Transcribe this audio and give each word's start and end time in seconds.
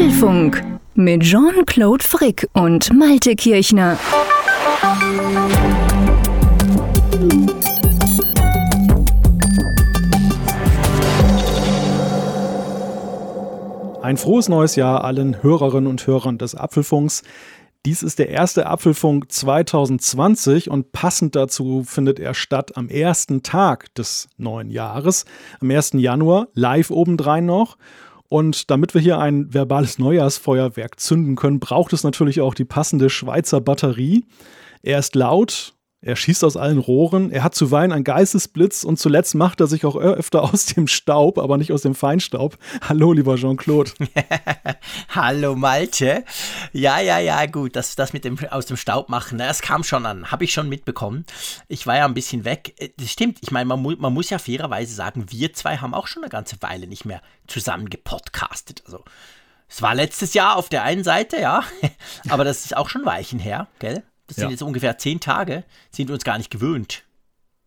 Apfelfunk 0.00 0.64
mit 0.94 1.22
Jean-Claude 1.22 2.02
Frick 2.02 2.48
und 2.54 2.90
Malte 2.90 3.36
Kirchner. 3.36 3.98
Ein 14.00 14.16
frohes 14.16 14.48
neues 14.48 14.74
Jahr 14.76 15.04
allen 15.04 15.42
Hörerinnen 15.42 15.86
und 15.86 16.06
Hörern 16.06 16.38
des 16.38 16.54
Apfelfunks. 16.54 17.22
Dies 17.84 18.02
ist 18.02 18.18
der 18.18 18.30
erste 18.30 18.68
Apfelfunk 18.68 19.30
2020 19.30 20.70
und 20.70 20.92
passend 20.92 21.36
dazu 21.36 21.82
findet 21.84 22.18
er 22.18 22.32
statt 22.32 22.74
am 22.78 22.88
ersten 22.88 23.42
Tag 23.42 23.94
des 23.96 24.30
neuen 24.38 24.70
Jahres, 24.70 25.26
am 25.60 25.70
1. 25.70 25.92
Januar, 25.96 26.48
live 26.54 26.90
obendrein 26.90 27.44
noch. 27.44 27.76
Und 28.30 28.70
damit 28.70 28.94
wir 28.94 29.00
hier 29.00 29.18
ein 29.18 29.52
verbales 29.52 29.98
Neujahrsfeuerwerk 29.98 31.00
zünden 31.00 31.34
können, 31.34 31.58
braucht 31.58 31.92
es 31.92 32.04
natürlich 32.04 32.40
auch 32.40 32.54
die 32.54 32.64
passende 32.64 33.10
Schweizer 33.10 33.60
Batterie. 33.60 34.24
Er 34.82 35.00
ist 35.00 35.16
laut, 35.16 35.74
er 36.02 36.16
schießt 36.16 36.44
aus 36.44 36.56
allen 36.56 36.78
Rohren, 36.78 37.30
er 37.30 37.44
hat 37.44 37.54
zuweilen 37.54 37.92
einen 37.92 38.04
Geistesblitz 38.04 38.84
und 38.84 38.98
zuletzt 38.98 39.34
macht 39.34 39.60
er 39.60 39.66
sich 39.66 39.84
auch 39.84 39.96
öfter 39.96 40.42
aus 40.54 40.66
dem 40.66 40.86
Staub, 40.86 41.38
aber 41.38 41.58
nicht 41.58 41.72
aus 41.72 41.82
dem 41.82 41.94
Feinstaub. 41.94 42.56
Hallo, 42.88 43.12
lieber 43.12 43.36
Jean-Claude. 43.36 43.92
Hallo, 45.10 45.54
Malte. 45.56 46.24
Ja, 46.72 47.00
ja, 47.00 47.18
ja, 47.18 47.44
gut, 47.46 47.76
das, 47.76 47.96
das 47.96 48.14
mit 48.14 48.24
dem 48.24 48.38
aus 48.50 48.64
dem 48.64 48.78
Staub 48.78 49.10
machen, 49.10 49.36
das 49.36 49.60
kam 49.60 49.84
schon 49.84 50.06
an, 50.06 50.30
habe 50.30 50.44
ich 50.44 50.54
schon 50.54 50.70
mitbekommen. 50.70 51.26
Ich 51.68 51.86
war 51.86 51.98
ja 51.98 52.06
ein 52.06 52.14
bisschen 52.14 52.46
weg. 52.46 52.74
Äh, 52.78 52.90
das 52.96 53.10
stimmt, 53.10 53.38
ich 53.42 53.50
meine, 53.50 53.66
man, 53.66 53.80
mu 53.80 53.94
man 53.98 54.14
muss 54.14 54.30
ja 54.30 54.38
fairerweise 54.38 54.94
sagen, 54.94 55.26
wir 55.28 55.52
zwei 55.52 55.76
haben 55.76 55.92
auch 55.92 56.06
schon 56.06 56.22
eine 56.22 56.30
ganze 56.30 56.56
Weile 56.60 56.86
nicht 56.86 57.04
mehr 57.04 57.20
zusammen 57.46 57.90
gepodcastet. 57.90 58.82
Also, 58.86 59.04
es 59.68 59.82
war 59.82 59.94
letztes 59.94 60.32
Jahr 60.32 60.56
auf 60.56 60.70
der 60.70 60.82
einen 60.82 61.04
Seite, 61.04 61.38
ja, 61.38 61.62
aber 62.30 62.44
das 62.44 62.64
ist 62.64 62.74
auch 62.74 62.88
schon 62.88 63.04
Weichen 63.04 63.38
her, 63.38 63.68
gell? 63.80 64.02
Das 64.30 64.36
sind 64.36 64.44
ja. 64.44 64.50
jetzt 64.50 64.62
ungefähr 64.62 64.96
zehn 64.96 65.18
Tage, 65.18 65.64
sind 65.90 66.08
wir 66.08 66.14
uns 66.14 66.22
gar 66.22 66.38
nicht 66.38 66.52
gewöhnt. 66.52 67.02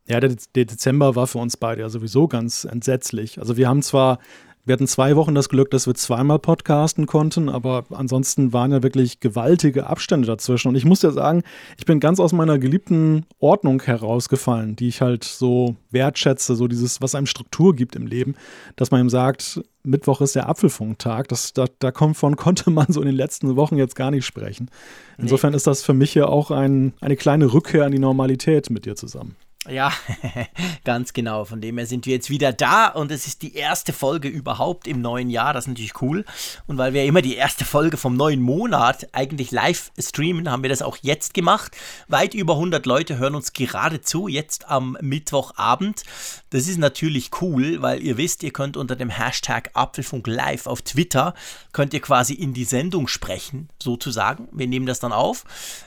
Ja, 0.08 0.22
der, 0.22 0.34
der 0.56 0.64
Dezember 0.64 1.16
war 1.16 1.28
für 1.28 1.40
uns 1.40 1.58
beide 1.58 1.82
ja 1.82 1.90
sowieso 1.90 2.30
ganz 2.30 2.64
entsetzlich. 2.64 3.38
Also 3.38 3.58
wir 3.58 3.68
haben 3.68 3.82
zwar 3.82 4.20
wir 4.66 4.72
hatten 4.72 4.88
zwei 4.88 5.18
Wochen 5.18 5.36
das 5.36 5.50
Glück, 5.50 5.72
dass 5.72 5.88
wir 5.88 5.94
zweimal 5.94 6.40
podcasten 6.40 7.06
konnten, 7.06 7.50
aber 7.50 7.84
ansonsten 7.90 8.54
waren 8.54 8.72
ja 8.72 8.82
wirklich 8.82 9.20
gewaltige 9.20 9.88
Abstände 9.88 10.26
dazwischen. 10.26 10.70
Und 10.70 10.76
ich 10.76 10.86
muss 10.86 11.02
ja 11.02 11.12
sagen, 11.12 11.44
ich 11.78 11.86
bin 11.86 12.00
ganz 12.00 12.22
aus 12.22 12.32
meiner 12.32 12.58
geliebten 12.58 13.26
Ordnung 13.40 13.82
herausgefallen, 13.82 14.78
die 14.78 14.88
ich 14.88 15.02
halt 15.02 15.26
so 15.26 15.76
wertschätze, 15.92 16.56
so 16.56 16.70
dieses, 16.70 17.02
was 17.02 17.14
einem 17.14 17.26
Struktur 17.26 17.76
gibt 17.76 17.98
im 17.98 18.08
Leben, 18.08 18.36
dass 18.78 18.90
man 18.90 19.02
ihm 19.02 19.10
sagt, 19.10 19.62
Mittwoch 19.84 20.22
ist 20.22 20.36
der 20.36 20.50
Apfelfunktag. 20.50 21.28
Das, 21.28 21.54
da, 21.54 21.66
davon 21.80 22.36
konnte 22.36 22.70
man 22.70 22.88
so 22.90 23.02
in 23.02 23.08
den 23.08 23.16
letzten 23.16 23.56
Wochen 23.56 23.78
jetzt 23.78 23.96
gar 23.96 24.12
nicht 24.12 24.26
sprechen. 24.26 24.70
Insofern 25.18 25.52
nee. 25.52 25.58
ist 25.58 25.68
das 25.68 25.84
für 25.84 25.94
mich 25.94 26.16
ja 26.16 26.26
auch 26.26 26.52
ein, 26.52 26.94
eine 27.02 27.16
kleine 27.16 27.54
Rückkehr 27.54 27.86
an 27.86 27.92
die 27.92 28.00
Normalität 28.00 28.70
mit 28.70 28.86
dir 28.86 28.96
zusammen. 28.96 29.36
Ja, 29.70 29.94
ganz 30.84 31.14
genau. 31.14 31.46
Von 31.46 31.62
dem 31.62 31.78
her 31.78 31.88
sind 31.88 32.06
wir 32.06 32.14
jetzt 32.14 32.30
wieder 32.30 32.52
da 32.52 32.88
und 32.88 33.12
es 33.12 33.28
ist 33.28 33.42
die 33.42 33.56
erste 33.56 33.94
Folge 33.94 34.28
überhaupt 34.28 34.88
im 34.88 35.02
neuen 35.02 35.30
Jahr. 35.30 35.54
Das 35.54 35.66
ist 35.66 35.70
natürlich 35.70 36.02
cool. 36.02 36.26
Und 36.68 36.78
weil 36.78 36.94
wir 36.94 37.06
immer 37.06 37.22
die 37.22 37.36
erste 37.36 37.64
Folge 37.64 37.96
vom 37.96 38.18
neuen 38.18 38.42
Monat 38.42 39.08
eigentlich 39.14 39.52
live 39.52 39.92
streamen, 39.98 40.52
haben 40.52 40.64
wir 40.64 40.70
das 40.70 40.82
auch 40.82 40.98
jetzt 41.02 41.34
gemacht. 41.34 41.76
Weit 42.10 42.34
über 42.34 42.54
100 42.54 42.86
Leute 42.86 43.18
hören 43.18 43.36
uns 43.36 43.54
gerade 43.54 44.02
zu, 44.02 44.28
jetzt 44.28 44.68
am 44.68 44.98
Mittwochabend. 45.02 46.04
Das 46.50 46.68
ist 46.68 46.78
natürlich 46.78 47.32
cool, 47.42 47.82
weil 47.82 48.04
ihr 48.04 48.18
wisst, 48.18 48.44
ihr 48.44 48.52
könnt 48.52 48.76
unter 48.76 48.98
dem 48.98 49.10
Hashtag 49.10 49.72
Apfelfunk 49.74 50.28
Live 50.28 50.68
auf 50.68 50.82
Twitter, 50.82 51.34
könnt 51.72 51.94
ihr 51.94 52.02
quasi 52.02 52.34
in 52.34 52.54
die 52.54 52.66
Sendung 52.66 53.08
sprechen, 53.08 53.70
sozusagen. 53.82 54.50
Wir 54.52 54.68
nehmen 54.68 54.86
das 54.86 55.00
dann 55.00 55.14
auf. 55.14 55.46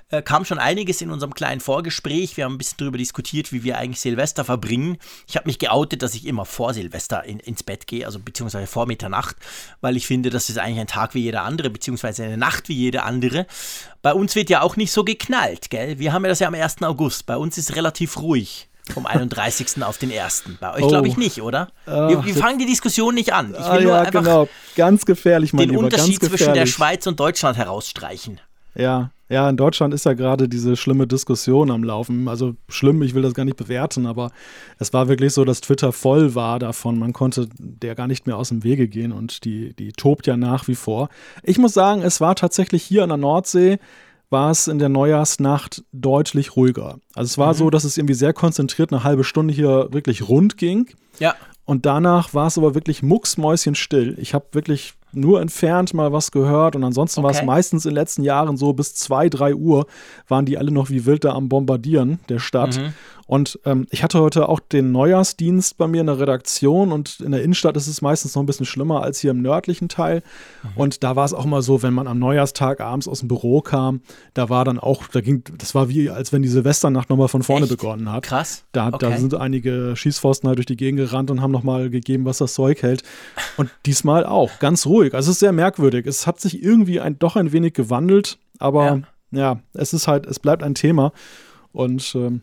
Äh, 0.09 0.23
kam 0.23 0.45
schon 0.45 0.61
einiges 0.61 1.01
in 1.01 1.11
unserem 1.11 1.35
kleinen 1.35 1.61
Vorgespräch. 1.61 2.37
Wir 2.37 2.45
haben 2.45 2.55
ein 2.55 2.59
bisschen 2.59 2.77
darüber 2.79 2.97
diskutiert, 2.97 3.53
wie 3.53 3.65
wir 3.65 3.77
eigentlich 3.77 4.01
Silvester 4.01 4.45
verbringen. 4.45 4.99
Ich 5.27 5.35
habe 5.37 5.49
mich 5.49 5.59
geoutet, 5.59 6.01
dass 6.01 6.15
ich 6.15 6.27
immer 6.27 6.45
vor 6.45 6.75
Silvester 6.75 7.25
in, 7.25 7.41
ins 7.41 7.65
Bett 7.65 7.89
gehe, 7.89 8.07
also 8.07 8.21
beziehungsweise 8.21 8.69
vor 8.69 8.87
Mitternacht, 8.87 9.35
weil 9.81 9.97
ich 9.97 10.07
finde, 10.07 10.31
das 10.31 10.49
ist 10.49 10.59
eigentlich 10.59 10.79
ein 10.79 10.87
Tag 10.87 11.15
wie 11.15 11.23
jeder 11.23 11.43
andere, 11.43 11.71
beziehungsweise 11.71 12.23
eine 12.23 12.37
Nacht 12.37 12.69
wie 12.69 12.75
jede 12.75 13.03
andere. 13.03 13.47
Bei 14.01 14.13
uns 14.13 14.37
wird 14.37 14.49
ja 14.49 14.63
auch 14.63 14.77
nicht 14.77 14.93
so 14.93 15.03
geknallt, 15.03 15.71
gell? 15.71 15.99
Wir 15.99 16.13
haben 16.13 16.23
ja 16.23 16.29
das 16.29 16.39
ja 16.39 16.47
am 16.47 16.55
1. 16.55 16.83
August. 16.83 17.27
Bei 17.27 17.37
uns 17.37 17.59
ist 17.59 17.75
relativ 17.75 18.17
ruhig 18.19 18.69
vom 18.93 19.07
31. 19.09 19.83
auf 19.83 19.99
den 19.99 20.17
1. 20.17 20.45
Bei 20.61 20.75
euch 20.75 20.85
oh. 20.85 20.89
glaube 20.89 21.09
ich 21.09 21.17
nicht, 21.17 21.43
oder? 21.43 21.73
Uh, 21.85 21.91
wir, 22.11 22.25
wir 22.25 22.35
fangen 22.37 22.61
die 22.61 22.67
Diskussion 22.67 23.13
nicht 23.13 23.33
an. 23.33 23.57
Ich 23.59 23.59
will 23.59 23.65
ah, 23.65 23.81
nur 23.81 23.93
ja, 23.93 24.01
einfach 24.03 24.23
genau. 24.23 24.49
Ganz 24.77 25.05
gefährlich, 25.05 25.53
mein 25.53 25.63
den 25.63 25.71
Lieber, 25.71 25.83
Unterschied 25.83 26.23
zwischen 26.23 26.55
der 26.55 26.67
Schweiz 26.67 27.09
und 27.09 27.19
Deutschland 27.19 27.57
herausstreichen. 27.59 28.41
Ja, 28.77 29.11
ja, 29.29 29.49
in 29.51 29.57
Deutschland 29.57 29.93
ist 29.93 30.07
ja 30.07 30.13
gerade 30.13 30.49
diese 30.49 30.77
schlimme 30.77 31.07
Diskussion 31.07 31.71
am 31.71 31.83
Laufen. 31.83 32.29
Also 32.29 32.55
schlimm, 32.69 33.03
ich 33.03 33.15
will 33.15 33.23
das 33.23 33.35
gar 33.35 33.45
nicht 33.45 33.57
bewerten, 33.57 34.07
aber 34.07 34.31
es 34.79 34.93
war 34.93 35.09
wirklich 35.09 35.33
so, 35.33 35.45
dass 35.45 35.61
Twitter 35.61 35.93
voll 35.93 36.35
war 36.37 36.59
davon. 36.61 36.99
Man 36.99 37.13
konnte 37.13 37.49
der 37.59 37.97
gar 37.97 38.07
nicht 38.07 38.27
mehr 38.27 38.37
aus 38.37 38.51
dem 38.51 38.63
Wege 38.63 38.87
gehen 38.87 39.11
und 39.13 39.45
die, 39.45 39.75
die 39.75 39.93
tobt 39.93 40.29
ja 40.29 40.37
nach 40.37 40.69
wie 40.69 40.77
vor. 40.77 41.09
Ich 41.43 41.59
muss 41.59 41.75
sagen, 41.75 42.03
es 42.03 42.21
war 42.21 42.37
tatsächlich 42.37 42.85
hier 42.85 43.03
an 43.03 43.09
der 43.09 43.19
Nordsee, 43.19 43.79
war 44.31 44.51
es 44.51 44.69
in 44.69 44.79
der 44.79 44.89
Neujahrsnacht 44.89 45.85
deutlich 45.93 46.57
ruhiger. 46.57 46.99
Also 47.15 47.27
es 47.27 47.39
war 47.39 47.53
mhm. 47.53 47.59
so, 47.59 47.71
dass 47.71 47.85
es 47.85 47.97
irgendwie 47.97 48.15
sehr 48.15 48.33
konzentriert 48.33 48.93
eine 48.93 49.03
halbe 49.03 49.25
Stunde 49.25 49.53
hier 49.53 49.89
wirklich 49.91 50.29
rund 50.29 50.57
ging. 50.57 50.89
Ja. 51.19 51.35
Und 51.65 51.85
danach 51.85 52.33
war 52.33 52.47
es 52.47 52.59
aber 52.59 52.75
wirklich 52.77 53.03
mucksmäuschenstill. 53.03 54.17
Ich 54.21 54.35
habe 54.35 54.47
wirklich 54.53 54.95
nur 55.13 55.41
entfernt 55.41 55.95
mal 55.95 56.13
was 56.13 56.31
gehört 56.31 56.77
und 56.77 56.85
ansonsten 56.85 57.21
okay. 57.21 57.25
war 57.25 57.31
es 57.31 57.43
meistens 57.43 57.85
in 57.85 57.91
den 57.91 57.97
letzten 57.97 58.23
Jahren 58.23 58.57
so 58.57 58.73
bis 58.73 58.95
2, 58.95 59.29
3 59.29 59.55
Uhr 59.55 59.87
waren 60.29 60.45
die 60.45 60.59
alle 60.59 60.71
noch 60.71 60.91
wie 60.91 61.07
wild 61.07 61.25
da 61.25 61.33
am 61.33 61.49
Bombardieren 61.49 62.21
der 62.29 62.39
Stadt. 62.39 62.79
Mhm. 62.79 62.93
Und 63.27 63.59
ähm, 63.65 63.87
ich 63.91 64.05
hatte 64.05 64.21
heute 64.21 64.49
auch 64.49 64.61
den 64.61 64.93
Neujahrsdienst 64.93 65.77
bei 65.77 65.89
mir 65.89 66.01
in 66.01 66.07
der 66.07 66.21
Redaktion 66.21 66.93
und 66.93 67.21
in 67.21 67.33
der 67.33 67.43
Innenstadt 67.43 67.77
ist 67.77 67.89
es 67.89 68.01
meistens 68.01 68.37
noch 68.37 68.43
ein 68.43 68.47
bisschen 68.47 68.67
schlimmer 68.67 69.03
als 69.03 69.19
hier 69.19 69.33
im 69.33 69.43
nördlichen 69.43 69.89
Teil. 69.89 70.23
Mhm. 70.63 70.71
Und 70.77 71.05
da 71.05 71.17
war 71.17 71.25
es 71.25 71.35
auch 71.35 71.45
mal 71.45 71.61
so, 71.61 71.83
wenn 71.83 71.93
man 71.93 72.07
am 72.07 72.21
Neujahrstag 72.21 72.81
abends 72.81 73.09
aus 73.09 73.21
dem 73.21 73.29
Büro 73.29 73.63
kam, 73.63 74.01
da 74.35 74.49
war 74.49 74.65
dann 74.65 74.79
auch, 74.79 75.09
da 75.09 75.21
ging, 75.21 75.43
das 75.59 75.75
war 75.75 75.89
wie, 75.89 76.09
als 76.09 76.33
wenn 76.33 76.43
die 76.43 76.49
Silvesternacht 76.49 77.11
nochmal 77.11 77.27
von 77.27 77.43
vorne 77.43 77.67
Echt? 77.67 77.77
begonnen 77.77 78.13
hat. 78.13 78.23
Krass. 78.23 78.65
Da, 78.71 78.89
okay. 78.89 78.99
da 79.01 79.17
sind 79.17 79.35
einige 79.35 79.97
Schießpfosten 79.97 80.47
halt 80.47 80.59
durch 80.59 80.67
die 80.67 80.77
Gegend 80.77 81.01
gerannt 81.01 81.31
und 81.33 81.41
haben 81.41 81.51
nochmal 81.51 81.91
gegeben, 81.91 82.27
was 82.27 82.39
das 82.39 82.55
Zeug 82.55 82.83
hält. 82.83 83.03
Und 83.57 83.71
diesmal 83.87 84.25
auch, 84.25 84.61
ganz 84.61 84.87
ruhig. 84.87 85.15
Also 85.15 85.31
es 85.31 85.37
ist 85.37 85.41
sehr 85.41 85.53
merkwürdig. 85.53 86.07
Es 86.07 86.29
hat 86.29 86.41
sich 86.41 86.63
irgendwie 86.63 87.01
ein, 87.01 87.19
doch 87.19 87.35
ein 87.35 87.51
wenig 87.51 87.75
gewandelt, 87.75 88.39
aber 88.61 89.03
ja, 89.33 89.41
ja 89.41 89.61
es 89.75 89.93
ist 89.93 90.07
halt, 90.07 90.27
es 90.27 90.39
bleibt 90.39 90.63
ein 90.63 90.77
Thema. 90.77 91.13
Und 91.73 92.15
ähm, 92.15 92.43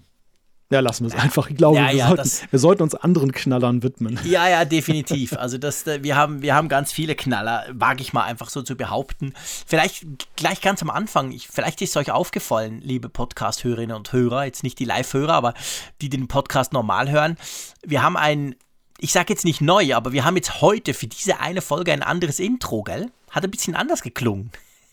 ja, 0.74 0.80
lassen 0.80 1.06
wir 1.06 1.16
es 1.16 1.22
einfach. 1.22 1.50
Ich 1.50 1.56
glaube, 1.56 1.78
ja, 1.78 1.90
wir, 1.90 1.96
ja, 1.96 2.08
sollten, 2.08 2.32
wir, 2.50 2.60
sollten, 2.60 2.84
uns 2.84 2.96
anderen 2.96 3.32
Knallern 3.32 3.84
widmen. 3.84 4.20
Ja, 4.26 4.50
ja, 4.50 4.66
definitiv. 4.66 5.34
Also 5.34 5.58
das, 5.58 5.86
äh, 5.86 6.04
wir, 6.04 6.16
haben, 6.16 6.42
wir 6.42 6.56
haben 6.56 6.68
ganz 6.68 6.92
viele 6.92 7.16
Knaller, 7.16 7.66
wage 7.72 8.02
ich 8.02 8.12
mal 8.12 8.24
einfach 8.24 8.50
so 8.50 8.64
zu 8.64 8.76
behaupten. 8.76 9.34
Vielleicht 9.68 10.06
gleich 10.36 10.62
ganz 10.62 10.82
am 10.82 10.90
Anfang, 10.90 11.32
ich, 11.32 11.48
vielleicht 11.48 11.82
ist 11.82 11.92
es 11.92 11.98
euch 11.98 12.12
aufgefallen, 12.12 12.82
liebe 12.82 13.08
Podcast-Hörerinnen 13.08 13.96
und 13.96 14.12
Hörer, 14.12 14.46
jetzt 14.46 14.64
nicht 14.64 14.80
die 14.80 14.86
Live-Hörer, 14.86 15.34
aber 15.34 15.54
die 16.02 16.10
den 16.10 16.28
Podcast 16.28 16.74
normal 16.74 17.12
hören. 17.12 17.38
Wir 17.86 18.02
haben 18.02 18.18
ein, 18.18 18.56
ich 18.98 19.14
sage 19.14 19.32
jetzt 19.32 19.46
nicht 19.46 19.62
neu, 19.62 19.94
aber 19.96 20.12
wir 20.12 20.26
haben 20.26 20.36
jetzt 20.36 20.62
heute 20.62 20.96
für 20.96 21.08
diese 21.08 21.40
eine 21.40 21.62
Folge 21.62 21.94
ein 21.94 22.04
anderes 22.04 22.40
Intro, 22.40 22.82
gell? 22.82 23.12
Hat 23.30 23.44
ein 23.44 23.52
bisschen 23.52 23.76
anders 23.76 24.02
geklungen. 24.02 24.52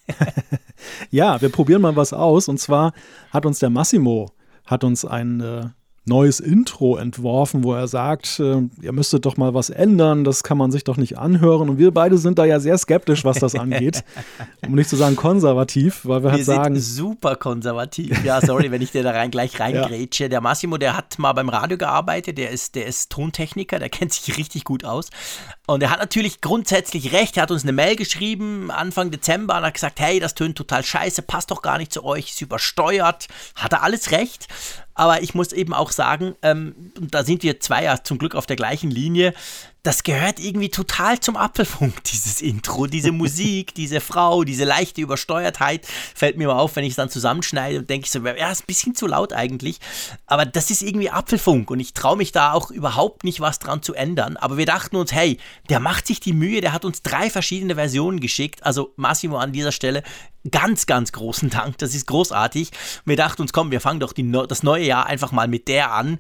ja, 1.11 1.41
wir 1.41 1.49
probieren 1.51 1.81
mal 1.81 1.97
was 1.97 2.13
aus. 2.13 2.49
Und 2.49 2.59
zwar 2.59 2.93
hat 3.31 3.47
uns 3.47 3.59
der 3.59 3.71
Massimo 3.71 4.31
hat 4.71 4.85
uns 4.85 5.05
ein 5.05 5.41
äh, 5.41 5.69
neues 6.07 6.41
Intro 6.41 6.97
entworfen, 6.97 7.63
wo 7.63 7.75
er 7.75 7.87
sagt, 7.87 8.41
äh, 8.41 8.63
ihr 8.81 8.93
müsstet 8.93 9.27
doch 9.27 9.37
mal 9.37 9.53
was 9.53 9.71
ändern, 9.71 10.25
das 10.25 10.43
kann 10.43 10.57
man 10.57 10.71
sich 10.71 10.85
doch 10.85 10.97
nicht 10.97 11.19
anhören. 11.19 11.69
Und 11.69 11.79
wir 11.79 11.93
beide 11.93 12.17
sind 12.17 12.39
da 12.39 12.45
ja 12.45 12.59
sehr 12.59 12.79
skeptisch, 12.79 13.25
was 13.25 13.39
das 13.39 13.55
angeht. 13.55 14.03
um 14.67 14.75
nicht 14.75 14.89
zu 14.89 14.97
sagen 14.97 15.15
konservativ, 15.15 16.05
weil 16.05 16.23
wir, 16.23 16.31
wir 16.31 16.33
halt 16.33 16.45
sagen. 16.45 16.75
Sind 16.77 16.97
super 16.97 17.37
konservativ. 17.37 18.25
Ja, 18.25 18.41
sorry, 18.41 18.71
wenn 18.71 18.81
ich 18.81 18.93
dir 18.93 19.03
da 19.03 19.11
rein 19.11 19.31
gleich 19.31 19.61
reingrätsche. 19.61 20.25
Ja. 20.25 20.29
Der 20.29 20.41
Massimo, 20.41 20.79
der 20.79 20.97
hat 20.97 21.19
mal 21.19 21.33
beim 21.35 21.51
Radio 21.51 21.77
gearbeitet, 21.77 22.39
der 22.39 22.51
ist, 22.51 22.75
der 22.75 22.87
ist 22.87 23.11
Tontechniker, 23.13 23.79
der 23.79 23.91
kennt 23.91 24.13
sich 24.13 24.37
richtig 24.39 24.65
gut 24.65 24.85
aus. 24.85 25.11
Und 25.67 25.83
er 25.83 25.91
hat 25.91 26.01
natürlich 26.01 26.41
grundsätzlich 26.41 27.13
recht. 27.13 27.37
Er 27.37 27.45
hat 27.45 27.51
uns 27.51 27.63
eine 27.63 27.73
Mail 27.73 27.95
geschrieben 27.95 28.71
Anfang 28.71 29.11
Dezember 29.11 29.59
und 29.59 29.65
hat 29.65 29.75
gesagt, 29.75 30.01
hey, 30.01 30.19
das 30.19 30.35
tönt 30.35 30.57
total 30.57 30.83
scheiße, 30.83 31.23
passt 31.23 31.51
doch 31.51 31.63
gar 31.63 31.79
nicht 31.79 31.93
zu 31.93 32.05
euch, 32.05 32.31
ist 32.31 32.41
übersteuert. 32.41 33.29
Hat 33.55 33.73
er 33.73 33.83
alles 33.83 34.11
recht. 34.11 34.49
Aber 35.01 35.23
ich 35.23 35.33
muss 35.33 35.55
eben 35.55 35.73
auch 35.73 35.93
sagen, 35.93 36.35
ähm, 36.43 36.93
da 37.01 37.25
sind 37.25 37.43
wir 37.43 37.59
zwei 37.59 37.85
ja 37.85 38.05
zum 38.05 38.19
Glück 38.19 38.35
auf 38.35 38.45
der 38.45 38.57
gleichen 38.57 38.91
Linie. 38.91 39.33
Das 39.83 40.03
gehört 40.03 40.39
irgendwie 40.39 40.69
total 40.69 41.21
zum 41.21 41.37
Apfelfunk, 41.37 42.05
dieses 42.11 42.41
Intro, 42.43 42.87
diese 42.87 43.13
Musik, 43.13 43.75
diese 43.75 44.01
Frau, 44.01 44.45
diese 44.45 44.65
leichte 44.65 45.01
Übersteuertheit, 45.01 45.87
fällt 46.15 46.37
mir 46.37 46.49
mal 46.49 46.59
auf, 46.59 46.77
wenn 46.77 46.85
ich 46.85 46.91
es 46.91 46.97
dann 46.97 47.11
zusammenschneide 47.11 47.79
und 47.79 47.91
denke 47.91 48.09
so, 48.09 48.19
ja, 48.25 48.51
ist 48.51 48.63
ein 48.63 48.67
bisschen 48.67 48.95
zu 48.95 49.07
laut 49.07 49.33
eigentlich, 49.33 49.79
aber 50.27 50.45
das 50.45 50.71
ist 50.71 50.83
irgendwie 50.83 51.11
Apfelfunk 51.11 51.71
und 51.71 51.81
ich 51.81 51.95
traue 51.95 52.17
mich 52.17 52.33
da 52.33 52.53
auch 52.53 52.71
überhaupt 52.71 53.25
nicht 53.25 53.41
was 53.41 53.59
dran 53.59 53.83
zu 53.83 53.95
ändern, 53.95 54.37
aber 54.37 54.57
wir 54.57 54.67
dachten 54.67 54.97
uns, 54.97 55.13
hey, 55.13 55.39
der 55.69 55.81
macht 55.81 56.07
sich 56.07 56.21
die 56.21 56.33
Mühe, 56.33 56.61
der 56.61 56.73
hat 56.73 56.85
uns 56.85 57.03
drei 57.03 57.31
verschiedene 57.31 57.75
Versionen 57.75 58.21
geschickt, 58.21 58.65
also 58.65 58.93
Massimo 58.97 59.39
an 59.39 59.53
dieser 59.53 59.73
Stelle, 59.73 60.03
ganz, 60.51 60.87
ganz 60.87 61.13
großen 61.13 61.51
Dank. 61.51 61.79
Das 61.79 61.95
ist 61.95 62.07
großartig. 62.07 62.71
Wir 63.05 63.17
dachten 63.17 63.43
uns, 63.43 63.53
komm, 63.53 63.71
wir 63.71 63.81
fangen 63.81 64.01
doch 64.01 64.13
die, 64.13 64.31
das 64.49 64.63
neue 64.63 64.85
Jahr 64.85 65.07
einfach 65.07 65.33
mal 65.33 65.49
mit 65.49 65.69
der 65.69 65.93
an. 65.93 66.19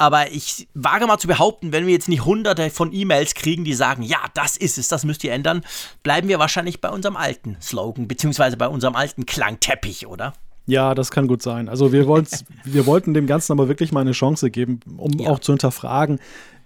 Aber 0.00 0.32
ich 0.32 0.66
wage 0.72 1.06
mal 1.06 1.18
zu 1.18 1.28
behaupten, 1.28 1.72
wenn 1.72 1.84
wir 1.86 1.92
jetzt 1.92 2.08
nicht 2.08 2.24
hunderte 2.24 2.70
von 2.70 2.90
E-Mails 2.90 3.34
kriegen, 3.34 3.64
die 3.64 3.74
sagen, 3.74 4.02
ja, 4.02 4.16
das 4.32 4.56
ist 4.56 4.78
es, 4.78 4.88
das 4.88 5.04
müsst 5.04 5.22
ihr 5.24 5.32
ändern, 5.32 5.60
bleiben 6.02 6.26
wir 6.28 6.38
wahrscheinlich 6.38 6.80
bei 6.80 6.88
unserem 6.88 7.16
alten 7.16 7.58
Slogan, 7.60 8.08
beziehungsweise 8.08 8.56
bei 8.56 8.66
unserem 8.66 8.96
alten 8.96 9.26
Klangteppich, 9.26 10.06
oder? 10.06 10.32
Ja, 10.64 10.94
das 10.94 11.10
kann 11.10 11.28
gut 11.28 11.42
sein. 11.42 11.68
Also 11.68 11.92
wir, 11.92 12.08
wir 12.64 12.86
wollten 12.86 13.12
dem 13.12 13.26
Ganzen 13.26 13.52
aber 13.52 13.68
wirklich 13.68 13.92
mal 13.92 14.00
eine 14.00 14.12
Chance 14.12 14.50
geben, 14.50 14.80
um 14.96 15.12
ja. 15.18 15.28
auch 15.28 15.38
zu 15.38 15.52
hinterfragen, 15.52 16.18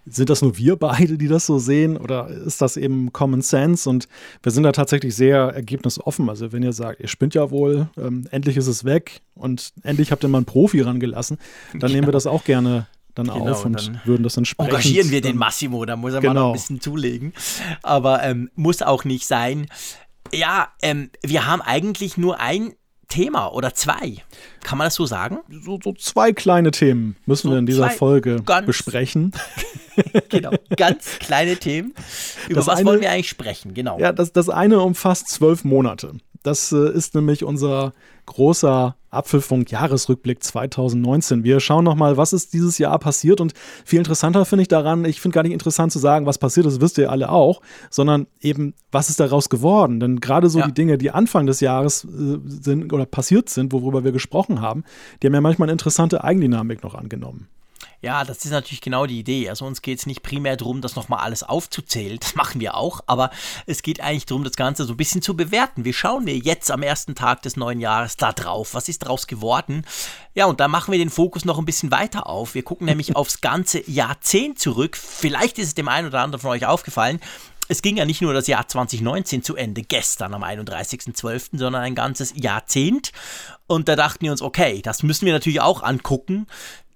sind 0.06 0.30
das 0.30 0.40
nur 0.40 0.56
wir 0.56 0.76
beide, 0.76 1.18
die 1.18 1.26
das 1.26 1.44
so 1.44 1.58
sehen 1.58 1.96
oder 1.96 2.28
ist 2.28 2.62
das 2.62 2.76
eben 2.76 3.12
Common 3.12 3.42
Sense? 3.42 3.90
Und 3.90 4.06
wir 4.44 4.52
sind 4.52 4.62
da 4.62 4.70
tatsächlich 4.70 5.16
sehr 5.16 5.38
ergebnisoffen. 5.38 6.28
Also 6.28 6.52
wenn 6.52 6.62
ihr 6.62 6.72
sagt, 6.72 7.00
ihr 7.00 7.08
spinnt 7.08 7.34
ja 7.34 7.50
wohl, 7.50 7.88
ähm, 7.96 8.28
endlich 8.30 8.56
ist 8.56 8.68
es 8.68 8.84
weg 8.84 9.22
und 9.34 9.72
endlich 9.82 10.12
habt 10.12 10.22
ihr 10.22 10.28
mal 10.28 10.38
einen 10.38 10.46
Profi 10.46 10.82
rangelassen, 10.82 11.38
dann 11.72 11.80
genau. 11.80 11.92
nehmen 11.94 12.06
wir 12.06 12.12
das 12.12 12.28
auch 12.28 12.44
gerne 12.44 12.86
dann 13.14 13.26
genau, 13.26 13.50
auf 13.50 13.64
und 13.64 13.72
dann 13.74 14.00
würden 14.04 14.22
das 14.22 14.36
entsprechend. 14.36 14.72
Engagieren 14.72 15.10
wir 15.10 15.20
den 15.20 15.36
Massimo, 15.36 15.84
da 15.84 15.96
muss 15.96 16.14
er 16.14 16.20
genau. 16.20 16.34
mal 16.34 16.40
noch 16.40 16.48
ein 16.48 16.52
bisschen 16.54 16.80
zulegen. 16.80 17.32
Aber 17.82 18.22
ähm, 18.22 18.50
muss 18.54 18.82
auch 18.82 19.04
nicht 19.04 19.26
sein. 19.26 19.68
Ja, 20.32 20.68
ähm, 20.82 21.10
wir 21.22 21.46
haben 21.46 21.62
eigentlich 21.62 22.16
nur 22.16 22.40
ein 22.40 22.74
Thema 23.08 23.52
oder 23.52 23.74
zwei. 23.74 24.16
Kann 24.62 24.78
man 24.78 24.86
das 24.86 24.94
so 24.94 25.06
sagen? 25.06 25.38
So, 25.48 25.78
so 25.82 25.92
zwei 25.92 26.32
kleine 26.32 26.70
Themen 26.70 27.16
müssen 27.26 27.48
so 27.48 27.52
wir 27.52 27.58
in 27.58 27.66
dieser 27.66 27.90
Folge 27.90 28.42
besprechen. 28.66 29.32
genau, 30.28 30.50
ganz 30.76 31.18
kleine 31.20 31.56
Themen. 31.56 31.94
Über 32.46 32.56
das 32.56 32.66
was 32.66 32.78
eine, 32.78 32.86
wollen 32.86 33.00
wir 33.00 33.10
eigentlich 33.10 33.28
sprechen? 33.28 33.74
Genau. 33.74 33.98
Ja, 33.98 34.12
das, 34.12 34.32
das 34.32 34.48
eine 34.48 34.80
umfasst 34.80 35.28
zwölf 35.28 35.64
Monate. 35.64 36.14
Das 36.42 36.72
äh, 36.72 36.92
ist 36.92 37.14
nämlich 37.14 37.44
unser 37.44 37.92
großer 38.26 38.96
Apfelfunk 39.14 39.70
Jahresrückblick 39.70 40.42
2019. 40.42 41.44
Wir 41.44 41.60
schauen 41.60 41.84
nochmal, 41.84 42.16
was 42.16 42.32
ist 42.32 42.52
dieses 42.52 42.78
Jahr 42.78 42.98
passiert 42.98 43.40
und 43.40 43.52
viel 43.84 43.98
interessanter 43.98 44.44
finde 44.44 44.62
ich 44.62 44.68
daran, 44.68 45.04
ich 45.04 45.20
finde 45.20 45.34
gar 45.34 45.42
nicht 45.42 45.52
interessant 45.52 45.92
zu 45.92 45.98
sagen, 45.98 46.26
was 46.26 46.38
passiert 46.38 46.66
ist, 46.66 46.80
wisst 46.80 46.98
ihr 46.98 47.10
alle 47.10 47.30
auch, 47.30 47.60
sondern 47.90 48.26
eben, 48.40 48.74
was 48.92 49.10
ist 49.10 49.20
daraus 49.20 49.48
geworden? 49.48 50.00
Denn 50.00 50.20
gerade 50.20 50.48
so 50.48 50.60
ja. 50.60 50.66
die 50.66 50.74
Dinge, 50.74 50.98
die 50.98 51.10
Anfang 51.10 51.46
des 51.46 51.60
Jahres 51.60 52.04
äh, 52.04 52.38
sind 52.46 52.92
oder 52.92 53.06
passiert 53.06 53.48
sind, 53.48 53.72
worüber 53.72 54.04
wir 54.04 54.12
gesprochen 54.12 54.60
haben, 54.60 54.84
die 55.22 55.26
haben 55.26 55.34
ja 55.34 55.40
manchmal 55.40 55.66
eine 55.66 55.72
interessante 55.72 56.24
Eigendynamik 56.24 56.82
noch 56.82 56.94
angenommen. 56.94 57.48
Ja, 58.00 58.24
das 58.24 58.44
ist 58.44 58.50
natürlich 58.50 58.80
genau 58.82 59.06
die 59.06 59.18
Idee. 59.18 59.48
Also 59.48 59.64
uns 59.64 59.80
geht 59.80 59.98
es 59.98 60.06
nicht 60.06 60.22
primär 60.22 60.56
darum, 60.56 60.82
das 60.82 60.94
nochmal 60.94 61.20
alles 61.20 61.42
aufzuzählen. 61.42 62.18
Das 62.20 62.34
machen 62.34 62.60
wir 62.60 62.76
auch. 62.76 63.00
Aber 63.06 63.30
es 63.66 63.82
geht 63.82 64.00
eigentlich 64.00 64.26
darum, 64.26 64.44
das 64.44 64.56
Ganze 64.56 64.84
so 64.84 64.92
ein 64.92 64.98
bisschen 64.98 65.22
zu 65.22 65.34
bewerten. 65.34 65.84
Wie 65.84 65.92
schauen 65.92 66.26
wir 66.26 66.36
jetzt 66.36 66.70
am 66.70 66.82
ersten 66.82 67.14
Tag 67.14 67.42
des 67.42 67.56
neuen 67.56 67.80
Jahres 67.80 68.16
da 68.16 68.32
drauf? 68.32 68.74
Was 68.74 68.88
ist 68.88 69.02
daraus 69.02 69.26
geworden? 69.26 69.86
Ja, 70.34 70.46
und 70.46 70.60
da 70.60 70.68
machen 70.68 70.92
wir 70.92 70.98
den 70.98 71.10
Fokus 71.10 71.44
noch 71.44 71.58
ein 71.58 71.64
bisschen 71.64 71.90
weiter 71.90 72.26
auf. 72.26 72.54
Wir 72.54 72.62
gucken 72.62 72.86
nämlich 72.86 73.16
aufs 73.16 73.40
ganze 73.40 73.88
Jahrzehnt 73.90 74.58
zurück. 74.58 74.96
Vielleicht 74.96 75.58
ist 75.58 75.68
es 75.68 75.74
dem 75.74 75.88
einen 75.88 76.08
oder 76.08 76.20
anderen 76.20 76.42
von 76.42 76.50
euch 76.50 76.66
aufgefallen 76.66 77.20
es 77.68 77.82
ging 77.82 77.96
ja 77.96 78.04
nicht 78.04 78.20
nur 78.20 78.34
das 78.34 78.46
Jahr 78.46 78.68
2019 78.68 79.42
zu 79.42 79.56
Ende, 79.56 79.82
gestern 79.82 80.34
am 80.34 80.44
31.12., 80.44 81.58
sondern 81.58 81.82
ein 81.82 81.94
ganzes 81.94 82.34
Jahrzehnt. 82.36 83.12
Und 83.66 83.88
da 83.88 83.96
dachten 83.96 84.22
wir 84.22 84.32
uns, 84.32 84.42
okay, 84.42 84.82
das 84.82 85.02
müssen 85.02 85.24
wir 85.24 85.32
natürlich 85.32 85.60
auch 85.60 85.82
angucken. 85.82 86.46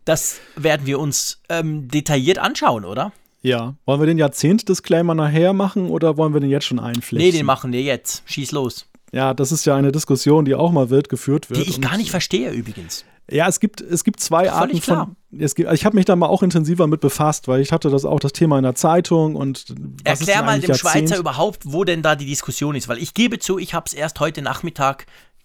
Das 0.08 0.40
werden 0.56 0.86
wir 0.86 0.98
uns 1.00 1.42
ähm, 1.50 1.86
detailliert 1.88 2.38
anschauen, 2.38 2.86
oder? 2.86 3.12
Ja. 3.42 3.74
Wollen 3.84 4.00
wir 4.00 4.06
den 4.06 4.16
Jahrzehnt-Disclaimer 4.16 5.14
nachher 5.14 5.52
machen 5.52 5.90
oder 5.90 6.16
wollen 6.16 6.32
wir 6.32 6.40
den 6.40 6.48
jetzt 6.48 6.64
schon 6.64 6.78
einflechten? 6.78 7.18
Nee, 7.18 7.30
den 7.30 7.44
machen 7.44 7.72
wir 7.72 7.82
jetzt. 7.82 8.22
Schieß 8.24 8.52
los. 8.52 8.86
Ja, 9.12 9.34
das 9.34 9.52
ist 9.52 9.66
ja 9.66 9.76
eine 9.76 9.92
Diskussion, 9.92 10.46
die 10.46 10.54
auch 10.54 10.72
mal 10.72 10.88
wild 10.88 11.10
geführt 11.10 11.50
wird. 11.50 11.60
Die 11.60 11.68
ich 11.68 11.82
gar 11.82 11.98
nicht 11.98 12.10
verstehe 12.10 12.52
übrigens. 12.52 13.04
Ja, 13.30 13.48
es 13.48 13.60
gibt, 13.60 13.82
es 13.82 14.02
gibt 14.02 14.20
zwei 14.20 14.50
Arten 14.50 14.80
von. 14.80 15.16
Es 15.38 15.54
gibt, 15.54 15.70
ich 15.70 15.84
habe 15.84 15.94
mich 15.94 16.06
da 16.06 16.16
mal 16.16 16.28
auch 16.28 16.42
intensiver 16.42 16.86
mit 16.86 17.02
befasst, 17.02 17.46
weil 17.46 17.60
ich 17.60 17.70
hatte 17.70 17.90
das 17.90 18.06
auch 18.06 18.18
das 18.18 18.32
Thema 18.32 18.56
in 18.56 18.62
der 18.62 18.74
Zeitung 18.74 19.36
und 19.36 19.66
Erklär 20.04 20.42
mal 20.42 20.58
dem 20.58 20.70
Jahrzehnt? 20.70 20.78
Schweizer 20.78 21.18
überhaupt, 21.18 21.64
wo 21.66 21.84
denn 21.84 22.00
da 22.00 22.16
die 22.16 22.24
Diskussion 22.24 22.74
ist, 22.76 22.88
weil 22.88 22.96
ich 22.96 23.12
gebe 23.12 23.38
zu, 23.40 23.58
ich 23.58 23.74
habe 23.74 23.84
es 23.86 23.92
erst 23.92 24.20
heute 24.20 24.40
Nachmittag 24.40 25.04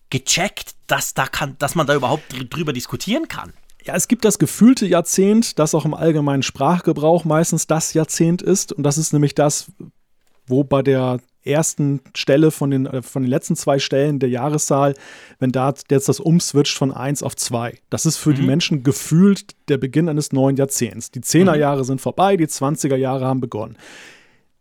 gecheckt, 0.09 0.75
dass, 0.87 1.13
da 1.13 1.25
kann, 1.25 1.57
dass 1.59 1.75
man 1.75 1.85
da 1.85 1.95
überhaupt 1.95 2.23
drüber 2.49 2.71
diskutieren 2.71 3.27
kann. 3.27 3.51
Ja, 3.85 3.95
es 3.95 4.07
gibt 4.07 4.23
das 4.23 4.39
gefühlte 4.39 4.85
Jahrzehnt, 4.85 5.59
das 5.59 5.75
auch 5.75 5.83
im 5.83 5.93
allgemeinen 5.93 6.43
Sprachgebrauch 6.43 7.25
meistens 7.25 7.67
das 7.67 7.93
Jahrzehnt 7.93 8.41
ist. 8.41 8.71
Und 8.71 8.83
das 8.83 8.97
ist 8.97 9.11
nämlich 9.11 9.35
das, 9.35 9.71
wo 10.47 10.63
bei 10.63 10.81
der 10.81 11.19
ersten 11.45 11.99
Stelle 12.15 12.51
von 12.51 12.71
den, 12.71 12.85
äh, 12.85 13.01
von 13.01 13.23
den 13.23 13.29
letzten 13.29 13.57
zwei 13.57 13.79
Stellen 13.79 14.19
der 14.19 14.29
Jahreszahl, 14.29 14.93
wenn 15.39 15.51
da 15.51 15.73
jetzt 15.89 16.07
das 16.07 16.21
umswitcht 16.21 16.77
von 16.77 16.93
1 16.93 17.23
auf 17.23 17.35
2. 17.35 17.77
Das 17.89 18.05
ist 18.05 18.15
für 18.15 18.29
mhm. 18.29 18.35
die 18.35 18.41
Menschen 18.43 18.83
gefühlt 18.83 19.53
der 19.67 19.77
Beginn 19.77 20.07
eines 20.07 20.31
neuen 20.31 20.55
Jahrzehnts. 20.55 21.11
Die 21.11 21.19
10er 21.19 21.55
mhm. 21.55 21.59
Jahre 21.59 21.83
sind 21.83 21.99
vorbei, 21.99 22.37
die 22.37 22.47
20er 22.47 22.95
Jahre 22.95 23.25
haben 23.25 23.41
begonnen. 23.41 23.77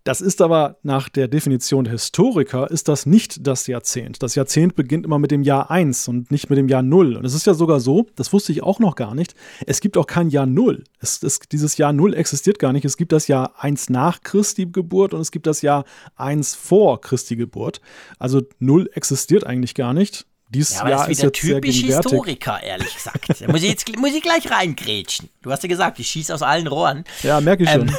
Das 0.05 0.21
ist 0.21 0.43
aber 0.43 0.79
nach 0.83 1.09
der 1.09 1.29
Definition 1.29 1.85
der 1.85 1.93
Historiker, 1.93 2.69
ist 2.71 2.89
das 2.89 3.07
nicht 3.07 3.47
das 3.47 3.69
Jahrzehnt. 3.69 4.21
Das 4.23 4.35
Jahrzehnt 4.35 4.75
beginnt 4.75 5.07
immer 5.07 5.21
mit 5.21 5.31
dem 5.31 5.43
Jahr 5.43 5.71
1 5.71 6.09
und 6.09 6.31
nicht 6.33 6.51
mit 6.51 6.59
dem 6.59 6.69
Jahr 6.69 6.83
0. 6.83 7.17
Und 7.17 7.25
es 7.25 7.35
ist 7.35 7.47
ja 7.47 7.55
sogar 7.55 7.79
so, 7.79 8.07
das 8.17 8.33
wusste 8.33 8.51
ich 8.51 8.65
auch 8.65 8.81
noch 8.81 8.97
gar 8.97 9.15
nicht, 9.15 9.35
es 9.65 9.81
gibt 9.81 9.97
auch 9.97 10.09
kein 10.09 10.29
Jahr 10.29 10.47
0. 10.47 10.83
Es, 10.99 11.23
es, 11.23 11.39
dieses 11.39 11.77
Jahr 11.77 11.93
0 11.93 12.15
existiert 12.15 12.59
gar 12.59 12.73
nicht. 12.73 12.85
Es 12.85 12.97
gibt 12.97 13.13
das 13.13 13.29
Jahr 13.29 13.53
1 13.63 13.91
nach 13.91 14.23
Christi 14.23 14.67
Geburt 14.67 15.15
und 15.15 15.21
es 15.21 15.31
gibt 15.31 15.47
das 15.47 15.63
Jahr 15.63 15.85
1 16.17 16.57
vor 16.57 17.01
Christi 17.01 17.37
Geburt. 17.37 17.81
Also 18.19 18.43
0 18.59 18.91
existiert 18.95 19.47
eigentlich 19.47 19.75
gar 19.75 19.95
nicht. 19.95 20.27
Dieses 20.55 20.75
ja, 20.75 20.81
aber 20.83 20.91
Jahr 20.91 20.99
das 21.01 21.09
ist 21.09 21.19
wieder 21.19 21.33
ist 21.33 21.41
typisch 21.41 21.77
Historiker, 21.77 22.63
ehrlich 22.63 22.95
gesagt. 22.95 23.41
Da 23.41 23.51
muss 23.51 23.63
ich 23.63 23.71
jetzt 23.71 23.97
muss 23.97 24.13
ich 24.15 24.23
gleich 24.23 24.51
reingrätschen. 24.51 25.31
Du 25.41 25.51
hast 25.51 25.63
ja 25.63 25.69
gesagt, 25.69 25.99
ich 25.99 26.09
schieße 26.09 26.35
aus 26.35 26.43
allen 26.43 26.67
Rohren. 26.67 27.05
Ja, 27.23 27.41
merke 27.41 27.63
ich 27.63 27.71
ähm, 27.71 27.89
schon. 27.89 27.97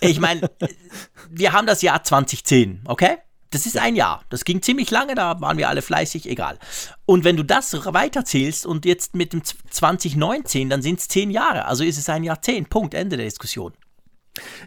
ich 0.00 0.18
meine, 0.18 0.50
wir 1.28 1.52
haben 1.52 1.66
das 1.66 1.82
Jahr 1.82 2.02
2010, 2.02 2.82
okay? 2.86 3.18
Das 3.50 3.66
ist 3.66 3.76
ein 3.76 3.96
Jahr. 3.96 4.22
Das 4.30 4.44
ging 4.44 4.62
ziemlich 4.62 4.90
lange, 4.92 5.16
da 5.16 5.40
waren 5.40 5.58
wir 5.58 5.68
alle 5.68 5.82
fleißig, 5.82 6.30
egal. 6.30 6.58
Und 7.04 7.24
wenn 7.24 7.36
du 7.36 7.42
das 7.42 7.74
weiterzählst 7.84 8.64
und 8.64 8.84
jetzt 8.86 9.14
mit 9.16 9.32
dem 9.32 9.42
2019, 9.44 10.70
dann 10.70 10.82
sind 10.82 11.00
es 11.00 11.08
zehn 11.08 11.30
Jahre. 11.30 11.64
Also 11.64 11.82
ist 11.82 11.98
es 11.98 12.08
ein 12.08 12.22
Jahrzehnt. 12.22 12.70
Punkt, 12.70 12.94
Ende 12.94 13.16
der 13.16 13.26
Diskussion. 13.26 13.72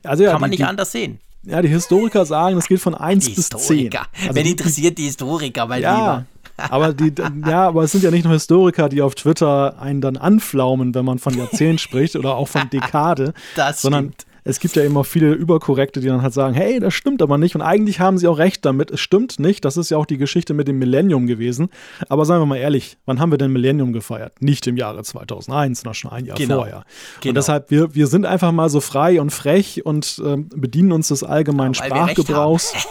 Also 0.04 0.24
ja, 0.24 0.34
Kann 0.34 0.42
man 0.42 0.52
die, 0.52 0.58
nicht 0.58 0.68
anders 0.68 0.92
sehen. 0.92 1.20
Ja, 1.44 1.62
die 1.62 1.70
Historiker 1.70 2.26
sagen, 2.26 2.58
es 2.58 2.68
geht 2.68 2.82
von 2.82 2.94
1 2.94 3.34
bis 3.34 3.50
10. 3.50 3.96
Also 3.96 4.36
Wen 4.36 4.46
interessiert 4.46 4.98
die 4.98 5.06
Historiker, 5.06 5.66
mein 5.66 5.82
ja, 5.82 5.96
Lieber? 5.96 6.25
Aber 6.57 6.93
die, 6.93 7.13
ja, 7.48 7.67
aber 7.67 7.83
es 7.83 7.91
sind 7.91 8.03
ja 8.03 8.12
nicht 8.12 8.25
nur 8.25 8.33
Historiker, 8.33 8.89
die 8.89 9.01
auf 9.01 9.15
Twitter 9.15 9.79
einen 9.79 10.01
dann 10.01 10.17
anflaumen, 10.17 10.93
wenn 10.93 11.05
man 11.05 11.19
von 11.19 11.36
Jahrzehnt 11.38 11.81
spricht 11.81 12.15
oder 12.15 12.36
auch 12.36 12.48
von 12.48 12.69
Dekade, 12.72 13.33
das 13.55 13.81
sondern 13.81 14.13
stimmt 14.13 14.33
es 14.46 14.60
gibt 14.60 14.76
ja 14.76 14.84
immer 14.84 15.04
viele 15.04 15.32
Überkorrekte, 15.34 16.02
die 16.02 16.08
dann 16.08 16.22
halt 16.22 16.34
sagen, 16.34 16.54
hey, 16.54 16.80
das 16.80 16.94
stimmt 16.94 17.22
aber 17.22 17.38
nicht. 17.38 17.56
Und 17.56 17.62
eigentlich 17.62 18.00
haben 18.00 18.18
sie 18.18 18.28
auch 18.28 18.38
recht 18.38 18.66
damit. 18.66 18.92
Es 18.92 19.00
stimmt 19.00 19.40
nicht. 19.40 19.64
Das 19.64 19.78
ist 19.78 19.90
ja 19.90 19.98
auch 19.98 20.06
die 20.06 20.18
Geschichte 20.18 20.54
mit 20.54 20.68
dem 20.68 20.80
Millennium 20.80 21.28
gewesen. 21.28 21.70
Aber 22.10 22.26
sagen 22.26 22.42
wir 22.42 22.46
mal 22.46 22.58
ehrlich, 22.58 22.98
wann 23.06 23.20
haben 23.20 23.32
wir 23.32 23.38
denn 23.38 23.52
Millennium 23.52 23.94
gefeiert? 23.94 24.42
Nicht 24.42 24.68
im 24.68 24.76
Jahre 24.76 25.02
2001, 25.02 25.80
sondern 25.80 25.94
schon 25.94 26.12
ein 26.12 26.26
Jahr 26.26 26.38
genau. 26.38 26.58
vorher. 26.58 26.84
Genau. 27.22 27.30
Und 27.32 27.36
deshalb, 27.36 27.72
wir, 27.72 27.96
wir 27.96 28.08
sind 28.08 28.26
einfach 28.26 28.52
mal 28.52 28.70
so 28.70 28.82
frei 28.82 29.22
und 29.22 29.30
frech 29.32 29.86
und 29.86 30.22
äh, 30.26 30.38
bedienen 30.38 30.92
uns 30.92 31.08
des 31.08 31.24
allgemeinen 31.24 31.74
ja, 31.74 31.86
Sprachgebrauchs. 31.86 32.74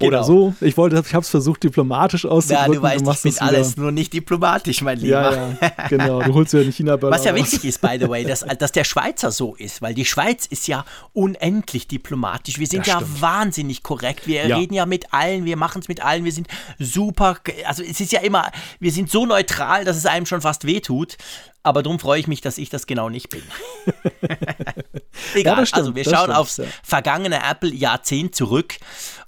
Oder 0.00 0.08
genau. 0.08 0.22
so. 0.22 0.54
Ich 0.60 0.76
wollte, 0.76 1.02
ich 1.06 1.14
habe 1.14 1.22
es 1.22 1.28
versucht, 1.28 1.62
diplomatisch 1.62 2.24
auszudrücken. 2.24 2.72
Ja, 2.72 2.78
du 2.78 2.82
weißt, 2.82 3.06
du 3.06 3.10
ich 3.10 3.22
bin 3.22 3.34
alles 3.40 3.76
nur 3.76 3.92
nicht 3.92 4.12
diplomatisch, 4.12 4.80
mein 4.82 4.98
Lieber. 4.98 5.32
Ja, 5.32 5.48
ja, 5.60 5.88
genau. 5.88 6.22
Du 6.22 6.34
holst 6.34 6.52
ja 6.52 6.60
den 6.60 6.72
china 6.72 7.00
Was 7.00 7.24
ja 7.24 7.34
wichtig 7.34 7.64
ist, 7.64 7.80
by 7.80 7.98
the 8.00 8.08
way, 8.08 8.24
dass, 8.24 8.40
dass 8.40 8.69
dass 8.70 8.72
der 8.72 8.84
Schweizer 8.84 9.32
so 9.32 9.56
ist, 9.56 9.82
weil 9.82 9.94
die 9.94 10.04
Schweiz 10.04 10.46
ist 10.46 10.68
ja 10.68 10.84
unendlich 11.12 11.88
diplomatisch. 11.88 12.58
Wir 12.58 12.68
sind 12.68 12.86
ja 12.86 13.02
wahnsinnig 13.18 13.82
korrekt. 13.82 14.28
Wir 14.28 14.46
ja. 14.46 14.56
reden 14.56 14.74
ja 14.74 14.86
mit 14.86 15.12
allen, 15.12 15.44
wir 15.44 15.56
machen 15.56 15.82
es 15.82 15.88
mit 15.88 16.00
allen, 16.04 16.24
wir 16.24 16.32
sind 16.32 16.46
super. 16.78 17.38
Also 17.64 17.82
es 17.82 18.00
ist 18.00 18.12
ja 18.12 18.20
immer, 18.20 18.52
wir 18.78 18.92
sind 18.92 19.10
so 19.10 19.26
neutral, 19.26 19.84
dass 19.84 19.96
es 19.96 20.06
einem 20.06 20.24
schon 20.24 20.40
fast 20.40 20.66
wehtut. 20.66 21.16
Aber 21.64 21.82
darum 21.82 21.98
freue 21.98 22.20
ich 22.20 22.28
mich, 22.28 22.40
dass 22.40 22.58
ich 22.58 22.70
das 22.70 22.86
genau 22.86 23.08
nicht 23.08 23.28
bin. 23.28 23.42
Egal, 25.34 25.58
ja, 25.58 25.66
stimmt, 25.66 25.78
also 25.78 25.94
wir 25.96 26.04
schauen 26.04 26.16
stimmt, 26.16 26.36
aufs 26.36 26.56
ja. 26.58 26.64
vergangene 26.84 27.42
Apple-Jahrzehnt 27.42 28.34
zurück. 28.36 28.76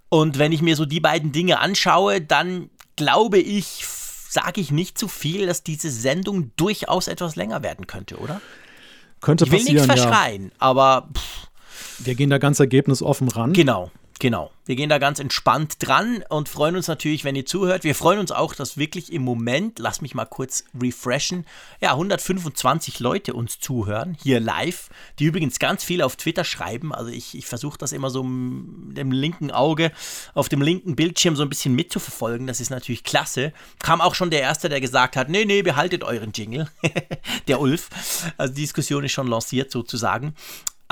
Und 0.09 0.39
wenn 0.39 0.53
ich 0.53 0.63
mir 0.63 0.77
so 0.77 0.87
die 0.87 1.01
beiden 1.01 1.33
Dinge 1.33 1.59
anschaue, 1.59 2.21
dann 2.21 2.71
glaube 2.95 3.39
ich, 3.39 3.85
sage 4.31 4.61
ich 4.61 4.71
nicht 4.71 4.99
zu 4.99 5.09
viel, 5.09 5.47
dass 5.47 5.65
diese 5.65 5.91
Sendung 5.91 6.53
durchaus 6.57 7.09
etwas 7.09 7.35
länger 7.35 7.63
werden 7.63 7.89
könnte, 7.89 8.19
oder? 8.19 8.41
Könnte 9.23 9.47
ich 9.47 9.50
will 9.50 9.64
nichts 9.64 9.87
verschreien, 9.87 10.45
ja. 10.45 10.50
aber 10.59 11.09
pff. 11.14 11.49
wir 12.05 12.14
gehen 12.14 12.29
da 12.29 12.37
ganz 12.37 12.61
ergebnisoffen 12.61 13.29
ran. 13.29 13.55
Genau. 13.55 13.91
Genau. 14.19 14.50
Wir 14.64 14.76
gehen 14.76 14.88
da 14.88 14.99
ganz 14.99 15.19
entspannt 15.19 15.75
dran 15.81 16.23
und 16.28 16.49
freuen 16.49 16.76
uns 16.76 16.87
natürlich, 16.87 17.25
wenn 17.25 17.35
ihr 17.35 17.45
zuhört. 17.45 17.83
Wir 17.83 17.97
freuen 17.97 18.21
uns 18.21 18.31
auch, 18.31 18.54
dass 18.54 18.76
wirklich 18.76 19.12
im 19.12 19.23
Moment, 19.23 19.81
lass 19.81 20.00
mich 20.00 20.14
mal 20.14 20.25
kurz 20.25 20.62
refreshen, 20.81 21.45
ja, 21.81 21.90
125 21.90 23.00
Leute 23.00 23.35
uns 23.35 23.59
zuhören, 23.59 24.16
hier 24.23 24.38
live, 24.38 24.88
die 25.19 25.25
übrigens 25.25 25.59
ganz 25.59 25.83
viel 25.83 26.00
auf 26.00 26.14
Twitter 26.14 26.45
schreiben. 26.45 26.95
Also 26.95 27.11
ich, 27.11 27.37
ich 27.37 27.47
versuche 27.47 27.76
das 27.76 27.90
immer 27.90 28.11
so 28.11 28.23
mit 28.23 28.97
dem 28.97 29.11
linken 29.11 29.50
Auge 29.50 29.90
auf 30.35 30.49
dem 30.49 30.62
linken 30.62 30.95
Bildschirm 30.95 31.35
so 31.35 31.42
ein 31.42 31.49
bisschen 31.49 31.75
mitzuverfolgen. 31.75 32.47
Das 32.47 32.61
ist 32.61 32.71
natürlich 32.71 33.02
klasse. 33.02 33.52
Kam 33.81 34.00
auch 34.00 34.14
schon 34.14 34.31
der 34.31 34.42
Erste, 34.42 34.69
der 34.69 34.81
gesagt 34.81 35.16
hat, 35.16 35.28
nee, 35.28 35.45
nee, 35.45 35.62
behaltet 35.62 36.04
euren 36.04 36.31
Jingle. 36.33 36.69
der 37.49 37.61
Ulf. 37.61 37.88
Also 38.37 38.54
die 38.54 38.61
Diskussion 38.61 39.02
ist 39.02 39.12
schon 39.12 39.26
lanciert 39.26 39.73
sozusagen. 39.73 40.37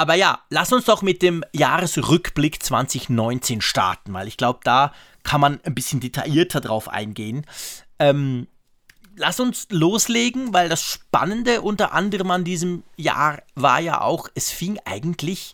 Aber 0.00 0.14
ja, 0.14 0.40
lass 0.49 0.73
uns 0.73 0.87
doch 0.87 1.02
mit 1.02 1.21
dem 1.21 1.45
Jahresrückblick 1.52 2.62
2019 2.62 3.61
starten, 3.61 4.14
weil 4.14 4.28
ich 4.28 4.38
glaube, 4.38 4.61
da 4.64 4.95
kann 5.25 5.42
man 5.42 5.61
ein 5.62 5.75
bisschen 5.75 6.00
detaillierter 6.00 6.62
drauf 6.62 6.88
eingehen. 6.88 7.45
Ähm, 7.99 8.49
lass 9.14 9.40
uns 9.40 9.66
loslegen, 9.69 10.54
weil 10.54 10.71
das 10.71 10.83
Spannende 10.83 11.61
unter 11.61 11.92
anderem 11.92 12.30
an 12.30 12.45
diesem 12.45 12.83
Jahr 12.97 13.42
war 13.54 13.78
ja 13.78 14.00
auch, 14.00 14.30
es 14.35 14.50
fing 14.50 14.78
eigentlich 14.87 15.52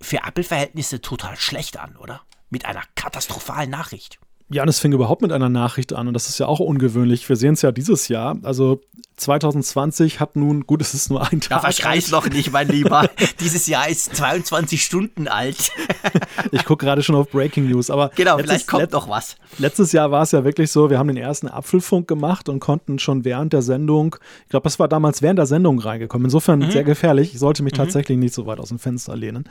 für 0.00 0.24
Apple-Verhältnisse 0.26 1.00
total 1.00 1.36
schlecht 1.36 1.76
an, 1.76 1.96
oder? 1.96 2.22
Mit 2.50 2.64
einer 2.64 2.82
katastrophalen 2.96 3.70
Nachricht. 3.70 4.18
Ja, 4.52 4.62
und 4.62 4.68
es 4.68 4.78
fing 4.78 4.92
überhaupt 4.92 5.22
mit 5.22 5.32
einer 5.32 5.48
Nachricht 5.48 5.94
an 5.94 6.08
und 6.08 6.14
das 6.14 6.28
ist 6.28 6.38
ja 6.38 6.46
auch 6.46 6.60
ungewöhnlich. 6.60 7.26
Wir 7.28 7.36
sehen 7.36 7.54
es 7.54 7.62
ja 7.62 7.72
dieses 7.72 8.08
Jahr. 8.08 8.36
Also 8.42 8.80
2020 9.16 10.20
hat 10.20 10.36
nun, 10.36 10.66
gut, 10.66 10.82
es 10.82 10.94
ist 10.94 11.10
nur 11.10 11.22
ein 11.22 11.40
Tag. 11.40 11.48
Da 11.50 11.60
verschreiß 11.60 12.10
noch 12.10 12.28
nicht, 12.28 12.52
mein 12.52 12.68
Lieber. 12.68 13.08
Dieses 13.40 13.66
Jahr 13.66 13.88
ist 13.88 14.14
22 14.16 14.82
Stunden 14.82 15.28
alt. 15.28 15.70
ich 16.50 16.64
gucke 16.64 16.84
gerade 16.84 17.02
schon 17.02 17.14
auf 17.14 17.30
Breaking 17.30 17.70
News, 17.70 17.88
aber. 17.88 18.10
Genau, 18.14 18.36
letztes, 18.36 18.50
vielleicht 18.50 18.68
kommt 18.68 18.92
noch 18.92 19.08
was. 19.08 19.36
Letztes 19.58 19.92
Jahr 19.92 20.10
war 20.10 20.22
es 20.22 20.32
ja 20.32 20.44
wirklich 20.44 20.70
so, 20.70 20.90
wir 20.90 20.98
haben 20.98 21.08
den 21.08 21.16
ersten 21.16 21.48
Apfelfunk 21.48 22.08
gemacht 22.08 22.48
und 22.48 22.60
konnten 22.60 22.98
schon 22.98 23.24
während 23.24 23.52
der 23.52 23.62
Sendung, 23.62 24.16
ich 24.44 24.50
glaube, 24.50 24.64
das 24.64 24.78
war 24.78 24.88
damals 24.88 25.22
während 25.22 25.38
der 25.38 25.46
Sendung 25.46 25.78
reingekommen. 25.78 26.26
Insofern 26.26 26.58
mhm. 26.58 26.70
sehr 26.70 26.84
gefährlich. 26.84 27.32
Ich 27.32 27.38
sollte 27.38 27.62
mich 27.62 27.74
mhm. 27.74 27.78
tatsächlich 27.78 28.18
nicht 28.18 28.34
so 28.34 28.46
weit 28.46 28.58
aus 28.58 28.68
dem 28.68 28.78
Fenster 28.78 29.16
lehnen. 29.16 29.44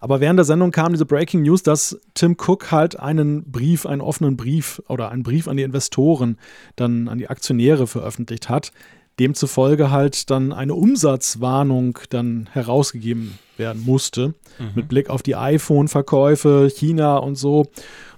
Aber 0.00 0.20
während 0.20 0.38
der 0.38 0.44
Sendung 0.44 0.70
kam 0.70 0.92
diese 0.92 1.06
Breaking 1.06 1.42
News, 1.42 1.62
dass 1.62 1.98
Tim 2.14 2.36
Cook 2.38 2.72
halt 2.72 2.98
einen 2.98 3.50
Brief, 3.50 3.84
einen 3.84 4.00
offenen 4.00 4.36
Brief 4.36 4.47
oder 4.88 5.10
einen 5.10 5.22
Brief 5.22 5.48
an 5.48 5.56
die 5.56 5.62
Investoren, 5.62 6.38
dann 6.76 7.08
an 7.08 7.18
die 7.18 7.28
Aktionäre 7.28 7.86
veröffentlicht 7.86 8.48
hat 8.48 8.72
demzufolge 9.18 9.90
halt 9.90 10.30
dann 10.30 10.52
eine 10.52 10.74
Umsatzwarnung 10.74 11.98
dann 12.10 12.48
herausgegeben 12.52 13.38
werden 13.56 13.84
musste, 13.84 14.34
mhm. 14.58 14.70
mit 14.74 14.88
Blick 14.88 15.10
auf 15.10 15.22
die 15.22 15.36
iPhone-Verkäufe, 15.36 16.70
China 16.74 17.16
und 17.16 17.34
so. 17.34 17.66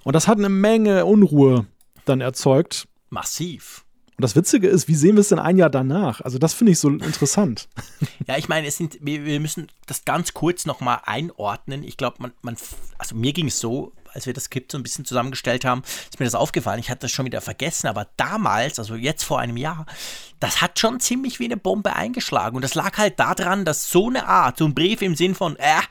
Und 0.03 0.15
das 0.15 0.27
hat 0.27 0.37
eine 0.37 0.49
Menge 0.49 1.05
Unruhe 1.05 1.65
dann 2.05 2.21
erzeugt. 2.21 2.87
Massiv. 3.09 3.83
Und 4.17 4.23
das 4.23 4.35
Witzige 4.35 4.67
ist, 4.67 4.87
wie 4.87 4.95
sehen 4.95 5.15
wir 5.15 5.21
es 5.21 5.29
denn 5.29 5.39
ein 5.39 5.57
Jahr 5.57 5.71
danach? 5.71 6.21
Also 6.21 6.37
das 6.37 6.53
finde 6.53 6.73
ich 6.73 6.79
so 6.79 6.89
interessant. 6.89 7.67
Ja, 8.27 8.37
ich 8.37 8.47
meine, 8.47 8.67
es 8.67 8.77
sind, 8.77 8.99
wir, 9.01 9.25
wir 9.25 9.39
müssen 9.39 9.67
das 9.87 10.05
ganz 10.05 10.33
kurz 10.33 10.65
nochmal 10.65 10.99
einordnen. 11.05 11.83
Ich 11.83 11.97
glaube, 11.97 12.17
man, 12.19 12.31
man, 12.43 12.55
also 12.97 13.15
mir 13.15 13.33
ging 13.33 13.47
es 13.47 13.59
so, 13.59 13.93
als 14.13 14.25
wir 14.25 14.33
das 14.33 14.45
Skript 14.45 14.71
so 14.71 14.77
ein 14.77 14.83
bisschen 14.83 15.05
zusammengestellt 15.05 15.65
haben, 15.65 15.81
ist 15.83 16.19
mir 16.19 16.25
das 16.25 16.35
aufgefallen. 16.35 16.79
Ich 16.79 16.89
hatte 16.89 17.01
das 17.01 17.11
schon 17.11 17.25
wieder 17.25 17.41
vergessen, 17.41 17.87
aber 17.87 18.07
damals, 18.17 18.79
also 18.79 18.95
jetzt 18.95 19.23
vor 19.23 19.39
einem 19.39 19.57
Jahr, 19.57 19.85
das 20.39 20.61
hat 20.61 20.79
schon 20.79 20.99
ziemlich 20.99 21.39
wie 21.39 21.45
eine 21.45 21.57
Bombe 21.57 21.95
eingeschlagen. 21.95 22.55
Und 22.55 22.63
das 22.63 22.75
lag 22.75 22.97
halt 22.97 23.19
daran, 23.19 23.63
dass 23.63 23.89
so 23.89 24.07
eine 24.07 24.27
Art, 24.27 24.57
so 24.57 24.65
ein 24.65 24.73
Brief 24.73 25.01
im 25.01 25.15
Sinn 25.15 25.35
von, 25.35 25.55
äh, 25.57 25.81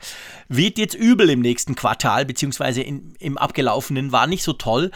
wird 0.49 0.77
jetzt 0.77 0.93
übel 0.93 1.29
im 1.29 1.39
nächsten 1.39 1.75
Quartal, 1.75 2.25
beziehungsweise 2.25 2.81
in, 2.81 3.15
im 3.19 3.37
abgelaufenen, 3.37 4.11
war 4.11 4.27
nicht 4.27 4.43
so 4.43 4.53
toll. 4.53 4.91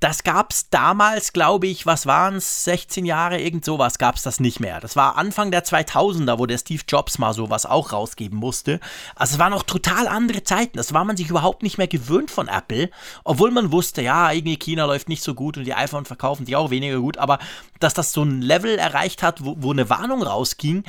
Das 0.00 0.22
gab 0.22 0.52
es 0.52 0.70
damals, 0.70 1.32
glaube 1.32 1.66
ich, 1.66 1.84
was 1.84 2.06
waren 2.06 2.36
es, 2.36 2.62
16 2.62 3.04
Jahre, 3.04 3.40
irgend 3.40 3.64
sowas, 3.64 3.98
gab 3.98 4.14
es 4.14 4.22
das 4.22 4.38
nicht 4.38 4.60
mehr. 4.60 4.78
Das 4.78 4.94
war 4.94 5.18
Anfang 5.18 5.50
der 5.50 5.64
2000er, 5.64 6.38
wo 6.38 6.46
der 6.46 6.58
Steve 6.58 6.84
Jobs 6.86 7.18
mal 7.18 7.34
sowas 7.34 7.66
auch 7.66 7.92
rausgeben 7.92 8.38
musste. 8.38 8.78
Also 9.16 9.34
es 9.34 9.38
waren 9.40 9.50
noch 9.50 9.64
total 9.64 10.06
andere 10.06 10.44
Zeiten. 10.44 10.76
Das 10.76 10.94
war 10.94 11.04
man 11.04 11.16
sich 11.16 11.30
überhaupt 11.30 11.64
nicht 11.64 11.78
mehr 11.78 11.88
gewöhnt 11.88 12.30
von 12.30 12.46
Apple. 12.46 12.90
Obwohl 13.24 13.50
man 13.50 13.72
wusste, 13.72 14.00
ja, 14.00 14.30
irgendwie 14.30 14.56
China 14.56 14.84
läuft 14.84 15.08
nicht 15.08 15.24
so 15.24 15.34
gut 15.34 15.56
und 15.56 15.64
die 15.64 15.74
iPhone 15.74 16.04
verkaufen 16.04 16.46
die 16.46 16.54
auch 16.54 16.70
weniger 16.70 17.00
gut. 17.00 17.18
Aber 17.18 17.40
dass 17.80 17.92
das 17.92 18.12
so 18.12 18.22
ein 18.22 18.40
Level 18.40 18.78
erreicht 18.78 19.24
hat, 19.24 19.44
wo, 19.44 19.56
wo 19.58 19.72
eine 19.72 19.90
Warnung 19.90 20.22
rausging, 20.22 20.84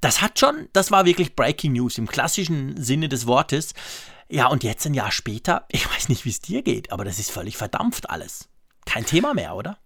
das 0.00 0.22
hat 0.22 0.38
schon, 0.38 0.70
das 0.72 0.90
war 0.90 1.04
wirklich 1.04 1.36
Breaking 1.36 1.74
News 1.74 1.98
im 1.98 2.08
klassischen 2.08 2.82
Sinne 2.82 3.10
des 3.10 3.26
Wortes. 3.26 3.74
Ja, 4.30 4.46
und 4.46 4.64
jetzt 4.64 4.86
ein 4.86 4.94
Jahr 4.94 5.12
später, 5.12 5.66
ich 5.68 5.86
weiß 5.86 6.08
nicht, 6.08 6.24
wie 6.24 6.30
es 6.30 6.40
dir 6.40 6.62
geht, 6.62 6.92
aber 6.92 7.04
das 7.04 7.18
ist 7.18 7.30
völlig 7.30 7.58
verdampft 7.58 8.08
alles 8.08 8.48
kein 8.86 9.06
Thema 9.06 9.34
mehr, 9.34 9.54
oder? 9.54 9.76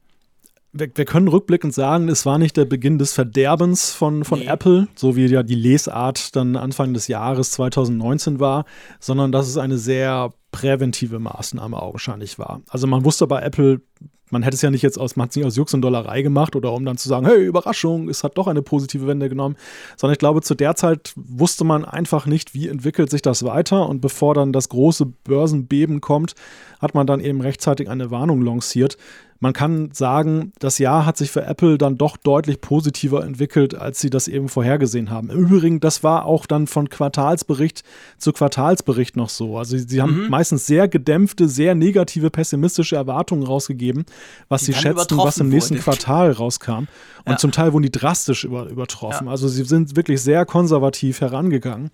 Wir, 0.72 0.88
wir, 0.94 1.04
können 1.06 1.28
rückblickend 1.28 1.72
sagen, 1.72 2.08
es 2.08 2.26
war 2.26 2.38
nicht 2.38 2.56
der 2.56 2.66
Beginn 2.66 2.98
des 2.98 3.14
Verderbens 3.14 3.94
von, 3.94 4.24
von 4.24 4.40
nee. 4.40 4.46
Apple, 4.46 4.88
so 4.94 5.16
wie 5.16 5.26
ja 5.26 5.42
die 5.42 5.54
Lesart 5.54 6.36
dann 6.36 6.56
Anfang 6.56 6.92
des 6.92 7.08
Jahres 7.08 7.52
2019 7.52 8.38
war, 8.38 8.66
sondern 9.00 9.32
dass 9.32 9.48
es 9.48 9.56
eine 9.56 9.78
sehr 9.78 10.32
präventive 10.52 11.18
Maßnahme 11.18 11.80
augenscheinlich 11.80 12.38
war. 12.38 12.60
Also 12.68 12.86
man 12.86 13.04
wusste 13.04 13.26
bei 13.26 13.40
Apple, 13.40 13.80
man 14.30 14.42
hätte 14.42 14.54
es 14.54 14.62
ja 14.62 14.70
nicht 14.70 14.82
jetzt 14.82 14.98
aus, 14.98 15.16
man 15.16 15.24
hat 15.24 15.30
es 15.30 15.36
nicht 15.36 15.46
aus 15.46 15.56
Jux 15.56 15.74
und 15.74 15.82
Dollerei 15.82 16.22
gemacht 16.22 16.56
oder 16.56 16.72
um 16.72 16.84
dann 16.84 16.96
zu 16.96 17.08
sagen, 17.08 17.26
hey, 17.26 17.44
Überraschung, 17.44 18.08
es 18.08 18.24
hat 18.24 18.38
doch 18.38 18.46
eine 18.46 18.62
positive 18.62 19.06
Wende 19.06 19.28
genommen, 19.28 19.56
sondern 19.96 20.12
ich 20.12 20.18
glaube, 20.18 20.42
zu 20.42 20.54
der 20.54 20.76
Zeit 20.76 21.12
wusste 21.16 21.64
man 21.64 21.84
einfach 21.84 22.26
nicht, 22.26 22.54
wie 22.54 22.68
entwickelt 22.68 23.10
sich 23.10 23.22
das 23.22 23.44
weiter 23.44 23.88
und 23.88 24.00
bevor 24.00 24.34
dann 24.34 24.52
das 24.52 24.68
große 24.68 25.06
Börsenbeben 25.06 26.00
kommt, 26.00 26.34
hat 26.80 26.94
man 26.94 27.06
dann 27.06 27.20
eben 27.20 27.40
rechtzeitig 27.40 27.88
eine 27.88 28.10
Warnung 28.10 28.42
lanciert. 28.42 28.96
Man 29.40 29.52
kann 29.52 29.90
sagen, 29.92 30.52
das 30.58 30.78
Jahr 30.78 31.06
hat 31.06 31.16
sich 31.16 31.30
für 31.30 31.44
Apple 31.44 31.78
dann 31.78 31.96
doch 31.96 32.16
deutlich 32.16 32.60
positiver 32.60 33.24
entwickelt, 33.24 33.76
als 33.76 34.00
sie 34.00 34.10
das 34.10 34.26
eben 34.26 34.48
vorhergesehen 34.48 35.10
haben. 35.10 35.30
Im 35.30 35.38
Übrigen, 35.38 35.78
das 35.78 36.02
war 36.02 36.24
auch 36.24 36.44
dann 36.46 36.66
von 36.66 36.88
Quartalsbericht 36.88 37.84
zu 38.18 38.32
Quartalsbericht 38.32 39.16
noch 39.16 39.28
so. 39.28 39.56
Also 39.56 39.78
sie 39.78 40.02
haben 40.02 40.24
mhm. 40.24 40.30
meistens 40.30 40.66
sehr 40.66 40.88
gedämpfte, 40.88 41.48
sehr 41.48 41.76
negative, 41.76 42.30
pessimistische 42.30 42.96
Erwartungen 42.96 43.44
rausgegeben, 43.44 44.06
was 44.48 44.62
die 44.62 44.72
sie 44.72 44.74
schätzten, 44.74 45.16
was 45.18 45.38
im 45.38 45.50
nächsten 45.50 45.74
wurde. 45.74 45.84
Quartal 45.84 46.32
rauskam. 46.32 46.88
Und 47.24 47.32
ja. 47.32 47.36
zum 47.36 47.52
Teil 47.52 47.72
wurden 47.72 47.84
die 47.84 47.92
drastisch 47.92 48.42
über, 48.42 48.68
übertroffen. 48.68 49.26
Ja. 49.26 49.30
Also 49.30 49.46
sie 49.46 49.62
sind 49.62 49.94
wirklich 49.94 50.20
sehr 50.20 50.46
konservativ 50.46 51.20
herangegangen. 51.20 51.90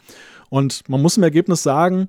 Und 0.48 0.88
man 0.88 1.02
muss 1.02 1.18
im 1.18 1.22
Ergebnis 1.22 1.62
sagen, 1.62 2.08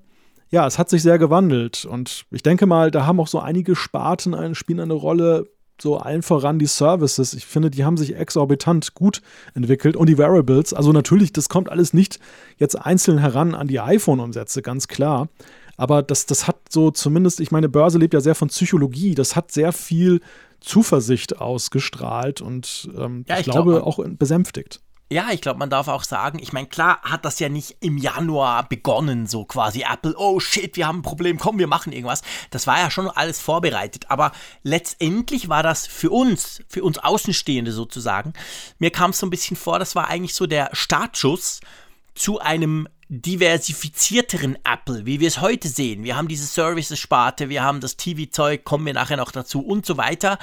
ja, 0.49 0.65
es 0.67 0.77
hat 0.77 0.89
sich 0.89 1.01
sehr 1.01 1.17
gewandelt. 1.17 1.85
Und 1.85 2.25
ich 2.31 2.43
denke 2.43 2.65
mal, 2.65 2.91
da 2.91 3.05
haben 3.05 3.19
auch 3.19 3.27
so 3.27 3.39
einige 3.39 3.75
Sparten 3.75 4.33
ein, 4.33 4.55
spielen 4.55 4.79
eine 4.79 4.93
Rolle. 4.93 5.47
So 5.81 5.97
allen 5.97 6.21
voran 6.21 6.57
die 6.57 6.67
Services. 6.67 7.33
Ich 7.33 7.45
finde, 7.45 7.69
die 7.69 7.83
haben 7.83 7.97
sich 7.97 8.15
exorbitant 8.15 8.93
gut 8.93 9.21
entwickelt. 9.55 9.97
Und 9.97 10.07
die 10.07 10.17
Variables. 10.17 10.73
Also 10.73 10.93
natürlich, 10.93 11.33
das 11.33 11.49
kommt 11.49 11.69
alles 11.69 11.93
nicht 11.93 12.19
jetzt 12.57 12.75
einzeln 12.75 13.17
heran 13.17 13.53
an 13.53 13.67
die 13.67 13.81
iPhone-Umsätze, 13.81 14.61
ganz 14.61 14.87
klar. 14.87 15.27
Aber 15.75 16.01
das, 16.01 16.25
das 16.25 16.47
hat 16.47 16.57
so 16.69 16.91
zumindest, 16.91 17.41
ich 17.41 17.51
meine, 17.51 17.67
Börse 17.67 17.97
lebt 17.97 18.13
ja 18.13 18.21
sehr 18.21 18.35
von 18.35 18.47
Psychologie. 18.47 19.15
Das 19.15 19.35
hat 19.35 19.51
sehr 19.51 19.73
viel 19.73 20.21
Zuversicht 20.61 21.39
ausgestrahlt 21.39 22.41
und 22.41 22.89
ähm, 22.97 23.25
ja, 23.27 23.35
ich, 23.35 23.41
ich, 23.47 23.51
glaube 23.51 23.73
glaub, 23.73 23.83
auch 23.83 23.99
besänftigt. 24.07 24.81
Ja, 25.11 25.29
ich 25.31 25.41
glaube, 25.41 25.59
man 25.59 25.69
darf 25.69 25.87
auch 25.87 26.03
sagen, 26.03 26.39
ich 26.39 26.51
meine, 26.51 26.65
klar 26.67 26.99
hat 27.03 27.25
das 27.25 27.37
ja 27.37 27.47
nicht 27.47 27.77
im 27.79 27.99
Januar 27.99 28.67
begonnen, 28.67 29.27
so 29.27 29.45
quasi 29.45 29.85
Apple, 29.87 30.15
oh 30.17 30.39
shit, 30.39 30.75
wir 30.77 30.87
haben 30.87 30.99
ein 30.99 31.03
Problem, 31.03 31.37
komm, 31.37 31.59
wir 31.59 31.67
machen 31.67 31.93
irgendwas. 31.93 32.23
Das 32.49 32.65
war 32.65 32.79
ja 32.79 32.89
schon 32.89 33.07
alles 33.07 33.39
vorbereitet. 33.39 34.09
Aber 34.09 34.31
letztendlich 34.63 35.47
war 35.47 35.61
das 35.61 35.85
für 35.85 36.09
uns, 36.09 36.63
für 36.67 36.83
uns 36.83 36.97
Außenstehende 36.97 37.71
sozusagen, 37.71 38.33
mir 38.79 38.89
kam 38.89 39.11
es 39.11 39.19
so 39.19 39.27
ein 39.27 39.29
bisschen 39.29 39.55
vor, 39.55 39.77
das 39.77 39.95
war 39.95 40.07
eigentlich 40.07 40.33
so 40.33 40.47
der 40.47 40.69
Startschuss 40.73 41.59
zu 42.15 42.39
einem 42.39 42.87
diversifizierteren 43.07 44.57
Apple, 44.63 45.05
wie 45.05 45.19
wir 45.19 45.27
es 45.27 45.39
heute 45.39 45.67
sehen. 45.67 46.03
Wir 46.03 46.15
haben 46.15 46.27
diese 46.27 46.45
Services-Sparte, 46.45 47.49
wir 47.49 47.63
haben 47.63 47.79
das 47.79 47.97
TV-Zeug, 47.97 48.63
kommen 48.63 48.85
wir 48.85 48.93
nachher 48.93 49.17
noch 49.17 49.31
dazu 49.31 49.61
und 49.61 49.85
so 49.85 49.97
weiter. 49.97 50.39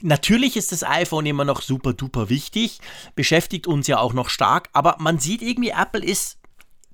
Natürlich 0.00 0.56
ist 0.56 0.70
das 0.70 0.84
iPhone 0.84 1.26
immer 1.26 1.44
noch 1.44 1.60
super 1.60 1.92
duper 1.92 2.28
wichtig, 2.28 2.78
beschäftigt 3.16 3.66
uns 3.66 3.88
ja 3.88 3.98
auch 3.98 4.12
noch 4.12 4.28
stark, 4.28 4.68
aber 4.72 4.96
man 5.00 5.18
sieht 5.18 5.42
irgendwie, 5.42 5.70
Apple 5.70 6.04
ist 6.04 6.38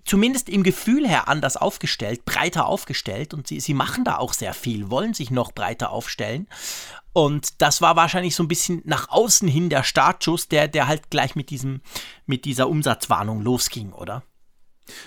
zumindest 0.04 0.48
im 0.48 0.62
Gefühl 0.62 1.06
her 1.06 1.28
anders 1.28 1.58
aufgestellt, 1.58 2.24
breiter 2.24 2.66
aufgestellt 2.66 3.34
und 3.34 3.46
sie, 3.46 3.60
sie 3.60 3.74
machen 3.74 4.04
da 4.04 4.16
auch 4.16 4.32
sehr 4.32 4.54
viel, 4.54 4.90
wollen 4.90 5.12
sich 5.12 5.30
noch 5.30 5.52
breiter 5.52 5.90
aufstellen. 5.90 6.48
Und 7.12 7.60
das 7.60 7.82
war 7.82 7.96
wahrscheinlich 7.96 8.34
so 8.36 8.42
ein 8.42 8.48
bisschen 8.48 8.80
nach 8.84 9.08
außen 9.10 9.48
hin 9.48 9.68
der 9.68 9.82
Startschuss, 9.82 10.48
der, 10.48 10.68
der 10.68 10.86
halt 10.86 11.10
gleich 11.10 11.34
mit, 11.34 11.50
diesem, 11.50 11.82
mit 12.24 12.44
dieser 12.44 12.68
Umsatzwarnung 12.68 13.42
losging, 13.42 13.92
oder? 13.92 14.22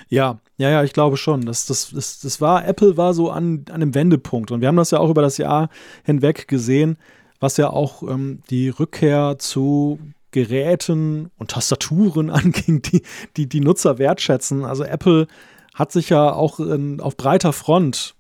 Ja, 0.10 0.40
ja, 0.58 0.70
ja, 0.70 0.84
ich 0.84 0.94
glaube 0.94 1.18
schon. 1.18 1.46
Das, 1.46 1.66
das, 1.66 1.92
das, 1.92 2.20
das 2.20 2.42
war, 2.42 2.66
Apple 2.68 2.98
war 2.98 3.14
so 3.14 3.30
an, 3.30 3.66
an 3.70 3.76
einem 3.76 3.96
Wendepunkt. 3.96 4.52
Und 4.52 4.62
wir 4.62 4.68
haben 4.68 4.76
das 4.76 4.92
ja 4.92 5.00
auch 5.00 5.10
über 5.10 5.22
das 5.22 5.38
Jahr 5.38 5.70
hinweg 6.04 6.48
gesehen, 6.48 6.98
was 7.40 7.58
ja 7.58 7.70
auch 7.70 8.04
ähm, 8.04 8.42
die 8.50 8.70
Rückkehr 8.70 9.38
zu 9.38 10.00
Geräten 10.32 11.32
und 11.38 11.52
Tastaturen 11.52 12.30
anging, 12.30 12.82
die, 12.82 13.02
die 13.38 13.48
die 13.48 13.62
Nutzer 13.62 13.98
wertschätzen. 13.98 14.66
Also 14.66 14.84
Apple 14.84 15.28
hat 15.74 15.92
sich 15.92 16.10
ja 16.10 16.34
auch 16.34 16.60
in, 16.60 17.00
auf 17.00 17.18
breiter 17.18 17.54
Front 17.54 18.16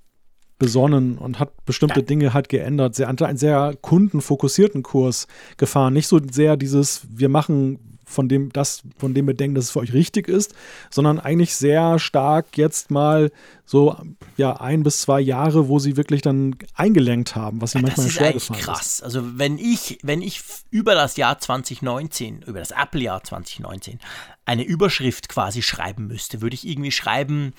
besonnen 0.59 1.17
und 1.17 1.39
hat 1.39 1.65
bestimmte 1.65 1.99
ja. 1.99 2.05
Dinge 2.05 2.33
halt 2.33 2.47
geändert. 2.47 2.95
Sie 2.95 3.05
hat 3.05 3.21
einen 3.21 3.37
sehr 3.37 3.75
kundenfokussierten 3.81 4.81
Kurs 4.81 5.27
gefahren. 5.57 5.93
Nicht 5.93 6.07
so 6.07 6.19
sehr 6.31 6.55
dieses, 6.55 7.05
wir 7.09 7.27
machen 7.27 7.92
von 8.13 8.29
dem, 8.29 8.51
das, 8.53 8.83
von 8.97 9.13
dem 9.13 9.27
wir 9.27 9.33
denken, 9.33 9.55
dass 9.55 9.65
es 9.65 9.71
für 9.71 9.79
euch 9.79 9.93
richtig 9.93 10.27
ist, 10.27 10.53
sondern 10.89 11.19
eigentlich 11.19 11.55
sehr 11.55 11.99
stark 11.99 12.57
jetzt 12.57 12.91
mal 12.91 13.31
so 13.65 13.95
ja 14.37 14.59
ein 14.59 14.83
bis 14.83 15.01
zwei 15.01 15.19
Jahre, 15.19 15.67
wo 15.67 15.79
sie 15.79 15.97
wirklich 15.97 16.21
dann 16.21 16.55
eingelenkt 16.75 17.35
haben, 17.35 17.61
was 17.61 17.71
sie 17.71 17.79
ja, 17.79 17.83
manchmal 17.83 18.09
schwer 18.09 18.33
gefallen 18.33 18.59
ist. 18.59 18.65
krass. 18.65 19.01
Also 19.01 19.37
wenn 19.37 19.57
ich, 19.57 19.99
wenn 20.03 20.21
ich 20.21 20.41
über 20.69 20.95
das 20.95 21.17
Jahr 21.17 21.39
2019, 21.39 22.43
über 22.43 22.59
das 22.59 22.71
Apple-Jahr 22.71 23.23
2019 23.23 23.99
eine 24.45 24.63
Überschrift 24.63 25.29
quasi 25.29 25.61
schreiben 25.61 26.07
müsste, 26.07 26.41
würde 26.41 26.53
ich 26.53 26.67
irgendwie 26.67 26.91
schreiben, 26.91 27.53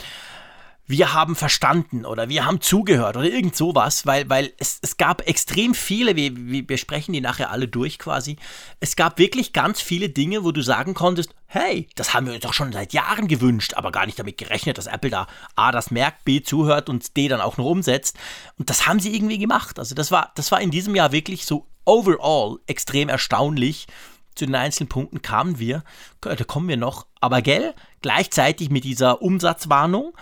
wir 0.87 1.15
haben 1.15 1.35
verstanden 1.35 2.05
oder 2.05 2.29
wir 2.29 2.45
haben 2.45 2.61
zugehört 2.61 3.17
oder 3.17 3.27
irgend 3.27 3.57
sowas, 3.57 4.07
weil, 4.07 4.29
weil 4.29 4.53
es, 4.59 4.79
es 4.83 4.99
gab 4.99 5.27
extrem 5.27 5.75
viele, 5.75 6.15
wir, 6.15 6.69
wir 6.69 6.77
sprechen 6.77 7.13
die 7.13 7.23
nachher 7.23 7.51
alle 7.51 7.69
durch 7.69 7.99
quasi, 7.99 8.37
es 8.81 8.95
gab 8.95 9.19
wirklich 9.19 9.55
ganz 9.55 9.81
viele 9.81 10.11
Dinge, 10.11 10.45
wo 10.45 10.53
du 10.53 10.61
sagen 10.61 10.93
konntest, 10.93 11.35
hey, 11.47 11.89
das 11.95 12.13
haben 12.13 12.27
wir 12.27 12.35
uns 12.35 12.43
doch 12.43 12.53
schon 12.53 12.73
seit 12.73 12.93
Jahren 12.93 13.29
gewünscht, 13.29 13.75
aber 13.75 13.93
gar 13.93 14.05
nicht 14.05 14.19
damit 14.19 14.37
gerechnet, 14.37 14.77
dass 14.77 14.87
Apple 14.87 15.11
da 15.11 15.27
A 15.57 15.73
das 15.73 15.91
merkt, 15.91 16.25
B 16.25 16.43
zuhört 16.43 16.91
und 16.91 17.17
D 17.17 17.29
dann 17.29 17.41
auch 17.41 17.57
noch 17.57 17.67
umsetzt. 17.67 18.19
Und 18.59 18.69
das 18.69 18.87
haben 18.87 19.01
sie 19.01 19.15
irgendwie 19.15 19.39
gemacht. 19.39 19.79
Also 19.79 19.95
das 19.95 20.11
war, 20.11 20.33
das 20.35 20.53
war 20.53 20.61
in 20.61 20.71
diesem 20.71 20.95
Jahr 20.95 21.13
wirklich 21.13 21.47
so 21.47 21.67
overall 21.85 22.59
extrem 22.67 23.09
erstaunlich. 23.09 23.87
Zu 24.35 24.47
den 24.47 24.57
einzelnen 24.57 24.89
Punkten 24.89 25.23
kamen 25.23 25.61
wir, 25.61 25.85
da 26.21 26.35
kommen 26.43 26.69
wir 26.69 26.77
noch, 26.77 27.07
aber 27.21 27.41
gell, 27.41 27.73
gleichzeitig 28.03 28.69
mit 28.69 28.83
dieser 28.83 29.23
Umsatzwarnung, 29.23 30.13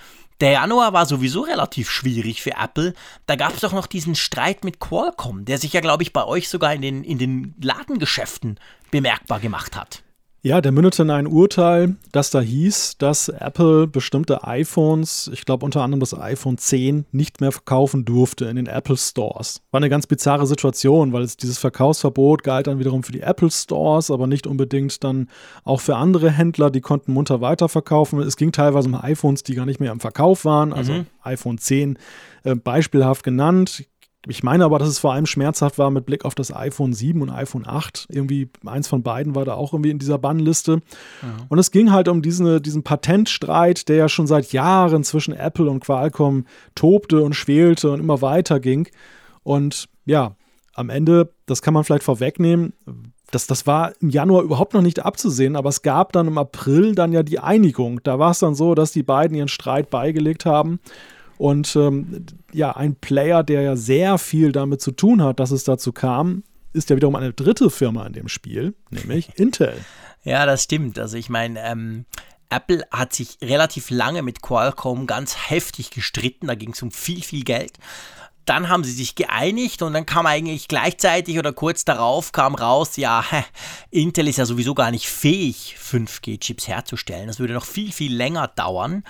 der 0.43 0.51
Januar 0.51 0.93
war 0.93 1.07
sowieso 1.07 1.43
relativ 1.43 1.89
schwierig 1.89 2.43
für 2.43 2.57
Apple. 2.61 2.95
Da 3.27 3.37
gab 3.37 3.55
es 3.55 3.61
doch 3.61 3.73
noch 3.73 3.87
diesen 3.87 4.17
Streit 4.17 4.65
mit 4.65 4.81
Qualcomm, 4.81 5.45
der 5.45 5.57
sich 5.57 5.73
ja, 5.73 5.81
glaube 5.81 6.03
ich, 6.03 6.13
bei 6.13 6.25
euch 6.25 6.49
sogar 6.49 6.75
in 6.75 6.83
den, 6.83 7.05
in 7.05 7.19
den 7.19 7.55
Ladengeschäften 7.63 8.59
bemerkbar 8.91 9.39
gemacht 9.39 9.77
hat. 9.77 10.03
Ja, 10.45 10.61
der 10.61 10.73
mündete 10.73 11.03
in 11.03 11.11
ein 11.11 11.29
Urteil, 11.29 11.95
das 12.11 12.31
da 12.31 12.41
hieß, 12.41 12.99
dass 12.99 13.29
Apple 13.29 13.87
bestimmte 13.87 14.43
iPhones, 14.43 15.31
ich 15.33 15.45
glaube 15.45 15.65
unter 15.65 15.83
anderem 15.83 16.01
das 16.01 16.19
iPhone 16.19 16.59
10, 16.59 17.07
nicht 17.13 17.41
mehr 17.41 17.53
verkaufen 17.53 18.05
durfte 18.05 18.47
in 18.47 18.57
den 18.57 18.67
Apple 18.67 18.97
Stores. 18.97 19.63
War 19.71 19.79
eine 19.79 19.89
ganz 19.89 20.09
bizarre 20.09 20.49
Situation, 20.49 21.13
weil 21.13 21.23
es 21.23 21.37
dieses 21.37 21.59
Verkaufsverbot 21.59 22.43
galt 22.43 22.67
dann 22.67 22.81
wiederum 22.81 23.05
für 23.05 23.13
die 23.13 23.21
Apple 23.21 23.53
Stores, 23.53 24.11
aber 24.11 24.27
nicht 24.27 24.49
unbedingt 24.49 25.05
dann 25.05 25.29
auch 25.63 25.81
für 25.81 25.95
andere 25.95 26.29
Händler, 26.33 26.73
die 26.73 26.81
konnten 26.81 27.13
munter 27.13 27.41
weiterverkaufen. 27.41 28.19
Es 28.19 28.37
ging 28.37 28.51
teilweise 28.51 28.89
um 28.89 28.97
iPhones, 28.97 29.45
die 29.45 29.55
gar 29.55 29.65
nicht 29.65 29.79
mehr 29.79 29.93
im 29.93 30.01
Verkauf 30.01 30.45
waren, 30.45 30.73
also 30.73 30.93
mhm. 30.93 31.07
iPhone 31.23 31.59
10 31.59 31.97
äh, 32.43 32.57
beispielhaft 32.57 33.23
genannt. 33.23 33.85
Ich 34.29 34.45
meine 34.45 34.65
aber, 34.65 34.79
dass 34.79 34.89
es 34.89 35.01
vor 35.01 35.13
allem 35.13 35.27
schmerzhaft 35.27 35.79
war 35.79 35.91
mit 35.91 36.07
Blick 36.07 36.25
auf 36.25 36.37
das 36.37 36.55
iPhone 36.55 36.93
7 36.93 37.23
und 37.23 37.31
iPhone 37.31 37.67
8. 37.67 38.07
Irgendwie 38.09 38.51
eins 38.65 38.87
von 38.87 39.03
beiden 39.03 39.35
war 39.35 39.45
da 39.45 39.55
auch 39.55 39.73
irgendwie 39.73 39.91
in 39.91 39.99
dieser 39.99 40.19
Bannliste. 40.19 40.81
Ja. 41.23 41.29
Und 41.49 41.59
es 41.59 41.73
ging 41.73 41.91
halt 41.91 42.07
um 42.07 42.23
diesen, 42.23 42.63
diesen 42.63 42.85
Patentstreit, 42.85 43.89
der 43.89 43.97
ja 43.97 44.09
schon 44.09 44.29
seit 44.29 44.53
Jahren 44.53 45.03
zwischen 45.03 45.35
Apple 45.35 45.69
und 45.69 45.81
Qualcomm 45.81 46.47
tobte 46.77 47.21
und 47.23 47.35
schwelte 47.35 47.91
und 47.91 47.99
immer 47.99 48.23
weiter 48.23 48.61
ging. 48.61 48.89
Und 49.43 49.89
ja, 50.05 50.37
am 50.75 50.89
Ende, 50.89 51.33
das 51.47 51.61
kann 51.61 51.75
man 51.75 51.83
vielleicht 51.83 52.05
vorwegnehmen, 52.05 52.75
das, 53.33 53.47
das 53.47 53.67
war 53.67 53.93
im 54.01 54.11
Januar 54.11 54.43
überhaupt 54.43 54.75
noch 54.75 54.83
nicht 54.83 55.05
abzusehen, 55.05 55.57
aber 55.57 55.71
es 55.71 55.83
gab 55.83 56.13
dann 56.13 56.29
im 56.29 56.37
April 56.39 56.95
dann 56.95 57.13
ja 57.13 57.23
die 57.23 57.39
Einigung. 57.39 58.01
Da 58.05 58.19
war 58.19 58.31
es 58.31 58.41
dann 58.41 58.55
so, 58.55 58.75
dass 58.75 58.93
die 58.93 59.03
beiden 59.03 59.37
ihren 59.37 59.49
Streit 59.49 59.91
beigelegt 59.91 60.45
haben 60.45 60.81
und 61.43 61.75
ähm, 61.75 62.25
ja, 62.53 62.77
ein 62.77 62.95
Player, 62.95 63.43
der 63.43 63.63
ja 63.63 63.75
sehr 63.75 64.19
viel 64.19 64.53
damit 64.53 64.81
zu 64.81 64.93
tun 64.93 65.25
hat, 65.25 65.41
dass 65.41 65.51
es 65.51 65.65
dazu 65.65 65.91
kam, 65.93 66.45
ist 66.73 66.89
ja 66.89 66.95
wiederum 66.95 67.17
eine 67.17 67.33
dritte 67.33 67.69
Firma 67.69 68.07
in 68.07 68.13
dem 68.13 68.29
Spiel, 68.29 68.77
nämlich 68.91 69.31
Intel. 69.41 69.75
Ja, 70.23 70.47
das 70.47 70.63
stimmt. 70.63 71.01
Also 71.01 71.17
ich 71.17 71.29
meine, 71.31 71.61
ähm, 71.65 72.05
Apple 72.49 72.87
hat 72.93 73.13
sich 73.13 73.39
relativ 73.43 73.91
lange 73.91 74.23
mit 74.23 74.41
Qualcomm 74.41 75.09
ganz 75.09 75.51
heftig 75.51 75.91
gestritten. 75.91 76.47
Da 76.47 76.55
ging 76.55 76.75
es 76.75 76.83
um 76.83 76.93
viel, 76.93 77.25
viel 77.25 77.43
Geld. 77.43 77.73
Dann 78.45 78.69
haben 78.69 78.85
sie 78.85 78.93
sich 78.93 79.17
geeinigt 79.17 79.83
und 79.83 79.95
dann 79.95 80.07
kam 80.07 80.27
eigentlich 80.27 80.69
gleichzeitig 80.69 81.41
oder 81.41 81.53
kurz 81.53 81.85
darauf 81.85 82.31
kam 82.31 82.55
raus, 82.55 82.97
ja, 82.97 83.25
Intel 83.91 84.29
ist 84.29 84.39
ja 84.39 84.47
sowieso 84.47 84.75
gar 84.75 84.93
nicht 84.93 85.09
fähig, 85.09 85.75
5G-Chips 85.77 86.69
herzustellen. 86.69 87.27
Das 87.27 87.41
würde 87.41 87.55
noch 87.55 87.67
viel, 87.67 87.91
viel 87.91 88.15
länger 88.15 88.47
dauern. 88.47 89.03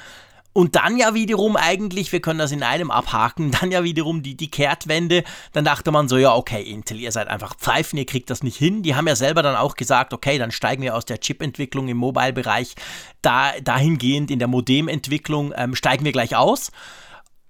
Und 0.53 0.77
dann 0.77 0.99
ja 0.99 1.15
wiederum 1.15 1.57
eigentlich, 1.57 2.13
wir 2.13 2.21
können 2.21 2.39
das 2.39 2.53
in 2.53 2.63
einem 2.63 2.91
abhaken, 2.91 3.51
dann 3.61 3.71
ja 3.71 3.85
wiederum 3.85 4.23
die, 4.23 4.37
die 4.37 4.51
Kehrtwende. 4.51 5.25
Dann 5.53 5.65
dachte 5.65 5.91
man 5.91 6.09
so, 6.09 6.19
ja, 6.19 6.35
okay, 6.35 6.63
Intel, 6.63 7.01
ihr 7.01 7.13
seid 7.13 7.29
einfach 7.29 7.57
Pfeifen, 7.57 7.99
ihr 7.99 8.07
kriegt 8.07 8.31
das 8.31 8.43
nicht 8.43 8.57
hin. 8.57 8.83
Die 8.83 8.95
haben 8.95 9.07
ja 9.07 9.17
selber 9.17 9.43
dann 9.43 9.57
auch 9.57 9.77
gesagt, 9.77 10.13
okay, 10.13 10.39
dann 10.39 10.51
steigen 10.51 10.83
wir 10.83 10.95
aus 10.95 11.05
der 11.05 11.21
Chip-Entwicklung 11.21 11.89
im 11.89 11.97
Mobile-Bereich 11.97 12.75
da, 13.23 13.53
dahingehend 13.63 14.31
in 14.31 14.39
der 14.39 14.49
Modem-Entwicklung 14.49 15.53
ähm, 15.57 15.75
steigen 15.75 16.05
wir 16.05 16.13
gleich 16.13 16.37
aus. 16.37 16.71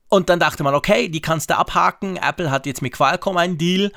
Und 0.08 0.28
dann 0.28 0.38
dachte 0.38 0.62
man, 0.62 0.74
okay, 0.74 1.08
die 1.08 1.22
kannst 1.22 1.50
du 1.50 1.56
abhaken. 1.56 2.16
Apple 2.16 2.50
hat 2.50 2.66
jetzt 2.66 2.82
mit 2.82 2.92
Qualcomm 2.92 3.38
einen 3.38 3.58
Deal. 3.58 3.90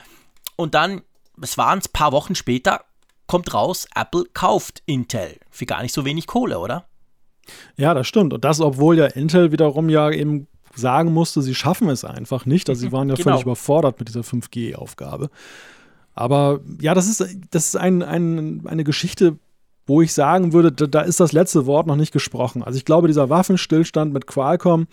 Und 0.55 0.73
dann, 0.73 1.01
es 1.41 1.57
waren 1.57 1.79
es 1.79 1.89
paar 1.89 2.13
Wochen 2.13 2.35
später, 2.35 2.85
kommt 3.27 3.53
raus, 3.53 3.87
Apple 3.93 4.23
kauft 4.33 4.81
Intel 4.85 5.37
für 5.49 5.65
gar 5.65 5.81
nicht 5.81 5.93
so 5.93 6.05
wenig 6.05 6.25
Kohle, 6.25 6.59
oder? 6.59 6.87
Ja, 7.77 7.93
das 7.93 8.07
stimmt. 8.07 8.33
Und 8.33 8.43
das, 8.43 8.59
obwohl 8.59 8.97
ja 8.97 9.05
Intel 9.05 9.51
wiederum 9.51 9.89
ja 9.89 10.09
eben 10.09 10.47
sagen 10.75 11.13
musste, 11.13 11.41
sie 11.41 11.55
schaffen 11.55 11.89
es 11.89 12.03
einfach 12.03 12.45
nicht. 12.45 12.69
Also 12.69 12.81
sie 12.81 12.91
waren 12.91 13.09
ja 13.09 13.15
genau. 13.15 13.31
völlig 13.31 13.43
überfordert 13.43 13.99
mit 13.99 14.09
dieser 14.09 14.21
5G-Aufgabe. 14.21 15.29
Aber 16.13 16.61
ja, 16.81 16.93
das 16.93 17.07
ist, 17.07 17.37
das 17.51 17.67
ist 17.67 17.75
ein, 17.75 18.01
ein, 18.01 18.63
eine 18.65 18.83
Geschichte, 18.83 19.37
wo 19.85 20.01
ich 20.01 20.13
sagen 20.13 20.53
würde, 20.53 20.71
da, 20.71 20.87
da, 20.87 21.01
ist 21.01 21.19
das 21.19 21.31
letzte 21.31 21.65
Wort 21.65 21.87
noch 21.87 21.95
nicht 21.95 22.11
gesprochen. 22.11 22.63
Also 22.63 22.77
ich 22.77 22.85
glaube, 22.85 23.07
dieser 23.07 23.29
Waffenstillstand 23.29 24.13
mit 24.13 24.25
Qualcomm, 24.25 24.87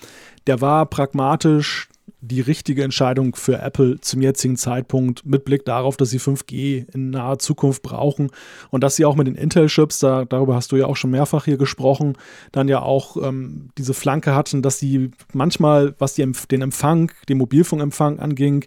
der 0.46 0.60
war 0.60 0.86
pragmatisch 0.86 1.88
die 2.22 2.40
richtige 2.40 2.84
Entscheidung 2.84 3.34
für 3.34 3.58
Apple 3.58 4.00
zum 4.00 4.22
jetzigen 4.22 4.56
Zeitpunkt 4.56 5.26
mit 5.26 5.44
Blick 5.44 5.64
darauf, 5.64 5.96
dass 5.96 6.10
sie 6.10 6.20
5G 6.20 6.86
in 6.94 7.10
naher 7.10 7.40
Zukunft 7.40 7.82
brauchen 7.82 8.30
und 8.70 8.84
dass 8.84 8.94
sie 8.94 9.04
auch 9.04 9.16
mit 9.16 9.26
den 9.26 9.34
Intel-Chips, 9.34 9.98
da, 9.98 10.24
darüber 10.24 10.54
hast 10.54 10.70
du 10.70 10.76
ja 10.76 10.86
auch 10.86 10.94
schon 10.94 11.10
mehrfach 11.10 11.44
hier 11.44 11.56
gesprochen, 11.56 12.16
dann 12.52 12.68
ja 12.68 12.80
auch 12.80 13.16
ähm, 13.16 13.70
diese 13.76 13.92
Flanke 13.92 14.36
hatten, 14.36 14.62
dass 14.62 14.78
sie 14.78 15.10
manchmal, 15.32 15.96
was 15.98 16.14
die, 16.14 16.30
den 16.48 16.62
Empfang, 16.62 17.10
den 17.28 17.38
Mobilfunkempfang 17.38 18.20
anging, 18.20 18.66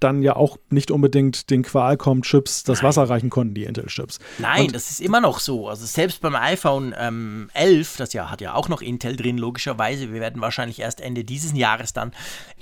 dann 0.00 0.22
ja 0.22 0.36
auch 0.36 0.58
nicht 0.70 0.90
unbedingt 0.90 1.50
den 1.50 1.62
Qualcomm-Chips 1.62 2.64
das 2.64 2.78
Nein. 2.78 2.88
Wasser 2.88 3.08
reichen 3.08 3.30
konnten, 3.30 3.54
die 3.54 3.64
Intel-Chips. 3.64 4.18
Nein, 4.38 4.66
Und 4.66 4.74
das 4.74 4.90
ist 4.90 5.00
immer 5.00 5.20
noch 5.20 5.40
so. 5.40 5.68
Also 5.68 5.86
selbst 5.86 6.20
beim 6.20 6.34
iPhone 6.34 6.94
ähm, 6.98 7.50
11, 7.54 7.96
das 7.96 8.12
ja 8.12 8.30
hat 8.30 8.40
ja 8.40 8.54
auch 8.54 8.68
noch 8.68 8.82
Intel 8.82 9.16
drin, 9.16 9.38
logischerweise. 9.38 10.12
Wir 10.12 10.20
werden 10.20 10.40
wahrscheinlich 10.40 10.80
erst 10.80 11.00
Ende 11.00 11.24
dieses 11.24 11.52
Jahres 11.56 11.92
dann 11.92 12.12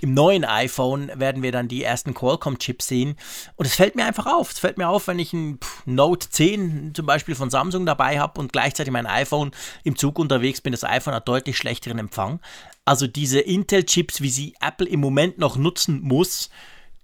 im 0.01 0.13
neuen 0.13 0.45
iPhone 0.45 1.11
werden 1.15 1.43
wir 1.43 1.51
dann 1.51 1.67
die 1.67 1.83
ersten 1.83 2.13
Qualcomm-Chips 2.13 2.87
sehen. 2.87 3.17
Und 3.57 3.65
es 3.67 3.75
fällt 3.75 3.97
mir 3.97 4.05
einfach 4.05 4.27
auf. 4.27 4.51
Es 4.51 4.59
fällt 4.59 4.77
mir 4.77 4.89
auf, 4.89 5.07
wenn 5.07 5.19
ich 5.19 5.33
ein 5.33 5.59
Note 5.87 6.29
10 6.29 6.93
zum 6.95 7.07
Beispiel 7.07 7.35
von 7.35 7.51
Samsung 7.51 7.87
dabei 7.87 8.21
habe 8.21 8.39
und 8.39 8.53
gleichzeitig 8.53 8.93
mein 8.93 9.07
iPhone 9.07 9.53
im 9.83 9.97
Zug 9.97 10.19
unterwegs 10.19 10.61
bin. 10.61 10.73
Das 10.73 10.85
iPhone 10.85 11.15
hat 11.15 11.27
deutlich 11.27 11.57
schlechteren 11.57 11.99
Empfang. 11.99 12.41
Also 12.85 13.07
diese 13.07 13.41
Intel-Chips, 13.41 14.21
wie 14.21 14.29
sie 14.29 14.55
Apple 14.61 14.87
im 14.87 15.01
Moment 15.01 15.39
noch 15.39 15.57
nutzen 15.57 16.03
muss, 16.03 16.51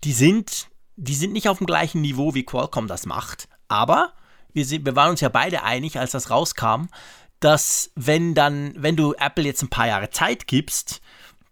die 0.04 0.12
sind, 0.12 0.68
die 0.96 1.14
sind 1.14 1.32
nicht 1.32 1.48
auf 1.48 1.58
dem 1.58 1.66
gleichen 1.66 2.00
Niveau, 2.00 2.34
wie 2.34 2.44
Qualcomm 2.44 2.88
das 2.88 3.06
macht. 3.06 3.48
Aber 3.68 4.12
wir, 4.52 4.64
sind, 4.64 4.84
wir 4.84 4.96
waren 4.96 5.10
uns 5.10 5.20
ja 5.20 5.28
beide 5.28 5.62
einig, 5.62 5.98
als 5.98 6.12
das 6.12 6.30
rauskam, 6.30 6.88
dass 7.40 7.90
wenn 7.94 8.34
dann, 8.34 8.74
wenn 8.76 8.96
du 8.96 9.14
Apple 9.14 9.44
jetzt 9.44 9.62
ein 9.62 9.70
paar 9.70 9.86
Jahre 9.86 10.10
Zeit 10.10 10.46
gibst, 10.46 11.00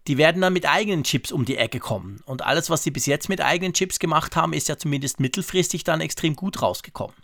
die 0.07 0.17
werden 0.17 0.41
dann 0.41 0.53
mit 0.53 0.67
eigenen 0.67 1.03
Chips 1.03 1.31
um 1.31 1.45
die 1.45 1.57
Ecke 1.57 1.79
kommen. 1.79 2.21
Und 2.25 2.43
alles, 2.43 2.69
was 2.69 2.83
sie 2.83 2.91
bis 2.91 3.05
jetzt 3.05 3.29
mit 3.29 3.41
eigenen 3.41 3.73
Chips 3.73 3.99
gemacht 3.99 4.35
haben, 4.35 4.53
ist 4.53 4.67
ja 4.67 4.77
zumindest 4.77 5.19
mittelfristig 5.19 5.83
dann 5.83 6.01
extrem 6.01 6.35
gut 6.35 6.61
rausgekommen. 6.61 7.15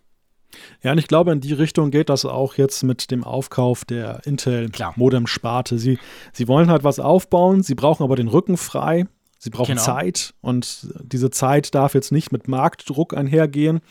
Ja, 0.83 0.91
und 0.91 0.97
ich 0.97 1.07
glaube, 1.07 1.31
in 1.31 1.41
die 1.41 1.53
Richtung 1.53 1.91
geht 1.91 2.09
das 2.09 2.25
auch 2.25 2.55
jetzt 2.55 2.83
mit 2.83 3.11
dem 3.11 3.23
Aufkauf 3.23 3.85
der 3.85 4.25
Intel-Modem-Sparte. 4.25 5.77
Sie, 5.77 5.99
sie 6.31 6.47
wollen 6.47 6.69
halt 6.69 6.83
was 6.83 6.99
aufbauen, 6.99 7.63
sie 7.63 7.75
brauchen 7.75 8.03
aber 8.03 8.15
den 8.15 8.27
Rücken 8.27 8.55
frei. 8.55 9.07
Sie 9.45 9.51
brauchen 9.51 9.75
genau. 9.75 9.83
Zeit 9.83 10.33
und 10.41 10.87
diese 11.03 11.29
Zeit 11.29 11.75
darf 11.75 11.93
jetzt 11.93 12.11
nicht 12.11 12.31
mit 12.31 12.47
Marktdruck 12.47 13.15
einhergehen. 13.15 13.81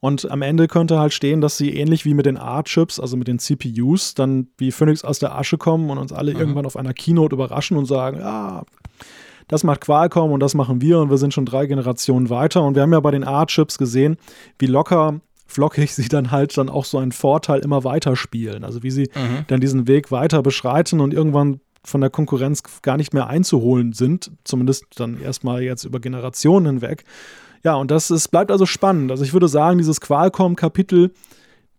Und 0.00 0.28
am 0.28 0.42
Ende 0.42 0.66
könnte 0.66 0.98
halt 0.98 1.12
stehen, 1.12 1.40
dass 1.40 1.56
sie 1.56 1.76
ähnlich 1.76 2.04
wie 2.04 2.12
mit 2.12 2.26
den 2.26 2.36
A-Chips, 2.36 2.98
also 2.98 3.16
mit 3.16 3.28
den 3.28 3.38
CPUs, 3.38 4.14
dann 4.14 4.48
wie 4.58 4.72
Phoenix 4.72 5.04
aus 5.04 5.20
der 5.20 5.36
Asche 5.36 5.58
kommen 5.58 5.90
und 5.90 5.98
uns 5.98 6.12
alle 6.12 6.34
mhm. 6.34 6.40
irgendwann 6.40 6.66
auf 6.66 6.76
einer 6.76 6.92
Keynote 6.92 7.36
überraschen 7.36 7.76
und 7.76 7.86
sagen, 7.86 8.18
ja, 8.18 8.64
das 9.46 9.62
macht 9.62 9.82
Qualcomm 9.82 10.32
und 10.32 10.40
das 10.40 10.54
machen 10.54 10.80
wir 10.80 10.98
und 10.98 11.08
wir 11.08 11.18
sind 11.18 11.32
schon 11.32 11.46
drei 11.46 11.66
Generationen 11.66 12.30
weiter. 12.30 12.64
Und 12.64 12.74
wir 12.74 12.82
haben 12.82 12.92
ja 12.92 12.98
bei 12.98 13.12
den 13.12 13.22
A-Chips 13.22 13.78
gesehen, 13.78 14.16
wie 14.58 14.66
locker 14.66 15.20
flockig 15.46 15.90
sie 15.94 16.08
dann 16.08 16.32
halt 16.32 16.58
dann 16.58 16.68
auch 16.68 16.84
so 16.84 16.98
einen 16.98 17.12
Vorteil 17.12 17.60
immer 17.60 17.84
weiter 17.84 18.16
spielen. 18.16 18.64
Also 18.64 18.82
wie 18.82 18.90
sie 18.90 19.08
mhm. 19.14 19.44
dann 19.46 19.60
diesen 19.60 19.86
Weg 19.86 20.10
weiter 20.10 20.42
beschreiten 20.42 20.98
und 20.98 21.14
irgendwann 21.14 21.60
von 21.86 22.00
der 22.00 22.10
Konkurrenz 22.10 22.62
gar 22.82 22.96
nicht 22.96 23.14
mehr 23.14 23.28
einzuholen 23.28 23.92
sind, 23.92 24.32
zumindest 24.44 24.84
dann 24.96 25.20
erstmal 25.20 25.62
jetzt 25.62 25.84
über 25.84 26.00
Generationen 26.00 26.66
hinweg. 26.66 27.04
Ja, 27.62 27.76
und 27.76 27.90
das 27.90 28.10
ist, 28.10 28.28
bleibt 28.28 28.50
also 28.50 28.66
spannend. 28.66 29.10
Also 29.10 29.24
ich 29.24 29.32
würde 29.32 29.48
sagen, 29.48 29.78
dieses 29.78 30.00
Qualcomm-Kapitel, 30.00 31.12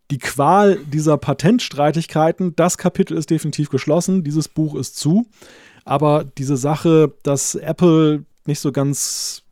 die 0.10 0.18
Qual 0.18 0.78
dieser 0.78 1.18
Patentstreitigkeiten, 1.18 2.56
das 2.56 2.78
Kapitel 2.78 3.18
ist 3.18 3.30
definitiv 3.30 3.70
geschlossen, 3.70 4.24
dieses 4.24 4.48
Buch 4.48 4.76
ist 4.76 4.98
zu. 4.98 5.28
Aber 5.84 6.24
diese 6.24 6.58
Sache, 6.58 7.14
dass 7.24 7.56
Apple 7.56 8.24
nicht 8.46 8.60
so 8.60 8.72
ganz 8.72 9.44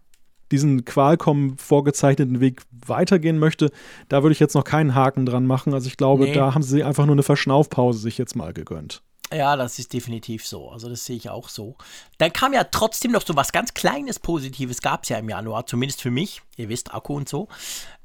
diesen 0.52 0.86
Qualcomm 0.86 1.58
vorgezeichneten 1.58 2.40
Weg 2.40 2.62
weitergehen 2.86 3.40
möchte, 3.40 3.72
da 4.10 4.24
würde 4.24 4.34
ich 4.34 4.40
jetzt 4.40 4.54
noch 4.54 4.64
keinen 4.64 4.96
Haken 4.96 5.26
dran 5.26 5.46
machen. 5.46 5.74
Also 5.74 5.88
ich 5.88 5.98
glaube, 5.98 6.26
nee. 6.26 6.34
da 6.34 6.54
haben 6.54 6.64
sie 6.64 6.84
einfach 6.84 7.06
nur 7.06 7.16
eine 7.16 7.24
Verschnaufpause 7.24 8.00
sich 8.00 8.18
jetzt 8.18 8.36
mal 8.36 8.54
gegönnt. 8.54 9.02
Ja, 9.34 9.56
das 9.56 9.80
ist 9.80 9.92
definitiv 9.92 10.46
so. 10.46 10.70
Also 10.70 10.88
das 10.88 11.06
sehe 11.06 11.16
ich 11.16 11.30
auch 11.30 11.50
so. 11.50 11.76
Dann 12.20 12.32
kam 12.32 12.54
ja 12.54 12.64
trotzdem 12.64 13.12
noch 13.12 13.26
so 13.26 13.36
was 13.36 13.52
ganz 13.52 13.74
Kleines 13.74 14.20
Positives, 14.20 14.82
gab 14.82 15.04
es 15.04 15.10
ja 15.10 15.18
im 15.18 15.30
Januar, 15.30 15.66
zumindest 15.66 16.02
für 16.02 16.12
mich. 16.12 16.42
Ihr 16.58 16.70
wisst, 16.70 16.94
Akku 16.94 17.16
und 17.16 17.28
so. 17.28 17.48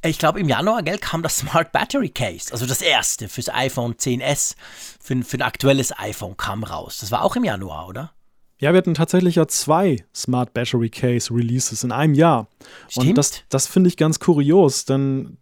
Ich 0.03 0.19
glaube, 0.19 0.41
im 0.41 0.49
Januar, 0.49 0.83
gell, 0.83 0.99
kam 0.99 1.23
das 1.23 1.37
Smart 1.39 1.73
Battery 1.73 2.09
Case, 2.09 2.53
also 2.53 2.67
das 2.67 2.81
erste 2.81 3.29
fürs 3.29 3.51
iPhone 3.51 3.95
10s, 3.95 4.57
für, 4.99 5.23
für 5.23 5.37
ein 5.37 5.43
aktuelles 5.43 5.97
iPhone 5.99 6.37
kam 6.37 6.65
raus. 6.65 6.99
Das 7.01 7.11
war 7.11 7.23
auch 7.23 7.37
im 7.37 7.45
Januar, 7.45 7.89
oder? 7.89 8.13
Ja, 8.59 8.73
wir 8.73 8.79
hatten 8.79 8.95
tatsächlich 8.95 9.37
ja 9.37 9.49
zwei 9.49 10.05
Smart 10.15 10.53
Battery 10.53 10.91
Case 10.91 11.33
Releases 11.33 11.83
in 11.83 11.93
einem 11.93 12.15
Jahr. 12.15 12.49
Stimmt. 12.89 13.09
Und 13.09 13.15
das, 13.19 13.43
das 13.49 13.67
finde 13.67 13.89
ich 13.89 13.97
ganz 13.97 14.21
kurios, 14.21 14.85
denn 14.85 15.39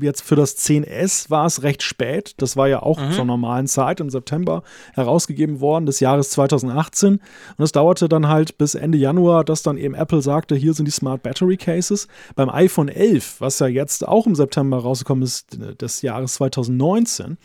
jetzt 0.00 0.22
für 0.22 0.36
das 0.36 0.56
10S 0.58 1.30
war 1.30 1.46
es 1.46 1.62
recht 1.62 1.82
spät. 1.82 2.34
Das 2.38 2.56
war 2.56 2.68
ja 2.68 2.82
auch 2.82 3.00
mhm. 3.00 3.12
zur 3.12 3.24
normalen 3.24 3.66
Zeit 3.66 4.00
im 4.00 4.10
September 4.10 4.62
herausgegeben 4.94 5.60
worden 5.60 5.86
des 5.86 6.00
Jahres 6.00 6.30
2018. 6.30 7.20
Und 7.56 7.64
es 7.64 7.72
dauerte 7.72 8.08
dann 8.08 8.28
halt 8.28 8.58
bis 8.58 8.74
Ende 8.74 8.98
Januar, 8.98 9.44
dass 9.44 9.62
dann 9.62 9.76
eben 9.76 9.94
Apple 9.94 10.22
sagte, 10.22 10.56
hier 10.56 10.74
sind 10.74 10.86
die 10.86 10.92
Smart 10.92 11.22
Battery 11.22 11.56
Cases. 11.56 12.08
Beim 12.34 12.50
iPhone 12.50 12.88
11, 12.88 13.40
was 13.40 13.58
ja 13.58 13.66
jetzt 13.66 14.06
auch 14.06 14.26
im 14.26 14.34
September 14.34 14.78
rausgekommen 14.78 15.22
ist, 15.22 15.58
des 15.80 16.02
Jahres 16.02 16.34
2019, 16.34 17.38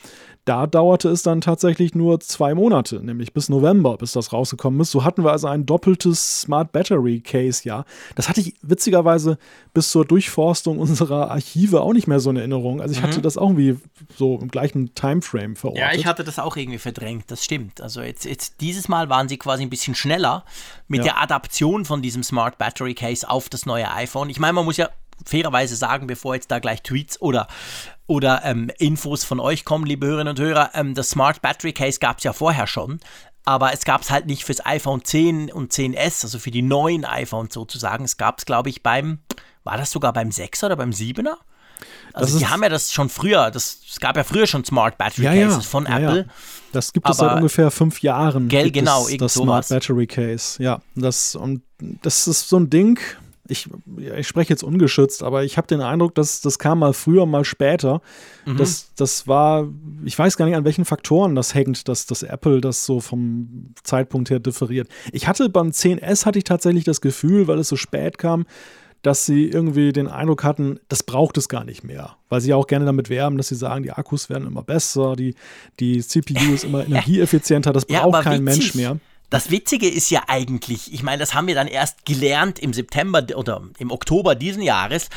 da 0.45 0.65
dauerte 0.65 1.09
es 1.09 1.21
dann 1.21 1.39
tatsächlich 1.39 1.93
nur 1.93 2.19
zwei 2.19 2.55
Monate, 2.55 2.99
nämlich 3.03 3.31
bis 3.33 3.47
November, 3.47 3.97
bis 3.97 4.13
das 4.13 4.33
rausgekommen 4.33 4.79
ist. 4.81 4.89
So 4.89 5.03
hatten 5.03 5.23
wir 5.23 5.31
also 5.31 5.47
ein 5.47 5.67
doppeltes 5.67 6.41
Smart 6.41 6.71
Battery 6.71 7.19
Case, 7.19 7.61
ja. 7.63 7.85
Das 8.15 8.27
hatte 8.27 8.41
ich 8.41 8.55
witzigerweise 8.63 9.37
bis 9.73 9.91
zur 9.91 10.03
Durchforstung 10.05 10.79
unserer 10.79 11.29
Archive 11.29 11.81
auch 11.81 11.93
nicht 11.93 12.07
mehr 12.07 12.19
so 12.19 12.31
in 12.31 12.37
Erinnerung. 12.37 12.81
Also 12.81 12.93
ich 12.93 13.01
mhm. 13.01 13.07
hatte 13.07 13.21
das 13.21 13.37
auch 13.37 13.51
irgendwie 13.51 13.77
so 14.15 14.39
im 14.41 14.49
gleichen 14.49 14.95
Timeframe 14.95 15.55
verortet. 15.55 15.83
Ja, 15.83 15.93
ich 15.93 16.07
hatte 16.07 16.23
das 16.23 16.39
auch 16.39 16.57
irgendwie 16.57 16.79
verdrängt, 16.79 17.25
das 17.29 17.43
stimmt. 17.43 17.79
Also 17.79 18.01
jetzt, 18.01 18.25
jetzt 18.25 18.61
dieses 18.61 18.87
Mal 18.87 19.09
waren 19.09 19.29
sie 19.29 19.37
quasi 19.37 19.61
ein 19.61 19.69
bisschen 19.69 19.93
schneller 19.93 20.43
mit 20.87 20.99
ja. 20.99 21.03
der 21.03 21.21
Adaption 21.21 21.85
von 21.85 22.01
diesem 22.01 22.23
Smart 22.23 22.57
Battery 22.57 22.95
Case 22.95 23.29
auf 23.29 23.47
das 23.47 23.67
neue 23.67 23.91
iPhone. 23.91 24.29
Ich 24.29 24.39
meine, 24.39 24.53
man 24.53 24.65
muss 24.65 24.77
ja 24.77 24.89
fairerweise 25.25 25.75
sagen, 25.75 26.07
bevor 26.07 26.35
jetzt 26.35 26.51
da 26.51 26.59
gleich 26.59 26.81
Tweets 26.81 27.21
oder, 27.21 27.47
oder 28.11 28.41
ähm, 28.43 28.69
Infos 28.77 29.23
von 29.23 29.39
euch 29.39 29.63
kommen, 29.63 29.85
liebe 29.85 30.05
Hörerinnen 30.05 30.31
und 30.31 30.39
Hörer, 30.39 30.71
ähm, 30.73 30.95
das 30.95 31.11
Smart 31.11 31.41
Battery 31.41 31.71
Case 31.71 31.97
gab 31.97 32.17
es 32.17 32.25
ja 32.25 32.33
vorher 32.33 32.67
schon. 32.67 32.99
Aber 33.45 33.73
es 33.73 33.85
gab 33.85 34.01
es 34.01 34.11
halt 34.11 34.25
nicht 34.25 34.43
fürs 34.43 34.65
iPhone 34.65 35.05
10 35.05 35.49
und 35.49 35.71
10S, 35.71 36.23
also 36.23 36.37
für 36.37 36.51
die 36.51 36.61
neuen 36.61 37.05
iPhones 37.05 37.53
sozusagen. 37.53 38.03
Es 38.03 38.17
gab 38.17 38.39
es, 38.39 38.45
glaube 38.45 38.69
ich, 38.69 38.83
beim, 38.83 39.19
war 39.63 39.77
das 39.77 39.91
sogar 39.91 40.11
beim 40.11 40.27
6er 40.27 40.65
oder 40.65 40.75
beim 40.75 40.89
7er? 40.89 41.35
Also 42.11 42.37
die 42.37 42.47
haben 42.47 42.61
ja 42.61 42.67
das 42.67 42.91
schon 42.91 43.07
früher, 43.07 43.49
das, 43.49 43.79
es 43.89 44.01
gab 44.01 44.17
ja 44.17 44.25
früher 44.25 44.45
schon 44.45 44.65
Smart 44.65 44.97
Battery 44.97 45.23
ja, 45.23 45.33
Cases 45.33 45.63
ja, 45.63 45.69
von 45.69 45.85
ja, 45.85 45.97
Apple. 45.97 46.27
Das 46.73 46.91
gibt 46.91 47.09
es 47.09 47.15
seit 47.15 47.37
ungefähr 47.37 47.71
fünf 47.71 48.01
Jahren. 48.01 48.49
Gell, 48.49 48.71
genau, 48.71 49.07
das, 49.07 49.17
das 49.17 49.33
Smart 49.35 49.69
Battery 49.69 50.05
Case. 50.05 50.61
Ja, 50.61 50.81
das, 50.95 51.35
und 51.35 51.63
das 51.79 52.27
ist 52.27 52.49
so 52.49 52.57
ein 52.57 52.69
Ding, 52.69 52.99
ich, 53.51 53.69
ich 54.17 54.27
spreche 54.27 54.49
jetzt 54.49 54.63
ungeschützt, 54.63 55.23
aber 55.23 55.43
ich 55.43 55.57
habe 55.57 55.67
den 55.67 55.81
Eindruck, 55.81 56.15
dass 56.15 56.39
das 56.39 56.57
kam 56.57 56.79
mal 56.79 56.93
früher, 56.93 57.25
mal 57.25 57.43
später. 57.43 58.01
Mhm. 58.45 58.57
Das, 58.57 58.93
das 58.95 59.27
war, 59.27 59.67
ich 60.05 60.17
weiß 60.17 60.37
gar 60.37 60.45
nicht, 60.45 60.55
an 60.55 60.63
welchen 60.63 60.85
Faktoren 60.85 61.35
das 61.35 61.53
hängt, 61.53 61.87
dass, 61.87 62.05
dass 62.05 62.23
Apple 62.23 62.61
das 62.61 62.85
so 62.85 63.01
vom 63.01 63.73
Zeitpunkt 63.83 64.29
her 64.29 64.39
differiert. 64.39 64.87
Ich 65.11 65.27
hatte 65.27 65.49
beim 65.49 65.69
10S 65.69 66.25
hatte 66.25 66.39
ich 66.39 66.45
tatsächlich 66.45 66.85
das 66.85 67.01
Gefühl, 67.01 67.47
weil 67.47 67.59
es 67.59 67.67
so 67.67 67.75
spät 67.75 68.17
kam, 68.17 68.45
dass 69.01 69.25
sie 69.25 69.47
irgendwie 69.47 69.91
den 69.91 70.07
Eindruck 70.07 70.43
hatten, 70.43 70.79
das 70.87 71.03
braucht 71.03 71.37
es 71.37 71.49
gar 71.49 71.63
nicht 71.63 71.83
mehr. 71.83 72.17
Weil 72.29 72.39
sie 72.39 72.51
ja 72.51 72.55
auch 72.55 72.67
gerne 72.67 72.85
damit 72.85 73.09
werben, 73.09 73.35
dass 73.37 73.47
sie 73.47 73.55
sagen, 73.55 73.83
die 73.83 73.91
Akkus 73.91 74.29
werden 74.29 74.47
immer 74.47 74.63
besser, 74.63 75.15
die, 75.15 75.35
die 75.79 76.01
CPU 76.01 76.53
ist 76.53 76.63
immer 76.63 76.85
energieeffizienter, 76.85 77.73
das 77.73 77.85
braucht 77.85 78.13
ja, 78.13 78.21
kein 78.21 78.45
witzig. 78.45 78.75
Mensch 78.75 78.75
mehr. 78.75 78.99
Das 79.31 79.49
Witzige 79.49 79.89
ist 79.89 80.09
ja 80.09 80.23
eigentlich, 80.27 80.93
ich 80.93 81.03
meine, 81.03 81.19
das 81.19 81.33
haben 81.33 81.47
wir 81.47 81.55
dann 81.55 81.67
erst 81.67 82.05
gelernt 82.05 82.59
im 82.59 82.73
September 82.73 83.25
oder 83.35 83.61
im 83.79 83.89
Oktober 83.89 84.35
diesen 84.35 84.61
Jahres. 84.61 85.07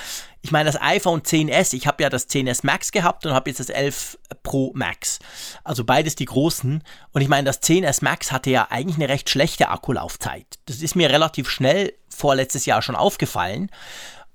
Ich 0.40 0.52
meine, 0.52 0.70
das 0.70 0.80
iPhone 0.80 1.22
10s, 1.22 1.74
ich 1.74 1.88
habe 1.88 2.00
ja 2.00 2.10
das 2.10 2.28
10s 2.28 2.60
Max 2.62 2.92
gehabt 2.92 3.26
und 3.26 3.32
habe 3.32 3.50
jetzt 3.50 3.58
das 3.58 3.70
11 3.70 4.16
Pro 4.44 4.70
Max. 4.76 5.18
Also 5.64 5.82
beides 5.82 6.14
die 6.14 6.26
großen. 6.26 6.84
Und 7.10 7.20
ich 7.22 7.28
meine, 7.28 7.46
das 7.46 7.60
10s 7.60 8.04
Max 8.04 8.30
hatte 8.30 8.50
ja 8.50 8.68
eigentlich 8.70 8.96
eine 8.96 9.08
recht 9.08 9.28
schlechte 9.30 9.68
Akkulaufzeit. 9.68 10.46
Das 10.66 10.80
ist 10.80 10.94
mir 10.94 11.10
relativ 11.10 11.50
schnell 11.50 11.92
vorletztes 12.08 12.66
Jahr 12.66 12.82
schon 12.82 12.94
aufgefallen. 12.94 13.68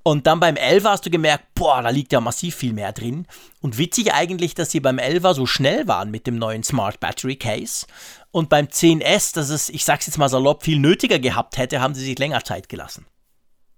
Und 0.04 0.28
dann 0.28 0.40
beim 0.40 0.56
11 0.56 0.86
hast 0.86 1.06
du 1.06 1.10
gemerkt, 1.10 1.54
boah, 1.56 1.82
da 1.82 1.90
liegt 1.90 2.12
ja 2.14 2.20
massiv 2.20 2.56
viel 2.56 2.74
mehr 2.74 2.94
drin. 2.94 3.28
Und 3.62 3.78
witzig 3.78 4.14
eigentlich, 4.14 4.56
dass 4.56 4.72
sie 4.72 4.80
beim 4.80 4.98
11 4.98 5.36
so 5.36 5.46
schnell 5.46 5.88
waren 5.88 6.10
mit 6.10 6.26
dem 6.26 6.38
neuen 6.38 6.64
Smart 6.64 7.00
Battery 7.00 7.36
Case. 7.36 7.86
Und 8.32 8.50
beim 8.50 8.68
10S, 8.68 9.34
dass 9.34 9.50
es, 9.50 9.70
ich 9.70 9.84
sag's 9.84 10.06
jetzt 10.06 10.18
mal 10.18 10.30
salopp, 10.30 10.64
viel 10.64 10.80
nötiger 10.80 11.20
gehabt 11.20 11.58
hätte, 11.58 11.82
haben 11.82 11.96
sie 11.96 12.06
sich 12.06 12.20
länger 12.20 12.44
Zeit 12.44 12.70
gelassen. 12.70 13.06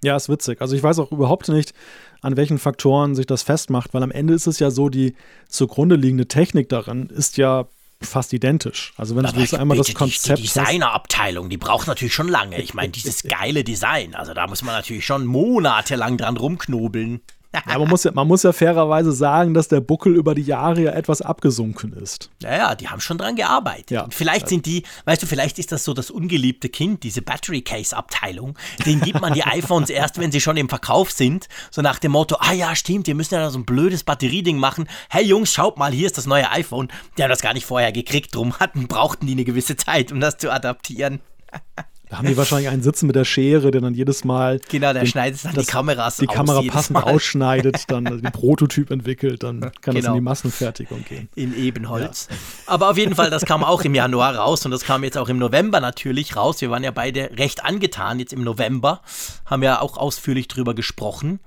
Ja, 0.03 0.15
ist 0.15 0.29
witzig. 0.29 0.61
Also 0.61 0.75
ich 0.75 0.83
weiß 0.83 0.99
auch 0.99 1.11
überhaupt 1.11 1.47
nicht, 1.47 1.73
an 2.21 2.35
welchen 2.35 2.57
Faktoren 2.57 3.15
sich 3.15 3.27
das 3.27 3.43
festmacht, 3.43 3.93
weil 3.93 4.03
am 4.03 4.11
Ende 4.11 4.33
ist 4.33 4.47
es 4.47 4.59
ja 4.59 4.71
so, 4.71 4.89
die 4.89 5.15
zugrunde 5.47 5.95
liegende 5.95 6.27
Technik 6.27 6.69
darin 6.69 7.07
ist 7.07 7.37
ja 7.37 7.67
fast 8.01 8.33
identisch. 8.33 8.93
Also 8.97 9.15
wenn 9.15 9.25
Aber 9.25 9.35
du 9.35 9.41
jetzt 9.41 9.53
einmal 9.53 9.77
das 9.77 9.93
Konzept 9.93 10.39
die, 10.39 10.43
die 10.43 10.47
Designerabteilung, 10.47 11.49
die 11.49 11.57
braucht 11.57 11.87
natürlich 11.87 12.13
schon 12.13 12.27
lange. 12.27 12.59
Ich 12.59 12.73
meine, 12.73 12.89
dieses 12.89 13.23
geile 13.29 13.63
Design, 13.63 14.15
also 14.15 14.33
da 14.33 14.47
muss 14.47 14.63
man 14.63 14.75
natürlich 14.75 15.05
schon 15.05 15.25
monatelang 15.25 16.17
dran 16.17 16.35
rumknobeln. 16.37 17.21
Ja, 17.67 17.77
man, 17.77 17.89
muss 17.89 18.03
ja, 18.03 18.11
man 18.13 18.27
muss 18.27 18.43
ja 18.43 18.53
fairerweise 18.53 19.11
sagen, 19.11 19.53
dass 19.53 19.67
der 19.67 19.81
Buckel 19.81 20.15
über 20.15 20.35
die 20.35 20.41
Jahre 20.41 20.81
ja 20.81 20.91
etwas 20.91 21.21
abgesunken 21.21 21.93
ist. 21.93 22.29
Ja, 22.41 22.57
ja, 22.57 22.75
die 22.75 22.87
haben 22.87 23.01
schon 23.01 23.17
dran 23.17 23.35
gearbeitet. 23.35 23.91
Ja. 23.91 24.03
Und 24.03 24.13
vielleicht 24.13 24.47
sind 24.47 24.65
die, 24.65 24.83
weißt 25.05 25.21
du, 25.21 25.27
vielleicht 25.27 25.59
ist 25.59 25.71
das 25.71 25.83
so 25.83 25.93
das 25.93 26.11
ungeliebte 26.11 26.69
Kind, 26.69 27.03
diese 27.03 27.21
Battery 27.21 27.61
Case 27.61 27.95
Abteilung. 27.95 28.57
Den 28.85 29.01
gibt 29.01 29.21
man 29.21 29.33
die 29.33 29.43
iPhones 29.43 29.89
erst, 30.01 30.17
wenn 30.17 30.31
sie 30.31 30.41
schon 30.41 30.57
im 30.57 30.69
Verkauf 30.69 31.11
sind. 31.11 31.49
So 31.71 31.81
nach 31.81 31.99
dem 31.99 32.13
Motto, 32.13 32.37
ah 32.39 32.53
ja, 32.53 32.75
stimmt, 32.75 33.07
wir 33.07 33.15
müssen 33.15 33.33
ja 33.33 33.49
so 33.49 33.59
ein 33.59 33.65
blödes 33.65 34.03
Batterieding 34.03 34.57
machen. 34.57 34.87
Hey 35.09 35.25
Jungs, 35.25 35.51
schaut 35.51 35.77
mal, 35.77 35.91
hier 35.91 36.07
ist 36.07 36.17
das 36.17 36.27
neue 36.27 36.49
iPhone. 36.51 36.87
Die 37.17 37.23
haben 37.23 37.29
das 37.29 37.41
gar 37.41 37.53
nicht 37.53 37.65
vorher 37.65 37.91
gekriegt, 37.91 38.33
drum 38.33 38.59
hatten, 38.59 38.87
brauchten 38.87 39.27
die 39.27 39.33
eine 39.33 39.43
gewisse 39.43 39.75
Zeit, 39.75 40.11
um 40.11 40.19
das 40.19 40.37
zu 40.37 40.51
adaptieren. 40.51 41.19
Da 42.11 42.17
haben 42.17 42.27
die 42.27 42.35
wahrscheinlich 42.35 42.67
einen 42.67 42.83
sitzen 42.83 43.07
mit 43.07 43.15
der 43.15 43.23
Schere, 43.23 43.71
der 43.71 43.79
dann 43.79 43.93
jedes 43.93 44.25
Mal. 44.25 44.59
Genau, 44.67 44.91
der 44.91 45.03
den, 45.03 45.07
schneidet 45.07 45.45
dann 45.45 45.53
das, 45.53 45.65
die 45.65 45.71
Kameras 45.71 46.17
Die 46.17 46.27
Kamera 46.27 46.61
passend 46.67 46.95
Mal. 46.95 47.03
ausschneidet, 47.03 47.89
dann 47.89 48.03
den 48.03 48.21
Prototyp 48.33 48.91
entwickelt, 48.91 49.43
dann 49.43 49.61
kann 49.61 49.71
genau. 49.71 49.75
das 49.81 49.95
in 49.95 49.95
die 49.95 50.01
genau. 50.01 50.19
Massenfertigung 50.19 51.05
gehen. 51.05 51.29
In 51.35 51.57
Ebenholz. 51.57 52.27
Ja. 52.29 52.35
Aber 52.65 52.89
auf 52.89 52.97
jeden 52.97 53.15
Fall, 53.15 53.29
das 53.29 53.45
kam 53.45 53.63
auch 53.63 53.83
im 53.83 53.95
Januar 53.95 54.35
raus 54.35 54.65
und 54.65 54.71
das 54.71 54.83
kam 54.83 55.05
jetzt 55.05 55.17
auch 55.17 55.29
im 55.29 55.37
November 55.37 55.79
natürlich 55.79 56.35
raus. 56.35 56.59
Wir 56.59 56.69
waren 56.69 56.83
ja 56.83 56.91
beide 56.91 57.31
recht 57.37 57.63
angetan 57.63 58.19
jetzt 58.19 58.33
im 58.33 58.43
November, 58.43 58.99
haben 59.45 59.63
ja 59.63 59.79
auch 59.79 59.95
ausführlich 59.95 60.49
drüber 60.49 60.73
gesprochen. 60.73 61.39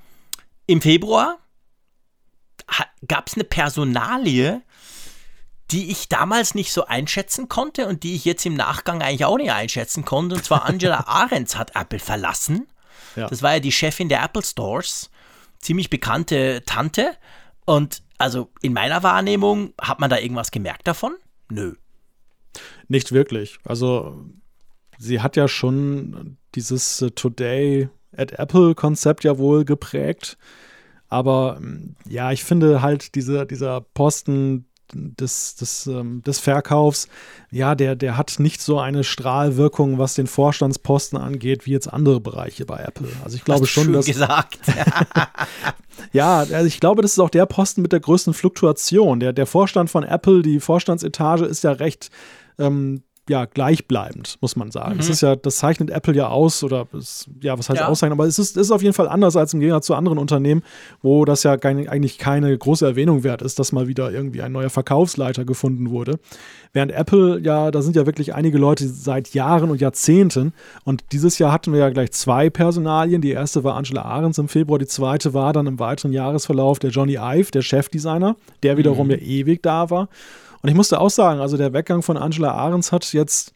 Im 0.66 0.80
Februar 0.80 1.36
gab 3.06 3.28
es 3.28 3.34
eine 3.34 3.44
Personalie, 3.44 4.62
die 5.70 5.90
ich 5.90 6.08
damals 6.08 6.54
nicht 6.54 6.72
so 6.72 6.84
einschätzen 6.84 7.48
konnte 7.48 7.86
und 7.86 8.02
die 8.02 8.14
ich 8.14 8.24
jetzt 8.24 8.44
im 8.44 8.54
Nachgang 8.54 9.02
eigentlich 9.02 9.24
auch 9.24 9.38
nicht 9.38 9.52
einschätzen 9.52 10.04
konnte. 10.04 10.36
Und 10.36 10.44
zwar 10.44 10.66
Angela 10.66 11.00
Ahrens 11.06 11.56
hat 11.56 11.74
Apple 11.74 11.98
verlassen. 11.98 12.68
Ja. 13.16 13.28
Das 13.28 13.42
war 13.42 13.54
ja 13.54 13.60
die 13.60 13.72
Chefin 13.72 14.08
der 14.08 14.22
Apple 14.22 14.42
Stores. 14.42 15.10
Ziemlich 15.58 15.88
bekannte 15.88 16.62
Tante. 16.66 17.12
Und 17.64 18.02
also 18.18 18.50
in 18.60 18.72
meiner 18.72 19.02
Wahrnehmung, 19.02 19.72
hat 19.80 20.00
man 20.00 20.10
da 20.10 20.18
irgendwas 20.18 20.50
gemerkt 20.50 20.86
davon? 20.86 21.14
Nö. 21.48 21.74
Nicht 22.88 23.12
wirklich. 23.12 23.58
Also 23.64 24.26
sie 24.98 25.20
hat 25.20 25.36
ja 25.36 25.48
schon 25.48 26.36
dieses 26.54 27.02
äh, 27.02 27.10
Today 27.10 27.88
at 28.16 28.32
Apple 28.32 28.74
Konzept 28.74 29.24
ja 29.24 29.38
wohl 29.38 29.64
geprägt. 29.64 30.36
Aber 31.08 31.60
ja, 32.08 32.32
ich 32.32 32.44
finde 32.44 32.82
halt 32.82 33.14
diese, 33.14 33.46
dieser 33.46 33.80
Posten 33.80 34.66
des, 34.92 35.54
des, 35.56 35.86
ähm, 35.86 36.22
des 36.22 36.38
Verkaufs, 36.38 37.08
ja, 37.50 37.74
der, 37.74 37.96
der 37.96 38.16
hat 38.16 38.34
nicht 38.38 38.60
so 38.60 38.78
eine 38.78 39.04
Strahlwirkung, 39.04 39.98
was 39.98 40.14
den 40.14 40.26
Vorstandsposten 40.26 41.18
angeht, 41.18 41.66
wie 41.66 41.72
jetzt 41.72 41.92
andere 41.92 42.20
Bereiche 42.20 42.66
bei 42.66 42.78
Apple. 42.78 43.08
Also 43.24 43.36
ich 43.36 43.44
glaube 43.44 43.66
schon, 43.66 43.92
dass. 43.92 44.06
gesagt. 44.06 44.58
ja, 46.12 46.38
also 46.38 46.66
ich 46.66 46.80
glaube, 46.80 47.02
das 47.02 47.12
ist 47.12 47.18
auch 47.18 47.30
der 47.30 47.46
Posten 47.46 47.82
mit 47.82 47.92
der 47.92 48.00
größten 48.00 48.34
Fluktuation. 48.34 49.20
Der, 49.20 49.32
der 49.32 49.46
Vorstand 49.46 49.90
von 49.90 50.04
Apple, 50.04 50.42
die 50.42 50.60
Vorstandsetage 50.60 51.44
ist 51.44 51.64
ja 51.64 51.72
recht 51.72 52.10
ähm, 52.58 53.02
ja, 53.28 53.46
gleichbleibend, 53.46 54.36
muss 54.40 54.54
man 54.54 54.70
sagen. 54.70 54.94
Mhm. 54.94 54.98
Das 54.98 55.08
ist 55.08 55.22
ja, 55.22 55.34
das 55.34 55.56
zeichnet 55.56 55.90
Apple 55.90 56.14
ja 56.14 56.28
aus 56.28 56.62
oder 56.62 56.86
ist, 56.92 57.28
ja, 57.40 57.58
was 57.58 57.70
heißt 57.70 57.80
ja. 57.80 57.88
auszeichnen, 57.88 58.18
aber 58.18 58.26
es 58.28 58.38
ist, 58.38 58.56
ist 58.56 58.70
auf 58.70 58.82
jeden 58.82 58.92
Fall 58.94 59.08
anders 59.08 59.34
als 59.36 59.54
im 59.54 59.60
Gegensatz 59.60 59.86
zu 59.86 59.94
anderen 59.94 60.18
Unternehmen, 60.18 60.62
wo 61.00 61.24
das 61.24 61.42
ja 61.42 61.56
kein, 61.56 61.88
eigentlich 61.88 62.18
keine 62.18 62.56
große 62.56 62.84
Erwähnung 62.84 63.24
wert 63.24 63.40
ist, 63.40 63.58
dass 63.58 63.72
mal 63.72 63.88
wieder 63.88 64.10
irgendwie 64.12 64.42
ein 64.42 64.52
neuer 64.52 64.68
Verkaufsleiter 64.68 65.44
gefunden 65.44 65.90
wurde. 65.90 66.18
Während 66.74 66.92
Apple, 66.92 67.40
ja, 67.40 67.70
da 67.70 67.80
sind 67.80 67.96
ja 67.96 68.04
wirklich 68.04 68.34
einige 68.34 68.58
Leute 68.58 68.86
seit 68.88 69.32
Jahren 69.32 69.70
und 69.70 69.80
Jahrzehnten 69.80 70.52
und 70.84 71.04
dieses 71.12 71.38
Jahr 71.38 71.50
hatten 71.52 71.72
wir 71.72 71.80
ja 71.80 71.90
gleich 71.90 72.12
zwei 72.12 72.50
Personalien. 72.50 73.22
Die 73.22 73.30
erste 73.30 73.64
war 73.64 73.76
Angela 73.76 74.02
Ahrens 74.02 74.36
im 74.38 74.48
Februar, 74.48 74.78
die 74.78 74.86
zweite 74.86 75.32
war 75.32 75.52
dann 75.54 75.66
im 75.66 75.78
weiteren 75.78 76.12
Jahresverlauf 76.12 76.78
der 76.78 76.90
Johnny 76.90 77.14
Ive, 77.14 77.50
der 77.52 77.62
Chefdesigner, 77.62 78.36
der 78.62 78.76
wiederum 78.76 79.06
mhm. 79.06 79.12
ja 79.12 79.18
ewig 79.18 79.62
da 79.62 79.88
war. 79.88 80.08
Und 80.64 80.70
ich 80.70 80.74
musste 80.74 80.98
auch 80.98 81.10
sagen, 81.10 81.40
also 81.40 81.58
der 81.58 81.74
Weggang 81.74 82.00
von 82.00 82.16
Angela 82.16 82.54
Ahrens 82.54 82.90
hat 82.90 83.12
jetzt 83.12 83.52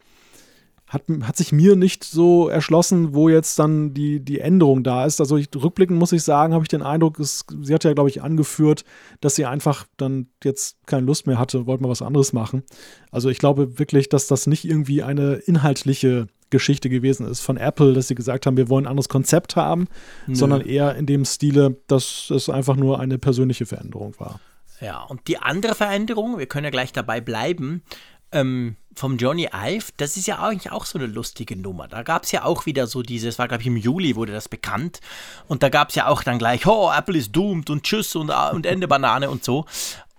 hat, 0.85 1.01
hat 1.23 1.37
sich 1.37 1.51
mir 1.51 1.75
nicht 1.75 2.03
so 2.03 2.49
erschlossen, 2.49 3.15
wo 3.15 3.29
jetzt 3.29 3.57
dann 3.57 3.95
die, 3.95 4.19
die 4.19 4.39
Änderung 4.39 4.83
da 4.83 5.05
ist. 5.05 5.19
Also 5.19 5.35
ich, 5.35 5.47
rückblickend 5.55 5.97
muss 5.97 6.11
ich 6.11 6.21
sagen, 6.21 6.53
habe 6.53 6.63
ich 6.63 6.67
den 6.67 6.83
Eindruck, 6.83 7.19
es, 7.19 7.45
sie 7.63 7.73
hat 7.73 7.83
ja, 7.83 7.93
glaube 7.93 8.09
ich, 8.09 8.21
angeführt, 8.21 8.85
dass 9.21 9.33
sie 9.33 9.47
einfach 9.47 9.87
dann 9.97 10.27
jetzt 10.43 10.77
keine 10.85 11.07
Lust 11.07 11.25
mehr 11.25 11.39
hatte, 11.39 11.65
wollte 11.65 11.81
mal 11.81 11.89
was 11.89 12.03
anderes 12.03 12.31
machen. 12.31 12.61
Also 13.09 13.29
ich 13.29 13.39
glaube 13.39 13.79
wirklich, 13.79 14.09
dass 14.09 14.27
das 14.27 14.45
nicht 14.45 14.63
irgendwie 14.63 15.01
eine 15.01 15.33
inhaltliche 15.33 16.27
Geschichte 16.51 16.91
gewesen 16.91 17.25
ist 17.25 17.39
von 17.39 17.57
Apple, 17.57 17.93
dass 17.93 18.07
sie 18.07 18.15
gesagt 18.15 18.45
haben, 18.45 18.55
wir 18.55 18.69
wollen 18.69 18.85
ein 18.85 18.91
anderes 18.91 19.09
Konzept 19.09 19.55
haben, 19.55 19.87
Nö. 20.27 20.35
sondern 20.35 20.61
eher 20.61 20.95
in 20.95 21.07
dem 21.07 21.25
Stile, 21.25 21.77
dass 21.87 22.29
es 22.29 22.49
einfach 22.49 22.75
nur 22.75 22.99
eine 22.99 23.17
persönliche 23.17 23.65
Veränderung 23.65 24.13
war. 24.19 24.39
Ja, 24.81 25.01
und 25.03 25.27
die 25.27 25.39
andere 25.39 25.75
Veränderung, 25.75 26.37
wir 26.37 26.45
können 26.45 26.65
ja 26.65 26.69
gleich 26.69 26.93
dabei 26.93 27.21
bleiben, 27.21 27.83
ähm, 28.31 28.75
vom 28.95 29.17
Johnny 29.17 29.49
Ive, 29.53 29.91
das 29.97 30.17
ist 30.17 30.27
ja 30.27 30.39
eigentlich 30.39 30.71
auch 30.71 30.85
so 30.85 30.99
eine 30.99 31.07
lustige 31.07 31.55
Nummer. 31.55 31.87
Da 31.87 32.03
gab 32.03 32.23
es 32.23 32.31
ja 32.31 32.43
auch 32.43 32.65
wieder 32.65 32.85
so 32.85 33.01
dieses, 33.01 33.39
war 33.39 33.47
glaube 33.47 33.61
ich 33.61 33.67
im 33.67 33.77
Juli 33.77 34.15
wurde 34.15 34.33
das 34.33 34.49
bekannt. 34.49 34.99
Und 35.47 35.63
da 35.63 35.69
gab 35.69 35.89
es 35.89 35.95
ja 35.95 36.07
auch 36.07 36.21
dann 36.23 36.37
gleich, 36.37 36.67
oh, 36.67 36.91
Apple 36.91 37.17
ist 37.17 37.31
doomed 37.31 37.69
und 37.69 37.83
tschüss 37.83 38.15
und, 38.15 38.29
äh, 38.29 38.51
und 38.51 38.65
Ende 38.65 38.87
Banane 38.87 39.29
und 39.29 39.43
so. 39.43 39.65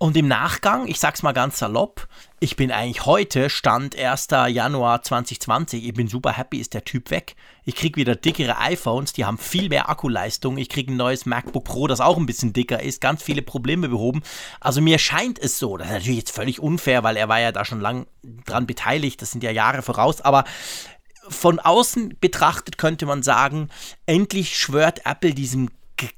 Und 0.01 0.17
im 0.17 0.27
Nachgang, 0.27 0.87
ich 0.87 0.99
sag's 0.99 1.21
mal 1.21 1.31
ganz 1.31 1.59
salopp, 1.59 2.07
ich 2.39 2.55
bin 2.55 2.71
eigentlich 2.71 3.05
heute, 3.05 3.51
Stand 3.51 3.95
1. 3.95 4.29
Januar 4.47 5.03
2020, 5.03 5.85
ich 5.85 5.93
bin 5.93 6.07
super 6.07 6.31
happy, 6.31 6.57
ist 6.57 6.73
der 6.73 6.83
Typ 6.83 7.11
weg. 7.11 7.35
Ich 7.65 7.75
krieg 7.75 7.97
wieder 7.97 8.15
dickere 8.15 8.57
iPhones, 8.57 9.13
die 9.13 9.25
haben 9.25 9.37
viel 9.37 9.69
mehr 9.69 9.89
Akkuleistung. 9.89 10.57
Ich 10.57 10.69
krieg 10.69 10.89
ein 10.89 10.97
neues 10.97 11.27
MacBook 11.27 11.65
Pro, 11.65 11.85
das 11.85 12.01
auch 12.01 12.17
ein 12.17 12.25
bisschen 12.25 12.51
dicker 12.51 12.81
ist, 12.81 12.99
ganz 12.99 13.21
viele 13.21 13.43
Probleme 13.43 13.89
behoben. 13.89 14.23
Also 14.59 14.81
mir 14.81 14.97
scheint 14.97 15.37
es 15.37 15.59
so, 15.59 15.77
das 15.77 15.85
ist 15.85 15.93
natürlich 15.93 16.17
jetzt 16.17 16.35
völlig 16.35 16.59
unfair, 16.59 17.03
weil 17.03 17.15
er 17.15 17.29
war 17.29 17.39
ja 17.39 17.51
da 17.51 17.63
schon 17.63 17.79
lang 17.79 18.07
dran 18.47 18.65
beteiligt, 18.65 19.21
das 19.21 19.29
sind 19.29 19.43
ja 19.43 19.51
Jahre 19.51 19.83
voraus, 19.83 20.19
aber 20.19 20.45
von 21.29 21.59
außen 21.59 22.17
betrachtet 22.19 22.79
könnte 22.79 23.05
man 23.05 23.21
sagen, 23.21 23.69
endlich 24.07 24.57
schwört 24.57 25.05
Apple 25.05 25.35
diesem 25.35 25.69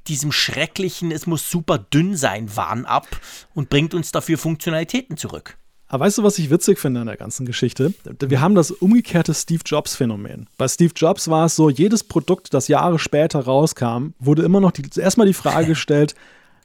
diesem 0.06 0.32
schrecklichen, 0.32 1.10
es 1.10 1.26
muss 1.26 1.50
super 1.50 1.78
dünn 1.78 2.16
sein, 2.16 2.56
Wahn 2.56 2.84
ab 2.84 3.06
und 3.54 3.70
bringt 3.70 3.94
uns 3.94 4.12
dafür 4.12 4.38
Funktionalitäten 4.38 5.16
zurück. 5.16 5.56
Aber 5.86 6.06
weißt 6.06 6.18
du, 6.18 6.22
was 6.22 6.38
ich 6.38 6.50
witzig 6.50 6.78
finde 6.78 7.00
an 7.00 7.06
der 7.06 7.16
ganzen 7.16 7.46
Geschichte? 7.46 7.94
Wir 8.18 8.40
haben 8.40 8.54
das 8.54 8.70
umgekehrte 8.70 9.34
Steve 9.34 9.62
Jobs-Phänomen. 9.64 10.48
Bei 10.56 10.66
Steve 10.66 10.92
Jobs 10.96 11.28
war 11.28 11.46
es 11.46 11.56
so, 11.56 11.70
jedes 11.70 12.02
Produkt, 12.02 12.52
das 12.54 12.68
Jahre 12.68 12.98
später 12.98 13.40
rauskam, 13.40 14.08
wurde 14.18 14.42
immer 14.42 14.60
noch 14.60 14.72
die, 14.72 14.82
erstmal 14.98 15.26
die 15.26 15.34
Frage 15.34 15.66
gestellt, 15.68 16.14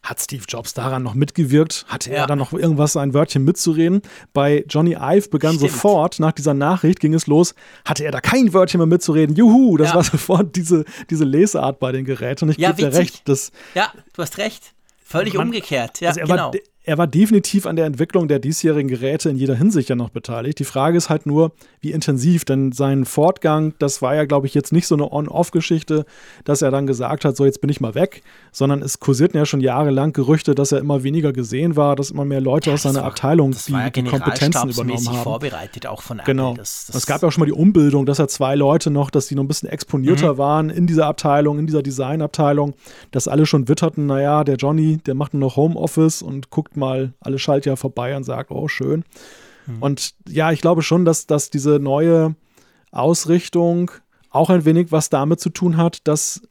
hat 0.01 0.19
Steve 0.19 0.43
Jobs 0.47 0.73
daran 0.73 1.03
noch 1.03 1.13
mitgewirkt? 1.13 1.85
Hatte 1.87 2.11
er 2.11 2.17
ja. 2.17 2.25
da 2.27 2.35
noch 2.35 2.53
irgendwas, 2.53 2.95
ein 2.95 3.13
Wörtchen 3.13 3.43
mitzureden? 3.43 4.01
Bei 4.33 4.63
Johnny 4.67 4.95
Ive 4.99 5.29
begann 5.29 5.55
Stimmt. 5.55 5.71
sofort, 5.71 6.19
nach 6.19 6.31
dieser 6.31 6.53
Nachricht 6.53 6.99
ging 6.99 7.13
es 7.13 7.27
los, 7.27 7.53
hatte 7.85 8.05
er 8.05 8.11
da 8.11 8.21
kein 8.21 8.53
Wörtchen 8.53 8.79
mehr 8.79 8.87
mitzureden? 8.87 9.35
Juhu, 9.35 9.77
das 9.77 9.89
ja. 9.89 9.95
war 9.95 10.03
sofort 10.03 10.55
diese, 10.55 10.85
diese 11.09 11.25
Lesart 11.25 11.79
bei 11.79 11.91
den 11.91 12.05
Geräten. 12.05 12.45
Und 12.45 12.51
ich 12.51 12.57
ja, 12.57 12.71
gebe 12.71 12.89
dir 12.89 12.97
recht. 12.97 13.27
Das, 13.27 13.51
ja, 13.75 13.91
du 14.13 14.21
hast 14.21 14.37
recht. 14.37 14.73
Völlig 15.03 15.33
man, 15.33 15.47
umgekehrt. 15.47 16.01
Ja, 16.01 16.09
also 16.09 16.21
genau. 16.21 16.35
War, 16.35 16.53
er 16.89 16.97
war 16.97 17.05
definitiv 17.05 17.67
an 17.67 17.75
der 17.75 17.85
Entwicklung 17.85 18.27
der 18.27 18.39
diesjährigen 18.39 18.87
Geräte 18.87 19.29
in 19.29 19.35
jeder 19.35 19.53
Hinsicht 19.53 19.89
ja 19.89 19.95
noch 19.95 20.09
beteiligt. 20.09 20.57
Die 20.57 20.63
Frage 20.63 20.97
ist 20.97 21.07
halt 21.07 21.27
nur, 21.27 21.51
wie 21.81 21.91
intensiv, 21.91 22.45
denn 22.45 22.71
sein 22.71 23.05
Fortgang, 23.05 23.75
das 23.77 24.01
war 24.01 24.15
ja, 24.15 24.25
glaube 24.25 24.47
ich, 24.47 24.55
jetzt 24.55 24.73
nicht 24.73 24.87
so 24.87 24.95
eine 24.95 25.11
On-Off-Geschichte, 25.11 26.07
dass 26.45 26.63
er 26.63 26.71
dann 26.71 26.87
gesagt 26.87 27.25
hat, 27.25 27.37
so 27.37 27.45
jetzt 27.45 27.61
bin 27.61 27.69
ich 27.69 27.79
mal 27.79 27.93
weg, 27.93 28.23
sondern 28.51 28.81
es 28.81 28.99
kursierten 28.99 29.37
ja 29.37 29.45
schon 29.45 29.61
jahrelang 29.61 30.13
Gerüchte, 30.13 30.55
dass 30.55 30.71
er 30.71 30.79
immer 30.79 31.03
weniger 31.03 31.31
gesehen 31.31 31.75
war, 31.75 31.95
dass 31.95 32.09
immer 32.09 32.25
mehr 32.25 32.41
Leute 32.41 32.71
ja, 32.71 32.73
aus 32.73 32.81
seiner 32.81 33.01
war, 33.01 33.09
Abteilung 33.09 33.51
die, 33.51 33.71
ja 33.71 33.91
die 33.91 34.03
Kompetenzen 34.05 34.69
übernommen 34.71 35.07
haben. 35.09 35.17
vorbereitet 35.17 35.85
auch 35.85 36.01
von 36.01 36.17
Apple. 36.17 36.33
Genau. 36.33 36.55
Das, 36.55 36.87
das 36.87 36.95
es 36.95 37.05
gab 37.05 37.21
ja 37.21 37.27
auch 37.27 37.31
schon 37.31 37.41
mal 37.41 37.45
die 37.45 37.51
Umbildung, 37.51 38.07
dass 38.07 38.17
er 38.17 38.29
zwei 38.29 38.55
Leute 38.55 38.89
noch, 38.89 39.11
dass 39.11 39.27
die 39.27 39.35
noch 39.35 39.43
ein 39.43 39.47
bisschen 39.47 39.69
exponierter 39.69 40.33
mhm. 40.33 40.37
waren 40.39 40.69
in 40.71 40.87
dieser 40.87 41.05
Abteilung, 41.05 41.59
in 41.59 41.67
dieser 41.67 41.83
Designabteilung, 41.83 42.73
dass 43.11 43.27
alle 43.27 43.45
schon 43.45 43.67
witterten, 43.67 44.07
naja, 44.07 44.43
der 44.43 44.55
Johnny, 44.55 44.97
der 45.05 45.13
macht 45.13 45.35
nur 45.35 45.41
noch 45.41 45.55
Homeoffice 45.55 46.23
und 46.23 46.49
guckt 46.49 46.78
mal 46.79 47.13
alle 47.19 47.39
Schaltjahr 47.39 47.77
vorbei 47.77 48.15
und 48.15 48.23
sagt, 48.23 48.51
oh, 48.51 48.67
schön. 48.67 49.03
Mhm. 49.67 49.81
Und 49.81 50.15
ja, 50.27 50.51
ich 50.51 50.61
glaube 50.61 50.81
schon, 50.81 51.05
dass, 51.05 51.27
dass 51.27 51.49
diese 51.49 51.79
neue 51.79 52.35
Ausrichtung 52.91 53.91
auch 54.29 54.49
ein 54.49 54.65
wenig 54.65 54.91
was 54.91 55.09
damit 55.09 55.39
zu 55.39 55.49
tun 55.49 55.77
hat, 55.77 56.07
dass 56.07 56.41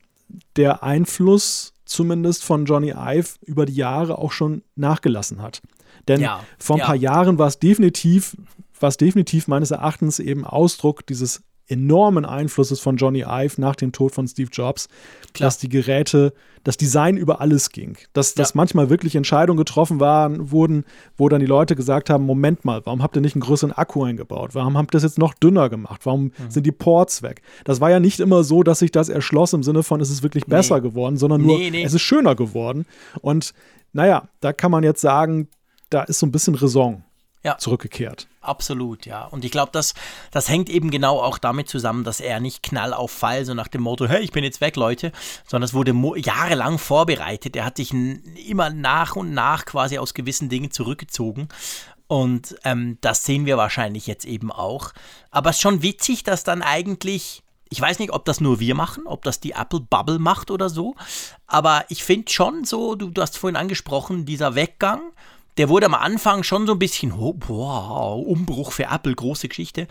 der 0.57 0.83
Einfluss 0.83 1.73
zumindest 1.85 2.45
von 2.45 2.67
Johnny 2.67 2.91
Ive 2.91 3.39
über 3.45 3.67
die 3.67 3.75
Jahre 3.75 4.19
auch 4.19 4.33
schon 4.33 4.63
nachgelassen 4.77 5.41
hat. 5.41 5.63
Denn 6.07 6.21
ja, 6.21 6.41
vor 6.59 6.77
ein 6.77 6.81
ja. 6.81 6.87
paar 6.87 6.97
Jahren 6.97 7.39
war 7.39 7.49
es 7.49 7.59
definitiv, 7.59 8.37
war 8.79 8.89
es 8.89 8.97
definitiv 8.97 9.49
meines 9.49 9.71
Erachtens 9.71 10.19
eben 10.19 10.45
Ausdruck 10.45 11.07
dieses 11.07 11.43
enormen 11.69 12.25
Einflusses 12.25 12.81
von 12.81 12.97
Johnny 12.97 13.25
Ive 13.27 13.61
nach 13.61 13.77
dem 13.77 13.93
Tod 13.93 14.13
von 14.13 14.27
Steve 14.27 14.51
Jobs, 14.53 14.89
Klar. 15.33 15.47
dass 15.47 15.59
die 15.59 15.69
Geräte, 15.69 16.33
das 16.65 16.77
Design 16.77 17.17
über 17.17 17.41
alles 17.41 17.71
ging. 17.71 17.97
Dass, 18.13 18.35
ja. 18.35 18.43
dass 18.43 18.55
manchmal 18.55 18.91
wirklich 18.91 19.15
Entscheidungen 19.15 19.59
getroffen 19.59 20.01
waren, 20.01 20.51
wurden, 20.51 20.85
wo 21.17 21.29
dann 21.29 21.41
die 21.41 21.47
Leute 21.47 21.77
gesagt 21.77 22.11
haben: 22.11 22.27
Moment 22.27 22.65
mal, 22.65 22.85
warum 22.85 23.03
habt 23.03 23.17
ihr 23.17 23.23
nicht 23.23 23.35
einen 23.35 23.43
größeren 23.43 23.73
Akku 23.73 24.05
eingebaut? 24.05 24.55
Warum 24.55 24.77
habt 24.77 24.91
ihr 24.91 24.97
das 24.97 25.05
jetzt 25.05 25.19
noch 25.19 25.35
dünner 25.35 25.69
gemacht? 25.69 26.05
Warum 26.05 26.25
mhm. 26.25 26.33
sind 26.51 26.67
die 26.67 26.73
Ports 26.73 27.23
weg? 27.23 27.43
Das 27.65 27.81
war 27.81 27.91
ja 27.91 28.01
nicht 28.01 28.21
immer 28.21 28.45
so, 28.45 28.63
dass 28.63 28.81
sich 28.81 28.91
das 28.91 29.09
erschloss 29.09 29.53
im 29.53 29.63
Sinne 29.63 29.83
von, 29.83 30.01
es 30.01 30.11
ist 30.11 30.23
wirklich 30.23 30.47
besser 30.47 30.77
nee. 30.77 30.83
geworden, 30.83 31.17
sondern 31.17 31.43
nur, 31.43 31.59
nee, 31.59 31.71
nee. 31.71 31.85
es 31.85 31.95
ist 31.95 32.03
schöner 32.03 32.35
geworden. 32.35 32.87
Und 33.21 33.55
naja, 33.93 34.29
da 34.41 34.53
kann 34.53 34.71
man 34.71 34.85
jetzt 34.85 35.01
sagen, 35.01 35.49
da 35.91 36.03
ist 36.03 36.19
so 36.19 36.27
ein 36.27 36.33
bisschen 36.33 36.55
Raison 36.55 37.03
ja. 37.49 37.59
zurückgekehrt. 37.59 38.29
Absolut, 38.41 39.07
ja. 39.07 39.25
Und 39.27 39.45
ich 39.45 39.51
glaube, 39.51 39.71
das, 39.73 39.95
das 40.31 40.49
hängt 40.49 40.69
eben 40.71 40.91
genau 40.91 41.21
auch 41.21 41.39
damit 41.39 41.69
zusammen, 41.69 42.05
dass 42.05 42.21
er 42.21 42.41
nicht 42.41 42.63
knall 42.63 42.95
auf 42.95 43.11
Fall, 43.11 43.45
so 43.45 43.55
nach 43.55 43.69
dem 43.69 43.83
Motto, 43.83 44.07
hey, 44.07 44.23
ich 44.23 44.33
bin 44.33 44.45
jetzt 44.45 44.61
weg, 44.61 44.77
Leute, 44.77 45.13
sondern 45.47 45.65
es 45.65 45.75
wurde 45.75 45.95
jahrelang 46.17 46.79
vorbereitet. 46.79 47.57
Er 47.57 47.65
hat 47.65 47.77
sich 47.77 47.93
immer 47.93 48.71
nach 48.71 49.17
und 49.17 49.33
nach 49.33 49.65
quasi 49.65 49.99
aus 49.99 50.15
gewissen 50.15 50.49
Dingen 50.49 50.71
zurückgezogen. 50.71 51.49
Und 52.07 52.57
ähm, 52.65 52.97
das 53.01 53.25
sehen 53.25 53.45
wir 53.45 53.59
wahrscheinlich 53.59 54.07
jetzt 54.07 54.25
eben 54.25 54.51
auch. 54.51 54.93
Aber 55.31 55.51
es 55.51 55.57
ist 55.57 55.63
schon 55.63 55.83
witzig, 55.83 56.23
dass 56.23 56.45
dann 56.45 56.63
eigentlich 56.63 57.43
ich 57.71 57.81
weiß 57.83 57.99
nicht, 57.99 58.13
ob 58.13 58.25
das 58.25 58.41
nur 58.41 58.61
wir 58.61 58.75
machen, 58.75 59.07
ob 59.07 59.23
das 59.25 59.41
die 59.41 59.53
Apple 59.53 59.81
Bubble 59.81 60.19
macht 60.19 60.51
oder 60.51 60.71
so, 60.71 60.95
aber 61.47 61.85
ich 61.91 62.03
finde 62.03 62.33
schon 62.33 62.65
so, 62.65 62.95
du, 62.95 63.11
du 63.11 63.21
hast 63.21 63.37
vorhin 63.37 63.57
angesprochen, 63.57 64.25
dieser 64.25 64.55
Weggang, 64.55 65.03
der 65.59 65.69
wurde 65.69 65.87
am 65.87 65.95
Anfang 65.95 66.45
schon 66.45 66.67
so 66.67 66.73
ein 66.73 66.79
bisschen, 66.79 67.13
oh, 67.13 67.33
boah, 67.33 68.17
Umbruch 68.17 68.73
für 68.73 68.85
Apple, 68.85 69.15
große 69.15 69.49
Geschichte. 69.49 69.89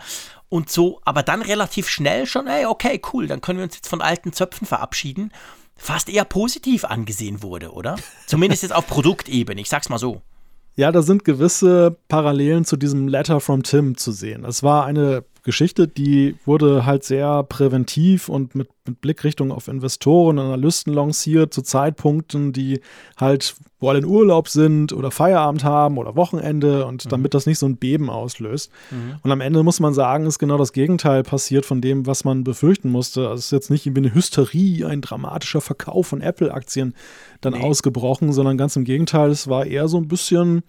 Und 0.48 0.70
so, 0.70 1.00
aber 1.04 1.22
dann 1.22 1.42
relativ 1.42 1.88
schnell 1.88 2.26
schon, 2.26 2.46
ey, 2.46 2.64
okay, 2.64 3.00
cool, 3.12 3.26
dann 3.26 3.42
können 3.42 3.58
wir 3.58 3.64
uns 3.64 3.76
jetzt 3.76 3.88
von 3.88 4.00
alten 4.00 4.32
Zöpfen 4.32 4.66
verabschieden. 4.66 5.30
Fast 5.76 6.08
eher 6.08 6.24
positiv 6.24 6.84
angesehen 6.84 7.42
wurde, 7.42 7.70
oder? 7.72 7.96
Zumindest 8.26 8.62
jetzt 8.62 8.74
auf 8.74 8.86
Produktebene, 8.86 9.60
ich 9.60 9.68
sag's 9.68 9.90
mal 9.90 9.98
so. 9.98 10.22
Ja, 10.74 10.90
da 10.90 11.02
sind 11.02 11.24
gewisse 11.24 11.96
Parallelen 12.08 12.64
zu 12.64 12.76
diesem 12.76 13.06
Letter 13.06 13.40
from 13.40 13.62
Tim 13.62 13.96
zu 13.96 14.10
sehen. 14.12 14.44
Es 14.44 14.62
war 14.62 14.86
eine 14.86 15.24
Geschichte, 15.48 15.88
die 15.88 16.36
wurde 16.44 16.84
halt 16.84 17.04
sehr 17.04 17.42
präventiv 17.42 18.28
und 18.28 18.54
mit, 18.54 18.68
mit 18.86 19.00
Blickrichtung 19.00 19.50
auf 19.50 19.66
Investoren 19.66 20.38
und 20.38 20.44
Analysten 20.44 20.92
lanciert 20.92 21.54
zu 21.54 21.62
Zeitpunkten, 21.62 22.52
die 22.52 22.82
halt, 23.16 23.54
wo 23.80 23.88
alle 23.88 24.00
in 24.00 24.04
Urlaub 24.04 24.50
sind 24.50 24.92
oder 24.92 25.10
Feierabend 25.10 25.64
haben 25.64 25.96
oder 25.96 26.16
Wochenende 26.16 26.84
und 26.84 27.06
mhm. 27.06 27.08
damit 27.08 27.32
das 27.32 27.46
nicht 27.46 27.58
so 27.58 27.64
ein 27.64 27.78
Beben 27.78 28.10
auslöst. 28.10 28.70
Mhm. 28.90 29.14
Und 29.22 29.32
am 29.32 29.40
Ende 29.40 29.62
muss 29.62 29.80
man 29.80 29.94
sagen, 29.94 30.26
ist 30.26 30.38
genau 30.38 30.58
das 30.58 30.74
Gegenteil 30.74 31.22
passiert 31.22 31.64
von 31.64 31.80
dem, 31.80 32.04
was 32.04 32.24
man 32.24 32.44
befürchten 32.44 32.90
musste. 32.90 33.22
Also 33.22 33.38
es 33.38 33.44
ist 33.46 33.52
jetzt 33.52 33.70
nicht 33.70 33.86
irgendwie 33.86 34.06
eine 34.06 34.14
Hysterie, 34.14 34.84
ein 34.84 35.00
dramatischer 35.00 35.62
Verkauf 35.62 36.08
von 36.08 36.20
Apple-Aktien 36.20 36.94
dann 37.40 37.54
nee. 37.54 37.62
ausgebrochen, 37.62 38.34
sondern 38.34 38.58
ganz 38.58 38.76
im 38.76 38.84
Gegenteil, 38.84 39.30
es 39.30 39.48
war 39.48 39.64
eher 39.64 39.88
so 39.88 39.96
ein 39.96 40.08
bisschen 40.08 40.62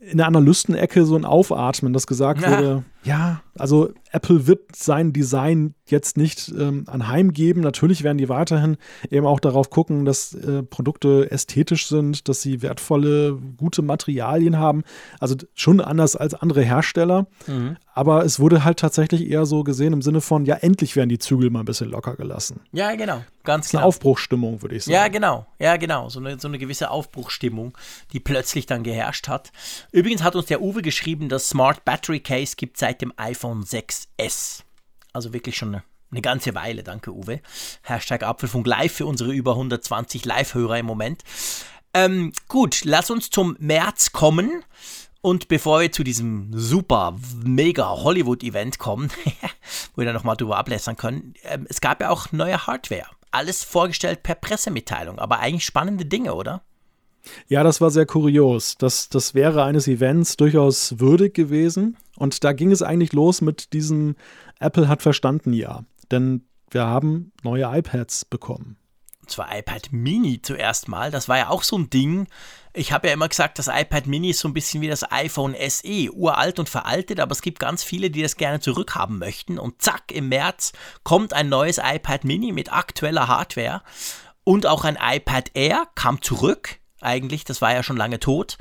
in 0.00 0.16
der 0.16 0.26
Analystenecke 0.26 1.04
so 1.04 1.14
ein 1.14 1.24
Aufatmen, 1.24 1.92
das 1.92 2.06
gesagt 2.06 2.42
ja. 2.42 2.50
wurde, 2.58 2.84
ja, 3.02 3.42
also 3.56 3.92
Apple 4.12 4.46
wird 4.46 4.74
sein 4.74 5.12
Design 5.12 5.74
jetzt 5.86 6.16
nicht 6.16 6.48
ähm, 6.48 6.84
anheimgeben. 6.86 7.62
Natürlich 7.62 8.02
werden 8.02 8.18
die 8.18 8.28
weiterhin 8.28 8.76
eben 9.10 9.26
auch 9.26 9.40
darauf 9.40 9.70
gucken, 9.70 10.04
dass 10.04 10.34
äh, 10.34 10.62
Produkte 10.62 11.30
ästhetisch 11.30 11.86
sind, 11.86 12.28
dass 12.28 12.42
sie 12.42 12.62
wertvolle, 12.62 13.38
gute 13.56 13.82
Materialien 13.82 14.58
haben. 14.58 14.82
Also 15.18 15.36
schon 15.54 15.80
anders 15.80 16.16
als 16.16 16.34
andere 16.34 16.62
Hersteller. 16.62 17.26
Mhm. 17.46 17.76
Aber 17.92 18.24
es 18.24 18.40
wurde 18.40 18.64
halt 18.64 18.78
tatsächlich 18.78 19.28
eher 19.28 19.46
so 19.46 19.62
gesehen 19.62 19.92
im 19.92 20.02
Sinne 20.02 20.20
von, 20.20 20.44
ja, 20.46 20.56
endlich 20.56 20.96
werden 20.96 21.08
die 21.08 21.18
Zügel 21.18 21.50
mal 21.50 21.60
ein 21.60 21.64
bisschen 21.66 21.90
locker 21.90 22.16
gelassen. 22.16 22.60
Ja, 22.72 22.94
genau. 22.94 23.22
Ganz 23.44 23.66
das 23.66 23.72
ist 23.72 23.76
eine 23.76 23.84
Aufbruchsstimmung, 23.84 24.62
würde 24.62 24.76
ich 24.76 24.84
sagen. 24.84 24.94
Ja, 24.94 25.08
genau. 25.08 25.46
Ja, 25.58 25.76
genau. 25.76 26.08
So 26.08 26.20
eine, 26.20 26.38
so 26.38 26.48
eine 26.48 26.58
gewisse 26.58 26.90
Aufbruchsstimmung, 26.90 27.76
die 28.12 28.20
plötzlich 28.20 28.66
dann 28.66 28.82
geherrscht 28.82 29.28
hat. 29.28 29.50
Übrigens 29.92 30.22
hat 30.22 30.36
uns 30.36 30.46
der 30.46 30.62
Uwe 30.62 30.82
geschrieben, 30.82 31.28
das 31.28 31.48
Smart 31.48 31.84
Battery 31.84 32.20
Case 32.20 32.54
gibt 32.56 32.78
seit 32.78 32.89
dem 32.98 33.12
iPhone 33.16 33.64
6S. 33.64 34.62
Also 35.12 35.32
wirklich 35.32 35.56
schon 35.56 35.82
eine, 36.10 36.22
ganze 36.22 36.54
Weile. 36.54 36.82
Danke, 36.82 37.12
Uwe. 37.12 37.40
Hashtag 37.82 38.22
Apfelfunk 38.22 38.66
Live 38.66 38.92
für 38.92 39.06
unsere 39.06 39.32
über 39.32 39.52
120 39.52 40.24
Live-Hörer 40.24 40.78
im 40.78 40.86
Moment. 40.86 41.22
Ähm, 41.94 42.32
gut, 42.48 42.82
lass 42.84 43.10
uns 43.10 43.30
zum 43.30 43.56
März 43.58 44.12
kommen. 44.12 44.64
Und 45.22 45.48
bevor 45.48 45.80
wir 45.80 45.92
zu 45.92 46.02
diesem 46.02 46.50
super, 46.52 47.18
mega 47.44 47.88
Hollywood-Event 47.90 48.78
kommen, 48.78 49.10
wo 49.94 50.00
wir 50.00 50.06
dann 50.06 50.14
nochmal 50.14 50.36
drüber 50.36 50.56
ablässern 50.56 50.96
können, 50.96 51.34
ähm, 51.44 51.66
es 51.68 51.80
gab 51.80 52.00
ja 52.00 52.10
auch 52.10 52.32
neue 52.32 52.66
Hardware. 52.66 53.06
Alles 53.30 53.62
vorgestellt 53.62 54.22
per 54.22 54.34
Pressemitteilung, 54.34 55.18
aber 55.18 55.38
eigentlich 55.38 55.64
spannende 55.64 56.06
Dinge, 56.06 56.34
oder? 56.34 56.62
Ja, 57.48 57.62
das 57.62 57.80
war 57.80 57.90
sehr 57.90 58.06
kurios. 58.06 58.76
Das, 58.78 59.08
das 59.08 59.34
wäre 59.34 59.64
eines 59.64 59.88
Events 59.88 60.36
durchaus 60.36 60.98
würdig 60.98 61.34
gewesen. 61.34 61.96
Und 62.16 62.44
da 62.44 62.52
ging 62.52 62.72
es 62.72 62.82
eigentlich 62.82 63.12
los 63.12 63.40
mit 63.40 63.72
diesem 63.72 64.16
Apple 64.58 64.88
hat 64.88 65.02
verstanden, 65.02 65.52
ja. 65.52 65.84
Denn 66.10 66.44
wir 66.70 66.86
haben 66.86 67.32
neue 67.42 67.64
iPads 67.64 68.26
bekommen. 68.26 68.76
Und 69.20 69.30
zwar 69.30 69.56
iPad 69.56 69.92
Mini 69.92 70.42
zuerst 70.42 70.88
mal. 70.88 71.10
Das 71.10 71.28
war 71.28 71.38
ja 71.38 71.48
auch 71.48 71.62
so 71.62 71.78
ein 71.78 71.90
Ding. 71.90 72.26
Ich 72.72 72.92
habe 72.92 73.08
ja 73.08 73.14
immer 73.14 73.28
gesagt, 73.28 73.58
das 73.58 73.68
iPad 73.68 74.06
Mini 74.06 74.30
ist 74.30 74.40
so 74.40 74.48
ein 74.48 74.54
bisschen 74.54 74.80
wie 74.80 74.88
das 74.88 75.10
iPhone 75.10 75.56
SE. 75.68 76.12
Uralt 76.12 76.58
und 76.58 76.68
veraltet, 76.68 77.20
aber 77.20 77.32
es 77.32 77.42
gibt 77.42 77.58
ganz 77.58 77.82
viele, 77.82 78.10
die 78.10 78.22
das 78.22 78.36
gerne 78.36 78.60
zurückhaben 78.60 79.18
möchten. 79.18 79.58
Und 79.58 79.82
zack, 79.82 80.12
im 80.12 80.28
März 80.28 80.72
kommt 81.02 81.32
ein 81.32 81.48
neues 81.48 81.78
iPad 81.78 82.24
Mini 82.24 82.52
mit 82.52 82.72
aktueller 82.72 83.28
Hardware. 83.28 83.82
Und 84.44 84.66
auch 84.66 84.84
ein 84.84 84.98
iPad 85.00 85.50
Air 85.54 85.86
kam 85.94 86.22
zurück. 86.22 86.79
Eigentlich, 87.00 87.44
das 87.44 87.60
war 87.60 87.72
ja 87.72 87.82
schon 87.82 87.96
lange 87.96 88.20
tot. 88.20 88.58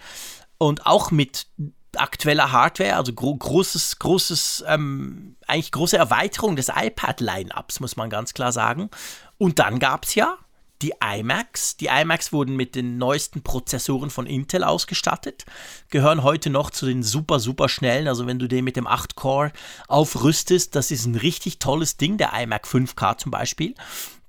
Und 0.57 0.85
auch 0.85 1.11
mit 1.11 1.47
aktueller 1.95 2.51
Hardware, 2.51 2.95
also 2.95 3.13
gro 3.13 3.35
großes, 3.35 3.99
großes, 3.99 4.63
ähm, 4.67 5.35
eigentlich 5.47 5.71
große 5.71 5.97
Erweiterung 5.97 6.55
des 6.55 6.69
iPad-Line-Ups, 6.69 7.79
muss 7.79 7.95
man 7.95 8.09
ganz 8.09 8.33
klar 8.33 8.51
sagen. 8.51 8.89
Und 9.37 9.59
dann 9.59 9.79
gab 9.79 10.05
es 10.05 10.15
ja 10.15 10.37
die 10.81 10.93
iMacs. 11.03 11.77
Die 11.77 11.87
iMacs 11.87 12.31
wurden 12.31 12.55
mit 12.55 12.75
den 12.75 12.97
neuesten 12.97 13.41
Prozessoren 13.41 14.09
von 14.09 14.25
Intel 14.25 14.63
ausgestattet, 14.63 15.45
gehören 15.89 16.23
heute 16.23 16.49
noch 16.49 16.69
zu 16.69 16.85
den 16.85 17.03
super, 17.03 17.39
super 17.39 17.69
schnellen. 17.69 18.07
Also 18.07 18.27
wenn 18.27 18.39
du 18.39 18.47
den 18.47 18.63
mit 18.63 18.75
dem 18.75 18.87
8-Core 18.87 19.51
aufrüstest, 19.87 20.75
das 20.75 20.91
ist 20.91 21.05
ein 21.05 21.15
richtig 21.15 21.59
tolles 21.59 21.97
Ding, 21.97 22.17
der 22.17 22.33
iMac 22.33 22.65
5K 22.65 23.17
zum 23.17 23.31
Beispiel. 23.31 23.75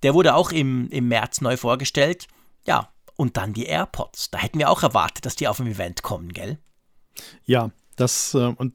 Der 0.02 0.14
wurde 0.14 0.34
auch 0.34 0.50
im, 0.50 0.88
im 0.90 1.08
März 1.08 1.40
neu 1.40 1.56
vorgestellt. 1.56 2.26
Ja, 2.66 2.88
und 3.20 3.36
dann 3.36 3.52
die 3.52 3.66
AirPods. 3.66 4.30
Da 4.30 4.38
hätten 4.38 4.58
wir 4.58 4.70
auch 4.70 4.82
erwartet, 4.82 5.26
dass 5.26 5.36
die 5.36 5.46
auf 5.46 5.58
dem 5.58 5.66
Event 5.66 6.02
kommen, 6.02 6.30
gell? 6.32 6.56
Ja, 7.44 7.70
das 7.96 8.32
äh, 8.32 8.54
und 8.56 8.72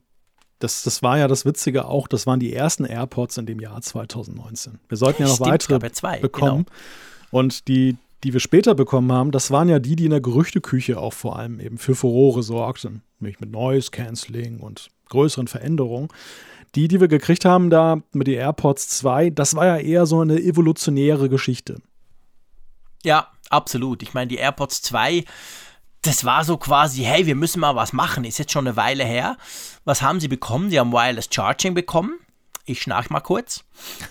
das, 0.59 0.83
das 0.83 1.01
war 1.01 1.17
ja 1.17 1.27
das 1.27 1.45
Witzige 1.45 1.85
auch, 1.85 2.07
das 2.07 2.27
waren 2.27 2.39
die 2.39 2.53
ersten 2.53 2.85
AirPods 2.85 3.39
in 3.39 3.47
dem 3.47 3.59
Jahr 3.59 3.81
2019. 3.81 4.79
Wir 4.87 4.97
sollten 4.97 5.23
ja 5.23 5.27
noch 5.27 5.35
Stimmt, 5.35 5.49
weitere 5.49 5.91
zwei, 5.91 6.19
bekommen. 6.19 6.65
Genau. 6.65 7.39
Und 7.39 7.67
die, 7.67 7.97
die 8.23 8.33
wir 8.33 8.39
später 8.39 8.75
bekommen 8.75 9.11
haben, 9.11 9.31
das 9.31 9.49
waren 9.49 9.67
ja 9.67 9.79
die, 9.79 9.95
die 9.95 10.05
in 10.05 10.11
der 10.11 10.21
Gerüchteküche 10.21 10.99
auch 10.99 11.13
vor 11.13 11.37
allem 11.39 11.59
eben 11.59 11.79
für 11.79 11.95
Furore 11.95 12.43
sorgten. 12.43 13.01
Nämlich 13.19 13.39
mit 13.39 13.51
Noise 13.51 13.89
Cancelling 13.89 14.59
und 14.59 14.89
größeren 15.09 15.47
Veränderungen. 15.47 16.09
Die, 16.75 16.87
die 16.87 17.01
wir 17.01 17.07
gekriegt 17.07 17.45
haben 17.45 17.71
da 17.71 18.03
mit 18.13 18.27
den 18.27 18.35
AirPods 18.35 18.89
2, 18.89 19.31
das 19.31 19.55
war 19.55 19.65
ja 19.65 19.77
eher 19.77 20.05
so 20.05 20.19
eine 20.19 20.39
evolutionäre 20.39 21.29
Geschichte. 21.29 21.81
Ja, 23.05 23.31
absolut. 23.49 24.03
Ich 24.03 24.13
meine, 24.13 24.27
die 24.27 24.37
AirPods 24.37 24.81
2 24.81 25.23
das 26.05 26.23
war 26.23 26.43
so 26.43 26.57
quasi, 26.57 27.03
hey, 27.03 27.25
wir 27.25 27.35
müssen 27.35 27.59
mal 27.59 27.75
was 27.75 27.91
machen. 27.91 28.25
Ist 28.25 28.37
jetzt 28.37 28.51
schon 28.51 28.67
eine 28.67 28.77
Weile 28.77 29.03
her. 29.03 29.37
Was 29.85 30.01
haben 30.01 30.19
sie 30.19 30.27
bekommen? 30.27 30.69
Sie 30.69 30.79
haben 30.79 30.91
Wireless 30.91 31.29
Charging 31.31 31.73
bekommen. 31.73 32.19
Ich 32.67 32.81
schnarch 32.81 33.11
mal 33.11 33.19
kurz, 33.19 33.63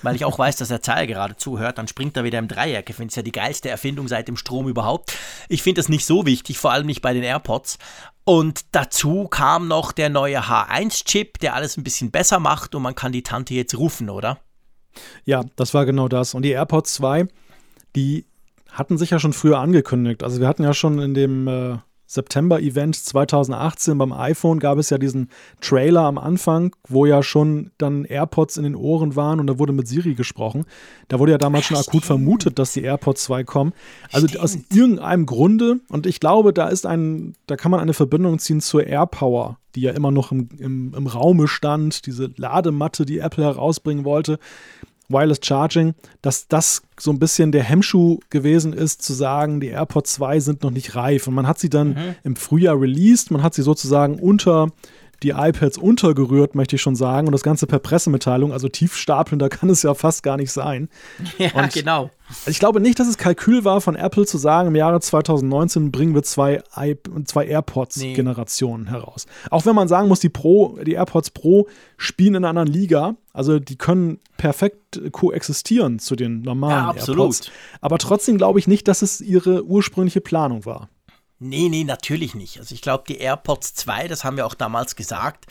weil 0.02 0.14
ich 0.14 0.24
auch 0.24 0.38
weiß, 0.38 0.57
dass 0.57 0.68
der 0.68 0.80
Zahl 0.80 1.09
gerade 1.09 1.37
zuhört. 1.37 1.78
Dann 1.78 1.88
springt 1.88 2.16
er 2.16 2.22
wieder 2.22 2.38
im 2.38 2.46
Dreieck. 2.46 2.88
Ich 2.88 2.96
finde 2.96 3.11
es 3.11 3.16
ja 3.16 3.22
die 3.22 3.33
geilste 3.33 3.68
Erfindung 3.68 4.07
seit 4.07 4.28
dem 4.28 4.37
Strom 4.37 4.68
überhaupt. 4.68 5.16
Ich 5.48 5.62
finde 5.62 5.80
das 5.80 5.88
nicht 5.88 6.07
so 6.07 6.24
wichtig, 6.24 6.59
vor 6.59 6.70
allem 6.70 6.87
nicht 6.87 7.02
bei 7.02 7.12
den 7.12 7.24
AirPods. 7.24 7.78
Und 8.24 8.64
dazu 8.72 9.26
kam 9.26 9.66
noch 9.66 9.90
der 9.90 10.09
neue 10.09 10.40
H1-Chip, 10.40 11.38
der 11.40 11.54
alles 11.54 11.76
ein 11.76 11.85
bisschen 11.85 12.12
besser 12.12 12.38
macht 12.38 12.74
und 12.74 12.83
man 12.83 12.94
kann 12.94 13.12
die 13.12 13.24
Tante 13.24 13.54
jetzt 13.54 13.76
rufen, 13.76 14.09
oder? 14.09 14.38
Ja, 15.24 15.42
das 15.57 15.74
war 15.74 15.85
genau 15.85 16.07
das. 16.07 16.35
Und 16.35 16.42
die 16.42 16.52
AirPods 16.52 16.94
2, 16.94 17.26
die 17.96 18.26
hatten 18.74 18.98
sich 18.98 19.10
ja 19.10 19.18
schon 19.18 19.32
früher 19.32 19.58
angekündigt. 19.58 20.22
Also 20.22 20.40
wir 20.40 20.48
hatten 20.48 20.62
ja 20.62 20.74
schon 20.74 20.98
in 20.98 21.14
dem 21.14 21.48
äh, 21.48 21.78
September-Event 22.06 22.96
2018 22.96 23.96
beim 23.98 24.12
iPhone 24.12 24.58
gab 24.58 24.78
es 24.78 24.90
ja 24.90 24.98
diesen 24.98 25.30
Trailer 25.60 26.02
am 26.02 26.18
Anfang, 26.18 26.74
wo 26.88 27.06
ja 27.06 27.22
schon 27.22 27.70
dann 27.78 28.04
AirPods 28.04 28.56
in 28.56 28.64
den 28.64 28.76
Ohren 28.76 29.16
waren 29.16 29.40
und 29.40 29.46
da 29.46 29.58
wurde 29.58 29.72
mit 29.72 29.88
Siri 29.88 30.14
gesprochen. 30.14 30.64
Da 31.08 31.18
wurde 31.18 31.32
ja 31.32 31.38
damals 31.38 31.64
schon 31.64 31.76
akut 31.76 32.04
vermutet, 32.04 32.58
dass 32.58 32.72
die 32.72 32.82
AirPods 32.82 33.24
2 33.24 33.44
kommen. 33.44 33.72
Also 34.12 34.28
Stimmt. 34.28 34.44
aus 34.44 34.58
irgendeinem 34.72 35.26
Grunde, 35.26 35.80
und 35.88 36.06
ich 36.06 36.20
glaube, 36.20 36.52
da 36.52 36.68
ist 36.68 36.87
ein, 36.87 37.34
da 37.46 37.56
kann 37.56 37.70
man 37.70 37.80
eine 37.80 37.94
Verbindung 37.94 38.38
ziehen 38.38 38.60
zur 38.60 38.84
AirPower, 38.84 39.58
die 39.74 39.80
ja 39.80 39.92
immer 39.92 40.10
noch 40.10 40.30
im, 40.30 40.48
im, 40.58 40.94
im 40.94 41.06
Raume 41.06 41.48
stand, 41.48 42.06
diese 42.06 42.30
Ladematte, 42.37 43.06
die 43.06 43.18
Apple 43.18 43.44
herausbringen 43.44 44.04
wollte. 44.04 44.38
Wireless 45.08 45.40
Charging, 45.42 45.94
dass 46.22 46.48
das 46.48 46.82
so 46.98 47.10
ein 47.10 47.18
bisschen 47.18 47.52
der 47.52 47.62
Hemmschuh 47.62 48.20
gewesen 48.30 48.72
ist, 48.72 49.02
zu 49.02 49.12
sagen, 49.12 49.60
die 49.60 49.68
AirPods 49.68 50.14
2 50.14 50.40
sind 50.40 50.62
noch 50.62 50.70
nicht 50.70 50.94
reif. 50.94 51.26
Und 51.26 51.34
man 51.34 51.46
hat 51.46 51.58
sie 51.58 51.70
dann 51.70 51.88
mhm. 51.88 52.14
im 52.22 52.36
Frühjahr 52.36 52.80
released, 52.80 53.30
man 53.30 53.42
hat 53.42 53.54
sie 53.54 53.62
sozusagen 53.62 54.18
unter 54.18 54.70
die 55.24 55.30
iPads 55.30 55.78
untergerührt, 55.78 56.54
möchte 56.54 56.76
ich 56.76 56.82
schon 56.82 56.94
sagen. 56.94 57.26
Und 57.26 57.32
das 57.32 57.42
Ganze 57.42 57.66
per 57.66 57.78
Pressemitteilung, 57.78 58.52
also 58.52 58.68
tief 58.68 58.96
stapeln, 58.96 59.38
da 59.38 59.48
kann 59.48 59.70
es 59.70 59.82
ja 59.82 59.94
fast 59.94 60.22
gar 60.22 60.37
nicht 60.37 60.52
sein. 60.52 60.88
Ja, 61.38 61.52
und 61.54 61.72
genau. 61.72 62.10
Ich 62.46 62.58
glaube 62.58 62.80
nicht, 62.80 62.98
dass 62.98 63.08
es 63.08 63.18
Kalkül 63.18 63.64
war 63.64 63.80
von 63.80 63.96
Apple 63.96 64.24
zu 64.24 64.38
sagen, 64.38 64.68
im 64.68 64.76
Jahre 64.76 65.00
2019 65.00 65.90
bringen 65.90 66.14
wir 66.14 66.22
zwei, 66.22 66.62
zwei 67.24 67.46
AirPods-Generationen 67.46 68.84
nee. 68.84 68.90
heraus. 68.90 69.26
Auch 69.50 69.66
wenn 69.66 69.74
man 69.74 69.88
sagen 69.88 70.08
muss, 70.08 70.20
die 70.20 70.28
Pro, 70.28 70.78
die 70.82 70.92
AirPods 70.92 71.30
Pro 71.30 71.66
spielen 71.96 72.37
in 72.37 72.44
einer 72.44 72.50
anderen 72.50 72.68
Liga. 72.68 73.16
Also 73.32 73.58
die 73.58 73.76
können 73.76 74.20
perfekt 74.37 75.00
koexistieren 75.12 75.98
zu 75.98 76.14
den 76.14 76.42
normalen 76.42 76.84
ja, 76.84 76.90
absolut. 76.90 77.20
AirPods. 77.20 77.50
Aber 77.80 77.98
trotzdem 77.98 78.37
glaube 78.37 78.58
ich 78.58 78.68
nicht, 78.68 78.87
dass 78.87 79.02
es 79.02 79.20
ihre 79.20 79.64
ursprüngliche 79.64 80.20
Planung 80.20 80.64
war. 80.64 80.88
Nee, 81.38 81.68
nee, 81.68 81.85
natürlich 81.85 82.35
nicht. 82.35 82.59
Also 82.59 82.75
ich 82.75 82.83
glaube, 82.83 83.05
die 83.09 83.18
AirPods 83.18 83.75
2, 83.75 84.09
das 84.09 84.25
haben 84.25 84.37
wir 84.37 84.47
auch 84.47 84.55
damals 84.55 84.97
gesagt, 84.97 85.47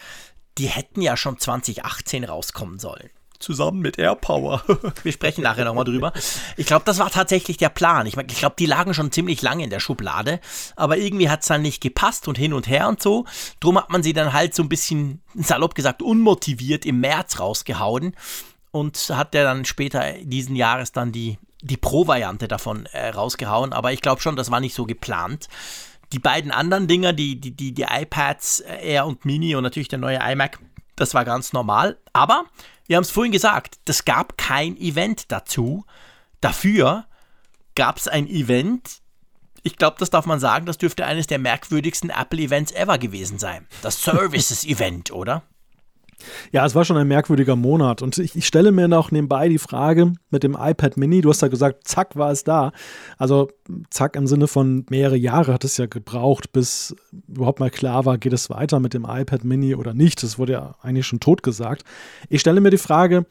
die 0.58 0.68
hätten 0.68 1.02
ja 1.02 1.18
schon 1.18 1.40
2018 1.40 2.24
rauskommen 2.24 2.80
sollen. 2.80 3.10
Zusammen 3.40 3.80
mit 3.80 4.00
AirPower. 4.00 4.64
wir 5.04 5.12
sprechen 5.12 5.42
nachher 5.42 5.66
nochmal 5.66 5.84
drüber. 5.84 6.14
Ich 6.56 6.66
glaube, 6.66 6.86
das 6.86 7.00
war 7.00 7.10
tatsächlich 7.10 7.58
der 7.58 7.70
Plan. 7.70 8.06
Ich, 8.06 8.16
mein, 8.16 8.28
ich 8.30 8.38
glaube, 8.38 8.56
die 8.58 8.66
lagen 8.66 8.94
schon 8.94 9.12
ziemlich 9.12 9.42
lange 9.42 9.66
in 9.66 9.70
der 9.70 9.82
Schublade, 9.82 10.40
aber 10.78 10.98
irgendwie 10.98 11.30
hat 11.30 11.42
es 11.42 11.48
dann 11.48 11.62
nicht 11.62 11.82
gepasst 11.82 12.30
und 12.30 12.38
hin 12.38 12.54
und 12.54 12.68
her 12.68 12.88
und 12.88 13.02
so. 13.02 13.26
Drum 13.60 13.78
hat 13.78 13.90
man 13.90 14.02
sie 14.02 14.14
dann 14.14 14.32
halt 14.32 14.56
so 14.56 14.64
ein 14.64 14.70
bisschen, 14.70 15.22
salopp 15.36 15.76
gesagt, 15.76 16.02
unmotiviert 16.02 16.86
im 16.86 17.02
März 17.02 17.40
rausgehauen 17.40 18.16
und 18.72 18.98
hat 19.10 19.34
der 19.34 19.44
dann 19.44 19.66
später 19.66 20.14
diesen 20.22 20.56
Jahres 20.56 20.94
dann 20.94 21.12
die 21.12 21.38
die 21.64 21.78
Pro-Variante 21.78 22.48
davon 22.48 22.86
äh, 22.88 23.10
rausgehauen, 23.10 23.74
aber 23.74 23.94
ich 23.94 24.02
glaube 24.02 24.22
schon, 24.22 24.36
das 24.36 24.52
war 24.52 24.60
nicht 24.60 24.76
so 24.76 24.86
geplant. 24.86 25.48
Die 26.12 26.20
beiden 26.20 26.52
anderen 26.52 26.88
Dinger, 26.88 27.14
die, 27.14 27.40
die, 27.40 27.52
die, 27.52 27.74
die 27.74 27.86
iPads 27.90 28.60
äh, 28.60 28.94
Air 28.94 29.06
und 29.08 29.26
Mini 29.26 29.56
und 29.56 29.64
natürlich 29.64 29.88
der 29.88 30.00
neue 30.00 30.20
iMac, 30.20 30.60
das 30.96 31.14
war 31.14 31.26
ganz 31.26 31.54
normal. 31.54 31.98
Aber 32.12 32.46
wir 32.86 32.98
haben 32.98 33.04
es 33.04 33.12
vorhin 33.12 33.32
gesagt, 33.32 33.80
es 33.88 34.06
gab 34.06 34.38
kein 34.38 34.78
Event 34.78 35.32
dazu. 35.32 35.86
Dafür 36.42 37.06
gab 37.76 37.98
es 37.98 38.08
ein 38.08 38.28
Event, 38.28 39.02
ich 39.64 39.78
glaube, 39.78 39.96
das 39.98 40.10
darf 40.10 40.26
man 40.26 40.42
sagen, 40.42 40.66
das 40.66 40.78
dürfte 40.78 41.06
eines 41.06 41.28
der 41.28 41.40
merkwürdigsten 41.40 42.10
Apple-Events 42.10 42.74
ever 42.74 42.98
gewesen 42.98 43.40
sein. 43.40 43.66
Das 43.82 44.02
Services-Event, 44.04 45.12
oder? 45.12 45.44
Ja, 46.52 46.66
es 46.66 46.76
war 46.76 46.86
schon 46.86 46.98
ein 46.98 47.08
merkwürdiger 47.08 47.56
Monat. 47.56 48.02
Und 48.02 48.18
ich, 48.18 48.36
ich, 48.36 48.48
stelle 48.48 48.72
mir 48.72 48.88
noch 48.88 49.12
nebenbei 49.12 49.50
die 49.50 49.58
Frage 49.58 50.14
mit 50.30 50.44
dem 50.44 50.58
iPad 50.60 50.98
Mini. 50.98 51.22
Du 51.22 51.30
hast 51.30 51.42
ja 51.42 51.48
gesagt, 51.48 51.88
zack, 51.88 52.16
war 52.16 52.32
es 52.32 52.44
da. 52.44 52.72
Also 53.18 53.50
zack 53.90 54.16
im 54.16 54.28
Sinne 54.28 54.48
von 54.48 54.86
mehrere 54.90 55.18
Jahre 55.18 55.54
hat 55.54 55.64
es 55.64 55.78
ja 55.78 55.86
gebraucht, 55.86 56.52
bis 56.52 56.96
überhaupt 57.28 57.60
mal 57.60 57.70
klar 57.70 58.06
war, 58.06 58.18
geht 58.18 58.34
es 58.34 58.50
weiter 58.50 58.80
mit 58.80 58.94
dem 58.94 59.06
iPad 59.08 59.44
Mini 59.44 59.76
oder 59.76 59.94
nicht. 59.94 60.24
Das 60.24 60.38
wurde 60.38 60.54
ja 60.54 60.76
eigentlich 60.82 61.08
schon 61.08 61.20
tot 61.20 61.44
gesagt. 61.44 61.84
Ich 62.30 62.42
stelle 62.42 62.62
mir 62.62 62.70
die 62.70 62.78
Frage, 62.78 63.26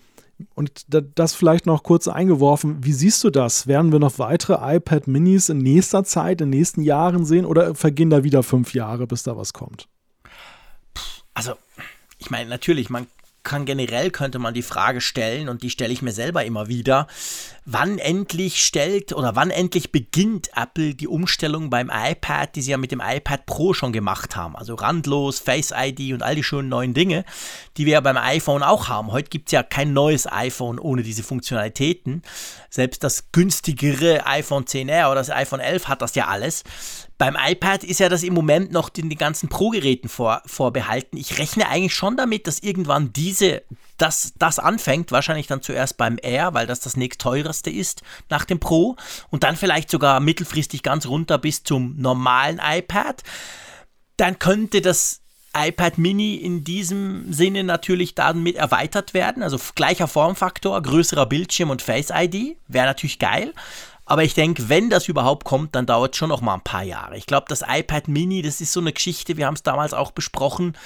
und 0.54 0.86
das 0.88 1.34
vielleicht 1.34 1.66
noch 1.66 1.82
kurz 1.82 2.08
eingeworfen, 2.08 2.84
wie 2.84 2.92
siehst 2.92 3.22
du 3.24 3.30
das? 3.30 3.66
Werden 3.66 3.92
wir 3.92 3.98
noch 3.98 4.18
weitere 4.18 4.76
iPad 4.76 5.06
Minis 5.06 5.48
in 5.48 5.58
nächster 5.58 6.04
Zeit, 6.04 6.40
in 6.40 6.50
nächsten 6.50 6.82
Jahren 6.82 7.24
sehen 7.24 7.44
oder 7.44 7.74
vergehen 7.74 8.10
da 8.10 8.24
wieder 8.24 8.42
fünf 8.42 8.74
Jahre, 8.74 9.06
bis 9.06 9.22
da 9.22 9.36
was 9.36 9.52
kommt? 9.52 9.88
Also 11.34 11.52
ich 12.22 12.30
meine, 12.30 12.48
natürlich, 12.48 12.88
man 12.88 13.08
kann 13.42 13.66
generell 13.66 14.10
könnte 14.10 14.38
man 14.38 14.54
die 14.54 14.62
Frage 14.62 15.00
stellen 15.00 15.48
und 15.48 15.62
die 15.62 15.70
stelle 15.70 15.92
ich 15.92 16.00
mir 16.00 16.12
selber 16.12 16.44
immer 16.44 16.68
wieder, 16.68 17.08
wann 17.64 17.98
endlich 17.98 18.62
stellt 18.62 19.12
oder 19.12 19.34
wann 19.34 19.50
endlich 19.50 19.90
beginnt 19.90 20.50
Apple 20.54 20.94
die 20.94 21.08
Umstellung 21.08 21.68
beim 21.68 21.90
iPad, 21.92 22.54
die 22.54 22.62
sie 22.62 22.70
ja 22.70 22.76
mit 22.76 22.92
dem 22.92 23.02
iPad 23.04 23.46
Pro 23.46 23.74
schon 23.74 23.92
gemacht 23.92 24.36
haben. 24.36 24.56
Also 24.56 24.74
randlos, 24.74 25.40
Face 25.40 25.72
ID 25.76 26.12
und 26.12 26.22
all 26.22 26.36
die 26.36 26.44
schönen 26.44 26.68
neuen 26.68 26.94
Dinge, 26.94 27.24
die 27.76 27.86
wir 27.86 27.94
ja 27.94 28.00
beim 28.00 28.16
iPhone 28.16 28.62
auch 28.62 28.88
haben. 28.88 29.10
Heute 29.10 29.30
gibt 29.30 29.48
es 29.48 29.52
ja 29.52 29.64
kein 29.64 29.92
neues 29.92 30.30
iPhone 30.30 30.78
ohne 30.78 31.02
diese 31.02 31.24
Funktionalitäten. 31.24 32.22
Selbst 32.70 33.02
das 33.02 33.32
günstigere 33.32 34.24
iPhone 34.26 34.64
10R 34.64 35.06
oder 35.06 35.16
das 35.16 35.30
iPhone 35.30 35.60
11 35.60 35.88
hat 35.88 36.02
das 36.02 36.14
ja 36.14 36.28
alles. 36.28 36.62
Beim 37.22 37.36
iPad 37.40 37.84
ist 37.84 38.00
ja 38.00 38.08
das 38.08 38.24
im 38.24 38.34
Moment 38.34 38.72
noch 38.72 38.88
den, 38.88 39.08
den 39.08 39.16
ganzen 39.16 39.48
Pro-Geräten 39.48 40.08
vor, 40.08 40.42
vorbehalten. 40.44 41.16
Ich 41.16 41.38
rechne 41.38 41.68
eigentlich 41.68 41.94
schon 41.94 42.16
damit, 42.16 42.48
dass 42.48 42.58
irgendwann 42.58 43.12
diese, 43.12 43.62
das, 43.96 44.32
das 44.40 44.58
anfängt, 44.58 45.12
wahrscheinlich 45.12 45.46
dann 45.46 45.62
zuerst 45.62 45.96
beim 45.96 46.18
Air, 46.20 46.52
weil 46.52 46.66
das 46.66 46.80
das 46.80 46.96
nächst 46.96 47.20
teuerste 47.20 47.70
ist 47.70 48.02
nach 48.28 48.44
dem 48.44 48.58
Pro 48.58 48.96
und 49.30 49.44
dann 49.44 49.54
vielleicht 49.54 49.88
sogar 49.88 50.18
mittelfristig 50.18 50.82
ganz 50.82 51.06
runter 51.06 51.38
bis 51.38 51.62
zum 51.62 51.94
normalen 51.96 52.60
iPad. 52.60 53.22
Dann 54.16 54.40
könnte 54.40 54.80
das 54.80 55.20
iPad 55.56 55.98
Mini 55.98 56.34
in 56.34 56.64
diesem 56.64 57.32
Sinne 57.32 57.62
natürlich 57.62 58.16
damit 58.16 58.56
erweitert 58.56 59.14
werden, 59.14 59.44
also 59.44 59.58
gleicher 59.76 60.08
Formfaktor, 60.08 60.82
größerer 60.82 61.26
Bildschirm 61.26 61.70
und 61.70 61.82
Face 61.82 62.10
ID, 62.12 62.56
wäre 62.66 62.86
natürlich 62.86 63.20
geil. 63.20 63.52
Aber 64.04 64.24
ich 64.24 64.34
denke, 64.34 64.68
wenn 64.68 64.90
das 64.90 65.08
überhaupt 65.08 65.44
kommt, 65.44 65.74
dann 65.74 65.86
dauert 65.86 66.14
es 66.14 66.18
schon 66.18 66.28
noch 66.28 66.40
mal 66.40 66.54
ein 66.54 66.60
paar 66.60 66.82
Jahre. 66.82 67.16
Ich 67.16 67.26
glaube, 67.26 67.46
das 67.48 67.62
iPad 67.66 68.08
Mini, 68.08 68.42
das 68.42 68.60
ist 68.60 68.72
so 68.72 68.80
eine 68.80 68.92
Geschichte, 68.92 69.36
wir 69.36 69.46
haben 69.46 69.54
es 69.54 69.62
damals 69.62 69.94
auch 69.94 70.10
besprochen. 70.10 70.76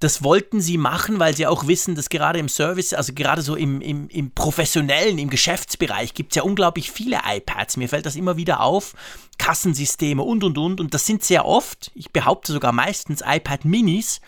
Das 0.00 0.22
wollten 0.22 0.60
sie 0.60 0.76
machen, 0.76 1.18
weil 1.18 1.34
sie 1.34 1.46
auch 1.46 1.66
wissen, 1.66 1.94
dass 1.94 2.10
gerade 2.10 2.38
im 2.38 2.48
Service, 2.48 2.92
also 2.92 3.12
gerade 3.14 3.42
so 3.42 3.56
im, 3.56 3.80
im, 3.80 4.08
im 4.08 4.32
professionellen, 4.32 5.18
im 5.18 5.30
Geschäftsbereich 5.30 6.14
gibt 6.14 6.32
es 6.32 6.36
ja 6.36 6.42
unglaublich 6.42 6.90
viele 6.90 7.20
iPads. 7.24 7.76
Mir 7.76 7.88
fällt 7.88 8.04
das 8.04 8.16
immer 8.16 8.36
wieder 8.36 8.60
auf. 8.60 8.94
Kassensysteme 9.38 10.22
und 10.22 10.44
und 10.44 10.58
und. 10.58 10.80
Und 10.80 10.94
das 10.94 11.06
sind 11.06 11.24
sehr 11.24 11.46
oft, 11.46 11.90
ich 11.94 12.12
behaupte 12.12 12.52
sogar 12.52 12.72
meistens 12.72 13.22
iPad 13.26 13.64
Minis. 13.64 14.20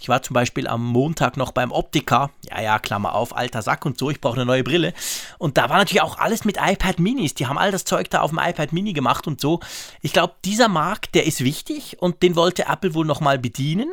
Ich 0.00 0.08
war 0.08 0.22
zum 0.22 0.34
Beispiel 0.34 0.66
am 0.66 0.84
Montag 0.84 1.36
noch 1.36 1.52
beim 1.52 1.72
Optiker. 1.72 2.30
Ja, 2.48 2.62
ja, 2.62 2.78
Klammer 2.78 3.14
auf, 3.14 3.36
alter 3.36 3.60
Sack 3.60 3.84
und 3.84 3.98
so. 3.98 4.10
Ich 4.10 4.20
brauche 4.20 4.36
eine 4.36 4.46
neue 4.46 4.64
Brille. 4.64 4.94
Und 5.38 5.58
da 5.58 5.68
war 5.68 5.76
natürlich 5.76 6.00
auch 6.00 6.18
alles 6.18 6.44
mit 6.46 6.56
iPad 6.56 6.98
Minis. 6.98 7.34
Die 7.34 7.46
haben 7.46 7.58
all 7.58 7.70
das 7.70 7.84
Zeug 7.84 8.08
da 8.08 8.22
auf 8.22 8.30
dem 8.30 8.40
iPad 8.42 8.72
Mini 8.72 8.94
gemacht 8.94 9.26
und 9.26 9.40
so. 9.40 9.60
Ich 10.00 10.14
glaube, 10.14 10.34
dieser 10.44 10.68
Markt, 10.68 11.14
der 11.14 11.26
ist 11.26 11.44
wichtig 11.44 11.98
und 12.00 12.22
den 12.22 12.34
wollte 12.34 12.64
Apple 12.64 12.94
wohl 12.94 13.04
nochmal 13.04 13.38
bedienen. 13.38 13.90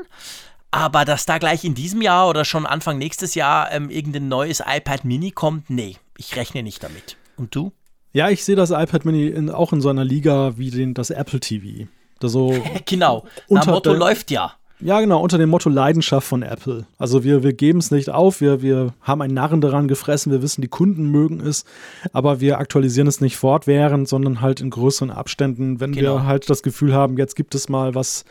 Aber 0.72 1.04
dass 1.04 1.26
da 1.26 1.38
gleich 1.38 1.64
in 1.64 1.76
diesem 1.76 2.02
Jahr 2.02 2.30
oder 2.30 2.46
schon 2.46 2.66
Anfang 2.66 2.98
nächstes 2.98 3.36
Jahr 3.36 3.72
ähm, 3.72 3.90
irgendein 3.90 4.30
neues 4.30 4.62
iPad 4.66 5.06
Mini 5.06 5.32
kommt, 5.32 5.70
nee, 5.70 5.98
ich 6.18 6.36
rechne 6.36 6.64
nicht 6.64 6.84
damit. 6.84 7.18
Und 7.36 7.54
du? 7.54 7.74
Ja, 8.14 8.30
ich 8.30 8.46
sehe 8.46 8.56
das 8.56 8.72
iPad 8.72 9.06
Mini 9.06 9.28
in, 9.28 9.50
auch 9.50 9.74
in 9.74 9.82
so 9.82 9.90
einer 9.90 10.06
Liga 10.06 10.58
wie 10.58 10.72
den, 10.72 10.94
das 10.94 11.10
Apple 11.10 11.40
TV. 11.40 11.88
Das 12.20 12.32
so 12.32 12.56
genau, 12.86 13.26
das 13.50 13.66
Motto 13.66 13.94
läuft 13.94 14.32
ja. 14.32 14.54
Ja, 14.80 15.00
genau, 15.00 15.22
unter 15.22 15.40
dem 15.40 15.50
Motto 15.50 15.70
Leidenschaft 15.70 16.28
von 16.28 16.44
Apple. 16.44 16.86
Also 17.00 17.24
wir, 17.24 17.42
wir 17.42 17.54
geben 17.54 17.80
es 17.80 17.90
nicht 17.90 18.10
auf, 18.10 18.42
wir, 18.42 18.62
wir 18.62 18.94
haben 19.02 19.22
einen 19.22 19.34
Narren 19.34 19.60
daran 19.60 19.88
gefressen, 19.88 20.32
wir 20.32 20.44
wissen, 20.44 20.62
die 20.62 20.68
Kunden 20.68 21.10
mögen 21.10 21.40
es, 21.40 21.66
aber 22.14 22.40
wir 22.42 22.60
aktualisieren 22.60 23.08
es 23.08 23.20
nicht 23.20 23.38
fortwährend, 23.38 24.08
sondern 24.08 24.42
halt 24.42 24.62
in 24.62 24.70
größeren 24.70 25.10
Abständen, 25.10 25.80
wenn 25.80 25.94
genau. 25.94 26.18
wir 26.18 26.26
halt 26.26 26.50
das 26.50 26.62
Gefühl 26.62 26.94
haben, 26.94 27.18
jetzt 27.18 27.36
gibt 27.36 27.56
es 27.56 27.70
mal 27.70 27.96
was 27.96 28.24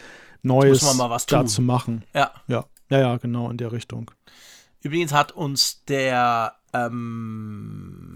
Neues 0.42 0.94
mal 0.94 1.10
was 1.10 1.26
da 1.26 1.44
zu 1.44 1.62
machen. 1.62 2.04
Ja. 2.14 2.30
ja. 2.46 2.64
Ja, 2.88 3.00
ja, 3.00 3.16
genau, 3.16 3.50
in 3.50 3.56
der 3.56 3.72
Richtung. 3.72 4.12
Übrigens 4.80 5.12
hat 5.12 5.32
uns 5.32 5.84
der 5.86 6.54
ähm, 6.72 8.15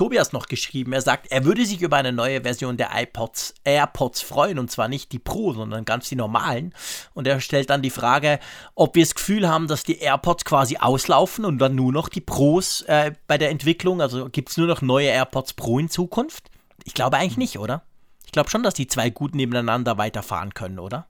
Tobias 0.00 0.32
noch 0.32 0.46
geschrieben. 0.46 0.94
Er 0.94 1.02
sagt, 1.02 1.30
er 1.30 1.44
würde 1.44 1.66
sich 1.66 1.82
über 1.82 1.98
eine 1.98 2.10
neue 2.10 2.40
Version 2.40 2.78
der 2.78 2.88
iPods, 2.94 3.52
AirPods 3.64 4.22
freuen 4.22 4.58
und 4.58 4.70
zwar 4.70 4.88
nicht 4.88 5.12
die 5.12 5.18
Pro, 5.18 5.52
sondern 5.52 5.84
ganz 5.84 6.08
die 6.08 6.16
normalen. 6.16 6.72
Und 7.12 7.26
er 7.26 7.38
stellt 7.42 7.68
dann 7.68 7.82
die 7.82 7.90
Frage, 7.90 8.38
ob 8.74 8.94
wir 8.94 9.02
das 9.02 9.14
Gefühl 9.14 9.46
haben, 9.46 9.68
dass 9.68 9.84
die 9.84 9.98
AirPods 9.98 10.46
quasi 10.46 10.78
auslaufen 10.78 11.44
und 11.44 11.58
dann 11.58 11.74
nur 11.74 11.92
noch 11.92 12.08
die 12.08 12.22
Pros 12.22 12.80
äh, 12.88 13.12
bei 13.26 13.36
der 13.36 13.50
Entwicklung. 13.50 14.00
Also 14.00 14.30
gibt 14.30 14.48
es 14.48 14.56
nur 14.56 14.68
noch 14.68 14.80
neue 14.80 15.08
AirPods 15.08 15.52
Pro 15.52 15.78
in 15.78 15.90
Zukunft? 15.90 16.50
Ich 16.84 16.94
glaube 16.94 17.18
eigentlich 17.18 17.36
nicht, 17.36 17.58
oder? 17.58 17.82
Ich 18.24 18.32
glaube 18.32 18.48
schon, 18.48 18.62
dass 18.62 18.72
die 18.72 18.86
zwei 18.86 19.10
gut 19.10 19.34
nebeneinander 19.34 19.98
weiterfahren 19.98 20.54
können, 20.54 20.78
oder? 20.78 21.08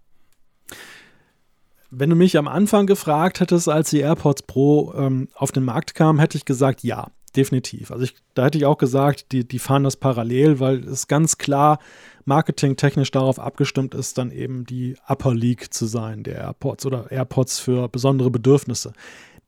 Wenn 1.92 2.10
du 2.10 2.16
mich 2.16 2.36
am 2.36 2.48
Anfang 2.48 2.88
gefragt 2.88 3.38
hättest, 3.38 3.68
als 3.68 3.90
die 3.90 4.00
AirPods 4.00 4.42
Pro 4.42 4.92
ähm, 4.96 5.28
auf 5.36 5.52
den 5.52 5.62
Markt 5.62 5.94
kamen, 5.94 6.18
hätte 6.18 6.36
ich 6.36 6.44
gesagt, 6.44 6.82
ja, 6.82 7.06
definitiv. 7.36 7.90
Also 7.90 8.04
ich, 8.04 8.14
da 8.34 8.46
hätte 8.46 8.58
ich 8.58 8.66
auch 8.66 8.78
gesagt, 8.78 9.32
die, 9.32 9.46
die 9.46 9.58
fahren 9.58 9.84
das 9.84 9.96
parallel, 9.96 10.60
weil 10.60 10.84
es 10.84 11.08
ganz 11.08 11.38
klar 11.38 11.78
marketingtechnisch 12.24 13.10
darauf 13.10 13.38
abgestimmt 13.38 13.94
ist, 13.94 14.18
dann 14.18 14.30
eben 14.30 14.64
die 14.64 14.96
Upper 15.08 15.34
League 15.34 15.72
zu 15.72 15.86
sein, 15.86 16.22
der 16.22 16.36
AirPods 16.36 16.86
oder 16.86 17.10
AirPods 17.10 17.58
für 17.58 17.88
besondere 17.88 18.30
Bedürfnisse. 18.30 18.92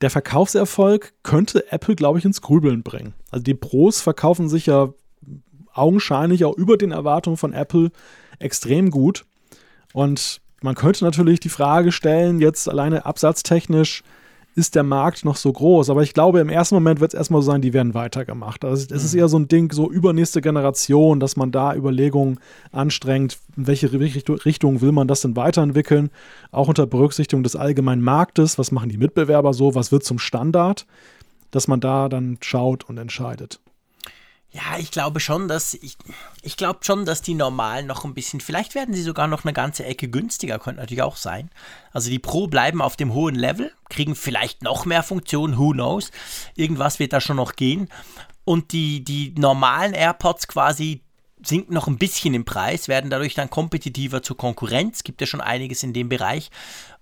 Der 0.01 0.11
Verkaufserfolg 0.11 1.12
könnte 1.22 1.70
Apple, 1.70 1.95
glaube 1.95 2.18
ich, 2.18 2.24
ins 2.24 2.41
Grübeln 2.41 2.83
bringen. 2.83 3.14
Also 3.30 3.45
die 3.45 3.55
Pros 3.55 4.01
verkaufen 4.01 4.49
sich 4.49 4.66
ja 4.66 4.93
augenscheinlich 5.74 6.45
auch 6.45 6.57
über 6.57 6.76
den 6.76 6.91
Erwartungen 6.91 7.37
von 7.37 7.53
Apple 7.53 7.91
extrem 8.39 8.91
gut. 8.91 9.24
Und 9.93 10.41
man 10.61 10.74
könnte 10.74 11.05
natürlich 11.05 11.41
die 11.41 11.49
Frage 11.49 11.93
stellen, 11.93 12.41
jetzt 12.41 12.68
alleine 12.68 13.07
absatztechnisch, 13.07 14.03
ist 14.55 14.74
der 14.74 14.82
Markt 14.82 15.24
noch 15.24 15.36
so 15.36 15.53
groß? 15.53 15.90
Aber 15.90 16.03
ich 16.03 16.14
glaube, 16.14 16.40
im 16.40 16.48
ersten 16.48 16.74
Moment 16.74 17.00
wird 17.00 17.14
es 17.14 17.18
erstmal 17.18 17.42
so 17.42 17.50
sein, 17.50 17.62
die 17.62 17.72
werden 17.72 17.94
weitergemacht. 17.94 18.64
Also 18.64 18.86
es 18.94 19.05
ist 19.05 19.14
mhm. 19.14 19.20
eher 19.20 19.28
so 19.28 19.38
ein 19.38 19.48
Ding, 19.48 19.72
so 19.72 19.90
übernächste 19.90 20.40
Generation, 20.40 21.20
dass 21.20 21.36
man 21.36 21.53
da 21.53 21.74
Überlegungen 21.74 22.38
anstrengt, 22.70 23.38
in 23.57 23.66
welche 23.66 23.92
Richtung 23.92 24.80
will 24.80 24.92
man 24.92 25.09
das 25.09 25.22
denn 25.22 25.36
weiterentwickeln? 25.36 26.11
Auch 26.50 26.68
unter 26.68 26.86
Berücksichtigung 26.86 27.42
des 27.42 27.57
allgemeinen 27.57 28.03
Marktes, 28.03 28.59
was 28.59 28.72
machen 28.72 28.88
die 28.88 28.98
Mitbewerber 28.98 29.55
so, 29.55 29.74
was 29.74 29.92
wird 29.92 30.05
zum 30.05 30.18
Standard, 30.18 30.86
dass 31.50 31.68
man 31.68 31.80
da 31.80 32.09
dann 32.09 32.38
schaut 32.40 32.84
und 32.84 32.98
entscheidet. 32.98 33.61
Ja, 34.55 34.78
ich 34.78 34.90
glaube 34.90 35.18
schon, 35.18 35.48
dass 35.48 35.72
ich, 35.72 35.96
ich 36.42 36.59
glaube 36.59 36.80
schon, 36.82 37.07
dass 37.07 37.22
die 37.22 37.32
normalen 37.32 37.86
noch 37.86 38.05
ein 38.05 38.12
bisschen, 38.12 38.38
vielleicht 38.42 38.74
werden 38.74 38.94
sie 38.94 39.03
sogar 39.03 39.26
noch 39.26 39.44
eine 39.44 39.55
ganze 39.55 39.86
Ecke 39.86 40.09
günstiger, 40.09 40.59
könnte 40.59 40.82
natürlich 40.82 41.03
auch 41.03 41.16
sein. 41.16 41.50
Also 41.92 42.11
die 42.11 42.18
Pro 42.18 42.48
bleiben 42.48 42.82
auf 42.82 42.94
dem 42.94 43.14
hohen 43.14 43.34
Level, 43.34 43.72
kriegen 43.88 44.14
vielleicht 44.14 44.62
noch 44.62 44.84
mehr 44.84 45.03
Funktionen, 45.03 45.57
who 45.57 45.70
knows. 45.72 46.11
Irgendwas 46.55 46.98
wird 46.98 47.14
da 47.14 47.22
schon 47.22 47.36
noch 47.36 47.57
gehen. 47.57 47.88
Und 48.44 48.72
die, 48.72 49.03
die 49.03 49.34
normalen 49.38 49.94
AirPods 49.94 50.48
quasi 50.48 51.00
sinken 51.42 51.72
noch 51.72 51.86
ein 51.86 51.96
bisschen 51.96 52.34
im 52.34 52.44
Preis, 52.44 52.88
werden 52.88 53.09
dadurch 53.09 53.34
dann 53.34 53.48
kompetitiver 53.48 54.22
zur 54.22 54.36
Konkurrenz. 54.36 55.03
Gibt 55.03 55.22
ja 55.22 55.26
schon 55.26 55.40
einiges 55.40 55.82
in 55.82 55.94
dem 55.94 56.11
Bereich. 56.11 56.50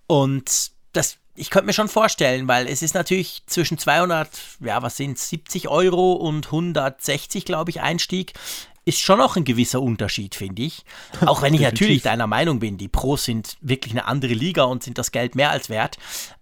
Und 0.07 0.71
das 0.93 1.19
ich 1.41 1.49
könnte 1.49 1.67
mir 1.67 1.73
schon 1.73 1.89
vorstellen, 1.89 2.49
weil 2.49 2.67
es 2.67 2.83
ist 2.83 2.95
natürlich 2.95 3.43
zwischen 3.47 3.79
200, 3.79 4.29
ja, 4.61 4.83
was 4.83 4.99
sind 4.99 5.19
70 5.19 5.69
Euro 5.69 6.13
und 6.13 6.47
160, 6.47 7.47
glaube 7.47 7.71
ich, 7.71 7.81
Einstieg. 7.81 8.35
Ist 8.85 9.01
schon 9.01 9.19
noch 9.19 9.37
ein 9.37 9.45
gewisser 9.45 9.81
Unterschied, 9.81 10.35
finde 10.35 10.63
ich. 10.63 10.85
Auch 11.27 11.41
wenn 11.41 11.55
ich 11.55 11.63
natürlich 11.63 12.03
deiner 12.03 12.27
Meinung 12.27 12.59
bin, 12.59 12.77
die 12.77 12.89
Pros 12.89 13.25
sind 13.25 13.57
wirklich 13.63 13.93
eine 13.95 14.07
andere 14.07 14.35
Liga 14.35 14.65
und 14.65 14.83
sind 14.83 14.99
das 14.99 15.13
Geld 15.13 15.35
mehr 15.35 15.51
als 15.51 15.71
wert. 15.71 15.97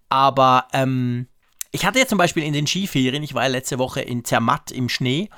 Aber 0.09 0.67
ähm, 0.73 1.29
ich 1.71 1.85
hatte 1.85 1.99
ja 1.99 2.07
zum 2.07 2.19
Beispiel 2.19 2.43
in 2.43 2.53
den 2.53 2.67
Skiferien, 2.67 3.23
ich 3.23 3.35
war 3.35 3.43
ja 3.43 3.49
letzte 3.49 3.79
Woche 3.79 4.01
in 4.01 4.25
Zermatt 4.25 4.73
im 4.73 4.89
Schnee, 4.89 5.29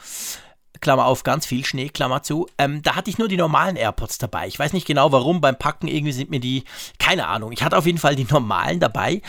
Klammer 0.80 1.06
auf, 1.06 1.22
ganz 1.22 1.46
viel 1.46 1.64
Schnee, 1.64 1.88
Klammer 1.88 2.22
zu. 2.22 2.46
Ähm, 2.58 2.82
da 2.82 2.96
hatte 2.96 3.10
ich 3.10 3.18
nur 3.18 3.28
die 3.28 3.36
normalen 3.36 3.76
AirPods 3.76 4.18
dabei. 4.18 4.46
Ich 4.48 4.58
weiß 4.58 4.72
nicht 4.72 4.86
genau 4.86 5.12
warum, 5.12 5.40
beim 5.40 5.56
Packen 5.56 5.88
irgendwie 5.88 6.12
sind 6.12 6.30
mir 6.30 6.40
die, 6.40 6.64
keine 6.98 7.28
Ahnung. 7.28 7.52
Ich 7.52 7.62
hatte 7.62 7.76
auf 7.76 7.86
jeden 7.86 7.98
Fall 7.98 8.16
die 8.16 8.26
normalen 8.30 8.80
dabei 8.80 9.22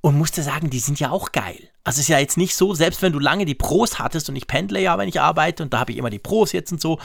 und 0.00 0.16
musste 0.16 0.42
sagen, 0.42 0.70
die 0.70 0.78
sind 0.78 1.00
ja 1.00 1.10
auch 1.10 1.32
geil. 1.32 1.70
Also 1.84 2.00
ist 2.00 2.08
ja 2.08 2.18
jetzt 2.18 2.36
nicht 2.36 2.54
so, 2.54 2.74
selbst 2.74 3.02
wenn 3.02 3.12
du 3.12 3.18
lange 3.18 3.46
die 3.46 3.54
Pros 3.54 3.98
hattest 3.98 4.28
und 4.28 4.36
ich 4.36 4.46
pendle 4.46 4.80
ja, 4.80 4.98
wenn 4.98 5.08
ich 5.08 5.20
arbeite 5.20 5.62
und 5.62 5.72
da 5.72 5.80
habe 5.80 5.92
ich 5.92 5.98
immer 5.98 6.10
die 6.10 6.18
Pros 6.18 6.52
jetzt 6.52 6.72
und 6.72 6.80
so. 6.80 6.98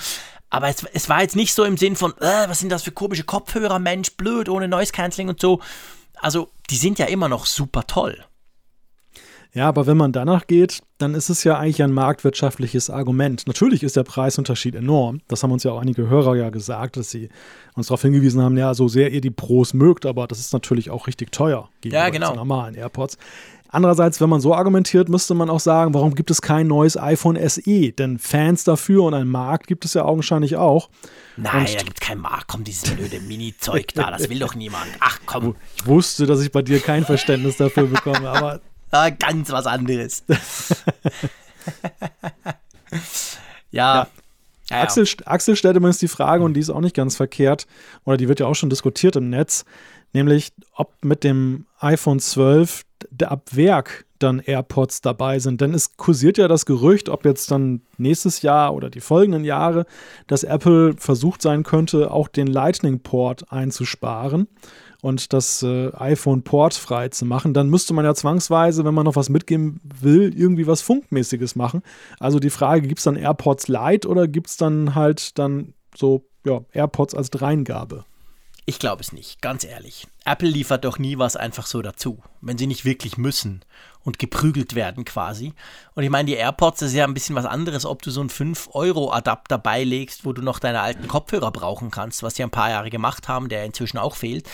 Aber 0.50 0.68
es, 0.68 0.84
es 0.94 1.10
war 1.10 1.22
jetzt 1.22 1.36
nicht 1.36 1.54
so 1.54 1.64
im 1.64 1.78
Sinn 1.78 1.96
von, 1.96 2.12
äh, 2.20 2.48
was 2.48 2.60
sind 2.60 2.70
das 2.70 2.84
für 2.84 2.92
komische 2.92 3.24
Kopfhörer, 3.24 3.80
Mensch, 3.80 4.12
blöd, 4.18 4.50
ohne 4.50 4.68
Noise 4.68 4.92
Cancelling 4.92 5.30
und 5.30 5.42
so. 5.42 5.62
Also 6.20 6.50
die 6.70 6.78
sind 6.78 7.00
ja 7.00 7.06
immer 7.08 7.30
noch 7.30 7.46
super 7.46 7.88
toll. 7.88 8.24
Ja, 9.56 9.68
aber 9.68 9.86
wenn 9.86 9.98
man 9.98 10.12
danach 10.12 10.48
geht, 10.48 10.80
dann 10.98 11.14
ist 11.14 11.30
es 11.30 11.44
ja 11.44 11.60
eigentlich 11.60 11.84
ein 11.84 11.92
marktwirtschaftliches 11.92 12.90
Argument. 12.90 13.46
Natürlich 13.46 13.84
ist 13.84 13.96
der 13.96 14.04
Preisunterschied 14.04 14.74
enorm. 14.74 15.22
Das 15.28 15.44
haben 15.44 15.52
uns 15.52 15.64
ja 15.64 15.72
auch 15.72 15.80
einige 15.80 16.10
Hörer 16.10 16.36
ja 16.36 16.50
gesagt, 16.50 16.98
dass 16.98 17.12
sie 17.12 17.30
uns 17.76 17.88
darauf 17.88 18.02
hingewiesen 18.02 18.42
haben, 18.42 18.58
ja, 18.58 18.74
so 18.74 18.88
sehr 18.88 19.12
ihr 19.12 19.22
die 19.22 19.30
Pros 19.30 19.76
mögt, 19.76 20.08
aber 20.08 20.26
das 20.26 20.40
ist 20.40 20.54
natürlich 20.54 20.90
auch 20.90 21.06
richtig 21.06 21.32
teuer 21.32 21.70
gegenüber 21.82 22.04
ja, 22.04 22.10
genau. 22.10 22.34
normalen 22.34 22.74
AirPods. 22.74 23.18
Andererseits, 23.70 24.22
wenn 24.22 24.30
man 24.30 24.40
so 24.40 24.54
argumentiert, 24.54 25.10
müsste 25.10 25.34
man 25.34 25.50
auch 25.50 25.60
sagen, 25.60 25.96
warum 25.96 26.14
gibt 26.14 26.30
es 26.30 26.44
kein 26.44 26.68
neues 26.68 26.96
iPhone 26.96 27.38
SE? 27.50 27.92
Denn 27.92 28.20
Fans 28.20 28.64
dafür 28.64 29.04
und 29.04 29.16
einen 29.16 29.30
Markt 29.30 29.66
gibt 29.66 29.84
es 29.84 29.96
ja 29.96 30.06
augenscheinlich 30.06 30.58
auch. 30.58 30.90
Nein, 31.38 31.62
und 31.62 31.74
da 31.74 31.84
gibt 31.84 32.00
es 32.00 32.08
keinen 32.08 32.22
Markt. 32.22 32.48
Komm, 32.48 32.64
dieses 32.64 32.92
blöde 32.92 33.20
Mini-Zeug 33.20 33.88
da, 33.96 34.12
das 34.12 34.30
will 34.30 34.38
doch 34.38 34.54
niemand. 34.54 34.86
Ach 35.00 35.20
komm. 35.26 35.56
Ich 35.76 35.88
wusste, 35.88 36.28
dass 36.28 36.42
ich 36.42 36.52
bei 36.52 36.62
dir 36.62 36.80
kein 36.80 37.04
Verständnis 37.04 37.58
dafür 37.58 37.88
bekomme, 37.88 38.30
aber. 38.30 38.62
Ja, 38.94 39.10
ganz 39.10 39.52
was 39.52 39.66
anderes. 39.66 40.24
ja. 43.72 43.72
ja. 43.72 44.08
Ja, 44.70 44.82
Axel, 44.82 45.06
Axel 45.26 45.56
stellt 45.56 45.76
übrigens 45.76 45.98
die 45.98 46.08
Frage, 46.08 46.44
und 46.44 46.54
die 46.54 46.62
ist 46.62 46.70
auch 46.70 46.80
nicht 46.80 46.96
ganz 46.96 47.18
verkehrt, 47.18 47.68
oder 48.06 48.18
die 48.18 48.30
wird 48.30 48.40
ja 48.40 48.48
auch 48.48 48.56
schon 48.56 48.70
diskutiert 48.70 49.16
im 49.16 49.30
Netz, 49.30 49.66
nämlich 50.14 50.54
ob 50.74 50.94
mit 51.04 51.24
dem 51.24 51.66
iPhone 51.80 52.20
12 52.20 52.84
ab 53.24 53.50
Werk 53.52 54.06
dann 54.20 54.40
AirPods 54.40 55.02
dabei 55.02 55.40
sind. 55.40 55.60
Denn 55.60 55.74
es 55.74 55.98
kursiert 55.98 56.38
ja 56.38 56.48
das 56.48 56.66
Gerücht, 56.66 57.10
ob 57.10 57.26
jetzt 57.26 57.52
dann 57.52 57.82
nächstes 57.98 58.42
Jahr 58.42 58.74
oder 58.74 58.90
die 58.90 59.02
folgenden 59.02 59.44
Jahre, 59.44 59.86
dass 60.28 60.44
Apple 60.44 60.96
versucht 60.98 61.42
sein 61.42 61.64
könnte, 61.64 62.12
auch 62.12 62.30
den 62.30 62.48
Lightning-Port 62.48 63.52
einzusparen 63.52 64.48
und 65.04 65.34
das 65.34 65.62
äh, 65.64 65.92
iPhone 65.98 66.44
portfrei 66.44 67.10
zu 67.10 67.26
machen, 67.26 67.54
dann 67.54 67.70
müsste 67.70 67.94
man 67.94 68.06
ja 68.06 68.16
zwangsweise, 68.16 68.86
wenn 68.86 68.94
man 68.94 69.04
noch 69.04 69.18
was 69.18 69.28
mitgeben 69.28 69.82
will, 69.84 70.34
irgendwie 70.34 70.66
was 70.66 70.82
Funkmäßiges 70.82 71.58
machen. 71.58 71.84
Also 72.22 72.40
die 72.40 72.50
Frage, 72.50 72.88
gibt 72.88 73.00
es 73.00 73.04
dann 73.04 73.18
AirPods 73.18 73.68
Lite 73.68 74.08
oder 74.08 74.30
gibt 74.30 74.48
es 74.48 74.56
dann 74.56 74.96
halt 74.96 75.38
dann 75.38 75.74
so 75.94 76.24
ja, 76.46 76.62
AirPods 76.72 77.16
als 77.16 77.30
Dreingabe? 77.32 78.06
Ich 78.66 78.80
glaube 78.80 79.02
es 79.02 79.12
nicht, 79.12 79.42
ganz 79.42 79.66
ehrlich. 79.66 80.08
Apple 80.24 80.48
liefert 80.48 80.86
doch 80.86 80.98
nie 80.98 81.18
was 81.18 81.36
einfach 81.36 81.66
so 81.66 81.82
dazu, 81.82 82.20
wenn 82.40 82.58
sie 82.58 82.68
nicht 82.68 82.86
wirklich 82.86 83.18
müssen 83.18 83.66
und 84.06 84.20
geprügelt 84.20 84.74
werden 84.74 85.04
quasi. 85.04 85.52
Und 85.96 86.04
ich 86.04 86.10
meine, 86.10 86.28
die 86.28 86.36
AirPods, 86.36 86.80
das 86.80 86.92
ist 86.92 86.96
ja 86.96 87.04
ein 87.04 87.14
bisschen 87.14 87.36
was 87.36 87.46
anderes, 87.46 87.86
ob 87.86 88.02
du 88.02 88.10
so 88.10 88.22
einen 88.22 88.30
5-Euro-Adapter 88.30 89.58
beilegst, 89.58 90.24
wo 90.24 90.32
du 90.32 90.42
noch 90.42 90.60
deine 90.60 90.80
alten 90.80 91.10
Kopfhörer 91.10 91.52
brauchen 91.52 91.92
kannst, 91.92 92.24
was 92.24 92.36
sie 92.36 92.44
ein 92.44 92.52
paar 92.52 92.70
Jahre 92.70 92.90
gemacht 92.90 93.28
haben, 93.28 93.50
der 93.50 93.66
inzwischen 93.66 93.98
auch 93.98 94.16
fehlt. 94.16 94.48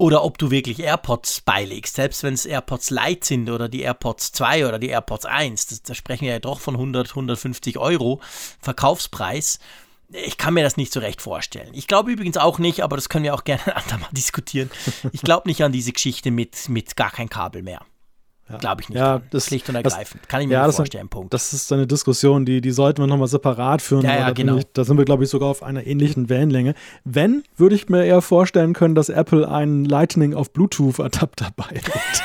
Oder 0.00 0.24
ob 0.24 0.38
du 0.38 0.50
wirklich 0.50 0.80
AirPods 0.80 1.42
beilegst, 1.42 1.96
selbst 1.96 2.22
wenn 2.22 2.32
es 2.32 2.46
AirPods 2.46 2.88
Lite 2.88 3.26
sind 3.26 3.50
oder 3.50 3.68
die 3.68 3.82
AirPods 3.82 4.32
2 4.32 4.66
oder 4.66 4.78
die 4.78 4.88
AirPods 4.88 5.26
1. 5.26 5.82
da 5.82 5.92
sprechen 5.92 6.24
wir 6.24 6.32
ja 6.32 6.38
doch 6.38 6.58
von 6.58 6.74
100, 6.74 7.10
150 7.10 7.76
Euro 7.76 8.18
Verkaufspreis 8.60 9.58
ich 10.12 10.38
kann 10.38 10.54
mir 10.54 10.64
das 10.64 10.76
nicht 10.76 10.92
so 10.92 10.98
recht 10.98 11.22
vorstellen. 11.22 11.72
Ich 11.72 11.86
glaube 11.86 12.10
übrigens 12.10 12.36
auch 12.36 12.58
nicht, 12.58 12.80
aber 12.80 12.96
das 12.96 13.08
können 13.08 13.24
wir 13.24 13.34
auch 13.34 13.44
gerne 13.44 13.64
ein 13.66 13.82
andermal 13.82 14.08
diskutieren. 14.12 14.70
Ich 15.12 15.20
glaube 15.20 15.48
nicht 15.48 15.62
an 15.62 15.70
diese 15.70 15.92
Geschichte 15.92 16.30
mit, 16.30 16.68
mit 16.68 16.96
gar 16.96 17.12
kein 17.12 17.28
Kabel 17.28 17.62
mehr. 17.62 17.82
Ja. 18.50 18.58
Glaube 18.58 18.82
ich 18.82 18.88
nicht. 18.88 18.98
Ja, 18.98 19.20
das, 19.30 19.46
Schlicht 19.46 19.68
und 19.68 19.76
ergreifend. 19.76 20.22
Das, 20.22 20.28
Kann 20.28 20.40
ich 20.40 20.48
mir 20.48 20.54
ja, 20.54 20.66
nicht 20.66 20.74
vorstellen. 20.74 21.06
Das, 21.06 21.10
Punkt. 21.10 21.34
Das 21.34 21.52
ist 21.52 21.72
eine 21.72 21.86
Diskussion, 21.86 22.44
die, 22.44 22.60
die 22.60 22.72
sollten 22.72 23.00
wir 23.00 23.06
nochmal 23.06 23.28
separat 23.28 23.80
führen. 23.80 24.04
Ja, 24.04 24.16
ja, 24.16 24.26
da, 24.26 24.32
genau. 24.32 24.56
ich, 24.56 24.66
da 24.72 24.84
sind 24.84 24.98
wir, 24.98 25.04
glaube 25.04 25.24
ich, 25.24 25.30
sogar 25.30 25.48
auf 25.48 25.62
einer 25.62 25.86
ähnlichen 25.86 26.28
Wellenlänge. 26.28 26.74
Wenn, 27.04 27.44
würde 27.56 27.76
ich 27.76 27.88
mir 27.88 28.04
eher 28.04 28.22
vorstellen 28.22 28.72
können, 28.72 28.94
dass 28.94 29.08
Apple 29.08 29.48
einen 29.48 29.84
Lightning 29.84 30.34
auf 30.34 30.52
Bluetooth-Adapter 30.52 31.50
beilegt. 31.56 32.22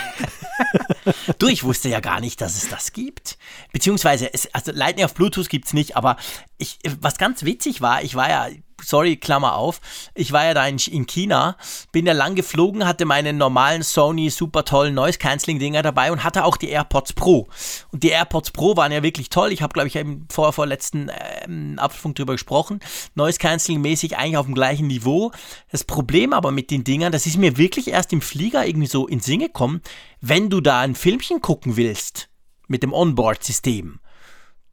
du, 1.38 1.48
ich 1.48 1.64
wusste 1.64 1.90
ja 1.90 2.00
gar 2.00 2.20
nicht, 2.20 2.42
dass 2.42 2.56
es 2.56 2.70
das 2.70 2.92
gibt. 2.92 3.38
Beziehungsweise, 3.72 4.34
es, 4.34 4.54
also 4.54 4.72
Lightning 4.72 5.06
auf 5.06 5.14
Bluetooth 5.14 5.50
gibt 5.50 5.66
es 5.66 5.74
nicht, 5.74 5.96
aber 5.96 6.18
ich, 6.58 6.80
was 7.02 7.18
ganz 7.18 7.44
witzig 7.44 7.82
war, 7.82 8.04
ich 8.04 8.16
war 8.16 8.30
ja 8.30 8.48
sorry, 8.82 9.18
Klammer 9.18 9.56
auf. 9.56 9.82
Ich 10.14 10.32
war 10.32 10.46
ja 10.46 10.54
da 10.54 10.68
in, 10.68 10.78
in 10.78 11.06
China, 11.06 11.58
bin 11.92 12.06
ja 12.06 12.14
lang 12.14 12.36
geflogen, 12.36 12.86
hatte 12.86 13.06
meine 13.06 13.34
normalen 13.34 13.84
Sony 13.84 14.30
super 14.30 14.66
tollen 14.66 14.94
Noise 14.94 15.18
Cancelling 15.18 15.60
Dinger 15.60 15.82
dabei 15.82 16.12
und 16.12 16.24
hatte 16.24 16.46
auch 16.46 16.58
die 16.58 16.70
AirPods 16.70 17.14
Pro. 17.14 17.48
Und 17.92 18.04
die 18.04 18.10
AirPods 18.10 18.52
Pro 18.52 18.76
waren 18.78 18.92
ja 18.92 19.04
wirklich 19.04 19.30
toll. 19.30 19.52
Ich 19.52 19.62
habe, 19.62 19.74
glaube 19.74 19.88
ich, 19.88 19.96
im 19.96 20.28
vor, 20.30 20.54
vorletzten 20.54 21.12
ähm, 21.44 21.80
Apfelfunk 21.80 22.16
drüber 22.16 22.34
gesprochen. 22.34 22.80
Noise 23.16 23.40
Cancelling 23.40 23.82
mäßig 23.82 24.18
eigentlich 24.18 24.38
auf 24.38 24.46
dem 24.46 24.56
gleichen 24.56 24.88
Niveau. 24.88 25.32
Das 25.72 25.84
Problem 25.84 26.34
aber 26.34 26.52
mit 26.52 26.72
den 26.72 26.84
Dingern, 26.84 27.12
das 27.12 27.26
ist 27.26 27.38
mir 27.38 27.58
wirklich 27.58 27.88
erst 27.90 28.14
im 28.14 28.22
Flieger 28.22 28.66
irgendwie 28.66 28.88
so 28.88 29.08
in 29.08 29.20
Sinn 29.20 29.40
gekommen, 29.40 29.82
wenn 30.22 30.50
du 30.50 30.62
da 30.62 30.82
ein 30.82 30.96
Filmchen 30.96 31.42
gucken 31.42 31.78
willst 31.78 32.30
mit 32.68 32.84
dem 32.84 32.94
Onboard-System 32.94 34.00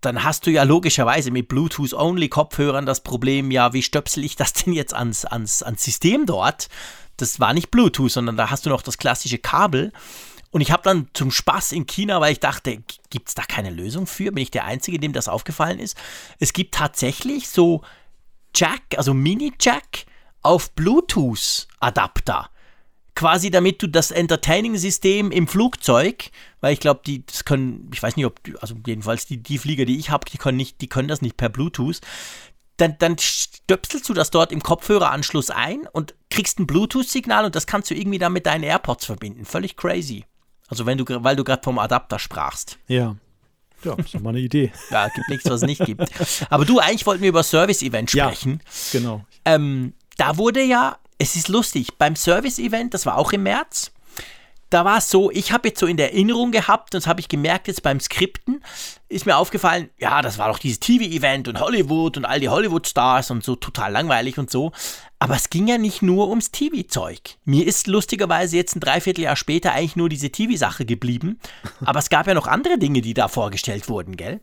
dann 0.05 0.25
hast 0.25 0.47
du 0.47 0.51
ja 0.51 0.65
logischerweise 0.65 1.31
mit 1.31 1.49
Bluetooth-Only-Kopfhörern 1.49 2.87
das 2.87 3.03
Problem, 3.03 3.51
ja, 3.51 3.73
wie 3.73 3.83
stöpsel 3.83 4.25
ich 4.25 4.37
das 4.37 4.53
denn 4.53 4.73
jetzt 4.73 4.95
ans, 4.95 5.25
ans, 5.25 5.63
ans 5.63 5.83
System 5.83 6.27
dort? 6.27 6.69
Das 7.17 7.41
war 7.41 7.55
nicht 7.55 7.71
Bluetooth, 7.71 8.11
sondern 8.11 8.37
da 8.37 8.51
hast 8.51 8.67
du 8.67 8.71
noch 8.71 8.83
das 8.83 8.99
klassische 8.99 9.39
Kabel. 9.39 9.93
Und 10.51 10.61
ich 10.61 10.71
habe 10.71 10.83
dann 10.83 11.09
zum 11.15 11.31
Spaß 11.31 11.73
in 11.73 11.87
China, 11.87 12.21
weil 12.21 12.33
ich 12.33 12.41
dachte, 12.41 12.83
gibt 13.11 13.29
es 13.29 13.35
da 13.35 13.43
keine 13.43 13.71
Lösung 13.71 14.07
für? 14.07 14.33
Bin 14.33 14.43
ich 14.43 14.51
der 14.51 14.65
Einzige, 14.65 14.99
dem 14.99 15.13
das 15.13 15.29
aufgefallen 15.29 15.79
ist? 15.79 15.97
Es 16.39 16.53
gibt 16.53 16.75
tatsächlich 16.75 17.49
so 17.49 17.83
Jack, 18.55 18.83
also 18.97 19.15
Mini-Jack 19.15 20.05
auf 20.43 20.73
Bluetooth-Adapter 20.73 22.51
quasi 23.15 23.51
damit 23.51 23.83
du 23.83 23.87
das 23.87 24.11
Entertaining-System 24.11 25.31
im 25.31 25.47
Flugzeug, 25.47 26.31
weil 26.61 26.73
ich 26.73 26.81
glaube, 26.81 27.01
die 27.07 27.25
das 27.27 27.45
können, 27.45 27.91
ich 27.93 28.03
weiß 28.03 28.17
nicht, 28.17 28.27
ob, 28.27 28.41
also 28.61 28.75
jedenfalls 28.87 29.27
die, 29.27 29.43
die 29.43 29.59
Flieger, 29.59 29.85
die 29.85 29.99
ich 29.99 30.11
habe, 30.11 30.25
die 30.31 30.39
können 30.39 30.57
nicht, 30.57 30.81
die 30.81 30.89
können 30.89 31.09
das 31.09 31.23
nicht 31.23 31.37
per 31.37 31.49
Bluetooth. 31.49 32.01
Dann, 32.79 32.97
dann 32.99 33.19
stöpselst 33.19 34.09
du 34.09 34.15
das 34.15 34.31
dort 34.31 34.51
im 34.51 34.63
Kopfhöreranschluss 34.63 35.51
ein 35.51 35.87
und 35.93 36.15
kriegst 36.31 36.59
ein 36.59 36.67
Bluetooth-Signal 36.67 37.45
und 37.45 37.55
das 37.55 37.67
kannst 37.67 37.91
du 37.91 37.95
irgendwie 37.95 38.19
dann 38.19 38.33
mit 38.33 38.47
deinen 38.47 38.65
AirPods 38.65 39.05
verbinden. 39.05 39.45
Völlig 39.45 39.77
crazy. 39.77 40.25
Also 40.69 40.87
wenn 40.87 40.97
du, 40.97 41.05
weil 41.07 41.37
du 41.37 41.45
gerade 41.45 41.63
vom 41.63 41.79
Adapter 41.79 42.19
sprachst. 42.19 42.79
Ja. 42.89 43.17
Ja, 43.85 43.95
ist 43.95 44.15
doch 44.15 44.21
mal 44.21 44.31
eine 44.31 44.41
Idee. 44.41 44.73
ja, 44.91 45.09
gibt 45.09 45.29
nichts, 45.29 45.45
was 45.47 45.63
es 45.63 45.67
nicht 45.67 45.85
gibt. 45.85 46.09
Aber 46.51 46.65
du, 46.65 46.79
eigentlich 46.79 47.05
wollten 47.05 47.23
wir 47.23 47.29
über 47.29 47.43
Service-Event 47.43 48.11
sprechen. 48.11 48.63
Ja, 48.65 49.01
genau. 49.01 49.25
Ähm, 49.45 49.93
da 50.17 50.37
wurde 50.37 50.63
ja 50.63 50.99
es 51.23 51.37
ist 51.37 51.49
lustig, 51.49 51.99
beim 51.99 52.17
Service-Event, 52.17 52.95
das 52.95 53.07
war 53.07 53.17
auch 53.17 53.33
im 53.33 53.45
März, 53.45 53.93
da 54.71 54.85
war 54.85 54.99
es 54.99 55.09
so, 55.09 55.31
ich 55.31 55.53
habe 55.53 55.69
jetzt 55.69 55.79
so 55.79 55.87
in 55.87 55.97
der 55.97 56.13
Erinnerung 56.13 56.51
gehabt, 56.51 56.95
das 56.95 57.07
habe 57.07 57.21
ich 57.21 57.29
gemerkt 57.29 57.69
jetzt 57.69 57.83
beim 57.83 58.01
Skripten, 58.01 58.65
ist 59.09 59.25
mir 59.25 59.37
aufgefallen, 59.37 59.91
ja, 59.99 60.21
das 60.21 60.39
war 60.39 60.49
doch 60.49 60.59
dieses 60.59 60.81
TV-Event 60.81 61.47
und 61.47 61.61
Hollywood 61.61 62.17
und 62.17 62.25
all 62.25 62.41
die 62.41 62.49
Hollywood-Stars 62.49 63.31
und 63.31 63.45
so 63.45 63.55
total 63.55 63.93
langweilig 63.93 64.39
und 64.39 64.51
so. 64.51 64.73
Aber 65.21 65.37
es 65.37 65.51
ging 65.51 65.69
ja 65.69 65.79
nicht 65.79 66.03
nur 66.03 66.29
ums 66.29 66.51
TV-Zeug. 66.51 67.37
Mir 67.45 67.67
ist 67.67 67.87
lustigerweise 67.87 68.57
jetzt 68.57 68.75
ein 68.75 68.81
Dreivierteljahr 68.81 69.37
später 69.37 69.73
eigentlich 69.73 69.95
nur 69.95 70.09
diese 70.09 70.31
TV-Sache 70.31 70.87
geblieben. 70.87 71.39
Aber 71.85 72.01
es 72.01 72.09
gab 72.09 72.27
ja 72.27 72.35
noch 72.35 72.49
andere 72.49 72.79
Dinge, 72.79 73.03
die 73.03 73.15
da 73.15 73.29
vorgestellt 73.29 73.89
wurden, 73.89 74.17
gell? 74.17 74.41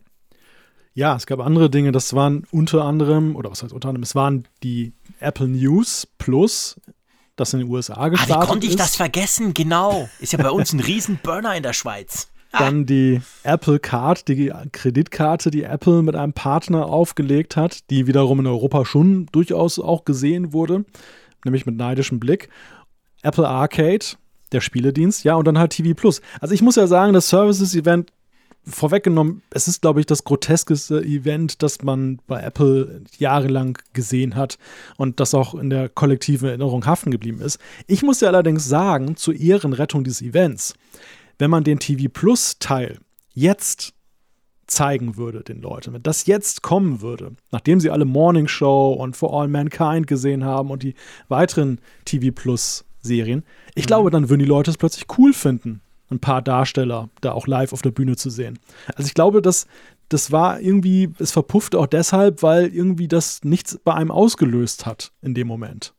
Ja, 0.99 1.15
es 1.15 1.25
gab 1.25 1.39
andere 1.39 1.69
Dinge. 1.69 1.93
Das 1.93 2.13
waren 2.13 2.45
unter 2.51 2.83
anderem, 2.83 3.37
oder 3.37 3.49
was 3.49 3.63
heißt 3.63 3.71
unter 3.71 3.87
anderem, 3.87 4.03
es 4.03 4.15
waren 4.15 4.45
die 4.63 4.91
Apple 5.21 5.47
News 5.47 6.05
Plus, 6.17 6.77
das 7.37 7.53
in 7.53 7.59
den 7.59 7.69
USA 7.69 8.09
gestartet 8.09 8.35
ah, 8.35 8.41
wie 8.41 8.47
konnte 8.47 8.65
ich 8.65 8.73
ist. 8.73 8.81
das 8.81 8.97
vergessen? 8.97 9.53
Genau. 9.53 10.09
Ist 10.19 10.33
ja 10.33 10.43
bei 10.43 10.51
uns 10.51 10.73
ein 10.73 10.81
Riesenburner 10.81 11.55
in 11.55 11.63
der 11.63 11.71
Schweiz. 11.71 12.27
Dann 12.51 12.85
die 12.85 13.21
Apple 13.43 13.79
Card, 13.79 14.27
die 14.27 14.51
Kreditkarte, 14.73 15.51
die 15.51 15.63
Apple 15.63 16.01
mit 16.01 16.17
einem 16.17 16.33
Partner 16.33 16.87
aufgelegt 16.87 17.55
hat, 17.55 17.89
die 17.89 18.05
wiederum 18.05 18.41
in 18.41 18.47
Europa 18.47 18.83
schon 18.83 19.27
durchaus 19.31 19.79
auch 19.79 20.03
gesehen 20.03 20.51
wurde, 20.51 20.83
nämlich 21.45 21.65
mit 21.65 21.77
neidischem 21.77 22.19
Blick. 22.19 22.49
Apple 23.21 23.47
Arcade, 23.47 24.05
der 24.51 24.59
Spieledienst, 24.59 25.23
ja, 25.23 25.35
und 25.35 25.45
dann 25.45 25.59
halt 25.59 25.71
TV 25.71 25.93
Plus. 25.93 26.19
Also 26.41 26.53
ich 26.53 26.61
muss 26.61 26.75
ja 26.75 26.87
sagen, 26.87 27.13
das 27.13 27.29
Services-Event 27.29 28.11
vorweggenommen, 28.70 29.41
es 29.51 29.67
ist, 29.67 29.82
glaube 29.82 29.99
ich, 29.99 30.05
das 30.05 30.24
groteskeste 30.24 31.01
Event, 31.03 31.61
das 31.61 31.82
man 31.82 32.20
bei 32.28 32.41
Apple 32.41 33.03
jahrelang 33.17 33.78
gesehen 33.93 34.36
hat 34.36 34.57
und 34.97 35.20
das 35.20 35.34
auch 35.34 35.55
in 35.55 35.70
der 35.70 35.89
kollektiven 35.89 36.49
Erinnerung 36.49 36.86
haften 36.86 37.11
geblieben 37.11 37.41
ist. 37.41 37.59
Ich 37.88 38.03
muss 38.03 38.22
ja 38.22 38.30
allerdings 38.30 38.67
sagen, 38.67 39.15
zur 39.15 39.36
Ehrenrettung 39.36 40.03
dieses 40.03 40.22
Events, 40.22 40.74
wenn 41.38 41.49
man 41.49 41.63
den 41.63 41.80
TV 41.80 42.09
Plus-Teil 42.11 42.99
jetzt 43.34 43.93
zeigen 44.67 45.17
würde 45.17 45.41
den 45.41 45.61
Leuten, 45.61 45.93
wenn 45.93 46.03
das 46.03 46.26
jetzt 46.26 46.61
kommen 46.61 47.01
würde, 47.01 47.36
nachdem 47.51 47.80
sie 47.80 47.89
alle 47.89 48.05
Morning 48.05 48.47
Show 48.47 48.93
und 48.93 49.17
For 49.17 49.34
All 49.34 49.47
Mankind 49.47 50.07
gesehen 50.07 50.45
haben 50.45 50.70
und 50.70 50.84
die 50.84 50.93
weiteren 51.28 51.82
TV 52.05 52.32
Plus 52.34 52.86
Serien, 53.01 53.43
ich 53.76 53.86
mhm. 53.86 53.88
glaube, 53.88 54.11
dann 54.11 54.30
würden 54.30 54.39
die 54.39 54.45
Leute 54.45 54.72
es 54.72 54.78
plötzlich 54.78 55.05
cool 55.17 55.34
finden, 55.34 55.82
ein 56.10 56.20
paar 56.20 56.41
Darsteller 56.41 57.10
da 57.22 57.32
auch 57.34 57.47
live 57.47 57.74
auf 57.74 57.82
der 57.82 57.91
Bühne 57.91 58.16
zu 58.16 58.30
sehen. 58.30 58.60
Also 58.95 59.07
ich 59.07 59.14
glaube, 59.14 59.41
dass 59.41 59.68
das 60.10 60.32
war 60.32 60.60
irgendwie, 60.60 61.14
es 61.20 61.32
verpufft 61.32 61.76
auch 61.76 61.86
deshalb, 61.86 62.41
weil 62.41 62.68
irgendwie 62.68 63.07
das 63.07 63.43
nichts 63.43 63.80
bei 63.84 63.93
einem 63.93 64.10
ausgelöst 64.10 64.86
hat 64.86 65.12
in 65.22 65.36
dem 65.36 65.47
Moment. 65.47 65.93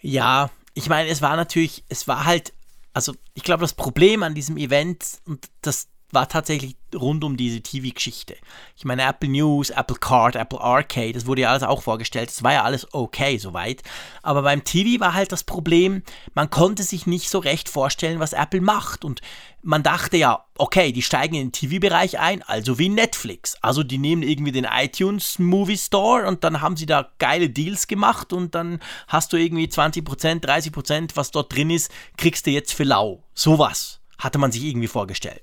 Ja, 0.00 0.50
ich 0.74 0.88
meine, 0.88 1.08
es 1.08 1.20
war 1.20 1.34
natürlich, 1.36 1.84
es 1.88 2.06
war 2.06 2.24
halt 2.24 2.52
Also 2.92 3.14
ich 3.34 3.42
glaube, 3.42 3.62
das 3.62 3.74
Problem 3.74 4.22
an 4.22 4.34
diesem 4.34 4.56
Event, 4.56 5.20
und 5.26 5.46
das 5.62 5.88
war 6.12 6.28
tatsächlich 6.28 6.76
rund 6.94 7.24
um 7.24 7.36
diese 7.36 7.60
TV-Geschichte. 7.60 8.36
Ich 8.76 8.84
meine, 8.84 9.02
Apple 9.02 9.28
News, 9.28 9.70
Apple 9.70 9.96
Card, 9.96 10.36
Apple 10.36 10.60
Arcade, 10.60 11.12
das 11.12 11.26
wurde 11.26 11.42
ja 11.42 11.50
alles 11.50 11.62
auch 11.62 11.82
vorgestellt. 11.82 12.30
Das 12.30 12.42
war 12.42 12.52
ja 12.52 12.64
alles 12.64 12.92
okay 12.92 13.38
soweit. 13.38 13.82
Aber 14.22 14.42
beim 14.42 14.64
TV 14.64 15.00
war 15.00 15.14
halt 15.14 15.32
das 15.32 15.44
Problem, 15.44 16.02
man 16.34 16.50
konnte 16.50 16.82
sich 16.82 17.06
nicht 17.06 17.30
so 17.30 17.38
recht 17.38 17.68
vorstellen, 17.68 18.20
was 18.20 18.32
Apple 18.32 18.60
macht. 18.60 19.04
Und 19.04 19.20
man 19.62 19.82
dachte 19.82 20.16
ja, 20.16 20.44
okay, 20.56 20.92
die 20.92 21.02
steigen 21.02 21.34
in 21.34 21.46
den 21.48 21.52
TV-Bereich 21.52 22.18
ein, 22.18 22.42
also 22.42 22.78
wie 22.78 22.88
Netflix. 22.88 23.56
Also 23.60 23.82
die 23.82 23.98
nehmen 23.98 24.22
irgendwie 24.22 24.52
den 24.52 24.66
iTunes 24.70 25.38
Movie 25.38 25.78
Store 25.78 26.26
und 26.26 26.44
dann 26.44 26.60
haben 26.60 26.76
sie 26.76 26.86
da 26.86 27.10
geile 27.18 27.50
Deals 27.50 27.86
gemacht 27.86 28.32
und 28.32 28.54
dann 28.54 28.80
hast 29.06 29.32
du 29.32 29.36
irgendwie 29.36 29.66
20%, 29.66 30.02
30%, 30.42 31.10
was 31.14 31.30
dort 31.30 31.54
drin 31.54 31.70
ist, 31.70 31.90
kriegst 32.16 32.46
du 32.46 32.50
jetzt 32.50 32.72
für 32.72 32.84
lau. 32.84 33.22
Sowas 33.34 34.00
hatte 34.18 34.38
man 34.38 34.52
sich 34.52 34.64
irgendwie 34.64 34.88
vorgestellt. 34.88 35.42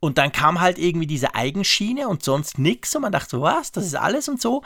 Und 0.00 0.18
dann 0.18 0.30
kam 0.30 0.60
halt 0.60 0.78
irgendwie 0.78 1.06
diese 1.08 1.34
Eigenschiene 1.34 2.08
und 2.08 2.22
sonst 2.22 2.58
nichts. 2.58 2.94
Und 2.94 3.02
man 3.02 3.12
dachte 3.12 3.30
so, 3.30 3.42
was, 3.42 3.72
das 3.72 3.84
ist 3.84 3.96
alles 3.96 4.28
und 4.28 4.40
so. 4.40 4.62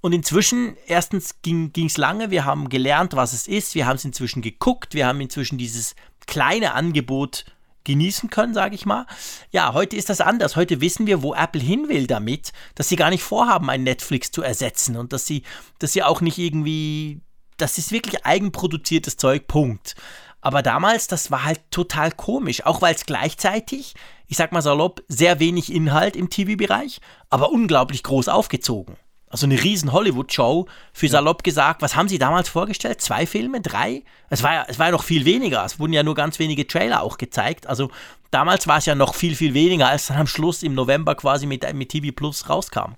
Und 0.00 0.12
inzwischen, 0.12 0.76
erstens 0.86 1.40
ging 1.42 1.72
es 1.74 1.96
lange, 1.96 2.30
wir 2.30 2.44
haben 2.44 2.68
gelernt, 2.68 3.14
was 3.14 3.32
es 3.32 3.48
ist. 3.48 3.74
Wir 3.74 3.86
haben 3.86 3.96
es 3.96 4.04
inzwischen 4.04 4.42
geguckt. 4.42 4.94
Wir 4.94 5.06
haben 5.06 5.20
inzwischen 5.20 5.56
dieses 5.56 5.94
kleine 6.26 6.74
Angebot 6.74 7.46
genießen 7.84 8.30
können, 8.30 8.54
sage 8.54 8.74
ich 8.74 8.86
mal. 8.86 9.06
Ja, 9.52 9.72
heute 9.74 9.96
ist 9.96 10.08
das 10.10 10.20
anders. 10.20 10.56
Heute 10.56 10.80
wissen 10.80 11.06
wir, 11.06 11.22
wo 11.22 11.34
Apple 11.34 11.60
hin 11.60 11.88
will 11.88 12.06
damit, 12.06 12.52
dass 12.74 12.88
sie 12.88 12.96
gar 12.96 13.10
nicht 13.10 13.22
vorhaben, 13.22 13.70
ein 13.70 13.84
Netflix 13.84 14.32
zu 14.32 14.42
ersetzen 14.42 14.96
und 14.96 15.12
dass 15.12 15.26
sie, 15.26 15.42
dass 15.78 15.92
sie 15.92 16.02
auch 16.02 16.20
nicht 16.20 16.38
irgendwie, 16.38 17.20
das 17.56 17.78
ist 17.78 17.92
wirklich 17.92 18.24
eigenproduziertes 18.24 19.16
Zeug, 19.16 19.46
Punkt. 19.46 19.94
Aber 20.40 20.62
damals, 20.62 21.06
das 21.06 21.30
war 21.30 21.44
halt 21.44 21.60
total 21.70 22.10
komisch, 22.10 22.64
auch 22.66 22.82
weil 22.82 22.94
es 22.94 23.06
gleichzeitig 23.06 23.94
ich 24.26 24.36
sag 24.36 24.52
mal 24.52 24.62
salopp, 24.62 25.02
sehr 25.08 25.40
wenig 25.40 25.72
Inhalt 25.72 26.16
im 26.16 26.30
TV-Bereich, 26.30 27.00
aber 27.30 27.50
unglaublich 27.50 28.02
groß 28.02 28.28
aufgezogen. 28.28 28.96
Also 29.28 29.46
eine 29.46 29.60
riesen 29.60 29.92
Hollywood-Show, 29.92 30.68
für 30.92 31.08
salopp 31.08 31.42
gesagt, 31.42 31.82
was 31.82 31.96
haben 31.96 32.08
sie 32.08 32.18
damals 32.18 32.48
vorgestellt? 32.48 33.00
Zwei 33.00 33.26
Filme? 33.26 33.60
Drei? 33.60 34.04
Es 34.30 34.44
war, 34.44 34.54
ja, 34.54 34.64
es 34.68 34.78
war 34.78 34.86
ja 34.86 34.92
noch 34.92 35.02
viel 35.02 35.24
weniger. 35.24 35.64
Es 35.64 35.80
wurden 35.80 35.92
ja 35.92 36.04
nur 36.04 36.14
ganz 36.14 36.38
wenige 36.38 36.68
Trailer 36.68 37.02
auch 37.02 37.18
gezeigt. 37.18 37.66
Also 37.66 37.90
damals 38.30 38.68
war 38.68 38.78
es 38.78 38.86
ja 38.86 38.94
noch 38.94 39.16
viel, 39.16 39.34
viel 39.34 39.52
weniger, 39.52 39.88
als 39.88 40.06
dann 40.06 40.18
am 40.18 40.28
Schluss 40.28 40.62
im 40.62 40.74
November 40.74 41.16
quasi 41.16 41.46
mit, 41.46 41.70
mit 41.74 41.88
TV 41.88 42.12
Plus 42.14 42.48
rauskam. 42.48 42.94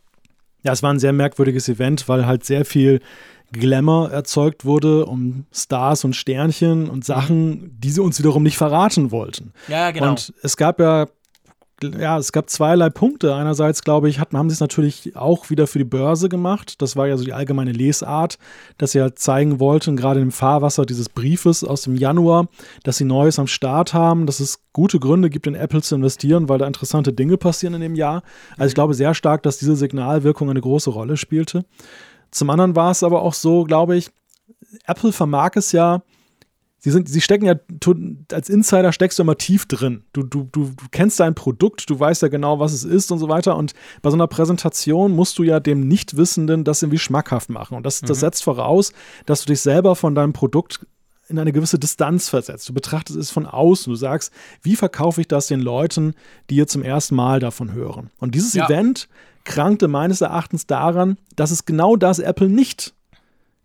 Ja, 0.62 0.72
es 0.72 0.83
war 0.83 0.93
ein 0.93 0.99
sehr 0.99 1.14
merkwürdiges 1.14 1.70
Event, 1.70 2.07
weil 2.07 2.27
halt 2.27 2.45
sehr 2.45 2.66
viel 2.66 3.01
Glamour 3.53 4.11
erzeugt 4.11 4.65
wurde 4.65 5.07
um 5.07 5.47
Stars 5.53 6.05
und 6.05 6.15
Sternchen 6.15 6.91
und 6.91 7.05
Sachen, 7.05 7.79
die 7.79 7.91
sie 7.91 8.03
uns 8.03 8.19
wiederum 8.19 8.43
nicht 8.43 8.57
verraten 8.57 9.11
wollten. 9.11 9.53
Ja, 9.69 9.91
genau. 9.91 10.11
Und 10.11 10.33
es 10.43 10.57
gab 10.57 10.81
ja 10.81 11.07
ja, 11.83 12.17
es 12.17 12.33
gab 12.33 12.49
zweierlei 12.49 12.89
Punkte. 12.89 13.35
Einerseits, 13.35 13.83
glaube 13.83 14.09
ich, 14.09 14.19
hatten, 14.19 14.39
haben 14.39 14.49
sie 14.49 14.55
es 14.55 14.61
natürlich 14.61 15.15
auch 15.15 15.51
wieder 15.51 15.67
für 15.67 15.79
die 15.79 15.85
Börse 15.85 16.29
gemacht. 16.29 16.81
Das 16.81 16.97
war 16.97 17.07
ja 17.07 17.19
so 17.19 17.25
die 17.25 17.35
allgemeine 17.35 17.73
Lesart, 17.73 18.39
dass 18.79 18.93
sie 18.93 19.03
halt 19.03 19.19
zeigen 19.19 19.61
wollten, 19.61 19.97
gerade 19.97 20.21
im 20.21 20.33
Fahrwasser 20.33 20.87
dieses 20.87 21.11
Briefes 21.11 21.65
aus 21.65 21.83
dem 21.83 21.97
Januar, 21.97 22.49
dass 22.83 22.97
sie 22.97 23.05
Neues 23.05 23.39
am 23.39 23.47
Start 23.47 23.93
haben, 23.93 24.25
dass 24.25 24.41
es 24.41 24.61
gute 24.73 24.99
Gründe 24.99 25.29
gibt, 25.29 25.47
in 25.47 25.55
Apple 25.55 25.83
zu 25.83 25.95
investieren, 25.95 26.49
weil 26.49 26.59
da 26.59 26.67
interessante 26.67 27.13
Dinge 27.13 27.37
passieren 27.37 27.75
in 27.75 27.83
dem 27.83 27.95
Jahr. 27.95 28.23
Also 28.57 28.69
ich 28.69 28.75
glaube 28.75 28.95
sehr 28.95 29.13
stark, 29.13 29.43
dass 29.43 29.59
diese 29.59 29.77
Signalwirkung 29.77 30.49
eine 30.49 30.61
große 30.61 30.91
Rolle 30.91 31.19
spielte. 31.19 31.67
Zum 32.37 32.51
anderen 32.51 32.76
war 32.76 32.91
es 32.91 33.03
aber 33.03 33.22
auch 33.22 33.32
so, 33.32 33.64
glaube 33.64 33.97
ich, 33.97 34.11
Apple 34.84 35.12
vermag 35.12 35.53
es 35.55 35.72
ja, 35.72 36.03
sie, 36.78 36.91
sind, 36.91 37.09
sie 37.09 37.22
stecken 37.22 37.47
ja, 37.47 37.55
als 38.30 38.51
Insider 38.51 38.93
steckst 38.93 39.18
du 39.18 39.22
immer 39.22 39.39
tief 39.39 39.64
drin. 39.64 40.05
Du, 40.12 40.22
du, 40.22 40.45
du, 40.53 40.64
du 40.66 40.84
kennst 40.91 41.18
dein 41.18 41.34
Produkt, 41.34 41.89
du 41.89 41.99
weißt 41.99 42.20
ja 42.20 42.28
genau, 42.28 42.61
was 42.61 42.74
es 42.74 42.84
ist 42.84 43.11
und 43.11 43.18
so 43.18 43.30
weiter. 43.30 43.57
Und 43.57 43.72
bei 44.03 44.11
so 44.11 44.16
einer 44.16 44.26
Präsentation 44.26 45.12
musst 45.12 45.39
du 45.39 45.45
ja 45.45 45.61
dem 45.61 45.89
Nichtwissenden 45.89 46.64
das 46.64 46.82
irgendwie 46.82 46.99
schmackhaft 46.99 47.49
machen. 47.49 47.74
Und 47.74 47.87
das, 47.87 48.03
das 48.03 48.18
mhm. 48.18 48.20
setzt 48.20 48.45
voraus, 48.45 48.93
dass 49.24 49.41
du 49.41 49.47
dich 49.47 49.62
selber 49.62 49.97
von 49.97 50.14
deinem 50.14 50.34
Produkt 50.34 50.87
in 51.28 51.39
eine 51.39 51.53
gewisse 51.53 51.78
Distanz 51.78 52.28
versetzt. 52.28 52.68
Du 52.68 52.74
betrachtest 52.74 53.18
es 53.18 53.30
von 53.30 53.47
außen. 53.47 53.91
Du 53.91 53.97
sagst, 53.97 54.30
wie 54.61 54.76
verkaufe 54.76 55.22
ich 55.22 55.28
das 55.28 55.47
den 55.47 55.61
Leuten, 55.61 56.12
die 56.51 56.57
hier 56.57 56.66
zum 56.66 56.82
ersten 56.82 57.14
Mal 57.14 57.41
davon 57.41 57.72
hören? 57.72 58.11
Und 58.18 58.34
dieses 58.34 58.53
ja. 58.53 58.66
Event 58.66 59.09
krankte 59.47 59.89
meines 59.89 60.21
Erachtens 60.21 60.67
daran, 60.67 61.17
dass 61.37 61.51
es 61.51 61.65
genau 61.65 61.97
das 61.97 62.19
Apple 62.19 62.51
nicht 62.51 62.93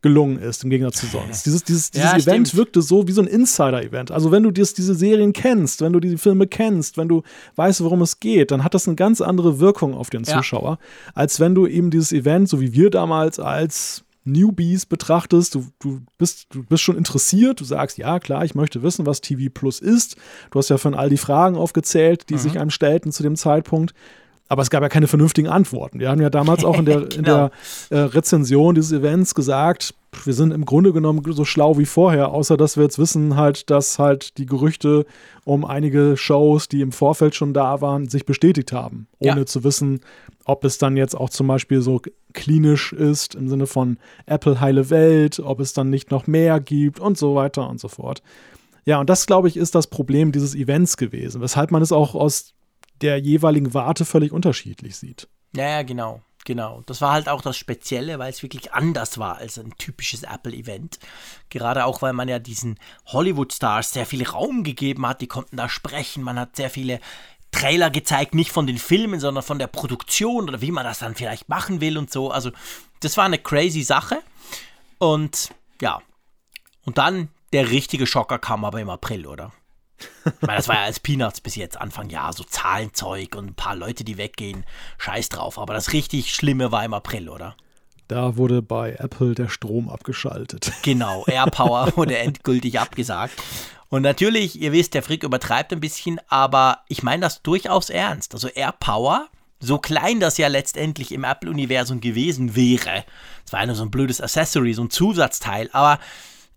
gelungen 0.01 0.39
ist, 0.39 0.63
im 0.63 0.69
Gegensatz 0.71 0.99
zu 0.99 1.05
sonst. 1.05 1.45
Dieses, 1.45 1.63
dieses, 1.63 1.91
dieses 1.91 2.11
ja, 2.11 2.17
Event 2.17 2.47
stimmt. 2.47 2.57
wirkte 2.57 2.81
so 2.81 3.07
wie 3.07 3.11
so 3.11 3.21
ein 3.21 3.27
Insider-Event. 3.27 4.09
Also 4.09 4.31
wenn 4.31 4.41
du 4.41 4.49
dies, 4.49 4.73
diese 4.73 4.95
Serien 4.95 5.31
kennst, 5.31 5.81
wenn 5.81 5.93
du 5.93 5.99
diese 5.99 6.17
Filme 6.17 6.47
kennst, 6.47 6.97
wenn 6.97 7.07
du 7.07 7.21
weißt, 7.55 7.83
worum 7.83 8.01
es 8.01 8.19
geht, 8.19 8.49
dann 8.51 8.63
hat 8.63 8.73
das 8.73 8.87
eine 8.87 8.95
ganz 8.95 9.21
andere 9.21 9.59
Wirkung 9.59 9.93
auf 9.93 10.09
den 10.09 10.23
Zuschauer, 10.23 10.79
ja. 10.81 11.11
als 11.13 11.39
wenn 11.39 11.53
du 11.53 11.67
eben 11.67 11.91
dieses 11.91 12.11
Event, 12.11 12.49
so 12.49 12.59
wie 12.59 12.73
wir 12.73 12.89
damals 12.89 13.39
als 13.39 14.03
Newbies 14.23 14.85
betrachtest, 14.85 15.55
du, 15.55 15.67
du, 15.79 16.01
bist, 16.17 16.47
du 16.51 16.63
bist 16.63 16.83
schon 16.83 16.97
interessiert, 16.97 17.59
du 17.59 17.65
sagst, 17.65 17.97
ja 17.97 18.19
klar, 18.19 18.45
ich 18.45 18.55
möchte 18.55 18.83
wissen, 18.83 19.05
was 19.05 19.21
TV 19.21 19.51
Plus 19.51 19.79
ist. 19.79 20.15
Du 20.51 20.59
hast 20.59 20.69
ja 20.69 20.77
von 20.77 20.93
all 20.93 21.09
die 21.09 21.17
Fragen 21.17 21.55
aufgezählt, 21.55 22.29
die 22.29 22.35
mhm. 22.35 22.39
sich 22.39 22.59
einem 22.59 22.69
stellten 22.69 23.11
zu 23.11 23.23
dem 23.23 23.35
Zeitpunkt. 23.35 23.93
Aber 24.51 24.63
es 24.63 24.69
gab 24.69 24.83
ja 24.83 24.89
keine 24.89 25.07
vernünftigen 25.07 25.47
Antworten. 25.47 26.01
Wir 26.01 26.09
haben 26.09 26.19
ja 26.19 26.29
damals 26.29 26.65
auch 26.65 26.77
in 26.77 26.83
der, 26.83 27.03
genau. 27.03 27.15
in 27.17 27.23
der 27.23 27.51
äh, 27.89 27.99
Rezension 27.99 28.75
dieses 28.75 28.91
Events 28.91 29.33
gesagt, 29.33 29.93
wir 30.25 30.33
sind 30.33 30.51
im 30.51 30.65
Grunde 30.65 30.91
genommen 30.91 31.23
so 31.31 31.45
schlau 31.45 31.77
wie 31.77 31.85
vorher, 31.85 32.33
außer 32.33 32.57
dass 32.57 32.75
wir 32.75 32.83
jetzt 32.83 32.99
wissen 32.99 33.37
halt, 33.37 33.69
dass 33.69 33.97
halt 33.97 34.37
die 34.37 34.45
Gerüchte 34.45 35.05
um 35.45 35.63
einige 35.63 36.17
Shows, 36.17 36.67
die 36.67 36.81
im 36.81 36.91
Vorfeld 36.91 37.33
schon 37.33 37.53
da 37.53 37.79
waren, 37.79 38.09
sich 38.09 38.25
bestätigt 38.25 38.73
haben, 38.73 39.07
ohne 39.19 39.39
ja. 39.39 39.45
zu 39.45 39.63
wissen, 39.63 40.01
ob 40.43 40.65
es 40.65 40.77
dann 40.77 40.97
jetzt 40.97 41.15
auch 41.15 41.29
zum 41.29 41.47
Beispiel 41.47 41.79
so 41.81 42.01
klinisch 42.33 42.91
ist 42.91 43.35
im 43.35 43.47
Sinne 43.47 43.67
von 43.67 43.99
Apple 44.25 44.59
heile 44.59 44.89
Welt, 44.89 45.39
ob 45.39 45.61
es 45.61 45.71
dann 45.71 45.89
nicht 45.89 46.11
noch 46.11 46.27
mehr 46.27 46.59
gibt 46.59 46.99
und 46.99 47.17
so 47.17 47.35
weiter 47.35 47.69
und 47.69 47.79
so 47.79 47.87
fort. 47.87 48.21
Ja, 48.83 48.99
und 48.99 49.09
das, 49.09 49.27
glaube 49.27 49.47
ich, 49.47 49.55
ist 49.55 49.75
das 49.75 49.87
Problem 49.87 50.33
dieses 50.33 50.55
Events 50.55 50.97
gewesen, 50.97 51.39
weshalb 51.39 51.71
man 51.71 51.81
es 51.81 51.93
auch 51.93 52.15
aus 52.15 52.53
der 53.01 53.17
jeweiligen 53.17 53.73
Warte 53.73 54.05
völlig 54.05 54.31
unterschiedlich 54.31 54.95
sieht. 54.97 55.27
Ja, 55.55 55.67
ja, 55.67 55.81
genau. 55.83 56.21
Genau, 56.43 56.81
das 56.87 57.01
war 57.01 57.11
halt 57.11 57.29
auch 57.29 57.41
das 57.41 57.55
Spezielle, 57.55 58.17
weil 58.17 58.31
es 58.31 58.41
wirklich 58.41 58.73
anders 58.73 59.19
war 59.19 59.37
als 59.37 59.59
ein 59.59 59.75
typisches 59.77 60.23
Apple-Event. 60.23 60.97
Gerade 61.49 61.85
auch, 61.85 62.01
weil 62.01 62.13
man 62.13 62.27
ja 62.27 62.39
diesen 62.39 62.79
Hollywood-Stars 63.07 63.91
sehr 63.91 64.07
viel 64.07 64.27
Raum 64.27 64.63
gegeben 64.63 65.05
hat, 65.05 65.21
die 65.21 65.27
konnten 65.27 65.57
da 65.57 65.69
sprechen. 65.69 66.23
Man 66.23 66.39
hat 66.39 66.55
sehr 66.55 66.71
viele 66.71 66.99
Trailer 67.51 67.91
gezeigt, 67.91 68.33
nicht 68.33 68.51
von 68.51 68.65
den 68.65 68.79
Filmen, 68.79 69.19
sondern 69.19 69.43
von 69.43 69.59
der 69.59 69.67
Produktion 69.67 70.49
oder 70.49 70.61
wie 70.61 70.71
man 70.71 70.83
das 70.83 70.99
dann 70.99 71.15
vielleicht 71.15 71.47
machen 71.47 71.79
will 71.79 71.97
und 71.97 72.11
so. 72.11 72.31
Also, 72.31 72.51
das 73.01 73.17
war 73.17 73.25
eine 73.25 73.37
crazy 73.37 73.83
Sache. 73.83 74.17
Und 74.97 75.53
ja, 75.79 76.01
und 76.83 76.97
dann 76.97 77.29
der 77.53 77.69
richtige 77.69 78.07
Schocker 78.07 78.39
kam 78.39 78.65
aber 78.65 78.79
im 78.81 78.89
April, 78.89 79.27
oder? 79.27 79.51
Ich 80.25 80.47
meine, 80.47 80.57
das 80.57 80.67
war 80.67 80.75
ja 80.75 80.83
als 80.83 80.99
Peanuts 80.99 81.41
bis 81.41 81.55
jetzt 81.55 81.79
Anfang 81.79 82.09
Jahr, 82.09 82.33
so 82.33 82.43
Zahlenzeug 82.43 83.35
und 83.35 83.51
ein 83.51 83.55
paar 83.55 83.75
Leute, 83.75 84.03
die 84.03 84.17
weggehen. 84.17 84.65
Scheiß 84.97 85.29
drauf. 85.29 85.57
Aber 85.57 85.73
das 85.73 85.93
richtig 85.93 86.33
Schlimme 86.33 86.71
war 86.71 86.83
im 86.85 86.93
April, 86.93 87.29
oder? 87.29 87.55
Da 88.07 88.35
wurde 88.35 88.61
bei 88.61 88.95
Apple 88.99 89.35
der 89.35 89.47
Strom 89.47 89.89
abgeschaltet. 89.89 90.71
Genau, 90.81 91.23
AirPower 91.27 91.95
wurde 91.95 92.17
endgültig 92.17 92.79
abgesagt. 92.79 93.33
Und 93.87 94.01
natürlich, 94.01 94.59
ihr 94.59 94.71
wisst, 94.71 94.93
der 94.93 95.03
Frick 95.03 95.23
übertreibt 95.23 95.71
ein 95.73 95.79
bisschen, 95.79 96.19
aber 96.27 96.79
ich 96.87 97.03
meine 97.03 97.21
das 97.21 97.41
durchaus 97.41 97.89
ernst. 97.89 98.33
Also 98.33 98.47
AirPower, 98.47 99.27
so 99.61 99.77
klein 99.77 100.19
das 100.19 100.37
ja 100.37 100.47
letztendlich 100.47 101.11
im 101.11 101.23
Apple-Universum 101.23 102.01
gewesen 102.01 102.55
wäre, 102.55 103.05
es 103.45 103.53
war 103.53 103.61
ja 103.61 103.67
nur 103.67 103.75
so 103.75 103.83
ein 103.83 103.91
blödes 103.91 104.19
Accessory, 104.19 104.73
so 104.73 104.83
ein 104.83 104.89
Zusatzteil, 104.89 105.69
aber 105.71 105.99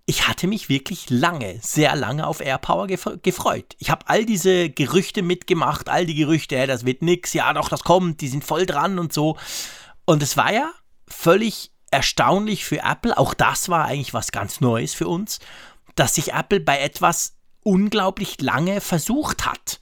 ich 0.06 0.28
hatte 0.28 0.46
mich 0.46 0.68
wirklich 0.68 1.08
lange, 1.08 1.58
sehr 1.62 1.96
lange 1.96 2.26
auf 2.26 2.40
AirPower 2.40 2.86
gefreut. 2.86 3.74
Ich 3.78 3.90
habe 3.90 4.06
all 4.08 4.26
diese 4.26 4.68
Gerüchte 4.68 5.22
mitgemacht, 5.22 5.88
all 5.88 6.04
die 6.04 6.14
Gerüchte, 6.14 6.58
hey, 6.58 6.66
das 6.66 6.84
wird 6.84 7.00
nix, 7.00 7.32
ja 7.32 7.52
doch, 7.54 7.70
das 7.70 7.84
kommt, 7.84 8.20
die 8.20 8.28
sind 8.28 8.44
voll 8.44 8.66
dran 8.66 8.98
und 8.98 9.12
so. 9.14 9.38
Und 10.04 10.22
es 10.22 10.36
war 10.36 10.52
ja 10.52 10.70
völlig 11.08 11.72
erstaunlich 11.90 12.64
für 12.64 12.80
Apple, 12.80 13.16
auch 13.16 13.32
das 13.32 13.68
war 13.68 13.86
eigentlich 13.86 14.12
was 14.12 14.30
ganz 14.30 14.60
Neues 14.60 14.92
für 14.92 15.08
uns, 15.08 15.38
dass 15.94 16.16
sich 16.16 16.32
Apple 16.32 16.60
bei 16.60 16.80
etwas 16.80 17.36
unglaublich 17.62 18.40
lange 18.40 18.82
versucht 18.82 19.46
hat. 19.46 19.80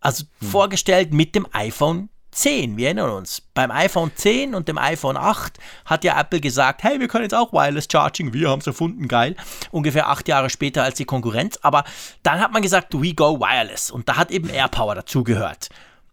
Also 0.00 0.24
hm. 0.40 0.48
vorgestellt 0.48 1.12
mit 1.12 1.34
dem 1.36 1.46
iPhone 1.52 2.08
10, 2.32 2.76
wir 2.76 2.86
erinnern 2.86 3.10
uns, 3.10 3.42
beim 3.54 3.70
iPhone 3.70 4.12
10 4.14 4.54
und 4.54 4.68
dem 4.68 4.78
iPhone 4.78 5.16
8 5.16 5.58
hat 5.84 6.04
ja 6.04 6.18
Apple 6.20 6.40
gesagt, 6.40 6.82
hey, 6.82 7.00
wir 7.00 7.08
können 7.08 7.24
jetzt 7.24 7.34
auch 7.34 7.52
Wireless 7.52 7.88
Charging, 7.90 8.32
wir 8.32 8.48
haben 8.48 8.60
es 8.60 8.66
erfunden, 8.66 9.08
geil. 9.08 9.36
Ungefähr 9.70 10.08
acht 10.08 10.28
Jahre 10.28 10.50
später 10.50 10.82
als 10.84 10.96
die 10.96 11.04
Konkurrenz. 11.04 11.58
Aber 11.62 11.84
dann 12.22 12.40
hat 12.40 12.52
man 12.52 12.62
gesagt, 12.62 12.94
we 12.94 13.14
go 13.14 13.38
wireless. 13.40 13.90
Und 13.90 14.08
da 14.08 14.16
hat 14.16 14.30
eben 14.30 14.48
AirPower 14.48 14.94
dazugehört. 14.94 15.68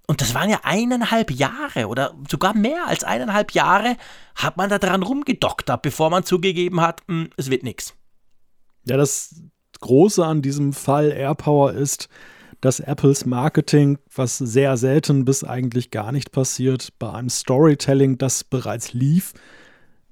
Und 0.07 0.21
das 0.21 0.33
waren 0.33 0.49
ja 0.49 0.61
eineinhalb 0.63 1.31
Jahre 1.31 1.87
oder 1.87 2.13
sogar 2.29 2.55
mehr 2.55 2.87
als 2.87 3.03
eineinhalb 3.03 3.51
Jahre 3.51 3.97
hat 4.35 4.55
man 4.55 4.69
da 4.69 4.79
dran 4.79 5.03
rumgedoktert, 5.03 5.81
bevor 5.81 6.09
man 6.09 6.23
zugegeben 6.23 6.79
hat, 6.79 7.01
hm, 7.07 7.29
es 7.35 7.51
wird 7.51 7.63
nichts. 7.63 7.93
Ja, 8.85 8.95
das 8.95 9.35
Große 9.81 10.25
an 10.25 10.41
diesem 10.41 10.71
Fall 10.71 11.11
AirPower 11.11 11.73
ist, 11.73 12.07
dass 12.61 12.79
Apples 12.79 13.25
Marketing, 13.25 13.97
was 14.13 14.37
sehr 14.37 14.77
selten 14.77 15.25
bis 15.25 15.43
eigentlich 15.43 15.91
gar 15.91 16.11
nicht 16.11 16.31
passiert, 16.31 16.89
bei 16.99 17.11
einem 17.11 17.29
Storytelling, 17.29 18.17
das 18.17 18.43
bereits 18.43 18.93
lief, 18.93 19.33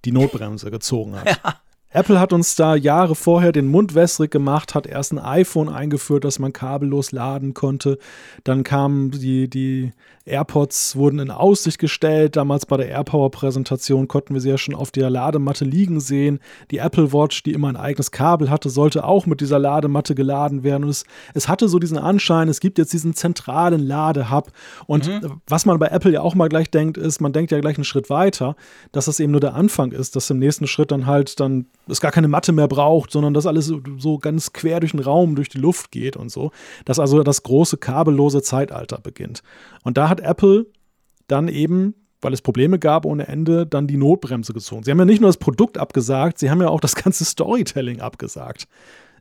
die 0.05 0.11
Notbremse 0.11 0.71
gezogen 0.71 1.15
hat. 1.15 1.39
Ja. 1.43 1.55
Apple 1.95 2.19
hat 2.19 2.33
uns 2.33 2.55
da 2.55 2.75
Jahre 2.75 3.15
vorher 3.15 3.53
den 3.53 3.67
Mund 3.67 3.95
wässrig 3.95 4.29
gemacht, 4.29 4.75
hat 4.75 4.85
erst 4.85 5.13
ein 5.13 5.19
iPhone 5.19 5.69
eingeführt, 5.69 6.25
das 6.25 6.39
man 6.39 6.51
kabellos 6.51 7.13
laden 7.13 7.53
konnte. 7.53 7.97
Dann 8.43 8.63
kamen 8.63 9.11
die, 9.11 9.49
die 9.49 9.93
AirPods, 10.25 10.95
wurden 10.95 11.19
in 11.19 11.31
Aussicht 11.31 11.77
gestellt. 11.77 12.35
Damals 12.35 12.65
bei 12.65 12.77
der 12.77 12.89
AirPower-Präsentation 12.89 14.07
konnten 14.07 14.33
wir 14.33 14.41
sie 14.41 14.49
ja 14.49 14.57
schon 14.57 14.73
auf 14.73 14.91
der 14.91 15.09
Ladematte 15.09 15.65
liegen 15.65 15.99
sehen. 15.99 16.39
Die 16.71 16.79
Apple 16.79 17.13
Watch, 17.13 17.43
die 17.43 17.53
immer 17.53 17.69
ein 17.69 17.75
eigenes 17.75 18.11
Kabel 18.11 18.49
hatte, 18.49 18.69
sollte 18.69 19.05
auch 19.05 19.27
mit 19.27 19.39
dieser 19.39 19.59
Ladematte 19.59 20.15
geladen 20.15 20.63
werden. 20.63 20.83
Und 20.83 20.89
es, 20.89 21.05
es 21.33 21.47
hatte 21.47 21.69
so 21.69 21.77
diesen 21.77 21.97
Anschein, 21.97 22.49
es 22.49 22.59
gibt 22.59 22.79
jetzt 22.79 22.91
diesen 22.91 23.13
zentralen 23.13 23.85
Ladehub. 23.85 24.51
Und 24.87 25.07
mhm. 25.07 25.41
was 25.47 25.65
man 25.65 25.77
bei 25.77 25.87
Apple 25.87 26.11
ja 26.11 26.21
auch 26.21 26.35
mal 26.35 26.49
gleich 26.49 26.71
denkt, 26.71 26.97
ist, 26.97 27.21
man 27.21 27.31
denkt 27.31 27.51
ja 27.51 27.59
gleich 27.59 27.77
einen 27.77 27.85
Schritt 27.85 28.09
weiter, 28.09 28.55
dass 28.91 29.05
das 29.05 29.19
eben 29.19 29.31
nur 29.31 29.41
der 29.41 29.53
Anfang 29.53 29.91
ist, 29.91 30.15
dass 30.15 30.29
im 30.29 30.39
nächsten 30.39 30.67
Schritt 30.67 30.91
dann 30.91 31.05
halt 31.05 31.39
dann 31.39 31.67
es 31.87 32.01
gar 32.01 32.11
keine 32.11 32.27
Matte 32.27 32.51
mehr 32.51 32.67
braucht, 32.67 33.11
sondern 33.11 33.33
dass 33.33 33.45
alles 33.45 33.71
so, 33.97 34.17
ganz 34.17 34.53
quer 34.53 34.79
durch 34.79 34.91
den 34.91 35.01
Raum, 35.01 35.35
durch 35.35 35.49
die 35.49 35.59
Luft 35.59 35.91
geht 35.91 36.17
und 36.17 36.29
so. 36.29 36.51
Dass 36.85 36.99
also 36.99 37.23
das 37.23 37.43
große 37.43 37.77
kabellose 37.77 38.41
Zeitalter 38.41 38.99
beginnt. 38.99 39.43
Und 39.83 39.97
da 39.97 40.09
hat 40.09 40.19
Apple 40.19 40.67
dann 41.27 41.47
eben 41.47 41.95
weil 42.21 42.33
es 42.33 42.41
Probleme 42.41 42.79
gab 42.79 43.05
ohne 43.05 43.27
Ende, 43.27 43.67
dann 43.67 43.85
die 43.85 43.97
Notbremse 43.97 44.51
gezogen. 44.51 44.83
Sie 44.83 44.89
haben 44.89 44.97
ja 44.97 45.05
nicht 45.05 45.21
nur 45.21 45.29
das 45.29 45.37
Produkt 45.37 45.77
abgesagt, 45.77 46.39
sie 46.39 46.49
haben 46.49 46.59
ja 46.59 46.69
auch 46.69 46.79
das 46.79 46.95
ganze 46.95 47.23
Storytelling 47.23 48.01
abgesagt. 48.01 48.67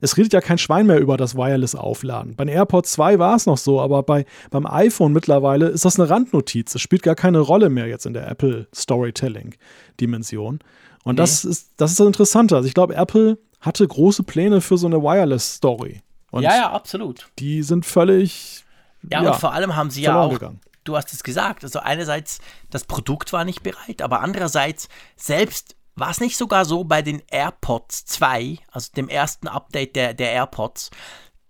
Es 0.01 0.17
redet 0.17 0.33
ja 0.33 0.41
kein 0.41 0.59
Schwein 0.59 0.87
mehr 0.87 0.99
über 0.99 1.17
das 1.17 1.35
Wireless-Aufladen. 1.37 2.35
Beim 2.35 2.49
AirPods 2.49 2.93
2 2.93 3.19
war 3.19 3.37
es 3.37 3.47
noch 3.47 3.59
so, 3.59 3.81
aber 3.81 4.03
bei, 4.03 4.25
beim 4.51 4.67
iPhone 4.67 5.13
mittlerweile 5.13 5.69
ist 5.69 5.85
das 5.85 5.99
eine 5.99 6.11
Randnotiz. 6.11 6.75
Es 6.75 6.81
spielt 6.81 7.03
gar 7.03 7.15
keine 7.15 7.39
Rolle 7.39 7.71
mehr 7.71 7.87
jetzt 7.87 8.05
in 8.05 8.13
der 8.13 8.29
Apple 8.29 8.67
Storytelling-Dimension. 8.75 10.59
Und 11.05 11.15
nee. 11.15 11.23
das 11.23 11.45
ist 11.45 11.71
das 11.77 11.93
ist 11.93 12.01
das 12.01 12.07
Interessante. 12.07 12.57
Also 12.57 12.67
ich 12.67 12.75
glaube, 12.75 12.97
Apple 12.97 13.39
hatte 13.61 13.87
große 13.87 14.25
Pläne 14.25 14.61
für 14.61 14.77
so 14.77 14.87
eine 14.87 15.03
Wireless-Story. 15.03 16.03
Ja, 16.33 16.57
ja, 16.57 16.73
absolut. 16.73 17.29
Die 17.39 17.63
sind 17.63 17.87
völlig. 17.87 18.65
Ja, 19.09 19.23
ja 19.23 19.31
und 19.31 19.39
vor 19.39 19.53
allem 19.53 19.77
haben 19.77 19.91
sie 19.91 20.03
ja 20.03 20.21
auch. 20.21 20.33
Gegangen. 20.33 20.61
Du 20.83 20.97
hast 20.97 21.13
es 21.13 21.23
gesagt. 21.23 21.65
Also 21.65 21.79
einerseits 21.79 22.41
das 22.71 22.85
Produkt 22.85 23.33
war 23.33 23.45
nicht 23.45 23.63
bereit, 23.63 24.03
aber 24.03 24.21
andererseits 24.21 24.89
selbst 25.17 25.77
war 25.95 26.11
es 26.11 26.21
nicht 26.21 26.37
sogar 26.37 26.65
so 26.65 26.85
bei 26.85 27.03
den 27.03 27.23
AirPods 27.31 28.05
2, 28.07 28.59
also 28.71 28.91
dem 28.97 29.09
ersten 29.09 29.47
Update 29.47 29.95
der, 29.97 30.13
der 30.13 30.33
AirPods, 30.33 30.91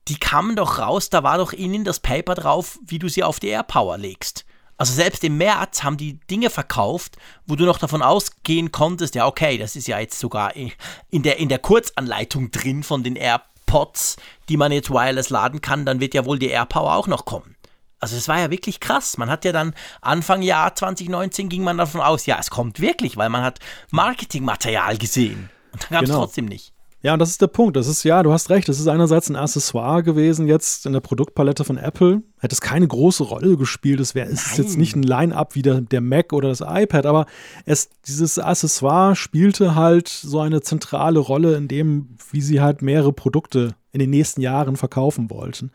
die 0.08 0.18
kamen 0.18 0.54
doch 0.54 0.78
raus, 0.78 1.08
da 1.08 1.22
war 1.22 1.38
doch 1.38 1.52
innen 1.52 1.84
das 1.84 2.00
Paper 2.00 2.34
drauf, 2.34 2.78
wie 2.84 2.98
du 2.98 3.08
sie 3.08 3.22
auf 3.22 3.40
die 3.40 3.48
AirPower 3.48 3.96
legst. 3.96 4.44
Also 4.84 4.96
selbst 4.96 5.24
im 5.24 5.38
März 5.38 5.82
haben 5.82 5.96
die 5.96 6.20
Dinge 6.30 6.50
verkauft, 6.50 7.16
wo 7.46 7.56
du 7.56 7.64
noch 7.64 7.78
davon 7.78 8.02
ausgehen 8.02 8.70
konntest, 8.70 9.14
ja 9.14 9.26
okay, 9.26 9.56
das 9.56 9.76
ist 9.76 9.88
ja 9.88 9.98
jetzt 9.98 10.20
sogar 10.20 10.54
in 10.54 11.22
der, 11.22 11.38
in 11.38 11.48
der 11.48 11.58
Kurzanleitung 11.58 12.50
drin 12.50 12.82
von 12.82 13.02
den 13.02 13.16
AirPods, 13.16 14.16
die 14.50 14.58
man 14.58 14.72
jetzt 14.72 14.90
wireless 14.90 15.30
laden 15.30 15.62
kann, 15.62 15.86
dann 15.86 16.00
wird 16.00 16.12
ja 16.12 16.26
wohl 16.26 16.38
die 16.38 16.48
AirPower 16.48 16.96
auch 16.96 17.06
noch 17.06 17.24
kommen. 17.24 17.56
Also 17.98 18.14
es 18.18 18.28
war 18.28 18.38
ja 18.38 18.50
wirklich 18.50 18.78
krass. 18.78 19.16
Man 19.16 19.30
hat 19.30 19.46
ja 19.46 19.52
dann 19.52 19.72
Anfang 20.02 20.42
Jahr 20.42 20.74
2019 20.74 21.48
ging 21.48 21.64
man 21.64 21.78
davon 21.78 22.02
aus, 22.02 22.26
ja, 22.26 22.36
es 22.38 22.50
kommt 22.50 22.78
wirklich, 22.78 23.16
weil 23.16 23.30
man 23.30 23.42
hat 23.42 23.60
Marketingmaterial 23.90 24.98
gesehen. 24.98 25.48
Und 25.72 25.84
dann 25.84 25.90
gab 25.92 26.02
es 26.02 26.10
genau. 26.10 26.20
trotzdem 26.20 26.44
nicht. 26.44 26.73
Ja, 27.04 27.12
und 27.12 27.18
das 27.18 27.28
ist 27.28 27.42
der 27.42 27.48
Punkt. 27.48 27.76
Das 27.76 27.86
ist, 27.86 28.02
ja, 28.02 28.22
du 28.22 28.32
hast 28.32 28.48
recht. 28.48 28.66
Das 28.66 28.80
ist 28.80 28.88
einerseits 28.88 29.28
ein 29.28 29.36
Accessoire 29.36 30.02
gewesen 30.02 30.48
jetzt 30.48 30.86
in 30.86 30.94
der 30.94 31.00
Produktpalette 31.00 31.62
von 31.62 31.76
Apple. 31.76 32.22
Hätte 32.40 32.54
es 32.54 32.62
keine 32.62 32.88
große 32.88 33.24
Rolle 33.24 33.58
gespielt. 33.58 34.00
Es 34.00 34.14
wäre, 34.14 34.30
es 34.30 34.46
ist 34.46 34.56
jetzt 34.56 34.78
nicht 34.78 34.96
ein 34.96 35.02
Line-Up 35.02 35.54
wie 35.54 35.60
der, 35.60 35.82
der 35.82 36.00
Mac 36.00 36.32
oder 36.32 36.48
das 36.48 36.62
iPad, 36.66 37.04
aber 37.04 37.26
es, 37.66 37.90
dieses 38.06 38.38
Accessoire 38.38 39.16
spielte 39.16 39.74
halt 39.74 40.08
so 40.08 40.40
eine 40.40 40.62
zentrale 40.62 41.18
Rolle 41.18 41.56
in 41.56 41.68
dem, 41.68 42.16
wie 42.30 42.40
sie 42.40 42.62
halt 42.62 42.80
mehrere 42.80 43.12
Produkte 43.12 43.74
in 43.92 43.98
den 43.98 44.08
nächsten 44.08 44.40
Jahren 44.40 44.76
verkaufen 44.76 45.28
wollten. 45.28 45.72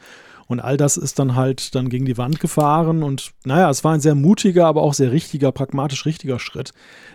Und 0.50 0.60
all 0.60 0.78
das 0.78 0.98
ist 0.98 1.20
dann 1.20 1.36
halt 1.36 1.76
dann 1.76 1.90
gegen 1.90 2.06
die 2.06 2.18
Wand 2.18 2.40
gefahren. 2.40 3.04
Und 3.04 3.34
naja, 3.46 3.70
es 3.70 3.84
war 3.84 3.94
ein 3.94 4.00
sehr 4.00 4.16
mutiger, 4.16 4.66
aber 4.66 4.82
auch 4.82 4.96
sehr 4.96 5.12
richtiger, 5.12 5.52
pragmatisch 5.52 6.08
richtiger 6.08 6.40
Schritt, 6.40 6.72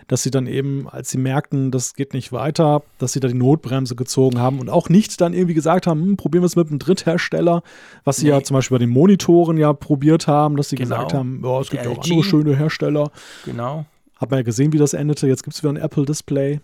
dass 0.07 0.23
sie 0.23 0.31
dann 0.31 0.47
eben, 0.47 0.87
als 0.87 1.09
sie 1.09 1.17
merkten, 1.17 1.69
das 1.69 1.95
geht 1.95 2.13
nicht 2.13 2.31
weiter, 2.31 2.81
dass 2.97 3.11
sie 3.11 3.19
da 3.19 3.27
die 3.27 3.33
Notbremse 3.33 3.97
gezogen 3.97 4.39
haben 4.39 4.59
und 4.61 4.69
auch 4.69 4.87
nicht 4.87 5.19
dann 5.19 5.33
irgendwie 5.33 5.53
gesagt 5.53 5.85
haben, 5.85 6.01
hm, 6.01 6.17
probieren 6.17 6.43
wir 6.43 6.47
es 6.47 6.55
mit 6.55 6.69
einem 6.69 6.79
Dritthersteller, 6.79 7.61
was 8.05 8.15
sie 8.15 8.27
nee. 8.27 8.31
ja 8.31 8.41
zum 8.41 8.53
Beispiel 8.55 8.75
bei 8.75 8.85
den 8.85 8.91
Monitoren 8.91 9.57
ja 9.57 9.73
probiert 9.73 10.27
haben, 10.27 10.55
dass 10.55 10.69
sie 10.69 10.77
genau. 10.77 10.95
gesagt 10.95 11.13
haben, 11.13 11.41
oh, 11.43 11.59
es 11.59 11.69
gibt 11.69 11.83
ja 11.83 11.91
auch 11.91 12.01
andere 12.01 12.23
schöne 12.23 12.55
Hersteller. 12.55 13.11
Genau. 13.43 13.85
Hat 14.15 14.31
man 14.31 14.39
ja 14.39 14.43
gesehen, 14.43 14.71
wie 14.71 14.77
das 14.77 14.93
endete. 14.93 15.27
Jetzt 15.27 15.43
gibt 15.43 15.57
es 15.57 15.61
wieder 15.61 15.73
ein 15.73 15.77
Apple-Display. 15.77 16.61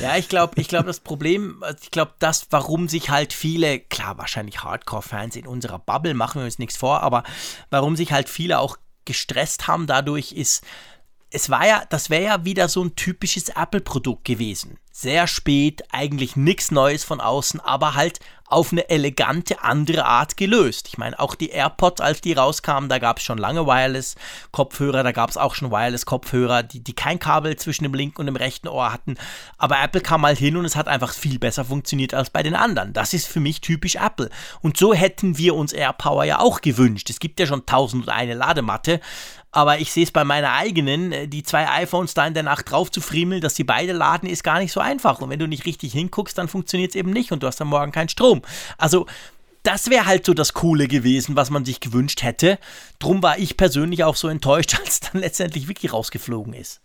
Ja, 0.00 0.16
ich 0.16 0.28
glaube, 0.28 0.60
ich 0.60 0.68
glaube, 0.68 0.86
das 0.86 1.00
Problem, 1.00 1.62
also 1.62 1.78
ich 1.82 1.90
glaube, 1.90 2.12
das, 2.18 2.46
warum 2.50 2.88
sich 2.88 3.10
halt 3.10 3.32
viele, 3.32 3.80
klar, 3.80 4.18
wahrscheinlich 4.18 4.62
Hardcore-Fans 4.62 5.36
in 5.36 5.46
unserer 5.46 5.78
Bubble 5.78 6.14
machen 6.14 6.40
wir 6.40 6.44
uns 6.44 6.58
nichts 6.58 6.76
vor, 6.76 7.02
aber 7.02 7.24
warum 7.70 7.96
sich 7.96 8.12
halt 8.12 8.28
viele 8.28 8.58
auch 8.58 8.76
gestresst 9.04 9.66
haben 9.66 9.86
dadurch 9.86 10.32
ist, 10.32 10.62
es 11.30 11.50
war 11.50 11.66
ja, 11.66 11.82
das 11.90 12.10
wäre 12.10 12.24
ja 12.24 12.44
wieder 12.44 12.68
so 12.68 12.82
ein 12.82 12.96
typisches 12.96 13.50
Apple-Produkt 13.50 14.24
gewesen. 14.24 14.78
Sehr 14.90 15.26
spät, 15.26 15.82
eigentlich 15.92 16.36
nichts 16.36 16.70
Neues 16.70 17.04
von 17.04 17.20
außen, 17.20 17.60
aber 17.60 17.94
halt 17.94 18.18
auf 18.48 18.72
eine 18.72 18.88
elegante 18.88 19.62
andere 19.62 20.06
Art 20.06 20.36
gelöst. 20.36 20.88
Ich 20.88 20.98
meine, 20.98 21.18
auch 21.18 21.34
die 21.34 21.50
AirPods, 21.50 22.00
als 22.00 22.20
die 22.20 22.32
rauskamen, 22.32 22.88
da 22.88 22.98
gab 22.98 23.18
es 23.18 23.24
schon 23.24 23.38
lange 23.38 23.66
Wireless-Kopfhörer, 23.66 25.02
da 25.02 25.12
gab 25.12 25.28
es 25.30 25.36
auch 25.36 25.54
schon 25.54 25.70
Wireless-Kopfhörer, 25.70 26.62
die, 26.62 26.80
die 26.80 26.94
kein 26.94 27.18
Kabel 27.18 27.56
zwischen 27.56 27.84
dem 27.84 27.94
linken 27.94 28.20
und 28.20 28.26
dem 28.26 28.36
rechten 28.36 28.68
Ohr 28.68 28.92
hatten. 28.92 29.16
Aber 29.58 29.80
Apple 29.82 30.00
kam 30.00 30.22
mal 30.22 30.34
hin 30.34 30.56
und 30.56 30.64
es 30.64 30.76
hat 30.76 30.88
einfach 30.88 31.12
viel 31.12 31.38
besser 31.38 31.66
funktioniert 31.66 32.14
als 32.14 32.30
bei 32.30 32.42
den 32.42 32.54
anderen. 32.54 32.94
Das 32.94 33.12
ist 33.12 33.28
für 33.28 33.40
mich 33.40 33.60
typisch 33.60 33.96
Apple. 33.96 34.30
Und 34.62 34.78
so 34.78 34.94
hätten 34.94 35.36
wir 35.36 35.54
uns 35.54 35.74
AirPower 35.74 36.24
ja 36.24 36.40
auch 36.40 36.62
gewünscht. 36.62 37.10
Es 37.10 37.20
gibt 37.20 37.38
ja 37.38 37.46
schon 37.46 37.66
tausend 37.66 38.04
und 38.04 38.12
eine 38.12 38.34
Ladematte 38.34 39.00
aber 39.50 39.78
ich 39.78 39.92
sehe 39.92 40.04
es 40.04 40.10
bei 40.10 40.24
meiner 40.24 40.52
eigenen, 40.52 41.12
äh, 41.12 41.28
die 41.28 41.42
zwei 41.42 41.68
iPhones 41.68 42.14
da 42.14 42.26
in 42.26 42.34
der 42.34 42.42
Nacht 42.42 42.70
drauf 42.70 42.90
zu 42.90 43.00
friemeln, 43.00 43.40
dass 43.40 43.56
sie 43.56 43.64
beide 43.64 43.92
laden, 43.92 44.28
ist 44.28 44.44
gar 44.44 44.58
nicht 44.58 44.72
so 44.72 44.80
einfach. 44.80 45.20
Und 45.20 45.30
wenn 45.30 45.38
du 45.38 45.46
nicht 45.46 45.66
richtig 45.66 45.92
hinguckst, 45.92 46.36
dann 46.36 46.48
funktioniert 46.48 46.90
es 46.90 46.96
eben 46.96 47.10
nicht 47.10 47.32
und 47.32 47.42
du 47.42 47.46
hast 47.46 47.60
am 47.60 47.68
Morgen 47.68 47.92
keinen 47.92 48.08
Strom. 48.08 48.42
Also, 48.76 49.06
das 49.62 49.90
wäre 49.90 50.06
halt 50.06 50.24
so 50.24 50.34
das 50.34 50.54
Coole 50.54 50.88
gewesen, 50.88 51.36
was 51.36 51.50
man 51.50 51.64
sich 51.64 51.80
gewünscht 51.80 52.22
hätte. 52.22 52.58
Drum 52.98 53.22
war 53.22 53.38
ich 53.38 53.56
persönlich 53.56 54.04
auch 54.04 54.16
so 54.16 54.28
enttäuscht, 54.28 54.78
als 54.84 55.00
dann 55.00 55.20
letztendlich 55.20 55.68
wirklich 55.68 55.92
rausgeflogen 55.92 56.52
ist. 56.54 56.80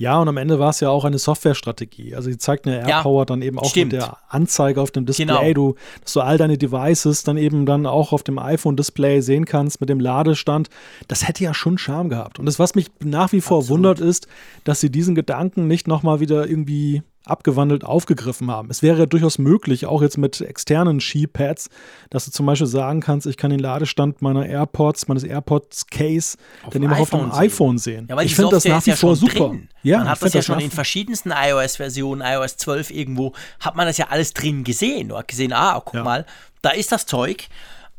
Ja, 0.00 0.20
und 0.20 0.28
am 0.28 0.36
Ende 0.36 0.60
war 0.60 0.70
es 0.70 0.78
ja 0.78 0.90
auch 0.90 1.04
eine 1.04 1.18
Softwarestrategie. 1.18 2.14
Also 2.14 2.30
sie 2.30 2.38
zeigt 2.38 2.66
eine 2.66 2.88
AirPower 2.88 3.22
ja, 3.22 3.24
dann 3.24 3.42
eben 3.42 3.58
auch 3.58 3.68
stimmt. 3.68 3.92
mit 3.92 4.00
der 4.00 4.16
Anzeige 4.28 4.80
auf 4.80 4.92
dem 4.92 5.06
Display, 5.06 5.26
genau. 5.26 5.52
du, 5.52 5.74
dass 6.04 6.12
du 6.12 6.20
all 6.20 6.38
deine 6.38 6.56
Devices 6.56 7.24
dann 7.24 7.36
eben 7.36 7.66
dann 7.66 7.84
auch 7.84 8.12
auf 8.12 8.22
dem 8.22 8.38
iPhone-Display 8.38 9.20
sehen 9.22 9.44
kannst 9.44 9.80
mit 9.80 9.90
dem 9.90 9.98
Ladestand. 9.98 10.70
Das 11.08 11.26
hätte 11.26 11.42
ja 11.42 11.52
schon 11.52 11.78
Charme 11.78 12.10
gehabt. 12.10 12.38
Und 12.38 12.46
das, 12.46 12.60
was 12.60 12.76
mich 12.76 12.92
nach 13.02 13.32
wie 13.32 13.40
vor 13.40 13.58
Absolut. 13.58 13.78
wundert, 13.78 14.00
ist, 14.00 14.28
dass 14.62 14.78
sie 14.80 14.90
diesen 14.90 15.16
Gedanken 15.16 15.66
nicht 15.66 15.88
nochmal 15.88 16.20
wieder 16.20 16.48
irgendwie 16.48 17.02
abgewandelt 17.28 17.84
aufgegriffen 17.84 18.50
haben. 18.50 18.70
Es 18.70 18.82
wäre 18.82 19.06
durchaus 19.06 19.38
möglich, 19.38 19.86
auch 19.86 20.02
jetzt 20.02 20.18
mit 20.18 20.40
externen 20.40 21.00
Skipads, 21.00 21.68
dass 22.10 22.24
du 22.24 22.30
zum 22.30 22.46
Beispiel 22.46 22.66
sagen 22.66 23.00
kannst, 23.00 23.26
ich 23.26 23.36
kann 23.36 23.50
den 23.50 23.60
Ladestand 23.60 24.22
meiner 24.22 24.46
AirPods, 24.46 25.08
meines 25.08 25.24
AirPods 25.24 25.86
Case, 25.86 26.36
dann 26.70 26.82
eben 26.82 26.92
auch 26.92 27.00
auf 27.00 27.10
dem 27.10 27.32
iPhone 27.32 27.78
sehen. 27.78 28.06
Ja, 28.08 28.20
ich 28.20 28.34
finde 28.34 28.52
das 28.52 28.64
nach 28.64 28.84
wie 28.86 28.90
ja 28.90 28.96
vor 28.96 29.16
super. 29.16 29.48
Drin. 29.48 29.68
Ja, 29.82 29.98
man 29.98 30.08
hat 30.08 30.22
das 30.22 30.32
ja 30.32 30.38
das 30.40 30.46
schon 30.46 30.60
in 30.60 30.70
verschiedensten 30.70 31.32
iOS-Versionen, 31.32 32.22
iOS 32.24 32.56
12 32.56 32.90
irgendwo, 32.90 33.32
hat 33.60 33.76
man 33.76 33.86
das 33.86 33.98
ja 33.98 34.08
alles 34.08 34.34
drin 34.34 34.64
gesehen. 34.64 35.08
Du 35.08 35.16
hast 35.16 35.28
gesehen, 35.28 35.52
ah, 35.52 35.80
guck 35.84 35.94
ja. 35.94 36.04
mal, 36.04 36.26
da 36.62 36.70
ist 36.70 36.92
das 36.92 37.06
Zeug. 37.06 37.48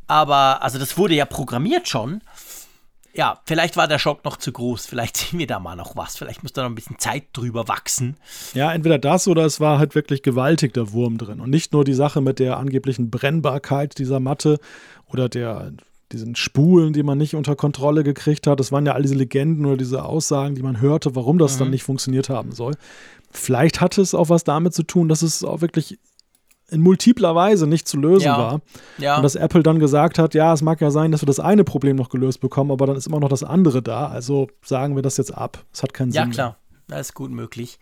Aber, 0.08 0.64
also 0.64 0.80
das 0.80 0.98
wurde 0.98 1.14
ja 1.14 1.26
programmiert 1.26 1.88
schon 1.88 2.22
ja, 3.14 3.40
vielleicht 3.46 3.78
war 3.78 3.88
der 3.88 4.00
Schock 4.00 4.24
noch 4.24 4.38
zu 4.38 4.52
groß. 4.52 4.86
Vielleicht 4.86 5.18
sehen 5.18 5.40
wir 5.40 5.48
da 5.48 5.60
mal 5.60 5.76
noch 5.76 5.96
was. 5.96 6.18
Vielleicht 6.18 6.44
muss 6.44 6.54
da 6.54 6.64
noch 6.64 6.70
ein 6.70 6.76
bisschen 6.76 7.00
Zeit 7.00 7.26
drüber 7.34 7.68
wachsen. 7.68 8.18
Ja, 8.54 8.72
entweder 8.72 8.98
das 8.98 9.28
oder 9.28 9.46
es 9.46 9.60
war 9.60 9.80
halt 9.80 9.96
wirklich 9.96 10.24
gewaltig 10.24 10.74
der 10.74 10.92
Wurm 10.92 11.18
drin. 11.18 11.40
Und 11.40 11.50
nicht 11.50 11.74
nur 11.74 11.84
die 11.84 11.94
Sache 11.94 12.22
mit 12.22 12.40
der 12.40 12.58
angeblichen 12.58 13.10
Brennbarkeit 13.10 13.98
dieser 13.98 14.20
Matte 14.20 14.60
oder 15.08 15.30
der 15.30 15.72
diesen 16.12 16.36
Spulen, 16.36 16.92
die 16.92 17.04
man 17.04 17.20
nicht 17.20 17.36
unter 17.36 17.56
Kontrolle 17.56 18.04
gekriegt 18.04 18.48
hat. 18.48 18.60
Das 18.60 18.72
waren 18.72 18.86
ja 18.86 18.94
all 18.94 19.04
diese 19.04 19.14
Legenden 19.14 19.66
oder 19.66 19.78
diese 19.78 20.06
Aussagen, 20.06 20.56
die 20.56 20.64
man 20.64 20.82
hörte, 20.82 21.16
warum 21.16 21.38
das 21.38 21.56
mhm. 21.56 21.60
dann 21.60 21.70
nicht 21.70 21.84
funktioniert 21.84 22.30
haben 22.30 22.52
soll. 22.52 22.74
Vielleicht 23.32 23.80
hatte 23.80 24.02
es 24.02 24.16
auch 24.16 24.30
was 24.30 24.44
damit 24.44 24.74
zu 24.74 24.82
tun, 24.82 25.08
dass 25.08 25.22
es 25.22 25.44
auch 25.44 25.62
wirklich 25.62 26.00
in 26.72 26.82
multipler 26.82 27.36
Weise 27.36 27.68
nicht 27.68 27.88
zu 27.88 27.98
lösen 27.98 28.26
ja. 28.26 28.38
war. 28.38 28.62
Ja. 28.98 29.18
Und 29.18 29.24
dass 29.24 29.36
Apple 29.36 29.64
dann 29.64 29.80
gesagt 29.80 30.20
hat, 30.20 30.34
ja, 30.34 30.54
es 30.54 30.62
mag 30.62 30.82
ja 30.82 30.92
sein, 30.92 31.12
dass 31.12 31.22
wir 31.22 31.28
das 31.28 31.40
eine 31.40 31.64
Problem 31.64 31.96
noch 31.96 32.10
gelöst 32.10 32.42
bekommen, 32.42 32.72
aber 32.72 32.88
dann 32.88 32.96
ist 32.96 33.08
immer 33.08 33.20
noch 33.20 33.30
das 33.30 33.44
andere 33.44 33.82
da. 33.82 34.08
Also 34.08 34.48
sagen 34.64 34.96
wir 34.96 35.02
das 35.02 35.18
jetzt 35.18 35.32
ab. 35.36 35.64
Es 35.74 35.84
hat 35.84 35.94
keinen 35.94 36.12
ja, 36.12 36.24
Sinn. 36.24 36.32
Ja, 36.32 36.36
klar. 36.36 36.56
Das 36.88 37.08
ist 37.08 37.14
gut 37.14 37.32
möglich. 37.32 37.80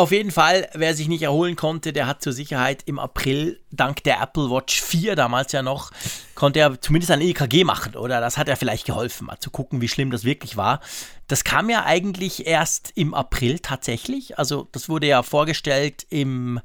Auf 0.00 0.12
jeden 0.12 0.30
Fall, 0.30 0.66
wer 0.72 0.94
sich 0.94 1.08
nicht 1.08 1.20
erholen 1.20 1.56
konnte, 1.56 1.92
der 1.92 2.06
hat 2.06 2.22
zur 2.22 2.32
Sicherheit 2.32 2.84
im 2.86 2.98
April 2.98 3.60
dank 3.70 4.02
der 4.04 4.22
Apple 4.22 4.50
Watch 4.50 4.80
4 4.80 5.14
damals 5.14 5.52
ja 5.52 5.60
noch, 5.60 5.90
konnte 6.34 6.58
er 6.60 6.80
zumindest 6.80 7.10
ein 7.10 7.20
EKG 7.20 7.64
machen, 7.64 7.96
oder? 7.96 8.18
Das 8.18 8.38
hat 8.38 8.48
ja 8.48 8.56
vielleicht 8.56 8.86
geholfen, 8.86 9.26
mal 9.26 9.38
zu 9.40 9.50
gucken, 9.50 9.82
wie 9.82 9.88
schlimm 9.88 10.10
das 10.10 10.24
wirklich 10.24 10.56
war. 10.56 10.80
Das 11.28 11.44
kam 11.44 11.68
ja 11.68 11.84
eigentlich 11.84 12.46
erst 12.46 12.92
im 12.94 13.12
April 13.12 13.58
tatsächlich. 13.58 14.38
Also 14.38 14.68
das 14.72 14.88
wurde 14.88 15.06
ja 15.06 15.22
vorgestellt 15.22 16.06
im 16.08 16.60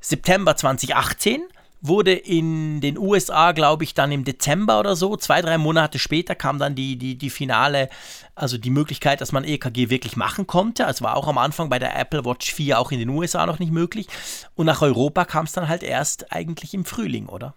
September 0.00 0.56
2018 0.56 1.42
wurde 1.82 2.12
in 2.12 2.80
den 2.80 2.98
USA, 2.98 3.52
glaube 3.52 3.84
ich, 3.84 3.94
dann 3.94 4.12
im 4.12 4.24
Dezember 4.24 4.78
oder 4.80 4.96
so, 4.96 5.16
zwei, 5.16 5.40
drei 5.40 5.58
Monate 5.58 5.98
später 5.98 6.34
kam 6.34 6.58
dann 6.58 6.74
die, 6.74 6.96
die, 6.96 7.16
die 7.16 7.30
finale, 7.30 7.88
also 8.34 8.58
die 8.58 8.70
Möglichkeit, 8.70 9.20
dass 9.20 9.32
man 9.32 9.44
EKG 9.44 9.88
wirklich 9.88 10.16
machen 10.16 10.46
konnte. 10.46 10.84
Es 10.84 11.02
war 11.02 11.16
auch 11.16 11.26
am 11.26 11.38
Anfang 11.38 11.70
bei 11.70 11.78
der 11.78 11.98
Apple 11.98 12.24
Watch 12.24 12.52
4 12.52 12.78
auch 12.78 12.92
in 12.92 12.98
den 12.98 13.08
USA 13.08 13.46
noch 13.46 13.58
nicht 13.58 13.72
möglich. 13.72 14.08
Und 14.54 14.66
nach 14.66 14.82
Europa 14.82 15.24
kam 15.24 15.46
es 15.46 15.52
dann 15.52 15.68
halt 15.68 15.82
erst 15.82 16.32
eigentlich 16.32 16.74
im 16.74 16.84
Frühling, 16.84 17.26
oder? 17.26 17.54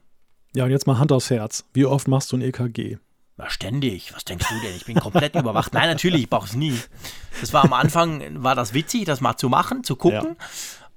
Ja, 0.55 0.65
und 0.65 0.71
jetzt 0.71 0.87
mal 0.87 0.99
Hand 0.99 1.11
aufs 1.11 1.29
Herz. 1.29 1.65
Wie 1.73 1.85
oft 1.85 2.07
machst 2.07 2.31
du 2.31 2.37
ein 2.37 2.41
EKG? 2.41 2.97
Ja, 3.39 3.49
ständig. 3.49 4.13
Was 4.13 4.23
denkst 4.23 4.47
du 4.47 4.55
denn? 4.61 4.75
Ich 4.75 4.85
bin 4.85 4.99
komplett 4.99 5.35
überwacht. 5.39 5.73
Nein, 5.73 5.89
natürlich, 5.89 6.23
ich 6.23 6.29
brauche 6.29 6.45
es 6.45 6.53
nie. 6.53 6.79
Das 7.41 7.51
war 7.51 7.63
am 7.63 7.73
Anfang, 7.73 8.43
war 8.43 8.55
das 8.55 8.73
witzig, 8.73 9.05
das 9.05 9.19
mal 9.19 9.35
zu 9.35 9.49
machen, 9.49 9.83
zu 9.83 9.95
gucken. 9.95 10.37
Ja 10.39 10.45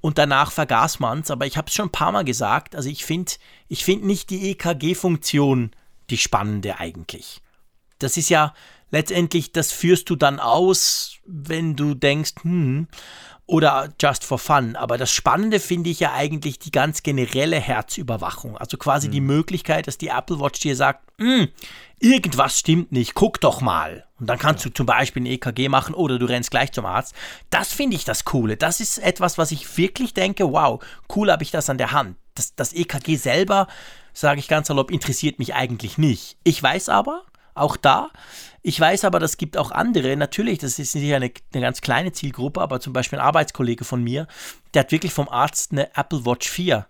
und 0.06 0.18
danach 0.18 0.52
vergaß 0.52 1.00
man 1.00 1.18
es. 1.18 1.32
Aber 1.32 1.46
ich 1.46 1.56
habe 1.56 1.66
es 1.66 1.74
schon 1.74 1.88
ein 1.88 1.90
paar 1.90 2.12
Mal 2.12 2.24
gesagt. 2.24 2.76
Also 2.76 2.88
ich 2.88 3.04
finde 3.04 3.32
ich 3.66 3.84
find 3.84 4.04
nicht 4.04 4.30
die 4.30 4.52
EKG-Funktion 4.52 5.72
die 6.10 6.16
spannende 6.16 6.78
eigentlich. 6.78 7.42
Das 7.98 8.16
ist 8.16 8.28
ja 8.28 8.54
letztendlich, 8.92 9.50
das 9.50 9.72
führst 9.72 10.08
du 10.08 10.14
dann 10.14 10.38
aus, 10.38 11.15
wenn 11.26 11.76
du 11.76 11.94
denkst, 11.94 12.34
hm, 12.42 12.88
oder 13.46 13.92
just 14.00 14.24
for 14.24 14.38
fun. 14.38 14.76
Aber 14.76 14.98
das 14.98 15.12
Spannende 15.12 15.60
finde 15.60 15.90
ich 15.90 16.00
ja 16.00 16.12
eigentlich 16.12 16.58
die 16.58 16.72
ganz 16.72 17.02
generelle 17.02 17.60
Herzüberwachung. 17.60 18.56
Also 18.56 18.76
quasi 18.76 19.08
mhm. 19.08 19.12
die 19.12 19.20
Möglichkeit, 19.20 19.86
dass 19.86 19.98
die 19.98 20.08
Apple 20.08 20.40
Watch 20.40 20.60
dir 20.60 20.74
sagt, 20.74 21.00
hm, 21.18 21.48
irgendwas 22.00 22.58
stimmt 22.58 22.92
nicht, 22.92 23.14
guck 23.14 23.40
doch 23.40 23.60
mal. 23.60 24.04
Und 24.18 24.28
dann 24.28 24.38
kannst 24.38 24.64
ja. 24.64 24.70
du 24.70 24.74
zum 24.74 24.86
Beispiel 24.86 25.22
ein 25.22 25.26
EKG 25.26 25.68
machen 25.68 25.94
oder 25.94 26.18
du 26.18 26.26
rennst 26.26 26.50
gleich 26.50 26.72
zum 26.72 26.86
Arzt. 26.86 27.14
Das 27.50 27.72
finde 27.72 27.96
ich 27.96 28.04
das 28.04 28.24
Coole. 28.24 28.56
Das 28.56 28.80
ist 28.80 28.98
etwas, 28.98 29.38
was 29.38 29.52
ich 29.52 29.76
wirklich 29.76 30.14
denke, 30.14 30.50
wow, 30.52 30.82
cool 31.14 31.30
habe 31.30 31.42
ich 31.42 31.50
das 31.50 31.70
an 31.70 31.78
der 31.78 31.92
Hand. 31.92 32.16
Das, 32.34 32.54
das 32.54 32.72
EKG 32.72 33.16
selber, 33.16 33.68
sage 34.12 34.40
ich 34.40 34.48
ganz 34.48 34.68
salopp, 34.68 34.90
interessiert 34.90 35.38
mich 35.38 35.54
eigentlich 35.54 35.98
nicht. 35.98 36.36
Ich 36.44 36.62
weiß 36.62 36.88
aber, 36.88 37.22
auch 37.56 37.76
da, 37.76 38.10
ich 38.62 38.80
weiß 38.80 39.04
aber, 39.04 39.20
das 39.20 39.36
gibt 39.36 39.56
auch 39.56 39.70
andere. 39.70 40.16
Natürlich, 40.16 40.58
das 40.58 40.80
ist 40.80 40.96
nicht 40.96 41.14
eine, 41.14 41.30
eine 41.52 41.62
ganz 41.62 41.80
kleine 41.80 42.10
Zielgruppe, 42.10 42.60
aber 42.60 42.80
zum 42.80 42.92
Beispiel 42.92 43.20
ein 43.20 43.24
Arbeitskollege 43.24 43.84
von 43.84 44.02
mir, 44.02 44.26
der 44.74 44.80
hat 44.80 44.90
wirklich 44.90 45.12
vom 45.12 45.28
Arzt 45.28 45.70
eine 45.70 45.94
Apple 45.96 46.26
Watch 46.26 46.48
4 46.48 46.84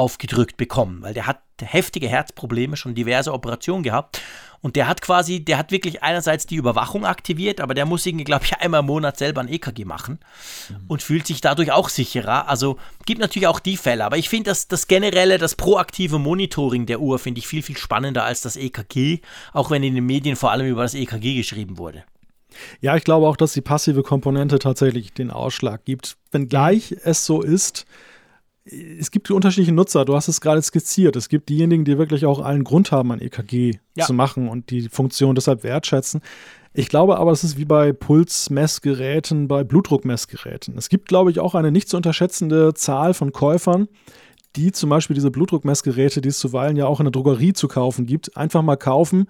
aufgedrückt 0.00 0.56
bekommen, 0.56 1.02
weil 1.02 1.12
der 1.12 1.26
hat 1.26 1.42
heftige 1.60 2.08
Herzprobleme, 2.08 2.74
schon 2.78 2.94
diverse 2.94 3.34
Operationen 3.34 3.82
gehabt. 3.82 4.22
Und 4.62 4.76
der 4.76 4.88
hat 4.88 5.02
quasi, 5.02 5.44
der 5.44 5.58
hat 5.58 5.72
wirklich 5.72 6.02
einerseits 6.02 6.46
die 6.46 6.56
Überwachung 6.56 7.04
aktiviert, 7.04 7.60
aber 7.60 7.74
der 7.74 7.84
muss 7.84 8.06
irgendwie, 8.06 8.24
glaube 8.24 8.46
ich, 8.46 8.56
einmal 8.60 8.80
im 8.80 8.86
Monat 8.86 9.18
selber 9.18 9.42
ein 9.42 9.48
EKG 9.48 9.84
machen 9.84 10.20
mhm. 10.70 10.76
und 10.88 11.02
fühlt 11.02 11.26
sich 11.26 11.42
dadurch 11.42 11.70
auch 11.70 11.90
sicherer. 11.90 12.48
Also 12.48 12.78
gibt 13.04 13.20
natürlich 13.20 13.46
auch 13.46 13.60
die 13.60 13.76
Fälle, 13.76 14.06
aber 14.06 14.16
ich 14.16 14.30
finde 14.30 14.50
das, 14.50 14.68
das 14.68 14.86
generelle, 14.86 15.36
das 15.36 15.54
proaktive 15.54 16.18
Monitoring 16.18 16.86
der 16.86 17.00
Uhr 17.00 17.18
finde 17.18 17.40
ich 17.40 17.46
viel, 17.46 17.62
viel 17.62 17.76
spannender 17.76 18.24
als 18.24 18.40
das 18.40 18.56
EKG, 18.56 19.20
auch 19.52 19.70
wenn 19.70 19.82
in 19.82 19.94
den 19.94 20.06
Medien 20.06 20.36
vor 20.36 20.50
allem 20.50 20.66
über 20.66 20.82
das 20.82 20.94
EKG 20.94 21.36
geschrieben 21.36 21.76
wurde. 21.76 22.04
Ja, 22.80 22.96
ich 22.96 23.04
glaube 23.04 23.26
auch, 23.28 23.36
dass 23.36 23.52
die 23.52 23.60
passive 23.60 24.02
Komponente 24.02 24.58
tatsächlich 24.58 25.12
den 25.12 25.30
Ausschlag 25.30 25.84
gibt. 25.84 26.16
Wenngleich 26.32 26.96
es 27.04 27.26
so 27.26 27.42
ist, 27.42 27.86
es 28.70 29.10
gibt 29.10 29.30
unterschiedliche 29.30 29.72
Nutzer, 29.72 30.04
du 30.04 30.14
hast 30.14 30.28
es 30.28 30.40
gerade 30.40 30.62
skizziert. 30.62 31.16
Es 31.16 31.28
gibt 31.28 31.48
diejenigen, 31.48 31.84
die 31.84 31.98
wirklich 31.98 32.26
auch 32.26 32.40
allen 32.40 32.64
Grund 32.64 32.92
haben, 32.92 33.12
ein 33.12 33.20
EKG 33.20 33.78
ja. 33.96 34.06
zu 34.06 34.12
machen 34.14 34.48
und 34.48 34.70
die 34.70 34.88
Funktion 34.88 35.34
deshalb 35.34 35.64
wertschätzen. 35.64 36.20
Ich 36.72 36.88
glaube 36.88 37.18
aber, 37.18 37.32
es 37.32 37.42
ist 37.42 37.58
wie 37.58 37.64
bei 37.64 37.92
Pulsmessgeräten, 37.92 39.48
bei 39.48 39.64
Blutdruckmessgeräten. 39.64 40.78
Es 40.78 40.88
gibt, 40.88 41.08
glaube 41.08 41.30
ich, 41.30 41.40
auch 41.40 41.54
eine 41.54 41.72
nicht 41.72 41.88
zu 41.88 41.96
unterschätzende 41.96 42.74
Zahl 42.74 43.12
von 43.12 43.32
Käufern, 43.32 43.88
die 44.54 44.70
zum 44.70 44.90
Beispiel 44.90 45.14
diese 45.14 45.32
Blutdruckmessgeräte, 45.32 46.20
die 46.20 46.28
es 46.28 46.38
zuweilen 46.38 46.76
ja 46.76 46.86
auch 46.86 47.00
in 47.00 47.06
der 47.06 47.12
Drogerie 47.12 47.52
zu 47.52 47.66
kaufen 47.66 48.06
gibt, 48.06 48.36
einfach 48.36 48.62
mal 48.62 48.76
kaufen, 48.76 49.26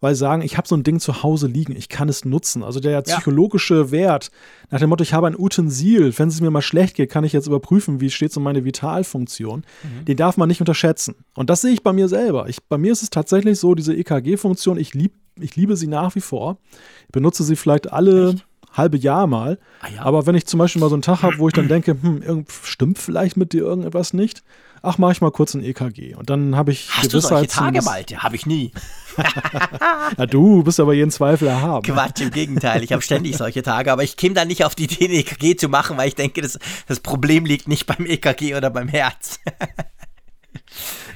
weil 0.00 0.14
sagen, 0.14 0.42
ich 0.42 0.56
habe 0.56 0.68
so 0.68 0.76
ein 0.76 0.82
Ding 0.82 1.00
zu 1.00 1.22
Hause 1.22 1.46
liegen, 1.46 1.74
ich 1.76 1.88
kann 1.88 2.08
es 2.08 2.24
nutzen. 2.24 2.62
Also 2.62 2.80
der 2.80 3.02
psychologische 3.02 3.74
ja. 3.74 3.90
Wert 3.90 4.30
nach 4.70 4.80
dem 4.80 4.90
Motto, 4.90 5.02
ich 5.02 5.14
habe 5.14 5.26
ein 5.26 5.38
Utensil, 5.38 6.16
wenn 6.18 6.28
es 6.28 6.40
mir 6.40 6.50
mal 6.50 6.62
schlecht 6.62 6.96
geht, 6.96 7.10
kann 7.10 7.24
ich 7.24 7.32
jetzt 7.32 7.46
überprüfen, 7.46 8.00
wie 8.00 8.10
steht 8.10 8.30
es 8.30 8.36
um 8.36 8.42
meine 8.42 8.64
Vitalfunktion. 8.64 9.64
Mhm. 9.82 10.04
Den 10.04 10.16
darf 10.16 10.36
man 10.36 10.48
nicht 10.48 10.60
unterschätzen. 10.60 11.14
Und 11.34 11.50
das 11.50 11.60
sehe 11.60 11.72
ich 11.72 11.82
bei 11.82 11.92
mir 11.92 12.08
selber. 12.08 12.48
Ich, 12.48 12.62
bei 12.64 12.78
mir 12.78 12.92
ist 12.92 13.02
es 13.02 13.10
tatsächlich 13.10 13.58
so, 13.58 13.74
diese 13.74 13.94
EKG-Funktion, 13.94 14.78
ich, 14.78 14.94
lieb, 14.94 15.14
ich 15.38 15.56
liebe 15.56 15.76
sie 15.76 15.86
nach 15.86 16.14
wie 16.14 16.20
vor. 16.20 16.58
Ich 17.06 17.12
benutze 17.12 17.44
sie 17.44 17.56
vielleicht 17.56 17.92
alle 17.92 18.30
Echt? 18.30 18.46
halbe 18.72 18.96
Jahr 18.96 19.26
mal. 19.26 19.58
Ah, 19.80 19.88
ja. 19.94 20.02
Aber 20.02 20.26
wenn 20.26 20.34
ich 20.34 20.46
zum 20.46 20.58
Beispiel 20.58 20.80
mal 20.80 20.88
so 20.88 20.96
einen 20.96 21.02
Tag 21.02 21.22
habe, 21.22 21.38
wo 21.38 21.48
ich 21.48 21.54
dann 21.54 21.68
denke, 21.68 21.96
hm, 22.00 22.44
stimmt 22.62 22.98
vielleicht 22.98 23.36
mit 23.36 23.52
dir 23.52 23.62
irgendetwas 23.62 24.12
nicht, 24.12 24.42
ach, 24.84 24.98
mache 24.98 25.12
ich 25.12 25.20
mal 25.20 25.30
kurz 25.30 25.54
ein 25.54 25.64
EKG. 25.64 26.14
Und 26.14 26.30
dann 26.30 26.56
habe 26.56 26.72
ich 26.72 26.90
Hast. 26.90 27.12
Du 27.12 27.20
solche 27.20 27.48
Tage, 27.48 27.82
Malte? 27.82 28.22
Habe 28.22 28.36
ich 28.36 28.46
nie. 28.46 28.72
ja, 30.18 30.26
du 30.26 30.62
bist 30.62 30.80
aber 30.80 30.94
jeden 30.94 31.10
Zweifel 31.10 31.48
erhaben. 31.48 31.82
Quatsch, 31.84 32.20
im 32.20 32.30
Gegenteil. 32.30 32.82
Ich 32.82 32.92
habe 32.92 33.02
ständig 33.02 33.36
solche 33.36 33.62
Tage, 33.62 33.92
aber 33.92 34.02
ich 34.02 34.16
käme 34.16 34.34
da 34.34 34.44
nicht 34.44 34.64
auf 34.64 34.74
die 34.74 34.84
Idee, 34.84 35.06
ein 35.06 35.10
EKG 35.12 35.56
zu 35.56 35.68
machen, 35.68 35.96
weil 35.96 36.08
ich 36.08 36.14
denke, 36.14 36.42
das, 36.42 36.58
das 36.86 37.00
Problem 37.00 37.44
liegt 37.44 37.68
nicht 37.68 37.86
beim 37.86 38.06
EKG 38.06 38.54
oder 38.54 38.70
beim 38.70 38.88
Herz. 38.88 39.40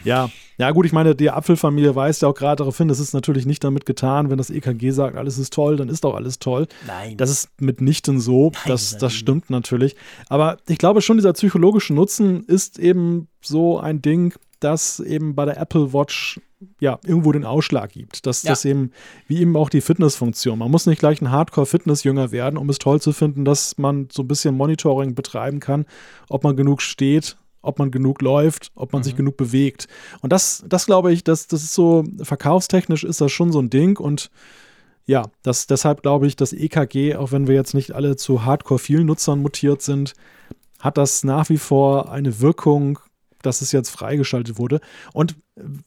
ja, 0.04 0.30
ja, 0.58 0.72
gut, 0.72 0.86
ich 0.86 0.92
meine, 0.92 1.14
die 1.14 1.30
Apfelfamilie 1.30 1.94
weist 1.94 2.22
ja 2.22 2.28
auch 2.28 2.34
gerade 2.34 2.56
darauf 2.56 2.76
hin, 2.76 2.88
das 2.88 2.98
ist 2.98 3.14
natürlich 3.14 3.46
nicht 3.46 3.62
damit 3.62 3.86
getan, 3.86 4.28
wenn 4.28 4.38
das 4.38 4.50
EKG 4.50 4.90
sagt, 4.90 5.16
alles 5.16 5.38
ist 5.38 5.52
toll, 5.52 5.76
dann 5.76 5.88
ist 5.88 6.04
auch 6.04 6.16
alles 6.16 6.40
toll. 6.40 6.66
Nein. 6.86 7.16
Das 7.16 7.30
ist 7.30 7.48
mitnichten 7.60 8.18
so. 8.18 8.50
Nein, 8.50 8.62
das, 8.66 8.98
das 8.98 9.14
stimmt 9.14 9.50
natürlich. 9.50 9.94
Aber 10.28 10.56
ich 10.66 10.78
glaube 10.78 11.00
schon, 11.00 11.16
dieser 11.16 11.32
psychologische 11.32 11.94
Nutzen 11.94 12.44
ist 12.44 12.78
eben 12.80 13.28
so 13.40 13.78
ein 13.78 14.02
Ding, 14.02 14.34
das 14.58 14.98
eben 14.98 15.36
bei 15.36 15.44
der 15.44 15.58
Apple 15.58 15.92
Watch 15.92 16.40
ja 16.80 16.98
irgendwo 17.04 17.30
den 17.30 17.44
Ausschlag 17.44 17.92
gibt. 17.92 18.26
Dass 18.26 18.42
ja. 18.42 18.50
das 18.50 18.64
eben, 18.64 18.90
wie 19.28 19.40
eben 19.40 19.56
auch 19.56 19.70
die 19.70 19.80
Fitnessfunktion. 19.80 20.58
Man 20.58 20.72
muss 20.72 20.86
nicht 20.86 20.98
gleich 20.98 21.20
ein 21.22 21.30
Hardcore-Fitnessjünger 21.30 22.32
werden, 22.32 22.56
um 22.56 22.68
es 22.68 22.78
toll 22.78 23.00
zu 23.00 23.12
finden, 23.12 23.44
dass 23.44 23.78
man 23.78 24.08
so 24.10 24.22
ein 24.22 24.28
bisschen 24.28 24.56
Monitoring 24.56 25.14
betreiben 25.14 25.60
kann, 25.60 25.86
ob 26.28 26.42
man 26.42 26.56
genug 26.56 26.82
steht, 26.82 27.36
ob 27.62 27.78
man 27.78 27.90
genug 27.90 28.22
läuft, 28.22 28.70
ob 28.74 28.92
man 28.92 29.00
mhm. 29.00 29.04
sich 29.04 29.16
genug 29.16 29.36
bewegt. 29.36 29.88
Und 30.20 30.32
das, 30.32 30.64
das 30.68 30.86
glaube 30.86 31.12
ich, 31.12 31.24
das, 31.24 31.46
das 31.46 31.62
ist 31.62 31.74
so, 31.74 32.04
verkaufstechnisch 32.22 33.04
ist 33.04 33.20
das 33.20 33.32
schon 33.32 33.52
so 33.52 33.60
ein 33.60 33.70
Ding 33.70 33.98
und 33.98 34.30
ja, 35.06 35.24
das, 35.42 35.66
deshalb 35.66 36.02
glaube 36.02 36.26
ich, 36.26 36.36
dass 36.36 36.52
EKG, 36.52 37.16
auch 37.16 37.32
wenn 37.32 37.46
wir 37.46 37.54
jetzt 37.54 37.72
nicht 37.72 37.92
alle 37.92 38.16
zu 38.16 38.44
hardcore 38.44 38.78
vielen 38.78 39.06
Nutzern 39.06 39.40
mutiert 39.40 39.80
sind, 39.80 40.12
hat 40.80 40.98
das 40.98 41.24
nach 41.24 41.48
wie 41.48 41.56
vor 41.56 42.12
eine 42.12 42.40
Wirkung, 42.40 42.98
dass 43.40 43.62
es 43.62 43.72
jetzt 43.72 43.88
freigeschaltet 43.88 44.58
wurde. 44.58 44.80
Und 45.14 45.36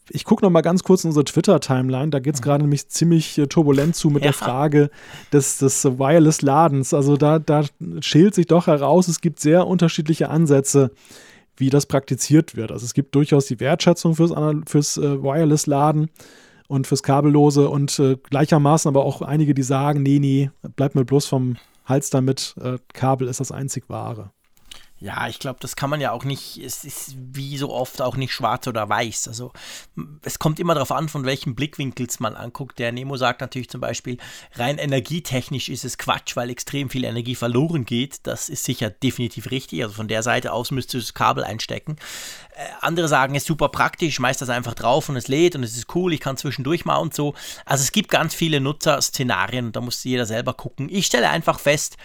ich 0.09 0.25
gucke 0.25 0.43
noch 0.43 0.49
mal 0.49 0.61
ganz 0.61 0.83
kurz 0.83 1.03
in 1.03 1.09
unsere 1.09 1.25
Twitter-Timeline. 1.25 2.09
Da 2.09 2.19
geht 2.19 2.35
es 2.35 2.41
mhm. 2.41 2.45
gerade 2.45 2.63
nämlich 2.63 2.89
ziemlich 2.89 3.37
äh, 3.37 3.47
turbulent 3.47 3.95
zu 3.95 4.09
mit 4.09 4.23
ja. 4.23 4.31
der 4.31 4.33
Frage 4.33 4.89
des, 5.31 5.57
des 5.57 5.85
Wireless-Ladens. 5.85 6.93
Also 6.93 7.17
da, 7.17 7.39
da 7.39 7.63
schält 8.01 8.35
sich 8.35 8.47
doch 8.47 8.67
heraus, 8.67 9.07
es 9.07 9.21
gibt 9.21 9.39
sehr 9.39 9.67
unterschiedliche 9.67 10.29
Ansätze, 10.29 10.91
wie 11.61 11.69
das 11.69 11.85
praktiziert 11.85 12.57
wird. 12.57 12.71
Also 12.71 12.83
es 12.83 12.93
gibt 12.93 13.15
durchaus 13.15 13.45
die 13.45 13.61
Wertschätzung 13.61 14.15
fürs, 14.15 14.33
fürs 14.65 14.97
äh, 14.97 15.23
Wireless-Laden 15.23 16.09
und 16.67 16.87
fürs 16.87 17.03
Kabellose 17.03 17.69
und 17.69 17.97
äh, 17.99 18.17
gleichermaßen 18.17 18.89
aber 18.89 19.05
auch 19.05 19.21
einige, 19.21 19.53
die 19.53 19.63
sagen, 19.63 20.03
nee, 20.03 20.19
nee, 20.19 20.51
bleib 20.75 20.95
mir 20.95 21.05
bloß 21.05 21.27
vom 21.27 21.55
Hals 21.85 22.09
damit, 22.09 22.55
äh, 22.61 22.77
Kabel 22.93 23.27
ist 23.27 23.39
das 23.39 23.51
einzig 23.51 23.85
wahre. 23.87 24.31
Ja, 25.01 25.27
ich 25.27 25.39
glaube, 25.39 25.57
das 25.59 25.75
kann 25.75 25.89
man 25.89 25.99
ja 25.99 26.11
auch 26.11 26.25
nicht, 26.25 26.57
es 26.57 26.83
ist 26.83 27.15
wie 27.17 27.57
so 27.57 27.73
oft 27.73 28.03
auch 28.03 28.15
nicht 28.17 28.31
schwarz 28.31 28.67
oder 28.67 28.87
weiß. 28.87 29.27
Also 29.27 29.51
es 30.23 30.37
kommt 30.37 30.59
immer 30.59 30.75
darauf 30.75 30.91
an, 30.91 31.09
von 31.09 31.25
welchem 31.25 31.55
Blickwinkels 31.55 32.19
man 32.19 32.35
anguckt. 32.35 32.77
Der 32.77 32.91
Nemo 32.91 33.17
sagt 33.17 33.41
natürlich 33.41 33.67
zum 33.67 33.81
Beispiel, 33.81 34.19
rein 34.53 34.77
energietechnisch 34.77 35.69
ist 35.69 35.85
es 35.85 35.97
Quatsch, 35.97 36.35
weil 36.35 36.51
extrem 36.51 36.91
viel 36.91 37.03
Energie 37.03 37.33
verloren 37.33 37.83
geht. 37.83 38.27
Das 38.27 38.47
ist 38.47 38.63
sicher 38.63 38.91
definitiv 38.91 39.49
richtig. 39.49 39.81
Also 39.81 39.95
von 39.95 40.07
der 40.07 40.21
Seite 40.21 40.53
aus 40.53 40.69
müsste 40.69 40.99
das 40.99 41.15
Kabel 41.15 41.43
einstecken. 41.43 41.95
Äh, 42.53 42.67
andere 42.81 43.07
sagen, 43.07 43.33
es 43.33 43.41
ist 43.41 43.47
super 43.47 43.69
praktisch, 43.69 44.13
schmeißt 44.13 44.39
das 44.39 44.49
einfach 44.49 44.75
drauf 44.75 45.09
und 45.09 45.15
es 45.15 45.27
lädt 45.27 45.55
und 45.55 45.63
es 45.63 45.75
ist 45.75 45.95
cool, 45.95 46.13
ich 46.13 46.19
kann 46.19 46.37
zwischendurch 46.37 46.85
mal 46.85 46.97
und 46.97 47.15
so. 47.15 47.33
Also 47.65 47.81
es 47.81 47.91
gibt 47.91 48.11
ganz 48.11 48.35
viele 48.35 48.61
Nutzerszenarien 48.61 49.65
und 49.65 49.75
da 49.75 49.81
muss 49.81 50.03
jeder 50.03 50.27
selber 50.27 50.53
gucken. 50.53 50.89
Ich 50.91 51.07
stelle 51.07 51.31
einfach 51.31 51.59
fest, 51.59 51.97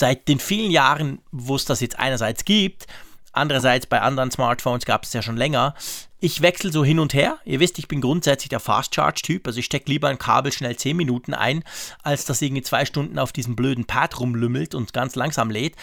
seit 0.00 0.26
den 0.26 0.40
vielen 0.40 0.72
Jahren, 0.72 1.20
wo 1.30 1.54
es 1.54 1.64
das 1.64 1.80
jetzt 1.80 1.98
einerseits 1.98 2.44
gibt, 2.44 2.86
andererseits 3.32 3.86
bei 3.86 4.00
anderen 4.00 4.30
Smartphones 4.30 4.84
gab 4.84 5.04
es 5.04 5.12
ja 5.12 5.22
schon 5.22 5.36
länger, 5.36 5.74
ich 6.18 6.42
wechsle 6.42 6.70
so 6.70 6.84
hin 6.84 6.98
und 6.98 7.14
her. 7.14 7.38
Ihr 7.44 7.60
wisst, 7.60 7.78
ich 7.78 7.88
bin 7.88 8.00
grundsätzlich 8.00 8.50
der 8.50 8.60
Fast 8.60 8.94
Charge 8.94 9.22
Typ, 9.22 9.46
also 9.46 9.58
ich 9.58 9.64
stecke 9.66 9.90
lieber 9.90 10.08
ein 10.08 10.18
Kabel 10.18 10.52
schnell 10.52 10.76
10 10.76 10.96
Minuten 10.96 11.32
ein, 11.32 11.64
als 12.02 12.24
dass 12.24 12.42
irgendwie 12.42 12.62
zwei 12.62 12.84
Stunden 12.84 13.18
auf 13.18 13.32
diesem 13.32 13.56
blöden 13.56 13.86
Pad 13.86 14.20
rumlümmelt 14.20 14.74
und 14.74 14.92
ganz 14.92 15.14
langsam 15.14 15.50
lädt. 15.50 15.76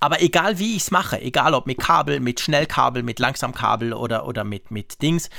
Aber 0.00 0.20
egal 0.22 0.58
wie 0.58 0.76
ich 0.76 0.82
es 0.82 0.90
mache, 0.90 1.20
egal 1.20 1.54
ob 1.54 1.66
mit 1.66 1.78
Kabel, 1.78 2.20
mit 2.20 2.40
Schnellkabel, 2.40 3.02
mit 3.02 3.18
Langsamkabel 3.18 3.92
oder, 3.92 4.26
oder 4.26 4.44
mit, 4.44 4.70
mit 4.70 5.00
Dings, 5.02 5.30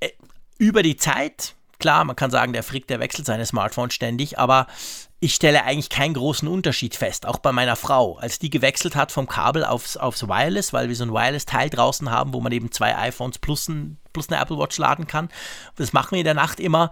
äh, 0.00 0.10
über 0.58 0.82
die 0.82 0.96
Zeit, 0.96 1.54
klar, 1.78 2.04
man 2.04 2.16
kann 2.16 2.30
sagen, 2.30 2.52
der 2.52 2.64
Frick, 2.64 2.86
der 2.88 3.00
wechselt 3.00 3.26
seine 3.26 3.46
Smartphones 3.46 3.94
ständig, 3.94 4.38
aber 4.38 4.66
ich 5.20 5.34
stelle 5.34 5.64
eigentlich 5.64 5.90
keinen 5.90 6.14
großen 6.14 6.46
Unterschied 6.46 6.94
fest, 6.94 7.26
auch 7.26 7.38
bei 7.38 7.50
meiner 7.50 7.76
Frau. 7.76 8.18
Als 8.18 8.38
die 8.38 8.50
gewechselt 8.50 8.94
hat 8.94 9.10
vom 9.10 9.26
Kabel 9.26 9.64
aufs, 9.64 9.96
aufs 9.96 10.28
Wireless, 10.28 10.72
weil 10.72 10.88
wir 10.88 10.96
so 10.96 11.04
ein 11.04 11.12
Wireless-Teil 11.12 11.70
draußen 11.70 12.10
haben, 12.10 12.32
wo 12.32 12.40
man 12.40 12.52
eben 12.52 12.70
zwei 12.70 12.96
iPhones 12.96 13.38
plus, 13.38 13.68
ein, 13.68 13.98
plus 14.12 14.28
eine 14.28 14.40
Apple 14.40 14.58
Watch 14.58 14.78
laden 14.78 15.06
kann. 15.06 15.28
Das 15.76 15.92
machen 15.92 16.12
wir 16.12 16.20
in 16.20 16.24
der 16.24 16.34
Nacht 16.34 16.60
immer 16.60 16.90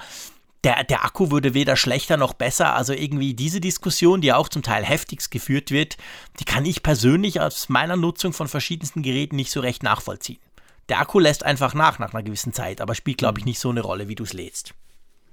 der, 0.66 0.82
der 0.82 1.04
Akku 1.04 1.30
würde 1.30 1.54
weder 1.54 1.76
schlechter 1.76 2.16
noch 2.16 2.34
besser. 2.34 2.74
Also 2.74 2.92
irgendwie 2.92 3.34
diese 3.34 3.60
Diskussion, 3.60 4.20
die 4.20 4.32
auch 4.32 4.48
zum 4.48 4.64
Teil 4.64 4.84
heftigst 4.84 5.30
geführt 5.30 5.70
wird, 5.70 5.96
die 6.40 6.44
kann 6.44 6.66
ich 6.66 6.82
persönlich 6.82 7.40
aus 7.40 7.68
meiner 7.68 7.94
Nutzung 7.94 8.32
von 8.32 8.48
verschiedensten 8.48 9.02
Geräten 9.02 9.36
nicht 9.36 9.52
so 9.52 9.60
recht 9.60 9.84
nachvollziehen. 9.84 10.40
Der 10.88 10.98
Akku 10.98 11.20
lässt 11.20 11.44
einfach 11.44 11.74
nach 11.74 12.00
nach 12.00 12.12
einer 12.12 12.24
gewissen 12.24 12.52
Zeit, 12.52 12.80
aber 12.80 12.96
spielt, 12.96 13.18
glaube 13.18 13.38
ich, 13.38 13.44
nicht 13.44 13.60
so 13.60 13.70
eine 13.70 13.80
Rolle, 13.80 14.08
wie 14.08 14.16
du 14.16 14.24
es 14.24 14.32
lädst. 14.32 14.74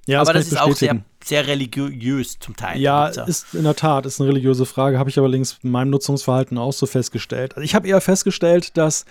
Ja, 0.06 0.22
aber 0.22 0.34
das, 0.34 0.49
das 0.49 0.54
ist 0.54 0.62
auch 0.62 0.76
sehr, 0.76 1.01
sehr 1.24 1.47
religiös 1.47 2.38
zum 2.39 2.56
Teil. 2.56 2.80
Ja, 2.80 3.08
ist 3.08 3.54
in 3.54 3.64
der 3.64 3.76
Tat, 3.76 4.06
ist 4.06 4.20
eine 4.20 4.30
religiöse 4.30 4.66
Frage, 4.66 4.99
habe 4.99 5.10
ich 5.10 5.18
allerdings 5.18 5.60
in 5.64 5.72
meinem 5.72 5.91
Nutzungsverhalten 5.91 6.58
auch 6.58 6.74
so 6.74 6.86
festgestellt. 6.86 7.56
Also 7.56 7.64
ich 7.64 7.74
habe 7.74 7.88
eher 7.88 8.01
festgestellt, 8.01 8.76
dass 8.78 9.06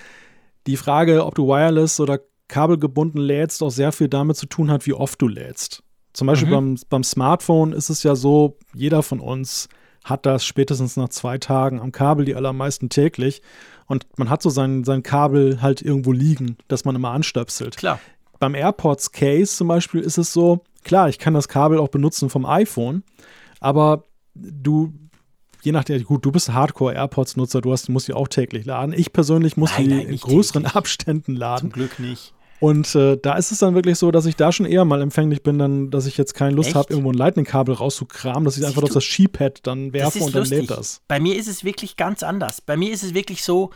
die 0.66 0.76
Frage, 0.76 1.24
ob 1.24 1.34
du 1.34 1.48
wireless 1.48 1.98
oder 1.98 2.20
kabelgebunden 2.48 3.20
lädst, 3.20 3.62
auch 3.62 3.70
sehr 3.70 3.92
viel 3.92 4.08
damit 4.08 4.36
zu 4.36 4.46
tun 4.46 4.70
hat, 4.70 4.86
wie 4.86 4.92
oft 4.92 5.20
du 5.22 5.28
lädst. 5.28 5.82
Zum 6.12 6.26
Beispiel 6.26 6.48
mhm. 6.48 6.52
beim, 6.52 6.76
beim 6.90 7.04
Smartphone 7.04 7.72
ist 7.72 7.88
es 7.88 8.02
ja 8.02 8.14
so, 8.14 8.58
jeder 8.74 9.02
von 9.02 9.20
uns 9.20 9.68
hat 10.04 10.26
das 10.26 10.44
spätestens 10.44 10.96
nach 10.96 11.08
zwei 11.08 11.38
Tagen 11.38 11.80
am 11.80 11.92
Kabel, 11.92 12.24
die 12.24 12.34
allermeisten 12.34 12.90
täglich. 12.90 13.40
Und 13.86 14.06
man 14.16 14.28
hat 14.28 14.42
so 14.42 14.50
sein, 14.50 14.84
sein 14.84 15.02
Kabel 15.02 15.62
halt 15.62 15.80
irgendwo 15.80 16.12
liegen, 16.12 16.56
das 16.68 16.84
man 16.84 16.96
immer 16.96 17.12
anstöpselt. 17.12 17.76
Klar. 17.76 18.00
Beim 18.38 18.54
AirPods 18.54 19.12
Case 19.12 19.56
zum 19.56 19.68
Beispiel 19.68 20.00
ist 20.00 20.18
es 20.18 20.32
so, 20.32 20.64
klar, 20.82 21.08
ich 21.08 21.18
kann 21.18 21.34
das 21.34 21.48
Kabel 21.48 21.78
auch 21.78 21.88
benutzen 21.88 22.30
vom 22.30 22.46
iPhone, 22.46 23.02
aber 23.60 24.04
du, 24.34 24.92
je 25.62 25.72
nachdem, 25.72 26.02
gut, 26.04 26.24
du 26.24 26.32
bist 26.32 26.52
Hardcore-AirPods-Nutzer, 26.52 27.60
du 27.60 27.72
hast, 27.72 27.88
musst 27.88 28.08
die 28.08 28.14
auch 28.14 28.28
täglich 28.28 28.64
laden. 28.64 28.92
Ich 28.92 29.12
persönlich 29.12 29.56
muss 29.56 29.72
nein, 29.72 29.88
die 29.88 29.94
nein, 29.94 30.06
in 30.08 30.16
größeren 30.16 30.62
täglich. 30.64 30.76
Abständen 30.76 31.36
laden. 31.36 31.70
Zum 31.70 31.72
Glück 31.72 31.98
nicht. 31.98 32.34
Und 32.62 32.94
äh, 32.94 33.18
da 33.20 33.34
ist 33.34 33.50
es 33.50 33.58
dann 33.58 33.74
wirklich 33.74 33.98
so, 33.98 34.12
dass 34.12 34.24
ich 34.24 34.36
da 34.36 34.52
schon 34.52 34.66
eher 34.66 34.84
mal 34.84 35.02
empfänglich 35.02 35.42
bin, 35.42 35.58
dann, 35.58 35.90
dass 35.90 36.06
ich 36.06 36.16
jetzt 36.16 36.34
keine 36.34 36.54
Lust 36.54 36.76
habe, 36.76 36.92
irgendwo 36.92 37.10
ein 37.10 37.16
Lightning-Kabel 37.16 37.74
rauszukramen, 37.74 38.44
dass 38.44 38.56
ich 38.56 38.64
einfach 38.64 38.84
auf 38.84 38.90
das 38.90 39.02
Skipad 39.02 39.66
dann 39.66 39.92
werfe 39.92 40.20
und 40.20 40.32
dann 40.32 40.42
lustig. 40.42 40.60
lädt 40.60 40.70
das. 40.70 41.02
Bei 41.08 41.18
mir 41.18 41.36
ist 41.36 41.48
es 41.48 41.64
wirklich 41.64 41.96
ganz 41.96 42.22
anders. 42.22 42.60
Bei 42.60 42.76
mir 42.76 42.92
ist 42.92 43.02
es 43.02 43.14
wirklich 43.14 43.42
so, 43.42 43.70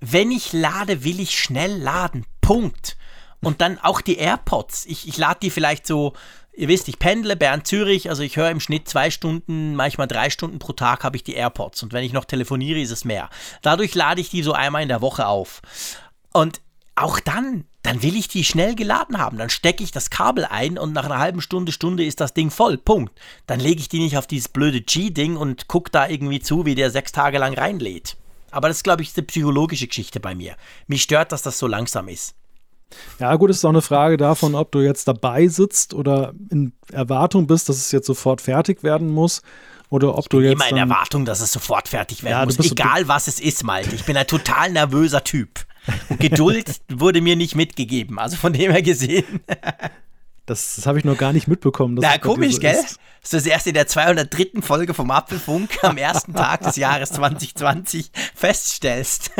wenn 0.00 0.30
ich 0.30 0.54
lade, 0.54 1.04
will 1.04 1.20
ich 1.20 1.38
schnell 1.38 1.78
laden. 1.78 2.24
Punkt. 2.40 2.96
Und 3.42 3.60
dann 3.60 3.78
auch 3.78 4.00
die 4.00 4.16
AirPods. 4.16 4.86
Ich, 4.86 5.06
ich 5.06 5.18
lade 5.18 5.40
die 5.42 5.50
vielleicht 5.50 5.86
so, 5.86 6.14
ihr 6.52 6.68
wisst, 6.68 6.88
ich 6.88 6.98
pendle 6.98 7.36
Bern-Zürich, 7.36 8.10
also 8.10 8.22
ich 8.22 8.36
höre 8.36 8.50
im 8.50 8.60
Schnitt 8.60 8.88
zwei 8.88 9.10
Stunden, 9.10 9.74
manchmal 9.74 10.08
drei 10.08 10.30
Stunden 10.30 10.58
pro 10.58 10.72
Tag 10.72 11.04
habe 11.04 11.16
ich 11.16 11.24
die 11.24 11.34
AirPods. 11.34 11.82
Und 11.82 11.92
wenn 11.92 12.04
ich 12.04 12.12
noch 12.12 12.24
telefoniere, 12.24 12.80
ist 12.80 12.90
es 12.90 13.04
mehr. 13.04 13.30
Dadurch 13.62 13.94
lade 13.94 14.20
ich 14.20 14.30
die 14.30 14.42
so 14.42 14.52
einmal 14.52 14.82
in 14.82 14.88
der 14.88 15.00
Woche 15.00 15.26
auf. 15.26 15.62
Und 16.32 16.60
auch 16.94 17.20
dann, 17.20 17.64
dann 17.82 18.02
will 18.02 18.16
ich 18.16 18.28
die 18.28 18.44
schnell 18.44 18.74
geladen 18.74 19.18
haben. 19.18 19.38
Dann 19.38 19.50
stecke 19.50 19.82
ich 19.82 19.92
das 19.92 20.10
Kabel 20.10 20.44
ein 20.44 20.78
und 20.78 20.92
nach 20.92 21.06
einer 21.06 21.18
halben 21.18 21.40
Stunde, 21.40 21.72
Stunde 21.72 22.04
ist 22.04 22.20
das 22.20 22.34
Ding 22.34 22.50
voll. 22.50 22.76
Punkt. 22.76 23.18
Dann 23.46 23.60
lege 23.60 23.80
ich 23.80 23.88
die 23.88 23.98
nicht 23.98 24.18
auf 24.18 24.26
dieses 24.26 24.48
blöde 24.48 24.82
G-Ding 24.82 25.36
und 25.36 25.68
gucke 25.68 25.90
da 25.90 26.06
irgendwie 26.06 26.40
zu, 26.40 26.66
wie 26.66 26.74
der 26.74 26.90
sechs 26.90 27.12
Tage 27.12 27.38
lang 27.38 27.54
reinlädt. 27.54 28.16
Aber 28.50 28.68
das, 28.68 28.82
glaube 28.82 29.02
ich, 29.02 29.08
ist 29.08 29.18
eine 29.18 29.26
psychologische 29.26 29.86
Geschichte 29.86 30.20
bei 30.20 30.34
mir. 30.34 30.56
Mich 30.86 31.02
stört, 31.02 31.32
dass 31.32 31.40
das 31.40 31.58
so 31.58 31.66
langsam 31.66 32.08
ist. 32.08 32.34
Ja, 33.18 33.34
gut, 33.36 33.50
ist 33.50 33.64
auch 33.64 33.70
eine 33.70 33.82
Frage 33.82 34.16
davon, 34.16 34.54
ob 34.54 34.72
du 34.72 34.80
jetzt 34.80 35.08
dabei 35.08 35.48
sitzt 35.48 35.94
oder 35.94 36.32
in 36.50 36.72
Erwartung 36.90 37.46
bist, 37.46 37.68
dass 37.68 37.76
es 37.76 37.92
jetzt 37.92 38.06
sofort 38.06 38.40
fertig 38.40 38.82
werden 38.82 39.08
muss. 39.08 39.42
Oder 39.88 40.16
ob 40.16 40.24
ich 40.24 40.28
bin 40.30 40.40
du 40.40 40.46
jetzt. 40.46 40.54
immer 40.54 40.68
in 40.68 40.76
Erwartung, 40.78 41.26
dass 41.26 41.40
es 41.40 41.52
sofort 41.52 41.88
fertig 41.88 42.24
werden 42.24 42.38
ja, 42.38 42.44
muss. 42.46 42.58
Egal, 42.58 43.08
was 43.08 43.28
es 43.28 43.38
ist, 43.40 43.62
Malte. 43.62 43.94
Ich 43.94 44.04
bin 44.04 44.16
ein 44.16 44.26
total 44.26 44.72
nervöser 44.72 45.22
Typ. 45.22 45.66
Geduld 46.18 46.80
wurde 46.90 47.20
mir 47.20 47.36
nicht 47.36 47.54
mitgegeben. 47.56 48.18
Also 48.18 48.36
von 48.36 48.54
dem 48.54 48.70
her 48.70 48.80
gesehen. 48.80 49.40
Das, 50.46 50.76
das 50.76 50.86
habe 50.86 50.98
ich 50.98 51.04
noch 51.04 51.18
gar 51.18 51.32
nicht 51.32 51.46
mitbekommen. 51.46 51.98
Na, 52.00 52.18
komisch, 52.18 52.54
so 52.54 52.60
gell? 52.60 52.74
Ist. 52.74 52.98
Das 53.22 53.32
ist 53.34 53.46
erst 53.46 53.66
in 53.66 53.74
der 53.74 53.86
203. 53.86 54.62
Folge 54.62 54.94
vom 54.94 55.10
Apfelfunk 55.10 55.82
am 55.84 55.96
ersten 55.96 56.34
Tag 56.34 56.62
des 56.62 56.76
Jahres 56.76 57.10
2020 57.12 58.10
feststellst. 58.34 59.30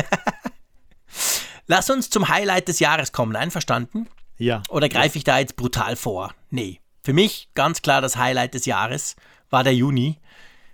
Lass 1.67 1.91
uns 1.91 2.11
zum 2.11 2.29
Highlight 2.29 2.69
des 2.69 2.81
Jahres 2.81 3.13
kommen, 3.13 3.37
einverstanden? 3.37 4.09
Ja. 4.39 4.63
Oder 4.69 4.89
greife 4.89 5.19
ich 5.19 5.25
da 5.25 5.39
jetzt 5.39 5.57
brutal 5.57 5.97
vor? 5.97 6.35
Nee. 6.51 6.81
Für 7.05 7.13
mich 7.13 7.49
ganz 7.55 7.83
klar 7.83 8.01
das 8.01 8.17
Highlight 8.17 8.55
des 8.55 8.67
Jahres 8.67 9.17
war 9.51 9.65
der 9.65 9.75
Juni, 9.75 10.19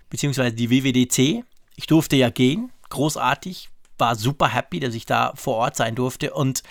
beziehungsweise 0.09 0.55
die 0.55 0.69
WWDC. 0.69 1.43
Ich 1.75 1.87
durfte 1.87 2.15
ja 2.15 2.29
gehen, 2.29 2.71
großartig, 2.89 3.69
war 3.97 4.15
super 4.15 4.47
happy, 4.47 4.79
dass 4.79 4.93
ich 4.93 5.05
da 5.05 5.33
vor 5.35 5.55
Ort 5.55 5.75
sein 5.75 5.95
durfte 5.95 6.33
und 6.33 6.63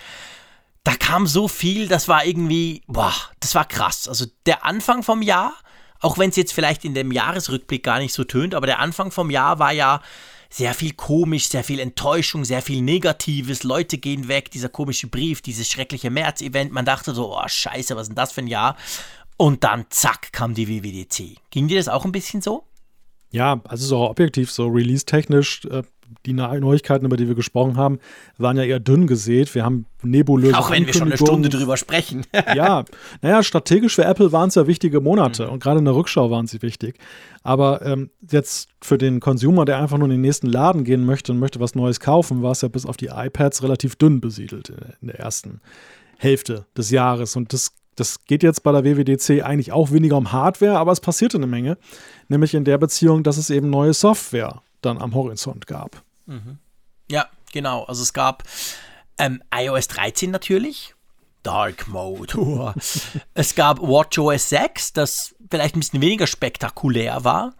da 0.83 0.95
kam 0.95 1.27
so 1.27 1.47
viel, 1.47 1.87
das 1.87 2.07
war 2.07 2.25
irgendwie, 2.25 2.83
boah, 2.87 3.13
das 3.41 3.53
war 3.53 3.65
krass. 3.65 4.07
Also 4.07 4.25
der 4.45 4.65
Anfang 4.65 5.03
vom 5.03 5.21
Jahr, 5.21 5.53
auch 5.99 6.17
wenn 6.17 6.29
es 6.29 6.35
jetzt 6.35 6.53
vielleicht 6.53 6.85
in 6.85 6.93
dem 6.93 7.11
Jahresrückblick 7.11 7.83
gar 7.83 7.99
nicht 7.99 8.13
so 8.13 8.23
tönt, 8.23 8.55
aber 8.55 8.65
der 8.65 8.79
Anfang 8.79 9.11
vom 9.11 9.29
Jahr 9.29 9.59
war 9.59 9.71
ja 9.71 10.01
sehr 10.49 10.73
viel 10.73 10.93
komisch, 10.93 11.49
sehr 11.49 11.63
viel 11.63 11.79
Enttäuschung, 11.79 12.43
sehr 12.43 12.61
viel 12.61 12.81
Negatives. 12.81 13.63
Leute 13.63 13.97
gehen 13.97 14.27
weg, 14.27 14.51
dieser 14.51 14.69
komische 14.69 15.07
Brief, 15.07 15.41
dieses 15.41 15.69
schreckliche 15.69 16.09
März-Event. 16.09 16.71
Man 16.71 16.85
dachte 16.85 17.13
so, 17.13 17.37
oh 17.37 17.47
Scheiße, 17.47 17.95
was 17.95 18.03
ist 18.03 18.09
denn 18.09 18.15
das 18.15 18.31
für 18.31 18.41
ein 18.41 18.47
Jahr? 18.47 18.75
Und 19.37 19.63
dann 19.63 19.85
zack 19.89 20.33
kam 20.33 20.53
die 20.53 20.67
WWDC. 20.67 21.37
Ging 21.51 21.67
dir 21.67 21.77
das 21.77 21.87
auch 21.87 22.03
ein 22.03 22.11
bisschen 22.11 22.41
so? 22.41 22.65
Ja, 23.31 23.61
also 23.67 23.85
so 23.85 24.09
objektiv, 24.09 24.51
so 24.51 24.67
release-technisch, 24.67 25.65
äh, 25.65 25.83
die 26.25 26.33
Neuigkeiten, 26.33 27.05
über 27.05 27.17
die 27.17 27.27
wir 27.27 27.35
gesprochen 27.35 27.77
haben, 27.77 27.99
waren 28.37 28.57
ja 28.57 28.63
eher 28.63 28.79
dünn 28.79 29.07
gesät. 29.07 29.53
Wir 29.53 29.63
haben 29.63 29.85
nebulöse 30.01 30.57
Auch 30.57 30.71
wenn 30.71 30.85
wir 30.85 30.93
schon 30.93 31.09
eine 31.09 31.17
Stunde 31.17 31.49
drüber 31.49 31.77
sprechen. 31.77 32.25
ja, 32.55 32.83
naja, 33.21 33.43
strategisch 33.43 33.95
für 33.95 34.05
Apple 34.05 34.31
waren 34.31 34.49
es 34.49 34.55
ja 34.55 34.65
wichtige 34.67 35.01
Monate 35.01 35.45
mhm. 35.45 35.53
und 35.53 35.63
gerade 35.63 35.79
in 35.79 35.85
der 35.85 35.95
Rückschau 35.95 36.31
waren 36.31 36.47
sie 36.47 36.61
wichtig. 36.61 36.97
Aber 37.43 37.85
ähm, 37.85 38.09
jetzt 38.29 38.69
für 38.81 38.97
den 38.97 39.19
Consumer, 39.19 39.65
der 39.65 39.79
einfach 39.79 39.97
nur 39.97 40.07
in 40.07 40.11
den 40.11 40.21
nächsten 40.21 40.47
Laden 40.47 40.83
gehen 40.83 41.05
möchte 41.05 41.31
und 41.31 41.39
möchte 41.39 41.59
was 41.59 41.75
Neues 41.75 41.99
kaufen, 41.99 42.41
war 42.41 42.51
es 42.51 42.61
ja 42.61 42.67
bis 42.67 42.85
auf 42.85 42.97
die 42.97 43.07
iPads 43.07 43.63
relativ 43.63 43.95
dünn 43.95 44.19
besiedelt 44.19 44.73
in 45.01 45.07
der 45.07 45.19
ersten 45.19 45.61
Hälfte 46.17 46.65
des 46.75 46.89
Jahres. 46.89 47.35
Und 47.35 47.53
das 47.53 47.71
das 47.99 48.25
geht 48.25 48.43
jetzt 48.43 48.63
bei 48.63 48.71
der 48.71 48.83
WWDC 48.83 49.43
eigentlich 49.43 49.71
auch 49.71 49.91
weniger 49.91 50.17
um 50.17 50.31
Hardware, 50.31 50.77
aber 50.77 50.91
es 50.91 51.01
passierte 51.01 51.37
eine 51.37 51.47
Menge. 51.47 51.77
Nämlich 52.27 52.53
in 52.53 52.63
der 52.63 52.77
Beziehung, 52.77 53.23
dass 53.23 53.37
es 53.37 53.49
eben 53.49 53.69
neue 53.69 53.93
Software 53.93 54.61
dann 54.81 54.99
am 54.99 55.13
Horizont 55.13 55.67
gab. 55.67 56.01
Mhm. 56.25 56.59
Ja, 57.09 57.27
genau. 57.51 57.83
Also 57.83 58.03
es 58.03 58.13
gab 58.13 58.43
ähm, 59.17 59.43
iOS 59.53 59.87
13 59.89 60.31
natürlich. 60.31 60.95
Dark 61.43 61.87
Mode. 61.87 62.73
es 63.33 63.55
gab 63.55 63.79
WatchOS 63.79 64.49
6, 64.49 64.93
das 64.93 65.35
vielleicht 65.49 65.75
ein 65.75 65.79
bisschen 65.79 66.01
weniger 66.01 66.27
spektakulär 66.27 67.23
war. 67.23 67.53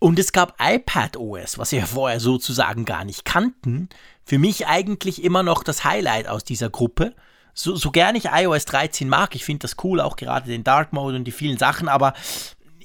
Und 0.00 0.18
es 0.18 0.32
gab 0.32 0.54
iPadOS, 0.60 1.58
was 1.58 1.72
wir 1.72 1.86
vorher 1.86 2.20
sozusagen 2.20 2.84
gar 2.84 3.04
nicht 3.04 3.24
kannten. 3.24 3.88
Für 4.24 4.38
mich 4.38 4.66
eigentlich 4.66 5.22
immer 5.22 5.42
noch 5.42 5.62
das 5.62 5.84
Highlight 5.84 6.28
aus 6.28 6.44
dieser 6.44 6.70
Gruppe 6.70 7.14
so, 7.54 7.76
so 7.76 7.90
gern 7.90 8.16
ich 8.16 8.26
iOS 8.26 8.64
13 8.66 9.08
mag, 9.08 9.34
ich 9.34 9.44
finde 9.44 9.62
das 9.62 9.76
cool, 9.84 10.00
auch 10.00 10.16
gerade 10.16 10.48
den 10.48 10.64
Dark 10.64 10.92
Mode 10.92 11.16
und 11.16 11.24
die 11.24 11.32
vielen 11.32 11.56
Sachen, 11.56 11.88
aber 11.88 12.12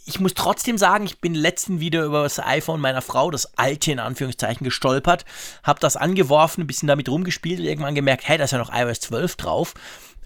ich 0.05 0.19
muss 0.19 0.33
trotzdem 0.33 0.77
sagen, 0.77 1.05
ich 1.05 1.19
bin 1.19 1.35
letzten 1.35 1.79
wieder 1.79 2.03
über 2.03 2.23
das 2.23 2.39
iPhone 2.39 2.81
meiner 2.81 3.01
Frau, 3.01 3.29
das 3.29 3.57
alte 3.57 3.91
in 3.91 3.99
Anführungszeichen, 3.99 4.63
gestolpert, 4.63 5.25
habe 5.63 5.79
das 5.79 5.97
angeworfen, 5.97 6.63
ein 6.63 6.67
bisschen 6.67 6.87
damit 6.87 7.09
rumgespielt 7.09 7.59
und 7.59 7.65
irgendwann 7.65 7.95
gemerkt, 7.95 8.27
hey, 8.27 8.37
da 8.37 8.45
ist 8.45 8.51
ja 8.51 8.57
noch 8.57 8.73
iOS 8.73 9.01
12 9.01 9.35
drauf. 9.35 9.73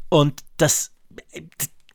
Und 0.08 0.42
das, 0.58 0.92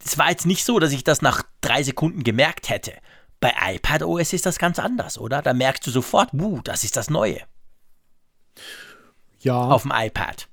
das 0.03 0.19
war 0.19 0.31
jetzt 0.31 0.45
nicht 0.45 0.65
so, 0.65 0.79
dass 0.79 0.93
ich 0.93 1.03
das 1.03 1.23
nach 1.23 1.43
drei 1.61 1.83
Sekunden 1.83 2.25
gemerkt 2.25 2.69
hätte. 2.69 2.93
Bei 3.41 3.55
iPadOS 3.75 4.33
ist 4.33 4.45
das 4.45 4.59
ganz 4.59 4.79
anders, 4.79 5.17
oder? 5.17 5.41
Da 5.41 5.55
merkst 5.55 5.87
du 5.87 5.91
sofort, 5.91 6.31
wuh, 6.33 6.61
das 6.63 6.85
ist 6.85 6.97
das 6.97 7.09
Neue. 7.09 7.41
Ja. 9.39 9.61
Auf 9.61 9.83
dem 9.83 9.93
iPad. 9.95 10.49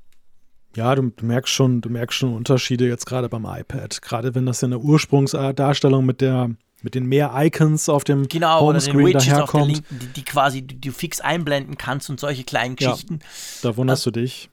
Ja, 0.76 0.94
du, 0.96 1.12
du, 1.16 1.26
merkst 1.26 1.54
schon, 1.54 1.82
du 1.82 1.90
merkst 1.90 2.18
schon 2.18 2.34
Unterschiede 2.34 2.88
jetzt 2.88 3.06
gerade 3.06 3.30
beim 3.30 3.46
iPad. 3.46 4.02
Gerade 4.02 4.36
wenn 4.36 4.46
das 4.46 4.62
in 4.62 4.72
der 4.72 4.82
Ursprungsdarstellung 4.82 6.06
mit 6.06 6.22
der 6.22 6.52
mit 6.82 6.94
den 6.94 7.08
mehr 7.08 7.34
Icons 7.36 7.90
auf 7.90 8.04
dem 8.04 8.28
genau, 8.28 8.62
Homescreen 8.62 8.98
oder 8.98 9.06
den 9.06 9.08
Widgets 9.08 9.26
daherkommt. 9.26 9.64
Auf 9.64 9.68
der 9.68 9.76
Linken, 9.76 10.00
die, 10.00 10.08
die 10.08 10.24
quasi 10.24 10.62
die 10.62 10.80
du 10.80 10.92
fix 10.92 11.20
einblenden 11.20 11.78
kannst 11.78 12.12
und 12.12 12.20
solche 12.20 12.44
kleinen 12.44 12.76
Geschichten. 12.76 13.20
Ja, 13.22 13.70
da 13.70 13.78
wunderst 13.78 14.02
also, 14.02 14.12
du 14.12 14.22
dich. 14.22 14.50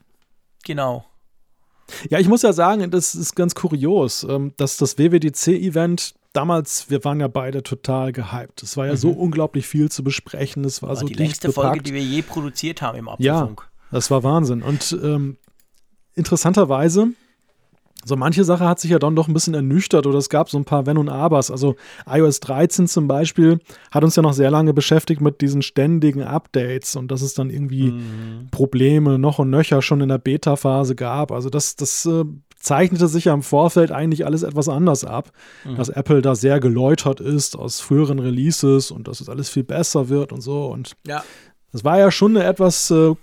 Genau. 0.63 1.05
Ja, 2.09 2.17
ich 2.17 2.27
muss 2.27 2.41
ja 2.41 2.53
sagen, 2.53 2.89
das 2.89 3.13
ist 3.13 3.35
ganz 3.35 3.53
kurios, 3.53 4.25
ähm, 4.27 4.53
dass 4.57 4.77
das 4.77 4.97
WWDC-Event 4.97 6.15
damals, 6.31 6.89
wir 6.89 7.03
waren 7.03 7.19
ja 7.19 7.27
beide 7.27 7.61
total 7.61 8.11
gehypt. 8.11 8.63
Es 8.63 8.77
war 8.77 8.87
ja 8.87 8.93
mhm. 8.93 8.97
so 8.97 9.11
unglaublich 9.11 9.67
viel 9.67 9.91
zu 9.91 10.03
besprechen. 10.03 10.65
Es 10.65 10.81
war, 10.81 10.89
war 10.89 10.95
so 10.95 11.05
die 11.05 11.13
längste 11.13 11.49
bepackt. 11.49 11.67
Folge, 11.67 11.83
die 11.83 11.93
wir 11.93 12.01
je 12.01 12.21
produziert 12.23 12.81
haben 12.81 12.97
im 12.97 13.09
Apfelfunk. 13.09 13.61
Ja, 13.61 13.87
das 13.91 14.09
war 14.09 14.23
Wahnsinn. 14.23 14.63
Und 14.63 14.97
ähm, 15.03 15.37
interessanterweise 16.15 17.09
so 18.05 18.15
manche 18.15 18.43
Sache 18.43 18.67
hat 18.67 18.79
sich 18.79 18.91
ja 18.91 18.99
dann 18.99 19.15
doch 19.15 19.27
ein 19.27 19.33
bisschen 19.33 19.53
ernüchtert 19.53 20.05
oder 20.05 20.17
es 20.17 20.29
gab 20.29 20.49
so 20.49 20.57
ein 20.57 20.65
paar 20.65 20.85
Wenn 20.85 20.97
und 20.97 21.09
Abers. 21.09 21.49
Also 21.49 21.75
iOS 22.05 22.39
13 22.41 22.87
zum 22.87 23.07
Beispiel 23.07 23.59
hat 23.91 24.03
uns 24.03 24.15
ja 24.15 24.23
noch 24.23 24.33
sehr 24.33 24.51
lange 24.51 24.73
beschäftigt 24.73 25.21
mit 25.21 25.41
diesen 25.41 25.61
ständigen 25.61 26.21
Updates 26.21 26.95
und 26.95 27.09
dass 27.11 27.21
es 27.21 27.33
dann 27.33 27.49
irgendwie 27.49 27.91
mhm. 27.91 28.49
Probleme 28.51 29.17
noch 29.17 29.39
und 29.39 29.49
nöcher 29.49 29.81
schon 29.81 30.01
in 30.01 30.09
der 30.09 30.17
Beta-Phase 30.17 30.95
gab. 30.95 31.31
Also 31.31 31.49
das, 31.49 31.75
das 31.75 32.05
äh, 32.05 32.25
zeichnete 32.57 33.07
sich 33.07 33.25
ja 33.25 33.33
im 33.33 33.43
Vorfeld 33.43 33.91
eigentlich 33.91 34.25
alles 34.25 34.43
etwas 34.43 34.67
anders 34.67 35.05
ab, 35.05 35.31
mhm. 35.63 35.75
dass 35.77 35.89
Apple 35.89 36.21
da 36.21 36.35
sehr 36.35 36.59
geläutert 36.59 37.21
ist 37.21 37.57
aus 37.57 37.79
früheren 37.79 38.19
Releases 38.19 38.91
und 38.91 39.07
dass 39.07 39.21
es 39.21 39.29
alles 39.29 39.49
viel 39.49 39.63
besser 39.63 40.09
wird 40.09 40.33
und 40.33 40.41
so. 40.41 40.65
Und 40.65 40.93
ja. 41.07 41.23
das 41.71 41.85
war 41.85 41.99
ja 41.99 42.11
schon 42.11 42.35
eine 42.35 42.45
etwas 42.45 42.91
äh, 42.91 43.15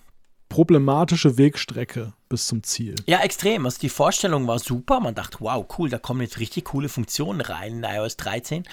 problematische 0.51 1.39
Wegstrecke 1.39 2.13
bis 2.29 2.47
zum 2.47 2.63
Ziel. 2.63 2.97
Ja, 3.07 3.21
extrem. 3.21 3.65
Also 3.65 3.79
die 3.79 3.89
Vorstellung 3.89 4.47
war 4.47 4.59
super. 4.59 5.01
Man 5.01 5.15
dachte, 5.15 5.39
wow, 5.41 5.65
cool, 5.79 5.89
da 5.89 5.99
kommen 5.99 6.21
jetzt 6.21 6.39
richtig 6.39 6.67
coole 6.67 6.91
Funktionen 6.91 7.41
rein 7.41 7.79
in 7.79 7.85
iOS 7.85 8.19
13. 8.19 8.65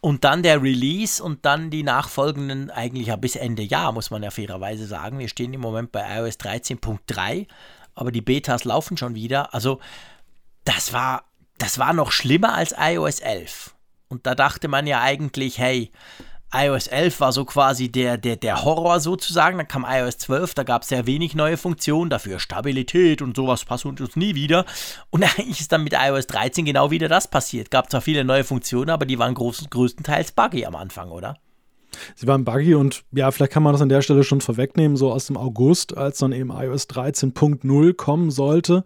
Und 0.00 0.22
dann 0.22 0.44
der 0.44 0.62
Release 0.62 1.20
und 1.20 1.44
dann 1.44 1.70
die 1.70 1.82
nachfolgenden, 1.82 2.70
eigentlich 2.70 3.08
ja 3.08 3.16
bis 3.16 3.34
Ende 3.34 3.62
Jahr, 3.62 3.90
muss 3.90 4.10
man 4.10 4.22
ja 4.22 4.30
fairerweise 4.30 4.86
sagen. 4.86 5.18
Wir 5.18 5.28
stehen 5.28 5.52
im 5.52 5.60
Moment 5.60 5.90
bei 5.90 6.18
iOS 6.18 6.38
13.3, 6.38 7.48
aber 7.94 8.12
die 8.12 8.20
Betas 8.20 8.64
laufen 8.64 8.96
schon 8.96 9.16
wieder. 9.16 9.52
Also 9.52 9.80
das 10.64 10.92
war, 10.92 11.24
das 11.58 11.78
war 11.78 11.92
noch 11.92 12.12
schlimmer 12.12 12.54
als 12.54 12.74
iOS 12.78 13.20
11. 13.20 13.74
Und 14.08 14.26
da 14.26 14.34
dachte 14.34 14.68
man 14.68 14.86
ja 14.86 15.00
eigentlich, 15.00 15.58
hey, 15.58 15.90
iOS 16.52 16.86
11 16.86 17.20
war 17.20 17.32
so 17.32 17.44
quasi 17.44 17.88
der, 17.88 18.18
der, 18.18 18.36
der 18.36 18.64
Horror 18.64 19.00
sozusagen. 19.00 19.58
Dann 19.58 19.68
kam 19.68 19.84
iOS 19.88 20.18
12, 20.18 20.54
da 20.54 20.62
gab 20.62 20.82
es 20.82 20.88
sehr 20.88 21.06
wenig 21.06 21.34
neue 21.34 21.56
Funktionen, 21.56 22.10
dafür 22.10 22.38
Stabilität 22.38 23.20
und 23.20 23.36
sowas 23.36 23.64
passiert 23.64 24.00
uns 24.00 24.16
nie 24.16 24.34
wieder. 24.34 24.64
Und 25.10 25.22
eigentlich 25.38 25.60
ist 25.60 25.72
dann 25.72 25.84
mit 25.84 25.94
iOS 25.94 26.26
13 26.28 26.64
genau 26.64 26.90
wieder 26.90 27.08
das 27.08 27.28
passiert. 27.28 27.70
Gab 27.70 27.90
zwar 27.90 28.00
viele 28.00 28.24
neue 28.24 28.44
Funktionen, 28.44 28.90
aber 28.90 29.06
die 29.06 29.18
waren 29.18 29.34
groß, 29.34 29.70
größtenteils 29.70 30.32
buggy 30.32 30.64
am 30.66 30.76
Anfang, 30.76 31.10
oder? 31.10 31.36
Sie 32.14 32.26
waren 32.26 32.44
buggy 32.44 32.74
und 32.74 33.04
ja, 33.12 33.30
vielleicht 33.30 33.52
kann 33.52 33.62
man 33.62 33.72
das 33.72 33.82
an 33.82 33.88
der 33.88 34.02
Stelle 34.02 34.22
schon 34.22 34.40
vorwegnehmen, 34.40 34.96
so 34.96 35.10
aus 35.12 35.26
dem 35.26 35.36
August, 35.36 35.96
als 35.96 36.18
dann 36.18 36.32
eben 36.32 36.50
iOS 36.50 36.88
13.0 36.88 37.94
kommen 37.94 38.30
sollte 38.30 38.84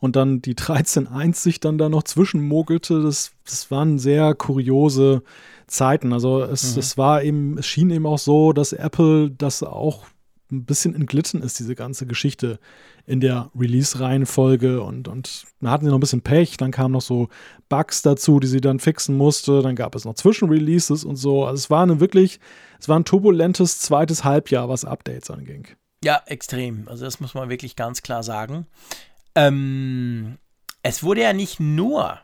und 0.00 0.16
dann 0.16 0.42
die 0.42 0.54
13.1 0.54 1.34
sich 1.34 1.60
dann 1.60 1.78
da 1.78 1.88
noch 1.88 2.02
zwischenmogelte. 2.02 3.02
Das, 3.02 3.32
das 3.44 3.70
waren 3.70 3.98
sehr 3.98 4.34
kuriose 4.34 5.22
Zeiten. 5.68 6.12
Also 6.12 6.42
es, 6.42 6.74
mhm. 6.74 6.80
es 6.80 6.98
war 6.98 7.22
eben, 7.22 7.58
es 7.58 7.66
schien 7.66 7.90
eben 7.90 8.06
auch 8.06 8.18
so, 8.18 8.52
dass 8.52 8.72
Apple 8.72 9.30
das 9.30 9.62
auch 9.62 10.06
ein 10.50 10.64
bisschen 10.64 10.94
entglitten 10.94 11.42
ist, 11.42 11.58
diese 11.58 11.74
ganze 11.74 12.06
Geschichte 12.06 12.58
in 13.06 13.20
der 13.20 13.50
Release-Reihenfolge 13.58 14.82
und, 14.82 15.08
und 15.08 15.44
dann 15.60 15.70
hatten 15.70 15.84
sie 15.84 15.90
noch 15.90 15.98
ein 15.98 16.00
bisschen 16.00 16.22
Pech, 16.22 16.56
dann 16.56 16.70
kamen 16.70 16.92
noch 16.92 17.02
so 17.02 17.28
Bugs 17.68 18.02
dazu, 18.02 18.40
die 18.40 18.46
sie 18.46 18.60
dann 18.60 18.80
fixen 18.80 19.16
musste, 19.16 19.62
dann 19.62 19.76
gab 19.76 19.94
es 19.94 20.04
noch 20.04 20.14
Zwischenreleases 20.14 21.04
und 21.04 21.16
so. 21.16 21.44
Also 21.44 21.56
es 21.56 21.70
war 21.70 21.82
eine 21.82 22.00
wirklich, 22.00 22.40
es 22.80 22.88
war 22.88 22.98
ein 22.98 23.04
turbulentes 23.04 23.80
zweites 23.80 24.24
Halbjahr, 24.24 24.68
was 24.68 24.84
Updates 24.84 25.30
anging. 25.30 25.68
Ja, 26.02 26.22
extrem. 26.26 26.88
Also 26.88 27.04
das 27.04 27.20
muss 27.20 27.34
man 27.34 27.50
wirklich 27.50 27.76
ganz 27.76 28.02
klar 28.02 28.22
sagen. 28.22 28.66
Ähm, 29.34 30.38
es 30.82 31.02
wurde 31.02 31.22
ja 31.22 31.32
nicht 31.32 31.60
nur 31.60 32.18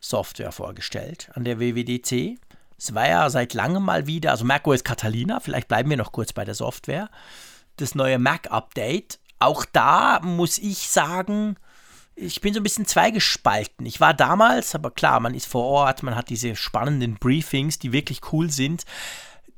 Software 0.00 0.52
vorgestellt 0.52 1.30
an 1.34 1.44
der 1.44 1.60
WWDC, 1.60 2.38
es 2.80 2.94
war 2.94 3.06
ja 3.06 3.28
seit 3.28 3.52
langem 3.52 3.84
mal 3.84 4.06
wieder, 4.06 4.30
also 4.30 4.46
macOS 4.46 4.84
Catalina, 4.84 5.40
vielleicht 5.40 5.68
bleiben 5.68 5.90
wir 5.90 5.98
noch 5.98 6.12
kurz 6.12 6.32
bei 6.32 6.46
der 6.46 6.54
Software, 6.54 7.10
das 7.76 7.94
neue 7.94 8.18
Mac-Update. 8.18 9.18
Auch 9.38 9.66
da 9.66 10.20
muss 10.22 10.56
ich 10.56 10.88
sagen, 10.88 11.56
ich 12.14 12.40
bin 12.40 12.54
so 12.54 12.60
ein 12.60 12.62
bisschen 12.62 12.86
zweigespalten. 12.86 13.84
Ich 13.84 14.00
war 14.00 14.14
damals, 14.14 14.74
aber 14.74 14.90
klar, 14.90 15.20
man 15.20 15.34
ist 15.34 15.46
vor 15.46 15.64
Ort, 15.64 16.02
man 16.02 16.16
hat 16.16 16.30
diese 16.30 16.56
spannenden 16.56 17.16
Briefings, 17.16 17.78
die 17.78 17.92
wirklich 17.92 18.20
cool 18.32 18.50
sind. 18.50 18.84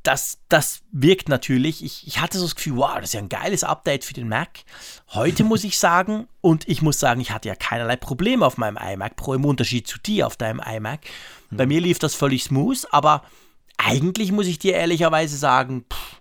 Das, 0.03 0.39
das 0.49 0.83
wirkt 0.91 1.29
natürlich. 1.29 1.85
Ich, 1.85 2.07
ich 2.07 2.21
hatte 2.21 2.39
so 2.39 2.45
das 2.45 2.57
Gefühl, 2.57 2.77
wow, 2.77 2.97
das 2.97 3.05
ist 3.05 3.15
ja 3.15 3.21
ein 3.21 3.29
geiles 3.29 3.63
Update 3.63 4.05
für 4.05 4.15
den 4.15 4.29
Mac. 4.29 4.65
Heute 5.11 5.45
muss 5.45 5.63
ich 5.63 5.79
sagen, 5.79 6.29
und 6.41 6.69
ich 6.69 6.83
muss 6.83 6.99
sagen, 6.99 7.21
ich 7.21 7.31
hatte 7.31 7.49
ja 7.49 7.55
keinerlei 7.55 7.97
Probleme 7.97 8.45
auf 8.45 8.57
meinem 8.57 8.77
iMac 8.77 9.15
Pro, 9.15 9.35
im 9.35 9.45
Unterschied 9.45 9.87
zu 9.87 9.99
dir 9.99 10.27
auf 10.27 10.37
deinem 10.37 10.61
iMac. 10.61 11.01
Bei 11.51 11.67
mir 11.67 11.81
lief 11.81 11.99
das 11.99 12.15
völlig 12.15 12.45
smooth, 12.45 12.87
aber 12.91 13.23
eigentlich 13.77 14.33
muss 14.33 14.47
ich 14.47 14.59
dir 14.59 14.75
ehrlicherweise 14.75 15.37
sagen, 15.37 15.85
pff, 15.93 16.21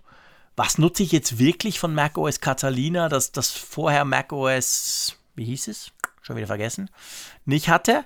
was 0.56 0.78
nutze 0.78 1.04
ich 1.04 1.12
jetzt 1.12 1.40
wirklich 1.40 1.80
von 1.80 1.94
macOS 1.94 2.40
Catalina, 2.40 3.10
das, 3.10 3.32
das 3.32 3.52
vorher 3.52 4.06
macOS, 4.06 5.18
wie 5.36 5.46
hieß 5.46 5.70
es? 5.70 5.92
Schon 6.22 6.36
wieder 6.36 6.48
vergessen, 6.48 6.90
nicht 7.46 7.70
hatte? 7.70 8.06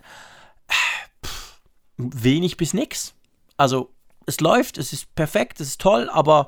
Pff, 0.70 1.60
wenig 1.98 2.58
bis 2.58 2.74
nix. 2.74 3.14
Also, 3.58 3.95
es 4.26 4.40
läuft, 4.40 4.78
es 4.78 4.94
ist 4.94 5.14
perfekt, 5.16 5.60
es 5.60 5.70
ist 5.70 5.82
toll, 5.82 6.10
aber 6.12 6.48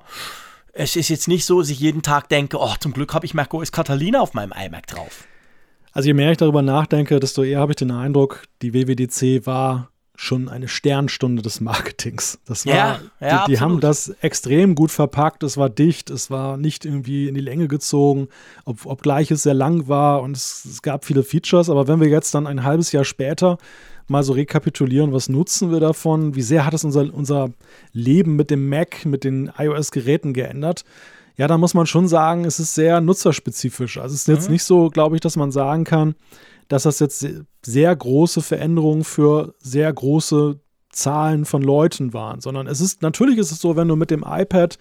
es 0.74 0.96
ist 0.96 1.10
jetzt 1.10 1.28
nicht 1.28 1.46
so, 1.46 1.60
dass 1.60 1.70
ich 1.70 1.80
jeden 1.80 2.02
Tag 2.02 2.30
denke, 2.30 2.58
oh, 2.60 2.74
zum 2.80 2.94
Glück 2.94 3.14
habe 3.14 3.26
ich 3.26 3.34
macOS 3.34 3.72
Catalina 3.72 4.20
auf 4.20 4.34
meinem 4.34 4.52
iMac 4.52 4.88
drauf. 4.88 5.26
Also 5.92 6.08
je 6.08 6.14
mehr 6.14 6.32
ich 6.32 6.38
darüber 6.38 6.62
nachdenke, 6.62 7.20
desto 7.20 7.44
eher 7.44 7.60
habe 7.60 7.72
ich 7.72 7.78
den 7.78 7.92
Eindruck, 7.92 8.44
die 8.62 8.74
WWDC 8.74 9.48
war 9.48 9.90
schon 10.20 10.50
eine 10.50 10.68
Sternstunde 10.68 11.44
des 11.44 11.62
Marketings. 11.62 12.40
Das 12.46 12.66
war, 12.66 12.76
ja, 12.76 13.00
ja, 13.20 13.46
die, 13.46 13.52
die 13.52 13.60
haben 13.60 13.80
das 13.80 14.10
extrem 14.22 14.74
gut 14.74 14.92
verpackt. 14.92 15.44
Es 15.44 15.58
war 15.58 15.70
dicht, 15.70 16.10
es 16.10 16.32
war 16.32 16.58
nicht 16.58 16.86
irgendwie 16.86 17.28
in 17.28 17.36
die 17.36 17.42
Länge 17.42 17.68
gezogen, 17.68 18.28
ob, 18.66 18.86
obgleich 18.88 19.30
es 19.30 19.44
sehr 19.44 19.54
lang 19.54 19.88
war 19.88 20.24
und 20.24 20.36
es, 20.36 20.66
es 20.66 20.82
gab 20.82 21.06
viele 21.06 21.24
Features. 21.24 21.70
Aber 21.70 21.88
wenn 21.88 22.00
wir 22.00 22.10
jetzt 22.10 22.34
dann 22.34 22.48
ein 22.48 22.64
halbes 22.64 22.92
Jahr 22.92 23.06
später 23.06 23.60
mal 24.08 24.24
so 24.24 24.34
rekapitulieren, 24.34 25.14
was 25.14 25.30
nutzen 25.30 25.72
wir 25.72 25.80
davon? 25.80 26.36
Wie 26.36 26.42
sehr 26.42 26.66
hat 26.66 26.74
es 26.74 26.84
unser, 26.84 27.14
unser 27.14 27.50
Leben 27.92 28.36
mit 28.36 28.50
dem 28.50 28.70
Mac, 28.70 29.06
mit 29.06 29.24
den 29.24 29.52
iOS-Geräten 29.58 30.34
geändert? 30.34 30.84
Ja, 31.36 31.48
da 31.48 31.58
muss 31.58 31.74
man 31.74 31.86
schon 31.86 32.08
sagen, 32.08 32.46
es 32.46 32.60
ist 32.60 32.74
sehr 32.74 33.00
nutzerspezifisch. 33.00 33.98
Also 33.98 34.16
es 34.16 34.22
ist 34.22 34.28
jetzt 34.28 34.48
mhm. 34.48 34.54
nicht 34.54 34.64
so, 34.64 34.90
glaube 34.90 35.16
ich, 35.16 35.22
dass 35.22 35.36
man 35.36 35.52
sagen 35.52 35.84
kann, 35.84 36.16
dass 36.68 36.84
das 36.84 37.00
jetzt 37.00 37.26
sehr 37.66 37.96
große 37.96 38.42
Veränderungen 38.42 39.04
für 39.04 39.54
sehr 39.60 39.92
große 39.92 40.60
Zahlen 40.92 41.46
von 41.46 41.62
Leuten 41.62 42.14
waren, 42.14 42.42
sondern 42.42 42.68
es 42.68 42.82
ist 42.82 43.02
natürlich 43.02 43.38
ist 43.38 43.52
es 43.52 43.62
so, 43.62 43.76
wenn 43.76 43.88
du 43.88 43.96
mit 43.96 44.10
dem 44.10 44.26
iPad 44.28 44.78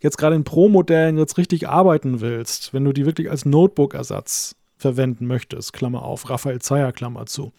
jetzt 0.00 0.18
gerade 0.18 0.36
in 0.36 0.44
Pro-Modellen 0.44 1.18
jetzt 1.18 1.38
richtig 1.38 1.68
arbeiten 1.68 2.20
willst, 2.20 2.72
wenn 2.72 2.84
du 2.84 2.92
die 2.92 3.06
wirklich 3.06 3.30
als 3.30 3.44
Notebook-Ersatz 3.44 4.55
verwenden 4.76 5.26
möchtest, 5.26 5.72
Klammer 5.72 6.02
auf, 6.02 6.28
Raphael 6.28 6.60
Zeyer, 6.60 6.92
Klammer 6.92 7.26
zu, 7.26 7.52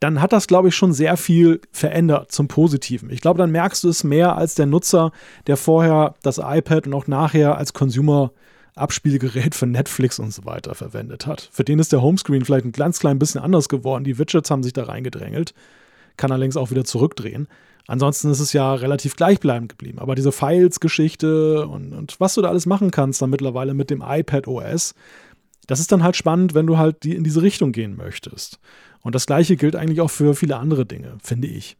dann 0.00 0.20
hat 0.20 0.32
das, 0.32 0.46
glaube 0.46 0.68
ich, 0.68 0.76
schon 0.76 0.92
sehr 0.92 1.16
viel 1.16 1.60
verändert 1.72 2.32
zum 2.32 2.48
Positiven. 2.48 3.10
Ich 3.10 3.20
glaube, 3.20 3.38
dann 3.38 3.50
merkst 3.50 3.84
du 3.84 3.88
es 3.88 4.04
mehr 4.04 4.36
als 4.36 4.54
der 4.54 4.66
Nutzer, 4.66 5.12
der 5.46 5.56
vorher 5.56 6.14
das 6.22 6.38
iPad 6.38 6.86
und 6.86 6.94
auch 6.94 7.06
nachher 7.06 7.56
als 7.56 7.72
Consumer 7.72 8.32
Abspielgerät 8.76 9.54
für 9.54 9.66
Netflix 9.66 10.18
und 10.18 10.32
so 10.32 10.44
weiter 10.44 10.74
verwendet 10.74 11.26
hat. 11.26 11.48
Für 11.52 11.64
den 11.64 11.78
ist 11.78 11.92
der 11.92 12.02
Homescreen 12.02 12.44
vielleicht 12.44 12.64
ein 12.64 12.72
ganz 12.72 12.98
klein 12.98 13.20
bisschen 13.20 13.40
anders 13.40 13.68
geworden. 13.68 14.04
Die 14.04 14.18
Widgets 14.18 14.50
haben 14.50 14.64
sich 14.64 14.72
da 14.72 14.84
reingedrängelt. 14.84 15.54
Kann 16.16 16.32
allerdings 16.32 16.56
auch 16.56 16.70
wieder 16.70 16.84
zurückdrehen. 16.84 17.46
Ansonsten 17.86 18.30
ist 18.30 18.40
es 18.40 18.52
ja 18.52 18.74
relativ 18.74 19.14
gleichbleibend 19.14 19.68
geblieben. 19.70 19.98
Aber 19.98 20.14
diese 20.14 20.32
Files-Geschichte 20.32 21.68
und, 21.68 21.92
und, 21.92 22.18
was 22.18 22.34
du 22.34 22.42
da 22.42 22.48
alles 22.48 22.66
machen 22.66 22.90
kannst 22.90 23.22
dann 23.22 23.30
mittlerweile 23.30 23.74
mit 23.74 23.90
dem 23.90 24.02
iPad 24.04 24.48
OS, 24.48 24.94
das 25.66 25.80
ist 25.80 25.92
dann 25.92 26.02
halt 26.02 26.16
spannend, 26.16 26.54
wenn 26.54 26.66
du 26.66 26.78
halt 26.78 27.04
die 27.04 27.14
in 27.14 27.24
diese 27.24 27.42
Richtung 27.42 27.72
gehen 27.72 27.96
möchtest. 27.96 28.58
Und 29.02 29.14
das 29.14 29.26
gleiche 29.26 29.56
gilt 29.56 29.76
eigentlich 29.76 30.00
auch 30.00 30.10
für 30.10 30.34
viele 30.34 30.56
andere 30.56 30.86
Dinge, 30.86 31.18
finde 31.22 31.48
ich. 31.48 31.76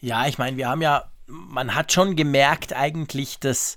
Ja, 0.00 0.26
ich 0.26 0.38
meine, 0.38 0.56
wir 0.56 0.68
haben 0.68 0.82
ja, 0.82 1.04
man 1.26 1.74
hat 1.74 1.92
schon 1.92 2.16
gemerkt 2.16 2.72
eigentlich, 2.72 3.38
dass 3.38 3.76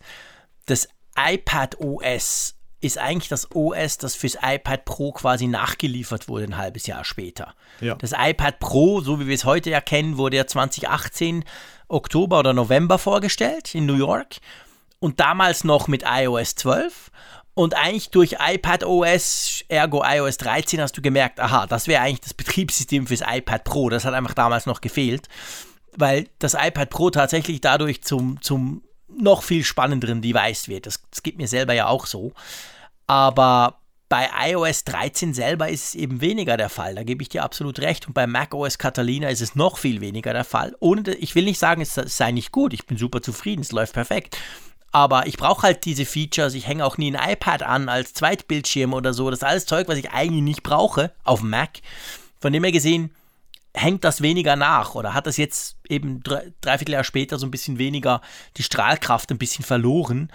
das 0.66 0.88
iPad 1.16 1.80
OS 1.80 2.56
ist 2.82 2.98
eigentlich 2.98 3.30
das 3.30 3.56
OS, 3.56 4.00
das 4.00 4.16
fürs 4.16 4.38
iPad 4.42 4.86
Pro 4.86 5.12
quasi 5.12 5.46
nachgeliefert 5.46 6.28
wurde 6.28 6.46
ein 6.46 6.58
halbes 6.58 6.88
Jahr 6.88 7.06
später. 7.06 7.54
Ja. 7.80 7.96
Das 7.96 8.12
iPad 8.18 8.60
Pro, 8.60 9.02
so 9.02 9.20
wie 9.20 9.28
wir 9.28 9.36
es 9.36 9.46
heute 9.46 9.70
ja 9.70 9.82
kennen, 9.82 10.18
wurde 10.18 10.38
ja 10.38 10.48
2018 10.48 11.46
Oktober 11.88 12.40
oder 12.40 12.54
November 12.54 12.98
vorgestellt 12.98 13.76
in 13.76 13.86
New 13.86 13.96
York 13.96 14.38
und 15.00 15.20
damals 15.20 15.64
noch 15.64 15.88
mit 15.88 16.04
iOS 16.08 16.56
12. 16.56 17.12
Und 17.54 17.76
eigentlich 17.76 18.10
durch 18.12 18.38
iPad 18.40 18.86
OS, 18.86 19.64
ergo 19.68 20.04
iOS 20.06 20.38
13, 20.38 20.80
hast 20.80 20.98
du 20.98 21.02
gemerkt, 21.02 21.40
aha, 21.40 21.68
das 21.68 21.88
wäre 21.88 22.02
eigentlich 22.02 22.22
das 22.22 22.34
Betriebssystem 22.34 23.08
fürs 23.08 23.22
iPad 23.28 23.64
Pro. 23.64 23.90
Das 23.90 24.06
hat 24.06 24.14
einfach 24.14 24.34
damals 24.34 24.66
noch 24.66 24.80
gefehlt, 24.80 25.28
weil 25.98 26.30
das 26.40 26.54
iPad 26.54 26.90
Pro 26.90 27.10
tatsächlich 27.10 27.60
dadurch 27.60 28.04
zum, 28.04 28.42
zum 28.42 28.84
noch 29.10 29.44
viel 29.44 29.66
spannenderen 29.66 30.22
Device 30.22 30.70
wird. 30.70 30.86
Das, 30.86 31.02
das 31.10 31.24
geht 31.24 31.38
mir 31.38 31.48
selber 31.48 31.74
ja 31.74 31.88
auch 31.88 32.06
so. 32.06 32.32
Aber 33.08 33.82
bei 34.08 34.30
iOS 34.50 34.84
13 34.86 35.34
selber 35.34 35.70
ist 35.70 35.90
es 35.90 35.96
eben 35.96 36.20
weniger 36.22 36.58
der 36.58 36.70
Fall. 36.70 36.96
Da 36.96 37.04
gebe 37.04 37.22
ich 37.22 37.30
dir 37.30 37.44
absolut 37.44 37.80
recht. 37.80 38.08
Und 38.08 38.14
bei 38.14 38.28
macOS 38.28 38.78
Catalina 38.78 39.30
ist 39.30 39.42
es 39.42 39.56
noch 39.56 39.78
viel 39.78 40.02
weniger 40.02 40.34
der 40.34 40.44
Fall. 40.44 40.76
Ohne, 40.80 41.14
ich 41.16 41.36
will 41.36 41.46
nicht 41.46 41.60
sagen, 41.60 41.82
es 41.82 41.94
sei 41.94 42.32
nicht 42.32 42.52
gut. 42.52 42.74
Ich 42.74 42.86
bin 42.86 42.98
super 42.98 43.22
zufrieden. 43.22 43.62
Es 43.62 43.72
läuft 43.72 43.94
perfekt. 43.94 44.38
Aber 44.92 45.28
ich 45.28 45.38
brauche 45.38 45.64
halt 45.64 45.86
diese 45.86 46.06
Features. 46.06 46.54
Ich 46.54 46.68
hänge 46.68 46.86
auch 46.86 46.98
nie 46.98 47.16
ein 47.16 47.32
iPad 47.32 47.64
an 47.64 47.88
als 47.88 48.14
Zweitbildschirm 48.14 48.94
oder 48.94 49.14
so. 49.14 49.30
Das 49.30 49.40
ist 49.40 49.44
alles 49.44 49.66
Zeug, 49.66 49.88
was 49.88 49.98
ich 49.98 50.12
eigentlich 50.12 50.44
nicht 50.44 50.64
brauche 50.64 51.12
auf 51.24 51.42
Mac. 51.42 51.80
Von 52.40 52.52
dem 52.52 52.64
her 52.64 52.74
gesehen, 52.74 53.12
hängt 53.74 54.04
das 54.04 54.22
weniger 54.22 54.56
nach 54.56 54.96
oder 54.96 55.14
hat 55.14 55.28
das 55.28 55.38
jetzt 55.38 55.78
eben 55.88 56.22
drei, 56.24 56.52
dreiviertel 56.62 56.94
Jahr 56.94 57.04
später 57.04 57.40
so 57.40 57.46
ein 57.46 57.52
bisschen 57.52 57.78
weniger 57.78 58.22
die 58.58 58.64
Strahlkraft 58.64 59.32
ein 59.32 59.38
bisschen 59.38 59.64
verloren. 59.64 60.32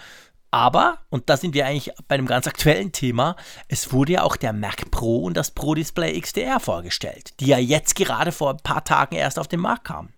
Aber, 0.49 0.99
und 1.09 1.29
da 1.29 1.37
sind 1.37 1.53
wir 1.53 1.65
eigentlich 1.65 1.93
bei 2.07 2.15
einem 2.15 2.25
ganz 2.25 2.47
aktuellen 2.47 2.91
Thema, 2.93 3.35
es 3.67 3.91
wurde 3.91 4.13
ja 4.13 4.23
auch 4.23 4.37
der 4.37 4.53
Mac 4.53 4.89
Pro 4.91 5.17
und 5.17 5.35
das 5.35 5.51
Pro 5.51 5.75
Display 5.75 6.19
XDR 6.19 6.59
vorgestellt, 6.59 7.33
die 7.39 7.47
ja 7.47 7.57
jetzt 7.57 7.95
gerade 7.95 8.31
vor 8.31 8.51
ein 8.51 8.63
paar 8.63 8.83
Tagen 8.83 9.15
erst 9.15 9.39
auf 9.39 9.47
den 9.47 9.59
Markt 9.59 9.83
kamen. 9.83 10.13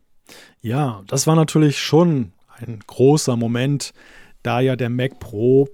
Ja, 0.62 1.02
das 1.08 1.26
war 1.26 1.36
natürlich 1.36 1.80
schon 1.80 2.32
ein 2.60 2.80
großer 2.86 3.36
Moment, 3.36 3.94
da 4.44 4.60
ja 4.60 4.76
der 4.76 4.90
Mac 4.90 5.20
Pro, 5.20 5.70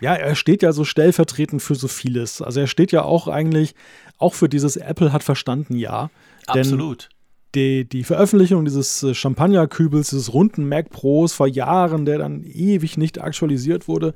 ja, 0.00 0.14
er 0.14 0.34
steht 0.34 0.62
ja 0.62 0.72
so 0.72 0.84
stellvertretend 0.84 1.62
für 1.62 1.76
so 1.76 1.86
vieles. 1.86 2.42
Also 2.42 2.60
er 2.60 2.66
steht 2.66 2.90
ja 2.90 3.02
auch 3.02 3.28
eigentlich 3.28 3.74
auch 4.18 4.34
für 4.34 4.48
dieses 4.48 4.76
Apple 4.76 5.12
hat 5.12 5.22
verstanden, 5.22 5.76
ja. 5.76 6.10
Absolut. 6.46 7.08
Die, 7.54 7.84
die 7.84 8.02
Veröffentlichung 8.02 8.64
dieses 8.64 9.02
äh, 9.02 9.14
Champagnerkübels, 9.14 10.10
dieses 10.10 10.32
runden 10.32 10.68
Mac 10.68 10.90
Pros 10.90 11.34
vor 11.34 11.46
Jahren, 11.46 12.04
der 12.04 12.18
dann 12.18 12.42
ewig 12.42 12.96
nicht 12.96 13.20
aktualisiert 13.20 13.88
wurde, 13.88 14.14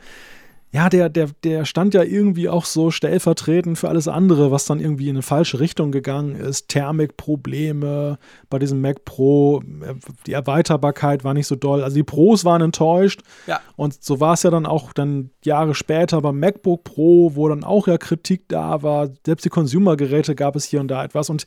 ja, 0.72 0.88
der, 0.88 1.09
der, 1.09 1.28
der 1.44 1.64
stand 1.64 1.94
ja 1.94 2.02
irgendwie 2.02 2.48
auch 2.48 2.64
so 2.64 2.90
stellvertretend 2.90 3.78
für 3.78 3.88
alles 3.88 4.09
andere, 4.09 4.51
was 4.51 4.66
dann 4.66 4.80
irgendwie 4.80 5.09
in 5.09 5.16
eine 5.16 5.22
falsche 5.22 5.60
Richtung 5.60 5.93
gegangen 5.93 6.34
ist. 6.34 6.68
Thermikprobleme 6.68 8.18
bei 8.51 8.59
diesem 8.59 8.80
Mac 8.80 9.05
Pro, 9.05 9.60
äh, 9.60 9.94
die 10.26 10.32
Erweiterbarkeit 10.32 11.24
war 11.24 11.34
nicht 11.34 11.47
so 11.47 11.55
doll. 11.55 11.82
Also 11.82 11.94
die 11.94 12.02
Pros 12.02 12.44
waren 12.44 12.62
enttäuscht. 12.62 13.22
Ja. 13.47 13.60
Und 13.76 14.02
so 14.02 14.20
war 14.20 14.34
es 14.34 14.43
ja 14.43 14.51
dann 14.51 14.66
auch 14.66 14.93
dann 14.93 15.30
Jahre 15.44 15.74
später 15.74 16.20
beim 16.20 16.38
MacBook 16.40 16.84
Pro, 16.84 17.36
wo 17.36 17.48
dann 17.48 17.64
auch 17.64 17.86
ja 17.86 17.97
Kritik 17.97 18.48
da 18.48 18.82
war. 18.82 19.09
Selbst 19.24 19.44
die 19.44 19.51
Consumer-Geräte 19.51 20.34
gab 20.34 20.56
es 20.56 20.64
hier 20.64 20.80
und 20.80 20.88
da 20.88 21.05
etwas. 21.05 21.30
Und 21.30 21.47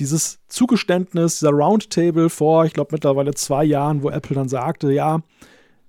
dieses 0.00 0.38
Zugeständnis, 0.48 1.40
dieser 1.40 1.52
Roundtable 1.52 2.30
vor, 2.30 2.64
ich 2.64 2.72
glaube 2.72 2.90
mittlerweile 2.92 3.34
zwei 3.34 3.64
Jahren, 3.64 4.02
wo 4.02 4.10
Apple 4.10 4.36
dann 4.36 4.48
sagte, 4.48 4.92
ja, 4.92 5.20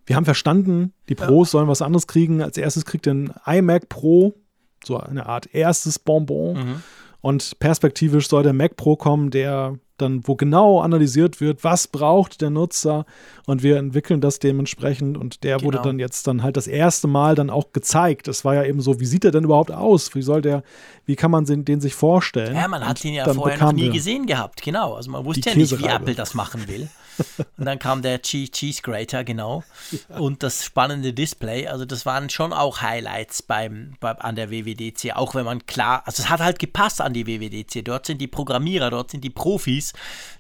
wir 0.05 0.15
haben 0.15 0.25
verstanden, 0.25 0.93
die 1.09 1.15
Pros 1.15 1.49
ja. 1.49 1.51
sollen 1.53 1.67
was 1.67 1.81
anderes 1.81 2.07
kriegen. 2.07 2.41
Als 2.41 2.57
erstes 2.57 2.85
kriegt 2.85 3.07
ein 3.07 3.33
iMac 3.45 3.89
Pro, 3.89 4.35
so 4.83 4.97
eine 4.97 5.25
Art 5.25 5.53
erstes 5.53 5.99
Bonbon. 5.99 6.57
Mhm. 6.57 6.83
Und 7.21 7.57
perspektivisch 7.57 8.29
soll 8.29 8.43
der 8.43 8.53
Mac 8.53 8.77
Pro 8.77 8.95
kommen, 8.95 9.31
der 9.31 9.79
dann, 9.97 10.27
wo 10.27 10.35
genau 10.35 10.81
analysiert 10.81 11.41
wird, 11.41 11.63
was 11.63 11.87
braucht 11.87 12.41
der 12.41 12.49
Nutzer 12.51 13.05
und 13.47 13.63
wir 13.63 13.77
entwickeln 13.77 14.21
das 14.21 14.39
dementsprechend 14.39 15.17
und 15.17 15.43
der 15.43 15.57
genau. 15.57 15.67
wurde 15.67 15.81
dann 15.81 15.99
jetzt 15.99 16.27
dann 16.27 16.43
halt 16.43 16.57
das 16.57 16.67
erste 16.67 17.07
Mal 17.07 17.33
dann 17.33 17.49
auch 17.49 17.71
gezeigt. 17.71 18.27
Es 18.27 18.45
war 18.45 18.55
ja 18.55 18.63
eben 18.65 18.81
so, 18.81 18.99
wie 18.99 19.05
sieht 19.05 19.25
er 19.25 19.31
denn 19.31 19.45
überhaupt 19.45 19.71
aus? 19.71 20.13
Wie 20.13 20.21
soll 20.21 20.41
der, 20.41 20.63
wie 21.05 21.15
kann 21.15 21.31
man 21.31 21.45
den, 21.45 21.65
den 21.65 21.81
sich 21.81 21.95
vorstellen? 21.95 22.55
Ja, 22.55 22.67
man 22.67 22.85
hat 22.85 23.03
ihn 23.03 23.13
ja 23.13 23.31
vorher 23.33 23.57
noch 23.57 23.71
nie 23.71 23.89
gesehen 23.89 24.25
gehabt, 24.25 24.61
genau. 24.61 24.93
Also 24.93 25.09
man 25.09 25.25
wusste 25.25 25.49
ja 25.49 25.55
nicht, 25.55 25.79
wie 25.79 25.85
Apple 25.85 26.13
das 26.13 26.35
machen 26.35 26.67
will. 26.67 26.89
Und 27.57 27.65
dann 27.65 27.79
kam 27.79 28.01
der 28.01 28.21
Cheese 28.21 28.81
Grater, 28.81 29.23
genau. 29.23 29.63
Ja. 30.09 30.17
Und 30.17 30.43
das 30.43 30.65
spannende 30.65 31.13
Display. 31.13 31.67
Also, 31.67 31.85
das 31.85 32.05
waren 32.05 32.29
schon 32.29 32.53
auch 32.53 32.81
Highlights 32.81 33.41
beim, 33.41 33.95
beim, 33.99 34.17
an 34.19 34.35
der 34.35 34.51
WWDC. 34.51 35.15
Auch 35.15 35.35
wenn 35.35 35.45
man 35.45 35.65
klar, 35.65 36.03
also 36.05 36.23
es 36.23 36.29
hat 36.29 36.39
halt 36.39 36.59
gepasst 36.59 37.01
an 37.01 37.13
die 37.13 37.27
WWDC. 37.27 37.83
Dort 37.83 38.05
sind 38.05 38.19
die 38.19 38.27
Programmierer, 38.27 38.89
dort 38.89 39.11
sind 39.11 39.23
die 39.23 39.29
Profis. 39.29 39.93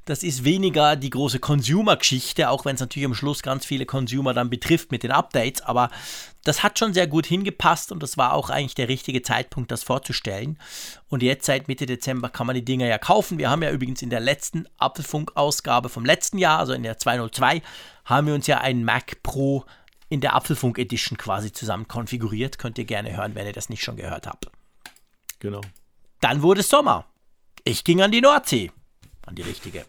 Das 0.05 0.23
ist 0.23 0.43
weniger 0.43 0.95
die 0.95 1.09
große 1.09 1.39
Consumer-Geschichte, 1.39 2.49
auch 2.49 2.65
wenn 2.65 2.75
es 2.75 2.81
natürlich 2.81 3.05
am 3.05 3.15
Schluss 3.15 3.41
ganz 3.41 3.65
viele 3.65 3.85
Consumer 3.85 4.33
dann 4.33 4.49
betrifft 4.49 4.91
mit 4.91 5.03
den 5.03 5.11
Updates. 5.11 5.61
Aber 5.61 5.89
das 6.45 6.61
hat 6.63 6.79
schon 6.79 6.93
sehr 6.93 7.07
gut 7.07 7.25
hingepasst 7.25 7.91
und 7.91 8.01
das 8.01 8.17
war 8.17 8.33
auch 8.33 8.49
eigentlich 8.49 8.75
der 8.75 8.87
richtige 8.87 9.23
Zeitpunkt, 9.23 9.71
das 9.71 9.83
vorzustellen. 9.83 10.57
Und 11.09 11.23
jetzt 11.23 11.45
seit 11.45 11.67
Mitte 11.67 11.87
Dezember 11.87 12.29
kann 12.29 12.47
man 12.47 12.55
die 12.55 12.63
Dinger 12.63 12.85
ja 12.85 12.99
kaufen. 12.99 13.39
Wir 13.39 13.49
haben 13.49 13.63
ja 13.63 13.71
übrigens 13.71 14.03
in 14.03 14.11
der 14.11 14.19
letzten 14.19 14.67
Apfelfunk-Ausgabe 14.77 15.89
vom 15.89 16.05
letzten 16.05 16.37
Jahr, 16.37 16.59
also 16.59 16.73
in 16.73 16.83
der 16.83 16.99
202, 16.99 17.63
haben 18.05 18.27
wir 18.27 18.35
uns 18.35 18.45
ja 18.45 18.59
einen 18.59 18.85
Mac 18.85 19.23
Pro 19.23 19.65
in 20.07 20.21
der 20.21 20.35
Apfelfunk 20.35 20.77
Edition 20.77 21.17
quasi 21.17 21.51
zusammen 21.51 21.87
konfiguriert. 21.87 22.59
Könnt 22.59 22.77
ihr 22.77 22.85
gerne 22.85 23.17
hören, 23.17 23.33
wenn 23.33 23.47
ihr 23.47 23.53
das 23.53 23.69
nicht 23.69 23.83
schon 23.83 23.97
gehört 23.97 24.27
habt. 24.27 24.45
Genau. 25.39 25.61
Dann 26.21 26.43
wurde 26.43 26.61
es 26.61 26.69
Sommer. 26.69 27.05
Ich 27.63 27.83
ging 27.83 28.03
an 28.03 28.11
die 28.11 28.21
Nordsee. 28.21 28.71
An 29.25 29.33
die 29.33 29.41
richtige. 29.41 29.85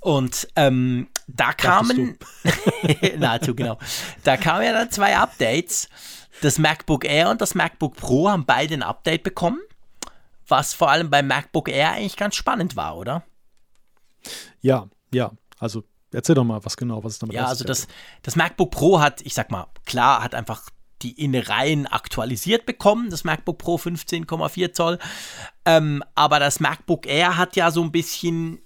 Und 0.00 0.46
ähm, 0.56 1.08
da 1.36 1.52
kamen, 1.52 2.18
nahezu 3.18 3.54
genau, 3.54 3.78
da 4.24 4.36
kamen 4.36 4.64
ja 4.64 4.72
dann 4.72 4.90
zwei 4.90 5.16
Updates. 5.16 5.88
Das 6.42 6.58
MacBook 6.58 7.04
Air 7.04 7.30
und 7.30 7.40
das 7.40 7.54
MacBook 7.54 7.96
Pro 7.96 8.30
haben 8.30 8.46
beide 8.46 8.74
ein 8.74 8.82
Update 8.82 9.22
bekommen, 9.22 9.60
was 10.48 10.72
vor 10.72 10.90
allem 10.90 11.10
beim 11.10 11.26
MacBook 11.26 11.68
Air 11.68 11.92
eigentlich 11.92 12.16
ganz 12.16 12.34
spannend 12.34 12.76
war, 12.76 12.96
oder? 12.96 13.24
Ja, 14.62 14.88
ja. 15.12 15.32
Also 15.58 15.84
erzähl 16.12 16.34
doch 16.34 16.44
mal, 16.44 16.64
was 16.64 16.76
genau, 16.76 17.04
was 17.04 17.14
ist 17.14 17.22
damit 17.22 17.34
Ja, 17.34 17.46
also 17.46 17.64
das, 17.64 17.88
das 18.22 18.36
MacBook 18.36 18.70
Pro 18.70 19.00
hat, 19.00 19.20
ich 19.20 19.34
sag 19.34 19.50
mal, 19.50 19.66
klar, 19.84 20.22
hat 20.22 20.34
einfach 20.34 20.70
die 21.02 21.22
Innereien 21.22 21.86
aktualisiert 21.86 22.66
bekommen, 22.66 23.10
das 23.10 23.24
MacBook 23.24 23.58
Pro 23.58 23.76
15,4 23.76 24.72
Zoll. 24.72 24.98
Ähm, 25.64 26.02
aber 26.14 26.38
das 26.38 26.60
MacBook 26.60 27.06
Air 27.06 27.36
hat 27.36 27.56
ja 27.56 27.70
so 27.70 27.82
ein 27.82 27.92
bisschen 27.92 28.60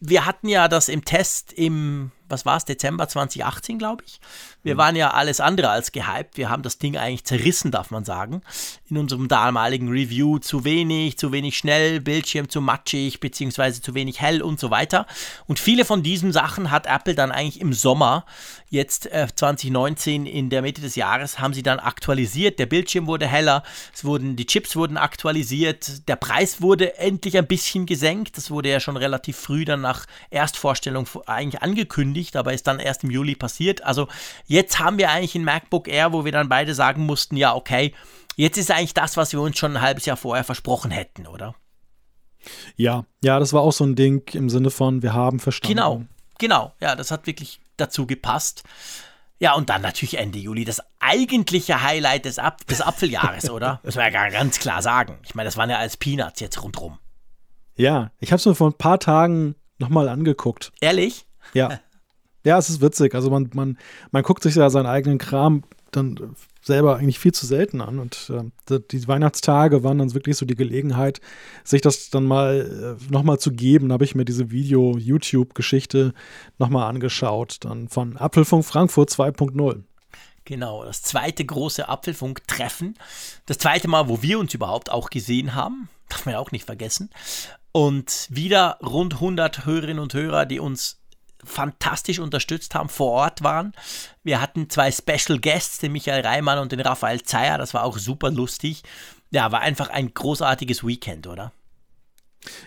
wir 0.00 0.26
hatten 0.26 0.48
ja 0.48 0.68
das 0.68 0.88
im 0.88 1.04
Test 1.04 1.52
im, 1.52 2.12
was 2.34 2.44
war 2.44 2.56
es, 2.56 2.64
Dezember 2.64 3.08
2018, 3.08 3.78
glaube 3.78 4.04
ich. 4.06 4.20
Wir 4.64 4.74
mhm. 4.74 4.78
waren 4.78 4.96
ja 4.96 5.10
alles 5.12 5.40
andere 5.40 5.68
als 5.68 5.92
gehypt. 5.92 6.36
Wir 6.36 6.50
haben 6.50 6.62
das 6.62 6.78
Ding 6.78 6.96
eigentlich 6.96 7.24
zerrissen, 7.24 7.70
darf 7.70 7.90
man 7.90 8.04
sagen. 8.04 8.42
In 8.90 8.96
unserem 8.96 9.28
damaligen 9.28 9.88
Review 9.88 10.38
zu 10.38 10.64
wenig, 10.64 11.16
zu 11.18 11.30
wenig 11.32 11.56
schnell, 11.56 12.00
Bildschirm 12.00 12.48
zu 12.48 12.60
matschig, 12.60 13.20
beziehungsweise 13.20 13.80
zu 13.80 13.94
wenig 13.94 14.20
hell 14.20 14.42
und 14.42 14.58
so 14.58 14.70
weiter. 14.70 15.06
Und 15.46 15.58
viele 15.58 15.84
von 15.84 16.02
diesen 16.02 16.32
Sachen 16.32 16.70
hat 16.70 16.86
Apple 16.86 17.14
dann 17.14 17.30
eigentlich 17.30 17.60
im 17.60 17.72
Sommer, 17.72 18.24
jetzt 18.70 19.06
äh, 19.12 19.28
2019, 19.34 20.26
in 20.26 20.50
der 20.50 20.62
Mitte 20.62 20.80
des 20.80 20.96
Jahres, 20.96 21.38
haben 21.38 21.54
sie 21.54 21.62
dann 21.62 21.78
aktualisiert. 21.78 22.58
Der 22.58 22.66
Bildschirm 22.66 23.06
wurde 23.06 23.26
heller, 23.26 23.62
es 23.94 24.04
wurden, 24.04 24.34
die 24.34 24.46
Chips 24.46 24.74
wurden 24.76 24.96
aktualisiert, 24.96 26.08
der 26.08 26.16
Preis 26.16 26.62
wurde 26.62 26.98
endlich 26.98 27.36
ein 27.36 27.46
bisschen 27.46 27.86
gesenkt. 27.86 28.36
Das 28.38 28.50
wurde 28.50 28.70
ja 28.70 28.80
schon 28.80 28.96
relativ 28.96 29.36
früh 29.36 29.64
dann 29.64 29.82
nach 29.82 30.06
Erstvorstellung 30.30 31.06
eigentlich 31.26 31.62
angekündigt, 31.62 32.23
aber 32.32 32.52
ist 32.52 32.66
dann 32.66 32.80
erst 32.80 33.04
im 33.04 33.10
Juli 33.10 33.34
passiert. 33.34 33.84
Also 33.84 34.08
Jetzt 34.46 34.78
haben 34.78 34.98
wir 34.98 35.10
eigentlich 35.10 35.34
ein 35.34 35.44
MacBook 35.44 35.88
Air, 35.88 36.12
wo 36.12 36.24
wir 36.24 36.32
dann 36.32 36.48
beide 36.48 36.74
sagen 36.74 37.04
mussten, 37.06 37.36
ja, 37.36 37.54
okay, 37.54 37.94
jetzt 38.36 38.58
ist 38.58 38.70
eigentlich 38.70 38.94
das, 38.94 39.16
was 39.16 39.32
wir 39.32 39.40
uns 39.40 39.58
schon 39.58 39.76
ein 39.76 39.82
halbes 39.82 40.06
Jahr 40.06 40.16
vorher 40.16 40.44
versprochen 40.44 40.90
hätten, 40.90 41.26
oder? 41.26 41.54
Ja, 42.76 43.06
ja, 43.22 43.38
das 43.38 43.52
war 43.52 43.62
auch 43.62 43.72
so 43.72 43.84
ein 43.84 43.96
Ding 43.96 44.28
im 44.34 44.50
Sinne 44.50 44.70
von, 44.70 45.02
wir 45.02 45.14
haben 45.14 45.40
verstanden. 45.40 45.76
Genau, 45.76 46.04
genau, 46.38 46.72
ja, 46.80 46.94
das 46.94 47.10
hat 47.10 47.26
wirklich 47.26 47.60
dazu 47.76 48.06
gepasst. 48.06 48.64
Ja, 49.40 49.54
und 49.54 49.70
dann 49.70 49.82
natürlich 49.82 50.18
Ende 50.18 50.38
Juli, 50.38 50.64
das 50.64 50.80
eigentliche 51.00 51.82
Highlight 51.82 52.26
des, 52.26 52.38
Ap 52.38 52.66
des 52.66 52.80
Apfeljahres, 52.80 53.50
oder? 53.50 53.80
Muss 53.84 53.96
man 53.96 54.12
ja 54.12 54.28
ganz 54.28 54.58
klar 54.60 54.82
sagen. 54.82 55.18
Ich 55.24 55.34
meine, 55.34 55.48
das 55.48 55.56
waren 55.56 55.70
ja 55.70 55.78
als 55.78 55.96
Peanuts 55.96 56.40
jetzt 56.40 56.62
rundrum. 56.62 56.98
Ja, 57.76 58.12
ich 58.20 58.30
habe 58.30 58.38
es 58.38 58.46
mir 58.46 58.54
vor 58.54 58.68
ein 58.70 58.78
paar 58.78 59.00
Tagen 59.00 59.56
nochmal 59.78 60.08
angeguckt. 60.08 60.72
Ehrlich? 60.80 61.26
Ja. 61.54 61.80
Ja, 62.44 62.58
es 62.58 62.68
ist 62.68 62.80
witzig. 62.80 63.14
Also 63.14 63.30
man, 63.30 63.50
man, 63.54 63.78
man 64.10 64.22
guckt 64.22 64.42
sich 64.42 64.54
ja 64.54 64.68
seinen 64.70 64.86
eigenen 64.86 65.18
Kram 65.18 65.64
dann 65.92 66.34
selber 66.62 66.96
eigentlich 66.96 67.18
viel 67.18 67.32
zu 67.32 67.46
selten 67.46 67.80
an. 67.80 67.98
Und 67.98 68.30
äh, 68.70 68.80
die 68.90 69.06
Weihnachtstage 69.06 69.82
waren 69.82 69.98
dann 69.98 70.14
wirklich 70.14 70.36
so 70.36 70.46
die 70.46 70.54
Gelegenheit, 70.54 71.20
sich 71.62 71.80
das 71.80 72.10
dann 72.10 72.24
mal 72.24 72.98
äh, 73.00 73.12
nochmal 73.12 73.38
zu 73.38 73.52
geben. 73.52 73.88
Da 73.88 73.94
habe 73.94 74.04
ich 74.04 74.14
mir 74.14 74.24
diese 74.24 74.50
Video-YouTube-Geschichte 74.50 76.12
nochmal 76.58 76.88
angeschaut. 76.88 77.58
Dann 77.60 77.88
von 77.88 78.16
Apfelfunk 78.16 78.64
Frankfurt 78.64 79.10
2.0. 79.10 79.82
Genau, 80.46 80.84
das 80.84 81.02
zweite 81.02 81.44
große 81.44 81.88
Apfelfunk-Treffen. 81.88 82.94
Das 83.46 83.58
zweite 83.58 83.88
Mal, 83.88 84.08
wo 84.08 84.20
wir 84.20 84.38
uns 84.38 84.52
überhaupt 84.52 84.90
auch 84.90 85.08
gesehen 85.08 85.54
haben. 85.54 85.88
Darf 86.08 86.26
man 86.26 86.34
ja 86.34 86.38
auch 86.38 86.52
nicht 86.52 86.66
vergessen. 86.66 87.10
Und 87.72 88.28
wieder 88.30 88.78
rund 88.82 89.14
100 89.14 89.64
Hörerinnen 89.64 89.98
und 89.98 90.12
Hörer, 90.12 90.44
die 90.46 90.60
uns 90.60 91.00
fantastisch 91.46 92.18
unterstützt 92.18 92.74
haben, 92.74 92.88
vor 92.88 93.12
Ort 93.12 93.42
waren. 93.42 93.72
Wir 94.22 94.40
hatten 94.40 94.70
zwei 94.70 94.90
Special 94.90 95.38
Guests, 95.38 95.78
den 95.78 95.92
Michael 95.92 96.22
Reimann 96.22 96.58
und 96.58 96.72
den 96.72 96.80
Raphael 96.80 97.22
Zeyer, 97.22 97.58
das 97.58 97.74
war 97.74 97.84
auch 97.84 97.98
super 97.98 98.30
lustig. 98.30 98.82
Ja, 99.30 99.50
war 99.52 99.60
einfach 99.60 99.90
ein 99.90 100.14
großartiges 100.14 100.86
Weekend, 100.86 101.26
oder? 101.26 101.52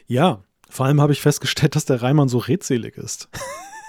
Ja, 0.05 0.43
vor 0.69 0.85
allem 0.85 1.01
habe 1.01 1.13
ich 1.13 1.21
festgestellt, 1.21 1.75
dass 1.75 1.85
der 1.85 2.01
Reimann 2.01 2.29
so 2.29 2.39
redselig 2.39 2.97
ist. 2.97 3.29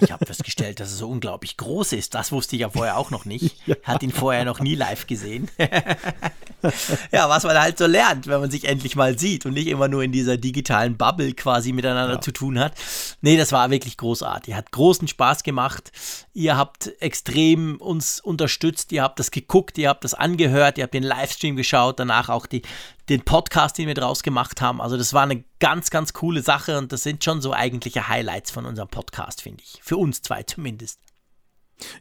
Ich 0.00 0.12
habe 0.12 0.26
festgestellt, 0.26 0.80
dass 0.80 0.90
er 0.90 0.96
so 0.96 1.08
unglaublich 1.08 1.56
groß 1.56 1.92
ist. 1.92 2.14
Das 2.14 2.32
wusste 2.32 2.56
ich 2.56 2.60
ja 2.60 2.70
vorher 2.70 2.96
auch 2.96 3.10
noch 3.10 3.24
nicht. 3.24 3.56
ja. 3.66 3.74
Hat 3.82 4.02
ihn 4.02 4.12
vorher 4.12 4.44
noch 4.44 4.60
nie 4.60 4.74
live 4.74 5.06
gesehen. 5.06 5.50
ja, 7.12 7.28
was 7.28 7.44
man 7.44 7.60
halt 7.60 7.78
so 7.78 7.86
lernt, 7.86 8.26
wenn 8.26 8.40
man 8.40 8.50
sich 8.50 8.66
endlich 8.66 8.96
mal 8.96 9.18
sieht 9.18 9.46
und 9.46 9.54
nicht 9.54 9.66
immer 9.66 9.88
nur 9.88 10.02
in 10.02 10.12
dieser 10.12 10.36
digitalen 10.36 10.96
Bubble 10.96 11.32
quasi 11.34 11.72
miteinander 11.72 12.14
ja. 12.14 12.20
zu 12.20 12.32
tun 12.32 12.58
hat. 12.58 12.74
Nee, 13.20 13.36
das 13.36 13.52
war 13.52 13.70
wirklich 13.70 13.96
großartig. 13.96 14.54
Hat 14.54 14.70
großen 14.70 15.08
Spaß 15.08 15.42
gemacht. 15.42 15.90
Ihr 16.32 16.56
habt 16.56 16.90
extrem 17.00 17.76
uns 17.80 18.20
unterstützt. 18.20 18.92
Ihr 18.92 19.02
habt 19.02 19.18
das 19.18 19.30
geguckt, 19.30 19.78
ihr 19.78 19.88
habt 19.88 20.04
das 20.04 20.14
angehört, 20.14 20.78
ihr 20.78 20.84
habt 20.84 20.94
den 20.94 21.02
Livestream 21.02 21.56
geschaut, 21.56 21.98
danach 21.98 22.28
auch 22.28 22.46
die, 22.46 22.62
den 23.08 23.22
Podcast, 23.22 23.78
den 23.78 23.86
wir 23.86 23.94
draus 23.94 24.22
gemacht 24.22 24.60
haben. 24.60 24.80
Also 24.80 24.96
das 24.96 25.14
war 25.14 25.22
eine 25.22 25.44
ganz, 25.60 25.90
ganz 25.90 26.12
coole 26.12 26.42
Sache 26.42 26.78
und 26.78 26.92
das 26.92 27.02
sind 27.02 27.24
schon 27.24 27.40
so 27.40 27.52
eigentliche 27.52 28.08
Highlights 28.08 28.50
von 28.50 28.66
unserem 28.66 28.88
Podcast, 28.88 29.42
finde 29.42 29.62
ich. 29.62 29.80
Für 29.82 29.96
uns 29.96 30.22
zwei 30.22 30.42
zumindest. 30.42 31.00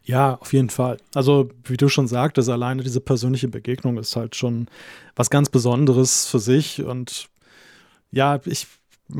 Ja, 0.04 0.34
auf 0.40 0.52
jeden 0.52 0.70
Fall. 0.70 0.98
Also, 1.14 1.50
wie 1.64 1.76
du 1.76 1.88
schon 1.88 2.08
sagtest, 2.08 2.48
alleine 2.48 2.82
diese 2.82 3.00
persönliche 3.00 3.48
Begegnung 3.48 3.96
ist 3.96 4.16
halt 4.16 4.34
schon 4.34 4.66
was 5.14 5.30
ganz 5.30 5.50
Besonderes 5.50 6.26
für 6.26 6.40
sich. 6.40 6.82
Und 6.82 7.28
ja, 8.10 8.40
ich 8.44 8.66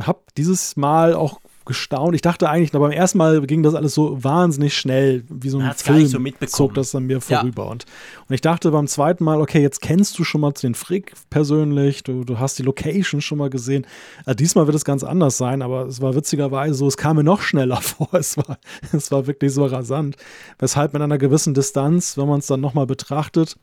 habe 0.01 0.20
dieses 0.36 0.77
Mal 0.77 1.15
auch 1.15 1.40
gestaunt. 1.69 2.16
Ich 2.16 2.23
dachte 2.23 2.51
eigentlich, 2.51 2.73
beim 2.73 2.90
ersten 2.90 3.19
Mal 3.19 3.40
ging 3.43 3.62
das 3.62 3.77
alles 3.77 3.95
so 3.95 4.23
wahnsinnig 4.24 4.77
schnell, 4.77 5.23
wie 5.28 5.49
so 5.49 5.59
ein 5.59 5.73
Film 5.74 6.07
so 6.07 6.19
zog 6.47 6.74
das 6.74 6.93
an 6.97 7.05
mir 7.05 7.20
vorüber. 7.20 7.65
Ja. 7.65 7.70
Und, 7.70 7.85
und 8.28 8.35
ich 8.35 8.40
dachte 8.40 8.73
beim 8.73 8.89
zweiten 8.89 9.23
Mal, 9.23 9.40
okay, 9.40 9.62
jetzt 9.62 9.81
kennst 9.81 10.19
du 10.19 10.24
schon 10.24 10.40
mal 10.40 10.51
den 10.51 10.74
Frick 10.74 11.12
persönlich, 11.31 12.03
du, 12.03 12.24
du 12.24 12.40
hast 12.40 12.59
die 12.59 12.65
Location 12.65 13.20
schon 13.20 13.39
mal 13.39 13.51
gesehen. 13.51 13.86
Also 14.24 14.36
diesmal 14.36 14.66
wird 14.66 14.74
es 14.74 14.85
ganz 14.85 15.05
anders 15.05 15.39
sein, 15.39 15.62
aber 15.62 15.86
es 15.86 16.01
war 16.01 16.16
witzigerweise 16.16 16.74
so, 16.74 16.89
es 16.89 16.97
kam 16.97 17.16
mir 17.16 17.24
noch 17.24 17.43
schneller 17.43 17.77
vor. 17.81 18.09
Es 18.15 18.36
war, 18.36 18.59
es 18.93 19.12
war 19.12 19.28
wirklich 19.28 19.53
so 19.53 19.65
rasant. 19.65 20.16
Weshalb 20.59 20.95
mit 20.95 21.03
einer 21.03 21.19
gewissen 21.19 21.55
Distanz, 21.55 22.16
wenn 22.19 22.27
man 22.27 22.40
es 22.40 22.47
dann 22.49 22.61
nochmal 22.61 22.86
betrachtet, 22.86 23.57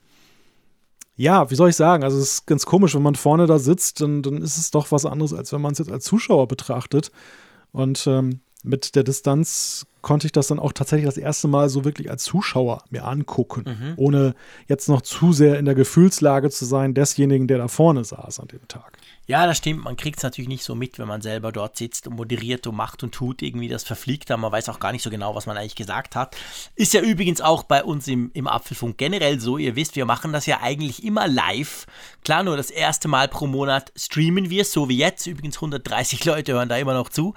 ja, 1.18 1.50
wie 1.50 1.56
soll 1.56 1.70
ich 1.70 1.76
sagen? 1.76 2.04
Also, 2.04 2.18
es 2.18 2.34
ist 2.34 2.46
ganz 2.46 2.66
komisch, 2.66 2.94
wenn 2.94 3.02
man 3.02 3.16
vorne 3.16 3.48
da 3.48 3.58
sitzt, 3.58 4.02
dann, 4.02 4.22
dann 4.22 4.42
ist 4.42 4.58
es 4.58 4.72
doch 4.72 4.92
was 4.92 5.06
anderes, 5.06 5.34
als 5.34 5.54
wenn 5.54 5.62
man 5.62 5.72
es 5.72 5.80
jetzt 5.80 5.92
als 5.92 6.04
Zuschauer 6.04 6.48
betrachtet. 6.48 7.12
Und 7.76 8.08
ähm, 8.08 8.40
mit 8.64 8.96
der 8.96 9.04
Distanz 9.04 9.86
konnte 10.02 10.28
ich 10.28 10.32
das 10.32 10.48
dann 10.48 10.60
auch 10.60 10.72
tatsächlich 10.72 11.08
das 11.08 11.18
erste 11.18 11.50
Mal 11.50 11.68
so 11.68 11.84
wirklich 11.84 12.10
als 12.10 12.24
Zuschauer 12.24 12.84
mir 12.90 13.06
angucken, 13.06 13.66
mhm. 13.68 13.94
ohne 13.98 14.34
jetzt 14.70 14.88
noch 14.88 15.02
zu 15.02 15.34
sehr 15.34 15.60
in 15.60 15.66
der 15.66 15.76
Gefühlslage 15.76 16.50
zu 16.50 16.64
sein 16.64 16.94
desjenigen, 16.94 17.48
der 17.48 17.58
da 17.58 17.68
vorne 17.68 18.06
saß 18.06 18.40
an 18.40 18.48
dem 18.48 18.66
Tag. 18.70 18.98
Ja, 19.28 19.48
das 19.48 19.58
stimmt. 19.58 19.84
Man 19.84 19.98
kriegt 19.98 20.18
es 20.18 20.24
natürlich 20.24 20.48
nicht 20.48 20.64
so 20.64 20.76
mit, 20.76 21.00
wenn 21.00 21.08
man 21.08 21.22
selber 21.22 21.52
dort 21.52 21.78
sitzt 21.78 22.08
und 22.08 22.16
moderiert 22.16 22.68
und 22.68 22.76
macht 22.76 23.02
und 23.02 23.14
tut. 23.14 23.42
Irgendwie 23.42 23.68
das 23.68 23.84
verfliegt 23.84 24.30
da. 24.30 24.38
Man 24.38 24.52
weiß 24.52 24.70
auch 24.70 24.80
gar 24.80 24.92
nicht 24.92 25.02
so 25.02 25.10
genau, 25.10 25.34
was 25.34 25.48
man 25.48 25.58
eigentlich 25.58 25.76
gesagt 25.76 26.16
hat. 26.16 26.36
Ist 26.76 26.94
ja 26.94 27.02
übrigens 27.02 27.42
auch 27.42 27.64
bei 27.64 27.84
uns 27.84 28.08
im, 28.08 28.30
im 28.34 28.48
Apfelfunk 28.48 28.98
generell 28.98 29.40
so. 29.40 29.58
Ihr 29.58 29.76
wisst, 29.76 29.96
wir 29.96 30.06
machen 30.06 30.32
das 30.32 30.46
ja 30.46 30.62
eigentlich 30.62 31.04
immer 31.04 31.28
live. 31.28 31.88
Klar, 32.24 32.44
nur 32.44 32.56
das 32.56 32.70
erste 32.70 33.08
Mal 33.08 33.28
pro 33.28 33.48
Monat 33.48 33.92
streamen 33.96 34.50
wir 34.50 34.62
es, 34.62 34.72
so 34.72 34.90
wie 34.90 34.98
jetzt. 34.98 35.26
Übrigens 35.26 35.58
130 35.58 36.24
Leute 36.26 36.54
hören 36.54 36.70
da 36.70 36.78
immer 36.78 36.94
noch 36.94 37.10
zu. 37.10 37.34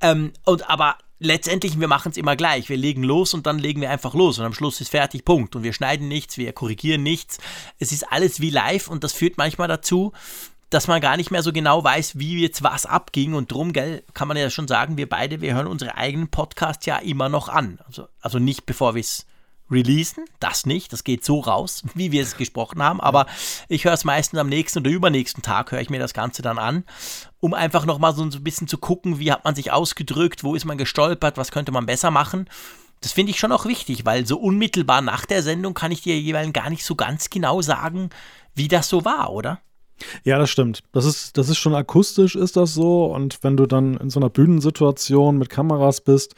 Ähm, 0.00 0.32
und 0.44 0.70
aber 0.70 0.98
letztendlich, 1.18 1.80
wir 1.80 1.88
machen 1.88 2.10
es 2.12 2.16
immer 2.16 2.36
gleich. 2.36 2.68
Wir 2.68 2.76
legen 2.76 3.02
los 3.02 3.34
und 3.34 3.46
dann 3.46 3.58
legen 3.58 3.80
wir 3.80 3.90
einfach 3.90 4.14
los 4.14 4.38
und 4.38 4.44
am 4.44 4.54
Schluss 4.54 4.80
ist 4.80 4.90
fertig, 4.90 5.24
Punkt. 5.24 5.56
Und 5.56 5.62
wir 5.62 5.72
schneiden 5.72 6.06
nichts, 6.08 6.38
wir 6.38 6.52
korrigieren 6.52 7.02
nichts. 7.02 7.38
Es 7.78 7.92
ist 7.92 8.04
alles 8.12 8.40
wie 8.40 8.50
live 8.50 8.88
und 8.88 9.02
das 9.02 9.12
führt 9.12 9.38
manchmal 9.38 9.68
dazu, 9.68 10.12
dass 10.74 10.88
man 10.88 11.00
gar 11.00 11.16
nicht 11.16 11.30
mehr 11.30 11.42
so 11.42 11.52
genau 11.52 11.84
weiß, 11.84 12.18
wie 12.18 12.40
jetzt 12.40 12.62
was 12.62 12.84
abging. 12.84 13.34
Und 13.34 13.52
drum, 13.52 13.72
gell, 13.72 14.02
kann 14.12 14.28
man 14.28 14.36
ja 14.36 14.50
schon 14.50 14.66
sagen, 14.66 14.96
wir 14.96 15.08
beide, 15.08 15.40
wir 15.40 15.54
hören 15.54 15.68
unsere 15.68 15.96
eigenen 15.96 16.28
Podcasts 16.28 16.84
ja 16.86 16.96
immer 16.98 17.28
noch 17.28 17.48
an. 17.48 17.78
Also, 17.86 18.08
also 18.20 18.40
nicht 18.40 18.66
bevor 18.66 18.94
wir 18.94 19.00
es 19.00 19.24
releasen, 19.70 20.24
das 20.40 20.66
nicht, 20.66 20.92
das 20.92 21.04
geht 21.04 21.24
so 21.24 21.40
raus, 21.40 21.84
wie 21.94 22.12
wir 22.12 22.22
es 22.22 22.36
gesprochen 22.36 22.82
haben, 22.82 23.00
aber 23.00 23.26
ich 23.68 23.84
höre 23.84 23.94
es 23.94 24.04
meistens 24.04 24.38
am 24.38 24.48
nächsten 24.48 24.80
oder 24.80 24.90
übernächsten 24.90 25.42
Tag, 25.42 25.72
höre 25.72 25.80
ich 25.80 25.90
mir 25.90 26.00
das 26.00 26.12
Ganze 26.12 26.42
dann 26.42 26.58
an, 26.58 26.84
um 27.40 27.54
einfach 27.54 27.86
nochmal 27.86 28.14
so 28.14 28.22
ein 28.22 28.44
bisschen 28.44 28.68
zu 28.68 28.76
gucken, 28.76 29.18
wie 29.18 29.32
hat 29.32 29.44
man 29.44 29.54
sich 29.54 29.72
ausgedrückt, 29.72 30.44
wo 30.44 30.54
ist 30.54 30.66
man 30.66 30.76
gestolpert, 30.76 31.38
was 31.38 31.50
könnte 31.50 31.72
man 31.72 31.86
besser 31.86 32.10
machen. 32.10 32.48
Das 33.00 33.12
finde 33.12 33.30
ich 33.30 33.38
schon 33.38 33.52
auch 33.52 33.64
wichtig, 33.64 34.04
weil 34.04 34.26
so 34.26 34.38
unmittelbar 34.38 35.00
nach 35.02 35.24
der 35.24 35.42
Sendung 35.42 35.72
kann 35.72 35.92
ich 35.92 36.02
dir 36.02 36.18
jeweils 36.18 36.52
gar 36.52 36.68
nicht 36.68 36.84
so 36.84 36.94
ganz 36.94 37.30
genau 37.30 37.62
sagen, 37.62 38.10
wie 38.54 38.68
das 38.68 38.88
so 38.88 39.04
war, 39.04 39.32
oder? 39.32 39.60
Ja, 40.24 40.38
das 40.38 40.50
stimmt. 40.50 40.82
Das 40.92 41.04
ist, 41.04 41.36
das 41.36 41.48
ist 41.48 41.58
schon 41.58 41.74
akustisch, 41.74 42.36
ist 42.36 42.56
das 42.56 42.74
so. 42.74 43.06
Und 43.06 43.38
wenn 43.42 43.56
du 43.56 43.66
dann 43.66 43.96
in 43.96 44.10
so 44.10 44.20
einer 44.20 44.30
Bühnensituation 44.30 45.38
mit 45.38 45.50
Kameras 45.50 46.00
bist, 46.00 46.34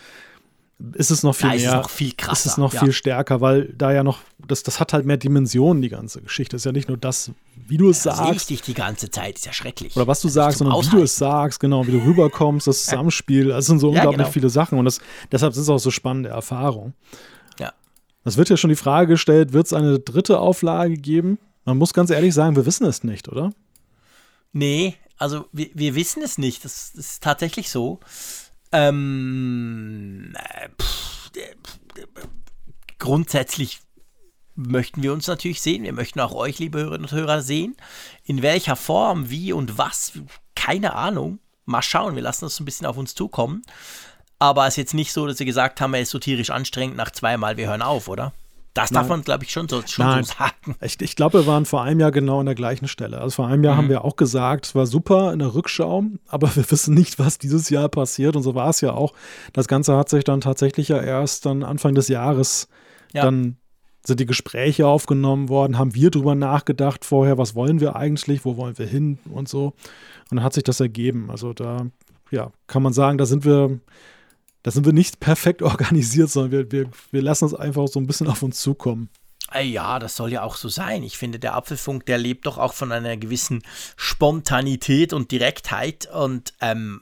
ist 0.92 1.10
es 1.10 1.22
noch 1.22 1.34
viel 1.34 1.48
da 1.48 1.54
mehr. 1.54 1.56
Ist 1.56 1.66
es 1.66 1.74
noch 1.74 1.90
viel 1.90 2.12
krasser. 2.12 2.32
Ist 2.32 2.46
es 2.46 2.58
noch 2.58 2.74
ja. 2.74 2.80
viel 2.80 2.92
stärker, 2.92 3.40
weil 3.40 3.72
da 3.72 3.92
ja 3.92 4.04
noch, 4.04 4.18
das, 4.46 4.62
das 4.62 4.78
hat 4.78 4.92
halt 4.92 5.06
mehr 5.06 5.16
Dimensionen, 5.16 5.80
die 5.80 5.88
ganze 5.88 6.20
Geschichte. 6.20 6.54
Das 6.54 6.62
ist 6.62 6.66
ja 6.66 6.72
nicht 6.72 6.88
nur 6.88 6.98
das, 6.98 7.30
wie 7.66 7.78
du 7.78 7.88
es 7.88 8.04
ja, 8.04 8.14
sagst. 8.14 8.30
Richtig 8.30 8.62
die 8.62 8.74
ganze 8.74 9.10
Zeit, 9.10 9.36
ist 9.36 9.46
ja 9.46 9.52
schrecklich. 9.52 9.96
Oder 9.96 10.06
was 10.06 10.20
du 10.20 10.28
sagst, 10.28 10.58
sondern 10.58 10.74
Aushalten. 10.74 10.96
wie 10.96 11.00
du 11.00 11.04
es 11.04 11.16
sagst, 11.16 11.60
genau, 11.60 11.86
wie 11.86 11.92
du 11.92 12.04
rüberkommst, 12.04 12.66
das 12.66 12.84
Zusammenspiel. 12.84 13.48
Das 13.48 13.66
sind 13.66 13.78
so 13.78 13.88
ja, 13.88 14.00
unglaublich 14.00 14.18
genau. 14.18 14.32
viele 14.32 14.50
Sachen 14.50 14.78
und 14.78 14.84
das, 14.84 15.00
deshalb 15.32 15.52
ist 15.52 15.58
es 15.58 15.68
auch 15.70 15.78
so 15.78 15.90
spannende 15.90 16.28
Erfahrung. 16.28 16.92
Ja. 17.58 17.72
Es 18.24 18.36
wird 18.36 18.50
ja 18.50 18.58
schon 18.58 18.70
die 18.70 18.76
Frage 18.76 19.08
gestellt, 19.08 19.54
wird 19.54 19.66
es 19.66 19.72
eine 19.72 19.98
dritte 19.98 20.40
Auflage 20.40 20.94
geben? 20.94 21.38
Man 21.66 21.78
muss 21.78 21.92
ganz 21.92 22.10
ehrlich 22.10 22.32
sagen, 22.32 22.56
wir 22.56 22.64
wissen 22.64 22.86
es 22.86 23.04
nicht, 23.04 23.28
oder? 23.28 23.52
Nee, 24.52 24.94
also 25.18 25.46
wir, 25.52 25.68
wir 25.74 25.94
wissen 25.96 26.22
es 26.22 26.38
nicht. 26.38 26.64
Das, 26.64 26.92
das 26.92 27.06
ist 27.06 27.22
tatsächlich 27.22 27.70
so. 27.70 28.00
Ähm, 28.72 30.32
äh, 30.36 30.68
pff, 30.80 31.30
grundsätzlich 32.98 33.80
möchten 34.54 35.02
wir 35.02 35.12
uns 35.12 35.26
natürlich 35.26 35.60
sehen. 35.60 35.82
Wir 35.82 35.92
möchten 35.92 36.20
auch 36.20 36.32
euch, 36.32 36.58
liebe 36.60 36.78
Hörerinnen 36.78 37.04
und 37.04 37.12
Hörer, 37.12 37.42
sehen. 37.42 37.76
In 38.24 38.42
welcher 38.42 38.76
Form, 38.76 39.28
wie 39.28 39.52
und 39.52 39.76
was, 39.76 40.12
keine 40.54 40.94
Ahnung. 40.94 41.40
Mal 41.64 41.82
schauen, 41.82 42.14
wir 42.14 42.22
lassen 42.22 42.44
das 42.44 42.60
ein 42.60 42.64
bisschen 42.64 42.86
auf 42.86 42.96
uns 42.96 43.16
zukommen. 43.16 43.62
Aber 44.38 44.66
es 44.66 44.74
ist 44.74 44.78
jetzt 44.78 44.94
nicht 44.94 45.12
so, 45.12 45.26
dass 45.26 45.40
wir 45.40 45.46
gesagt 45.46 45.80
haben, 45.80 45.94
er 45.94 46.02
ist 46.02 46.10
so 46.10 46.20
tierisch 46.20 46.50
anstrengend 46.50 46.96
nach 46.96 47.10
zweimal, 47.10 47.56
wir 47.56 47.68
hören 47.68 47.82
auf, 47.82 48.08
oder? 48.08 48.32
Das 48.76 48.90
darf 48.90 49.08
man, 49.08 49.22
glaube 49.22 49.44
ich, 49.44 49.50
schon, 49.50 49.68
so, 49.68 49.82
schon 49.86 50.04
Nein. 50.04 50.24
so 50.24 50.34
sagen. 50.34 50.76
Ich, 50.82 51.00
ich 51.00 51.16
glaube, 51.16 51.40
wir 51.40 51.46
waren 51.46 51.64
vor 51.64 51.82
einem 51.82 52.00
Jahr 52.00 52.10
genau 52.10 52.40
an 52.40 52.46
der 52.46 52.54
gleichen 52.54 52.88
Stelle. 52.88 53.20
Also 53.20 53.36
vor 53.36 53.46
einem 53.46 53.64
Jahr 53.64 53.74
mhm. 53.74 53.78
haben 53.78 53.88
wir 53.88 54.04
auch 54.04 54.16
gesagt, 54.16 54.66
es 54.66 54.74
war 54.74 54.86
super 54.86 55.32
in 55.32 55.38
der 55.38 55.54
Rückschau, 55.54 56.04
aber 56.28 56.54
wir 56.56 56.70
wissen 56.70 56.94
nicht, 56.94 57.18
was 57.18 57.38
dieses 57.38 57.70
Jahr 57.70 57.88
passiert. 57.88 58.36
Und 58.36 58.42
so 58.42 58.54
war 58.54 58.68
es 58.68 58.80
ja 58.80 58.92
auch. 58.92 59.14
Das 59.52 59.66
Ganze 59.66 59.96
hat 59.96 60.10
sich 60.10 60.24
dann 60.24 60.40
tatsächlich 60.40 60.88
ja 60.88 61.00
erst 61.00 61.46
dann 61.46 61.62
Anfang 61.62 61.94
des 61.94 62.08
Jahres 62.08 62.68
ja. 63.12 63.22
dann 63.22 63.56
sind 64.04 64.20
die 64.20 64.26
Gespräche 64.26 64.86
aufgenommen 64.86 65.48
worden, 65.48 65.78
haben 65.78 65.94
wir 65.94 66.10
drüber 66.10 66.34
nachgedacht 66.34 67.04
vorher, 67.04 67.38
was 67.38 67.56
wollen 67.56 67.80
wir 67.80 67.96
eigentlich, 67.96 68.44
wo 68.44 68.56
wollen 68.56 68.78
wir 68.78 68.86
hin 68.86 69.18
und 69.30 69.48
so. 69.48 69.74
Und 70.30 70.36
dann 70.36 70.42
hat 70.44 70.52
sich 70.52 70.62
das 70.62 70.78
ergeben. 70.78 71.28
Also 71.30 71.52
da, 71.52 71.86
ja, 72.30 72.52
kann 72.68 72.82
man 72.82 72.92
sagen, 72.92 73.18
da 73.18 73.26
sind 73.26 73.44
wir 73.44 73.80
da 74.66 74.72
sind 74.72 74.84
wir 74.84 74.92
nicht 74.92 75.20
perfekt 75.20 75.62
organisiert, 75.62 76.28
sondern 76.28 76.50
wir, 76.50 76.72
wir, 76.72 76.90
wir 77.12 77.22
lassen 77.22 77.44
es 77.44 77.54
einfach 77.54 77.86
so 77.86 78.00
ein 78.00 78.08
bisschen 78.08 78.26
auf 78.26 78.42
uns 78.42 78.60
zukommen. 78.60 79.10
Ja, 79.62 80.00
das 80.00 80.16
soll 80.16 80.32
ja 80.32 80.42
auch 80.42 80.56
so 80.56 80.68
sein. 80.68 81.04
Ich 81.04 81.16
finde, 81.16 81.38
der 81.38 81.54
Apfelfunk, 81.54 82.04
der 82.06 82.18
lebt 82.18 82.46
doch 82.46 82.58
auch 82.58 82.74
von 82.74 82.90
einer 82.90 83.16
gewissen 83.16 83.62
Spontanität 83.94 85.12
und 85.12 85.30
Direktheit 85.30 86.08
und 86.12 86.52
ähm, 86.60 87.00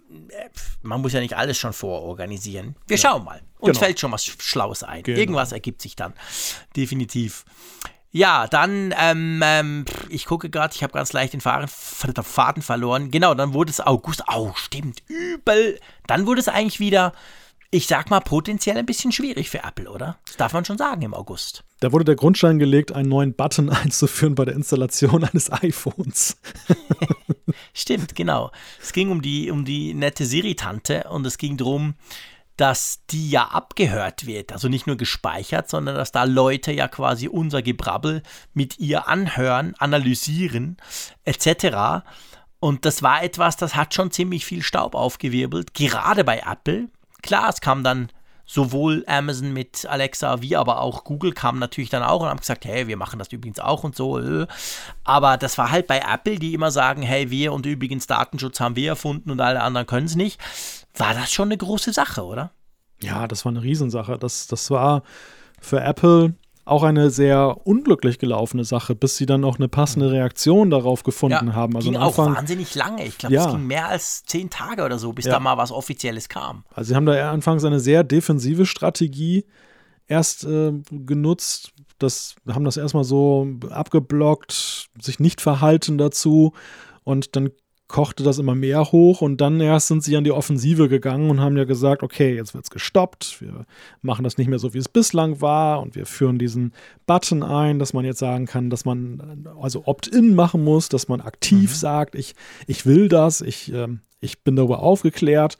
man 0.82 1.00
muss 1.00 1.14
ja 1.14 1.20
nicht 1.20 1.38
alles 1.38 1.56
schon 1.56 1.72
vororganisieren. 1.72 2.76
Wir 2.86 2.98
ja. 2.98 3.08
schauen 3.08 3.24
mal. 3.24 3.40
Uns 3.60 3.78
genau. 3.78 3.86
fällt 3.86 3.98
schon 3.98 4.12
was 4.12 4.26
Schlaues 4.26 4.82
ein. 4.82 5.02
Genau. 5.02 5.18
Irgendwas 5.18 5.52
ergibt 5.52 5.80
sich 5.80 5.96
dann. 5.96 6.12
Definitiv. 6.76 7.46
Ja, 8.10 8.46
dann, 8.46 8.94
ähm, 9.00 9.40
ähm, 9.42 9.84
ich 10.10 10.26
gucke 10.26 10.50
gerade, 10.50 10.74
ich 10.74 10.82
habe 10.82 10.92
ganz 10.92 11.14
leicht 11.14 11.32
den 11.32 11.40
Faden, 11.40 11.66
Faden 11.66 12.62
verloren. 12.62 13.10
Genau, 13.10 13.32
dann 13.32 13.54
wurde 13.54 13.70
es 13.70 13.80
August. 13.80 14.22
Oh, 14.30 14.52
stimmt, 14.54 15.02
übel. 15.08 15.80
Dann 16.06 16.26
wurde 16.26 16.42
es 16.42 16.48
eigentlich 16.48 16.78
wieder 16.78 17.14
ich 17.74 17.88
sag 17.88 18.08
mal, 18.08 18.20
potenziell 18.20 18.78
ein 18.78 18.86
bisschen 18.86 19.10
schwierig 19.10 19.50
für 19.50 19.64
Apple, 19.64 19.90
oder? 19.90 20.16
Das 20.26 20.36
darf 20.36 20.52
man 20.52 20.64
schon 20.64 20.78
sagen 20.78 21.02
im 21.02 21.12
August. 21.12 21.64
Da 21.80 21.90
wurde 21.90 22.04
der 22.04 22.14
Grundstein 22.14 22.60
gelegt, 22.60 22.92
einen 22.92 23.08
neuen 23.08 23.34
Button 23.34 23.68
einzuführen 23.70 24.36
bei 24.36 24.44
der 24.44 24.54
Installation 24.54 25.24
eines 25.24 25.50
iPhones. 25.50 26.36
Stimmt, 27.74 28.14
genau. 28.14 28.52
Es 28.80 28.92
ging 28.92 29.10
um 29.10 29.22
die, 29.22 29.50
um 29.50 29.64
die 29.64 29.92
nette 29.92 30.24
Siri-Tante 30.24 31.08
und 31.10 31.26
es 31.26 31.36
ging 31.36 31.56
darum, 31.56 31.94
dass 32.56 33.00
die 33.10 33.30
ja 33.30 33.46
abgehört 33.48 34.26
wird, 34.26 34.52
also 34.52 34.68
nicht 34.68 34.86
nur 34.86 34.96
gespeichert, 34.96 35.68
sondern 35.68 35.96
dass 35.96 36.12
da 36.12 36.22
Leute 36.22 36.70
ja 36.70 36.86
quasi 36.86 37.26
unser 37.26 37.62
Gebrabbel 37.62 38.22
mit 38.52 38.78
ihr 38.78 39.08
anhören, 39.08 39.74
analysieren, 39.80 40.76
etc. 41.24 42.04
Und 42.60 42.84
das 42.84 43.02
war 43.02 43.24
etwas, 43.24 43.56
das 43.56 43.74
hat 43.74 43.94
schon 43.94 44.12
ziemlich 44.12 44.44
viel 44.44 44.62
Staub 44.62 44.94
aufgewirbelt, 44.94 45.74
gerade 45.74 46.22
bei 46.22 46.44
Apple, 46.48 46.88
Klar, 47.24 47.48
es 47.48 47.62
kam 47.62 47.82
dann 47.82 48.10
sowohl 48.46 49.04
Amazon 49.06 49.54
mit 49.54 49.86
Alexa 49.86 50.42
wie 50.42 50.54
aber 50.56 50.82
auch 50.82 51.04
Google 51.04 51.32
kam 51.32 51.58
natürlich 51.58 51.88
dann 51.88 52.02
auch 52.02 52.20
und 52.20 52.28
haben 52.28 52.38
gesagt, 52.38 52.66
hey, 52.66 52.86
wir 52.86 52.98
machen 52.98 53.18
das 53.18 53.32
übrigens 53.32 53.58
auch 53.58 53.82
und 53.82 53.96
so. 53.96 54.18
Äh. 54.20 54.46
Aber 55.02 55.38
das 55.38 55.56
war 55.56 55.70
halt 55.70 55.86
bei 55.86 56.00
Apple, 56.00 56.38
die 56.38 56.52
immer 56.52 56.70
sagen, 56.70 57.00
hey, 57.00 57.30
wir 57.30 57.54
und 57.54 57.64
übrigens 57.64 58.06
Datenschutz 58.06 58.60
haben 58.60 58.76
wir 58.76 58.90
erfunden 58.90 59.30
und 59.30 59.40
alle 59.40 59.62
anderen 59.62 59.86
können 59.86 60.04
es 60.06 60.14
nicht. 60.14 60.38
War 60.94 61.14
das 61.14 61.32
schon 61.32 61.48
eine 61.48 61.56
große 61.56 61.94
Sache, 61.94 62.22
oder? 62.22 62.50
Ja, 63.00 63.26
das 63.26 63.46
war 63.46 63.50
eine 63.50 63.62
Riesensache. 63.62 64.18
Das, 64.18 64.46
das 64.46 64.70
war 64.70 65.02
für 65.60 65.80
Apple 65.80 66.34
auch 66.64 66.82
eine 66.82 67.10
sehr 67.10 67.66
unglücklich 67.66 68.18
gelaufene 68.18 68.64
Sache, 68.64 68.94
bis 68.94 69.16
sie 69.16 69.26
dann 69.26 69.44
auch 69.44 69.56
eine 69.56 69.68
passende 69.68 70.10
Reaktion 70.10 70.70
darauf 70.70 71.02
gefunden 71.02 71.48
ja, 71.48 71.52
haben. 71.54 71.76
Also 71.76 71.90
ging 71.90 72.00
auch 72.00 72.16
wahnsinnig 72.16 72.74
lange. 72.74 73.04
Ich 73.06 73.18
glaube, 73.18 73.34
Ja. 73.34 73.46
es 73.46 73.52
ging 73.52 73.66
mehr 73.66 73.88
als 73.88 74.24
zehn 74.24 74.48
Tage 74.48 74.84
oder 74.84 74.98
so, 74.98 75.12
bis 75.12 75.26
Ja. 75.26 75.32
da 75.32 75.40
mal 75.40 75.58
was 75.58 75.70
Offizielles 75.70 76.28
kam. 76.28 76.64
Also 76.74 76.88
sie 76.88 76.96
haben 76.96 77.06
da 77.06 77.30
anfangs 77.30 77.64
eine 77.64 77.80
sehr 77.80 78.02
defensive 78.02 78.64
Strategie 78.64 79.44
erst 80.06 80.44
äh, 80.44 80.72
genutzt. 80.90 81.72
Das 81.98 82.34
haben 82.48 82.64
das 82.64 82.76
erstmal 82.76 83.04
so 83.04 83.46
abgeblockt, 83.70 84.88
sich 85.00 85.20
nicht 85.20 85.40
verhalten 85.40 85.98
dazu 85.98 86.52
und 87.04 87.36
dann 87.36 87.50
kochte 87.86 88.22
das 88.22 88.38
immer 88.38 88.54
mehr 88.54 88.92
hoch 88.92 89.20
und 89.20 89.40
dann 89.40 89.60
erst 89.60 89.88
sind 89.88 90.02
sie 90.02 90.16
an 90.16 90.24
die 90.24 90.32
Offensive 90.32 90.88
gegangen 90.88 91.30
und 91.30 91.40
haben 91.40 91.56
ja 91.56 91.64
gesagt, 91.64 92.02
okay, 92.02 92.34
jetzt 92.34 92.54
wird's 92.54 92.70
gestoppt, 92.70 93.40
wir 93.40 93.66
machen 94.00 94.24
das 94.24 94.38
nicht 94.38 94.48
mehr 94.48 94.58
so, 94.58 94.72
wie 94.72 94.78
es 94.78 94.88
bislang 94.88 95.40
war 95.40 95.80
und 95.80 95.94
wir 95.94 96.06
führen 96.06 96.38
diesen 96.38 96.72
Button 97.06 97.42
ein, 97.42 97.78
dass 97.78 97.92
man 97.92 98.04
jetzt 98.04 98.18
sagen 98.18 98.46
kann, 98.46 98.70
dass 98.70 98.84
man 98.84 99.44
äh, 99.44 99.60
also 99.60 99.82
Opt-in 99.86 100.34
machen 100.34 100.64
muss, 100.64 100.88
dass 100.88 101.08
man 101.08 101.20
aktiv 101.20 101.74
sagt, 101.76 102.14
ich, 102.14 102.34
ich 102.66 102.86
will 102.86 103.08
das, 103.08 103.42
ich, 103.42 103.72
ähm, 103.72 104.00
ich 104.20 104.42
bin 104.42 104.56
darüber 104.56 104.80
aufgeklärt. 104.80 105.58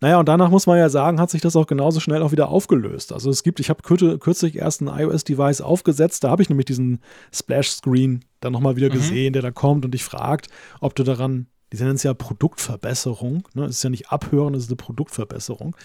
Naja, 0.00 0.18
und 0.18 0.28
danach 0.28 0.50
muss 0.50 0.66
man 0.66 0.78
ja 0.78 0.90
sagen, 0.90 1.20
hat 1.20 1.30
sich 1.30 1.40
das 1.40 1.56
auch 1.56 1.66
genauso 1.66 2.00
schnell 2.00 2.22
auch 2.22 2.32
wieder 2.32 2.50
aufgelöst. 2.50 3.12
Also 3.12 3.30
es 3.30 3.42
gibt, 3.42 3.60
ich 3.60 3.70
habe 3.70 3.82
kürzlich 3.82 4.56
erst 4.56 4.82
ein 4.82 4.88
iOS-Device 4.88 5.62
aufgesetzt, 5.62 6.22
da 6.22 6.30
habe 6.30 6.42
ich 6.42 6.50
nämlich 6.50 6.66
diesen 6.66 7.00
Splash-Screen 7.32 8.24
dann 8.40 8.52
nochmal 8.52 8.76
wieder 8.76 8.90
gesehen, 8.90 9.32
der 9.32 9.42
da 9.42 9.50
kommt 9.50 9.86
und 9.86 9.92
dich 9.92 10.04
fragt, 10.04 10.48
ob 10.80 10.94
du 10.94 11.02
daran, 11.02 11.46
die 11.72 11.76
nennen 11.78 11.96
es 11.96 12.02
ja 12.02 12.14
Produktverbesserung, 12.14 13.46
ne? 13.54 13.64
es 13.64 13.76
ist 13.76 13.82
ja 13.82 13.90
nicht 13.90 14.10
abhören, 14.10 14.54
es 14.54 14.64
ist 14.64 14.70
eine 14.70 14.76
Produktverbesserung, 14.76 15.76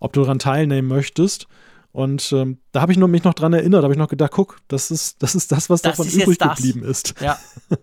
ob 0.00 0.12
du 0.12 0.22
daran 0.22 0.38
teilnehmen 0.38 0.88
möchtest. 0.88 1.46
Und 1.92 2.32
ähm, 2.32 2.58
da 2.72 2.80
habe 2.80 2.90
ich 2.90 2.98
nur, 2.98 3.06
mich 3.06 3.22
noch 3.22 3.34
dran 3.34 3.52
erinnert, 3.52 3.84
habe 3.84 3.94
ich 3.94 3.98
noch 3.98 4.08
gedacht, 4.08 4.32
guck, 4.32 4.56
das 4.66 4.90
ist 4.90 5.22
das, 5.22 5.36
ist 5.36 5.52
das 5.52 5.70
was 5.70 5.82
Das 5.82 5.92
davon 5.92 6.08
ist 6.08 6.16
übrig 6.16 6.38
geblieben 6.38 6.82
ist. 6.82 7.14
Ja. 7.20 7.38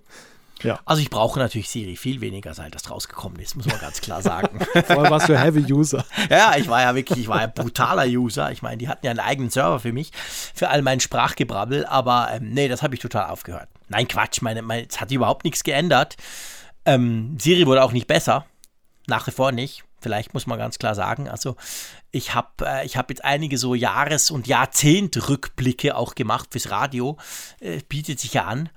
Ja. 0.64 0.80
Also 0.86 1.02
ich 1.02 1.10
brauche 1.10 1.40
natürlich 1.40 1.70
Siri 1.70 1.95
viel 1.95 2.22
weniger, 2.22 2.53
seit 2.53 2.76
das 2.76 2.90
rausgekommen 2.90 3.40
ist, 3.40 3.56
muss 3.56 3.66
man 3.66 3.80
ganz 3.80 4.02
klar 4.02 4.22
sagen. 4.22 4.60
Vorher 4.86 5.12
warst 5.12 5.30
du 5.30 5.40
Heavy-User. 5.40 6.06
ja, 6.30 6.56
ich 6.58 6.68
war 6.68 6.82
ja 6.82 6.95
wirklich, 6.95 7.20
ich 7.20 7.28
war 7.28 7.41
ja 7.41 7.48
brutaler 7.48 8.06
User. 8.06 8.52
Ich 8.52 8.62
meine, 8.62 8.78
die 8.78 8.88
hatten 8.88 9.06
ja 9.06 9.12
einen 9.12 9.20
eigenen 9.20 9.49
Server 9.49 9.80
für 9.80 9.94
mich, 9.94 10.12
für 10.53 10.70
all 10.70 10.82
mein 10.82 10.99
Sprachgebrabbel, 10.99 11.86
aber 11.86 12.30
ähm, 12.34 12.49
nee, 12.52 12.68
das 12.68 12.84
habe 12.84 12.94
ich 12.95 13.02
total 13.02 13.30
aufgehört. 13.30 13.70
Nein, 13.90 14.08
Quatsch, 14.08 14.41
meine, 14.41 14.62
meine, 14.62 14.88
es 14.88 15.02
hat 15.02 15.12
überhaupt 15.12 15.44
nichts 15.44 15.64
geändert. 15.64 16.16
Ähm, 16.86 17.38
Siri 17.40 17.68
wurde 17.68 17.84
auch 17.84 17.91
nicht 17.91 18.08
besser. 18.08 18.45
Nach 19.08 19.26
wie 19.28 19.32
vor 19.32 19.52
nicht. 19.52 19.84
Vielleicht 19.99 20.34
muss 20.34 20.48
man 20.48 20.58
ganz 20.58 20.80
klar 20.80 20.95
sagen. 20.95 21.30
Also 21.30 21.56
ich 22.12 22.34
habe 22.34 22.66
äh, 22.66 22.88
hab 22.88 23.10
jetzt 23.10 23.24
einige 23.24 23.58
so 23.58 23.76
Jahres- 23.76 24.32
und 24.32 24.48
Jahrzehnt-Rückblicke 24.48 25.95
auch 25.95 26.16
gemacht 26.16 26.49
fürs 26.52 26.72
Radio. 26.72 27.18
Äh, 27.60 27.82
bietet 27.88 28.20
sich 28.20 28.34
ja 28.34 28.45
an. 28.45 28.70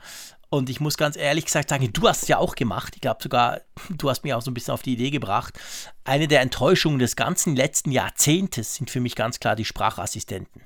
Und 0.51 0.71
ich 0.71 0.81
muss 0.81 0.97
ganz 0.97 1.17
ehrlich 1.17 1.47
gesagt 1.47 1.71
sagen, 1.71 1.93
du 1.93 2.09
hast 2.09 2.23
es 2.23 2.29
ja 2.29 2.39
auch 2.39 2.55
gemacht. 2.55 2.93
Ich 2.95 3.01
glaube 3.01 3.23
sogar, 3.23 3.63
du 3.91 4.09
hast 4.09 4.23
mich 4.23 4.35
auch 4.35 4.43
so 4.43 4.51
ein 4.51 4.55
bisschen 4.55 4.75
auf 4.75 4.83
die 4.83 4.93
Idee 4.93 5.11
gebracht. 5.11 5.59
Eine 6.05 6.29
der 6.29 6.43
Enttäuschungen 6.43 6.99
des 6.99 7.17
ganzen 7.17 7.57
letzten 7.57 7.91
Jahrzehntes 7.91 8.77
sind 8.77 8.91
für 8.91 9.01
mich 9.01 9.17
ganz 9.17 9.41
klar 9.41 9.57
die 9.57 9.65
Sprachassistenten. 9.65 10.63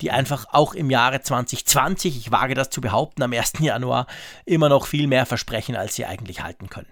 Die 0.00 0.10
einfach 0.10 0.46
auch 0.52 0.74
im 0.74 0.90
Jahre 0.90 1.20
2020, 1.20 2.16
ich 2.16 2.32
wage 2.32 2.54
das 2.54 2.70
zu 2.70 2.80
behaupten, 2.80 3.22
am 3.22 3.32
1. 3.32 3.54
Januar 3.60 4.06
immer 4.44 4.68
noch 4.68 4.86
viel 4.86 5.06
mehr 5.06 5.26
versprechen, 5.26 5.76
als 5.76 5.94
sie 5.94 6.04
eigentlich 6.06 6.42
halten 6.42 6.68
können. 6.68 6.88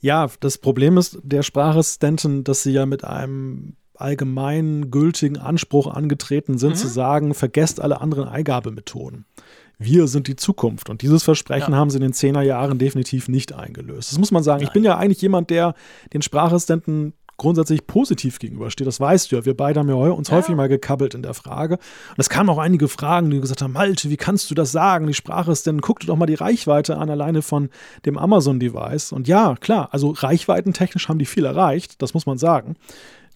Ja, 0.00 0.28
das 0.40 0.58
Problem 0.58 0.96
ist 0.96 1.18
der 1.22 1.42
Sprachassistenten, 1.42 2.44
dass 2.44 2.62
sie 2.62 2.70
ja 2.70 2.86
mit 2.86 3.04
einem 3.04 3.76
allgemein 3.94 4.90
gültigen 4.92 5.38
Anspruch 5.38 5.88
angetreten 5.92 6.56
sind, 6.56 6.76
zu 6.76 6.86
sagen, 6.86 7.34
vergesst 7.34 7.80
alle 7.80 8.00
anderen 8.00 8.28
Eingabemethoden. 8.28 9.24
Wir 9.76 10.06
sind 10.06 10.28
die 10.28 10.36
Zukunft. 10.36 10.88
Und 10.88 11.02
dieses 11.02 11.24
Versprechen 11.24 11.72
Ja. 11.72 11.78
haben 11.78 11.90
sie 11.90 11.96
in 11.98 12.02
den 12.02 12.12
10er 12.12 12.42
Jahren 12.42 12.78
definitiv 12.78 13.28
nicht 13.28 13.52
eingelöst. 13.52 14.12
Das 14.12 14.18
muss 14.18 14.30
man 14.30 14.42
sagen. 14.44 14.62
Ich 14.62 14.70
bin 14.70 14.84
ja 14.84 14.96
eigentlich 14.96 15.20
jemand, 15.20 15.50
der 15.50 15.74
den 16.12 16.22
Sprachassistenten 16.22 17.12
grundsätzlich 17.38 17.86
positiv 17.86 18.38
gegenübersteht. 18.38 18.86
Das 18.86 19.00
weißt 19.00 19.32
du 19.32 19.36
ja. 19.36 19.44
Wir 19.44 19.56
beide 19.56 19.80
haben 19.80 19.88
ja 19.88 19.94
uns 19.94 20.30
häufig 20.30 20.54
mal 20.54 20.68
gekabbelt 20.68 21.14
in 21.14 21.22
der 21.22 21.34
Frage. 21.34 21.74
Und 21.76 22.18
es 22.18 22.28
kamen 22.28 22.50
auch 22.50 22.58
einige 22.58 22.88
Fragen, 22.88 23.30
die 23.30 23.40
gesagt 23.40 23.62
haben, 23.62 23.72
Malte, 23.72 24.10
wie 24.10 24.16
kannst 24.16 24.50
du 24.50 24.54
das 24.54 24.72
sagen? 24.72 25.06
Die 25.06 25.14
Sprachassistenten, 25.14 25.80
guck 25.80 26.00
dir 26.00 26.08
doch 26.08 26.16
mal 26.16 26.26
die 26.26 26.34
Reichweite 26.34 26.98
an, 26.98 27.08
alleine 27.08 27.40
von 27.40 27.70
dem 28.04 28.18
Amazon-Device. 28.18 29.12
Und 29.12 29.28
ja, 29.28 29.54
klar, 29.60 29.88
also 29.92 30.10
reichweitentechnisch 30.10 31.08
haben 31.08 31.18
die 31.18 31.26
viel 31.26 31.44
erreicht, 31.44 32.02
das 32.02 32.12
muss 32.12 32.26
man 32.26 32.38
sagen. 32.38 32.76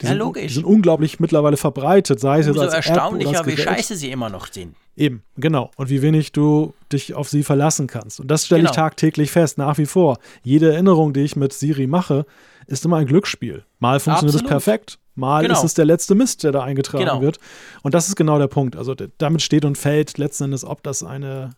Die 0.02 0.06
Ja, 0.06 0.10
sind, 0.10 0.18
logisch. 0.18 0.48
Die 0.48 0.54
sind 0.54 0.64
unglaublich 0.64 1.20
mittlerweile 1.20 1.56
verbreitet, 1.56 2.20
sei 2.20 2.40
es 2.40 2.46
jetzt 2.46 2.56
Umso 2.56 2.62
als 2.70 2.74
App 2.74 2.80
oder 2.84 2.88
erstaunlicher, 2.94 3.38
als 3.38 3.46
wie 3.46 3.56
scheiße 3.56 3.96
sie 3.96 4.10
immer 4.10 4.28
noch 4.28 4.46
sind. 4.52 4.74
Eben, 4.96 5.22
genau. 5.36 5.70
Und 5.76 5.88
wie 5.88 6.02
wenig 6.02 6.32
du 6.32 6.74
dich 6.92 7.14
auf 7.14 7.28
sie 7.30 7.42
verlassen 7.44 7.86
kannst. 7.86 8.20
Und 8.20 8.28
das 8.30 8.44
stelle 8.44 8.62
ich 8.64 8.70
Genau. 8.70 8.74
tagtäglich 8.82 9.30
fest, 9.30 9.56
nach 9.56 9.78
wie 9.78 9.86
vor. 9.86 10.18
Jede 10.42 10.72
Erinnerung, 10.72 11.12
die 11.14 11.20
ich 11.22 11.34
mit 11.36 11.52
Siri 11.54 11.86
mache, 11.86 12.26
ist 12.66 12.84
immer 12.84 12.98
ein 12.98 13.06
Glücksspiel. 13.06 13.64
Mal 13.78 14.00
funktioniert 14.00 14.34
es 14.34 14.40
Absolut. 14.42 14.50
perfekt, 14.64 14.98
mal 15.14 15.42
Genau. 15.42 15.54
ist 15.58 15.64
es 15.64 15.74
der 15.74 15.84
letzte 15.86 16.14
Mist, 16.14 16.44
der 16.44 16.52
da 16.52 16.62
eingetragen 16.62 17.04
Genau. 17.04 17.20
wird. 17.22 17.38
Und 17.82 17.94
das 17.94 18.08
ist 18.08 18.16
genau 18.16 18.38
der 18.38 18.48
Punkt. 18.48 18.76
Also 18.76 18.94
damit 19.18 19.40
steht 19.42 19.64
und 19.64 19.78
fällt 19.78 20.18
letzten 20.18 20.44
Endes, 20.44 20.64
ob 20.64 20.82
das 20.82 21.02
eine, 21.02 21.50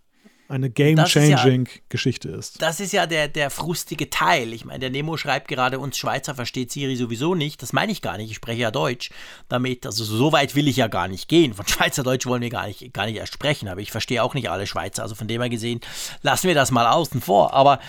eine 0.48 0.70
game-changing 0.70 1.68
Geschichte 1.88 2.28
ist. 2.28 2.60
Das 2.60 2.80
ist 2.80 2.92
ja 2.92 3.06
der, 3.06 3.28
der 3.28 3.50
frustige 3.50 4.10
Teil. 4.10 4.52
Ich 4.52 4.64
meine, 4.64 4.80
der 4.80 4.90
Nemo 4.90 5.16
schreibt 5.16 5.48
gerade, 5.48 5.78
uns 5.78 5.96
Schweizer 5.96 6.34
versteht 6.34 6.70
Siri 6.70 6.96
sowieso 6.96 7.34
nicht. 7.34 7.62
Das 7.62 7.72
meine 7.72 7.92
ich 7.92 8.02
gar 8.02 8.16
nicht. 8.18 8.30
Ich 8.30 8.36
spreche 8.36 8.60
ja 8.60 8.70
Deutsch. 8.70 9.10
Damit, 9.48 9.86
also 9.86 10.04
so 10.04 10.32
weit 10.32 10.54
will 10.54 10.68
ich 10.68 10.76
ja 10.76 10.88
gar 10.88 11.08
nicht 11.08 11.28
gehen. 11.28 11.54
Von 11.54 11.66
Schweizerdeutsch 11.68 12.26
wollen 12.26 12.42
wir 12.42 12.50
gar 12.50 12.66
nicht, 12.66 12.92
gar 12.92 13.06
nicht 13.06 13.16
erst 13.16 13.32
sprechen. 13.32 13.68
Aber 13.68 13.80
ich 13.80 13.90
verstehe 13.90 14.22
auch 14.22 14.34
nicht 14.34 14.50
alle 14.50 14.66
Schweizer. 14.66 15.02
Also 15.02 15.14
von 15.14 15.28
dem 15.28 15.40
her 15.40 15.50
gesehen, 15.50 15.80
lassen 16.22 16.48
wir 16.48 16.54
das 16.54 16.70
mal 16.70 16.86
außen 16.86 17.20
vor. 17.20 17.54
Aber 17.54 17.80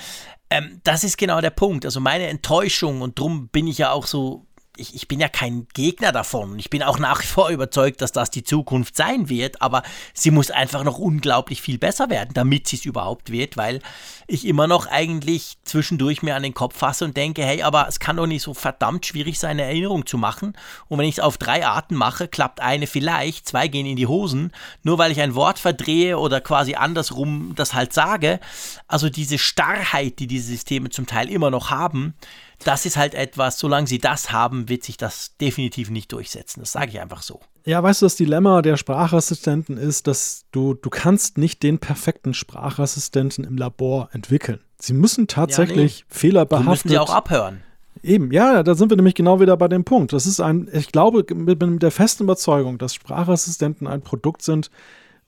ähm, 0.49 0.79
das 0.83 1.03
ist 1.03 1.17
genau 1.17 1.41
der 1.41 1.49
Punkt. 1.49 1.85
Also 1.85 1.99
meine 1.99 2.27
Enttäuschung 2.27 3.01
und 3.01 3.19
drum 3.19 3.49
bin 3.49 3.67
ich 3.67 3.77
ja 3.77 3.91
auch 3.91 4.07
so. 4.07 4.45
Ich, 4.77 4.95
ich 4.95 5.07
bin 5.07 5.19
ja 5.19 5.29
kein 5.29 5.67
Gegner 5.73 6.11
davon. 6.11 6.59
Ich 6.59 6.69
bin 6.69 6.83
auch 6.83 6.99
nach 6.99 7.21
wie 7.21 7.27
vor 7.27 7.49
überzeugt, 7.49 8.01
dass 8.01 8.11
das 8.11 8.29
die 8.31 8.43
Zukunft 8.43 8.95
sein 8.95 9.29
wird, 9.29 9.61
aber 9.61 9.83
sie 10.13 10.31
muss 10.31 10.51
einfach 10.51 10.83
noch 10.83 10.97
unglaublich 10.97 11.61
viel 11.61 11.77
besser 11.77 12.09
werden, 12.09 12.31
damit 12.33 12.67
sie 12.67 12.75
es 12.75 12.85
überhaupt 12.85 13.31
wird, 13.31 13.57
weil 13.57 13.79
ich 14.27 14.45
immer 14.45 14.67
noch 14.67 14.87
eigentlich 14.87 15.57
zwischendurch 15.63 16.23
mir 16.23 16.35
an 16.35 16.43
den 16.43 16.53
Kopf 16.53 16.77
fasse 16.77 17.05
und 17.05 17.15
denke, 17.15 17.43
hey, 17.43 17.61
aber 17.61 17.87
es 17.87 17.99
kann 17.99 18.17
doch 18.17 18.27
nicht 18.27 18.41
so 18.41 18.53
verdammt 18.53 19.05
schwierig 19.05 19.39
sein, 19.39 19.51
eine 19.51 19.63
Erinnerung 19.63 20.05
zu 20.05 20.17
machen. 20.17 20.53
Und 20.87 20.99
wenn 20.99 21.07
ich 21.07 21.17
es 21.17 21.23
auf 21.23 21.37
drei 21.37 21.65
Arten 21.65 21.95
mache, 21.95 22.27
klappt 22.27 22.59
eine 22.59 22.87
vielleicht, 22.87 23.47
zwei 23.47 23.67
gehen 23.67 23.85
in 23.85 23.95
die 23.95 24.07
Hosen, 24.07 24.51
nur 24.83 24.97
weil 24.97 25.11
ich 25.11 25.21
ein 25.21 25.35
Wort 25.35 25.59
verdrehe 25.59 26.17
oder 26.17 26.41
quasi 26.41 26.75
andersrum 26.75 27.53
das 27.55 27.73
halt 27.73 27.93
sage. 27.93 28.39
Also 28.87 29.09
diese 29.09 29.37
Starrheit, 29.37 30.19
die 30.19 30.27
diese 30.27 30.47
Systeme 30.47 30.89
zum 30.89 31.05
Teil 31.05 31.29
immer 31.29 31.51
noch 31.51 31.69
haben, 31.69 32.15
das 32.63 32.85
ist 32.85 32.97
halt 32.97 33.13
etwas, 33.13 33.59
solange 33.59 33.87
sie 33.87 33.99
das 33.99 34.31
haben, 34.31 34.69
wird 34.69 34.83
sich 34.83 34.97
das 34.97 35.35
definitiv 35.39 35.89
nicht 35.89 36.11
durchsetzen. 36.11 36.61
Das 36.61 36.71
sage 36.71 36.91
ich 36.91 37.01
einfach 37.01 37.21
so. 37.21 37.39
Ja, 37.65 37.81
weißt 37.81 38.01
du, 38.01 38.05
das 38.05 38.15
Dilemma 38.15 38.61
der 38.61 38.77
Sprachassistenten 38.77 39.77
ist, 39.77 40.07
dass 40.07 40.45
du, 40.51 40.73
du 40.75 40.89
kannst 40.89 41.37
nicht 41.37 41.63
den 41.63 41.79
perfekten 41.79 42.33
Sprachassistenten 42.33 43.43
im 43.43 43.57
Labor 43.57 44.09
entwickeln. 44.13 44.59
Sie 44.79 44.93
müssen 44.93 45.27
tatsächlich 45.27 46.05
Die 46.09 46.15
fehlerbehaftet 46.15 46.69
müssen 46.69 46.89
sie 46.89 46.99
auch 46.99 47.13
abhören. 47.13 47.63
Eben, 48.03 48.31
ja, 48.31 48.61
da 48.61 48.75
sind 48.75 48.89
wir 48.89 48.97
nämlich 48.97 49.15
genau 49.15 49.39
wieder 49.39 49.57
bei 49.57 49.67
dem 49.67 49.83
Punkt. 49.83 50.13
Das 50.13 50.25
ist 50.25 50.39
ein, 50.39 50.69
ich 50.71 50.91
glaube, 50.91 51.25
mit, 51.33 51.59
mit 51.61 51.81
der 51.81 51.91
festen 51.91 52.23
Überzeugung, 52.23 52.77
dass 52.77 52.93
Sprachassistenten 52.93 53.87
ein 53.87 54.01
Produkt 54.01 54.41
sind, 54.41 54.69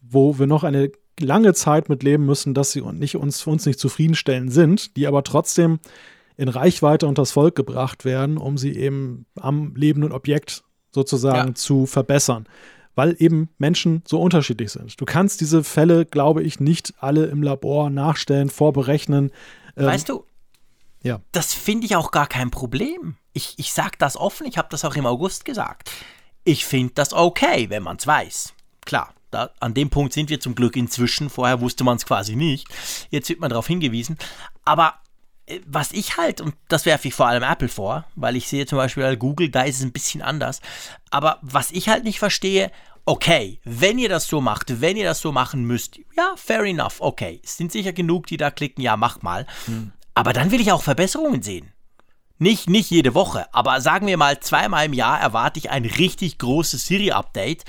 wo 0.01 0.37
wir 0.37 0.47
noch 0.47 0.63
eine 0.63 0.91
lange 1.19 1.53
Zeit 1.53 1.89
mit 1.89 2.03
leben 2.03 2.25
müssen, 2.25 2.53
dass 2.53 2.71
sie 2.71 2.81
nicht 2.81 3.15
uns, 3.15 3.45
uns 3.47 3.65
nicht 3.65 3.79
zufriedenstellend 3.79 4.53
sind, 4.53 4.95
die 4.95 5.07
aber 5.07 5.23
trotzdem 5.23 5.79
in 6.37 6.49
Reichweite 6.49 7.07
unter 7.07 7.23
das 7.23 7.31
Volk 7.31 7.55
gebracht 7.55 8.05
werden, 8.05 8.37
um 8.37 8.57
sie 8.57 8.75
eben 8.75 9.25
am 9.35 9.75
lebenden 9.75 10.11
Objekt 10.11 10.63
sozusagen 10.91 11.49
Ja. 11.49 11.55
zu 11.55 11.85
verbessern. 11.85 12.47
Weil 12.95 13.15
eben 13.19 13.49
Menschen 13.57 14.01
so 14.07 14.19
unterschiedlich 14.21 14.71
sind. 14.71 14.99
Du 14.99 15.05
kannst 15.05 15.41
diese 15.41 15.63
Fälle, 15.63 16.05
glaube 16.05 16.41
ich, 16.43 16.59
nicht 16.59 16.93
alle 16.99 17.25
im 17.25 17.43
Labor 17.43 17.89
nachstellen, 17.91 18.49
vorberechnen. 18.49 19.31
Ähm, 19.75 19.85
Weißt 19.85 20.09
du, 20.09 20.25
ja. 21.03 21.19
das 21.31 21.53
finde 21.53 21.85
ich 21.85 21.95
auch 21.95 22.09
gar 22.11 22.25
kein 22.27 22.49
Problem. 22.49 23.15
Ich, 23.33 23.53
ich 23.57 23.71
sage 23.73 23.97
das 23.99 24.17
offen, 24.17 24.47
ich 24.47 24.57
habe 24.57 24.69
das 24.71 24.83
auch 24.83 24.95
im 24.95 25.05
August 25.05 25.45
gesagt. 25.45 25.91
Ich 26.43 26.65
finde 26.65 26.93
das 26.95 27.13
okay, 27.13 27.69
wenn 27.69 27.83
man 27.83 27.97
es 27.97 28.07
weiß. 28.07 28.53
Klar, 28.85 29.13
da, 29.29 29.51
an 29.59 29.75
dem 29.75 29.89
Punkt 29.91 30.13
sind 30.13 30.29
wir 30.31 30.39
zum 30.39 30.55
Glück 30.55 30.75
inzwischen. 30.75 31.29
Vorher 31.29 31.61
wusste 31.61 31.83
man 31.83 31.97
es 31.97 32.05
quasi 32.05 32.35
nicht. 32.35 32.67
Jetzt 33.11 33.29
wird 33.29 33.39
man 33.41 33.49
darauf 33.49 33.67
hingewiesen. 33.67 34.17
Aber 34.65 34.95
was 35.65 35.91
ich 35.91 36.17
halt, 36.17 36.41
und 36.41 36.55
das 36.67 36.85
werfe 36.85 37.07
ich 37.07 37.13
vor 37.13 37.27
allem 37.27 37.43
Apple 37.43 37.69
vor, 37.69 38.05
weil 38.15 38.35
ich 38.35 38.47
sehe 38.47 38.65
zum 38.65 38.77
Beispiel 38.77 39.03
bei 39.03 39.15
Google, 39.15 39.49
da 39.49 39.63
ist 39.63 39.77
es 39.77 39.83
ein 39.83 39.93
bisschen 39.93 40.21
anders. 40.21 40.61
Aber 41.09 41.39
was 41.41 41.71
ich 41.71 41.89
halt 41.89 42.03
nicht 42.03 42.19
verstehe, 42.19 42.71
okay, 43.05 43.59
wenn 43.63 43.97
ihr 43.97 44.09
das 44.09 44.27
so 44.27 44.41
macht, 44.41 44.81
wenn 44.81 44.97
ihr 44.97 45.05
das 45.05 45.21
so 45.21 45.31
machen 45.31 45.63
müsst, 45.63 45.97
ja, 46.17 46.33
fair 46.35 46.63
enough, 46.63 46.97
okay. 46.99 47.39
Es 47.43 47.55
sind 47.57 47.71
sicher 47.71 47.93
genug, 47.93 48.27
die 48.27 48.37
da 48.37 48.51
klicken, 48.51 48.83
ja, 48.83 48.97
macht 48.97 49.23
mal. 49.23 49.47
Aber 50.13 50.33
dann 50.33 50.51
will 50.51 50.59
ich 50.59 50.71
auch 50.71 50.83
Verbesserungen 50.83 51.41
sehen. 51.41 51.71
Nicht, 52.39 52.69
nicht 52.69 52.91
jede 52.91 53.15
Woche, 53.15 53.51
aber 53.51 53.81
sagen 53.81 54.05
wir 54.05 54.17
mal 54.17 54.39
zweimal 54.41 54.85
im 54.85 54.93
Jahr 54.93 55.19
erwarte 55.19 55.57
ich 55.57 55.71
ein 55.71 55.85
richtig 55.85 56.37
großes 56.37 56.85
Siri-Update 56.85 57.63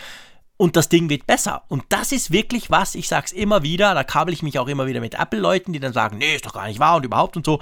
und 0.58 0.76
das 0.76 0.90
Ding 0.90 1.08
wird 1.08 1.26
besser. 1.26 1.62
Und 1.68 1.84
das 1.88 2.12
ist 2.12 2.30
wirklich 2.30 2.70
was, 2.70 2.94
ich 2.94 3.08
sag's 3.08 3.32
immer 3.32 3.62
wieder, 3.62 3.94
da 3.94 4.04
kabel 4.04 4.34
ich 4.34 4.42
mich 4.42 4.58
auch 4.58 4.68
immer 4.68 4.86
wieder 4.86 5.00
mit 5.00 5.14
Apple-Leuten, 5.14 5.72
die 5.72 5.80
dann 5.80 5.94
sagen, 5.94 6.18
nee, 6.18 6.34
ist 6.34 6.44
doch 6.44 6.52
gar 6.52 6.66
nicht 6.66 6.80
wahr 6.80 6.96
und 6.96 7.06
überhaupt 7.06 7.36
und 7.36 7.46
so. 7.46 7.60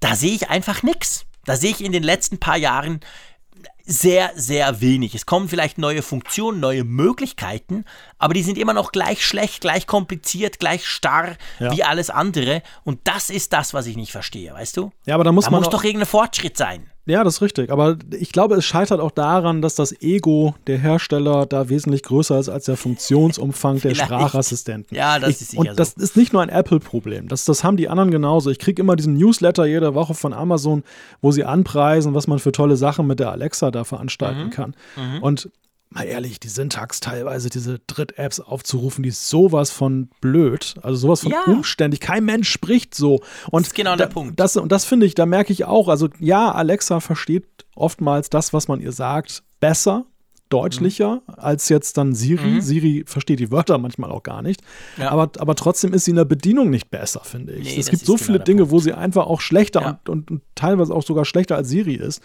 Da 0.00 0.14
sehe 0.14 0.32
ich 0.32 0.48
einfach 0.48 0.82
nichts. 0.82 1.26
Da 1.44 1.56
sehe 1.56 1.70
ich 1.70 1.84
in 1.84 1.92
den 1.92 2.02
letzten 2.02 2.38
paar 2.38 2.56
Jahren 2.56 3.00
sehr, 3.84 4.32
sehr 4.36 4.80
wenig. 4.80 5.14
Es 5.14 5.26
kommen 5.26 5.48
vielleicht 5.48 5.78
neue 5.78 6.02
Funktionen, 6.02 6.60
neue 6.60 6.84
Möglichkeiten, 6.84 7.84
aber 8.18 8.34
die 8.34 8.42
sind 8.42 8.58
immer 8.58 8.74
noch 8.74 8.92
gleich 8.92 9.24
schlecht, 9.24 9.62
gleich 9.62 9.86
kompliziert, 9.86 10.58
gleich 10.58 10.86
starr 10.86 11.36
ja. 11.58 11.72
wie 11.72 11.82
alles 11.82 12.10
andere. 12.10 12.62
Und 12.84 13.00
das 13.04 13.30
ist 13.30 13.52
das, 13.52 13.72
was 13.74 13.86
ich 13.86 13.96
nicht 13.96 14.12
verstehe, 14.12 14.52
weißt 14.52 14.76
du? 14.76 14.92
Ja, 15.06 15.14
aber 15.14 15.24
da 15.24 15.32
muss 15.32 15.46
da 15.46 15.50
man 15.50 15.62
muss 15.62 15.70
doch 15.70 15.84
irgendein 15.84 16.06
Fortschritt 16.06 16.56
sein. 16.56 16.90
Ja, 17.08 17.24
das 17.24 17.36
ist 17.36 17.42
richtig. 17.42 17.70
Aber 17.70 17.96
ich 18.10 18.32
glaube, 18.32 18.54
es 18.56 18.66
scheitert 18.66 19.00
auch 19.00 19.10
daran, 19.10 19.62
dass 19.62 19.74
das 19.74 19.98
Ego 20.02 20.54
der 20.66 20.76
Hersteller 20.76 21.46
da 21.46 21.70
wesentlich 21.70 22.02
größer 22.02 22.38
ist 22.38 22.50
als 22.50 22.66
der 22.66 22.76
Funktionsumfang 22.76 23.80
der 23.80 23.94
Sprachassistenten. 23.94 24.94
Ja, 24.94 25.18
das 25.18 25.30
ich, 25.30 25.40
ist 25.40 25.50
sicher 25.52 25.60
Und 25.60 25.78
das 25.78 25.94
so. 25.96 26.02
ist 26.02 26.16
nicht 26.18 26.34
nur 26.34 26.42
ein 26.42 26.50
Apple-Problem. 26.50 27.28
Das, 27.28 27.46
das 27.46 27.64
haben 27.64 27.78
die 27.78 27.88
anderen 27.88 28.10
genauso. 28.10 28.50
Ich 28.50 28.58
kriege 28.58 28.82
immer 28.82 28.94
diesen 28.94 29.16
Newsletter 29.16 29.64
jede 29.64 29.94
Woche 29.94 30.12
von 30.12 30.34
Amazon, 30.34 30.84
wo 31.22 31.32
sie 31.32 31.44
anpreisen, 31.44 32.12
was 32.12 32.26
man 32.26 32.38
für 32.38 32.52
tolle 32.52 32.76
Sachen 32.76 33.06
mit 33.06 33.20
der 33.20 33.32
Alexa 33.32 33.70
da 33.70 33.84
veranstalten 33.84 34.44
mhm. 34.44 34.50
kann. 34.50 34.74
Mhm. 34.96 35.22
Und 35.22 35.50
mal 35.90 36.04
ehrlich, 36.04 36.40
die 36.40 36.48
Syntax 36.48 37.00
teilweise, 37.00 37.48
diese 37.50 37.78
Dritt-Apps 37.86 38.40
aufzurufen, 38.40 39.02
die 39.02 39.08
ist 39.08 39.28
sowas 39.28 39.70
von 39.70 40.10
blöd, 40.20 40.74
also 40.82 40.98
sowas 40.98 41.20
von 41.20 41.32
ja. 41.32 41.42
umständlich. 41.46 42.00
Kein 42.00 42.24
Mensch 42.24 42.50
spricht 42.50 42.94
so. 42.94 43.20
Und 43.50 43.64
das 43.64 43.68
ist 43.68 43.74
genau 43.74 43.92
da, 43.92 43.96
der 43.96 44.06
Punkt. 44.06 44.38
Das, 44.38 44.56
und 44.56 44.70
das 44.70 44.84
finde 44.84 45.06
ich, 45.06 45.14
da 45.14 45.26
merke 45.26 45.52
ich 45.52 45.64
auch, 45.64 45.88
also 45.88 46.08
ja, 46.18 46.52
Alexa 46.52 47.00
versteht 47.00 47.46
oftmals 47.74 48.30
das, 48.30 48.52
was 48.52 48.68
man 48.68 48.80
ihr 48.80 48.92
sagt, 48.92 49.42
besser, 49.60 50.06
deutlicher 50.48 51.16
mhm. 51.26 51.34
als 51.36 51.68
jetzt 51.68 51.96
dann 51.98 52.14
Siri. 52.14 52.46
Mhm. 52.46 52.60
Siri 52.60 53.04
versteht 53.06 53.40
die 53.40 53.50
Wörter 53.50 53.78
manchmal 53.78 54.10
auch 54.10 54.22
gar 54.22 54.42
nicht. 54.42 54.62
Ja. 54.96 55.10
Aber, 55.10 55.30
aber 55.38 55.54
trotzdem 55.54 55.92
ist 55.92 56.04
sie 56.04 56.12
in 56.12 56.16
der 56.16 56.24
Bedienung 56.24 56.70
nicht 56.70 56.90
besser, 56.90 57.20
finde 57.22 57.54
ich. 57.54 57.74
Nee, 57.74 57.80
es 57.80 57.90
gibt 57.90 58.04
so 58.04 58.14
genau 58.14 58.24
viele 58.24 58.40
Dinge, 58.40 58.62
Punkt. 58.62 58.72
wo 58.72 58.78
sie 58.78 58.92
einfach 58.92 59.26
auch 59.26 59.40
schlechter 59.40 59.80
ja. 59.80 59.88
und, 59.90 60.08
und, 60.08 60.30
und, 60.30 60.42
teilweise 60.54 60.94
auch 60.94 61.02
sogar 61.02 61.24
schlechter 61.24 61.56
als 61.56 61.68
Siri 61.68 61.94
ist. 61.94 62.22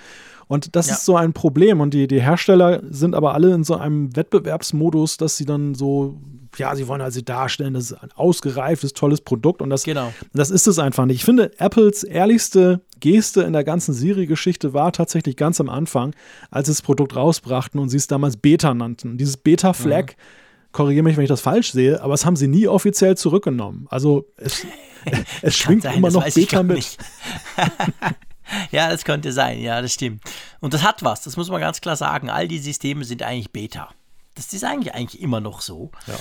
Und 0.54 0.76
das 0.76 0.86
ja. 0.86 0.94
ist 0.94 1.06
so 1.06 1.16
ein 1.16 1.34
Problem. 1.34 1.82
Und 1.82 1.96
die, 1.96 2.08
die 2.08 2.22
Hersteller 2.22 2.84
sind 2.88 3.16
aber 3.16 3.34
alle 3.34 3.56
in 3.56 3.64
so 3.64 3.76
einem 3.76 4.16
Wettbewerbsmodus, 4.16 5.18
dass 5.18 5.36
sie 5.36 5.46
dann 5.46 5.74
so, 5.74 6.22
ja, 6.58 6.76
sie 6.76 6.88
wollen 6.88 7.02
also 7.02 7.22
darstellen, 7.22 7.74
das 7.74 7.86
ist 7.86 7.94
ein 7.94 8.12
ausgereiftes, 8.14 8.94
tolles 8.94 9.22
Produkt. 9.22 9.64
Und 9.64 9.72
das, 9.72 9.82
genau. 9.82 10.14
das 10.32 10.52
ist 10.52 10.68
es 10.68 10.78
einfach 10.78 11.08
nicht. 11.08 11.16
Ich 11.16 11.26
finde, 11.26 11.60
Apples 11.60 12.04
ehrlichste 12.04 12.82
Geste 13.00 13.42
in 13.42 13.54
der 13.54 13.64
ganzen 13.64 13.96
Siri-Geschichte 13.96 14.76
war 14.76 14.92
tatsächlich 14.92 15.38
ganz 15.38 15.60
am 15.60 15.70
Anfang, 15.70 16.14
als 16.52 16.68
sie 16.68 16.74
das 16.74 16.84
Produkt 16.84 17.16
rausbrachten 17.16 17.80
und 17.80 17.90
sie 17.90 17.98
es 17.98 18.06
damals 18.06 18.38
Beta 18.38 18.76
nannten. 18.76 19.18
Dieses 19.18 19.38
Beta-Flag. 19.38 20.12
Mhm 20.12 20.44
korrigiere 20.72 21.04
mich, 21.04 21.18
wenn 21.18 21.24
ich 21.24 21.30
das 21.30 21.42
falsch 21.42 21.72
sehe, 21.72 22.02
aber 22.02 22.14
das 22.14 22.26
haben 22.26 22.36
sie 22.36 22.48
nie 22.48 22.68
offiziell 22.68 23.16
zurückgenommen. 23.16 23.86
Also 23.92 24.26
es, 24.38 24.66
es 25.44 25.56
schwingt 25.56 25.84
sein, 25.84 25.98
immer 25.98 26.10
noch 26.10 26.28
Beta 26.34 26.64
mit. 26.64 26.98
ja, 28.72 28.90
das 28.90 29.06
könnte 29.06 29.32
sein, 29.32 29.60
ja, 29.60 29.82
das 29.82 29.94
stimmt. 29.94 30.24
Und 30.60 30.74
das 30.74 30.84
hat 30.84 31.04
was, 31.04 31.22
das 31.22 31.38
muss 31.38 31.50
man 31.50 31.62
ganz 31.62 31.82
klar 31.82 31.96
sagen. 31.96 32.30
All 32.30 32.48
die 32.48 32.60
Systeme 32.60 33.04
sind 33.06 33.24
eigentlich 33.24 33.52
Beta. 33.52 33.90
Das 34.36 34.52
ist 34.54 34.64
eigentlich, 34.64 34.94
eigentlich 34.94 35.22
immer 35.22 35.42
noch 35.42 35.62
so. 35.62 35.92
Ja. 36.08 36.16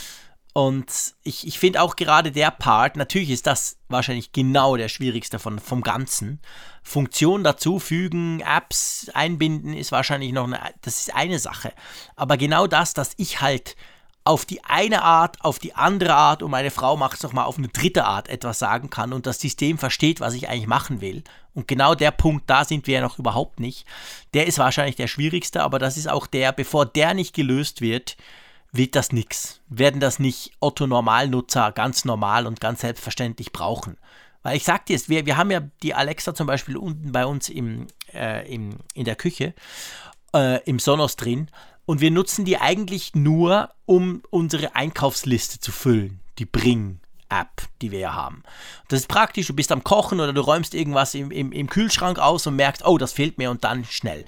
Und 0.55 1.15
ich, 1.23 1.47
ich 1.47 1.59
finde 1.59 1.81
auch 1.81 1.97
gerade 1.97 2.31
der 2.31 2.51
Part, 2.51 2.97
natürlich 2.97 3.31
ist 3.31 3.47
das 3.47 3.79
wahrscheinlich 3.89 4.33
genau 4.33 4.77
der 4.77 4.89
schwierigste 4.89 5.39
von, 5.39 5.59
vom 5.59 5.83
Ganzen. 5.83 6.41
Funktionen 6.83 7.43
dazufügen, 7.43 8.41
Apps 8.41 9.11
einbinden 9.15 9.73
ist 9.73 9.93
wahrscheinlich 9.93 10.33
noch 10.33 10.45
eine, 10.45 10.61
das 10.83 11.01
ist 11.01 11.15
eine 11.15 11.39
Sache. 11.39 11.73
Aber 12.17 12.37
genau 12.37 12.67
das, 12.67 12.93
dass 12.93 13.15
ich 13.17 13.41
halt 13.41 13.77
auf 14.25 14.45
die 14.45 14.63
eine 14.65 15.03
Art, 15.03 15.45
auf 15.45 15.59
die 15.59 15.75
andere 15.75 16.15
Art 16.15 16.43
und 16.43 16.51
meine 16.51 16.71
Frau 16.71 16.97
macht 16.97 17.17
es 17.17 17.23
nochmal 17.23 17.47
auf 17.47 17.59
eine 17.59 17.69
dritte 17.69 18.05
Art 18.05 18.29
etwas 18.29 18.59
sagen 18.59 18.89
kann 18.89 19.13
und 19.13 19.27
das 19.27 19.41
System 19.41 19.79
versteht, 19.79 20.21
was 20.21 20.35
ich 20.35 20.49
eigentlich 20.49 20.69
machen 20.69 21.01
will. 21.01 21.25
Und 21.55 21.69
genau 21.69 21.95
der 21.95 22.13
Punkt, 22.13 22.49
da 22.49 22.65
sind 22.65 22.87
wir 22.87 22.95
ja 22.95 23.01
noch 23.01 23.19
überhaupt 23.19 23.61
nicht. 23.61 23.85
Der 24.33 24.47
ist 24.47 24.59
wahrscheinlich 24.59 24.97
der 24.97 25.09
schwierigste, 25.09 25.63
aber 25.63 25.79
das 25.79 25.97
ist 25.97 26.09
auch 26.09 26.27
der, 26.27 26.53
bevor 26.53 26.87
der 26.87 27.15
nicht 27.15 27.35
gelöst 27.35 27.81
wird, 27.81 28.17
wird 28.71 28.95
das 28.97 29.13
nichts. 29.13 29.61
Werden 29.69 30.01
das 30.01 30.19
nicht 30.19 30.53
Otto-Normalnutzer 30.61 31.73
ganz 31.73 32.05
normal 32.05 32.47
und 32.47 32.61
ganz 32.61 32.81
selbstverständlich 32.81 33.53
brauchen. 33.53 33.99
Weil 34.43 34.57
ich 34.57 34.65
sag 34.65 34.87
dir 34.87 34.97
es, 34.97 35.09
wir, 35.09 35.27
wir 35.27 35.37
haben 35.37 35.51
ja 35.51 35.61
die 35.83 35.95
Alexa 35.95 36.35
zum 36.35 36.47
Beispiel 36.47 36.77
unten 36.77 37.13
bei 37.13 37.27
uns 37.27 37.49
im, 37.49 37.87
äh, 38.13 38.51
im, 38.53 38.79
in 38.95 39.05
der 39.05 39.15
Küche, 39.15 39.55
äh, 40.35 40.63
im 40.65 40.79
Sonos 40.79 41.17
drin. 41.17 41.49
Und 41.85 42.01
wir 42.01 42.11
nutzen 42.11 42.45
die 42.45 42.59
eigentlich 42.59 43.15
nur, 43.15 43.71
um 43.87 44.23
unsere 44.31 44.77
Einkaufsliste 44.77 45.61
zu 45.61 45.73
füllen. 45.73 46.21
Die 46.39 46.47
Bring. 46.47 47.01
App, 47.29 47.63
die 47.81 47.91
wir 47.91 47.99
ja 47.99 48.15
haben. 48.15 48.43
Das 48.89 49.01
ist 49.01 49.09
praktisch, 49.09 49.47
du 49.47 49.55
bist 49.55 49.73
am 49.73 49.83
Kochen 49.83 50.21
oder 50.21 50.35
du 50.35 50.43
räumst 50.43 50.75
irgendwas 50.75 51.15
im, 51.15 51.31
im, 51.31 51.51
im 51.51 51.69
Kühlschrank 51.69 52.19
aus 52.19 52.47
und 52.47 52.57
merkst, 52.57 52.85
oh, 52.85 52.99
das 52.99 53.13
fehlt 53.15 53.39
mir 53.39 53.51
und 53.51 53.65
dann 53.65 53.87
schnell. 53.87 54.27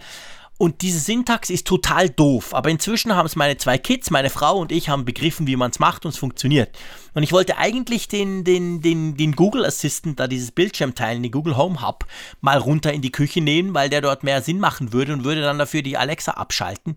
Und 0.57 0.83
diese 0.83 1.01
Syntax 1.01 1.51
ist 1.51 1.67
total 1.67 2.09
doof. 2.09 2.55
Aber 2.55 2.71
inzwischen 2.71 3.15
haben 3.17 3.27
es 3.27 3.35
meine 3.35 3.57
zwei 3.57 3.77
Kids, 3.77 4.11
meine 4.11 4.31
Frau 4.31 4.59
und 4.59 4.71
ich 4.71 4.89
haben 4.89 5.05
begriffen, 5.05 5.49
wie 5.49 5.57
man 5.57 5.73
es 5.73 5.81
macht 5.81 6.05
und 6.05 6.13
es 6.13 6.17
funktioniert. 6.17 6.71
Und 7.13 7.25
ich 7.25 7.33
wollte 7.33 7.59
eigentlich 7.59 8.07
den, 8.07 8.45
den, 8.45 8.81
den, 8.81 9.17
den 9.17 9.33
Google 9.35 9.65
Assistant, 9.65 10.21
da 10.21 10.29
dieses 10.29 10.53
Bildschirm 10.53 10.95
teilen, 10.95 11.25
den 11.25 11.33
Google 11.33 11.57
Home 11.57 11.83
Hub, 11.83 12.07
mal 12.41 12.59
runter 12.59 12.93
in 12.93 13.03
die 13.03 13.11
Küche 13.13 13.41
nehmen, 13.41 13.75
weil 13.75 13.91
der 13.91 14.01
dort 14.01 14.23
mehr 14.23 14.43
Sinn 14.43 14.61
machen 14.61 14.93
würde 14.93 15.13
und 15.13 15.25
würde 15.25 15.43
dann 15.43 15.59
dafür 15.59 15.83
die 15.83 15.97
Alexa 15.97 16.33
abschalten. 16.33 16.97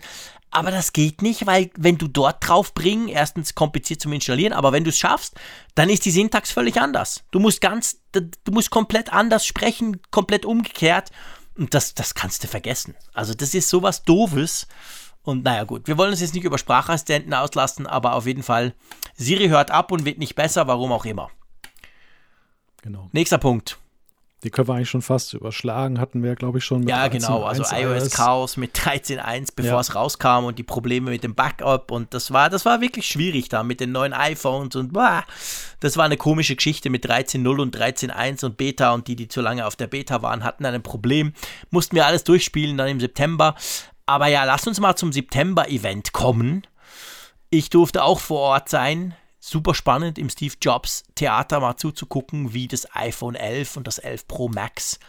Aber 0.50 0.72
das 0.72 0.94
geht 0.94 1.22
nicht, 1.22 1.46
weil 1.46 1.70
wenn 1.78 1.98
du 1.98 2.08
dort 2.08 2.48
drauf 2.48 2.74
bringen, 2.74 3.10
erstens 3.10 3.54
kompliziert 3.54 4.02
zum 4.02 4.14
Installieren, 4.14 4.54
aber 4.54 4.72
wenn 4.72 4.84
du 4.84 4.90
es 4.90 4.98
schaffst, 4.98 5.36
dann 5.76 5.90
ist 5.90 6.06
die 6.06 6.12
Syntax 6.12 6.52
völlig 6.52 6.80
anders. 6.80 7.24
Du 7.32 7.40
musst 7.40 7.60
ganz, 7.62 8.02
du 8.14 8.52
musst 8.52 8.70
komplett 8.70 9.12
anders 9.12 9.46
sprechen, 9.46 10.02
komplett 10.10 10.46
umgekehrt. 10.46 11.12
Und 11.58 11.74
das, 11.74 11.96
das 11.96 12.14
kannst 12.14 12.44
du 12.44 12.48
vergessen. 12.48 12.96
Also 13.14 13.34
das 13.34 13.54
ist 13.54 13.70
sowas 13.70 14.04
Doofes. 14.04 14.68
Und 15.24 15.44
naja 15.44 15.66
gut, 15.66 15.88
wir 15.88 15.98
wollen 15.98 16.12
uns 16.12 16.22
jetzt 16.22 16.36
nicht 16.36 16.46
über 16.46 16.58
Sprachassistenten 16.58 17.34
auslassen, 17.34 17.86
aber 17.86 18.14
auf 18.14 18.26
jeden 18.26 18.44
Fall, 18.44 18.74
Siri 19.16 19.50
hört 19.50 19.72
ab 19.72 19.92
und 19.92 20.06
wird 20.06 20.20
nicht 20.20 20.36
besser, 20.36 20.68
warum 20.68 20.92
auch 20.94 21.04
immer. 21.04 21.30
Genau. 22.82 23.10
Nächster 23.12 23.38
Punkt. 23.38 23.78
Die 24.44 24.52
können 24.52 24.68
wir 24.68 24.76
eigentlich 24.76 24.90
schon 24.90 25.02
fast 25.02 25.34
überschlagen, 25.34 26.00
hatten 26.00 26.22
wir, 26.22 26.36
glaube 26.36 26.60
ich, 26.60 26.64
schon 26.64 26.82
mit 26.82 26.90
Ja, 26.90 27.08
genau, 27.08 27.44
also 27.44 27.64
iOS 27.76 28.12
Chaos 28.12 28.56
mit 28.56 28.78
13.1, 28.78 29.50
bevor 29.56 29.72
ja. 29.72 29.80
es 29.80 29.96
rauskam 29.96 30.46
und 30.46 30.60
die 30.60 30.64
Probleme 30.64 31.10
mit 31.10 31.24
dem 31.24 31.34
Backup 31.34 31.90
und 31.90 32.14
das 32.14 32.32
war, 32.32 32.52
das 32.52 32.64
war 32.64 32.80
wirklich 32.80 33.08
schwierig 33.08 33.50
da 33.50 33.64
mit 33.64 33.80
den 33.80 33.92
neuen 33.92 34.14
iPhones 34.14 34.76
und 34.76 34.94
boah, 34.94 35.24
das 35.80 35.98
war 35.98 36.06
eine 36.06 36.18
komische 36.18 36.56
Geschichte 36.56 36.92
mit 36.92 37.04
13.0 37.10 37.60
und 37.60 37.76
13.1 37.76 38.46
und 38.46 38.58
Beta 38.58 38.94
und 38.94 39.08
die, 39.08 39.16
die 39.16 39.28
zu 39.28 39.42
lange 39.42 39.66
auf 39.66 39.76
der 39.76 39.88
Beta 39.88 40.22
waren, 40.22 40.44
hatten 40.44 40.66
ein 40.66 40.84
Problem. 40.84 41.34
Mussten 41.72 41.96
wir 41.96 42.06
alles 42.06 42.24
durchspielen 42.24 42.78
dann 42.78 42.90
im 42.90 43.00
September. 43.00 43.56
Aber 44.06 44.28
ja, 44.28 44.44
lass 44.44 44.68
uns 44.68 44.80
mal 44.80 44.96
zum 44.96 45.12
September-Event 45.12 46.14
kommen. 46.14 46.66
Ich 47.50 47.70
durfte 47.70 48.04
auch 48.04 48.20
vor 48.20 48.40
Ort 48.40 48.70
sein 48.70 49.16
super 49.48 49.74
spannend 49.74 50.18
im 50.18 50.30
Steve 50.30 50.56
Jobs 50.62 51.04
Theater 51.16 51.60
mal 51.60 51.78
zuzugucken, 51.78 52.54
wie 52.54 52.68
das 52.68 52.94
iPhone 52.96 53.36
11 53.36 53.78
und 53.78 53.88
das 53.88 53.98
11 53.98 54.28
Pro 54.28 54.50
Max 54.50 55.00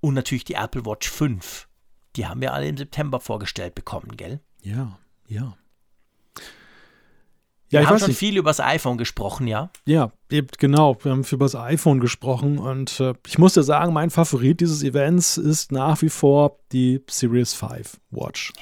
und 0.00 0.14
natürlich 0.14 0.44
die 0.44 0.54
Apple 0.54 0.84
Watch 0.84 1.10
5. 1.10 1.66
Die 2.16 2.26
haben 2.26 2.40
wir 2.40 2.52
alle 2.52 2.68
im 2.68 2.76
September 2.76 3.20
vorgestellt 3.20 3.74
bekommen, 3.74 4.16
gell? 4.16 4.40
Ja, 4.62 4.98
ja. 5.26 5.56
Ja, 7.68 7.80
wir 7.80 7.88
haben 7.88 7.98
schon 7.98 8.08
nicht. 8.08 8.18
viel 8.18 8.36
über 8.36 8.50
das 8.50 8.60
iPhone 8.60 8.96
gesprochen, 8.96 9.48
ja? 9.48 9.70
Ja, 9.86 10.12
genau. 10.28 10.96
Wir 11.02 11.10
haben 11.10 11.24
viel 11.24 11.34
über 11.34 11.46
das 11.46 11.56
iPhone 11.56 11.98
gesprochen 11.98 12.58
und 12.58 13.00
äh, 13.00 13.14
ich 13.26 13.38
muss 13.38 13.54
dir 13.54 13.64
sagen, 13.64 13.92
mein 13.92 14.10
Favorit 14.10 14.60
dieses 14.60 14.84
Events 14.84 15.36
ist 15.36 15.72
nach 15.72 16.00
wie 16.00 16.08
vor 16.08 16.58
die 16.70 17.02
Series 17.10 17.54
5 17.54 17.98
Watch. 18.10 18.52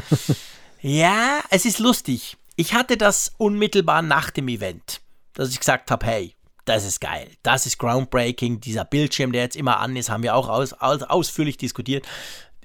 ja, 0.80 1.40
es 1.50 1.66
ist 1.66 1.80
lustig. 1.80 2.38
Ich 2.56 2.72
hatte 2.72 2.96
das 2.96 3.32
unmittelbar 3.36 4.02
nach 4.02 4.30
dem 4.30 4.46
Event, 4.46 5.00
dass 5.32 5.50
ich 5.50 5.58
gesagt 5.58 5.90
habe, 5.90 6.06
hey, 6.06 6.36
das 6.66 6.84
ist 6.84 7.00
geil, 7.00 7.28
das 7.42 7.66
ist 7.66 7.78
groundbreaking, 7.78 8.60
dieser 8.60 8.84
Bildschirm, 8.84 9.32
der 9.32 9.42
jetzt 9.42 9.56
immer 9.56 9.80
an 9.80 9.96
ist, 9.96 10.08
haben 10.08 10.22
wir 10.22 10.36
auch 10.36 10.48
aus, 10.48 10.72
aus, 10.72 11.02
ausführlich 11.02 11.56
diskutiert, 11.56 12.06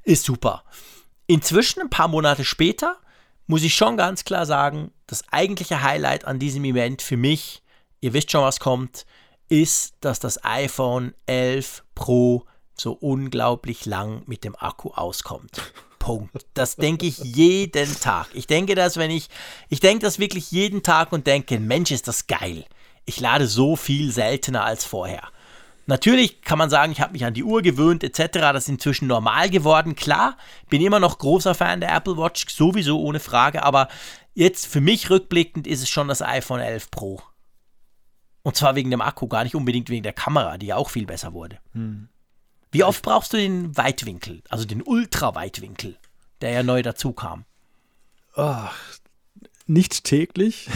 ist 0.03 0.23
super. 0.23 0.63
Inzwischen, 1.25 1.81
ein 1.81 1.89
paar 1.89 2.07
Monate 2.07 2.45
später, 2.45 2.97
muss 3.47 3.63
ich 3.63 3.73
schon 3.73 3.97
ganz 3.97 4.23
klar 4.25 4.45
sagen, 4.45 4.91
das 5.07 5.23
eigentliche 5.31 5.81
Highlight 5.81 6.25
an 6.25 6.37
diesem 6.37 6.65
Event 6.65 7.01
für 7.01 7.17
mich, 7.17 7.63
ihr 7.99 8.13
wisst 8.13 8.31
schon, 8.31 8.43
was 8.43 8.59
kommt, 8.59 9.07
ist, 9.49 9.95
dass 10.01 10.19
das 10.19 10.43
iPhone 10.45 11.15
11 11.25 11.83
Pro 11.95 12.45
so 12.77 12.93
unglaublich 12.93 13.87
lang 13.87 14.21
mit 14.27 14.43
dem 14.43 14.55
Akku 14.55 14.91
auskommt. 14.91 15.73
Punkt. 15.99 16.47
Das 16.53 16.75
denke 16.75 17.05
ich 17.05 17.19
jeden 17.19 17.99
Tag. 17.99 18.27
Ich 18.33 18.47
denke 18.47 18.75
das, 18.75 18.97
wenn 18.97 19.11
ich, 19.11 19.29
ich 19.67 19.79
denke 19.79 20.05
das 20.05 20.17
wirklich 20.17 20.51
jeden 20.51 20.81
Tag 20.81 21.11
und 21.11 21.27
denke, 21.27 21.59
Mensch, 21.59 21.91
ist 21.91 22.07
das 22.07 22.27
geil. 22.27 22.65
Ich 23.05 23.19
lade 23.19 23.47
so 23.47 23.75
viel 23.75 24.11
seltener 24.11 24.63
als 24.63 24.85
vorher. 24.85 25.23
Natürlich 25.85 26.41
kann 26.41 26.59
man 26.59 26.69
sagen, 26.69 26.91
ich 26.91 27.01
habe 27.01 27.13
mich 27.13 27.25
an 27.25 27.33
die 27.33 27.43
Uhr 27.43 27.63
gewöhnt 27.63 28.03
etc. 28.03 28.39
Das 28.39 28.63
ist 28.65 28.69
inzwischen 28.69 29.07
normal 29.07 29.49
geworden. 29.49 29.95
Klar, 29.95 30.37
bin 30.69 30.83
immer 30.83 30.99
noch 30.99 31.17
großer 31.17 31.55
Fan 31.55 31.81
der 31.81 31.95
Apple 31.95 32.15
Watch, 32.15 32.45
sowieso 32.47 33.01
ohne 33.01 33.19
Frage. 33.19 33.63
Aber 33.63 33.87
jetzt 34.35 34.67
für 34.67 34.81
mich 34.81 35.09
rückblickend 35.09 35.65
ist 35.65 35.81
es 35.81 35.89
schon 35.89 36.07
das 36.07 36.21
iPhone 36.21 36.59
11 36.59 36.91
Pro. 36.91 37.21
Und 38.43 38.55
zwar 38.55 38.75
wegen 38.75 38.91
dem 38.91 39.01
Akku, 39.01 39.27
gar 39.27 39.43
nicht 39.43 39.55
unbedingt 39.55 39.89
wegen 39.89 40.03
der 40.03 40.13
Kamera, 40.13 40.59
die 40.59 40.67
ja 40.67 40.75
auch 40.75 40.91
viel 40.91 41.07
besser 41.07 41.33
wurde. 41.33 41.57
Hm. 41.73 42.09
Wie 42.71 42.83
oft 42.83 43.03
brauchst 43.03 43.33
du 43.33 43.37
den 43.37 43.75
Weitwinkel, 43.77 44.43
also 44.49 44.63
den 44.63 44.83
Ultraweitwinkel, 44.83 45.97
der 46.41 46.51
ja 46.51 46.63
neu 46.63 46.83
dazu 46.83 47.13
kam? 47.13 47.45
Ach, 48.35 48.75
nicht 49.65 50.03
täglich. 50.03 50.69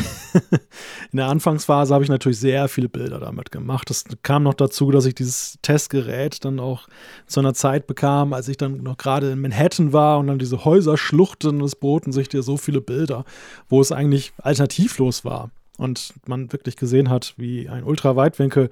In 1.12 1.18
der 1.18 1.28
Anfangsphase 1.28 1.94
habe 1.94 2.04
ich 2.04 2.10
natürlich 2.10 2.40
sehr 2.40 2.68
viele 2.68 2.90
Bilder 2.90 3.20
damit 3.20 3.52
gemacht. 3.52 3.92
Es 3.92 4.06
kam 4.24 4.42
noch 4.42 4.56
dazu, 4.56 4.90
dass 4.90 5.06
ich 5.06 5.14
dieses 5.14 5.60
Testgerät 5.62 6.44
dann 6.44 6.60
auch 6.60 6.88
zu 7.28 7.40
einer 7.40 7.54
Zeit 7.54 7.86
bekam, 7.86 8.34
als 8.34 8.48
ich 8.48 8.58
dann 8.58 8.82
noch 8.82 8.98
gerade 8.98 9.32
in 9.32 9.42
Manhattan 9.42 9.94
war 9.94 10.18
und 10.18 10.28
dann 10.28 10.40
diese 10.40 10.66
Häuser 10.66 10.98
schluchten 10.98 11.62
und 11.62 11.62
es 11.62 11.76
boten 11.76 12.12
sich 12.12 12.28
dir 12.28 12.42
so 12.42 12.58
viele 12.58 12.82
Bilder, 12.82 13.24
wo 13.70 13.82
es 13.82 13.92
eigentlich 13.92 14.34
alternativlos 14.38 15.26
war 15.26 15.52
und 15.78 16.14
man 16.26 16.52
wirklich 16.52 16.76
gesehen 16.76 17.10
hat, 17.10 17.34
wie 17.38 17.70
ein 17.70 17.84
Ultraweitwinkel, 17.84 18.70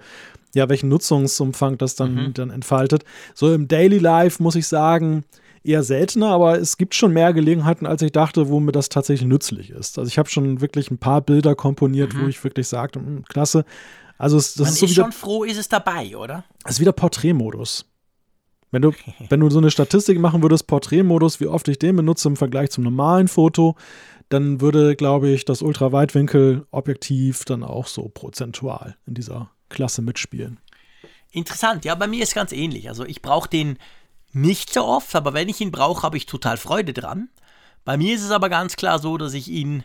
ja, 0.53 0.69
welchen 0.69 0.89
Nutzungsumfang 0.89 1.77
das 1.77 1.95
dann, 1.95 2.15
mhm. 2.15 2.33
dann 2.33 2.49
entfaltet. 2.49 3.03
So 3.33 3.53
im 3.53 3.67
Daily 3.67 3.97
Life 3.97 4.41
muss 4.41 4.55
ich 4.55 4.67
sagen, 4.67 5.23
eher 5.63 5.83
seltener, 5.83 6.29
aber 6.29 6.59
es 6.59 6.77
gibt 6.77 6.95
schon 6.95 7.13
mehr 7.13 7.33
Gelegenheiten, 7.33 7.85
als 7.85 8.01
ich 8.01 8.11
dachte, 8.11 8.49
wo 8.49 8.59
mir 8.59 8.71
das 8.71 8.89
tatsächlich 8.89 9.27
nützlich 9.27 9.69
ist. 9.69 9.99
Also 9.99 10.09
ich 10.09 10.17
habe 10.17 10.29
schon 10.29 10.61
wirklich 10.61 10.89
ein 10.91 10.97
paar 10.97 11.21
Bilder 11.21 11.55
komponiert, 11.55 12.13
mhm. 12.13 12.23
wo 12.23 12.27
ich 12.27 12.43
wirklich 12.43 12.67
sagte, 12.67 12.99
hm, 12.99 13.23
klasse. 13.25 13.65
Also 14.17 14.37
es, 14.37 14.53
das 14.53 14.65
Man 14.65 14.73
ist, 14.73 14.79
so 14.79 14.85
ist 14.85 14.91
wieder, 14.91 15.03
schon 15.03 15.11
froh, 15.11 15.43
ist 15.43 15.57
es 15.57 15.69
dabei, 15.69 16.15
oder? 16.15 16.43
Es 16.65 16.73
ist 16.73 16.79
wieder 16.79 16.91
Porträtmodus. 16.91 17.85
Wenn 18.72 18.81
du, 18.81 18.91
wenn 19.30 19.39
du 19.39 19.49
so 19.49 19.60
eine 19.60 19.72
Statistik 19.72 20.19
machen 20.19 20.41
würdest, 20.41 20.68
Porträtmodus, 20.68 21.39
wie 21.39 21.48
oft 21.48 21.68
ich 21.68 21.80
den 21.80 21.95
benutze 21.95 22.27
im 22.27 22.38
Vergleich 22.38 22.72
zum 22.72 22.84
normalen 22.84 23.27
Foto, 23.27 23.76
dann 24.30 24.61
würde, 24.61 24.95
glaube 24.95 25.30
ich, 25.30 25.45
das 25.45 25.61
Ultraweitwinkel-Objektiv 25.61 27.43
dann 27.45 27.64
auch 27.64 27.88
so 27.88 28.10
prozentual 28.10 28.95
in 29.06 29.14
dieser 29.14 29.52
Klasse 29.69 30.02
mitspielen. 30.02 30.60
Interessant, 31.31 31.85
ja, 31.85 31.95
bei 31.95 32.07
mir 32.07 32.23
ist 32.23 32.34
ganz 32.34 32.52
ähnlich. 32.52 32.89
Also 32.89 33.06
ich 33.06 33.22
brauche 33.22 33.49
den 33.49 33.77
nicht 34.34 34.73
so 34.73 34.85
oft, 34.85 35.14
aber 35.15 35.34
wenn 35.34 35.49
ich 35.49 35.60
ihn 35.60 35.72
brauche, 35.72 36.03
habe 36.03 36.18
ich 36.18 36.26
total 36.26 36.57
Freude 36.57 36.93
dran. 36.93 37.30
Bei 37.84 37.98
mir 37.98 38.15
ist 38.15 38.23
es 38.23 38.31
aber 38.31 38.49
ganz 38.49 38.76
klar 38.76 38.99
so, 38.99 39.18
dass 39.18 39.34
ich 39.34 39.48
ihn 39.48 39.84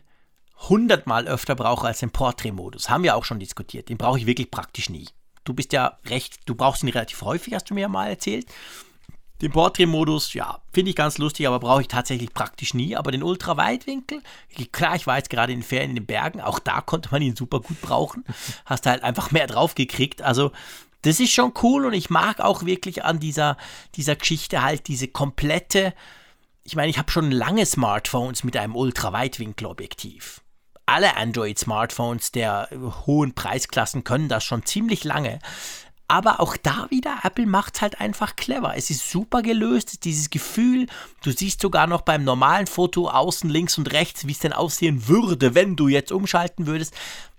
hundertmal 0.69 1.27
öfter 1.27 1.55
brauche 1.55 1.87
als 1.87 2.01
den 2.01 2.11
Portrait-Modus. 2.11 2.89
Haben 2.89 3.05
wir 3.05 3.17
auch 3.17 3.25
schon 3.25 3.41
diskutiert. 3.41 3.89
Den 3.89 3.99
brauche 3.99 4.19
ich 4.19 4.27
wirklich 4.27 4.51
praktisch 4.51 4.91
nie. 4.91 5.07
Du 5.47 5.55
bist 5.55 5.73
ja 5.73 5.99
recht, 6.07 6.41
du 6.45 6.55
brauchst 6.55 6.83
ihn 6.83 6.91
relativ 6.91 7.23
häufig, 7.23 7.55
hast 7.55 7.71
du 7.71 7.75
mir 7.75 7.83
ja 7.83 7.89
mal 7.89 8.09
erzählt. 8.09 8.47
Den 9.43 9.53
Portrait-Modus, 9.53 10.33
ja, 10.33 10.63
finde 10.73 10.91
ich 10.91 10.97
ganz 10.97 11.19
lustig, 11.19 11.47
aber 11.47 11.61
brauche 11.61 11.83
ich 11.83 11.89
tatsächlich 11.89 12.33
praktisch 12.33 12.73
nie. 12.73 12.97
Aber 12.97 13.13
den 13.13 13.23
Ultraweitwinkel, 13.23 14.23
klar, 14.73 14.97
ich 14.97 15.07
war 15.07 15.19
jetzt 15.19 15.29
gerade 15.29 15.53
in 15.53 15.61
den 15.61 15.65
Ferien 15.65 15.91
in 15.91 15.97
den 15.97 16.07
Bergen, 16.07 16.41
auch 16.41 16.59
da 16.59 16.81
konnte 16.81 17.11
man 17.13 17.21
ihn 17.21 17.37
super 17.37 17.61
gut 17.61 17.81
brauchen. 17.83 18.25
Hast 18.65 18.87
halt 18.87 19.03
einfach 19.03 19.31
mehr 19.31 19.47
drauf 19.47 19.75
gekriegt. 19.75 20.23
Also 20.23 20.53
das 21.03 21.21
ist 21.21 21.33
schon 21.33 21.53
cool 21.63 21.85
und 21.85 21.93
ich 21.93 22.09
mag 22.09 22.41
auch 22.41 22.65
wirklich 22.65 23.05
an 23.05 23.21
dieser, 23.21 23.59
dieser 23.95 24.17
Geschichte 24.17 24.63
halt 24.63 24.89
diese 24.89 25.07
komplette. 25.07 25.93
Ich 26.65 26.75
meine, 26.75 26.89
ich 26.89 26.99
habe 26.99 27.13
schon 27.13 27.31
lange 27.31 27.67
Smartphones 27.67 28.43
mit 28.43 28.57
einem 28.57 28.75
Ultraweitwinkelobjektiv. 28.75 30.41
Alle 30.87 31.17
Android-Smartphones 31.17 32.31
der 32.31 32.69
hohen 33.07 33.35
Preisklassen 33.35 34.05
können 34.05 34.29
das 34.29 34.45
schon 34.45 34.65
ziemlich 34.65 35.03
lange. 35.05 35.41
Aber 36.09 36.39
auch 36.39 36.57
da 36.57 36.87
wieder, 36.91 37.19
Apple 37.25 37.47
macht 37.47 37.75
es 37.75 37.83
halt 37.83 38.01
einfach 38.01 38.37
clever. 38.37 38.77
Es 38.77 38.91
ist 38.91 39.11
super 39.11 39.43
gelöst, 39.43 40.05
dieses 40.05 40.31
Gefühl, 40.31 40.87
du 41.25 41.33
siehst 41.33 41.61
sogar 41.61 41.89
noch 41.89 42.03
beim 42.03 42.23
normalen 42.23 42.69
Foto 42.69 43.09
außen 43.09 43.51
links 43.51 43.77
und 43.77 43.93
rechts, 43.93 44.27
wie 44.29 44.33
es 44.33 44.39
denn 44.39 44.53
aussehen 44.53 45.09
würde, 45.09 45.57
wenn 45.57 45.75
du 45.75 45.89
jetzt 45.89 46.13
umschalten 46.13 46.67
würdest. 46.67 46.95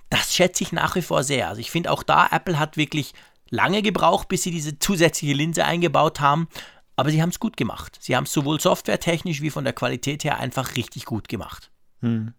Das 0.09 0.35
schätze 0.35 0.63
ich 0.63 0.73
nach 0.73 0.95
wie 0.95 1.01
vor 1.01 1.23
sehr. 1.23 1.47
Also 1.47 1.61
ich 1.61 1.71
finde 1.71 1.91
auch 1.91 2.03
da, 2.03 2.27
Apple 2.29 2.59
hat 2.59 2.75
wirklich 2.75 3.13
lange 3.49 3.81
gebraucht, 3.81 4.27
bis 4.27 4.43
sie 4.43 4.51
diese 4.51 4.77
zusätzliche 4.79 5.33
Linse 5.33 5.63
eingebaut 5.63 6.19
haben. 6.19 6.49
Aber 6.97 7.11
sie 7.11 7.21
haben 7.21 7.29
es 7.29 7.39
gut 7.39 7.55
gemacht. 7.55 7.97
Sie 8.01 8.17
haben 8.17 8.25
es 8.25 8.33
sowohl 8.33 8.59
softwaretechnisch 8.59 9.41
wie 9.41 9.51
von 9.51 9.63
der 9.63 9.73
Qualität 9.73 10.25
her 10.25 10.39
einfach 10.39 10.75
richtig 10.75 11.05
gut 11.05 11.29
gemacht. 11.29 11.71
Hm. 12.01 12.33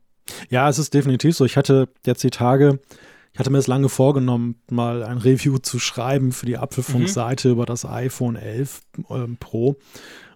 Ja, 0.51 0.69
es 0.69 0.79
ist 0.79 0.95
definitiv 0.95 1.37
so. 1.37 1.45
Ich 1.45 1.57
hatte 1.57 1.89
jetzt 2.05 2.23
die 2.23 2.31
Tage, 2.31 2.81
ich 3.33 3.39
hatte 3.39 3.51
mir 3.51 3.59
das 3.59 3.67
lange 3.67 3.89
vorgenommen, 3.89 4.57
mal 4.71 5.03
ein 5.03 5.19
Review 5.19 5.59
zu 5.59 5.79
schreiben 5.79 6.33
für 6.33 6.47
die 6.47 6.59
Apfelfunk-Seite 6.59 7.49
mhm. 7.49 7.53
über 7.53 7.67
das 7.67 7.85
iPhone 7.85 8.37
11 8.37 8.81
ähm, 9.11 9.37
Pro. 9.39 9.77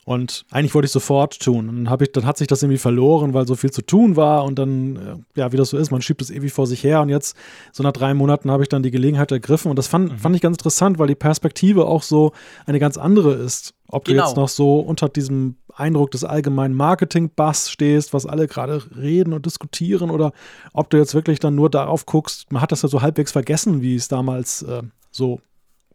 Und 0.04 0.44
eigentlich 0.50 0.74
wollte 0.74 0.86
ich 0.86 0.92
sofort 0.92 1.38
tun. 1.38 1.68
Und 1.68 1.84
dann, 1.84 1.98
ich, 2.00 2.10
dann 2.10 2.26
hat 2.26 2.36
sich 2.36 2.48
das 2.48 2.62
irgendwie 2.62 2.78
verloren, 2.78 3.34
weil 3.34 3.46
so 3.46 3.54
viel 3.54 3.70
zu 3.70 3.82
tun 3.82 4.16
war. 4.16 4.44
Und 4.44 4.58
dann, 4.58 4.96
äh, 4.96 5.40
ja, 5.40 5.52
wie 5.52 5.56
das 5.56 5.70
so 5.70 5.78
ist, 5.78 5.92
man 5.92 6.02
schiebt 6.02 6.20
es 6.20 6.30
ewig 6.30 6.52
vor 6.52 6.66
sich 6.66 6.82
her. 6.82 7.00
Und 7.02 7.08
jetzt, 7.08 7.36
so 7.70 7.84
nach 7.84 7.92
drei 7.92 8.12
Monaten, 8.12 8.50
habe 8.50 8.64
ich 8.64 8.68
dann 8.68 8.82
die 8.82 8.90
Gelegenheit 8.90 9.30
ergriffen. 9.30 9.70
Und 9.70 9.76
das 9.76 9.86
fand, 9.86 10.10
mhm. 10.12 10.18
fand 10.18 10.34
ich 10.34 10.42
ganz 10.42 10.56
interessant, 10.56 10.98
weil 10.98 11.06
die 11.06 11.14
Perspektive 11.14 11.86
auch 11.86 12.02
so 12.02 12.32
eine 12.66 12.80
ganz 12.80 12.98
andere 12.98 13.34
ist. 13.34 13.74
Ob 13.86 14.04
genau. 14.04 14.22
du 14.22 14.28
jetzt 14.28 14.36
noch 14.36 14.48
so 14.48 14.80
unter 14.80 15.08
diesem 15.08 15.56
Eindruck 15.74 16.10
des 16.10 16.24
allgemeinen 16.24 16.74
Marketing-Bass 16.74 17.70
stehst, 17.70 18.12
was 18.12 18.26
alle 18.26 18.46
gerade 18.46 18.82
reden 18.96 19.32
und 19.32 19.46
diskutieren, 19.46 20.10
oder 20.10 20.32
ob 20.72 20.90
du 20.90 20.96
jetzt 20.96 21.14
wirklich 21.14 21.38
dann 21.38 21.54
nur 21.54 21.70
darauf 21.70 22.06
guckst, 22.06 22.50
man 22.52 22.62
hat 22.62 22.72
das 22.72 22.82
ja 22.82 22.88
so 22.88 23.02
halbwegs 23.02 23.32
vergessen, 23.32 23.82
wie 23.82 23.94
es 23.94 24.08
damals 24.08 24.62
äh, 24.62 24.82
so 25.10 25.40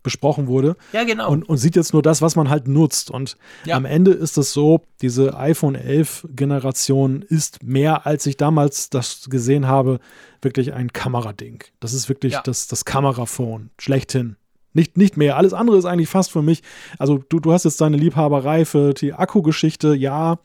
besprochen 0.08 0.48
wurde. 0.48 0.78
Ja, 0.94 1.04
genau. 1.04 1.30
Und, 1.30 1.49
und, 1.49 1.58
sieht 1.58 1.76
jetzt 1.76 1.91
nur 1.91 2.02
das, 2.02 2.22
was 2.22 2.38
man 2.38 2.49
halt 2.49 2.68
nutzt. 2.68 3.12
Und 3.12 3.36
ja. 3.66 3.76
am 3.76 3.84
Ende 3.84 4.12
ist 4.12 4.38
es 4.38 4.54
so, 4.54 4.82
diese 5.02 5.38
iPhone 5.38 5.76
11 5.76 6.28
Generation 6.30 7.24
ist 7.24 7.62
mehr, 7.64 8.06
als 8.06 8.26
ich 8.26 8.38
damals 8.38 8.90
das 8.90 9.28
gesehen 9.30 9.68
habe, 9.68 9.99
wirklich 10.41 10.74
ein 10.74 10.94
Kamerading. 10.94 11.64
Das 11.82 11.94
ist 11.94 12.08
wirklich 12.08 12.34
ja. 12.34 12.41
das, 12.41 12.68
das 12.68 12.86
Kameraphone, 12.86 13.70
schlechthin. 13.78 14.38
Nicht, 14.78 14.95
nicht 14.95 15.18
mehr. 15.18 15.38
Alles 15.38 15.54
andere 15.54 15.78
ist 15.78 15.86
eigentlich 15.86 16.08
fast 16.08 16.32
für 16.32 16.44
mich. 16.44 16.62
Also, 16.99 17.18
du, 17.18 17.40
du 17.40 17.52
hast 17.52 17.66
jetzt 17.66 17.82
deine 17.82 17.98
Liebhaberei 17.98 18.64
für 18.64 18.94
die 18.94 19.12
Akkugeschichte, 19.12 19.95
ja. 19.95 20.38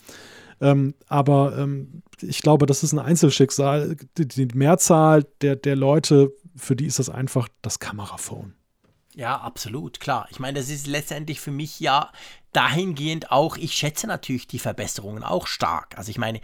Ähm, 0.63 0.95
aber 1.07 1.59
ähm, 1.59 2.03
ich 2.23 2.41
glaube, 2.41 2.65
das 2.65 2.83
ist 2.83 2.93
ein 2.93 2.99
Einzelschicksal. 2.99 3.97
Die, 4.17 4.27
die 4.27 4.49
Mehrzahl 4.55 5.27
der, 5.43 5.57
der 5.57 5.77
Leute, 5.77 6.33
für 6.57 6.75
die 6.75 6.87
ist 6.87 6.99
das 6.99 7.11
einfach 7.11 7.47
das 7.61 7.79
Kameraphone. 7.79 8.55
Ja, 9.15 9.37
absolut, 9.37 10.01
klar. 10.01 10.27
Ich 10.31 10.39
meine, 10.39 10.59
das 10.59 10.71
ist 10.71 10.87
letztendlich 10.87 11.39
für 11.39 11.51
mich 11.51 11.79
ja 11.79 12.11
dahingehend 12.53 13.31
auch, 13.31 13.59
ich 13.59 13.75
schätze 13.75 14.07
natürlich 14.07 14.47
die 14.47 14.59
Verbesserungen 14.59 15.25
auch 15.25 15.47
stark. 15.47 15.99
Also 15.99 16.11
ich 16.11 16.17
meine, 16.17 16.41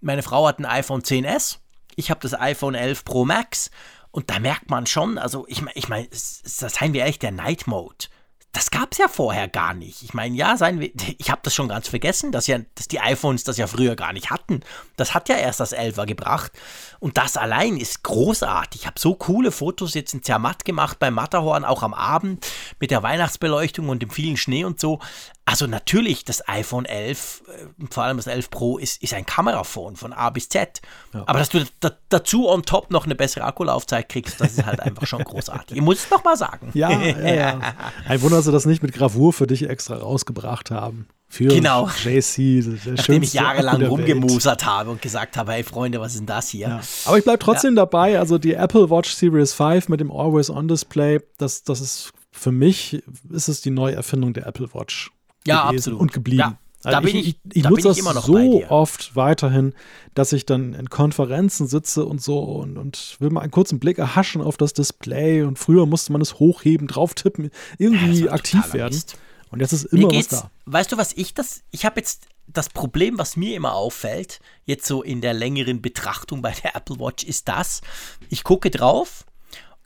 meine 0.00 0.22
Frau 0.22 0.48
hat 0.48 0.58
ein 0.58 0.64
iPhone 0.64 1.02
10s, 1.02 1.58
ich 1.96 2.10
habe 2.10 2.20
das 2.20 2.32
iPhone 2.32 2.74
11 2.74 3.04
Pro 3.04 3.26
Max 3.26 3.70
und 4.16 4.30
da 4.30 4.38
merkt 4.38 4.70
man 4.70 4.86
schon, 4.86 5.18
also 5.18 5.44
ich 5.46 5.60
meine, 5.60 5.76
ich 5.76 5.86
seien 6.14 6.94
wir 6.94 7.02
ehrlich, 7.02 7.18
der 7.18 7.32
Night 7.32 7.66
Mode, 7.66 8.06
das 8.50 8.70
gab 8.70 8.92
es 8.92 8.96
ja 8.98 9.08
vorher 9.08 9.46
gar 9.46 9.74
nicht. 9.74 10.02
Ich 10.02 10.14
meine, 10.14 10.34
ja, 10.34 10.56
seien 10.56 10.80
wir, 10.80 10.90
ich 11.18 11.30
habe 11.30 11.42
das 11.44 11.54
schon 11.54 11.68
ganz 11.68 11.88
vergessen, 11.88 12.32
dass, 12.32 12.46
ja, 12.46 12.60
dass 12.76 12.88
die 12.88 13.00
iPhones 13.00 13.44
das 13.44 13.58
ja 13.58 13.66
früher 13.66 13.94
gar 13.94 14.14
nicht 14.14 14.30
hatten. 14.30 14.60
Das 14.96 15.12
hat 15.12 15.28
ja 15.28 15.36
erst 15.36 15.60
das 15.60 15.76
11er 15.76 16.06
gebracht. 16.06 16.52
Und 16.98 17.18
das 17.18 17.36
allein 17.36 17.76
ist 17.76 18.04
großartig. 18.04 18.80
Ich 18.80 18.86
habe 18.86 18.98
so 18.98 19.16
coole 19.16 19.52
Fotos 19.52 19.92
jetzt 19.92 20.14
in 20.14 20.22
Zermatt 20.22 20.64
gemacht 20.64 20.98
beim 20.98 21.12
Matterhorn, 21.12 21.66
auch 21.66 21.82
am 21.82 21.92
Abend 21.92 22.46
mit 22.80 22.90
der 22.90 23.02
Weihnachtsbeleuchtung 23.02 23.90
und 23.90 24.00
dem 24.00 24.08
vielen 24.08 24.38
Schnee 24.38 24.64
und 24.64 24.80
so. 24.80 25.00
Also 25.48 25.68
natürlich, 25.68 26.24
das 26.24 26.46
iPhone 26.48 26.86
11, 26.86 27.44
äh, 27.46 27.86
vor 27.88 28.02
allem 28.02 28.16
das 28.16 28.26
11 28.26 28.50
Pro, 28.50 28.78
ist, 28.78 29.00
ist 29.00 29.14
ein 29.14 29.24
Kameraphone 29.24 29.94
von 29.94 30.12
A 30.12 30.30
bis 30.30 30.48
Z. 30.48 30.82
Ja. 31.14 31.22
Aber 31.24 31.38
dass 31.38 31.50
du 31.50 31.64
da, 31.78 31.92
dazu 32.08 32.48
on 32.48 32.64
top 32.64 32.90
noch 32.90 33.04
eine 33.04 33.14
bessere 33.14 33.44
Akkulaufzeit 33.44 34.08
kriegst, 34.08 34.40
das 34.40 34.54
ist 34.54 34.66
halt 34.66 34.80
einfach 34.80 35.06
schon 35.06 35.22
großartig. 35.22 35.76
Ich 35.76 35.82
muss 35.82 36.00
es 36.00 36.10
noch 36.10 36.24
mal 36.24 36.36
sagen. 36.36 36.72
Ja, 36.74 36.90
ja, 36.90 37.34
ja. 37.34 37.60
Ein 38.08 38.22
Wunder, 38.22 38.38
dass 38.38 38.46
sie 38.46 38.52
das 38.52 38.66
nicht 38.66 38.82
mit 38.82 38.92
Gravur 38.92 39.32
für 39.32 39.46
dich 39.46 39.70
extra 39.70 39.96
rausgebracht 39.96 40.72
haben. 40.72 41.06
Für 41.28 41.46
genau. 41.46 41.88
JC, 42.04 42.64
Nachdem 42.96 43.22
ich 43.22 43.32
jahrelang 43.32 43.84
rumgemusert 43.84 44.66
habe 44.66 44.90
und 44.90 45.00
gesagt 45.00 45.36
habe, 45.36 45.52
hey 45.52 45.62
Freunde, 45.62 46.00
was 46.00 46.12
ist 46.12 46.20
denn 46.20 46.26
das 46.26 46.48
hier? 46.48 46.68
Ja. 46.68 46.80
Aber 47.04 47.18
ich 47.18 47.24
bleibe 47.24 47.38
trotzdem 47.38 47.76
ja. 47.76 47.82
dabei, 47.82 48.18
also 48.18 48.38
die 48.38 48.54
Apple 48.54 48.90
Watch 48.90 49.14
Series 49.14 49.52
5 49.52 49.88
mit 49.88 50.00
dem 50.00 50.10
Always-On-Display, 50.10 51.20
das, 51.38 51.62
das 51.62 51.80
ist 51.80 52.12
für 52.32 52.52
mich, 52.52 53.02
ist 53.30 53.48
es 53.48 53.60
die 53.60 53.70
Neuerfindung 53.70 54.34
der 54.34 54.46
Apple 54.46 54.72
Watch 54.74 55.12
ja, 55.46 55.64
absolut. 55.64 56.00
und 56.00 56.12
geblieben. 56.12 56.40
Ja. 56.40 56.58
Also 56.84 56.98
da 56.98 57.00
bin 57.00 57.16
ich, 57.16 57.28
ich, 57.28 57.36
ich 57.52 57.62
da 57.64 57.70
nutze 57.70 57.88
das 57.88 57.96
so 57.98 58.64
oft 58.68 59.16
weiterhin, 59.16 59.74
dass 60.14 60.32
ich 60.32 60.46
dann 60.46 60.72
in 60.72 60.88
Konferenzen 60.88 61.66
sitze 61.66 62.04
und 62.04 62.22
so 62.22 62.38
und, 62.38 62.78
und 62.78 63.16
will 63.18 63.30
mal 63.30 63.40
einen 63.40 63.50
kurzen 63.50 63.80
Blick 63.80 63.98
erhaschen 63.98 64.40
auf 64.40 64.56
das 64.56 64.72
Display. 64.72 65.42
Und 65.42 65.58
früher 65.58 65.86
musste 65.86 66.12
man 66.12 66.20
es 66.20 66.38
hochheben, 66.38 66.86
drauf 66.86 67.14
tippen, 67.14 67.50
irgendwie 67.78 68.30
aktiv 68.30 68.72
werden. 68.72 68.94
Mist. 68.94 69.18
Und 69.50 69.60
jetzt 69.60 69.72
ist 69.72 69.84
immer 69.86 70.12
was 70.12 70.28
da. 70.28 70.50
Weißt 70.66 70.92
du, 70.92 70.96
was 70.96 71.12
ich 71.14 71.34
das, 71.34 71.62
ich 71.72 71.84
habe 71.84 71.98
jetzt 71.98 72.28
das 72.46 72.68
Problem, 72.68 73.18
was 73.18 73.36
mir 73.36 73.56
immer 73.56 73.74
auffällt, 73.74 74.38
jetzt 74.64 74.86
so 74.86 75.02
in 75.02 75.20
der 75.20 75.34
längeren 75.34 75.82
Betrachtung 75.82 76.42
bei 76.42 76.52
der 76.52 76.76
Apple 76.76 77.00
Watch, 77.00 77.24
ist 77.24 77.48
das, 77.48 77.80
ich 78.28 78.44
gucke 78.44 78.70
drauf 78.70 79.24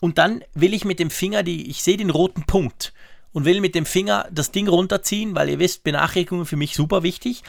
und 0.01 0.19
dann 0.19 0.43
will 0.55 0.75
ich 0.75 0.85
mit 0.85 0.99
dem 0.99 1.11
Finger 1.11 1.43
die, 1.43 1.71
ich 1.71 1.83
sehe 1.83 1.97
den 1.97 2.11
roten 2.11 2.45
Punkt 2.45 2.93
und 3.33 3.45
will 3.45 3.61
mit 3.61 3.75
dem 3.75 3.87
Finger 3.87 4.29
das 4.31 4.51
Ding 4.51 4.69
runterziehen, 4.69 5.35
weil 5.35 5.49
ihr 5.49 5.59
wisst, 5.59 5.85
Benachrichtigungen 5.85 6.47
für 6.47 6.57
mich 6.57 6.75
super 6.75 7.03
wichtig. 7.03 7.43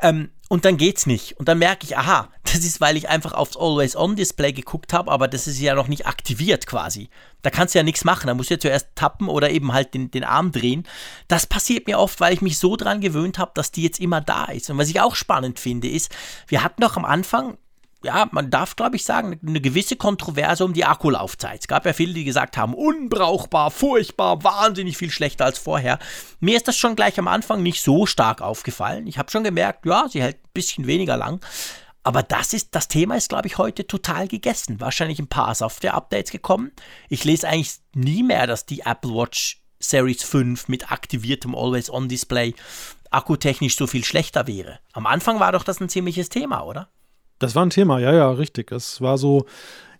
Ähm, 0.00 0.30
und 0.48 0.64
dann 0.64 0.78
geht's 0.78 1.06
nicht. 1.06 1.38
Und 1.38 1.48
dann 1.48 1.58
merke 1.58 1.84
ich, 1.84 1.96
aha, 1.96 2.30
das 2.44 2.56
ist, 2.56 2.80
weil 2.80 2.96
ich 2.96 3.08
einfach 3.08 3.32
aufs 3.32 3.56
Always-On-Display 3.56 4.52
geguckt 4.52 4.92
habe, 4.92 5.10
aber 5.10 5.28
das 5.28 5.46
ist 5.46 5.60
ja 5.60 5.74
noch 5.74 5.88
nicht 5.88 6.06
aktiviert 6.06 6.66
quasi. 6.66 7.10
Da 7.42 7.50
kannst 7.50 7.74
du 7.74 7.78
ja 7.78 7.82
nichts 7.82 8.04
machen. 8.04 8.26
Da 8.26 8.34
musst 8.34 8.50
du 8.50 8.54
ja 8.54 8.60
zuerst 8.60 8.88
tappen 8.94 9.28
oder 9.28 9.50
eben 9.50 9.72
halt 9.72 9.94
den, 9.94 10.10
den 10.10 10.24
Arm 10.24 10.50
drehen. 10.50 10.86
Das 11.28 11.46
passiert 11.46 11.86
mir 11.86 11.98
oft, 11.98 12.20
weil 12.20 12.32
ich 12.32 12.42
mich 12.42 12.58
so 12.58 12.76
dran 12.76 13.00
gewöhnt 13.00 13.38
habe, 13.38 13.52
dass 13.54 13.70
die 13.70 13.82
jetzt 13.82 14.00
immer 14.00 14.20
da 14.20 14.46
ist. 14.46 14.70
Und 14.70 14.78
was 14.78 14.88
ich 14.88 15.00
auch 15.00 15.14
spannend 15.14 15.60
finde, 15.60 15.88
ist, 15.88 16.10
wir 16.48 16.64
hatten 16.64 16.82
doch 16.82 16.96
am 16.96 17.04
Anfang 17.04 17.58
ja, 18.04 18.28
man 18.30 18.50
darf, 18.50 18.76
glaube 18.76 18.96
ich, 18.96 19.04
sagen, 19.04 19.40
eine 19.44 19.60
gewisse 19.60 19.96
Kontroverse 19.96 20.64
um 20.64 20.72
die 20.72 20.84
Akkulaufzeit. 20.84 21.60
Es 21.60 21.68
gab 21.68 21.84
ja 21.84 21.92
viele, 21.92 22.14
die 22.14 22.24
gesagt 22.24 22.56
haben, 22.56 22.74
unbrauchbar, 22.74 23.70
furchtbar, 23.70 24.44
wahnsinnig 24.44 24.96
viel 24.96 25.10
schlechter 25.10 25.44
als 25.44 25.58
vorher. 25.58 25.98
Mir 26.38 26.56
ist 26.56 26.68
das 26.68 26.76
schon 26.76 26.94
gleich 26.94 27.18
am 27.18 27.26
Anfang 27.26 27.62
nicht 27.62 27.82
so 27.82 28.06
stark 28.06 28.40
aufgefallen. 28.40 29.06
Ich 29.08 29.18
habe 29.18 29.30
schon 29.30 29.42
gemerkt, 29.42 29.84
ja, 29.84 30.06
sie 30.08 30.22
hält 30.22 30.36
ein 30.36 30.50
bisschen 30.54 30.86
weniger 30.86 31.16
lang. 31.16 31.40
Aber 32.04 32.22
das 32.22 32.52
ist, 32.52 32.74
das 32.74 32.86
Thema 32.86 33.16
ist, 33.16 33.28
glaube 33.28 33.48
ich, 33.48 33.58
heute 33.58 33.86
total 33.86 34.28
gegessen. 34.28 34.80
Wahrscheinlich 34.80 35.18
ein 35.18 35.28
paar 35.28 35.54
Software-Updates 35.54 36.30
gekommen. 36.30 36.70
Ich 37.08 37.24
lese 37.24 37.48
eigentlich 37.48 37.80
nie 37.94 38.22
mehr, 38.22 38.46
dass 38.46 38.64
die 38.64 38.80
Apple 38.80 39.12
Watch 39.12 39.60
Series 39.80 40.22
5 40.22 40.68
mit 40.68 40.90
aktiviertem 40.92 41.54
Always-On-Display 41.54 42.54
akkutechnisch 43.10 43.76
so 43.76 43.86
viel 43.86 44.04
schlechter 44.04 44.46
wäre. 44.46 44.78
Am 44.92 45.06
Anfang 45.06 45.40
war 45.40 45.52
doch 45.52 45.64
das 45.64 45.80
ein 45.80 45.88
ziemliches 45.88 46.28
Thema, 46.28 46.62
oder? 46.62 46.88
Das 47.38 47.54
war 47.54 47.64
ein 47.64 47.70
Thema, 47.70 47.98
ja, 48.00 48.12
ja, 48.12 48.30
richtig. 48.30 48.72
Es 48.72 49.00
war 49.00 49.18
so, 49.18 49.46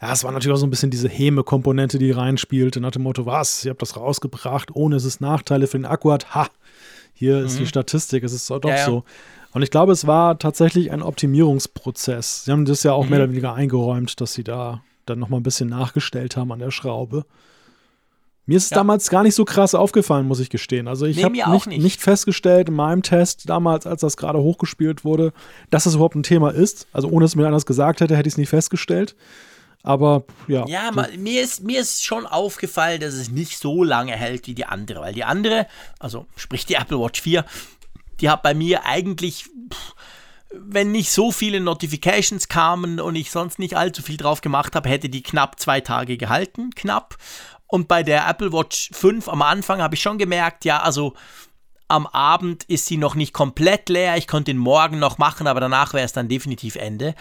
ja, 0.00 0.12
es 0.12 0.24
war 0.24 0.32
natürlich 0.32 0.54
auch 0.54 0.60
so 0.60 0.66
ein 0.66 0.70
bisschen 0.70 0.90
diese 0.90 1.08
Häme-Komponente, 1.08 1.98
die 1.98 2.10
reinspielte, 2.10 2.80
nach 2.80 2.90
dem 2.90 3.02
Motto, 3.02 3.26
was, 3.26 3.64
ihr 3.64 3.70
habt 3.70 3.82
das 3.82 3.96
rausgebracht, 3.96 4.74
ohne 4.74 4.96
dass 4.96 5.04
es 5.04 5.20
Nachteile 5.20 5.66
für 5.66 5.78
den 5.78 5.86
Akku 5.86 6.10
hat. 6.10 6.34
Ha, 6.34 6.48
hier 7.14 7.38
mhm. 7.38 7.46
ist 7.46 7.58
die 7.58 7.62
mhm. 7.62 7.68
Statistik, 7.68 8.24
es 8.24 8.32
ist 8.32 8.50
doch 8.50 8.62
ja, 8.64 8.84
so. 8.84 9.04
Und 9.52 9.62
ich 9.62 9.70
glaube, 9.70 9.92
es 9.92 10.06
war 10.06 10.38
tatsächlich 10.38 10.90
ein 10.92 11.02
Optimierungsprozess. 11.02 12.44
Sie 12.44 12.52
haben 12.52 12.64
das 12.64 12.82
ja 12.82 12.92
auch 12.92 13.04
mhm. 13.04 13.10
mehr 13.10 13.18
oder 13.20 13.30
weniger 13.30 13.54
eingeräumt, 13.54 14.20
dass 14.20 14.34
sie 14.34 14.44
da 14.44 14.82
dann 15.06 15.18
nochmal 15.18 15.40
ein 15.40 15.44
bisschen 15.44 15.68
nachgestellt 15.68 16.36
haben 16.36 16.52
an 16.52 16.58
der 16.58 16.70
Schraube. 16.70 17.24
Mir 18.48 18.56
ist 18.56 18.64
es 18.64 18.70
ja. 18.70 18.78
damals 18.78 19.10
gar 19.10 19.24
nicht 19.24 19.34
so 19.34 19.44
krass 19.44 19.74
aufgefallen, 19.74 20.26
muss 20.26 20.40
ich 20.40 20.48
gestehen. 20.48 20.88
Also 20.88 21.04
ich 21.04 21.18
nee, 21.18 21.22
habe 21.22 21.34
nicht, 21.52 21.66
nicht. 21.66 21.82
nicht, 21.82 22.00
festgestellt 22.00 22.70
in 22.70 22.74
meinem 22.74 23.02
Test 23.02 23.46
damals, 23.46 23.86
als 23.86 24.00
das 24.00 24.16
gerade 24.16 24.38
hochgespielt 24.38 25.04
wurde, 25.04 25.34
dass 25.68 25.84
es 25.84 25.96
überhaupt 25.96 26.14
ein 26.14 26.22
Thema 26.22 26.48
ist. 26.48 26.86
Also 26.90 27.08
ohne 27.08 27.24
dass 27.24 27.32
es 27.32 27.36
mir 27.36 27.44
anders 27.44 27.66
gesagt 27.66 28.00
hätte, 28.00 28.16
hätte 28.16 28.26
ich 28.26 28.32
es 28.32 28.38
nicht 28.38 28.48
festgestellt. 28.48 29.16
Aber 29.82 30.24
ja. 30.46 30.66
Ja, 30.66 30.90
so. 30.94 31.18
mir, 31.18 31.42
ist, 31.42 31.62
mir 31.62 31.78
ist 31.78 32.06
schon 32.06 32.24
aufgefallen, 32.24 33.02
dass 33.02 33.12
es 33.12 33.30
nicht 33.30 33.58
so 33.58 33.84
lange 33.84 34.12
hält 34.12 34.46
wie 34.46 34.54
die 34.54 34.64
andere. 34.64 35.02
Weil 35.02 35.12
die 35.12 35.24
andere, 35.24 35.66
also 35.98 36.24
sprich 36.34 36.64
die 36.64 36.76
Apple 36.76 36.98
Watch 36.98 37.20
4, 37.20 37.44
die 38.22 38.30
hat 38.30 38.42
bei 38.42 38.54
mir 38.54 38.86
eigentlich. 38.86 39.44
Pff, 39.44 39.94
wenn 40.50 40.92
nicht 40.92 41.10
so 41.10 41.30
viele 41.30 41.60
Notifications 41.60 42.48
kamen 42.48 43.00
und 43.00 43.16
ich 43.16 43.30
sonst 43.30 43.58
nicht 43.58 43.76
allzu 43.76 44.00
viel 44.00 44.16
drauf 44.16 44.40
gemacht 44.40 44.74
habe, 44.74 44.88
hätte 44.88 45.10
die 45.10 45.22
knapp 45.22 45.60
zwei 45.60 45.82
Tage 45.82 46.16
gehalten, 46.16 46.70
knapp. 46.74 47.18
Und 47.68 47.86
bei 47.86 48.02
der 48.02 48.26
Apple 48.28 48.52
Watch 48.52 48.90
5 48.92 49.28
am 49.28 49.42
Anfang 49.42 49.80
habe 49.80 49.94
ich 49.94 50.02
schon 50.02 50.18
gemerkt, 50.18 50.64
ja, 50.64 50.80
also 50.80 51.14
am 51.86 52.06
Abend 52.06 52.64
ist 52.64 52.86
sie 52.86 52.96
noch 52.96 53.14
nicht 53.14 53.32
komplett 53.32 53.88
leer. 53.88 54.16
Ich 54.16 54.26
konnte 54.26 54.52
den 54.52 54.58
morgen 54.58 54.98
noch 54.98 55.18
machen, 55.18 55.46
aber 55.46 55.60
danach 55.60 55.94
wäre 55.94 56.04
es 56.04 56.12
dann 56.12 56.28
definitiv 56.28 56.76
Ende. 56.76 57.14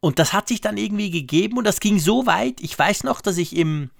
Und 0.00 0.18
das 0.18 0.32
hat 0.32 0.48
sich 0.48 0.60
dann 0.60 0.76
irgendwie 0.76 1.10
gegeben 1.10 1.58
und 1.58 1.64
das 1.64 1.80
ging 1.80 1.98
so 1.98 2.26
weit. 2.26 2.60
Ich 2.60 2.78
weiß 2.78 3.04
noch, 3.04 3.20
dass 3.20 3.36
ich 3.36 3.56
im 3.56 3.90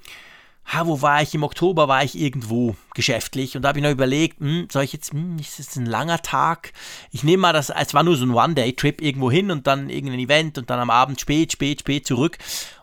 ha, 0.69 0.87
wo 0.87 1.01
war 1.01 1.23
ich? 1.23 1.35
Im 1.35 1.43
Oktober 1.43 1.89
war 1.89 2.05
ich 2.05 2.19
irgendwo 2.19 2.77
geschäftlich 2.95 3.57
und 3.57 3.63
da 3.63 3.69
habe 3.69 3.79
ich 3.79 3.83
noch 3.83 3.91
überlegt, 3.91 4.39
hm, 4.41 4.69
soll 4.71 4.85
ich 4.85 4.93
jetzt, 4.93 5.13
hm, 5.13 5.39
ist 5.39 5.59
das 5.59 5.77
ein 5.77 5.87
langer 5.87 6.21
Tag? 6.21 6.73
Ich 7.11 7.25
nehme 7.25 7.41
mal 7.41 7.53
das, 7.53 7.71
es 7.71 7.95
war 7.95 8.03
nur 8.03 8.17
so 8.17 8.27
ein 8.27 8.35
One-Day-Trip 8.35 9.01
irgendwo 9.01 9.31
hin 9.31 9.51
und 9.51 9.67
dann 9.67 9.89
irgendein 9.89 10.21
Event 10.21 10.59
und 10.59 10.69
dann 10.69 10.79
am 10.79 10.91
Abend 10.91 11.21
spät, 11.21 11.53
spät, 11.53 11.81
spät 11.81 12.07
zurück. 12.07 12.37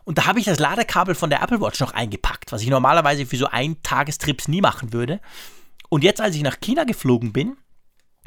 Und 0.04 0.18
da 0.18 0.26
habe 0.26 0.40
ich 0.40 0.44
das 0.46 0.58
Ladekabel 0.58 1.14
von 1.14 1.30
der 1.30 1.42
Apple 1.42 1.60
Watch 1.60 1.80
noch 1.80 1.94
eingepackt, 1.94 2.50
was 2.50 2.62
ich 2.62 2.68
normalerweise 2.68 3.24
für 3.24 3.36
so 3.36 3.46
Ein-Tagestrips 3.46 4.48
nie 4.48 4.60
machen 4.60 4.92
würde. 4.92 5.20
Und 5.88 6.02
jetzt, 6.02 6.20
als 6.20 6.34
ich 6.34 6.42
nach 6.42 6.58
China 6.60 6.84
geflogen 6.84 7.32
bin, 7.32 7.56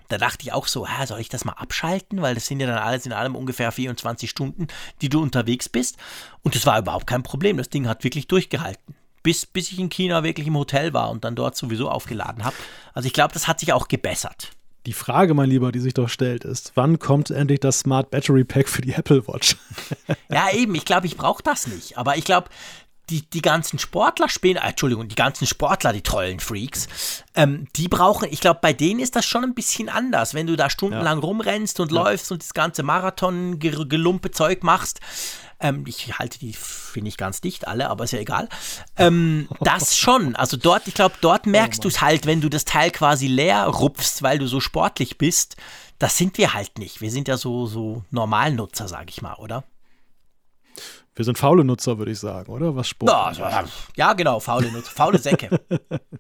da 0.07 0.17
dachte 0.17 0.39
ich 0.41 0.53
auch 0.53 0.67
so, 0.67 0.87
hä, 0.87 1.05
soll 1.05 1.19
ich 1.19 1.29
das 1.29 1.45
mal 1.45 1.53
abschalten? 1.53 2.21
Weil 2.21 2.33
das 2.33 2.47
sind 2.47 2.61
ja 2.61 2.67
dann 2.67 2.79
alles 2.79 3.05
in 3.05 3.13
allem 3.13 3.35
ungefähr 3.35 3.71
24 3.71 4.29
Stunden, 4.29 4.67
die 5.01 5.09
du 5.09 5.21
unterwegs 5.21 5.69
bist. 5.69 5.97
Und 6.41 6.55
das 6.55 6.65
war 6.65 6.79
überhaupt 6.79 7.05
kein 7.07 7.23
Problem. 7.23 7.57
Das 7.57 7.69
Ding 7.69 7.87
hat 7.87 8.03
wirklich 8.03 8.27
durchgehalten 8.27 8.95
bis, 9.29 9.45
bis 9.45 9.71
ich 9.71 9.77
in 9.77 9.89
China 9.89 10.23
wirklich 10.23 10.47
im 10.47 10.57
Hotel 10.57 10.91
war 10.91 11.11
und 11.11 11.23
dann 11.23 11.35
dort 11.35 11.55
sowieso 11.55 11.87
aufgeladen 11.87 12.43
habe. 12.43 12.55
Also 12.95 13.05
ich 13.05 13.13
glaube, 13.13 13.31
das 13.31 13.47
hat 13.47 13.59
sich 13.59 13.73
auch 13.73 13.87
gebessert. 13.87 14.49
Die 14.87 14.93
Frage, 14.93 15.35
mein 15.35 15.51
Lieber, 15.51 15.71
die 15.71 15.77
sich 15.77 15.93
doch 15.93 16.09
stellt, 16.09 16.45
ist, 16.45 16.71
wann 16.73 16.97
kommt 16.97 17.29
endlich 17.29 17.59
das 17.59 17.81
Smart 17.81 18.09
Battery 18.09 18.43
Pack 18.43 18.67
für 18.67 18.81
die 18.81 18.93
Apple 18.93 19.27
Watch? 19.27 19.55
ja, 20.31 20.51
eben, 20.51 20.73
ich 20.73 20.83
glaube, 20.83 21.05
ich 21.05 21.15
brauche 21.15 21.43
das 21.43 21.67
nicht. 21.67 21.95
Aber 21.95 22.17
ich 22.17 22.23
glaube, 22.23 22.49
die, 23.11 23.21
die 23.29 23.43
ganzen 23.43 23.77
Sportler 23.77 24.29
spielen, 24.29 24.57
äh, 24.57 24.69
Entschuldigung, 24.69 25.07
die 25.07 25.15
ganzen 25.15 25.45
Sportler, 25.45 25.93
die 25.93 26.01
tollen 26.01 26.39
Freaks, 26.39 27.23
ähm, 27.35 27.67
die 27.75 27.87
brauchen, 27.87 28.27
ich 28.31 28.41
glaube, 28.41 28.61
bei 28.63 28.73
denen 28.73 28.99
ist 28.99 29.15
das 29.15 29.27
schon 29.27 29.43
ein 29.43 29.53
bisschen 29.53 29.89
anders. 29.89 30.33
Wenn 30.33 30.47
du 30.47 30.55
da 30.55 30.71
stundenlang 30.71 31.19
ja. 31.19 31.23
rumrennst 31.23 31.79
und 31.79 31.91
ja. 31.91 32.01
läufst 32.01 32.31
und 32.31 32.41
das 32.41 32.55
ganze 32.55 32.81
Marathon-gelumpe 32.81 34.31
Zeug 34.31 34.63
machst, 34.63 35.01
ähm, 35.59 35.83
ich 35.87 36.17
halte 36.17 36.39
die, 36.39 36.53
finde 36.53 37.09
ich, 37.09 37.17
ganz 37.17 37.41
dicht, 37.41 37.67
alle, 37.67 37.89
aber 37.89 38.05
ist 38.05 38.11
ja 38.11 38.19
egal. 38.19 38.49
Ähm, 38.97 39.47
das 39.61 39.97
schon. 39.97 40.35
Also 40.35 40.57
dort, 40.57 40.87
ich 40.87 40.93
glaube, 40.93 41.15
dort 41.21 41.45
oh 41.45 41.49
merkst 41.49 41.81
oh 41.81 41.83
du 41.83 41.87
es 41.89 42.01
halt, 42.01 42.25
wenn 42.25 42.41
du 42.41 42.49
das 42.49 42.65
Teil 42.65 42.91
quasi 42.91 43.27
leer 43.27 43.65
rupfst, 43.65 44.21
weil 44.21 44.39
du 44.39 44.47
so 44.47 44.59
sportlich 44.59 45.17
bist. 45.17 45.57
Das 45.97 46.17
sind 46.17 46.37
wir 46.37 46.53
halt 46.53 46.77
nicht. 46.77 47.01
Wir 47.01 47.11
sind 47.11 47.27
ja 47.27 47.35
so, 47.35 47.65
so 47.65 48.03
Normalnutzer, 48.09 48.87
sage 48.87 49.07
ich 49.09 49.21
mal, 49.21 49.35
oder? 49.35 49.65
Wir 51.13 51.25
sind 51.25 51.37
faule 51.37 51.65
Nutzer, 51.65 51.97
würde 51.97 52.11
ich 52.11 52.19
sagen, 52.19 52.49
oder? 52.49 52.75
Was 52.77 52.87
Sport? 52.87 53.37
Ja, 53.37 53.65
ja, 53.97 54.13
genau, 54.13 54.39
faule 54.39 54.71
Nutzer, 54.71 54.91
faule 54.91 55.19
Säcke. 55.19 55.59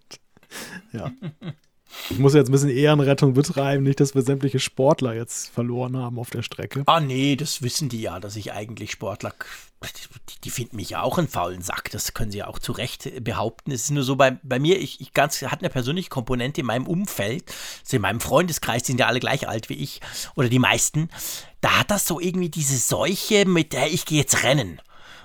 ja. 0.91 1.11
Ich 2.09 2.19
muss 2.19 2.33
jetzt 2.33 2.49
ein 2.49 2.51
bisschen 2.51 2.69
Ehrenrettung 2.69 3.33
betreiben, 3.33 3.83
nicht, 3.83 3.99
dass 3.99 4.15
wir 4.15 4.21
sämtliche 4.21 4.59
Sportler 4.59 5.13
jetzt 5.13 5.49
verloren 5.49 5.97
haben 5.97 6.19
auf 6.19 6.29
der 6.29 6.43
Strecke. 6.43 6.83
Ah, 6.85 6.99
nee, 6.99 7.35
das 7.35 7.61
wissen 7.61 7.89
die 7.89 8.01
ja, 8.01 8.19
dass 8.19 8.35
ich 8.35 8.53
eigentlich 8.53 8.91
Sportler. 8.91 9.33
Die, 9.81 10.41
die 10.43 10.49
finden 10.49 10.75
mich 10.75 10.91
ja 10.91 11.01
auch 11.01 11.17
einen 11.17 11.27
faulen 11.27 11.61
Sack. 11.61 11.89
Das 11.91 12.13
können 12.13 12.31
sie 12.31 12.39
ja 12.39 12.47
auch 12.47 12.59
zu 12.59 12.73
Recht 12.73 13.23
behaupten. 13.23 13.71
Es 13.71 13.83
ist 13.83 13.91
nur 13.91 14.03
so 14.03 14.15
bei, 14.15 14.37
bei 14.43 14.59
mir, 14.59 14.79
ich, 14.79 15.01
ich 15.01 15.13
ganz, 15.13 15.41
hat 15.41 15.59
eine 15.59 15.69
persönliche 15.69 16.09
Komponente 16.09 16.61
in 16.61 16.67
meinem 16.67 16.85
Umfeld, 16.85 17.45
also 17.83 17.95
in 17.95 18.01
meinem 18.01 18.19
Freundeskreis, 18.19 18.83
die 18.83 18.91
sind 18.91 18.99
ja 18.99 19.07
alle 19.07 19.19
gleich 19.19 19.47
alt 19.47 19.69
wie 19.69 19.75
ich, 19.75 20.01
oder 20.35 20.49
die 20.49 20.59
meisten. 20.59 21.09
Da 21.61 21.79
hat 21.79 21.91
das 21.91 22.05
so 22.05 22.19
irgendwie 22.19 22.49
diese 22.49 22.77
Seuche, 22.77 23.45
mit 23.45 23.73
der 23.73 23.91
ich 23.91 24.05
gehe 24.05 24.19
jetzt 24.19 24.43
rennen. 24.43 24.81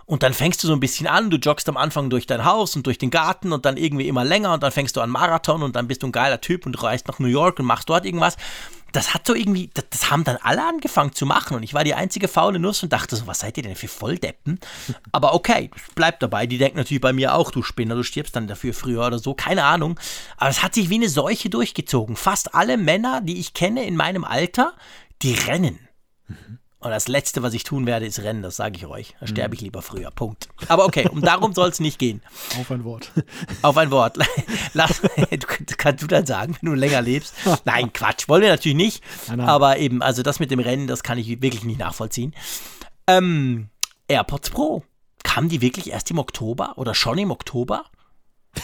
Und 0.07 0.23
dann 0.23 0.35
fängst 0.35 0.63
du 0.63 0.67
so 0.67 0.75
ein 0.75 0.81
bisschen 0.81 1.07
an, 1.07 1.31
du 1.31 1.39
joggst 1.39 1.69
am 1.69 1.77
Anfang 1.77 2.11
durch 2.11 2.27
dein 2.27 2.45
Haus 2.45 2.77
und 2.77 2.87
durch 2.87 2.99
den 2.99 3.11
Garten 3.11 3.53
und 3.53 3.65
dann 3.65 3.77
irgendwie 3.77 4.09
immer 4.09 4.25
länger 4.25 4.53
und 4.53 4.63
dann 4.63 4.73
fängst 4.73 4.97
du 4.97 5.01
an 5.01 5.11
Marathon 5.11 5.63
und 5.63 5.77
dann 5.77 5.89
bist 5.89 6.03
du 6.03 6.09
ein 6.09 6.13
geiler 6.13 6.41
Typ 6.41 6.67
und 6.67 6.83
reist 6.83 7.09
nach 7.09 7.19
New 7.19 7.29
York 7.29 7.59
und 7.59 7.65
machst 7.65 7.89
dort 7.89 8.05
irgendwas. 8.05 8.37
Das 8.93 9.13
hat 9.13 9.27
so 9.27 9.35
irgendwie, 9.35 9.71
das, 9.75 9.87
das 9.91 10.11
haben 10.11 10.23
dann 10.23 10.37
alle 10.41 10.65
angefangen 10.65 11.13
zu 11.15 11.27
machen 11.27 11.57
und 11.57 11.65
ich 11.65 11.75
war 11.75 11.83
die 11.83 11.95
einzige 11.95 12.29
faule 12.29 12.61
Nuss 12.61 12.83
und 12.83 12.93
dachte 12.93 13.17
so, 13.17 13.27
was 13.27 13.41
seid 13.41 13.57
ihr 13.57 13.65
denn 13.65 13.75
für 13.75 13.89
Volldeppen? 13.89 14.61
Aber 15.11 15.35
okay, 15.35 15.71
bleib 15.97 16.21
dabei, 16.21 16.47
die 16.47 16.59
denken 16.59 16.79
natürlich 16.79 17.01
bei 17.01 17.13
mir 17.13 17.35
auch, 17.35 17.51
du 17.51 17.63
Spinner, 17.63 17.97
du 17.97 18.05
stirbst 18.05 18.37
dann 18.37 18.47
dafür 18.47 18.73
früher 18.73 19.05
oder 19.05 19.19
so, 19.19 19.35
keine 19.35 19.65
Ahnung. 19.65 19.99
Aber 20.37 20.51
es 20.51 20.63
hat 20.63 20.75
sich 20.75 20.91
wie 20.91 20.97
eine 20.97 21.09
Seuche 21.09 21.51
durchgezogen. 21.51 22.15
Fast 22.15 22.55
alle 22.55 22.77
Männer, 22.77 23.21
die 23.21 23.41
ich 23.41 23.53
kenne 23.53 23.85
in 23.85 23.97
meinem 23.97 24.23
Alter, 24.23 24.75
die 25.23 25.35
rennen. 25.35 25.81
Mhm. 26.29 26.59
Und 26.85 26.91
das 26.91 27.09
Letzte, 27.09 27.43
was 27.43 27.55
ich 27.55 27.65
tun 27.65 27.87
werde, 27.87 28.05
ist 28.05 28.21
rennen, 28.21 28.43
das 28.43 28.57
sage 28.57 28.77
ich 28.77 28.85
euch. 28.85 29.15
Da 29.19 29.27
sterbe 29.27 29.55
ich 29.55 29.63
lieber 29.63 29.81
früher. 29.81 30.11
Punkt. 30.11 30.49
Aber 30.69 30.85
okay, 30.85 31.09
um 31.09 31.23
darum 31.23 31.55
soll 31.55 31.71
es 31.71 31.81
nicht 31.81 31.99
gehen. 31.99 32.21
Auf 32.61 32.71
ein 32.71 32.85
Wort. 32.85 33.11
Auf 33.63 33.79
ein 33.79 33.91
Wort. 33.91 34.19
Lass, 34.75 35.01
du, 35.01 35.47
kannst 35.79 36.03
du 36.03 36.07
dann 36.07 36.27
sagen, 36.27 36.55
wenn 36.61 36.71
du 36.71 36.77
länger 36.77 37.01
lebst. 37.01 37.35
Nein, 37.65 37.91
Quatsch, 37.95 38.29
wollen 38.29 38.43
wir 38.43 38.51
natürlich 38.51 38.77
nicht. 38.77 39.03
Nein, 39.29 39.39
nein. 39.39 39.49
Aber 39.49 39.79
eben, 39.79 40.03
also 40.03 40.23
das 40.23 40.41
mit 40.41 40.51
dem 40.51 40.61
Rennen, 40.61 40.87
das 40.87 41.03
kann 41.03 41.17
ich 41.17 41.41
wirklich 41.41 41.65
nicht 41.65 41.79
nachvollziehen. 41.79 42.35
Ähm, 43.07 43.71
AirPods 44.07 44.51
Pro. 44.51 44.85
Kamen 45.23 45.49
die 45.49 45.63
wirklich 45.63 45.91
erst 45.91 46.11
im 46.11 46.19
Oktober 46.19 46.75
oder 46.77 46.95
schon 46.95 47.17
im 47.17 47.31
Oktober? 47.31 47.87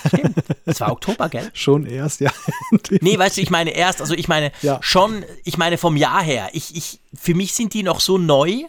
Stimmt. 0.06 0.36
Es 0.66 0.80
war 0.80 0.92
Oktober, 0.92 1.28
gell? 1.28 1.50
Schon 1.54 1.86
erst, 1.86 2.20
ja. 2.20 2.30
nee, 3.00 3.18
weißt 3.18 3.36
du, 3.36 3.40
ich 3.40 3.50
meine 3.50 3.70
erst, 3.70 4.00
also 4.00 4.14
ich 4.14 4.28
meine 4.28 4.52
ja. 4.62 4.78
schon, 4.82 5.24
ich 5.44 5.58
meine 5.58 5.78
vom 5.78 5.96
Jahr 5.96 6.22
her. 6.22 6.50
Ich, 6.52 6.76
ich, 6.76 7.00
für 7.14 7.34
mich 7.34 7.54
sind 7.54 7.74
die 7.74 7.82
noch 7.82 8.00
so 8.00 8.18
neu, 8.18 8.64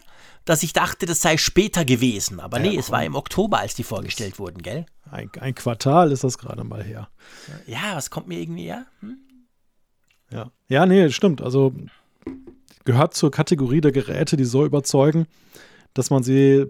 dass 0.45 0.63
ich 0.63 0.73
dachte, 0.73 1.05
das 1.05 1.21
sei 1.21 1.37
später 1.37 1.85
gewesen. 1.85 2.39
Aber 2.39 2.57
ja, 2.59 2.71
nee, 2.71 2.77
es 2.77 2.91
war 2.91 3.03
im 3.03 3.15
Oktober, 3.15 3.59
als 3.59 3.75
die 3.75 3.83
vorgestellt 3.83 4.39
wurden, 4.39 4.61
gell? 4.61 4.85
Ein, 5.09 5.29
ein 5.39 5.55
Quartal 5.55 6.11
ist 6.11 6.23
das 6.23 6.37
gerade 6.37 6.63
mal 6.63 6.83
her. 6.83 7.09
Ja, 7.67 7.95
was 7.95 8.09
kommt 8.09 8.27
mir 8.27 8.39
irgendwie, 8.39 8.65
ja? 8.65 8.85
Hm? 9.01 9.17
Ja. 10.31 10.51
Ja, 10.69 10.85
nee, 10.85 11.09
stimmt. 11.09 11.41
Also 11.41 11.73
gehört 12.85 13.13
zur 13.13 13.31
Kategorie 13.31 13.81
der 13.81 13.91
Geräte, 13.91 14.37
die 14.37 14.45
so 14.45 14.65
überzeugen, 14.65 15.27
dass 15.93 16.09
man 16.09 16.23
sie 16.23 16.65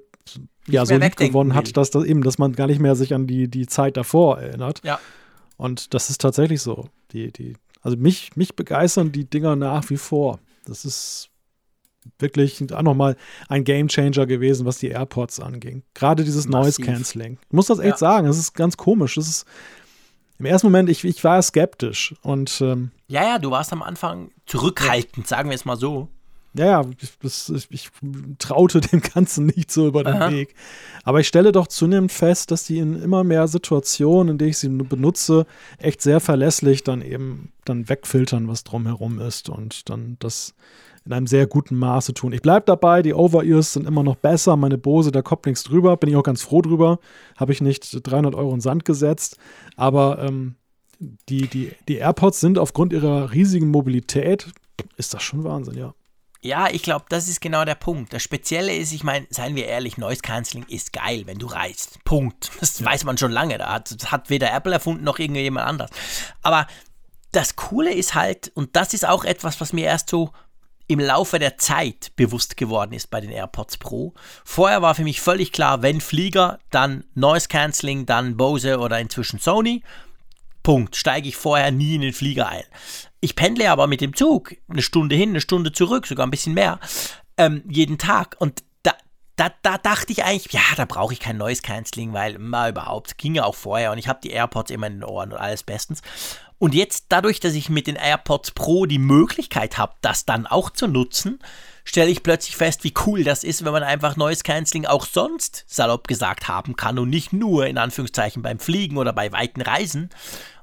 ja, 0.67 0.85
so 0.85 0.95
lieb 0.95 1.15
gewonnen 1.15 1.55
hat, 1.55 1.75
dass 1.77 1.91
das 1.91 2.05
eben, 2.05 2.23
dass 2.23 2.37
man 2.37 2.53
gar 2.53 2.67
nicht 2.67 2.79
mehr 2.79 2.95
sich 2.95 3.13
an 3.13 3.27
die, 3.27 3.47
die 3.47 3.67
Zeit 3.67 3.97
davor 3.97 4.39
erinnert. 4.39 4.81
Ja. 4.83 4.99
Und 5.57 5.93
das 5.93 6.09
ist 6.09 6.21
tatsächlich 6.21 6.61
so. 6.61 6.89
Die, 7.11 7.31
die, 7.31 7.55
also 7.81 7.97
mich, 7.97 8.35
mich 8.35 8.55
begeistern 8.55 9.11
die 9.11 9.25
Dinger 9.25 9.55
nach 9.55 9.89
wie 9.89 9.97
vor. 9.97 10.39
Das 10.65 10.85
ist 10.85 11.29
wirklich 12.19 12.73
auch 12.73 12.81
nochmal 12.81 13.15
ein 13.47 13.63
Gamechanger 13.63 14.25
gewesen, 14.25 14.65
was 14.65 14.79
die 14.79 14.87
AirPods 14.87 15.39
anging. 15.39 15.83
Gerade 15.93 16.23
dieses 16.23 16.47
Massiv. 16.47 16.79
Noise 16.79 16.91
Cancelling. 16.93 17.37
Ich 17.47 17.53
muss 17.53 17.67
das 17.67 17.79
echt 17.79 17.91
ja. 17.91 17.97
sagen, 17.97 18.27
es 18.27 18.37
ist 18.37 18.53
ganz 18.53 18.77
komisch. 18.77 19.15
Das 19.15 19.27
ist 19.27 19.45
im 20.39 20.45
ersten 20.45 20.67
Moment, 20.67 20.89
ich, 20.89 21.03
ich 21.03 21.23
war 21.23 21.39
skeptisch 21.41 22.15
und 22.23 22.61
ähm, 22.61 22.89
Ja, 23.07 23.23
ja, 23.23 23.37
du 23.37 23.51
warst 23.51 23.71
am 23.73 23.83
Anfang 23.83 24.31
zurückhaltend, 24.47 25.27
sagen 25.27 25.49
wir 25.49 25.55
es 25.55 25.65
mal 25.65 25.77
so. 25.77 26.07
Ja, 26.53 26.65
ja, 26.65 26.85
ich, 26.99 27.71
ich, 27.71 27.89
traute 28.37 28.81
dem 28.81 29.01
Ganzen 29.01 29.45
nicht 29.45 29.71
so 29.71 29.87
über 29.87 30.03
den 30.03 30.15
Aha. 30.15 30.31
Weg. 30.31 30.53
Aber 31.03 31.21
ich 31.21 31.27
stelle 31.27 31.53
doch 31.53 31.67
zunehmend 31.67 32.11
fest, 32.11 32.51
dass 32.51 32.65
die 32.65 32.79
in 32.79 33.01
immer 33.01 33.23
mehr 33.23 33.47
Situationen, 33.47 34.33
in 34.33 34.37
denen 34.37 34.49
ich 34.49 34.57
sie 34.57 34.67
benutze, 34.67 35.45
echt 35.77 36.01
sehr 36.01 36.19
verlässlich 36.19 36.83
dann 36.83 37.01
eben 37.01 37.53
dann 37.63 37.87
wegfiltern, 37.87 38.49
was 38.49 38.65
drumherum 38.65 39.19
ist 39.19 39.47
und 39.49 39.89
dann 39.89 40.17
das 40.19 40.53
in 41.05 41.13
einem 41.13 41.27
sehr 41.27 41.47
guten 41.47 41.77
Maße 41.77 42.13
tun. 42.13 42.33
Ich 42.33 42.41
bleibe 42.41 42.65
dabei, 42.65 43.01
die 43.01 43.13
Over-Ears 43.13 43.73
sind 43.73 43.87
immer 43.87 44.03
noch 44.03 44.17
besser. 44.17 44.55
Meine 44.55 44.77
Bose, 44.77 45.11
da 45.11 45.21
kommt 45.21 45.45
nichts 45.45 45.63
drüber. 45.63 45.97
Bin 45.97 46.09
ich 46.09 46.15
auch 46.15 46.23
ganz 46.23 46.43
froh 46.43 46.61
drüber. 46.61 46.99
Habe 47.37 47.53
ich 47.53 47.61
nicht 47.61 48.07
300 48.07 48.35
Euro 48.35 48.53
in 48.53 48.61
Sand 48.61 48.85
gesetzt. 48.85 49.37
Aber 49.77 50.19
ähm, 50.19 50.55
die, 50.99 51.47
die, 51.47 51.71
die 51.87 51.95
AirPods 51.95 52.39
sind 52.39 52.59
aufgrund 52.59 52.93
ihrer 52.93 53.31
riesigen 53.31 53.69
Mobilität, 53.69 54.51
ist 54.97 55.13
das 55.13 55.23
schon 55.23 55.43
Wahnsinn, 55.43 55.75
ja. 55.75 55.93
Ja, 56.43 56.69
ich 56.69 56.81
glaube, 56.81 57.05
das 57.09 57.27
ist 57.27 57.39
genau 57.39 57.65
der 57.65 57.75
Punkt. 57.75 58.13
Das 58.13 58.23
Spezielle 58.23 58.75
ist, 58.75 58.91
ich 58.91 59.03
meine, 59.03 59.27
seien 59.29 59.55
wir 59.55 59.67
ehrlich, 59.67 59.97
Noise 59.99 60.21
Cancelling 60.21 60.65
ist 60.67 60.91
geil, 60.91 61.23
wenn 61.27 61.37
du 61.37 61.45
reist. 61.45 62.03
Punkt. 62.03 62.49
Das 62.59 62.79
ja. 62.79 62.85
weiß 62.85 63.03
man 63.03 63.17
schon 63.17 63.31
lange. 63.31 63.57
Da 63.57 63.73
hat, 63.73 64.01
das 64.01 64.11
hat 64.11 64.29
weder 64.29 64.51
Apple 64.51 64.73
erfunden 64.73 65.03
noch 65.03 65.19
irgendjemand 65.19 65.67
anders. 65.67 65.91
Aber 66.41 66.65
das 67.31 67.55
Coole 67.55 67.93
ist 67.93 68.15
halt, 68.15 68.51
und 68.55 68.75
das 68.75 68.93
ist 68.93 69.07
auch 69.07 69.23
etwas, 69.23 69.61
was 69.61 69.71
mir 69.71 69.85
erst 69.85 70.09
so 70.09 70.31
im 70.87 70.99
Laufe 70.99 71.39
der 71.39 71.57
Zeit 71.57 72.11
bewusst 72.15 72.57
geworden 72.57 72.93
ist 72.93 73.09
bei 73.09 73.21
den 73.21 73.29
AirPods 73.29 73.77
Pro. 73.77 74.13
Vorher 74.43 74.81
war 74.81 74.95
für 74.95 75.03
mich 75.03 75.21
völlig 75.21 75.51
klar, 75.51 75.81
wenn 75.81 76.01
Flieger, 76.01 76.59
dann 76.69 77.05
Noise 77.13 77.47
Cancelling, 77.47 78.05
dann 78.05 78.35
Bose 78.35 78.79
oder 78.79 78.99
inzwischen 78.99 79.39
Sony. 79.39 79.83
Punkt. 80.63 80.95
Steige 80.95 81.27
ich 81.27 81.35
vorher 81.35 81.71
nie 81.71 81.95
in 81.95 82.01
den 82.01 82.13
Flieger 82.13 82.47
ein. 82.47 82.63
Ich 83.19 83.35
pendle 83.35 83.69
aber 83.69 83.87
mit 83.87 84.01
dem 84.01 84.15
Zug 84.15 84.55
eine 84.69 84.81
Stunde 84.81 85.15
hin, 85.15 85.29
eine 85.29 85.41
Stunde 85.41 85.71
zurück, 85.71 86.07
sogar 86.07 86.25
ein 86.25 86.31
bisschen 86.31 86.53
mehr, 86.53 86.79
ähm, 87.37 87.63
jeden 87.69 87.97
Tag. 87.97 88.35
Und 88.39 88.63
da, 88.83 88.93
da, 89.35 89.51
da 89.61 89.77
dachte 89.77 90.11
ich 90.11 90.23
eigentlich, 90.23 90.51
ja, 90.51 90.61
da 90.75 90.85
brauche 90.85 91.13
ich 91.13 91.19
kein 91.19 91.37
Noise 91.37 91.61
Cancelling, 91.61 92.13
weil 92.13 92.39
mal 92.39 92.71
überhaupt, 92.71 93.17
ging 93.17 93.35
ja 93.35 93.43
auch 93.43 93.55
vorher 93.55 93.91
und 93.91 93.97
ich 93.97 94.07
habe 94.07 94.19
die 94.23 94.31
AirPods 94.31 94.71
immer 94.71 94.87
in 94.87 94.93
den 94.93 95.03
Ohren 95.03 95.31
und 95.31 95.37
alles 95.37 95.63
bestens. 95.63 96.01
Und 96.61 96.75
jetzt 96.75 97.05
dadurch, 97.09 97.39
dass 97.39 97.55
ich 97.55 97.69
mit 97.69 97.87
den 97.87 97.95
AirPods 97.95 98.51
Pro 98.51 98.85
die 98.85 98.99
Möglichkeit 98.99 99.79
habe, 99.79 99.95
das 100.01 100.25
dann 100.25 100.45
auch 100.45 100.69
zu 100.69 100.87
nutzen, 100.87 101.39
stelle 101.83 102.11
ich 102.11 102.21
plötzlich 102.21 102.55
fest, 102.55 102.83
wie 102.83 102.93
cool 103.07 103.23
das 103.23 103.43
ist, 103.43 103.65
wenn 103.65 103.71
man 103.71 103.81
einfach 103.81 104.15
Noise 104.15 104.43
Cancelling 104.43 104.85
auch 104.85 105.07
sonst 105.07 105.65
salopp 105.67 106.07
gesagt 106.07 106.47
haben 106.47 106.75
kann 106.75 106.99
und 106.99 107.09
nicht 107.09 107.33
nur 107.33 107.65
in 107.65 107.79
Anführungszeichen 107.79 108.43
beim 108.43 108.59
Fliegen 108.59 108.97
oder 108.97 109.11
bei 109.11 109.31
weiten 109.31 109.61
Reisen. 109.61 110.11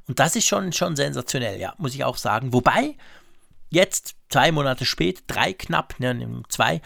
Und 0.09 0.19
das 0.19 0.35
ist 0.35 0.47
schon, 0.47 0.73
schon 0.73 0.97
sensationell, 0.97 1.61
ja, 1.61 1.75
muss 1.79 1.95
ich 1.95 2.03
auch 2.03 2.17
sagen. 2.17 2.53
Wobei, 2.53 2.97
jetzt, 3.69 4.17
zwei 4.31 4.51
Monate 4.51 4.85
später, 4.85 5.23
drei 5.27 5.53
knapp, 5.53 6.01
ne, 6.01 6.43
zwei, 6.49 6.81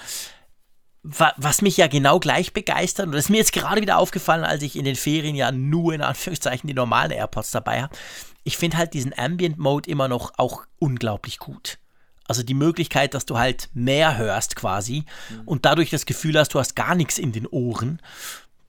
was 1.02 1.62
mich 1.62 1.76
ja 1.76 1.88
genau 1.88 2.20
gleich 2.20 2.52
begeistert, 2.52 3.06
und 3.06 3.12
das 3.12 3.24
ist 3.24 3.30
mir 3.30 3.38
jetzt 3.38 3.52
gerade 3.52 3.80
wieder 3.80 3.98
aufgefallen, 3.98 4.44
als 4.44 4.62
ich 4.62 4.76
in 4.76 4.84
den 4.84 4.96
Ferien 4.96 5.34
ja 5.34 5.50
nur 5.50 5.94
in 5.94 6.02
Anführungszeichen 6.02 6.68
die 6.68 6.74
normalen 6.74 7.10
AirPods 7.10 7.50
dabei 7.50 7.82
habe. 7.82 7.96
Ich 8.44 8.56
finde 8.56 8.76
halt 8.76 8.94
diesen 8.94 9.16
Ambient 9.16 9.58
Mode 9.58 9.90
immer 9.90 10.08
noch 10.08 10.32
auch 10.36 10.64
unglaublich 10.78 11.38
gut. 11.38 11.78
Also 12.26 12.42
die 12.42 12.54
Möglichkeit, 12.54 13.14
dass 13.14 13.26
du 13.26 13.38
halt 13.38 13.68
mehr 13.74 14.16
hörst 14.16 14.54
quasi 14.54 15.04
mhm. 15.28 15.42
und 15.44 15.64
dadurch 15.64 15.90
das 15.90 16.06
Gefühl 16.06 16.38
hast, 16.38 16.54
du 16.54 16.60
hast 16.60 16.76
gar 16.76 16.94
nichts 16.94 17.18
in 17.18 17.32
den 17.32 17.46
Ohren 17.48 18.00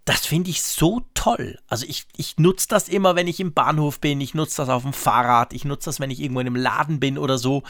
das 0.05 0.25
finde 0.25 0.49
ich 0.49 0.61
so 0.61 1.01
toll. 1.13 1.57
Also 1.67 1.85
ich, 1.87 2.05
ich 2.17 2.37
nutze 2.37 2.67
das 2.67 2.89
immer, 2.89 3.15
wenn 3.15 3.27
ich 3.27 3.39
im 3.39 3.53
Bahnhof 3.53 3.99
bin, 3.99 4.19
ich 4.19 4.33
nutze 4.33 4.57
das 4.57 4.69
auf 4.69 4.83
dem 4.83 4.93
Fahrrad, 4.93 5.53
ich 5.53 5.63
nutze 5.65 5.85
das, 5.85 5.99
wenn 5.99 6.11
ich 6.11 6.19
irgendwo 6.19 6.41
in 6.41 6.47
einem 6.47 6.55
Laden 6.57 6.99
bin 6.99 7.17
oder 7.17 7.37
so. 7.37 7.63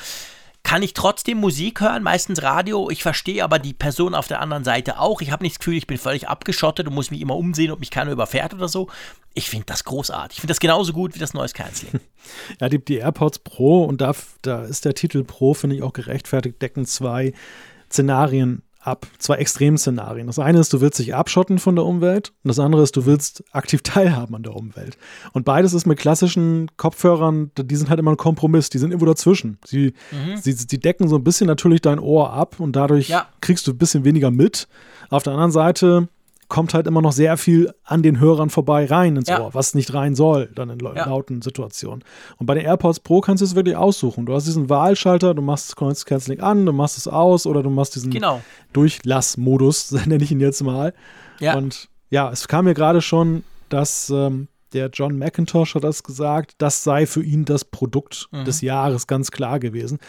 Kann 0.63 0.81
ich 0.81 0.93
trotzdem 0.93 1.39
Musik 1.39 1.81
hören, 1.81 2.03
meistens 2.03 2.41
Radio. 2.41 2.89
Ich 2.89 3.03
verstehe 3.03 3.43
aber 3.43 3.59
die 3.59 3.73
Person 3.73 4.15
auf 4.15 4.29
der 4.29 4.39
anderen 4.39 4.63
Seite 4.63 4.97
auch. 4.97 5.21
Ich 5.21 5.29
habe 5.29 5.43
nicht 5.43 5.55
das 5.55 5.59
Gefühl, 5.59 5.75
ich 5.75 5.87
bin 5.87 5.97
völlig 5.97 6.29
abgeschottet 6.29 6.87
und 6.87 6.93
muss 6.93 7.11
mich 7.11 7.19
immer 7.19 7.35
umsehen, 7.35 7.69
ob 7.69 7.81
mich 7.81 7.91
keiner 7.91 8.11
überfährt 8.11 8.53
oder 8.53 8.69
so. 8.69 8.87
Ich 9.33 9.49
finde 9.49 9.65
das 9.65 9.83
großartig. 9.83 10.37
Ich 10.37 10.41
finde 10.41 10.53
das 10.53 10.61
genauso 10.61 10.93
gut 10.93 11.15
wie 11.15 11.19
das 11.19 11.33
Noise 11.33 11.53
Cancelling. 11.53 11.99
Ja, 12.61 12.69
die, 12.69 12.83
die 12.83 12.95
AirPods 12.95 13.39
Pro 13.39 13.83
und 13.83 13.99
da, 13.99 14.15
da 14.41 14.63
ist 14.63 14.85
der 14.85 14.95
Titel 14.95 15.25
Pro, 15.25 15.53
finde 15.53 15.75
ich 15.75 15.83
auch 15.83 15.91
gerechtfertigt, 15.91 16.61
decken 16.61 16.85
zwei 16.85 17.33
Szenarien 17.91 18.63
ab. 18.85 19.07
Zwei 19.17 19.35
Extremszenarien. 19.35 20.27
Das 20.27 20.39
eine 20.39 20.59
ist, 20.59 20.73
du 20.73 20.81
willst 20.81 20.99
dich 20.99 21.15
abschotten 21.15 21.59
von 21.59 21.75
der 21.75 21.85
Umwelt 21.85 22.33
und 22.43 22.49
das 22.49 22.59
andere 22.59 22.83
ist, 22.83 22.95
du 22.95 23.05
willst 23.05 23.43
aktiv 23.51 23.81
teilhaben 23.83 24.35
an 24.35 24.43
der 24.43 24.55
Umwelt. 24.55 24.97
Und 25.31 25.45
beides 25.45 25.73
ist 25.73 25.85
mit 25.85 25.97
klassischen 25.97 26.69
Kopfhörern, 26.77 27.51
die 27.57 27.75
sind 27.75 27.89
halt 27.89 27.99
immer 27.99 28.11
ein 28.11 28.17
Kompromiss, 28.17 28.69
die 28.69 28.77
sind 28.77 28.91
irgendwo 28.91 29.05
dazwischen. 29.05 29.57
Sie, 29.65 29.93
mhm. 30.11 30.37
sie, 30.37 30.51
sie 30.51 30.79
decken 30.79 31.07
so 31.07 31.15
ein 31.15 31.23
bisschen 31.23 31.47
natürlich 31.47 31.81
dein 31.81 31.99
Ohr 31.99 32.33
ab 32.33 32.59
und 32.59 32.75
dadurch 32.75 33.09
ja. 33.09 33.27
kriegst 33.41 33.67
du 33.67 33.71
ein 33.71 33.77
bisschen 33.77 34.03
weniger 34.03 34.31
mit. 34.31 34.67
Auf 35.09 35.23
der 35.23 35.33
anderen 35.33 35.51
Seite 35.51 36.07
kommt 36.47 36.73
halt 36.73 36.87
immer 36.87 37.01
noch 37.01 37.11
sehr 37.11 37.37
viel 37.37 37.73
an 37.83 38.03
den 38.03 38.19
Hörern 38.19 38.49
vorbei 38.49 38.85
rein 38.85 39.15
ins 39.15 39.29
ja. 39.29 39.41
Ohr, 39.41 39.53
was 39.53 39.73
nicht 39.73 39.93
rein 39.93 40.15
soll, 40.15 40.49
dann 40.55 40.69
in 40.69 40.79
ja. 40.79 41.05
lauten 41.05 41.41
Situationen. 41.41 42.03
Und 42.37 42.45
bei 42.45 42.55
den 42.55 42.65
AirPods 42.65 42.99
Pro 42.99 43.21
kannst 43.21 43.41
du 43.41 43.45
es 43.45 43.55
wirklich 43.55 43.75
aussuchen. 43.75 44.25
Du 44.25 44.33
hast 44.33 44.45
diesen 44.45 44.69
Wahlschalter, 44.69 45.33
du 45.33 45.41
machst 45.41 45.75
das 45.79 46.05
Canceling 46.05 46.39
an, 46.39 46.65
du 46.65 46.73
machst 46.73 46.97
es 46.97 47.07
aus 47.07 47.45
oder 47.45 47.63
du 47.63 47.69
machst 47.69 47.95
diesen 47.95 48.11
genau. 48.11 48.41
Durchlassmodus, 48.73 49.91
nenne 50.05 50.23
ich 50.23 50.31
ihn 50.31 50.39
jetzt 50.39 50.63
mal. 50.63 50.93
Ja. 51.39 51.55
Und 51.55 51.89
ja, 52.09 52.31
es 52.31 52.47
kam 52.47 52.65
mir 52.65 52.73
gerade 52.73 53.01
schon, 53.01 53.43
dass 53.69 54.09
ähm, 54.09 54.47
der 54.73 54.89
John 54.91 55.17
McIntosh 55.17 55.75
hat 55.75 55.83
das 55.83 56.03
gesagt, 56.03 56.55
das 56.57 56.83
sei 56.83 57.05
für 57.05 57.23
ihn 57.23 57.45
das 57.45 57.65
Produkt 57.65 58.27
mhm. 58.31 58.45
des 58.45 58.61
Jahres 58.61 59.07
ganz 59.07 59.31
klar 59.31 59.59
gewesen 59.59 59.99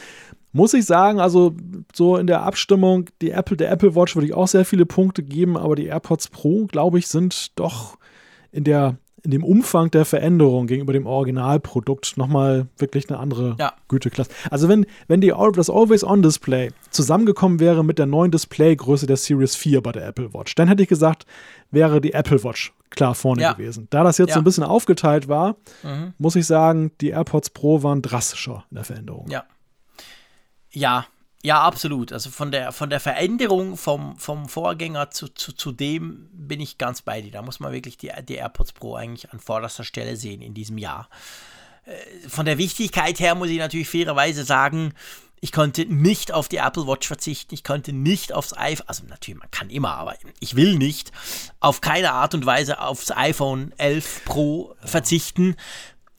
muss 0.55 0.73
ich 0.73 0.87
sagen, 0.87 1.19
also 1.19 1.53
so 1.93 2.17
in 2.17 2.29
der 2.29 2.43
Abstimmung, 2.43 3.11
die 3.21 3.31
Apple, 3.31 3.57
der 3.57 3.73
Apple 3.73 3.97
Watch 3.97 4.15
würde 4.15 4.29
ich 4.29 4.35
auch 4.35 4.47
sehr 4.47 4.65
viele 4.65 4.87
Punkte 4.87 5.25
geben, 5.25 5.57
aber 5.57 5.75
die 5.75 5.87
AirPods 5.87 6.29
Pro, 6.29 6.67
glaube 6.67 6.99
ich, 6.99 7.09
sind 7.09 7.59
doch 7.59 7.99
in 8.53 8.63
der 8.63 8.97
in 9.25 9.31
dem 9.31 9.43
Umfang 9.43 9.91
der 9.91 10.05
Veränderung 10.05 10.67
gegenüber 10.67 10.93
dem 10.93 11.07
Originalprodukt 11.07 12.19
nochmal 12.19 12.69
wirklich 12.77 13.09
eine 13.09 13.19
andere 13.19 13.57
ja. 13.59 13.73
Güteklasse. 13.89 14.31
Also 14.51 14.69
wenn, 14.69 14.85
wenn 15.09 15.23
die, 15.23 15.33
das 15.55 15.71
Always-On-Display 15.71 16.73
zusammengekommen 16.91 17.59
wäre 17.59 17.83
mit 17.85 17.99
der 17.99 18.05
neuen 18.05 18.31
Displaygröße 18.31 19.07
der 19.07 19.17
Series 19.17 19.57
4 19.57 19.81
bei 19.83 19.93
der 19.93 20.07
Apple 20.07 20.35
Watch, 20.35 20.55
dann 20.57 20.69
hätte 20.69 20.83
ich 20.83 20.91
gesagt, 20.91 21.25
wäre 21.71 22.03
die 22.03 22.13
Apple 22.13 22.45
Watch 22.45 22.75
klar 22.91 23.15
vorne 23.15 23.41
ja. 23.41 23.55
gewesen. 23.55 23.89
Da 23.89 24.05
das 24.05 24.19
jetzt 24.19 24.29
ja. 24.29 24.35
so 24.35 24.41
ein 24.43 24.45
bisschen 24.45 24.65
aufgeteilt 24.65 25.27
war, 25.27 25.57
mhm. 25.83 26.13
muss 26.19 26.37
ich 26.37 26.47
sagen, 26.47 26.93
die 27.01 27.09
AirPods 27.09 27.49
Pro 27.49 27.83
waren 27.83 28.03
drastischer 28.03 28.67
in 28.71 28.75
der 28.75 28.85
Veränderung. 28.85 29.31
Ja. 29.31 29.45
Ja, 30.75 31.07
ja, 31.45 31.61
absolut. 31.61 32.11
Also 32.11 32.31
von 32.31 32.51
der, 32.51 32.73
von 32.73 32.89
der 32.89 33.01
Veränderung 33.01 33.77
vom, 33.77 34.17
vom 34.19 34.49
Vorgänger 34.49 35.11
zu, 35.11 35.29
zu, 35.29 35.53
zu 35.53 35.73
dem 35.73 36.31
bin 36.33 36.59
ich 36.59 36.79
ganz 36.79 37.03
bei 37.03 37.21
dir. 37.21 37.33
Da 37.33 37.43
muss 37.43 37.61
man 37.61 37.71
wirklich 37.71 37.99
die, 37.99 38.11
die 38.27 38.37
AirPods 38.37 38.73
Pro 38.73 38.95
eigentlich 38.95 39.31
an 39.31 39.41
vorderster 39.41 39.85
Stelle 39.85 40.17
sehen 40.17 40.41
in 40.41 40.55
diesem 40.55 40.79
Jahr. 40.79 41.11
Äh, 41.85 42.29
von 42.29 42.47
der 42.47 42.57
Wichtigkeit 42.57 43.21
her 43.21 43.35
muss 43.35 43.51
ich 43.51 43.59
natürlich 43.59 43.91
fairerweise 43.91 44.43
sagen, 44.45 44.95
ich 45.43 45.53
konnte 45.53 45.85
nicht 45.85 46.33
auf 46.33 46.49
die 46.49 46.57
Apple 46.57 46.87
Watch 46.87 47.07
verzichten, 47.07 47.53
ich 47.53 47.63
konnte 47.63 47.93
nicht 47.93 48.33
aufs 48.33 48.57
iPhone, 48.57 48.89
also 48.89 49.05
natürlich, 49.07 49.39
man 49.39 49.51
kann 49.51 49.69
immer, 49.69 49.97
aber 49.97 50.17
ich 50.41 50.57
will 50.57 50.79
nicht 50.79 51.13
auf 51.61 51.83
keine 51.83 52.13
Art 52.13 52.33
und 52.33 52.47
Weise 52.47 52.81
aufs 52.81 53.11
iPhone 53.11 53.75
11 53.77 54.25
Pro 54.25 54.75
verzichten, 54.83 55.57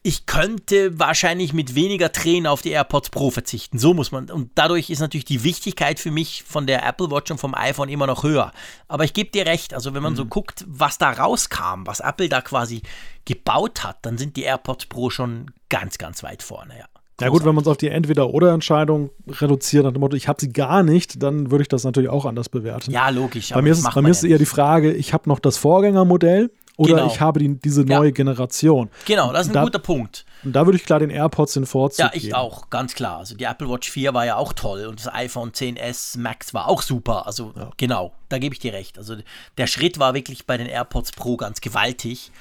ich 0.05 0.27
könnte 0.27 0.99
wahrscheinlich 0.99 1.51
mit 1.51 1.73
weniger 1.73 2.11
Tränen 2.11 2.45
auf 2.45 2.61
die 2.61 2.69
AirPods 2.69 3.09
Pro 3.09 3.31
verzichten. 3.31 3.79
So 3.79 3.95
muss 3.95 4.11
man. 4.11 4.29
Und 4.29 4.51
dadurch 4.53 4.91
ist 4.91 4.99
natürlich 4.99 5.25
die 5.25 5.43
Wichtigkeit 5.43 5.99
für 5.99 6.11
mich 6.11 6.43
von 6.43 6.67
der 6.67 6.87
Apple 6.87 7.09
Watch 7.09 7.31
und 7.31 7.39
vom 7.39 7.55
iPhone 7.55 7.89
immer 7.89 8.05
noch 8.05 8.21
höher. 8.21 8.51
Aber 8.87 9.03
ich 9.03 9.13
gebe 9.13 9.31
dir 9.31 9.47
recht. 9.47 9.73
Also, 9.73 9.95
wenn 9.95 10.03
man 10.03 10.13
mhm. 10.13 10.17
so 10.17 10.25
guckt, 10.25 10.63
was 10.67 10.99
da 10.99 11.09
rauskam, 11.09 11.85
was 11.85 12.01
Apple 12.01 12.29
da 12.29 12.41
quasi 12.41 12.83
gebaut 13.25 13.83
hat, 13.83 13.97
dann 14.03 14.19
sind 14.19 14.37
die 14.37 14.43
AirPods 14.43 14.85
Pro 14.85 15.09
schon 15.09 15.49
ganz, 15.69 15.97
ganz 15.97 16.21
weit 16.21 16.43
vorne, 16.43 16.77
ja. 16.77 16.85
Ja 17.19 17.29
gut, 17.29 17.45
wenn 17.45 17.55
man 17.55 17.63
es 17.63 17.67
auf 17.67 17.77
die 17.77 17.87
Entweder-Oder-Entscheidung 17.87 19.09
reduziert, 19.27 19.85
nach 19.85 19.93
dem 19.93 20.01
Motto, 20.01 20.17
ich 20.17 20.27
habe 20.27 20.39
sie 20.39 20.49
gar 20.49 20.83
nicht, 20.83 21.23
dann 21.23 21.49
würde 21.49 21.61
ich 21.61 21.69
das 21.69 21.85
natürlich 21.85 22.09
auch 22.09 22.25
anders 22.25 22.49
bewerten. 22.49 22.91
Ja, 22.91 23.09
logisch. 23.09 23.49
Bei 23.49 23.61
mir 23.61 23.71
ist, 23.71 23.89
bei 23.89 24.01
mir 24.01 24.09
ist 24.09 24.23
eher 24.23 24.37
die 24.37 24.45
Frage, 24.45 24.91
ich 24.91 25.13
habe 25.13 25.29
noch 25.29 25.39
das 25.39 25.57
Vorgängermodell, 25.57 26.51
oder 26.77 26.95
genau. 26.95 27.07
ich 27.07 27.21
habe 27.21 27.39
die, 27.39 27.57
diese 27.57 27.83
neue 27.83 28.09
ja. 28.09 28.11
Generation. 28.13 28.89
Genau, 29.05 29.31
das 29.31 29.43
ist 29.43 29.51
ein 29.51 29.53
da, 29.53 29.63
guter 29.63 29.79
Punkt. 29.79 30.25
Und 30.43 30.53
da 30.53 30.65
würde 30.65 30.77
ich 30.77 30.85
klar 30.85 30.99
den 30.99 31.09
AirPods 31.09 31.53
den 31.53 31.65
Vorzug 31.65 31.99
Ja, 31.99 32.11
ich 32.13 32.23
geben. 32.23 32.35
auch, 32.35 32.69
ganz 32.69 32.95
klar. 32.95 33.17
Also 33.17 33.35
die 33.35 33.45
Apple 33.45 33.69
Watch 33.69 33.89
4 33.89 34.13
war 34.13 34.25
ja 34.25 34.35
auch 34.35 34.53
toll 34.53 34.85
und 34.85 34.99
das 34.99 35.13
iPhone 35.13 35.51
10s 35.51 36.19
Max 36.19 36.53
war 36.53 36.67
auch 36.67 36.81
super. 36.81 37.25
Also 37.27 37.53
ja. 37.55 37.71
genau, 37.77 38.13
da 38.29 38.37
gebe 38.39 38.53
ich 38.53 38.59
dir 38.59 38.73
recht. 38.73 38.97
Also 38.97 39.15
der 39.57 39.67
Schritt 39.67 39.99
war 39.99 40.13
wirklich 40.13 40.45
bei 40.45 40.57
den 40.57 40.67
AirPods 40.67 41.13
Pro 41.13 41.37
ganz 41.37 41.61
gewaltig 41.61 42.31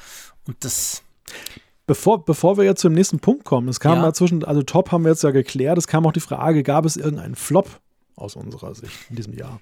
und 0.46 0.64
das 0.64 1.02
Bevor, 1.86 2.24
bevor 2.24 2.56
wir 2.56 2.64
jetzt 2.64 2.80
zum 2.80 2.94
nächsten 2.94 3.20
Punkt 3.20 3.44
kommen, 3.44 3.68
es 3.68 3.78
kam 3.78 3.98
Ja. 3.98 4.04
dazwischen, 4.04 4.42
also 4.42 4.62
Top 4.62 4.90
haben 4.90 5.04
wir 5.04 5.10
jetzt 5.10 5.22
ja 5.22 5.32
geklärt, 5.32 5.76
es 5.76 5.86
kam 5.86 6.06
auch 6.06 6.12
die 6.12 6.20
Frage, 6.20 6.62
gab 6.62 6.86
es 6.86 6.96
irgendeinen 6.96 7.34
Flop 7.34 7.68
aus 8.16 8.36
unserer 8.36 8.74
Sicht 8.74 8.94
in 9.10 9.16
diesem 9.16 9.34
Jahr? 9.34 9.60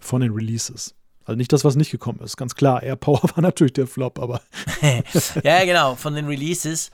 Von 0.00 0.22
den 0.22 0.32
Releases. 0.32 0.94
Also 1.24 1.36
nicht 1.36 1.52
das, 1.52 1.64
was 1.64 1.76
nicht 1.76 1.90
gekommen 1.90 2.20
ist. 2.20 2.36
Ganz 2.36 2.54
klar, 2.54 2.82
Air 2.82 2.96
Power 2.96 3.22
war 3.34 3.40
natürlich 3.40 3.72
der 3.72 3.86
Flop, 3.86 4.18
aber 4.18 4.40
Ja, 5.42 5.64
genau, 5.64 5.94
von 5.96 6.14
den 6.14 6.26
Releases. 6.26 6.90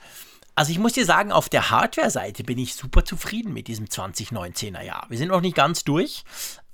Also 0.55 0.71
ich 0.71 0.79
muss 0.79 0.93
dir 0.93 1.05
sagen, 1.05 1.31
auf 1.31 1.49
der 1.49 1.69
Hardware-Seite 1.69 2.43
bin 2.43 2.57
ich 2.57 2.75
super 2.75 3.05
zufrieden 3.05 3.53
mit 3.53 3.67
diesem 3.67 3.85
2019er 3.85 4.81
Jahr. 4.81 5.05
Wir 5.09 5.17
sind 5.17 5.29
noch 5.29 5.41
nicht 5.41 5.55
ganz 5.55 5.83
durch, 5.83 6.23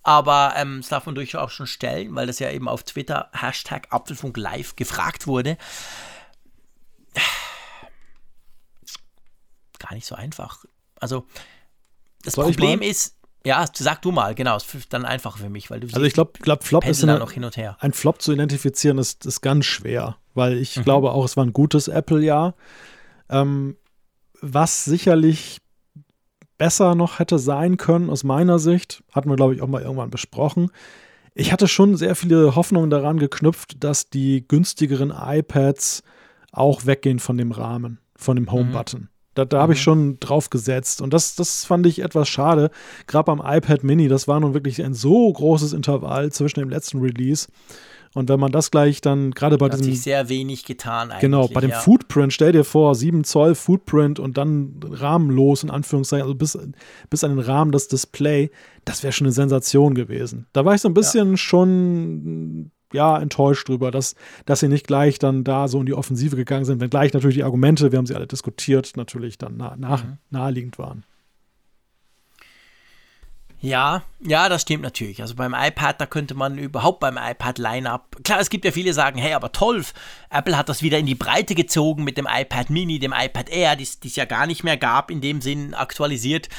aber 0.03 0.53
ähm, 0.55 0.79
das 0.81 0.89
darf 0.89 1.05
man 1.05 1.15
durchaus 1.15 1.51
schon 1.53 1.67
stellen, 1.67 2.15
weil 2.15 2.27
das 2.27 2.39
ja 2.39 2.49
eben 2.51 2.67
auf 2.67 2.84
Twitter 2.84 3.29
Hashtag 3.34 3.88
Apfelfunk 3.91 4.38
Live 4.38 4.75
gefragt 4.75 5.27
wurde. 5.27 5.57
Gar 9.79 9.93
nicht 9.93 10.07
so 10.07 10.15
einfach. 10.15 10.65
Also 10.99 11.25
das 12.23 12.34
Soll 12.34 12.45
Problem 12.45 12.81
ist, 12.81 13.16
ja, 13.45 13.65
sag 13.73 14.01
du 14.01 14.11
mal, 14.11 14.35
genau, 14.35 14.55
es 14.57 14.73
ist 14.73 14.91
dann 14.91 15.05
einfacher 15.05 15.38
für 15.39 15.49
mich, 15.49 15.69
weil 15.69 15.80
du 15.80 15.88
also 15.88 16.03
ich 16.03 16.14
glaube, 16.14 16.34
glaub, 16.41 16.64
Flop 16.64 16.85
ist 16.85 17.03
eine, 17.03 17.18
noch 17.19 17.31
hin 17.31 17.43
und 17.43 17.55
her. 17.57 17.77
ein 17.80 17.93
Flop 17.93 18.22
zu 18.22 18.34
identifizieren, 18.34 18.97
ist, 18.97 19.26
ist 19.26 19.41
ganz 19.41 19.65
schwer, 19.65 20.18
weil 20.34 20.55
Mhm. 20.55 20.61
ich 20.61 20.84
glaube 20.84 21.11
auch, 21.11 21.23
es 21.26 21.38
war 21.38 21.45
ein 21.45 21.53
gutes 21.53 21.88
Apple-Jahr. 21.88 22.55
Ähm, 23.30 23.77
was 24.41 24.85
sicherlich 24.85 25.59
besser 26.57 26.95
noch 26.95 27.19
hätte 27.19 27.39
sein 27.39 27.77
können, 27.77 28.09
aus 28.09 28.23
meiner 28.23 28.59
Sicht, 28.59 29.03
hatten 29.11 29.30
wir, 29.30 29.35
glaube 29.35 29.55
ich, 29.55 29.61
auch 29.61 29.68
mal 29.68 29.81
irgendwann 29.81 30.09
besprochen. 30.09 30.72
Ich 31.35 31.51
hatte 31.51 31.68
schon 31.68 31.95
sehr 31.97 32.15
viele 32.15 32.55
Hoffnungen 32.55 32.89
daran 32.89 33.19
geknüpft, 33.19 33.84
dass 33.84 34.09
die 34.09 34.47
günstigeren 34.47 35.14
iPads 35.15 36.01
auch 36.51 36.85
weggehen 36.88 37.19
von 37.19 37.38
dem 37.38 37.51
Rahmen, 37.51 37.99
von 38.15 38.35
dem 38.35 38.51
Home-Button. 38.51 39.09
Da, 39.38 39.45
da 39.45 39.61
habe 39.61 39.73
ich 39.73 39.81
schon 39.81 40.19
drauf 40.19 40.49
gesetzt. 40.49 41.01
Und 41.01 41.14
das, 41.14 41.35
das 41.35 41.65
fand 41.65 41.85
ich 41.85 41.99
etwas 41.99 42.27
schade. 42.27 42.72
Gerade 43.05 43.26
beim 43.26 43.41
iPad 43.43 43.84
Mini, 43.84 44.07
das 44.07 44.27
war 44.27 44.39
nun 44.39 44.53
wirklich 44.53 44.84
ein 44.84 44.93
so 44.93 45.31
großes 45.31 45.73
Intervall 45.73 46.31
zwischen 46.31 46.59
dem 46.59 46.69
letzten 46.69 46.99
Release. 46.99 47.47
Und 48.14 48.30
wenn 48.30 48.39
man 48.39 48.51
das 48.51 48.72
gleich 48.72 49.01
dann, 49.01 49.31
gerade 49.31 49.57
bei 49.57 49.68
hat 49.68 49.73
diesem 49.73 49.93
sich 49.93 50.01
sehr 50.01 50.27
wenig 50.27 50.65
getan 50.65 51.11
eigentlich. 51.11 51.22
Genau, 51.22 51.47
bei 51.49 51.61
dem 51.61 51.69
ja. 51.69 51.80
Footprint, 51.80 52.34
stell 52.34 52.51
dir 52.51 52.64
vor, 52.64 52.95
7 52.95 53.23
Zoll 53.23 53.53
Footprint 53.53 54.19
und 54.19 54.38
dann 54.39 54.80
rahmenlos, 54.89 55.61
in 55.61 55.69
Anführungszeichen, 55.69 56.23
also 56.23 56.34
bis, 56.34 56.57
bis 57.11 57.23
an 57.23 57.35
den 57.35 57.45
Rahmen 57.45 57.72
das 57.72 57.88
Display, 57.89 58.49
das 58.85 59.03
wäre 59.03 59.14
schon 59.14 59.27
eine 59.27 59.34
Sensation 59.34 59.93
gewesen. 59.93 60.47
Da 60.53 60.65
war 60.65 60.73
ich 60.73 60.81
so 60.81 60.88
ein 60.88 60.95
bisschen 60.95 61.38
schon, 61.38 62.72
ja, 62.93 63.18
enttäuscht 63.18 63.68
drüber, 63.68 63.91
dass, 63.91 64.15
dass 64.45 64.59
sie 64.61 64.68
nicht 64.68 64.88
gleich 64.88 65.19
dann 65.19 65.43
da 65.43 65.68
so 65.68 65.80
in 65.80 65.85
die 65.85 65.93
Offensive 65.93 66.35
gegangen 66.35 66.65
sind, 66.65 66.80
wenngleich 66.80 67.14
natürlich 67.14 67.38
die 67.38 67.43
Argumente, 67.43 67.91
wir 67.91 67.97
haben 67.97 68.05
sie 68.05 68.15
alle 68.15 68.27
diskutiert, 68.27 68.93
natürlich 68.95 69.38
dann 69.38 69.57
nah, 69.57 69.76
nach, 69.77 70.03
Mhm. 70.03 70.18
naheliegend 70.30 70.77
waren. 70.80 71.03
Ja, 73.59 74.03
ja, 74.19 74.49
das 74.49 74.61
stimmt 74.61 74.84
natürlich. 74.84 75.22
Also 75.22 75.34
beim 75.34 75.55
iPad, 75.57 75.99
da 75.99 76.05
könnte 76.05 76.35
man 76.35 76.59
überhaupt 76.59 76.99
beim 76.99 77.18
iPad 77.18 77.57
Lineup. 77.57 78.23
Klar, 78.23 78.39
es 78.39 78.51
gibt 78.51 78.65
ja 78.65 78.72
viele, 78.72 78.93
sagen, 78.93 79.18
hey, 79.18 79.34
aber 79.34 79.51
toll, 79.51 79.84
Apple 80.30 80.55
hat 80.55 80.69
das 80.69 80.84
wieder 80.84 80.99
in 80.99 81.07
die 81.07 81.15
Breite 81.15 81.55
gezogen 81.55 82.03
mit 82.03 82.18
dem 82.19 82.27
iPad 82.30 82.69
Mini, 82.69 82.99
dem 82.99 83.15
iPad 83.18 83.49
Air, 83.49 83.76
die 83.76 83.84
es 83.84 84.15
ja 84.15 84.26
gar 84.26 84.45
nicht 84.45 84.64
mehr 84.64 84.77
gab, 84.77 85.09
in 85.09 85.22
dem 85.22 85.41
Sinn 85.41 85.73
aktualisiert. 85.73 86.49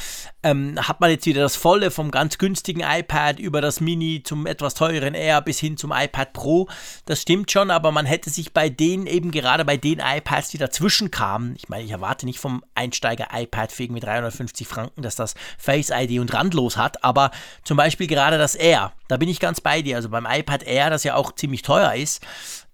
Ähm, 0.44 0.78
hat 0.86 1.00
man 1.00 1.10
jetzt 1.10 1.26
wieder 1.26 1.42
das 1.42 1.56
volle 1.56 1.90
vom 1.90 2.12
ganz 2.12 2.38
günstigen 2.38 2.80
iPad 2.80 3.40
über 3.40 3.60
das 3.60 3.80
Mini 3.80 4.22
zum 4.22 4.46
etwas 4.46 4.74
teureren 4.74 5.14
Air 5.14 5.42
bis 5.42 5.58
hin 5.58 5.76
zum 5.76 5.92
iPad 5.92 6.32
Pro. 6.32 6.68
Das 7.06 7.22
stimmt 7.22 7.50
schon, 7.50 7.72
aber 7.72 7.90
man 7.90 8.06
hätte 8.06 8.30
sich 8.30 8.52
bei 8.52 8.68
denen 8.68 9.08
eben 9.08 9.32
gerade 9.32 9.64
bei 9.64 9.76
den 9.76 9.98
iPads, 9.98 10.50
die 10.50 10.58
dazwischen 10.58 11.10
kamen, 11.10 11.56
ich 11.56 11.68
meine, 11.68 11.82
ich 11.82 11.90
erwarte 11.90 12.24
nicht 12.24 12.38
vom 12.38 12.62
Einsteiger-iPad 12.76 13.72
für 13.72 13.82
irgendwie 13.82 14.00
350 14.00 14.68
Franken, 14.68 15.02
dass 15.02 15.16
das 15.16 15.34
Face 15.58 15.90
ID 15.90 16.20
und 16.20 16.32
randlos 16.32 16.76
hat, 16.76 17.02
aber 17.02 17.32
zum 17.64 17.76
Beispiel 17.76 18.06
gerade 18.06 18.38
das 18.38 18.54
Air, 18.54 18.92
da 19.08 19.16
bin 19.16 19.28
ich 19.28 19.40
ganz 19.40 19.60
bei 19.60 19.82
dir. 19.82 19.96
Also 19.96 20.08
beim 20.08 20.26
iPad 20.30 20.62
Air, 20.62 20.90
das 20.90 21.02
ja 21.02 21.16
auch 21.16 21.32
ziemlich 21.32 21.62
teuer 21.62 21.94
ist, 21.94 22.24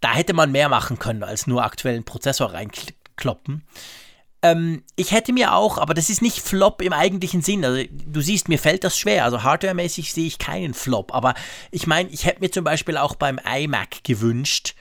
da 0.00 0.12
hätte 0.12 0.34
man 0.34 0.52
mehr 0.52 0.68
machen 0.68 0.98
können, 0.98 1.22
als 1.22 1.46
nur 1.46 1.64
aktuellen 1.64 2.04
Prozessor 2.04 2.52
reinkloppen. 2.52 3.64
Ähm, 4.44 4.82
ich 4.94 5.12
hätte 5.12 5.32
mir 5.32 5.54
auch, 5.54 5.78
aber 5.78 5.94
das 5.94 6.10
ist 6.10 6.20
nicht 6.20 6.38
Flop 6.38 6.82
im 6.82 6.92
eigentlichen 6.92 7.40
Sinn. 7.40 7.64
Also 7.64 7.82
du 7.90 8.20
siehst, 8.20 8.50
mir 8.50 8.58
fällt 8.58 8.84
das 8.84 8.98
schwer. 8.98 9.24
Also 9.24 9.42
hardwaremäßig 9.42 10.12
sehe 10.12 10.26
ich 10.26 10.36
keinen 10.38 10.74
Flop. 10.74 11.14
Aber 11.14 11.32
ich 11.70 11.86
meine, 11.86 12.10
ich 12.10 12.26
hätte 12.26 12.40
mir 12.40 12.50
zum 12.50 12.62
Beispiel 12.62 12.98
auch 12.98 13.14
beim 13.14 13.38
iMac 13.42 14.04
gewünscht. 14.04 14.74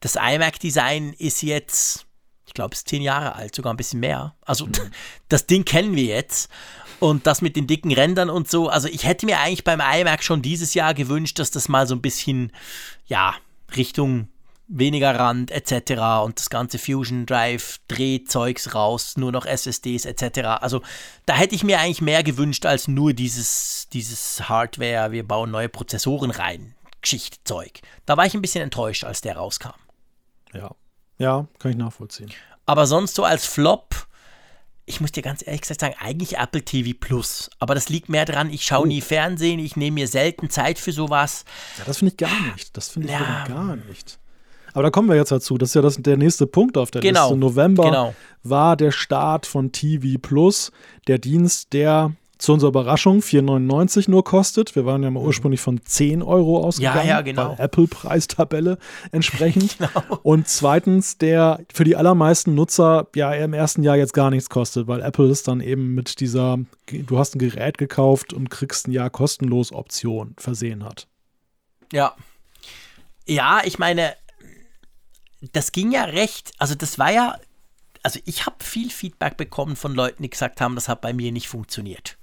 Das 0.00 0.16
iMac-Design 0.16 1.12
ist 1.18 1.42
jetzt, 1.42 2.06
ich 2.46 2.54
glaube, 2.54 2.72
es 2.72 2.80
ist 2.80 2.88
zehn 2.88 3.02
Jahre 3.02 3.34
alt, 3.34 3.54
sogar 3.54 3.74
ein 3.74 3.76
bisschen 3.76 4.00
mehr. 4.00 4.34
Also 4.46 4.66
das 5.28 5.44
Ding 5.44 5.66
kennen 5.66 5.94
wir 5.94 6.04
jetzt. 6.04 6.48
Und 6.98 7.26
das 7.26 7.42
mit 7.42 7.54
den 7.54 7.66
dicken 7.66 7.92
Rändern 7.92 8.30
und 8.30 8.50
so. 8.50 8.70
Also 8.70 8.88
ich 8.88 9.04
hätte 9.04 9.26
mir 9.26 9.40
eigentlich 9.40 9.64
beim 9.64 9.80
iMac 9.80 10.24
schon 10.24 10.40
dieses 10.40 10.72
Jahr 10.72 10.94
gewünscht, 10.94 11.38
dass 11.38 11.50
das 11.50 11.68
mal 11.68 11.86
so 11.86 11.94
ein 11.94 12.00
bisschen, 12.00 12.50
ja, 13.04 13.34
Richtung 13.76 14.28
weniger 14.74 15.18
Rand 15.18 15.50
etc. 15.50 15.92
und 16.24 16.38
das 16.38 16.48
ganze 16.50 16.78
Fusion 16.78 17.26
Drive 17.26 17.78
Drehzeugs 17.88 18.74
raus, 18.74 19.16
nur 19.16 19.30
noch 19.32 19.44
SSDs 19.44 20.04
etc. 20.06 20.38
Also 20.60 20.82
da 21.26 21.34
hätte 21.34 21.54
ich 21.54 21.62
mir 21.64 21.78
eigentlich 21.80 22.00
mehr 22.00 22.22
gewünscht 22.22 22.64
als 22.66 22.88
nur 22.88 23.12
dieses, 23.12 23.88
dieses 23.92 24.48
Hardware, 24.48 25.12
wir 25.12 25.26
bauen 25.26 25.50
neue 25.50 25.68
Prozessoren 25.68 26.30
rein, 26.30 26.74
Geschichtzeug. 27.02 27.80
Da 28.06 28.16
war 28.16 28.24
ich 28.26 28.34
ein 28.34 28.42
bisschen 28.42 28.62
enttäuscht, 28.62 29.04
als 29.04 29.20
der 29.20 29.36
rauskam. 29.36 29.74
Ja. 30.54 30.70
Ja, 31.18 31.46
kann 31.58 31.70
ich 31.72 31.76
nachvollziehen. 31.76 32.30
Aber 32.66 32.86
sonst 32.86 33.14
so 33.14 33.24
als 33.24 33.44
Flop, 33.46 34.06
ich 34.86 35.00
muss 35.00 35.12
dir 35.12 35.22
ganz 35.22 35.46
ehrlich 35.46 35.60
gesagt 35.60 35.80
sagen, 35.80 35.94
eigentlich 36.00 36.38
Apple 36.38 36.64
TV 36.64 36.96
Plus. 36.98 37.50
Aber 37.58 37.74
das 37.74 37.88
liegt 37.88 38.08
mehr 38.08 38.24
dran, 38.24 38.50
ich 38.50 38.64
schaue 38.64 38.82
Oh. 38.82 38.86
nie 38.86 39.00
Fernsehen, 39.00 39.60
ich 39.60 39.76
nehme 39.76 39.94
mir 39.96 40.08
selten 40.08 40.50
Zeit 40.50 40.78
für 40.78 40.92
sowas. 40.92 41.44
Ja, 41.78 41.84
das 41.84 41.98
finde 41.98 42.12
ich 42.12 42.16
gar 42.16 42.40
nicht. 42.52 42.76
Das 42.76 42.88
finde 42.88 43.08
ich 43.08 43.14
Ja. 43.14 43.44
gar 43.46 43.76
nicht. 43.76 44.18
Aber 44.74 44.82
da 44.84 44.90
kommen 44.90 45.08
wir 45.08 45.16
jetzt 45.16 45.32
dazu. 45.32 45.58
Das 45.58 45.70
ist 45.70 45.74
ja 45.74 45.82
das, 45.82 45.96
der 45.96 46.16
nächste 46.16 46.46
Punkt 46.46 46.76
auf 46.78 46.90
der 46.90 47.00
Genau. 47.02 47.28
Liste. 47.28 47.36
November 47.38 47.84
Genau. 47.84 48.14
war 48.42 48.76
der 48.76 48.90
Start 48.90 49.46
von 49.46 49.72
TV 49.72 50.18
Plus, 50.20 50.72
der 51.06 51.18
Dienst, 51.18 51.72
der 51.72 52.12
zu 52.38 52.52
unserer 52.54 52.70
Überraschung 52.70 53.20
4,99 53.20 54.10
nur 54.10 54.24
kostet. 54.24 54.74
Wir 54.74 54.84
waren 54.84 55.04
ja 55.04 55.10
mal 55.12 55.22
ursprünglich 55.22 55.60
von 55.60 55.80
10 55.84 56.24
Euro 56.24 56.58
ausgegangen. 56.64 57.02
Mhm. 57.02 57.08
Ja, 57.08 57.14
ja, 57.16 57.20
genau. 57.20 57.54
Bei 57.54 57.62
Apple-Preistabelle 57.64 58.78
entsprechend. 59.12 59.76
Und 60.24 60.48
zweitens, 60.48 61.18
der 61.18 61.60
für 61.72 61.84
die 61.84 61.94
allermeisten 61.94 62.56
Nutzer 62.56 63.06
ja 63.14 63.32
im 63.32 63.52
ersten 63.52 63.84
Jahr 63.84 63.96
jetzt 63.96 64.12
gar 64.12 64.30
nichts 64.30 64.48
kostet, 64.48 64.88
weil 64.88 65.02
Apple 65.02 65.26
es 65.28 65.44
dann 65.44 65.60
eben 65.60 65.94
mit 65.94 66.18
dieser, 66.18 66.58
du 66.88 67.16
hast 67.16 67.36
ein 67.36 67.38
Gerät 67.38 67.78
gekauft 67.78 68.32
und 68.32 68.50
kriegst 68.50 68.88
ein 68.88 68.92
Jahr 68.92 69.10
kostenlos 69.10 69.70
Option 69.72 70.34
versehen 70.36 70.82
hat. 70.84 71.06
Ja. 71.92 72.16
Ja, 73.28 73.60
ich 73.64 73.78
meine, 73.78 74.14
das 75.52 75.72
ging 75.72 75.90
ja 75.90 76.04
recht, 76.04 76.52
also 76.58 76.74
das 76.74 76.98
war 76.98 77.10
ja, 77.10 77.36
also 78.02 78.20
ich 78.24 78.46
habe 78.46 78.62
viel 78.62 78.90
Feedback 78.90 79.36
bekommen 79.36 79.76
von 79.76 79.94
Leuten, 79.94 80.22
die 80.22 80.30
gesagt 80.30 80.60
haben, 80.60 80.74
das 80.74 80.88
hat 80.88 81.00
bei 81.00 81.12
mir 81.12 81.32
nicht 81.32 81.48
funktioniert. 81.48 82.16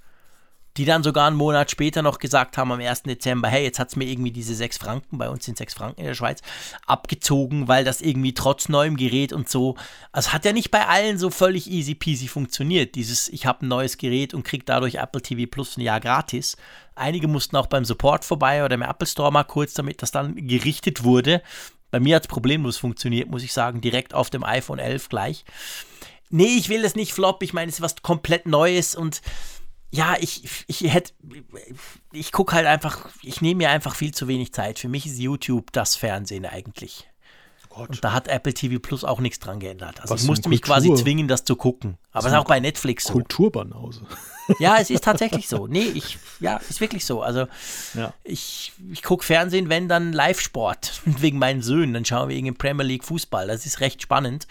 Die 0.76 0.84
dann 0.84 1.02
sogar 1.02 1.26
einen 1.26 1.36
Monat 1.36 1.70
später 1.70 2.00
noch 2.00 2.20
gesagt 2.20 2.56
haben, 2.56 2.70
am 2.70 2.80
1. 2.80 3.02
Dezember, 3.02 3.48
hey, 3.48 3.64
jetzt 3.64 3.80
hat 3.80 3.88
es 3.88 3.96
mir 3.96 4.04
irgendwie 4.04 4.30
diese 4.30 4.54
6 4.54 4.78
Franken, 4.78 5.18
bei 5.18 5.28
uns 5.28 5.44
sind 5.44 5.58
6 5.58 5.74
Franken 5.74 6.00
in 6.00 6.06
der 6.06 6.14
Schweiz, 6.14 6.42
abgezogen, 6.86 7.66
weil 7.66 7.84
das 7.84 8.00
irgendwie 8.00 8.34
trotz 8.34 8.68
neuem 8.68 8.96
Gerät 8.96 9.32
und 9.32 9.48
so, 9.48 9.76
also 10.12 10.32
hat 10.32 10.44
ja 10.44 10.52
nicht 10.52 10.70
bei 10.70 10.86
allen 10.86 11.18
so 11.18 11.30
völlig 11.30 11.68
easy 11.68 11.96
peasy 11.96 12.28
funktioniert, 12.28 12.94
dieses, 12.94 13.28
ich 13.28 13.46
habe 13.46 13.66
ein 13.66 13.68
neues 13.68 13.98
Gerät 13.98 14.32
und 14.32 14.44
kriege 14.44 14.64
dadurch 14.64 14.94
Apple 14.94 15.20
TV 15.20 15.50
Plus 15.50 15.76
ein 15.76 15.82
Jahr 15.82 16.00
gratis. 16.00 16.56
Einige 16.94 17.26
mussten 17.26 17.56
auch 17.56 17.66
beim 17.66 17.84
Support 17.84 18.24
vorbei 18.24 18.64
oder 18.64 18.76
im 18.76 18.82
Apple 18.82 19.08
Store 19.08 19.32
mal 19.32 19.44
kurz, 19.44 19.74
damit 19.74 20.02
das 20.02 20.12
dann 20.12 20.36
gerichtet 20.46 21.02
wurde. 21.02 21.42
Bei 21.90 22.00
mir 22.00 22.16
hat 22.16 22.24
es 22.24 22.28
problemlos 22.28 22.76
funktioniert, 22.76 23.30
muss 23.30 23.42
ich 23.42 23.52
sagen, 23.52 23.80
direkt 23.80 24.14
auf 24.14 24.30
dem 24.30 24.44
iPhone 24.44 24.78
11 24.78 25.08
gleich. 25.08 25.44
Nee, 26.30 26.56
ich 26.56 26.68
will 26.68 26.84
es 26.84 26.94
nicht 26.94 27.12
flop, 27.12 27.42
ich 27.42 27.52
meine, 27.52 27.68
es 27.68 27.76
ist 27.76 27.80
was 27.80 27.96
komplett 28.02 28.46
Neues 28.46 28.94
und 28.94 29.20
ja, 29.92 30.16
ich, 30.20 30.48
ich 30.68 30.82
hätte, 30.82 31.12
ich 32.12 32.30
gucke 32.30 32.54
halt 32.54 32.66
einfach, 32.66 33.08
ich 33.22 33.40
nehme 33.40 33.58
mir 33.58 33.70
einfach 33.70 33.96
viel 33.96 34.14
zu 34.14 34.28
wenig 34.28 34.52
Zeit. 34.52 34.78
Für 34.78 34.88
mich 34.88 35.04
ist 35.04 35.18
YouTube 35.18 35.72
das 35.72 35.96
Fernsehen 35.96 36.46
eigentlich. 36.46 37.09
Und 37.70 38.04
da 38.04 38.12
hat 38.12 38.26
Apple 38.28 38.52
TV 38.52 38.80
Plus 38.80 39.04
auch 39.04 39.20
nichts 39.20 39.38
dran 39.38 39.60
geändert. 39.60 40.00
Also 40.00 40.12
Was 40.14 40.22
ich 40.22 40.26
musste 40.28 40.48
mich 40.48 40.60
quasi 40.60 40.92
zwingen, 40.94 41.28
das 41.28 41.44
zu 41.44 41.54
gucken. 41.56 41.96
Aber 42.12 42.26
es 42.26 42.32
ist 42.32 42.38
auch 42.38 42.44
bei 42.44 42.58
Netflix 42.60 43.04
so. 43.04 43.12
Kulturbanause. 43.14 44.02
Ja, 44.58 44.78
es 44.80 44.90
ist 44.90 45.04
tatsächlich 45.04 45.46
so. 45.46 45.68
Nee, 45.68 45.84
ich, 45.94 46.18
ja, 46.40 46.56
ist 46.68 46.80
wirklich 46.80 47.04
so. 47.04 47.22
Also 47.22 47.46
Ja. 47.94 48.12
ich, 48.24 48.72
ich 48.90 49.04
gucke 49.04 49.24
Fernsehen, 49.24 49.68
wenn 49.68 49.86
dann 49.88 50.12
Live-Sport. 50.12 51.02
Wegen 51.04 51.38
meinen 51.38 51.62
Söhnen. 51.62 51.94
Dann 51.94 52.04
schauen 52.04 52.28
wir 52.28 52.36
irgendwie 52.36 52.54
Premier 52.56 52.84
League 52.84 53.04
Fußball. 53.04 53.46
Das 53.46 53.64
ist 53.64 53.78
recht 53.78 54.02
spannend. 54.02 54.48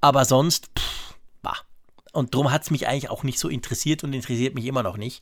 Aber 0.00 0.24
sonst, 0.24 0.70
pff, 0.78 1.14
bah. 1.42 1.56
Und 2.12 2.34
darum 2.34 2.52
hat 2.52 2.62
es 2.62 2.70
mich 2.70 2.86
eigentlich 2.86 3.10
auch 3.10 3.24
nicht 3.24 3.40
so 3.40 3.48
interessiert 3.48 4.04
und 4.04 4.12
interessiert 4.12 4.54
mich 4.54 4.66
immer 4.66 4.84
noch 4.84 4.96
nicht. 4.98 5.20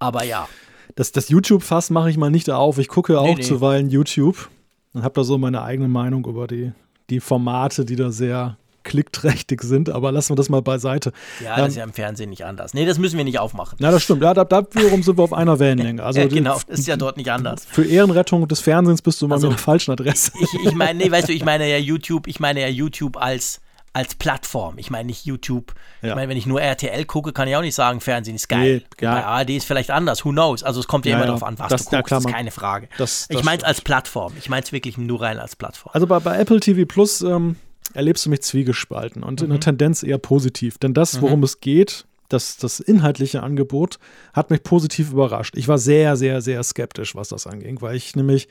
Aber 0.00 0.24
ja, 0.24 0.48
Das, 0.96 1.12
das 1.12 1.28
YouTube-Fass 1.28 1.90
mache 1.90 2.10
ich 2.10 2.16
mal 2.16 2.30
nicht 2.32 2.50
auf. 2.50 2.78
Ich 2.78 2.88
gucke 2.88 3.20
auch 3.20 3.24
Nee, 3.24 3.34
nee. 3.36 3.42
zuweilen 3.42 3.88
YouTube 3.88 4.48
und 4.92 5.02
habe 5.02 5.14
da 5.14 5.24
so 5.24 5.38
meine 5.38 5.62
eigene 5.62 5.88
Meinung 5.88 6.24
über 6.26 6.46
die 6.46 6.72
die 7.10 7.20
Formate, 7.20 7.84
die 7.84 7.96
da 7.96 8.10
sehr 8.10 8.56
klickträchtig 8.84 9.62
sind, 9.62 9.90
aber 9.90 10.12
lassen 10.12 10.30
wir 10.30 10.36
das 10.36 10.48
mal 10.48 10.62
beiseite. 10.62 11.12
Ja, 11.44 11.56
das 11.56 11.58
ähm, 11.58 11.66
ist 11.66 11.76
ja 11.76 11.84
im 11.84 11.92
Fernsehen 11.92 12.30
nicht 12.30 12.44
anders. 12.44 12.72
Nee, 12.72 12.86
das 12.86 12.98
müssen 12.98 13.18
wir 13.18 13.24
nicht 13.24 13.38
aufmachen. 13.38 13.76
Ja, 13.80 13.90
das 13.90 14.02
stimmt. 14.02 14.22
Ja, 14.22 14.32
da, 14.32 14.44
da 14.44 14.62
wiederum 14.72 15.02
sind 15.02 15.18
wir 15.18 15.24
auf 15.24 15.32
einer 15.32 15.58
Wellenlänge. 15.58 16.02
Also, 16.02 16.20
ja, 16.22 16.26
genau, 16.26 16.58
das 16.66 16.80
ist 16.80 16.86
ja 16.86 16.96
dort 16.96 17.18
nicht 17.18 17.30
anders. 17.30 17.66
Für 17.66 17.84
Ehrenrettung 17.84 18.48
des 18.48 18.60
Fernsehens 18.60 19.02
bist 19.02 19.20
du 19.20 19.28
mal 19.28 19.34
also, 19.34 19.48
mit 19.48 19.58
der 19.58 19.62
falschen 19.62 19.90
Adresse. 19.90 20.32
Ich, 20.40 20.66
ich 20.66 20.74
meine, 20.74 20.98
nee, 20.98 21.10
weißt 21.10 21.28
du, 21.28 21.32
ich 21.32 21.44
meine 21.44 21.68
ja 21.68 21.76
YouTube, 21.76 22.26
ich 22.26 22.40
meine 22.40 22.62
ja 22.62 22.68
YouTube 22.68 23.18
als 23.18 23.60
als 23.92 24.14
Plattform. 24.14 24.78
Ich 24.78 24.90
meine 24.90 25.06
nicht 25.06 25.24
YouTube. 25.24 25.74
Ja. 26.02 26.10
Ich 26.10 26.14
meine, 26.14 26.28
wenn 26.28 26.36
ich 26.36 26.46
nur 26.46 26.60
RTL 26.60 27.04
gucke, 27.04 27.32
kann 27.32 27.48
ich 27.48 27.56
auch 27.56 27.62
nicht 27.62 27.74
sagen, 27.74 28.00
Fernsehen 28.00 28.36
ist 28.36 28.48
geil. 28.48 28.82
Nee, 29.00 29.04
ja. 29.04 29.14
Bei 29.14 29.24
ARD 29.24 29.50
ist 29.50 29.66
vielleicht 29.66 29.90
anders. 29.90 30.24
Who 30.24 30.30
knows? 30.30 30.62
Also 30.62 30.80
es 30.80 30.86
kommt 30.86 31.06
ja, 31.06 31.12
ja 31.12 31.16
immer 31.16 31.26
darauf 31.26 31.42
an, 31.42 31.58
was 31.58 31.68
das, 31.68 31.84
du 31.86 31.96
guckst. 31.96 32.06
Klar, 32.08 32.20
ist 32.20 32.28
keine 32.28 32.50
Frage. 32.50 32.88
Das, 32.98 33.28
das 33.28 33.38
ich 33.38 33.44
meine 33.44 33.58
es 33.58 33.64
als 33.64 33.80
Plattform. 33.80 34.32
Ich 34.38 34.48
meine 34.48 34.62
es 34.62 34.72
wirklich 34.72 34.98
nur 34.98 35.20
rein 35.22 35.38
als 35.38 35.56
Plattform. 35.56 35.92
Also 35.94 36.06
bei, 36.06 36.18
bei 36.20 36.38
Apple 36.38 36.60
TV 36.60 36.86
Plus 36.86 37.22
ähm, 37.22 37.56
erlebst 37.94 38.26
du 38.26 38.30
mich 38.30 38.42
zwiegespalten 38.42 39.22
und 39.22 39.40
mhm. 39.40 39.46
in 39.46 39.50
der 39.52 39.60
Tendenz 39.60 40.02
eher 40.02 40.18
positiv. 40.18 40.78
Denn 40.78 40.94
das, 40.94 41.20
worum 41.20 41.40
mhm. 41.40 41.44
es 41.44 41.60
geht, 41.60 42.06
das, 42.28 42.58
das 42.58 42.80
inhaltliche 42.80 43.42
Angebot 43.42 43.98
hat 44.32 44.50
mich 44.50 44.62
positiv 44.62 45.12
überrascht. 45.12 45.56
Ich 45.56 45.68
war 45.68 45.78
sehr, 45.78 46.16
sehr, 46.16 46.40
sehr 46.42 46.62
skeptisch, 46.62 47.14
was 47.14 47.28
das 47.28 47.46
anging, 47.46 47.80
weil 47.80 47.96
ich 47.96 48.14
nämlich 48.16 48.48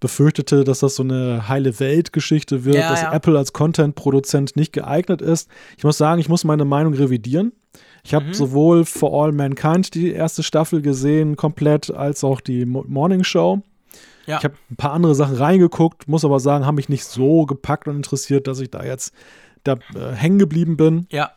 befürchtete, 0.00 0.64
dass 0.64 0.80
das 0.80 0.96
so 0.96 1.02
eine 1.02 1.48
heile 1.48 1.78
Weltgeschichte 1.78 2.64
wird, 2.64 2.76
ja, 2.76 2.90
dass 2.90 3.02
ja. 3.02 3.12
Apple 3.12 3.38
als 3.38 3.52
Content-Produzent 3.52 4.56
nicht 4.56 4.72
geeignet 4.72 5.22
ist. 5.22 5.48
Ich 5.76 5.84
muss 5.84 5.98
sagen, 5.98 6.20
ich 6.20 6.28
muss 6.28 6.44
meine 6.44 6.64
Meinung 6.64 6.94
revidieren. 6.94 7.52
Ich 8.02 8.14
habe 8.14 8.26
mhm. 8.26 8.34
sowohl 8.34 8.84
For 8.86 9.12
All 9.12 9.32
Mankind 9.32 9.94
die 9.94 10.12
erste 10.12 10.42
Staffel 10.42 10.80
gesehen, 10.80 11.36
komplett, 11.36 11.90
als 11.90 12.24
auch 12.24 12.40
die 12.40 12.64
Morning 12.64 13.24
Show. 13.24 13.62
Ja. 14.26 14.38
Ich 14.38 14.44
habe 14.44 14.54
ein 14.70 14.76
paar 14.76 14.92
andere 14.92 15.14
Sachen 15.14 15.36
reingeguckt, 15.36 16.08
muss 16.08 16.24
aber 16.24 16.40
sagen, 16.40 16.64
haben 16.64 16.76
mich 16.76 16.88
nicht 16.88 17.04
so 17.04 17.46
gepackt 17.46 17.88
und 17.88 17.96
interessiert, 17.96 18.46
dass 18.46 18.60
ich 18.60 18.70
da 18.70 18.84
jetzt 18.84 19.12
da 19.64 19.74
äh, 19.94 20.14
hängen 20.14 20.38
geblieben 20.38 20.76
bin. 20.76 21.06
Ja. 21.10 21.32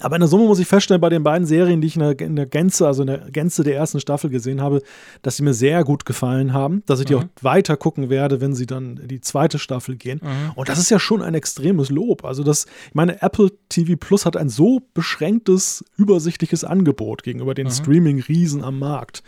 Aber 0.00 0.16
in 0.16 0.20
der 0.20 0.28
Summe 0.28 0.44
muss 0.44 0.58
ich 0.58 0.66
feststellen, 0.66 1.00
bei 1.00 1.08
den 1.08 1.22
beiden 1.22 1.46
Serien, 1.46 1.80
die 1.80 1.86
ich 1.86 1.96
in 1.96 2.00
der, 2.00 2.18
in 2.20 2.36
der, 2.36 2.46
Gänze, 2.46 2.86
also 2.86 3.02
in 3.02 3.06
der 3.06 3.30
Gänze 3.30 3.64
der 3.64 3.76
ersten 3.76 4.00
Staffel 4.00 4.30
gesehen 4.30 4.60
habe, 4.60 4.82
dass 5.22 5.36
sie 5.36 5.42
mir 5.42 5.54
sehr 5.54 5.84
gut 5.84 6.04
gefallen 6.04 6.52
haben, 6.52 6.82
dass 6.86 7.00
ich 7.00 7.06
mhm. 7.06 7.08
die 7.08 7.14
auch 7.16 7.24
weiter 7.40 7.76
gucken 7.76 8.10
werde, 8.10 8.40
wenn 8.40 8.54
sie 8.54 8.66
dann 8.66 8.98
in 8.98 9.08
die 9.08 9.20
zweite 9.20 9.58
Staffel 9.58 9.96
gehen. 9.96 10.20
Mhm. 10.22 10.52
Und 10.54 10.68
das 10.68 10.78
ist 10.78 10.90
ja 10.90 10.98
schon 10.98 11.22
ein 11.22 11.34
extremes 11.34 11.90
Lob. 11.90 12.24
Also 12.24 12.42
das, 12.42 12.66
ich 12.88 12.94
meine, 12.94 13.22
Apple 13.22 13.50
TV 13.68 13.96
Plus 13.96 14.26
hat 14.26 14.36
ein 14.36 14.48
so 14.48 14.82
beschränktes, 14.92 15.84
übersichtliches 15.96 16.64
Angebot 16.64 17.22
gegenüber 17.22 17.54
den 17.54 17.66
mhm. 17.66 17.72
Streaming-Riesen 17.72 18.62
am 18.62 18.78
Markt, 18.78 19.22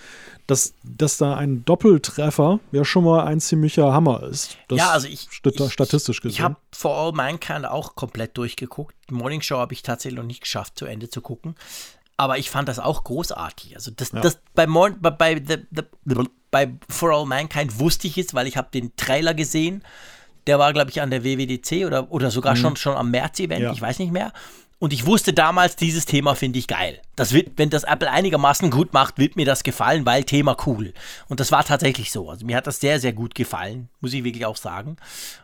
dass, 0.48 0.72
dass 0.82 1.18
da 1.18 1.36
ein 1.36 1.64
Doppeltreffer 1.66 2.58
ja 2.72 2.82
schon 2.82 3.04
mal 3.04 3.24
ein 3.24 3.38
ziemlicher 3.38 3.92
Hammer 3.92 4.22
ist. 4.22 4.56
Das 4.68 4.78
ja, 4.78 4.90
also 4.90 5.06
ich, 5.06 5.28
ich 5.30 5.72
statistisch 5.72 6.22
gesehen. 6.22 6.36
Ich 6.36 6.40
habe 6.40 6.56
For 6.72 6.96
All 6.96 7.12
Mankind 7.12 7.66
auch 7.66 7.94
komplett 7.94 8.36
durchgeguckt. 8.38 8.96
Die 9.10 9.14
Morning 9.14 9.42
Show 9.42 9.58
habe 9.58 9.74
ich 9.74 9.82
tatsächlich 9.82 10.18
noch 10.18 10.26
nicht 10.26 10.40
geschafft, 10.40 10.78
zu 10.78 10.86
Ende 10.86 11.10
zu 11.10 11.20
gucken. 11.20 11.54
Aber 12.16 12.38
ich 12.38 12.48
fand 12.48 12.66
das 12.66 12.78
auch 12.78 13.04
großartig. 13.04 13.76
Also 13.76 13.90
das, 13.90 14.12
ja. 14.12 14.20
das 14.20 14.40
bei, 14.54 14.66
Morn, 14.66 14.96
bei, 15.00 15.10
bei, 15.10 15.34
the, 15.34 15.58
the, 15.70 16.24
bei 16.50 16.72
For 16.88 17.12
All 17.12 17.26
Mankind 17.26 17.78
wusste 17.78 18.06
ich 18.06 18.16
es, 18.16 18.32
weil 18.32 18.46
ich 18.46 18.56
habe 18.56 18.68
den 18.72 18.96
Trailer 18.96 19.34
gesehen. 19.34 19.82
Der 20.46 20.58
war, 20.58 20.72
glaube 20.72 20.90
ich, 20.90 21.02
an 21.02 21.10
der 21.10 21.24
WWDC 21.24 21.84
oder, 21.84 22.10
oder 22.10 22.30
sogar 22.30 22.54
mhm. 22.54 22.60
schon, 22.60 22.76
schon 22.76 22.96
am 22.96 23.10
März-Event, 23.10 23.64
ja. 23.64 23.72
ich 23.72 23.82
weiß 23.82 23.98
nicht 23.98 24.12
mehr. 24.12 24.32
Und 24.80 24.92
ich 24.92 25.06
wusste 25.06 25.32
damals, 25.32 25.74
dieses 25.74 26.04
Thema 26.04 26.36
finde 26.36 26.58
ich 26.60 26.68
geil. 26.68 27.00
Das 27.16 27.32
wird, 27.32 27.52
wenn 27.56 27.68
das 27.68 27.82
Apple 27.82 28.10
einigermaßen 28.10 28.70
gut 28.70 28.92
macht, 28.92 29.18
wird 29.18 29.34
mir 29.34 29.44
das 29.44 29.64
gefallen, 29.64 30.06
weil 30.06 30.22
Thema 30.22 30.56
cool. 30.66 30.94
Und 31.28 31.40
das 31.40 31.50
war 31.50 31.64
tatsächlich 31.64 32.12
so. 32.12 32.30
Also 32.30 32.46
mir 32.46 32.56
hat 32.56 32.68
das 32.68 32.78
sehr, 32.78 33.00
sehr 33.00 33.12
gut 33.12 33.34
gefallen, 33.34 33.88
muss 34.00 34.12
ich 34.12 34.22
wirklich 34.22 34.46
auch 34.46 34.56
sagen. 34.56 34.96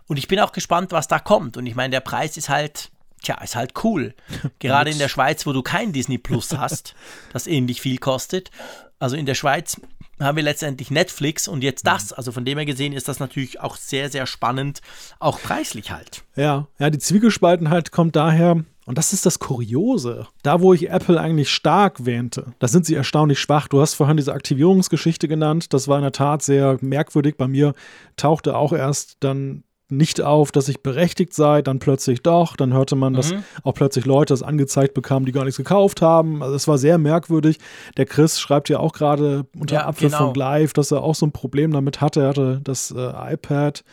Und 0.06 0.18
ich 0.18 0.28
bin 0.28 0.38
auch 0.38 0.52
gespannt, 0.52 0.92
was 0.92 1.08
da 1.08 1.18
kommt. 1.18 1.56
Und 1.56 1.66
ich 1.66 1.74
meine, 1.74 1.90
der 1.90 2.00
Preis 2.00 2.36
ist 2.36 2.48
halt, 2.48 2.92
tja, 3.22 3.40
ist 3.42 3.56
halt 3.56 3.72
cool. 3.82 4.14
Gerade 4.60 4.90
in 4.90 4.98
der 4.98 5.08
Schweiz, 5.08 5.44
wo 5.46 5.52
du 5.52 5.62
kein 5.62 5.92
Disney 5.92 6.18
Plus 6.18 6.56
hast, 6.56 6.94
das 7.32 7.48
ähnlich 7.48 7.80
viel 7.80 7.98
kostet. 7.98 8.52
Also 9.00 9.16
in 9.16 9.26
der 9.26 9.34
Schweiz 9.34 9.80
haben 10.20 10.36
wir 10.36 10.44
letztendlich 10.44 10.92
Netflix 10.92 11.48
und 11.48 11.62
jetzt 11.62 11.86
das. 11.86 12.12
Also 12.12 12.30
von 12.30 12.44
dem 12.44 12.58
her 12.58 12.66
gesehen 12.66 12.92
ist 12.92 13.08
das 13.08 13.18
natürlich 13.18 13.60
auch 13.60 13.76
sehr, 13.76 14.10
sehr 14.10 14.26
spannend, 14.26 14.80
auch 15.18 15.40
preislich 15.40 15.90
halt. 15.90 16.22
Ja, 16.36 16.68
ja, 16.78 16.90
die 16.90 16.98
Zwiegespaltenheit 16.98 17.90
kommt 17.90 18.14
daher, 18.14 18.64
und 18.86 18.98
das 18.98 19.12
ist 19.12 19.24
das 19.24 19.38
Kuriose. 19.38 20.26
Da, 20.42 20.60
wo 20.60 20.74
ich 20.74 20.90
Apple 20.90 21.20
eigentlich 21.20 21.50
stark 21.50 22.04
wähnte, 22.04 22.54
da 22.58 22.68
sind 22.68 22.86
sie 22.86 22.94
erstaunlich 22.94 23.38
schwach. 23.38 23.68
Du 23.68 23.80
hast 23.80 23.94
vorhin 23.94 24.16
diese 24.16 24.32
Aktivierungsgeschichte 24.32 25.28
genannt. 25.28 25.72
Das 25.72 25.88
war 25.88 25.96
in 25.96 26.02
der 26.02 26.12
Tat 26.12 26.42
sehr 26.42 26.78
merkwürdig. 26.80 27.36
Bei 27.36 27.48
mir 27.48 27.74
tauchte 28.16 28.56
auch 28.56 28.72
erst 28.72 29.16
dann 29.20 29.64
nicht 29.90 30.20
auf, 30.20 30.50
dass 30.50 30.68
ich 30.68 30.82
berechtigt 30.82 31.34
sei, 31.34 31.62
dann 31.62 31.78
plötzlich 31.78 32.22
doch. 32.22 32.56
Dann 32.56 32.72
hörte 32.72 32.96
man, 32.96 33.12
dass 33.12 33.32
mhm. 33.32 33.44
auch 33.62 33.74
plötzlich 33.74 34.06
Leute 34.06 34.32
das 34.32 34.42
angezeigt 34.42 34.94
bekamen, 34.94 35.26
die 35.26 35.32
gar 35.32 35.44
nichts 35.44 35.58
gekauft 35.58 36.02
haben. 36.02 36.42
Also 36.42 36.54
es 36.54 36.66
war 36.68 36.78
sehr 36.78 36.98
merkwürdig. 36.98 37.58
Der 37.96 38.06
Chris 38.06 38.40
schreibt 38.40 38.68
ja 38.68 38.78
auch 38.78 38.92
gerade 38.92 39.46
unter 39.58 39.76
ja, 39.76 39.86
Apfel 39.86 40.08
genau. 40.08 40.26
von 40.26 40.34
Live, 40.34 40.72
dass 40.72 40.90
er 40.90 41.02
auch 41.02 41.14
so 41.14 41.26
ein 41.26 41.32
Problem 41.32 41.72
damit 41.72 42.00
hatte. 42.00 42.22
Er 42.22 42.28
hatte 42.28 42.60
das 42.62 42.90
äh, 42.90 43.34
iPad 43.34 43.84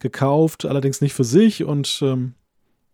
gekauft, 0.00 0.64
allerdings 0.64 1.00
nicht 1.00 1.14
für 1.14 1.24
sich 1.24 1.64
und 1.64 2.00
ähm, 2.02 2.34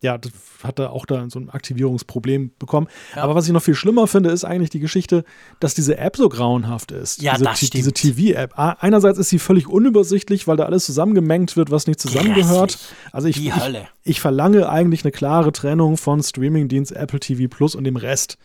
ja, 0.04 0.18
das 0.18 0.32
hat 0.62 0.78
er 0.78 0.92
auch 0.92 1.06
da 1.06 1.24
so 1.30 1.38
ein 1.38 1.48
Aktivierungsproblem 1.48 2.52
bekommen. 2.58 2.88
Ja. 3.16 3.22
Aber 3.22 3.34
was 3.34 3.46
ich 3.46 3.52
noch 3.52 3.62
viel 3.62 3.74
schlimmer 3.74 4.06
finde, 4.06 4.30
ist 4.30 4.44
eigentlich 4.44 4.68
die 4.68 4.78
Geschichte, 4.78 5.24
dass 5.60 5.74
diese 5.74 5.96
App 5.96 6.16
so 6.16 6.28
grauenhaft 6.28 6.92
ist. 6.92 7.22
Ja, 7.22 7.32
diese, 7.32 7.44
das 7.44 7.58
stimmt. 7.58 7.74
Diese 7.74 7.92
TV-App. 7.92 8.52
Einerseits 8.56 9.18
ist 9.18 9.30
sie 9.30 9.38
völlig 9.38 9.66
unübersichtlich, 9.66 10.46
weil 10.46 10.58
da 10.58 10.66
alles 10.66 10.84
zusammengemengt 10.84 11.56
wird, 11.56 11.70
was 11.70 11.86
nicht 11.86 12.00
zusammengehört. 12.00 12.78
Also 13.12 13.28
ich, 13.28 13.44
ich, 13.44 13.52
ich, 14.04 14.20
verlange 14.20 14.68
eigentlich 14.68 15.04
eine 15.04 15.12
klare 15.12 15.52
Trennung 15.52 15.96
von 15.96 16.22
Streamingdienst 16.22 16.92
Apple 16.92 17.20
TV 17.20 17.48
Plus 17.48 17.74
und 17.74 17.84
dem 17.84 17.96
Rest. 17.96 18.36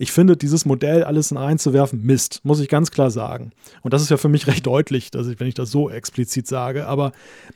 Ich 0.00 0.12
finde, 0.12 0.36
dieses 0.36 0.64
Modell 0.64 1.02
alles 1.02 1.32
in 1.32 1.36
einzuwerfen, 1.36 2.04
Mist, 2.04 2.40
muss 2.44 2.60
ich 2.60 2.68
ganz 2.68 2.92
klar 2.92 3.10
sagen. 3.10 3.50
Und 3.82 3.92
das 3.92 4.02
ist 4.02 4.10
ja 4.10 4.16
für 4.16 4.28
mich 4.28 4.46
recht 4.46 4.64
deutlich, 4.64 5.10
dass 5.10 5.26
ich, 5.26 5.40
wenn 5.40 5.48
ich 5.48 5.54
das 5.54 5.72
so 5.72 5.90
explizit 5.90 6.46
sage. 6.46 6.86
Aber 6.86 7.10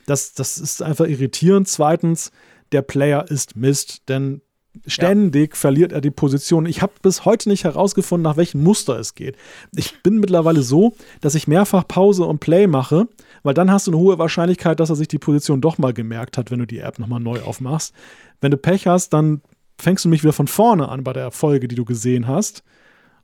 das, 0.06 0.34
das 0.34 0.59
ist 0.59 0.82
einfach 0.82 1.06
irritierend. 1.06 1.68
Zweitens, 1.68 2.32
der 2.73 2.82
Player 2.82 3.31
ist 3.31 3.57
Mist, 3.57 4.09
denn 4.09 4.43
ständig 4.86 5.53
ja. 5.53 5.57
verliert 5.57 5.93
er 5.93 6.01
die 6.01 6.11
Position. 6.11 6.66
Ich 6.66 6.82
habe 6.82 6.93
bis 7.03 7.24
heute 7.24 7.49
nicht 7.49 7.65
herausgefunden, 7.65 8.23
nach 8.23 8.36
welchem 8.36 8.62
Muster 8.62 8.99
es 8.99 9.15
geht. 9.15 9.36
Ich 9.77 10.03
bin 10.03 10.19
mittlerweile 10.19 10.62
so, 10.62 10.94
dass 11.20 11.35
ich 11.35 11.47
mehrfach 11.47 11.86
Pause 11.86 12.24
und 12.24 12.40
Play 12.40 12.66
mache, 12.66 13.07
weil 13.43 13.55
dann 13.55 13.70
hast 13.70 13.86
du 13.86 13.90
eine 13.90 14.01
hohe 14.01 14.19
Wahrscheinlichkeit, 14.19 14.81
dass 14.81 14.90
er 14.90 14.97
sich 14.97 15.09
die 15.09 15.19
Position 15.19 15.61
doch 15.61 15.78
mal 15.78 15.93
gemerkt 15.93 16.39
hat, 16.39 16.51
wenn 16.51 16.59
du 16.59 16.66
die 16.66 16.78
App 16.78 16.99
nochmal 16.99 17.20
neu 17.20 17.43
aufmachst. 17.43 17.94
Wenn 18.40 18.51
du 18.51 18.57
Pech 18.57 18.86
hast, 18.86 19.11
dann 19.11 19.43
fängst 19.78 20.05
du 20.05 20.09
mich 20.09 20.23
wieder 20.23 20.32
von 20.32 20.49
vorne 20.49 20.89
an 20.89 21.05
bei 21.05 21.12
der 21.12 21.31
Folge, 21.31 21.69
die 21.69 21.74
du 21.74 21.85
gesehen 21.85 22.27
hast. 22.27 22.62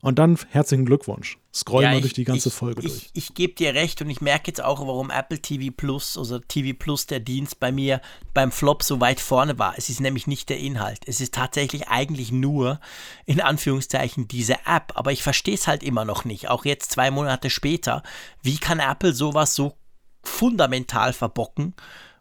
Und 0.00 0.18
dann 0.18 0.38
herzlichen 0.50 0.84
Glückwunsch. 0.84 1.38
Scroll 1.52 1.82
ja, 1.82 1.90
mal 1.90 2.00
durch 2.00 2.12
die 2.12 2.24
ganze 2.24 2.50
ich, 2.50 2.54
Folge 2.54 2.82
ich, 2.82 2.92
durch. 2.92 3.10
Ich 3.14 3.34
gebe 3.34 3.54
dir 3.54 3.74
recht 3.74 4.00
und 4.00 4.08
ich 4.10 4.20
merke 4.20 4.46
jetzt 4.46 4.62
auch, 4.62 4.80
warum 4.80 5.10
Apple 5.10 5.40
TV 5.40 5.72
Plus, 5.76 6.16
also 6.16 6.38
TV 6.38 6.76
Plus, 6.78 7.06
der 7.06 7.18
Dienst 7.18 7.58
bei 7.58 7.72
mir 7.72 8.00
beim 8.32 8.52
Flop 8.52 8.84
so 8.84 9.00
weit 9.00 9.18
vorne 9.18 9.58
war. 9.58 9.74
Es 9.76 9.88
ist 9.88 10.00
nämlich 10.00 10.28
nicht 10.28 10.50
der 10.50 10.58
Inhalt. 10.58 11.00
Es 11.06 11.20
ist 11.20 11.34
tatsächlich 11.34 11.88
eigentlich 11.88 12.30
nur, 12.30 12.78
in 13.26 13.40
Anführungszeichen, 13.40 14.28
diese 14.28 14.54
App. 14.66 14.92
Aber 14.94 15.10
ich 15.10 15.24
verstehe 15.24 15.54
es 15.54 15.66
halt 15.66 15.82
immer 15.82 16.04
noch 16.04 16.24
nicht. 16.24 16.48
Auch 16.48 16.64
jetzt 16.64 16.92
zwei 16.92 17.10
Monate 17.10 17.50
später. 17.50 18.04
Wie 18.40 18.58
kann 18.58 18.78
Apple 18.78 19.12
sowas 19.12 19.56
so 19.56 19.74
fundamental 20.22 21.12
verbocken? 21.12 21.74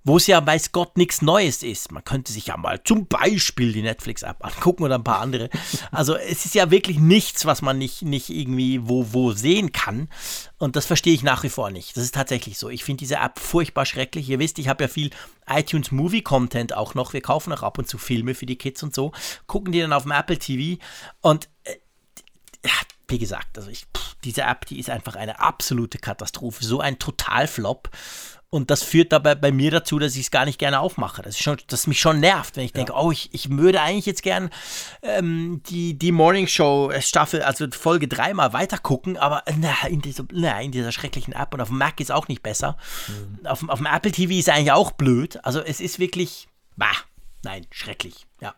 Wo 0.08 0.18
es 0.18 0.28
ja 0.28 0.46
weiß 0.46 0.72
Gott 0.72 0.98
nichts 0.98 1.22
Neues 1.22 1.64
ist. 1.64 1.92
Man 1.92 2.04
könnte 2.04 2.32
sich 2.32 2.48
ja 2.48 2.58
mal 2.58 2.82
zum 2.82 3.08
Beispiel 3.08 3.74
die 3.74 3.82
Netflix-App 3.82 4.44
angucken 4.44 4.84
oder 4.84 4.96
ein 4.96 5.04
paar 5.04 5.20
andere. 5.20 5.50
Also 5.92 6.16
es 6.16 6.46
ist 6.46 6.56
ja 6.56 6.72
wirklich 6.72 6.98
nichts, 6.98 7.46
was 7.46 7.62
man 7.62 7.78
nicht, 7.78 8.04
nicht 8.04 8.30
irgendwie 8.30 8.88
wo, 8.88 9.08
wo 9.12 9.34
sehen 9.34 9.74
kann. 9.74 10.08
Und 10.58 10.78
das 10.78 10.86
verstehe 10.86 11.14
ich 11.14 11.24
nach 11.24 11.44
wie 11.44 11.50
vor 11.50 11.72
nicht. 11.72 11.98
Das 11.98 12.06
ist 12.06 12.16
tatsächlich 12.16 12.58
so. 12.58 12.70
Ich 12.70 12.86
finde 12.86 13.00
diese 13.00 13.18
App 13.18 13.38
furchtbar 13.38 13.86
schrecklich. 13.86 14.30
Ihr 14.30 14.40
wisst, 14.40 14.60
ich 14.60 14.70
habe 14.70 14.86
ja 14.86 14.88
viel 14.88 15.10
iTunes 15.46 15.92
Movie 15.92 16.22
Content 16.22 16.74
auch 16.74 16.96
noch. 16.96 17.12
Wir 17.12 17.22
kaufen 17.22 17.52
auch 17.52 17.64
ab 17.64 17.78
und 17.78 17.90
zu 17.90 17.98
Filme 17.98 18.34
für 18.34 18.46
die 18.46 18.58
Kids 18.58 18.82
und 18.84 18.96
so. 18.96 19.12
Gucken 19.46 19.74
die 19.74 19.82
dann 19.82 19.92
auf 19.94 20.04
dem 20.04 20.14
Apple 20.14 20.40
TV. 20.40 20.82
Und 21.20 21.50
äh, 21.66 21.76
wie 23.10 23.20
gesagt, 23.20 23.58
also 23.58 23.70
ich, 23.70 23.86
pff, 23.96 24.16
diese 24.24 24.42
App, 24.44 24.66
die 24.66 24.80
ist 24.80 24.90
einfach 24.90 25.16
eine 25.16 25.40
absolute 25.40 25.98
Katastrophe. 25.98 26.64
So 26.64 26.80
ein 26.80 27.00
Totalflop. 27.00 27.90
Und 28.49 28.72
das 28.72 28.82
führt 28.82 29.11
dabei 29.11 29.36
bei 29.36 29.52
mir 29.52 29.72
dazu, 29.72 29.99
dass 29.99 30.15
ich 30.15 30.22
es 30.22 30.32
gar 30.32 30.45
nicht 30.45 30.57
gerne 30.57 30.80
aufmache. 30.80 31.22
Das, 31.22 31.36
ist 31.36 31.44
schon, 31.44 31.57
das 31.68 31.86
mich 31.86 31.99
schon 31.99 32.22
nervt, 32.22 32.56
wenn 32.56 32.64
ich 32.64 32.72
denke, 32.72 32.94
oh, 32.95 33.11
ich, 33.11 33.34
ich 33.34 33.49
würde 33.49 33.82
eigentlich 33.82 34.06
jetzt 34.06 34.24
gern 34.24 34.49
ähm, 35.02 35.61
die, 35.68 35.99
die 35.99 36.14
Morning 36.14 36.48
Show 36.48 36.90
äh, 36.90 37.02
Staffel, 37.02 37.41
also 37.41 37.68
Folge 37.72 38.07
3 38.07 38.34
mal 38.34 38.53
weiter 38.53 38.78
gucken, 38.78 39.18
aber 39.18 39.44
na, 39.57 39.88
in, 39.90 40.02
dieser, 40.02 40.24
na, 40.32 40.61
in 40.61 40.72
dieser 40.72 40.94
schrecklichen 40.94 41.34
App 41.34 41.53
und 41.53 41.60
auf 41.60 41.68
dem 41.68 41.78
Mac 41.78 41.99
ist 41.99 42.11
auch 42.11 42.30
nicht 42.30 42.41
besser. 42.41 42.78
Mhm. 43.10 43.45
Auf, 43.45 43.68
auf 43.68 43.80
dem 43.80 43.86
Apple 43.86 44.14
TV 44.14 44.34
ist 44.34 44.49
eigentlich 44.49 44.72
auch 44.72 44.91
blöd. 44.91 45.44
Also 45.44 45.60
es 45.60 45.82
ist 45.82 45.99
wirklich, 45.99 46.48
bah, 46.78 46.95
nein, 47.44 47.68
schrecklich, 47.69 48.28
ja. 48.40 48.56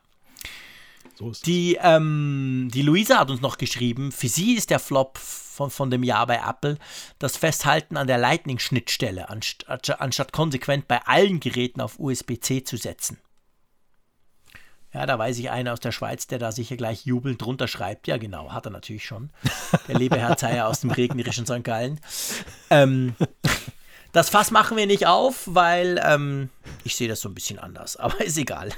So 1.16 1.32
die, 1.46 1.80
ähm, 1.82 2.70
die 2.72 2.84
Luisa 2.84 3.18
hat 3.18 3.32
uns 3.32 3.42
noch 3.42 3.58
geschrieben, 3.58 4.12
für 4.12 4.30
sie 4.30 4.54
ist 4.54 4.70
der 4.70 4.80
Flop 4.80 5.20
von, 5.60 5.70
von 5.70 5.92
dem 5.92 6.04
Jahr 6.04 6.26
bei 6.26 6.38
Apple 6.38 6.78
das 7.20 7.36
Festhalten 7.36 7.98
an 7.98 8.08
der 8.08 8.18
Lightning-Schnittstelle, 8.18 9.28
anstatt, 9.28 10.00
anstatt 10.00 10.32
konsequent 10.32 10.88
bei 10.88 11.02
allen 11.06 11.42
Geräten 11.42 11.82
auf 11.82 12.00
USB-C 12.00 12.64
zu 12.64 12.78
setzen. 12.78 13.20
Ja, 14.94 15.06
da 15.06 15.20
weiß 15.20 15.38
ich 15.38 15.52
einen 15.52 15.68
aus 15.68 15.82
der 15.82 15.92
Schweiz, 15.92 16.28
der 16.28 16.40
da 16.40 16.52
sicher 16.52 16.78
gleich 16.78 17.06
jubelnd 17.06 17.42
drunter 17.42 17.68
schreibt. 17.68 18.08
Ja, 18.08 18.18
genau, 18.18 18.54
hat 18.54 18.66
er 18.66 18.72
natürlich 18.72 19.06
schon. 19.06 19.30
Der 19.88 20.00
liebe 20.00 20.18
Herr 20.18 20.38
Zeier 20.38 20.68
aus 20.68 20.82
dem 20.82 20.92
regnerischen 20.92 21.46
St. 21.46 21.64
Gallen. 21.64 22.00
Ähm, 22.70 23.16
das 24.14 24.30
Fass 24.30 24.50
machen 24.50 24.78
wir 24.78 24.88
nicht 24.88 25.06
auf, 25.06 25.44
weil 25.46 26.02
ähm, 26.04 26.50
ich 26.86 26.96
sehe 26.96 27.10
das 27.10 27.22
so 27.22 27.30
ein 27.30 27.36
bisschen 27.36 27.60
anders, 27.60 27.98
aber 27.98 28.22
ist 28.22 28.38
egal. 28.38 28.72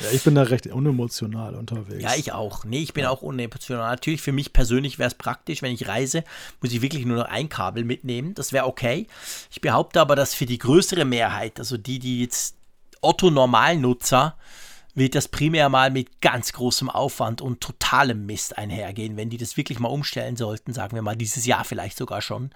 Ja, 0.00 0.10
ich 0.12 0.22
bin 0.22 0.34
da 0.34 0.42
recht 0.42 0.66
unemotional 0.66 1.54
unterwegs. 1.54 2.02
Ja, 2.02 2.14
ich 2.16 2.32
auch. 2.32 2.64
Nee, 2.64 2.80
ich 2.80 2.94
bin 2.94 3.06
auch 3.06 3.22
unemotional. 3.22 3.90
Natürlich, 3.90 4.22
für 4.22 4.32
mich 4.32 4.52
persönlich 4.52 4.98
wäre 4.98 5.08
es 5.08 5.14
praktisch, 5.14 5.62
wenn 5.62 5.72
ich 5.72 5.88
reise, 5.88 6.24
muss 6.60 6.72
ich 6.72 6.82
wirklich 6.82 7.04
nur 7.06 7.18
noch 7.18 7.26
ein 7.26 7.48
Kabel 7.48 7.84
mitnehmen. 7.84 8.34
Das 8.34 8.52
wäre 8.52 8.66
okay. 8.66 9.06
Ich 9.50 9.60
behaupte 9.60 10.00
aber, 10.00 10.16
dass 10.16 10.34
für 10.34 10.46
die 10.46 10.58
größere 10.58 11.04
Mehrheit, 11.04 11.58
also 11.58 11.76
die, 11.76 11.98
die 11.98 12.22
jetzt 12.22 12.56
Otto-Normalnutzer, 13.00 14.36
wird 14.94 15.14
das 15.14 15.28
primär 15.28 15.68
mal 15.68 15.90
mit 15.90 16.20
ganz 16.20 16.52
großem 16.52 16.90
Aufwand 16.90 17.40
und 17.40 17.60
totalem 17.60 18.26
Mist 18.26 18.58
einhergehen, 18.58 19.16
wenn 19.16 19.30
die 19.30 19.38
das 19.38 19.56
wirklich 19.56 19.78
mal 19.78 19.88
umstellen 19.88 20.36
sollten, 20.36 20.72
sagen 20.72 20.94
wir 20.94 21.02
mal 21.02 21.16
dieses 21.16 21.46
Jahr 21.46 21.64
vielleicht 21.64 21.96
sogar 21.96 22.22
schon, 22.22 22.50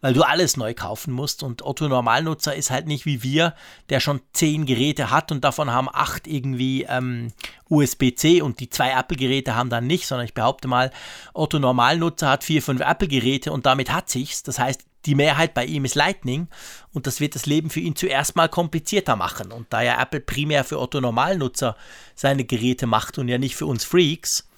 weil 0.00 0.14
du 0.14 0.22
alles 0.22 0.56
neu 0.56 0.74
kaufen 0.74 1.12
musst 1.12 1.42
und 1.42 1.62
Otto 1.62 1.88
Normalnutzer 1.88 2.54
ist 2.54 2.70
halt 2.70 2.86
nicht 2.86 3.06
wie 3.06 3.22
wir, 3.22 3.54
der 3.88 4.00
schon 4.00 4.20
zehn 4.32 4.66
Geräte 4.66 5.10
hat 5.10 5.32
und 5.32 5.44
davon 5.44 5.70
haben 5.70 5.88
acht 5.92 6.26
irgendwie 6.26 6.84
ähm, 6.88 7.32
USB-C 7.68 8.42
und 8.42 8.60
die 8.60 8.70
zwei 8.70 8.90
Apple-Geräte 8.90 9.54
haben 9.54 9.70
dann 9.70 9.86
nicht, 9.86 10.06
sondern 10.06 10.26
ich 10.26 10.34
behaupte 10.34 10.68
mal, 10.68 10.90
Otto 11.34 11.58
Normalnutzer 11.58 12.28
hat 12.28 12.44
vier, 12.44 12.62
fünf 12.62 12.80
Apple-Geräte 12.80 13.52
und 13.52 13.66
damit 13.66 13.92
hat 13.92 14.08
sich's. 14.08 14.42
Das 14.42 14.58
heißt, 14.58 14.87
die 15.06 15.14
Mehrheit 15.14 15.54
bei 15.54 15.64
ihm 15.64 15.84
ist 15.84 15.94
Lightning 15.94 16.48
und 16.92 17.06
das 17.06 17.20
wird 17.20 17.34
das 17.34 17.46
Leben 17.46 17.70
für 17.70 17.80
ihn 17.80 17.96
zuerst 17.96 18.36
mal 18.36 18.48
komplizierter 18.48 19.16
machen. 19.16 19.52
Und 19.52 19.66
da 19.70 19.82
ja 19.82 20.00
Apple 20.00 20.20
primär 20.20 20.64
für 20.64 20.78
Otto-Normalnutzer 20.78 21.76
seine 22.14 22.44
Geräte 22.44 22.86
macht 22.86 23.18
und 23.18 23.28
ja 23.28 23.38
nicht 23.38 23.56
für 23.56 23.66
uns 23.66 23.84
Freaks, 23.84 24.48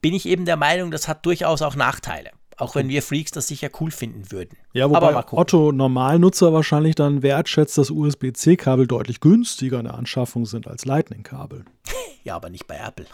bin 0.00 0.14
ich 0.14 0.26
eben 0.26 0.44
der 0.44 0.56
Meinung, 0.56 0.90
das 0.90 1.08
hat 1.08 1.26
durchaus 1.26 1.62
auch 1.62 1.74
Nachteile. 1.74 2.30
Auch 2.56 2.74
wenn 2.74 2.88
wir 2.88 3.02
Freaks 3.02 3.30
das 3.30 3.46
sicher 3.46 3.68
cool 3.80 3.92
finden 3.92 4.32
würden. 4.32 4.58
Ja, 4.72 4.90
wobei 4.90 5.14
Otto-Normalnutzer 5.14 6.52
wahrscheinlich 6.52 6.96
dann 6.96 7.22
wertschätzt, 7.22 7.78
dass 7.78 7.90
USB-C-Kabel 7.90 8.88
deutlich 8.88 9.20
günstiger 9.20 9.78
in 9.78 9.84
der 9.84 9.94
Anschaffung 9.94 10.44
sind 10.44 10.66
als 10.66 10.84
Lightning-Kabel. 10.84 11.64
ja, 12.24 12.34
aber 12.34 12.50
nicht 12.50 12.66
bei 12.66 12.76
Apple. 12.76 13.06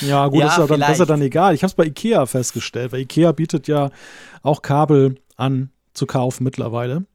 ja, 0.00 0.26
gut, 0.26 0.40
ja, 0.40 0.48
ist, 0.48 0.58
ja 0.58 0.66
dann, 0.66 0.80
das 0.80 0.90
ist 0.90 0.98
ja 0.98 1.04
dann 1.04 1.22
egal. 1.22 1.54
Ich 1.54 1.62
habe 1.62 1.68
es 1.68 1.74
bei 1.74 1.84
Ikea 1.84 2.26
festgestellt, 2.26 2.92
weil 2.92 3.00
Ikea 3.02 3.30
bietet 3.30 3.68
ja 3.68 3.90
auch 4.42 4.62
Kabel 4.62 5.16
an 5.42 5.70
zu 5.92 6.06
kaufen 6.06 6.44
mittlerweile 6.44 7.06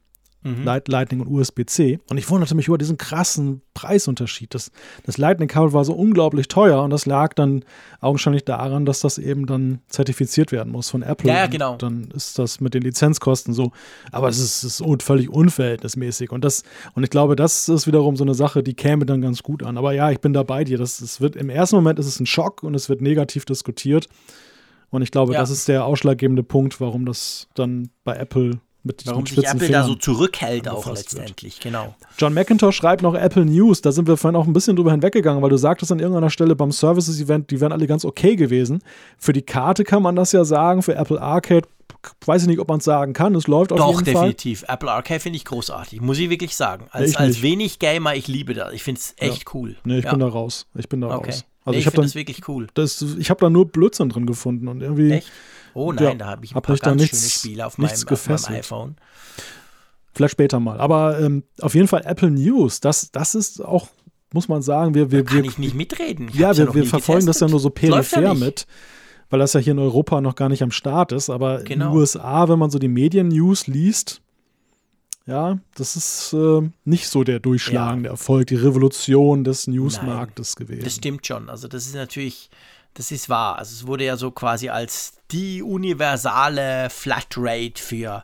mhm. 0.47 0.81
Lightning 0.87 1.21
und 1.21 1.27
USB-C. 1.27 1.99
Und 2.09 2.17
ich 2.17 2.29
wunderte 2.29 2.55
mich 2.55 2.67
über 2.67 2.77
diesen 2.77 2.97
krassen 2.97 3.61
Preisunterschied. 3.73 4.53
Das, 4.53 4.71
das 5.05 5.17
Lightning-Kabel 5.17 5.73
war 5.73 5.85
so 5.85 5.93
unglaublich 5.93 6.47
teuer 6.47 6.81
und 6.83 6.89
das 6.89 7.05
lag 7.05 7.33
dann 7.33 7.63
augenscheinlich 7.99 8.45
daran, 8.45 8.85
dass 8.85 9.01
das 9.01 9.17
eben 9.17 9.45
dann 9.45 9.79
zertifiziert 9.87 10.51
werden 10.51 10.71
muss 10.71 10.89
von 10.89 11.01
Apple. 11.01 11.29
Ja, 11.29 11.47
genau. 11.47 11.73
Und 11.73 11.83
dann 11.83 12.11
ist 12.15 12.39
das 12.39 12.59
mit 12.59 12.73
den 12.73 12.83
Lizenzkosten 12.83 13.53
so. 13.53 13.71
Aber 14.11 14.29
es 14.29 14.39
ist, 14.39 14.63
ist 14.63 14.83
völlig 15.03 15.29
unverhältnismäßig. 15.29 16.31
Und, 16.31 16.43
das, 16.43 16.63
und 16.93 17.03
ich 17.03 17.09
glaube, 17.09 17.35
das 17.35 17.69
ist 17.69 17.87
wiederum 17.87 18.15
so 18.15 18.23
eine 18.23 18.33
Sache, 18.33 18.63
die 18.63 18.73
käme 18.73 19.05
dann 19.05 19.21
ganz 19.21 19.43
gut 19.43 19.63
an. 19.63 19.77
Aber 19.77 19.93
ja, 19.93 20.11
ich 20.11 20.19
bin 20.19 20.33
da 20.33 20.43
bei 20.43 20.63
dir. 20.63 20.77
Das, 20.77 20.97
das 20.97 21.21
wird, 21.21 21.35
Im 21.35 21.49
ersten 21.49 21.75
Moment 21.75 21.99
ist 21.99 22.07
es 22.07 22.19
ein 22.19 22.25
Schock 22.25 22.63
und 22.63 22.75
es 22.75 22.89
wird 22.89 23.01
negativ 23.01 23.45
diskutiert. 23.45 24.07
Und 24.97 25.03
ich 25.03 25.11
glaube, 25.11 25.33
ja. 25.33 25.39
das 25.39 25.51
ist 25.51 25.67
der 25.67 25.85
ausschlaggebende 25.85 26.41
Punkt, 26.41 26.81
warum 26.81 27.05
das 27.05 27.47
dann 27.53 27.91
bei 28.03 28.15
Apple 28.15 28.59
mit 28.81 29.05
Warum 29.05 29.27
sich 29.27 29.37
Apple 29.37 29.59
Fingern 29.59 29.81
da 29.81 29.83
so 29.83 29.93
zurückhält 29.93 30.67
auch 30.67 30.87
letztendlich, 30.87 31.57
wird. 31.57 31.65
genau. 31.65 31.93
John 32.17 32.33
McIntosh 32.33 32.75
schreibt 32.75 33.03
noch 33.03 33.13
Apple 33.13 33.45
News, 33.45 33.81
da 33.81 33.91
sind 33.91 34.07
wir 34.07 34.17
vorhin 34.17 34.35
auch 34.35 34.47
ein 34.47 34.53
bisschen 34.53 34.75
drüber 34.75 34.89
hinweggegangen, 34.89 35.43
weil 35.43 35.51
du 35.51 35.57
sagtest 35.57 35.91
an 35.91 35.99
irgendeiner 35.99 36.31
Stelle 36.31 36.55
beim 36.55 36.71
Services-Event, 36.71 37.51
die 37.51 37.61
wären 37.61 37.73
alle 37.73 37.85
ganz 37.85 38.05
okay 38.05 38.35
gewesen. 38.35 38.81
Für 39.19 39.33
die 39.33 39.43
Karte 39.43 39.83
kann 39.83 40.01
man 40.01 40.15
das 40.15 40.31
ja 40.31 40.43
sagen, 40.45 40.81
für 40.81 40.95
Apple 40.95 41.21
Arcade 41.21 41.67
weiß 42.25 42.41
ich 42.43 42.47
nicht, 42.47 42.59
ob 42.59 42.69
man 42.69 42.79
es 42.79 42.85
sagen 42.85 43.13
kann. 43.13 43.35
Es 43.35 43.45
läuft 43.45 43.71
auf 43.71 43.77
Doch, 43.77 43.87
jeden 43.87 44.05
Fall. 44.05 44.13
Doch, 44.13 44.21
definitiv. 44.21 44.65
Apple 44.67 44.89
Arcade 44.89 45.19
finde 45.19 45.37
ich 45.37 45.45
großartig. 45.45 46.01
Muss 46.01 46.17
ich 46.17 46.31
wirklich 46.31 46.55
sagen. 46.55 46.87
Als, 46.89 47.11
ich 47.11 47.19
als 47.19 47.43
wenig 47.43 47.77
Gamer, 47.77 48.15
ich 48.15 48.27
liebe 48.27 48.55
das. 48.55 48.73
Ich 48.73 48.81
finde 48.81 48.99
es 48.99 49.13
echt 49.17 49.43
ja. 49.45 49.51
cool. 49.53 49.75
Nee, 49.83 49.99
ich 49.99 50.05
ja. 50.05 50.11
bin 50.11 50.21
da 50.21 50.27
raus. 50.27 50.65
Ich 50.75 50.89
bin 50.89 51.01
da 51.01 51.15
okay. 51.15 51.29
raus. 51.31 51.45
Also 51.67 51.75
nee, 51.75 51.81
ich, 51.81 51.87
ich 51.87 51.91
finde 51.91 52.07
das 52.07 52.15
wirklich 52.15 52.47
cool. 52.47 52.67
Das, 52.75 53.01
ich 53.01 53.29
habe 53.29 53.41
da 53.41 53.49
nur 53.49 53.67
Blödsinn 53.67 54.07
drin 54.07 54.25
gefunden 54.25 54.69
und 54.69 54.81
irgendwie. 54.81 55.11
Echt? 55.11 55.29
Oh 55.73 55.91
nein, 55.91 56.03
ja, 56.05 56.15
da 56.15 56.27
habe 56.27 56.45
ich 56.45 56.51
ein 56.51 56.55
hab 56.55 56.65
paar 56.65 56.77
ganz 56.77 57.01
nichts, 57.01 57.19
schöne 57.19 57.29
Spiele 57.29 57.67
auf 57.67 57.77
meinem, 57.77 57.91
auf 58.09 58.29
meinem 58.29 58.55
iPhone. 58.55 58.95
Vielleicht 60.13 60.31
später 60.31 60.61
mal. 60.61 60.79
Aber 60.79 61.19
ähm, 61.19 61.43
auf 61.59 61.75
jeden 61.75 61.89
Fall 61.89 62.03
Apple 62.05 62.31
News, 62.31 62.79
das, 62.79 63.11
das 63.11 63.35
ist 63.35 63.59
auch, 63.63 63.89
muss 64.31 64.47
man 64.47 64.61
sagen, 64.61 64.93
wir. 64.93 65.11
wir 65.11 65.25
da 65.25 65.29
kann 65.29 65.43
wir, 65.43 65.49
ich 65.49 65.57
nicht 65.57 65.75
mitreden. 65.75 66.29
Ich 66.29 66.35
ja, 66.35 66.55
wir, 66.55 66.73
wir 66.73 66.85
verfolgen 66.85 67.25
getestet. 67.25 67.27
das 67.27 67.39
ja 67.41 67.51
nur 67.51 67.59
so 67.59 67.69
peripher 67.69 68.33
mit, 68.33 68.65
weil 69.29 69.39
das 69.39 69.51
ja 69.51 69.59
hier 69.59 69.73
in 69.73 69.79
Europa 69.79 70.21
noch 70.21 70.35
gar 70.35 70.47
nicht 70.47 70.63
am 70.63 70.71
Start 70.71 71.11
ist. 71.11 71.29
Aber 71.29 71.63
genau. 71.63 71.87
in 71.87 71.91
den 71.91 71.99
USA, 71.99 72.47
wenn 72.47 72.59
man 72.59 72.69
so 72.69 72.79
die 72.79 72.87
Medien-News 72.87 73.67
liest, 73.67 74.21
ja, 75.27 75.59
das 75.75 75.95
ist 75.95 76.33
äh, 76.33 76.67
nicht 76.85 77.07
so 77.07 77.23
der 77.23 77.39
durchschlagende 77.39 78.07
ja. 78.07 78.13
Erfolg, 78.13 78.47
die 78.47 78.55
Revolution 78.55 79.43
des 79.43 79.67
Newsmarktes 79.67 80.55
gewesen. 80.55 80.83
Das 80.83 80.95
stimmt 80.95 81.27
schon. 81.27 81.49
Also, 81.49 81.67
das 81.67 81.85
ist 81.85 81.95
natürlich 81.95 82.49
das 82.97 83.11
ist 83.11 83.29
wahr. 83.29 83.59
Also 83.59 83.73
es 83.73 83.87
wurde 83.87 84.05
ja 84.05 84.17
so 84.17 84.31
quasi 84.31 84.69
als 84.69 85.13
die 85.29 85.61
universale 85.61 86.89
Flatrate 86.89 87.79
für 87.79 88.23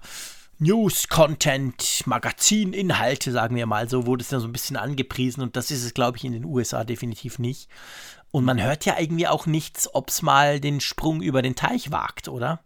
News, 0.57 1.09
Content, 1.09 2.01
Magazininhalte, 2.05 3.31
sagen 3.31 3.55
wir 3.55 3.67
mal 3.67 3.87
so, 3.87 4.07
wurde 4.07 4.23
es 4.23 4.31
ja 4.31 4.39
so 4.39 4.47
ein 4.47 4.51
bisschen 4.51 4.77
angepriesen 4.77 5.43
und 5.43 5.55
das 5.55 5.69
ist 5.69 5.83
es, 5.83 5.93
glaube 5.93 6.17
ich, 6.17 6.23
in 6.25 6.31
den 6.31 6.45
USA 6.45 6.83
definitiv 6.83 7.37
nicht. 7.37 7.69
Und 8.31 8.45
man 8.45 8.61
hört 8.61 8.85
ja 8.85 8.99
irgendwie 8.99 9.27
auch 9.27 9.45
nichts, 9.45 9.93
ob 9.93 10.09
es 10.09 10.23
mal 10.23 10.59
den 10.59 10.79
Sprung 10.79 11.21
über 11.21 11.43
den 11.43 11.55
Teich 11.55 11.91
wagt, 11.91 12.27
oder? 12.27 12.61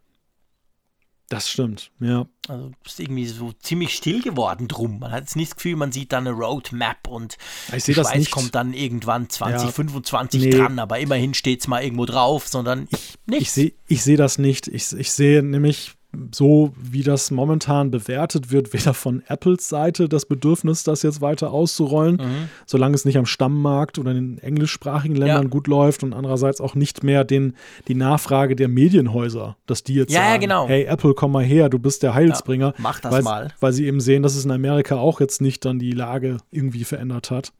Das 1.30 1.50
stimmt, 1.50 1.92
ja. 2.00 2.26
Also 2.48 2.72
ist 2.86 3.02
irgendwie 3.02 3.26
so 3.26 3.52
ziemlich 3.52 3.94
still 3.94 4.22
geworden 4.22 4.70
drum. 4.70 5.00
Man 5.00 5.12
hat 5.12 5.22
jetzt 5.22 5.36
nicht 5.36 5.52
das 5.52 5.56
Gefühl, 5.58 5.76
man 5.76 5.92
sieht 5.92 6.14
da 6.14 6.20
eine 6.20 6.32
Roadmap 6.32 7.06
und 7.10 7.38
ich 7.76 7.84
die 7.84 7.94
Schweiz 7.94 8.16
nicht. 8.16 8.32
kommt 8.32 8.56
dann 8.56 8.74
irgendwann 8.74 9.30
2025 9.30 10.42
ja. 10.42 10.50
nee. 10.50 10.56
dran, 10.56 10.80
aber 10.80 11.00
immerhin 11.00 11.34
steht 11.34 11.60
es 11.60 11.68
mal 11.68 11.84
irgendwo 11.84 12.06
drauf, 12.06 12.48
sondern 12.48 12.88
ich 12.90 13.18
nicht. 13.26 13.42
Ich 13.42 13.52
sehe 13.52 13.74
ich 13.88 14.04
seh 14.04 14.16
das 14.16 14.38
nicht. 14.38 14.70
Ich, 14.70 14.94
ich 14.94 15.12
sehe 15.12 15.44
nämlich 15.44 15.97
so 16.34 16.74
wie 16.80 17.04
das 17.04 17.32
momentan 17.32 17.92
bewertet 17.92 18.52
wird, 18.52 18.74
weder 18.74 18.94
von 18.94 19.24
Apples 19.28 19.70
Seite 19.70 20.10
das 20.10 20.26
Bedürfnis, 20.26 20.84
das 20.84 21.04
jetzt 21.04 21.22
weiter 21.22 21.52
auszurollen, 21.52 22.16
mhm. 22.16 22.50
solange 22.66 22.96
es 22.96 23.06
nicht 23.06 23.18
am 23.18 23.26
Stammmarkt 23.26 24.00
oder 24.00 24.12
in 24.12 24.36
den 24.36 24.38
englischsprachigen 24.40 25.16
Ländern 25.16 25.44
ja. 25.44 25.50
gut 25.50 25.68
läuft 25.68 26.04
und 26.04 26.14
andererseits 26.14 26.62
auch 26.62 26.76
nicht 26.76 27.04
mehr 27.04 27.24
den, 27.24 27.56
die 27.88 27.96
Nachfrage 27.96 28.56
der 28.56 28.68
Medienhäuser, 28.68 29.58
dass 29.66 29.84
die 29.84 29.96
jetzt 29.96 30.14
ja, 30.14 30.20
sagen, 30.20 30.32
ja, 30.32 30.38
genau. 30.38 30.68
hey 30.68 30.86
Apple, 30.86 31.14
komm 31.14 31.32
mal 31.32 31.44
her, 31.44 31.70
du 31.70 31.80
bist 31.80 32.04
der 32.04 32.14
Heilsbringer. 32.14 32.74
mach 32.78 33.00
das 33.00 33.12
weil, 33.12 33.24
mal. 33.24 33.54
Weil 33.60 33.74
sie 33.74 33.86
eben 33.86 34.00
sehen, 34.00 34.24
dass 34.24 34.36
es 34.36 34.46
in 34.46 34.52
Amerika 34.52 34.96
auch 34.96 35.20
jetzt 35.20 35.42
nicht 35.42 35.66
dann 35.66 35.80
die 35.80 35.92
Lage 35.92 36.38
irgendwie 36.52 36.84
verändert 36.84 37.32
hat. 37.32 37.52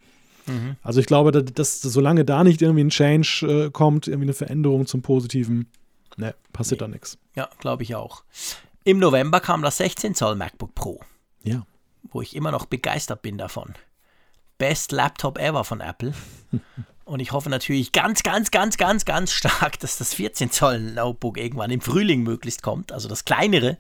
Mhm. 0.48 0.76
Also 0.82 1.00
ich 1.00 1.06
glaube, 1.06 1.32
dass, 1.32 1.46
dass, 1.54 1.82
solange 1.82 2.26
da 2.26 2.44
nicht 2.44 2.62
irgendwie 2.62 2.84
ein 2.84 2.90
Change 2.90 3.66
äh, 3.68 3.70
kommt, 3.72 4.08
irgendwie 4.08 4.26
eine 4.26 4.34
Veränderung 4.34 4.86
zum 4.86 5.02
Positiven, 5.02 5.68
Ne, 6.18 6.36
passiert 6.52 6.82
nee. 6.82 6.88
da 6.88 6.92
nichts. 6.92 7.18
Ja, 7.36 7.50
glaube 7.60 7.84
ich 7.84 7.96
auch. 7.96 8.24
Im 8.84 9.00
November 9.00 9.40
kam 9.40 9.62
das 9.62 9.78
16 9.78 10.16
Zoll 10.16 10.36
MacBook 10.36 10.74
Pro. 10.74 11.00
Ja. 11.44 11.66
Wo 12.04 12.22
ich 12.22 12.36
immer 12.36 12.52
noch 12.52 12.66
begeistert 12.66 13.22
bin 13.22 13.38
davon. 13.38 13.76
Best 14.58 14.92
Laptop 14.92 15.38
ever 15.38 15.64
von 15.64 15.80
Apple. 15.80 16.14
Und 17.06 17.20
ich 17.20 17.32
hoffe 17.32 17.50
natürlich 17.50 17.92
ganz, 17.92 18.24
ganz, 18.24 18.52
ganz, 18.52 18.78
ganz, 18.78 19.06
ganz 19.06 19.32
stark, 19.32 19.80
dass 19.80 19.98
das 19.98 20.14
14 20.16 20.52
Zoll 20.52 20.80
Notebook 20.80 21.38
irgendwann 21.38 21.72
im 21.72 21.82
Frühling 21.82 22.24
möglichst 22.24 22.64
kommt. 22.64 22.92
Also 22.92 23.08
das 23.08 23.24
kleinere. 23.24 23.78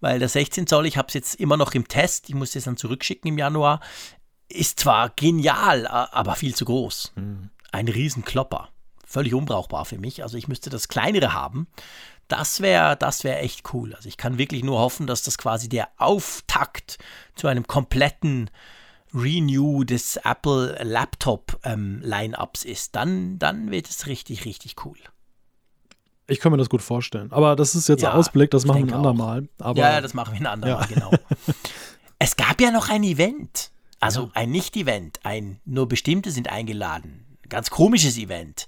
Weil 0.00 0.18
das 0.18 0.34
16 0.34 0.66
Zoll, 0.66 0.86
ich 0.86 0.96
habe 0.96 1.08
es 1.08 1.14
jetzt 1.14 1.34
immer 1.34 1.56
noch 1.56 1.74
im 1.74 1.88
Test. 1.88 2.28
Ich 2.28 2.34
muss 2.34 2.54
es 2.54 2.64
dann 2.64 2.76
zurückschicken 2.76 3.28
im 3.28 3.38
Januar. 3.38 3.80
Ist 4.48 4.80
zwar 4.80 5.10
genial, 5.10 5.86
aber 5.86 6.36
viel 6.36 6.54
zu 6.54 6.64
groß. 6.64 7.12
Mhm. 7.16 7.50
Ein 7.72 7.88
Riesenklopper 7.88 8.68
völlig 9.14 9.32
unbrauchbar 9.32 9.84
für 9.84 9.96
mich. 9.96 10.22
Also 10.22 10.36
ich 10.36 10.48
müsste 10.48 10.68
das 10.68 10.88
kleinere 10.88 11.32
haben. 11.32 11.68
Das 12.28 12.60
wäre 12.60 12.96
das 12.96 13.22
wär 13.22 13.42
echt 13.42 13.72
cool. 13.72 13.94
Also 13.94 14.08
ich 14.08 14.16
kann 14.16 14.38
wirklich 14.38 14.64
nur 14.64 14.78
hoffen, 14.78 15.06
dass 15.06 15.22
das 15.22 15.38
quasi 15.38 15.68
der 15.68 15.88
Auftakt 15.96 16.98
zu 17.36 17.46
einem 17.46 17.66
kompletten 17.66 18.50
Renew 19.14 19.84
des 19.84 20.16
Apple 20.16 20.76
Laptop 20.82 21.60
ähm, 21.62 22.00
Lineups 22.02 22.64
ist. 22.64 22.96
Dann, 22.96 23.38
dann 23.38 23.70
wird 23.70 23.88
es 23.88 24.06
richtig, 24.08 24.44
richtig 24.44 24.84
cool. 24.84 24.98
Ich 26.26 26.40
kann 26.40 26.50
mir 26.50 26.58
das 26.58 26.70
gut 26.70 26.82
vorstellen. 26.82 27.30
Aber 27.30 27.54
das 27.54 27.76
ist 27.76 27.88
jetzt 27.88 28.02
ja, 28.02 28.10
ein 28.10 28.18
Ausblick, 28.18 28.50
das 28.50 28.64
machen 28.64 28.88
wir 28.88 28.94
ein 28.94 28.96
andermal. 28.96 29.48
Aber, 29.60 29.78
ja, 29.78 30.00
das 30.00 30.14
machen 30.14 30.32
wir 30.32 30.40
ein 30.40 30.46
andermal, 30.46 30.80
ja. 30.80 30.86
genau. 30.86 31.10
es 32.18 32.36
gab 32.36 32.60
ja 32.60 32.72
noch 32.72 32.88
ein 32.88 33.04
Event. 33.04 33.70
Also 34.00 34.22
ja. 34.22 34.30
ein 34.34 34.50
Nicht-Event. 34.50 35.20
Ein 35.22 35.60
nur 35.64 35.86
bestimmte 35.86 36.32
sind 36.32 36.50
eingeladen. 36.50 37.38
Ganz 37.48 37.70
komisches 37.70 38.18
Event 38.18 38.66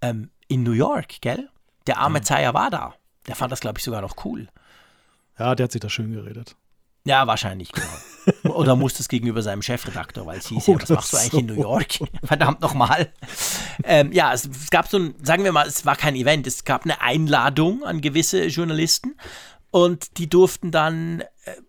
ähm, 0.00 0.30
in 0.48 0.62
New 0.62 0.72
York, 0.72 1.20
gell? 1.20 1.48
Der 1.86 1.98
arme 1.98 2.18
ja. 2.18 2.24
Zaya 2.24 2.54
war 2.54 2.70
da. 2.70 2.94
Der 3.26 3.36
fand 3.36 3.52
das, 3.52 3.60
glaube 3.60 3.78
ich, 3.78 3.84
sogar 3.84 4.02
noch 4.02 4.24
cool. 4.24 4.48
Ja, 5.38 5.54
der 5.54 5.64
hat 5.64 5.72
sich 5.72 5.80
da 5.80 5.88
schön 5.88 6.12
geredet. 6.12 6.56
Ja, 7.06 7.26
wahrscheinlich, 7.26 7.70
genau. 7.70 8.54
oder, 8.56 8.76
musste 8.76 9.02
es 9.02 9.08
gegenüber 9.08 9.42
seinem 9.42 9.60
Chefredakteur, 9.60 10.24
weil 10.24 10.38
es 10.38 10.46
hieß, 10.46 10.68
oh, 10.68 10.72
ja, 10.72 10.82
was 10.82 10.88
machst 10.88 11.12
du 11.12 11.16
eigentlich 11.18 11.32
so. 11.32 11.38
in 11.38 11.46
New 11.46 11.60
York? 11.60 11.98
Verdammt 12.24 12.62
nochmal. 12.62 13.12
Ähm, 13.82 14.10
ja, 14.12 14.32
es, 14.32 14.46
es 14.46 14.70
gab 14.70 14.88
so 14.88 14.98
ein, 14.98 15.14
sagen 15.22 15.44
wir 15.44 15.52
mal, 15.52 15.66
es 15.66 15.84
war 15.84 15.96
kein 15.96 16.16
Event, 16.16 16.46
es 16.46 16.64
gab 16.64 16.84
eine 16.84 17.02
Einladung 17.02 17.84
an 17.84 18.00
gewisse 18.00 18.46
Journalisten 18.46 19.16
und 19.70 20.16
die 20.16 20.30
durften 20.30 20.70
dann 20.70 21.20
äh, 21.20 21.26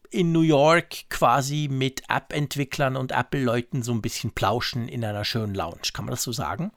in 0.10 0.32
New 0.32 0.42
York 0.42 1.10
quasi 1.10 1.68
mit 1.70 2.04
App-Entwicklern 2.08 2.96
und 2.96 3.12
Apple-Leuten 3.12 3.84
so 3.84 3.92
ein 3.92 4.02
bisschen 4.02 4.32
plauschen 4.32 4.88
in 4.88 5.04
einer 5.04 5.26
schönen 5.26 5.54
Lounge. 5.54 5.90
Kann 5.92 6.06
man 6.06 6.12
das 6.12 6.24
so 6.24 6.32
sagen? 6.32 6.72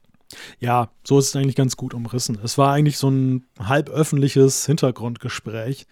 Ja, 0.59 0.91
so 1.05 1.19
ist 1.19 1.29
es 1.29 1.37
eigentlich 1.37 1.57
ganz 1.57 1.77
gut 1.77 1.95
umrissen. 1.95 2.39
Es 2.43 2.59
war 2.59 2.73
eigentlich 2.73 2.99
so 2.99 3.11
ein 3.11 3.47
halb 3.59 3.89
öffentliches 3.89 4.67
Hintergrundgespräch, 4.67 5.87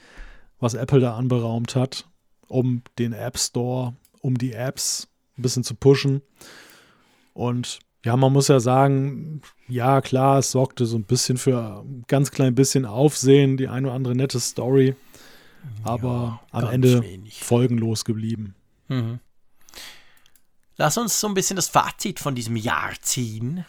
was 0.58 0.74
Apple 0.74 1.00
da 1.00 1.16
anberaumt 1.16 1.74
hat, 1.74 2.08
um 2.48 2.82
den 2.98 3.12
App 3.12 3.38
Store, 3.38 3.94
um 4.20 4.36
die 4.36 4.52
Apps 4.52 5.08
ein 5.38 5.42
bisschen 5.42 5.64
zu 5.64 5.74
pushen. 5.74 6.22
Und 7.32 7.78
ja, 8.04 8.16
man 8.16 8.32
muss 8.32 8.48
ja 8.48 8.60
sagen, 8.60 9.42
ja, 9.68 10.00
klar, 10.00 10.38
es 10.38 10.52
sorgte 10.52 10.86
so 10.86 10.96
ein 10.96 11.04
bisschen 11.04 11.38
für 11.38 11.82
ein 11.84 12.04
ganz 12.06 12.30
klein 12.30 12.54
bisschen 12.54 12.84
Aufsehen, 12.84 13.56
die 13.56 13.68
eine 13.68 13.88
oder 13.88 13.96
andere 13.96 14.14
nette 14.14 14.38
Story, 14.38 14.94
aber 15.82 16.40
ja, 16.52 16.60
am 16.60 16.70
Ende 16.70 17.02
wenig. 17.02 17.42
folgenlos 17.42 18.04
geblieben. 18.04 18.54
Mhm. 18.88 19.18
Lass 20.76 20.98
uns 20.98 21.18
so 21.18 21.26
ein 21.26 21.34
bisschen 21.34 21.56
das 21.56 21.68
Fazit 21.68 22.20
von 22.20 22.34
diesem 22.34 22.56
Jahr 22.56 22.92
ziehen 23.00 23.64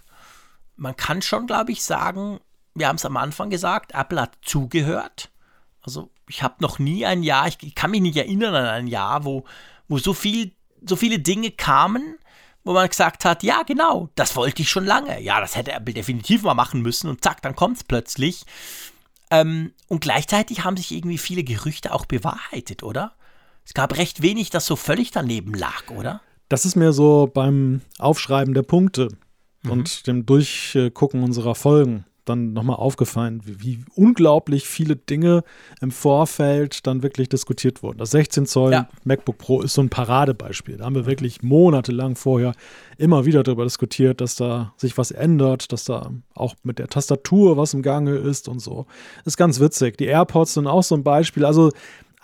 man 0.78 0.96
kann 0.96 1.22
schon, 1.22 1.48
glaube 1.48 1.72
ich, 1.72 1.84
sagen, 1.84 2.40
wir 2.76 2.88
haben 2.88 2.96
es 2.96 3.06
am 3.06 3.18
Anfang 3.18 3.50
gesagt, 3.50 3.94
Apple 3.94 4.22
hat 4.22 4.38
zugehört. 4.42 5.30
Also 5.82 6.10
ich 6.30 6.44
habe 6.44 6.56
noch 6.60 6.80
nie 6.80 7.06
ein 7.06 7.24
Jahr, 7.24 7.48
ich, 7.48 7.58
ich, 7.62 7.76
kann 7.76 7.92
mich 7.92 8.02
nicht 8.02 8.18
erinnern 8.18 8.54
an 8.56 8.66
ein 8.66 8.88
Jahr, 8.88 9.26
wo, 9.26 9.44
wo 9.88 9.98
so, 9.98 10.14
viel, 10.14 10.52
so 10.86 10.96
viele 10.96 11.20
Dinge 11.20 11.52
kamen, 11.52 12.18
wo 12.64 12.74
man 12.74 12.88
gesagt 12.88 13.26
hat, 13.26 13.44
ja 13.44 13.64
genau, 13.64 14.10
das 14.16 14.36
wollte 14.36 14.62
ich 14.62 14.70
schon 14.70 14.86
lange. 14.86 15.22
Ja, 15.22 15.40
das 15.40 15.56
hätte 15.56 15.72
Apple 15.72 15.94
definitiv 15.94 16.44
mal 16.44 16.54
machen 16.54 16.82
müssen 16.82 17.10
und 17.10 17.24
zack, 17.24 17.42
dann 17.42 17.56
kommt 17.56 17.78
es 17.78 17.84
plötzlich. 17.84 18.46
Ähm, 19.32 19.74
und 19.88 20.02
gleichzeitig 20.02 20.64
haben 20.64 20.78
sich 20.78 20.92
irgendwie 20.92 21.18
viele 21.18 21.44
Gerüchte 21.44 21.94
auch 21.94 22.06
bewahrheitet, 22.06 22.84
oder? 22.84 23.14
Es 23.66 23.74
gab 23.74 23.98
recht 23.98 24.22
wenig, 24.22 24.50
das 24.50 24.66
so 24.66 24.76
völlig 24.76 25.12
daneben 25.12 25.54
lag, 25.54 25.90
oder? 25.90 26.22
Das 26.50 26.66
ist 26.66 26.76
mir 26.76 26.94
so 26.94 27.30
beim 27.34 27.82
Aufschreiben 28.00 28.54
der 28.54 28.62
Punkte 28.62 29.10
mhm. 29.68 29.72
und 29.74 30.08
dem 30.08 30.26
Durchgucken 30.26 31.24
unserer 31.24 31.56
Folgen 31.56 32.06
dann 32.28 32.54
nochmal 32.54 32.78
aufgefallen, 32.78 33.42
wie, 33.46 33.62
wie, 33.62 33.80
unglaublich 33.96 34.68
viele 34.68 34.96
Dinge 34.96 35.44
im 35.82 35.92
Vorfeld 35.92 36.86
dann 36.86 37.04
wirklich 37.04 37.30
diskutiert 37.30 37.84
wurden. 37.84 37.98
Das 37.98 38.12
16 38.12 38.46
Zoll 38.46 38.72
ja. 38.74 38.90
MacBook 39.04 39.38
Pro 39.38 39.62
ist 39.62 39.74
so 39.74 39.82
ein 39.82 39.90
Paradebeispiel. 39.90 40.78
Da 40.78 40.86
haben 40.86 40.96
wir 40.96 41.06
wirklich 41.06 41.42
monatelang 41.42 42.16
vorher 42.16 42.54
immer 42.98 43.26
wieder 43.26 43.44
darüber 43.44 43.64
diskutiert, 43.64 44.22
dass 44.22 44.36
da 44.36 44.74
sich 44.78 44.98
was 44.98 45.12
ändert, 45.12 45.72
dass 45.72 45.86
da 45.86 46.12
auch 46.34 46.56
mit 46.64 46.80
der 46.80 46.88
Tastatur 46.88 47.58
was 47.58 47.74
im 47.74 47.82
Gange 47.82 48.16
ist 48.16 48.48
und 48.48 48.60
so. 48.60 48.86
Ist 49.26 49.38
ganz 49.38 49.60
witzig. 49.60 49.98
Die 49.98 50.06
AirPods 50.06 50.56
sind 50.56 50.68
auch 50.68 50.84
so 50.84 50.96
ein 50.96 51.04
Beispiel. 51.04 51.46
Also 51.46 51.72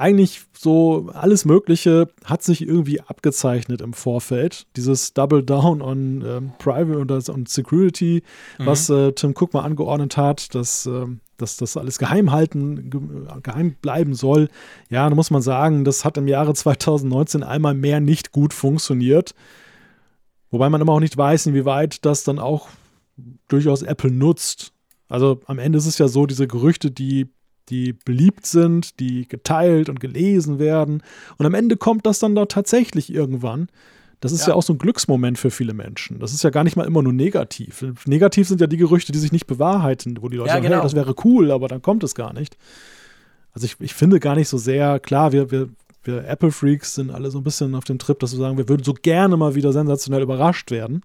eigentlich 0.03 0.41
so 0.51 1.09
alles 1.13 1.45
Mögliche 1.45 2.09
hat 2.25 2.43
sich 2.43 2.67
irgendwie 2.67 2.99
abgezeichnet 2.99 3.79
im 3.79 3.93
Vorfeld. 3.93 4.67
Dieses 4.75 5.13
Double 5.13 5.43
Down 5.43 5.81
on 5.81 6.21
äh, 6.21 6.41
Private 6.59 6.99
und, 6.99 7.29
und 7.29 7.47
Security, 7.47 8.21
mhm. 8.59 8.65
was 8.65 8.89
äh, 8.89 9.13
Tim 9.13 9.31
Cook 9.31 9.53
mal 9.53 9.61
angeordnet 9.61 10.17
hat, 10.17 10.53
dass, 10.55 10.85
äh, 10.87 11.05
dass 11.37 11.55
das 11.55 11.77
alles 11.77 11.99
geheim 11.99 12.33
halten, 12.33 12.89
ge 12.89 12.99
geheim 13.41 13.75
bleiben 13.81 14.13
soll. 14.13 14.49
Ja, 14.89 15.07
da 15.07 15.15
muss 15.15 15.31
man 15.31 15.41
sagen, 15.41 15.85
das 15.85 16.03
hat 16.03 16.17
im 16.17 16.27
Jahre 16.27 16.53
2019 16.53 17.41
einmal 17.41 17.73
mehr 17.73 18.01
nicht 18.01 18.33
gut 18.33 18.53
funktioniert. 18.53 19.33
Wobei 20.51 20.69
man 20.69 20.81
immer 20.81 20.91
auch 20.91 20.99
nicht 20.99 21.15
weiß, 21.15 21.45
inwieweit 21.45 22.03
das 22.03 22.25
dann 22.25 22.39
auch 22.39 22.67
durchaus 23.47 23.83
Apple 23.83 24.11
nutzt. 24.11 24.73
Also 25.07 25.39
am 25.45 25.59
Ende 25.59 25.77
ist 25.77 25.85
es 25.85 25.97
ja 25.97 26.09
so, 26.09 26.25
diese 26.25 26.45
Gerüchte, 26.45 26.91
die 26.91 27.29
die 27.69 27.93
beliebt 27.93 28.45
sind, 28.45 28.99
die 28.99 29.27
geteilt 29.27 29.89
und 29.89 29.99
gelesen 29.99 30.59
werden. 30.59 31.01
Und 31.37 31.45
am 31.45 31.53
Ende 31.53 31.77
kommt 31.77 32.05
das 32.05 32.19
dann 32.19 32.35
da 32.35 32.45
tatsächlich 32.45 33.13
irgendwann. 33.13 33.67
Das 34.23 34.31
ist 34.31 34.41
ja. 34.41 34.49
ja. 34.49 34.55
auch 34.55 34.63
so 34.63 34.73
ein 34.73 34.77
Glücksmoment 34.77 35.37
für 35.37 35.51
viele 35.51 35.73
Menschen. 35.73 36.19
Das 36.19 36.33
ist 36.33 36.43
ja 36.43 36.49
gar 36.49 36.63
nicht 36.63 36.77
mal 36.77 36.87
immer 36.87 37.01
nur 37.01 37.11
negativ. 37.11 37.85
Negativ 38.05 38.47
sind 38.47 38.61
ja 38.61 38.67
die 38.67 38.77
Gerüchte, 38.77 39.11
die 39.11 39.19
sich 39.19 39.33
nicht 39.33 39.47
bewahrheiten, 39.47 40.17
wo 40.21 40.29
die 40.29 40.37
Leute 40.37 40.47
ja, 40.47 40.53
sagen, 40.53 40.63
genau. 40.63 40.77
hey, 40.77 40.83
das 40.83 40.95
wäre 40.95 41.13
cool, 41.25 41.51
aber 41.51 41.67
dann 41.67 41.81
kommt 41.81 42.03
es 42.03 42.15
gar 42.15 42.31
nicht. 42.31 42.57
Also 43.51 43.65
ich, 43.65 43.75
ich 43.79 43.93
finde 43.93 44.19
gar 44.19 44.35
nicht 44.35 44.47
so 44.47 44.57
sehr, 44.57 44.99
klar, 44.99 45.33
wir, 45.33 45.51
wir, 45.51 45.69
wir 46.03 46.25
Apple-Freaks 46.25 46.95
sind 46.95 47.11
alle 47.11 47.31
so 47.31 47.39
ein 47.39 47.43
bisschen 47.43 47.75
auf 47.75 47.83
dem 47.83 47.99
Trip, 47.99 48.17
dass 48.19 48.31
wir 48.31 48.39
sagen, 48.39 48.57
wir 48.57 48.69
würden 48.69 48.83
so 48.83 48.93
gerne 48.93 49.35
mal 49.35 49.55
wieder 49.55 49.73
sensationell 49.73 50.21
überrascht 50.21 50.71
werden. 50.71 51.01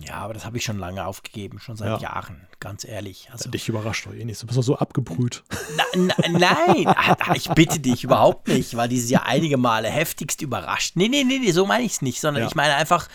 Ja, 0.00 0.14
aber 0.14 0.34
das 0.34 0.44
habe 0.44 0.56
ich 0.56 0.64
schon 0.64 0.78
lange 0.78 1.06
aufgegeben, 1.06 1.60
schon 1.60 1.76
seit 1.76 1.88
ja. 1.88 1.98
Jahren, 1.98 2.48
ganz 2.58 2.84
ehrlich. 2.84 3.28
Also, 3.30 3.48
dich 3.48 3.68
überrascht 3.68 4.06
doch 4.06 4.12
eh 4.12 4.24
nicht, 4.24 4.42
du 4.42 4.46
bist 4.46 4.58
doch 4.58 4.62
so 4.62 4.76
abgebrüht. 4.76 5.44
Na, 5.76 5.84
na, 5.94 6.14
nein, 6.28 6.86
ah, 6.88 7.16
ah, 7.20 7.34
ich 7.34 7.48
bitte 7.50 7.78
dich 7.78 8.04
überhaupt 8.04 8.48
nicht, 8.48 8.76
war 8.76 8.88
dieses 8.88 9.10
Jahr 9.10 9.26
einige 9.26 9.56
Male 9.56 9.88
heftigst 9.88 10.42
überrascht. 10.42 10.96
Nee, 10.96 11.08
nee, 11.08 11.22
nee, 11.22 11.38
nee 11.38 11.52
so 11.52 11.66
meine 11.66 11.84
ich 11.84 11.92
es 11.92 12.02
nicht, 12.02 12.20
sondern 12.20 12.42
ja. 12.42 12.48
ich 12.48 12.54
meine 12.56 12.74
einfach, 12.74 13.08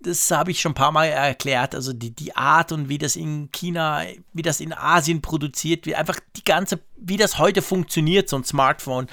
das 0.00 0.30
habe 0.30 0.50
ich 0.50 0.60
schon 0.60 0.72
ein 0.72 0.76
paar 0.76 0.92
Mal 0.92 1.06
erklärt, 1.06 1.74
also 1.74 1.92
die, 1.92 2.14
die 2.14 2.36
Art 2.36 2.72
und 2.72 2.88
wie 2.88 2.98
das 2.98 3.16
in 3.16 3.50
China, 3.52 4.02
wie 4.32 4.42
das 4.42 4.60
in 4.60 4.72
Asien 4.72 5.22
produziert 5.22 5.86
wird, 5.86 5.96
einfach 5.96 6.18
die 6.36 6.44
ganze, 6.44 6.80
wie 6.96 7.16
das 7.16 7.38
heute 7.38 7.62
funktioniert, 7.62 8.28
so 8.28 8.36
ein 8.36 8.44
Smartphone, 8.44 9.06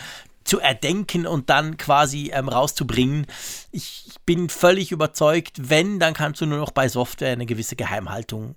zu 0.49 0.59
erdenken 0.59 1.27
und 1.27 1.49
dann 1.49 1.77
quasi 1.77 2.31
ähm, 2.34 2.49
rauszubringen. 2.49 3.27
Ich, 3.71 4.05
ich 4.07 4.19
bin 4.21 4.49
völlig 4.49 4.91
überzeugt, 4.91 5.69
wenn, 5.69 5.99
dann 5.99 6.13
kannst 6.13 6.41
du 6.41 6.45
nur 6.45 6.57
noch 6.57 6.71
bei 6.71 6.89
Software 6.89 7.31
eine 7.31 7.45
gewisse 7.45 7.76
Geheimhaltung 7.76 8.55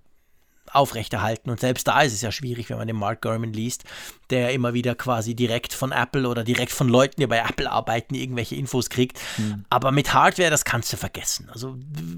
aufrechterhalten. 0.73 1.51
Und 1.51 1.61
selbst 1.61 1.87
da 1.89 2.03
ist 2.03 2.13
es 2.13 2.23
ja 2.23 2.33
schwierig, 2.33 2.71
wenn 2.71 2.79
man 2.79 2.87
den 2.87 2.97
Mark 2.97 3.23
Gurman 3.23 3.53
liest, 3.53 3.85
der 4.31 4.53
immer 4.53 4.75
wieder 4.75 4.95
quasi 4.95 5.35
direkt 5.35 5.73
von 5.73 5.93
Apple 5.93 6.29
oder 6.29 6.45
direkt 6.45 6.73
von 6.73 6.89
Leuten, 6.89 7.21
die 7.21 7.27
bei 7.27 7.39
Apple 7.39 7.71
arbeiten, 7.71 8.15
irgendwelche 8.15 8.55
Infos 8.55 8.91
kriegt. 8.91 9.19
Mhm. 9.39 9.65
Aber 9.69 9.93
mit 9.93 10.15
Hardware, 10.15 10.51
das 10.51 10.65
kannst 10.65 10.93
du 10.93 10.97
vergessen. 10.97 11.49
Also 11.53 11.77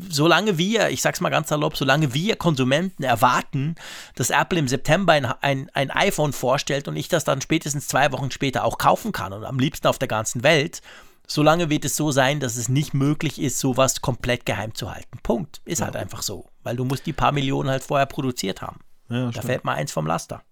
solange 0.08 0.58
wir, 0.58 0.90
ich 0.90 1.02
sag's 1.02 1.20
mal 1.20 1.30
ganz 1.30 1.48
salopp, 1.48 1.76
solange 1.76 2.14
wir 2.14 2.36
Konsumenten 2.36 3.02
erwarten, 3.02 3.74
dass 4.14 4.30
Apple 4.30 4.58
im 4.58 4.68
September 4.68 5.12
ein, 5.12 5.26
ein, 5.26 5.70
ein 5.74 5.90
iPhone 5.90 6.32
vorstellt 6.32 6.88
und 6.88 6.96
ich 6.96 7.08
das 7.08 7.24
dann 7.24 7.40
spätestens 7.40 7.88
zwei 7.88 8.12
Wochen 8.12 8.30
später 8.30 8.64
auch 8.64 8.78
kaufen 8.78 9.12
kann 9.12 9.32
und 9.32 9.44
am 9.44 9.58
liebsten 9.58 9.88
auf 9.88 9.98
der 9.98 10.08
ganzen 10.08 10.42
Welt, 10.42 10.80
Solange 11.26 11.70
wird 11.70 11.84
es 11.84 11.96
so 11.96 12.10
sein, 12.10 12.40
dass 12.40 12.56
es 12.56 12.68
nicht 12.68 12.94
möglich 12.94 13.40
ist, 13.40 13.58
sowas 13.58 14.00
komplett 14.00 14.44
geheim 14.44 14.74
zu 14.74 14.92
halten. 14.94 15.18
Punkt. 15.22 15.62
Ist 15.64 15.78
ja. 15.78 15.86
halt 15.86 15.96
einfach 15.96 16.22
so. 16.22 16.46
Weil 16.62 16.76
du 16.76 16.84
musst 16.84 17.06
die 17.06 17.12
paar 17.12 17.32
Millionen 17.32 17.70
halt 17.70 17.82
vorher 17.82 18.06
produziert 18.06 18.62
haben. 18.62 18.80
Ja, 19.08 19.30
da 19.30 19.42
fällt 19.42 19.64
mal 19.64 19.74
eins 19.74 19.92
vom 19.92 20.06
Laster. 20.06 20.42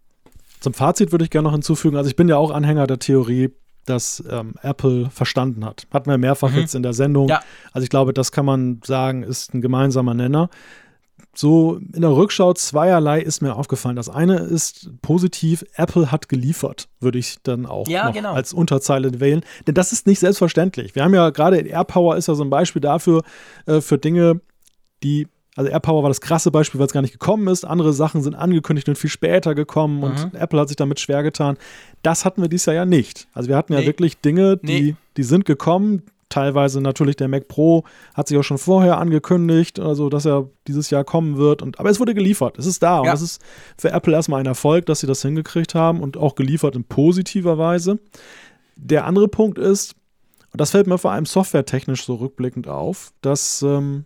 Zum 0.60 0.74
Fazit 0.74 1.10
würde 1.10 1.24
ich 1.24 1.30
gerne 1.30 1.48
noch 1.48 1.52
hinzufügen, 1.52 1.96
also 1.96 2.08
ich 2.08 2.16
bin 2.16 2.28
ja 2.28 2.36
auch 2.36 2.50
Anhänger 2.52 2.86
der 2.86 3.00
Theorie, 3.00 3.50
dass 3.84 4.22
ähm, 4.30 4.54
Apple 4.62 5.10
verstanden 5.10 5.64
hat. 5.64 5.88
Hatten 5.92 6.08
wir 6.08 6.18
mehrfach 6.18 6.50
mhm. 6.50 6.58
jetzt 6.58 6.74
in 6.74 6.84
der 6.84 6.92
Sendung. 6.92 7.28
Ja. 7.28 7.42
Also 7.72 7.82
ich 7.82 7.90
glaube, 7.90 8.12
das 8.12 8.30
kann 8.30 8.46
man 8.46 8.80
sagen, 8.84 9.24
ist 9.24 9.54
ein 9.54 9.60
gemeinsamer 9.60 10.14
Nenner 10.14 10.50
so 11.34 11.76
in 11.94 12.02
der 12.02 12.14
Rückschau 12.14 12.52
zweierlei 12.52 13.20
ist 13.20 13.40
mir 13.40 13.56
aufgefallen. 13.56 13.96
Das 13.96 14.08
eine 14.08 14.38
ist 14.38 14.90
positiv, 15.00 15.64
Apple 15.76 16.12
hat 16.12 16.28
geliefert, 16.28 16.88
würde 17.00 17.18
ich 17.18 17.36
dann 17.42 17.66
auch 17.66 17.88
ja, 17.88 18.10
genau. 18.10 18.34
als 18.34 18.52
Unterzeile 18.52 19.20
wählen. 19.20 19.42
Denn 19.66 19.74
das 19.74 19.92
ist 19.92 20.06
nicht 20.06 20.18
selbstverständlich. 20.18 20.94
Wir 20.94 21.04
haben 21.04 21.14
ja 21.14 21.30
gerade 21.30 21.58
AirPower 21.58 22.16
ist 22.16 22.28
ja 22.28 22.34
so 22.34 22.44
ein 22.44 22.50
Beispiel 22.50 22.82
dafür, 22.82 23.22
äh, 23.66 23.80
für 23.80 23.98
Dinge, 23.98 24.40
die 25.02 25.26
also 25.54 25.70
AirPower 25.70 26.02
war 26.02 26.10
das 26.10 26.22
krasse 26.22 26.50
Beispiel, 26.50 26.80
weil 26.80 26.86
es 26.86 26.92
gar 26.92 27.02
nicht 27.02 27.12
gekommen 27.12 27.46
ist. 27.48 27.64
Andere 27.64 27.92
Sachen 27.92 28.22
sind 28.22 28.34
angekündigt 28.34 28.88
und 28.88 28.96
viel 28.96 29.10
später 29.10 29.54
gekommen 29.54 29.98
mhm. 29.98 30.04
und 30.04 30.34
Apple 30.34 30.58
hat 30.58 30.68
sich 30.68 30.76
damit 30.76 30.98
schwer 30.98 31.22
getan. 31.22 31.58
Das 32.02 32.24
hatten 32.24 32.40
wir 32.40 32.48
dieses 32.48 32.66
Jahr 32.66 32.74
ja 32.74 32.86
nicht. 32.86 33.28
Also 33.34 33.48
wir 33.48 33.56
hatten 33.56 33.74
ja 33.74 33.80
nee. 33.80 33.86
wirklich 33.86 34.18
Dinge, 34.18 34.56
die, 34.56 34.82
nee. 34.82 34.96
die 35.16 35.22
sind 35.22 35.44
gekommen, 35.44 36.02
teilweise 36.32 36.80
natürlich 36.80 37.16
der 37.16 37.28
Mac 37.28 37.48
Pro 37.48 37.84
hat 38.14 38.28
sich 38.28 38.38
auch 38.38 38.42
schon 38.42 38.58
vorher 38.58 38.98
angekündigt, 38.98 39.78
also 39.78 40.08
dass 40.08 40.24
er 40.24 40.48
dieses 40.66 40.90
Jahr 40.90 41.04
kommen 41.04 41.36
wird. 41.36 41.62
Und, 41.62 41.78
aber 41.78 41.90
es 41.90 42.00
wurde 42.00 42.14
geliefert, 42.14 42.58
es 42.58 42.66
ist 42.66 42.82
da. 42.82 42.94
Ja. 42.94 43.00
Und 43.00 43.06
das 43.06 43.22
ist 43.22 43.42
für 43.76 43.90
Apple 43.90 44.14
erstmal 44.14 44.40
ein 44.40 44.46
Erfolg, 44.46 44.86
dass 44.86 45.00
sie 45.00 45.06
das 45.06 45.22
hingekriegt 45.22 45.74
haben 45.74 46.00
und 46.00 46.16
auch 46.16 46.34
geliefert 46.34 46.74
in 46.74 46.84
positiver 46.84 47.58
Weise. 47.58 47.98
Der 48.76 49.04
andere 49.04 49.28
Punkt 49.28 49.58
ist, 49.58 49.94
und 50.52 50.60
das 50.60 50.70
fällt 50.70 50.86
mir 50.86 50.98
vor 50.98 51.12
allem 51.12 51.26
softwaretechnisch 51.26 52.04
so 52.04 52.14
rückblickend 52.16 52.68
auf, 52.68 53.12
dass 53.20 53.62
ähm, 53.62 54.04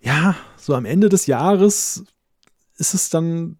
ja, 0.00 0.34
so 0.56 0.74
am 0.74 0.84
Ende 0.84 1.08
des 1.08 1.26
Jahres 1.26 2.04
ist 2.76 2.94
es 2.94 3.10
dann 3.10 3.58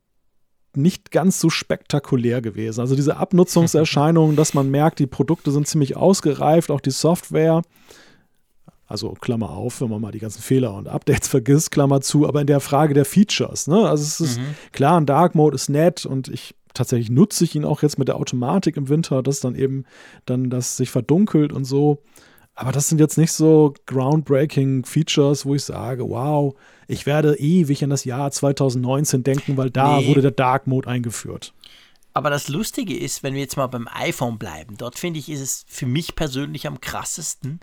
nicht 0.74 1.10
ganz 1.10 1.40
so 1.40 1.50
spektakulär 1.50 2.40
gewesen. 2.40 2.80
Also 2.80 2.94
diese 2.94 3.16
Abnutzungserscheinungen, 3.18 4.36
dass 4.36 4.54
man 4.54 4.70
merkt, 4.70 4.98
die 4.98 5.06
Produkte 5.06 5.50
sind 5.50 5.66
ziemlich 5.66 5.96
ausgereift, 5.96 6.70
auch 6.70 6.80
die 6.80 6.90
Software. 6.90 7.62
Also 8.86 9.12
Klammer 9.12 9.50
auf, 9.50 9.82
wenn 9.82 9.90
man 9.90 10.00
mal 10.00 10.12
die 10.12 10.18
ganzen 10.18 10.40
Fehler 10.40 10.74
und 10.74 10.88
Updates 10.88 11.28
vergisst, 11.28 11.70
Klammer 11.70 12.00
zu, 12.00 12.26
aber 12.26 12.40
in 12.40 12.46
der 12.46 12.60
Frage 12.60 12.94
der 12.94 13.04
Features, 13.04 13.66
ne? 13.66 13.88
Also 13.88 14.02
es 14.02 14.20
ist 14.20 14.38
mhm. 14.38 14.54
klar, 14.72 14.98
ein 14.98 15.06
Dark 15.06 15.34
Mode 15.34 15.54
ist 15.54 15.68
nett 15.68 16.06
und 16.06 16.28
ich 16.28 16.54
tatsächlich 16.72 17.10
nutze 17.10 17.44
ich 17.44 17.54
ihn 17.54 17.64
auch 17.64 17.82
jetzt 17.82 17.98
mit 17.98 18.08
der 18.08 18.16
Automatik 18.16 18.76
im 18.76 18.88
Winter, 18.88 19.22
dass 19.22 19.40
dann 19.40 19.54
eben 19.54 19.84
dann 20.24 20.48
das 20.48 20.76
sich 20.76 20.90
verdunkelt 20.90 21.52
und 21.52 21.64
so. 21.64 22.02
Aber 22.60 22.72
das 22.72 22.88
sind 22.88 22.98
jetzt 22.98 23.16
nicht 23.16 23.30
so 23.30 23.72
groundbreaking 23.86 24.84
Features, 24.84 25.46
wo 25.46 25.54
ich 25.54 25.62
sage, 25.62 26.08
wow, 26.08 26.56
ich 26.88 27.06
werde 27.06 27.38
ewig 27.38 27.84
an 27.84 27.90
das 27.90 28.04
Jahr 28.04 28.32
2019 28.32 29.22
denken, 29.22 29.56
weil 29.56 29.70
da 29.70 29.98
nee. 30.00 30.08
wurde 30.08 30.22
der 30.22 30.30
Dark 30.32 30.66
Mode 30.66 30.88
eingeführt. 30.88 31.54
Aber 32.14 32.30
das 32.30 32.48
Lustige 32.48 32.98
ist, 32.98 33.22
wenn 33.22 33.34
wir 33.34 33.42
jetzt 33.42 33.56
mal 33.56 33.68
beim 33.68 33.86
iPhone 33.86 34.38
bleiben, 34.38 34.76
dort 34.76 34.98
finde 34.98 35.20
ich, 35.20 35.28
ist 35.28 35.40
es 35.40 35.66
für 35.68 35.86
mich 35.86 36.16
persönlich 36.16 36.66
am 36.66 36.80
krassesten. 36.80 37.60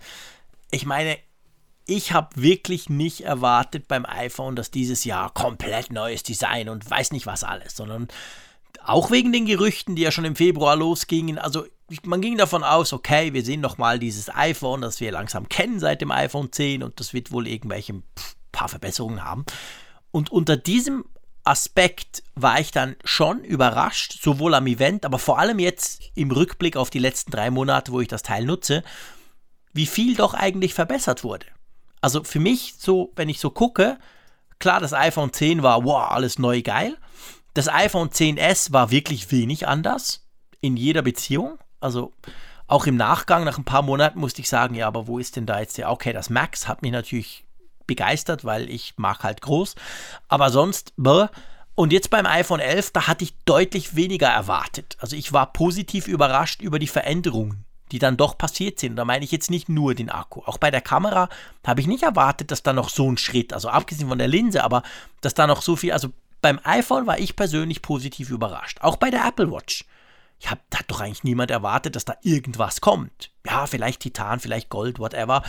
Ich 0.71 0.85
meine, 0.85 1.17
ich 1.85 2.13
habe 2.13 2.29
wirklich 2.41 2.87
nicht 2.89 3.19
erwartet 3.19 3.89
beim 3.89 4.05
iPhone, 4.05 4.55
dass 4.55 4.71
dieses 4.71 5.03
Jahr 5.03 5.33
komplett 5.33 5.91
neues 5.91 6.23
Design 6.23 6.69
und 6.69 6.89
weiß 6.89 7.11
nicht 7.11 7.25
was 7.25 7.43
alles, 7.43 7.75
sondern 7.75 8.07
auch 8.83 9.11
wegen 9.11 9.31
den 9.31 9.45
Gerüchten, 9.45 9.95
die 9.95 10.03
ja 10.03 10.11
schon 10.11 10.25
im 10.25 10.35
Februar 10.35 10.75
losgingen. 10.75 11.37
Also 11.37 11.65
man 12.03 12.21
ging 12.21 12.37
davon 12.37 12.63
aus, 12.63 12.93
okay, 12.93 13.33
wir 13.33 13.43
sehen 13.43 13.61
noch 13.61 13.77
mal 13.77 13.99
dieses 13.99 14.33
iPhone, 14.33 14.81
das 14.81 14.99
wir 14.99 15.11
langsam 15.11 15.49
kennen 15.49 15.79
seit 15.79 16.01
dem 16.01 16.11
iPhone 16.11 16.51
10 16.51 16.83
und 16.83 16.99
das 16.99 17.13
wird 17.13 17.31
wohl 17.31 17.47
irgendwelche 17.47 18.01
paar 18.51 18.69
Verbesserungen 18.69 19.23
haben. 19.23 19.45
Und 20.11 20.31
unter 20.31 20.57
diesem 20.57 21.05
Aspekt 21.43 22.23
war 22.33 22.59
ich 22.59 22.71
dann 22.71 22.95
schon 23.03 23.43
überrascht, 23.43 24.19
sowohl 24.21 24.55
am 24.55 24.65
Event, 24.65 25.05
aber 25.05 25.19
vor 25.19 25.37
allem 25.37 25.59
jetzt 25.59 26.01
im 26.15 26.31
Rückblick 26.31 26.75
auf 26.75 26.89
die 26.89 26.99
letzten 26.99 27.31
drei 27.31 27.51
Monate, 27.51 27.91
wo 27.91 28.01
ich 28.01 28.07
das 28.07 28.23
Teil 28.23 28.45
nutze, 28.45 28.83
wie 29.71 29.85
viel 29.85 30.15
doch 30.15 30.33
eigentlich 30.33 30.73
verbessert 30.73 31.23
wurde. 31.23 31.45
Also 32.01 32.23
für 32.23 32.39
mich, 32.39 32.75
so, 32.79 33.11
wenn 33.15 33.29
ich 33.29 33.39
so 33.39 33.51
gucke, 33.51 33.99
klar, 34.57 34.79
das 34.79 34.93
iPhone 34.93 35.33
10 35.33 35.61
war, 35.61 35.83
wow, 35.83 36.09
alles 36.09 36.39
neu 36.39 36.61
geil. 36.61 36.97
Das 37.55 37.69
iPhone 37.69 38.09
10S 38.09 38.73
war 38.73 38.91
wirklich 38.91 39.31
wenig 39.31 39.65
anders 39.65 40.27
in 40.59 40.75
jeder 40.75 41.01
Beziehung. 41.01 41.57
Also 41.79 42.11
auch 42.67 42.85
im 42.85 42.97
Nachgang, 42.97 43.45
nach 43.45 43.57
ein 43.57 43.63
paar 43.63 43.81
Monaten 43.81 44.19
musste 44.19 44.41
ich 44.41 44.49
sagen, 44.49 44.75
ja, 44.75 44.87
aber 44.87 45.07
wo 45.07 45.19
ist 45.19 45.37
denn 45.37 45.45
da 45.45 45.61
jetzt 45.61 45.77
der? 45.77 45.89
Okay, 45.89 46.11
das 46.11 46.29
Max 46.29 46.67
hat 46.67 46.81
mich 46.81 46.91
natürlich 46.91 47.45
begeistert, 47.87 48.43
weil 48.43 48.69
ich 48.69 48.95
mag 48.97 49.23
halt 49.23 49.41
groß. 49.41 49.75
Aber 50.27 50.49
sonst, 50.49 50.93
bäh. 50.97 51.27
Und 51.75 51.93
jetzt 51.93 52.09
beim 52.09 52.25
iPhone 52.25 52.59
11, 52.59 52.91
da 52.91 53.07
hatte 53.07 53.23
ich 53.23 53.35
deutlich 53.45 53.95
weniger 53.95 54.27
erwartet. 54.27 54.97
Also 54.99 55.15
ich 55.15 55.31
war 55.31 55.53
positiv 55.53 56.07
überrascht 56.07 56.61
über 56.61 56.77
die 56.77 56.87
Veränderungen 56.87 57.65
die 57.91 57.99
dann 57.99 58.17
doch 58.17 58.37
passiert 58.37 58.79
sind. 58.79 58.95
Da 58.95 59.05
meine 59.05 59.23
ich 59.23 59.31
jetzt 59.31 59.51
nicht 59.51 59.69
nur 59.69 59.93
den 59.93 60.09
Akku. 60.09 60.41
Auch 60.45 60.57
bei 60.57 60.71
der 60.71 60.81
Kamera 60.81 61.29
habe 61.65 61.81
ich 61.81 61.87
nicht 61.87 62.03
erwartet, 62.03 62.51
dass 62.51 62.63
da 62.63 62.73
noch 62.73 62.89
so 62.89 63.09
ein 63.09 63.17
Schritt, 63.17 63.53
also 63.53 63.69
abgesehen 63.69 64.09
von 64.09 64.17
der 64.17 64.27
Linse, 64.27 64.63
aber 64.63 64.83
dass 65.21 65.33
da 65.33 65.47
noch 65.47 65.61
so 65.61 65.75
viel, 65.75 65.91
also 65.91 66.09
beim 66.45 66.59
iPhone 66.63 67.07
war 67.07 67.17
ich 67.17 67.35
persönlich 67.35 67.81
positiv 67.81 68.29
überrascht. 68.29 68.77
Auch 68.81 68.97
bei 68.97 69.09
der 69.09 69.25
Apple 69.25 69.51
Watch. 69.51 69.83
Ich 70.39 70.51
habe, 70.51 70.61
da 70.69 70.77
hat 70.77 70.91
doch 70.91 70.99
eigentlich 71.01 71.23
niemand 71.23 71.49
erwartet, 71.49 71.95
dass 71.95 72.05
da 72.05 72.13
irgendwas 72.21 72.81
kommt. 72.81 73.31
Ja, 73.47 73.65
vielleicht 73.65 74.01
Titan, 74.01 74.39
vielleicht 74.39 74.69
Gold, 74.69 74.99
whatever. 74.99 75.41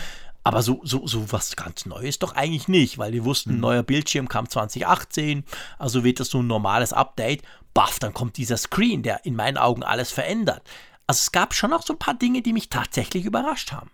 Aber 0.42 0.62
so, 0.62 0.80
so, 0.84 1.06
so 1.06 1.30
was 1.30 1.54
ganz 1.54 1.84
Neues 1.84 2.18
doch 2.18 2.34
eigentlich 2.34 2.66
nicht, 2.66 2.96
weil 2.96 3.12
wir 3.12 3.26
wussten, 3.26 3.50
ein 3.50 3.54
mhm. 3.56 3.60
neuer 3.60 3.82
Bildschirm 3.82 4.26
kam 4.26 4.48
2018, 4.48 5.44
also 5.78 6.02
wird 6.02 6.18
das 6.18 6.30
so 6.30 6.40
ein 6.40 6.46
normales 6.46 6.94
Update. 6.94 7.42
Baff, 7.74 7.98
dann 7.98 8.14
kommt 8.14 8.38
dieser 8.38 8.56
Screen, 8.56 9.02
der 9.02 9.26
in 9.26 9.36
meinen 9.36 9.58
Augen 9.58 9.82
alles 9.82 10.12
verändert. 10.12 10.62
Also 11.06 11.18
es 11.18 11.30
gab 11.30 11.52
schon 11.52 11.72
noch 11.72 11.82
so 11.82 11.92
ein 11.92 11.98
paar 11.98 12.14
Dinge, 12.14 12.40
die 12.40 12.54
mich 12.54 12.70
tatsächlich 12.70 13.26
überrascht 13.26 13.70
haben. 13.70 13.90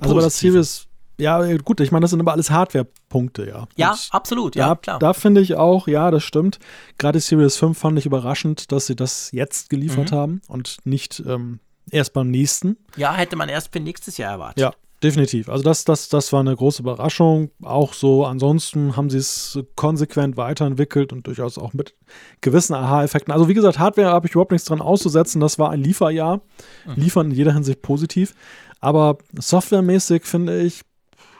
Also 0.00 0.12
bei 0.12 0.22
das 0.22 0.40
Series, 0.40 0.85
ja 1.18 1.56
gut, 1.58 1.80
ich 1.80 1.92
meine, 1.92 2.02
das 2.02 2.10
sind 2.10 2.20
aber 2.20 2.32
alles 2.32 2.50
Hardware-Punkte, 2.50 3.46
ja. 3.46 3.68
Ja, 3.76 3.92
Und 3.92 4.08
absolut, 4.10 4.56
ja, 4.56 4.68
da, 4.68 4.74
klar. 4.76 4.98
Da 4.98 5.12
finde 5.12 5.40
ich 5.40 5.54
auch, 5.54 5.88
ja, 5.88 6.10
das 6.10 6.22
stimmt. 6.22 6.58
Gerade 6.98 7.20
Series 7.20 7.56
5 7.56 7.76
fand 7.76 7.98
ich 7.98 8.06
überraschend, 8.06 8.72
dass 8.72 8.86
sie 8.86 8.96
das 8.96 9.32
jetzt 9.32 9.70
geliefert 9.70 10.12
mhm. 10.12 10.16
haben 10.16 10.42
und 10.48 10.78
nicht 10.84 11.22
ähm, 11.26 11.60
erst 11.90 12.12
beim 12.12 12.30
nächsten. 12.30 12.76
Ja, 12.96 13.14
hätte 13.14 13.36
man 13.36 13.48
erst 13.48 13.72
für 13.72 13.80
nächstes 13.80 14.18
Jahr 14.18 14.32
erwartet. 14.32 14.60
Ja, 14.60 14.72
Definitiv. 15.02 15.50
Also 15.50 15.62
das, 15.62 15.84
das, 15.84 16.08
das 16.08 16.32
war 16.32 16.40
eine 16.40 16.56
große 16.56 16.80
Überraschung. 16.80 17.50
Auch 17.62 17.92
so, 17.92 18.24
ansonsten 18.24 18.96
haben 18.96 19.10
sie 19.10 19.18
es 19.18 19.58
konsequent 19.74 20.38
weiterentwickelt 20.38 21.12
und 21.12 21.26
durchaus 21.26 21.58
auch 21.58 21.74
mit 21.74 21.94
gewissen 22.40 22.74
Aha-Effekten. 22.74 23.32
Also 23.32 23.46
wie 23.48 23.54
gesagt, 23.54 23.78
Hardware 23.78 24.08
habe 24.08 24.26
ich 24.26 24.32
überhaupt 24.32 24.52
nichts 24.52 24.66
dran 24.66 24.80
auszusetzen. 24.80 25.40
Das 25.40 25.58
war 25.58 25.70
ein 25.70 25.82
Lieferjahr. 25.82 26.40
Mhm. 26.86 26.94
Liefern 26.96 27.30
in 27.30 27.36
jeder 27.36 27.52
Hinsicht 27.52 27.82
positiv. 27.82 28.34
Aber 28.80 29.18
softwaremäßig 29.38 30.24
finde 30.24 30.62
ich, 30.62 30.80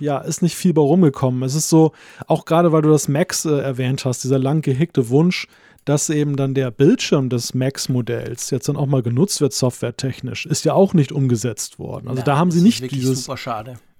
ja, 0.00 0.18
ist 0.18 0.42
nicht 0.42 0.56
viel 0.56 0.72
bei 0.72 0.82
rumgekommen. 0.82 1.42
Es 1.42 1.54
ist 1.54 1.68
so, 1.68 1.92
auch 2.26 2.44
gerade 2.44 2.72
weil 2.72 2.82
du 2.82 2.90
das 2.90 3.08
Max 3.08 3.44
äh, 3.44 3.58
erwähnt 3.58 4.04
hast, 4.04 4.24
dieser 4.24 4.38
lang 4.38 4.62
gehegte 4.62 5.08
Wunsch, 5.08 5.48
dass 5.84 6.10
eben 6.10 6.36
dann 6.36 6.54
der 6.54 6.70
Bildschirm 6.72 7.28
des 7.28 7.54
Max-Modells 7.54 8.50
jetzt 8.50 8.68
dann 8.68 8.76
auch 8.76 8.86
mal 8.86 9.02
genutzt 9.02 9.40
wird, 9.40 9.52
softwaretechnisch, 9.52 10.44
ist 10.44 10.64
ja 10.64 10.74
auch 10.74 10.94
nicht 10.94 11.12
umgesetzt 11.12 11.78
worden. 11.78 12.08
Also 12.08 12.20
ja, 12.20 12.24
da 12.24 12.36
haben 12.36 12.50
sie 12.50 12.60
nicht 12.60 12.90
dieses 12.90 13.28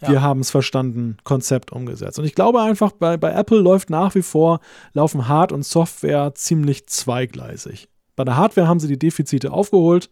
ja. 0.00 0.10
Wir 0.10 0.20
haben 0.22 0.40
es 0.40 0.50
verstanden, 0.50 1.16
Konzept 1.24 1.72
umgesetzt. 1.72 2.18
Und 2.18 2.26
ich 2.26 2.34
glaube 2.34 2.60
einfach, 2.60 2.92
bei, 2.92 3.16
bei 3.16 3.32
Apple 3.32 3.58
läuft 3.58 3.88
nach 3.88 4.14
wie 4.14 4.22
vor, 4.22 4.60
laufen 4.92 5.26
Hard- 5.26 5.52
und 5.52 5.64
Software 5.64 6.34
ziemlich 6.34 6.86
zweigleisig. 6.86 7.88
Bei 8.14 8.24
der 8.24 8.36
Hardware 8.36 8.66
haben 8.66 8.80
sie 8.80 8.88
die 8.88 8.98
Defizite 8.98 9.52
aufgeholt. 9.52 10.10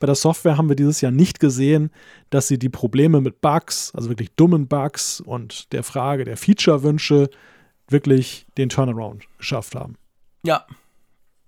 Bei 0.00 0.06
der 0.06 0.16
Software 0.16 0.56
haben 0.56 0.68
wir 0.68 0.76
dieses 0.76 1.00
Jahr 1.00 1.12
nicht 1.12 1.38
gesehen, 1.38 1.90
dass 2.30 2.48
sie 2.48 2.58
die 2.58 2.68
Probleme 2.68 3.20
mit 3.20 3.40
Bugs, 3.40 3.92
also 3.94 4.08
wirklich 4.08 4.32
dummen 4.34 4.66
Bugs 4.66 5.20
und 5.20 5.72
der 5.72 5.84
Frage 5.84 6.24
der 6.24 6.36
Feature-Wünsche 6.36 7.30
wirklich 7.86 8.46
den 8.56 8.70
Turnaround 8.70 9.24
geschafft 9.38 9.74
haben. 9.74 9.96
Ja, 10.42 10.64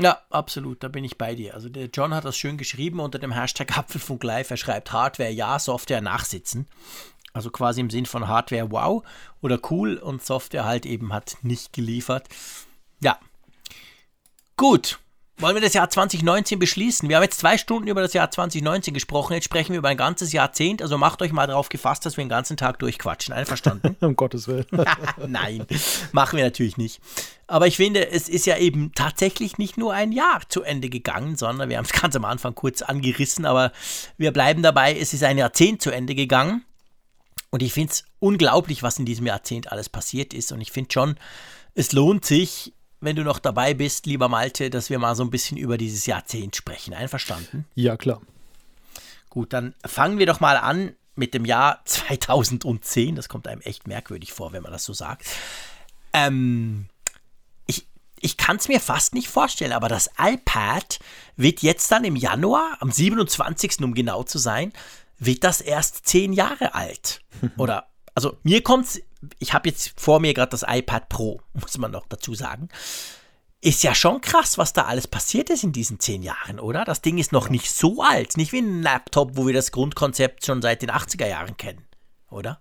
ja, 0.00 0.20
absolut, 0.30 0.82
da 0.82 0.88
bin 0.88 1.04
ich 1.04 1.16
bei 1.16 1.34
dir. 1.34 1.54
Also 1.54 1.68
der 1.68 1.86
John 1.86 2.12
hat 2.12 2.24
das 2.24 2.36
schön 2.36 2.56
geschrieben 2.56 3.00
unter 3.00 3.18
dem 3.18 3.32
Hashtag 3.32 3.76
Apfelfunk 3.78 4.22
Live. 4.24 4.50
Er 4.50 4.56
schreibt 4.56 4.92
Hardware 4.92 5.30
ja, 5.30 5.58
Software 5.58 6.00
nachsitzen. 6.00 6.66
Also 7.32 7.50
quasi 7.50 7.80
im 7.80 7.88
Sinn 7.88 8.04
von 8.04 8.28
Hardware 8.28 8.70
wow 8.70 9.02
oder 9.40 9.58
cool 9.70 9.96
und 9.96 10.22
Software 10.22 10.64
halt 10.64 10.84
eben 10.86 11.12
hat 11.12 11.36
nicht 11.42 11.72
geliefert. 11.72 12.28
Ja. 13.00 13.18
Gut, 14.56 14.98
wollen 15.42 15.56
wir 15.56 15.60
das 15.60 15.74
Jahr 15.74 15.90
2019 15.90 16.58
beschließen? 16.58 17.08
Wir 17.08 17.16
haben 17.16 17.24
jetzt 17.24 17.40
zwei 17.40 17.58
Stunden 17.58 17.88
über 17.88 18.00
das 18.00 18.12
Jahr 18.12 18.30
2019 18.30 18.94
gesprochen. 18.94 19.34
Jetzt 19.34 19.44
sprechen 19.44 19.72
wir 19.72 19.78
über 19.78 19.88
ein 19.88 19.96
ganzes 19.96 20.32
Jahrzehnt. 20.32 20.80
Also 20.80 20.96
macht 20.98 21.20
euch 21.20 21.32
mal 21.32 21.46
darauf 21.48 21.68
gefasst, 21.68 22.06
dass 22.06 22.16
wir 22.16 22.24
den 22.24 22.28
ganzen 22.28 22.56
Tag 22.56 22.78
durchquatschen. 22.78 23.34
Einverstanden? 23.34 23.96
um 24.00 24.14
Gottes 24.14 24.46
Willen. 24.46 24.66
Nein, 25.26 25.66
machen 26.12 26.36
wir 26.36 26.44
natürlich 26.44 26.76
nicht. 26.76 27.00
Aber 27.48 27.66
ich 27.66 27.76
finde, 27.76 28.08
es 28.08 28.28
ist 28.28 28.46
ja 28.46 28.56
eben 28.56 28.92
tatsächlich 28.94 29.58
nicht 29.58 29.76
nur 29.76 29.92
ein 29.92 30.12
Jahr 30.12 30.40
zu 30.48 30.62
Ende 30.62 30.88
gegangen, 30.88 31.36
sondern 31.36 31.68
wir 31.68 31.76
haben 31.76 31.86
es 31.86 31.92
ganz 32.00 32.14
am 32.14 32.24
Anfang 32.24 32.54
kurz 32.54 32.80
angerissen, 32.80 33.44
aber 33.44 33.72
wir 34.16 34.32
bleiben 34.32 34.62
dabei, 34.62 34.96
es 34.96 35.12
ist 35.12 35.24
ein 35.24 35.38
Jahrzehnt 35.38 35.82
zu 35.82 35.90
Ende 35.90 36.14
gegangen. 36.14 36.64
Und 37.50 37.62
ich 37.62 37.72
finde 37.72 37.92
es 37.92 38.04
unglaublich, 38.20 38.82
was 38.82 38.98
in 38.98 39.04
diesem 39.04 39.26
Jahrzehnt 39.26 39.72
alles 39.72 39.88
passiert 39.88 40.32
ist. 40.32 40.52
Und 40.52 40.60
ich 40.60 40.72
finde 40.72 40.92
schon, 40.92 41.16
es 41.74 41.92
lohnt 41.92 42.24
sich, 42.24 42.72
wenn 43.02 43.16
du 43.16 43.24
noch 43.24 43.38
dabei 43.38 43.74
bist, 43.74 44.06
lieber 44.06 44.28
Malte, 44.28 44.70
dass 44.70 44.88
wir 44.88 44.98
mal 44.98 45.14
so 45.14 45.24
ein 45.24 45.30
bisschen 45.30 45.58
über 45.58 45.76
dieses 45.76 46.06
Jahrzehnt 46.06 46.56
sprechen. 46.56 46.94
Einverstanden? 46.94 47.66
Ja, 47.74 47.96
klar. 47.96 48.22
Gut, 49.28 49.52
dann 49.52 49.74
fangen 49.84 50.18
wir 50.18 50.26
doch 50.26 50.40
mal 50.40 50.56
an 50.56 50.94
mit 51.14 51.34
dem 51.34 51.44
Jahr 51.44 51.80
2010. 51.84 53.16
Das 53.16 53.28
kommt 53.28 53.48
einem 53.48 53.60
echt 53.62 53.86
merkwürdig 53.86 54.32
vor, 54.32 54.52
wenn 54.52 54.62
man 54.62 54.72
das 54.72 54.84
so 54.84 54.92
sagt. 54.92 55.26
Ähm, 56.12 56.86
ich 57.66 57.86
ich 58.20 58.36
kann 58.36 58.56
es 58.56 58.68
mir 58.68 58.80
fast 58.80 59.14
nicht 59.14 59.28
vorstellen, 59.28 59.72
aber 59.72 59.88
das 59.88 60.10
iPad 60.18 61.00
wird 61.36 61.60
jetzt 61.62 61.90
dann 61.90 62.04
im 62.04 62.14
Januar, 62.14 62.76
am 62.80 62.92
27. 62.92 63.80
um 63.80 63.94
genau 63.94 64.22
zu 64.22 64.38
sein, 64.38 64.72
wird 65.18 65.44
das 65.44 65.60
erst 65.60 66.06
zehn 66.06 66.32
Jahre 66.32 66.74
alt. 66.74 67.20
Oder, 67.56 67.88
also 68.14 68.36
mir 68.42 68.62
kommt 68.62 68.86
es 68.86 69.02
ich 69.38 69.54
habe 69.54 69.68
jetzt 69.68 70.00
vor 70.00 70.20
mir 70.20 70.34
gerade 70.34 70.50
das 70.50 70.64
iPad 70.66 71.08
Pro, 71.08 71.40
muss 71.54 71.78
man 71.78 71.90
noch 71.90 72.06
dazu 72.06 72.34
sagen. 72.34 72.68
Ist 73.60 73.84
ja 73.84 73.94
schon 73.94 74.20
krass, 74.20 74.58
was 74.58 74.72
da 74.72 74.86
alles 74.86 75.06
passiert 75.06 75.48
ist 75.48 75.62
in 75.62 75.72
diesen 75.72 76.00
zehn 76.00 76.22
Jahren, 76.22 76.58
oder? 76.58 76.84
Das 76.84 77.00
Ding 77.00 77.18
ist 77.18 77.30
noch 77.30 77.48
nicht 77.48 77.70
so 77.70 78.02
alt. 78.02 78.36
Nicht 78.36 78.52
wie 78.52 78.58
ein 78.58 78.82
Laptop, 78.82 79.36
wo 79.36 79.46
wir 79.46 79.54
das 79.54 79.70
Grundkonzept 79.70 80.44
schon 80.44 80.62
seit 80.62 80.82
den 80.82 80.90
80er 80.90 81.28
Jahren 81.28 81.56
kennen, 81.56 81.84
oder? 82.28 82.60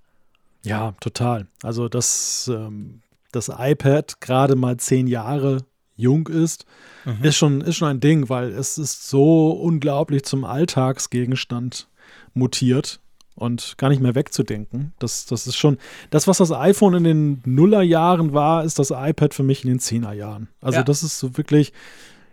Ja, 0.64 0.94
total. 1.00 1.48
Also, 1.64 1.90
dass 1.90 2.48
ähm, 2.54 3.02
das 3.32 3.50
iPad 3.50 4.22
gerade 4.22 4.56
mal 4.56 4.78
zehn 4.78 5.08
Jahre 5.08 5.66
jung 5.96 6.28
ist, 6.28 6.66
mhm. 7.06 7.24
ist, 7.24 7.36
schon, 7.36 7.62
ist 7.62 7.78
schon 7.78 7.88
ein 7.88 8.00
Ding, 8.00 8.30
weil 8.30 8.52
es 8.52 8.78
ist 8.78 9.10
so 9.10 9.52
unglaublich 9.52 10.24
zum 10.24 10.46
Alltagsgegenstand 10.46 11.88
mutiert 12.34 13.01
und 13.36 13.78
gar 13.78 13.90
nicht 13.90 14.02
mehr 14.02 14.16
wegzudenken. 14.16 14.94
Das, 15.00 15.26
das 15.26 15.48
ist 15.48 15.58
schon, 15.58 15.78
das, 16.10 16.28
was 16.28 16.38
das 16.38 16.52
iPhone 16.52 16.94
in 16.96 17.04
den 17.04 17.42
Nullerjahren 17.46 18.34
war, 18.34 18.64
ist 18.64 18.80
das 18.80 18.92
iPad 18.92 19.34
für 19.34 19.44
mich 19.44 19.64
in 19.64 19.70
den 19.70 19.80
Zehnerjahren. 19.80 20.50
Also 20.62 20.80
ja. 20.80 20.84
das 20.84 21.04
ist 21.04 21.20
so 21.20 21.38
wirklich, 21.38 21.74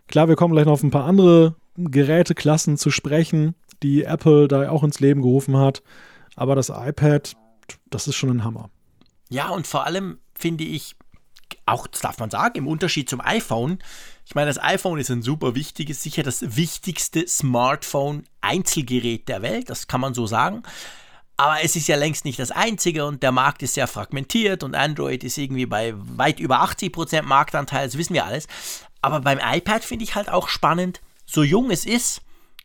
klar, 0.09 0.29
wir 0.29 0.37
kommen 0.37 0.55
gleich 0.55 0.67
noch 0.67 0.73
auf 0.73 0.83
ein 0.83 0.91
paar 0.91 1.05
andere 1.05 1.55
Geräteklassen 1.77 2.77
zu 2.77 2.91
sprechen, 2.91 3.55
die 3.83 4.03
Apple 4.05 4.49
da 4.49 4.71
auch 4.71 4.83
ins 4.83 5.01
Leben 5.01 5.23
gerufen 5.23 5.57
hat. 5.57 5.83
Aber 6.37 6.55
das 6.55 6.69
iPad, 6.69 7.37
das 7.91 8.09
ist 8.09 8.17
schon 8.17 8.31
ein 8.31 8.45
Hammer. 8.45 8.71
Ja, 9.29 9.51
und 9.51 9.67
vor 9.67 9.87
allem 9.87 10.19
finde 10.35 10.65
ich, 10.65 10.97
auch, 11.67 11.87
das 11.87 12.01
darf 12.01 12.19
man 12.19 12.31
sagen, 12.31 12.59
im 12.59 12.67
Unterschied 12.67 13.09
zum 13.09 13.21
iPhone, 13.21 13.79
ich 14.29 14.35
meine, 14.35 14.49
das 14.49 14.63
iPhone 14.63 14.99
ist 14.99 15.09
ein 15.09 15.23
super 15.23 15.55
wichtiges, 15.55 16.03
sicher 16.03 16.23
das 16.23 16.55
wichtigste 16.55 17.27
Smartphone-Einzelgerät 17.27 19.27
der 19.27 19.41
Welt, 19.41 19.71
das 19.71 19.89
kann 19.89 20.03
man 20.03 20.13
so 20.13 20.27
sagen. 20.27 20.65
Aber 21.39 21.63
es 21.63 21.77
ist 21.77 21.89
ja 21.89 21.97
längst 21.97 22.27
nicht 22.27 22.39
das 22.39 22.51
einzige 22.51 23.07
und 23.07 23.23
der 23.23 23.33
Markt 23.33 23.63
ist 23.63 23.73
sehr 23.73 23.87
fragmentiert 23.87 24.65
und 24.65 24.75
Android 24.75 25.25
ist 25.25 25.39
irgendwie 25.39 25.65
bei 25.65 25.95
weit 25.97 26.41
über 26.41 26.63
80% 26.63 27.23
Marktanteil, 27.23 27.87
das 27.87 27.97
wissen 27.97 28.13
wir 28.13 28.27
alles. 28.27 28.49
Aber 29.01 29.21
beim 29.21 29.41
iPad 29.43 29.83
finde 29.83 30.05
ich 30.05 30.15
halt 30.15 30.29
auch 30.29 30.49
spannend, 30.49 31.01
so 31.25 31.43
jung 31.43 31.71
es 31.71 31.87
ist, 31.87 32.21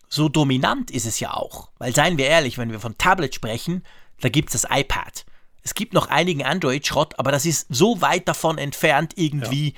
so 0.09 0.27
dominant 0.27 0.91
ist 0.91 1.05
es 1.05 1.21
ja 1.21 1.33
auch. 1.33 1.69
Weil 1.77 1.95
seien 1.95 2.17
wir 2.17 2.25
ehrlich, 2.25 2.57
wenn 2.57 2.73
wir 2.73 2.81
von 2.81 2.97
Tablet 2.97 3.35
sprechen, 3.35 3.85
da 4.19 4.27
gibt 4.27 4.53
es 4.53 4.63
das 4.63 4.69
iPad. 4.69 5.23
Es 5.61 5.75
gibt 5.75 5.93
noch 5.93 6.07
einigen 6.07 6.43
Android-Schrott, 6.43 7.17
aber 7.19 7.31
das 7.31 7.45
ist 7.45 7.67
so 7.69 8.01
weit 8.01 8.27
davon 8.27 8.57
entfernt, 8.57 9.13
irgendwie 9.15 9.69
ja. 9.69 9.75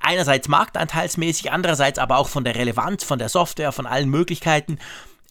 Einerseits 0.00 0.48
marktanteilsmäßig, 0.48 1.52
andererseits 1.52 1.98
aber 1.98 2.18
auch 2.18 2.28
von 2.28 2.44
der 2.44 2.54
Relevanz, 2.54 3.04
von 3.04 3.18
der 3.18 3.28
Software, 3.28 3.72
von 3.72 3.86
allen 3.86 4.08
Möglichkeiten. 4.08 4.78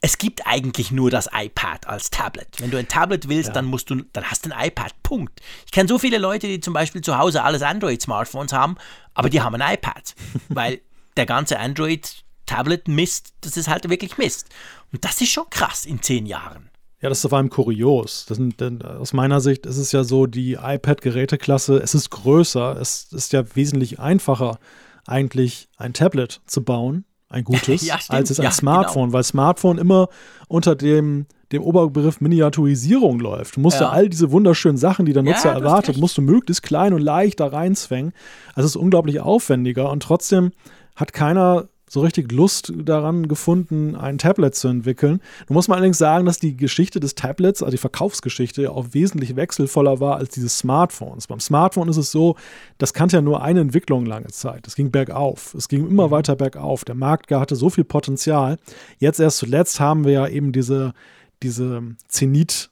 Es 0.02 0.18
gibt 0.18 0.48
eigentlich 0.48 0.91
nur 0.91 1.11
das 1.11 1.30
iPad 1.34 1.88
als 1.88 2.10
Tablet. 2.10 2.48
Wenn 2.60 2.72
du 2.72 2.78
ein 2.78 2.88
Tablet 2.88 3.28
willst, 3.28 3.49
ja. 3.49 3.53
dann 3.53 3.66
musst 3.66 3.90
du, 3.90 3.95
dann 4.14 4.24
hast 4.26 4.45
du 4.45 4.52
ein 4.52 4.68
iPad. 4.68 4.94
Punkt. 5.03 5.41
Ich 5.66 5.72
kenne 5.72 5.90
so 5.90 5.99
viele 5.99 6.18
Leute, 6.20 6.48
die 6.48 6.61
zum 6.61 6.74
Beispiel 6.74 7.02
zu 7.02 7.18
Hause 7.18 7.44
alles 7.44 7.61
Android-Smartphones 7.61 8.53
haben, 8.53 8.78
aber 9.14 9.30
die 9.30 9.41
haben 9.41 9.60
ein 9.60 9.74
iPad, 9.74 10.16
weil 10.49 10.82
der 11.18 11.26
ganze 11.26 11.60
Android-Tablet-Mist, 11.60 13.34
das 13.41 13.57
ist 13.57 13.68
halt 13.68 13.90
wirklich 13.90 14.18
Mist. 14.18 14.48
Und 14.94 15.03
das 15.03 15.20
ist 15.20 15.32
schon 15.32 15.49
krass 15.49 15.86
in 15.86 16.02
zehn 16.02 16.26
Jahren. 16.26 16.69
Ja, 17.01 17.07
das 17.07 17.23
ist 17.23 17.30
vor 17.30 17.38
allem 17.38 17.49
kurios. 17.49 18.26
Sind, 18.27 18.59
denn 18.59 18.81
aus 18.81 19.13
meiner 19.13 19.39
Sicht 19.39 19.65
ist 19.65 19.77
es 19.77 19.91
ja 19.91 20.03
so, 20.03 20.26
die 20.26 20.53
iPad-Geräteklasse, 20.53 21.77
es 21.77 21.95
ist 21.95 22.09
größer, 22.09 22.77
es 22.80 23.07
ist 23.13 23.31
ja 23.31 23.43
wesentlich 23.55 23.99
einfacher, 23.99 24.59
eigentlich 25.07 25.69
ein 25.77 25.93
Tablet 25.93 26.41
zu 26.45 26.63
bauen, 26.63 27.05
ein 27.30 27.45
gutes, 27.45 27.85
ja, 27.85 27.99
als 28.09 28.31
es 28.31 28.39
ein 28.39 28.45
ja, 28.45 28.51
Smartphone, 28.51 29.05
genau. 29.05 29.13
weil 29.13 29.23
Smartphone 29.23 29.77
immer 29.77 30.09
unter 30.49 30.76
dem, 30.76 31.26
dem 31.53 31.63
Oberbegriff 31.63 32.19
Miniaturisierung 32.19 33.19
läuft. 33.19 33.55
Du 33.55 33.61
musst 33.61 33.80
ja. 33.80 33.88
ja 33.88 33.89
all 33.91 34.09
diese 34.09 34.31
wunderschönen 34.31 34.77
Sachen, 34.77 35.05
die 35.05 35.13
der 35.13 35.23
Nutzer 35.23 35.51
erwartet, 35.51 35.97
musst 35.97 36.17
du 36.17 36.21
möglichst 36.21 36.63
klein 36.63 36.93
und 36.93 37.01
leicht 37.01 37.39
da 37.39 37.47
reinzwängen. 37.47 38.11
Also 38.55 38.65
es 38.65 38.76
ist 38.76 38.81
unglaublich 38.81 39.21
aufwendiger 39.21 39.89
und 39.89 40.03
trotzdem 40.03 40.51
hat 40.95 41.13
keiner 41.13 41.69
so 41.90 42.02
richtig 42.02 42.32
Lust 42.32 42.72
daran 42.76 43.28
gefunden, 43.28 43.95
ein 43.95 44.18
Tablet 44.18 44.56
zu 44.56 44.68
entwickeln. 44.68 45.22
Du 45.48 45.53
musst 45.53 45.68
mal 45.68 45.76
allerdings 45.76 45.98
sagen, 45.98 46.26
dass 46.26 46.40
die 46.40 46.56
Geschichte 46.56 46.99
des 46.99 47.16
Tablets, 47.16 47.61
also 47.61 47.72
die 47.72 47.78
Verkaufsgeschichte, 47.78 48.72
auch 48.72 48.88
wesentlich 48.91 49.36
wechselvoller 49.36 49.99
war 49.99 50.18
als 50.18 50.30
dieses 50.30 50.57
Smartphones. 50.57 51.28
Beim 51.28 51.40
Smartphone 51.40 51.90
ist 51.90 51.98
es 51.98 52.11
so, 52.11 52.36
das 52.78 52.94
kannte 52.94 53.18
ja 53.18 53.22
nur 53.22 53.41
eine 53.41 53.61
Entwicklung 53.61 54.06
lange 54.06 54.28
Zeit. 54.28 54.68
Es 54.68 54.76
ging 54.76 54.91
bergauf. 54.91 55.53
Es 55.56 55.68
ging 55.68 55.88
immer 55.88 56.07
mhm. 56.07 56.11
weiter 56.11 56.36
bergauf. 56.36 56.86
Der 56.86 56.95
Markt 56.95 57.32
hatte 57.32 57.56
so 57.56 57.70
viel 57.70 57.84
Potenzial. 57.84 58.57
Jetzt 58.99 59.20
erst 59.20 59.40
zuletzt 59.40 59.80
haben 59.80 60.06
wir 60.06 60.11
ja 60.11 60.28
eben 60.28 60.52
diese, 60.52 60.94
diese 61.41 61.82
Zenit- 62.07 62.70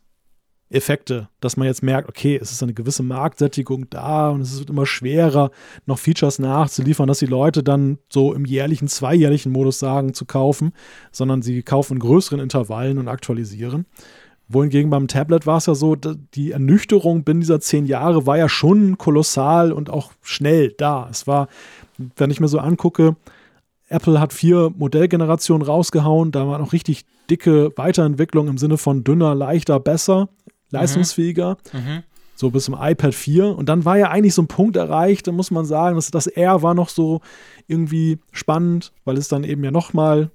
Effekte, 0.69 1.29
dass 1.39 1.55
man 1.55 1.67
jetzt 1.67 1.81
merkt, 1.81 2.09
okay, 2.09 2.37
es 2.41 2.51
ist 2.51 2.61
eine 2.61 2.73
gewisse 2.73 3.03
Marktsättigung 3.03 3.89
da 3.89 4.29
und 4.29 4.41
es 4.41 4.59
wird 4.59 4.69
immer 4.69 4.85
schwerer, 4.85 5.51
noch 5.85 5.97
Features 5.97 6.39
nachzuliefern, 6.39 7.07
dass 7.07 7.19
die 7.19 7.25
Leute 7.25 7.63
dann 7.63 7.99
so 8.09 8.33
im 8.33 8.43
jährlichen, 8.43 8.89
zweijährlichen 8.89 9.51
Modus 9.51 9.79
sagen, 9.79 10.13
zu 10.13 10.25
kaufen, 10.25 10.73
sondern 11.11 11.41
sie 11.41 11.63
kaufen 11.63 11.93
in 11.93 11.99
größeren 11.99 12.41
Intervallen 12.41 12.97
und 12.97 13.07
aktualisieren. 13.07 13.85
Wohingegen 14.49 14.89
beim 14.89 15.07
Tablet 15.07 15.45
war 15.45 15.57
es 15.57 15.67
ja 15.67 15.75
so, 15.75 15.95
die 15.95 16.51
Ernüchterung 16.51 17.23
binnen 17.23 17.41
dieser 17.41 17.59
zehn 17.59 17.85
Jahre 17.85 18.25
war 18.25 18.37
ja 18.37 18.49
schon 18.49 18.97
kolossal 18.97 19.71
und 19.71 19.89
auch 19.89 20.11
schnell 20.21 20.73
da. 20.77 21.07
Es 21.09 21.27
war, 21.27 21.47
wenn 22.15 22.31
ich 22.31 22.39
mir 22.39 22.47
so 22.47 22.59
angucke, 22.59 23.15
Apple 23.89 24.19
hat 24.19 24.33
vier 24.33 24.71
Modellgenerationen 24.75 25.65
rausgehauen, 25.65 26.31
da 26.31 26.45
war 26.47 26.59
noch 26.59 26.73
richtig 26.73 27.05
dicke 27.29 27.71
Weiterentwicklung 27.77 28.49
im 28.49 28.57
Sinne 28.57 28.77
von 28.77 29.05
dünner, 29.05 29.33
leichter, 29.33 29.79
besser 29.79 30.29
leistungsfähiger. 30.69 31.57
Mhm. 31.73 31.79
mhm. 31.79 32.03
So 32.39 32.51
bis 32.51 32.65
zum 32.65 32.75
iPad 32.79 33.15
4. 33.15 33.47
Und 33.57 33.67
dann 33.67 33.83
war 33.83 33.97
ja 33.97 34.11
eigentlich 34.11 34.35
so 34.35 34.43
ein 34.43 34.47
Punkt 34.47 34.75
erreicht, 34.75 35.25
da 35.25 35.31
muss 35.31 35.49
man 35.49 35.65
sagen, 35.65 35.95
dass 35.95 36.11
das 36.11 36.27
R 36.27 36.61
war 36.61 36.75
noch 36.75 36.89
so 36.89 37.21
irgendwie 37.65 38.19
spannend, 38.31 38.93
weil 39.05 39.17
es 39.17 39.27
dann 39.27 39.43
eben 39.43 39.63
ja 39.63 39.71
nochmal 39.71 40.29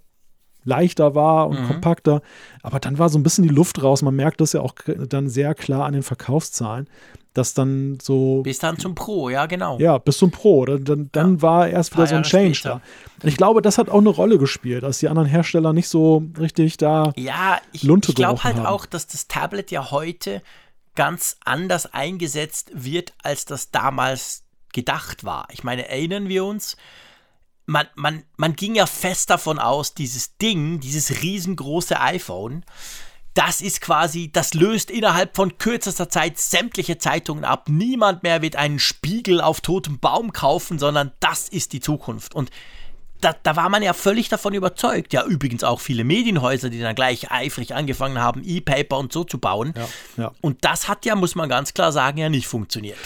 leichter 0.65 1.15
war 1.15 1.49
und 1.49 1.61
mhm. 1.61 1.67
kompakter. 1.67 2.23
Aber 2.63 2.81
dann 2.81 2.99
war 2.99 3.09
so 3.09 3.19
ein 3.19 3.23
bisschen 3.23 3.47
die 3.47 3.55
Luft 3.55 3.83
raus. 3.83 4.03
Man 4.03 4.17
merkt 4.17 4.41
das 4.41 4.53
ja 4.53 4.61
auch 4.63 4.75
dann 5.09 5.29
sehr 5.29 5.55
klar 5.55 5.85
an 5.85 5.93
den 5.93 6.03
Verkaufszahlen, 6.03 6.89
dass 7.35 7.55
dann 7.55 7.99
so. 8.01 8.43
Bis 8.43 8.59
dann 8.59 8.79
zum 8.79 8.95
Pro, 8.95 9.31
ja, 9.31 9.47
genau. 9.47 9.79
Ja, 9.79 9.99
bis 9.99 10.19
zum 10.19 10.31
Pro. 10.31 10.65
Dann, 10.65 10.85
dann, 10.85 11.09
dann 11.13 11.35
ja. 11.37 11.43
war 11.43 11.69
erst 11.69 11.95
wieder 11.95 12.07
so 12.07 12.15
ein 12.17 12.23
Change 12.23 12.55
später. 12.55 12.81
da. 12.81 13.23
Und 13.23 13.29
ich 13.29 13.37
glaube, 13.37 13.63
das 13.63 13.79
hat 13.79 13.89
auch 13.89 13.99
eine 13.99 14.09
Rolle 14.11 14.39
gespielt, 14.39 14.83
dass 14.83 14.99
die 14.99 15.09
anderen 15.09 15.29
Hersteller 15.29 15.73
nicht 15.73 15.89
so 15.89 16.25
richtig 16.39 16.77
da. 16.77 17.13
Ja, 17.17 17.61
ich, 17.73 17.85
ich 17.85 18.15
glaube 18.15 18.45
halt 18.45 18.57
haben. 18.57 18.67
auch, 18.67 18.87
dass 18.87 19.07
das 19.07 19.29
Tablet 19.29 19.71
ja 19.71 19.91
heute 19.91 20.43
ganz 20.95 21.37
anders 21.45 21.93
eingesetzt 21.93 22.71
wird, 22.75 23.15
als 23.23 23.45
das 23.45 23.71
damals 23.71 24.45
gedacht 24.73 25.25
war. 25.25 25.49
Ich 25.51 25.65
meine, 25.65 25.89
erinnern 25.89 26.29
wir 26.29 26.45
uns, 26.45 26.77
man, 27.67 27.87
man, 27.95 28.25
man 28.37 28.55
ging 28.55 28.75
ja 28.75 28.87
fest 28.87 29.31
davon 29.31 29.59
aus, 29.59 29.95
dieses 29.95 30.37
Ding, 30.37 30.81
dieses 30.81 31.23
riesengroße 31.23 32.01
iPhone, 32.01 32.65
das 33.35 33.61
ist 33.61 33.81
quasi, 33.81 34.31
das 34.31 34.55
löst 34.55 34.91
innerhalb 34.91 35.37
von 35.37 35.57
kürzester 35.57 36.09
Zeit 36.09 36.39
sämtliche 36.39 36.99
Zeitungen 36.99 37.45
ab. 37.45 37.69
Niemand 37.69 38.23
mehr 38.23 38.43
wird 38.43 38.57
einen 38.57 38.79
Spiegel 38.79 39.41
auf 39.41 39.61
totem 39.61 39.99
Baum 39.99 40.33
kaufen, 40.33 40.79
sondern 40.79 41.13
das 41.21 41.49
ist 41.49 41.73
die 41.73 41.81
Zukunft. 41.81 42.35
Und 42.35 42.51
da, 43.23 43.35
da, 43.43 43.57
war 43.57 43.69
man 43.69 43.83
ja 43.83 43.93
völlig 43.95 44.29
davon 44.29 44.53
überzeugt. 44.53 45.13
Ja, 45.13 45.25
übrigens 45.25 45.65
auch 45.65 45.81
viele 45.81 46.05
Medienhäuser, 46.05 46.71
die 46.71 46.81
dann 46.81 46.95
gleich 46.95 47.31
eifrig 47.31 47.75
angefangen 47.75 48.19
haben, 48.19 48.43
E-Paper 48.45 48.99
und 48.99 49.13
so 49.13 49.25
zu 49.25 49.39
bauen. 49.39 49.73
Ja, 49.77 49.89
ja. 50.25 50.33
Und 50.41 50.65
das 50.65 50.89
hat 50.89 51.07
ja, 51.07 51.15
muss 51.15 51.35
man 51.35 51.49
ganz 51.49 51.73
klar 51.73 51.93
sagen, 51.93 52.19
ja 52.19 52.29
nicht 52.29 52.49
funktioniert. 52.49 52.99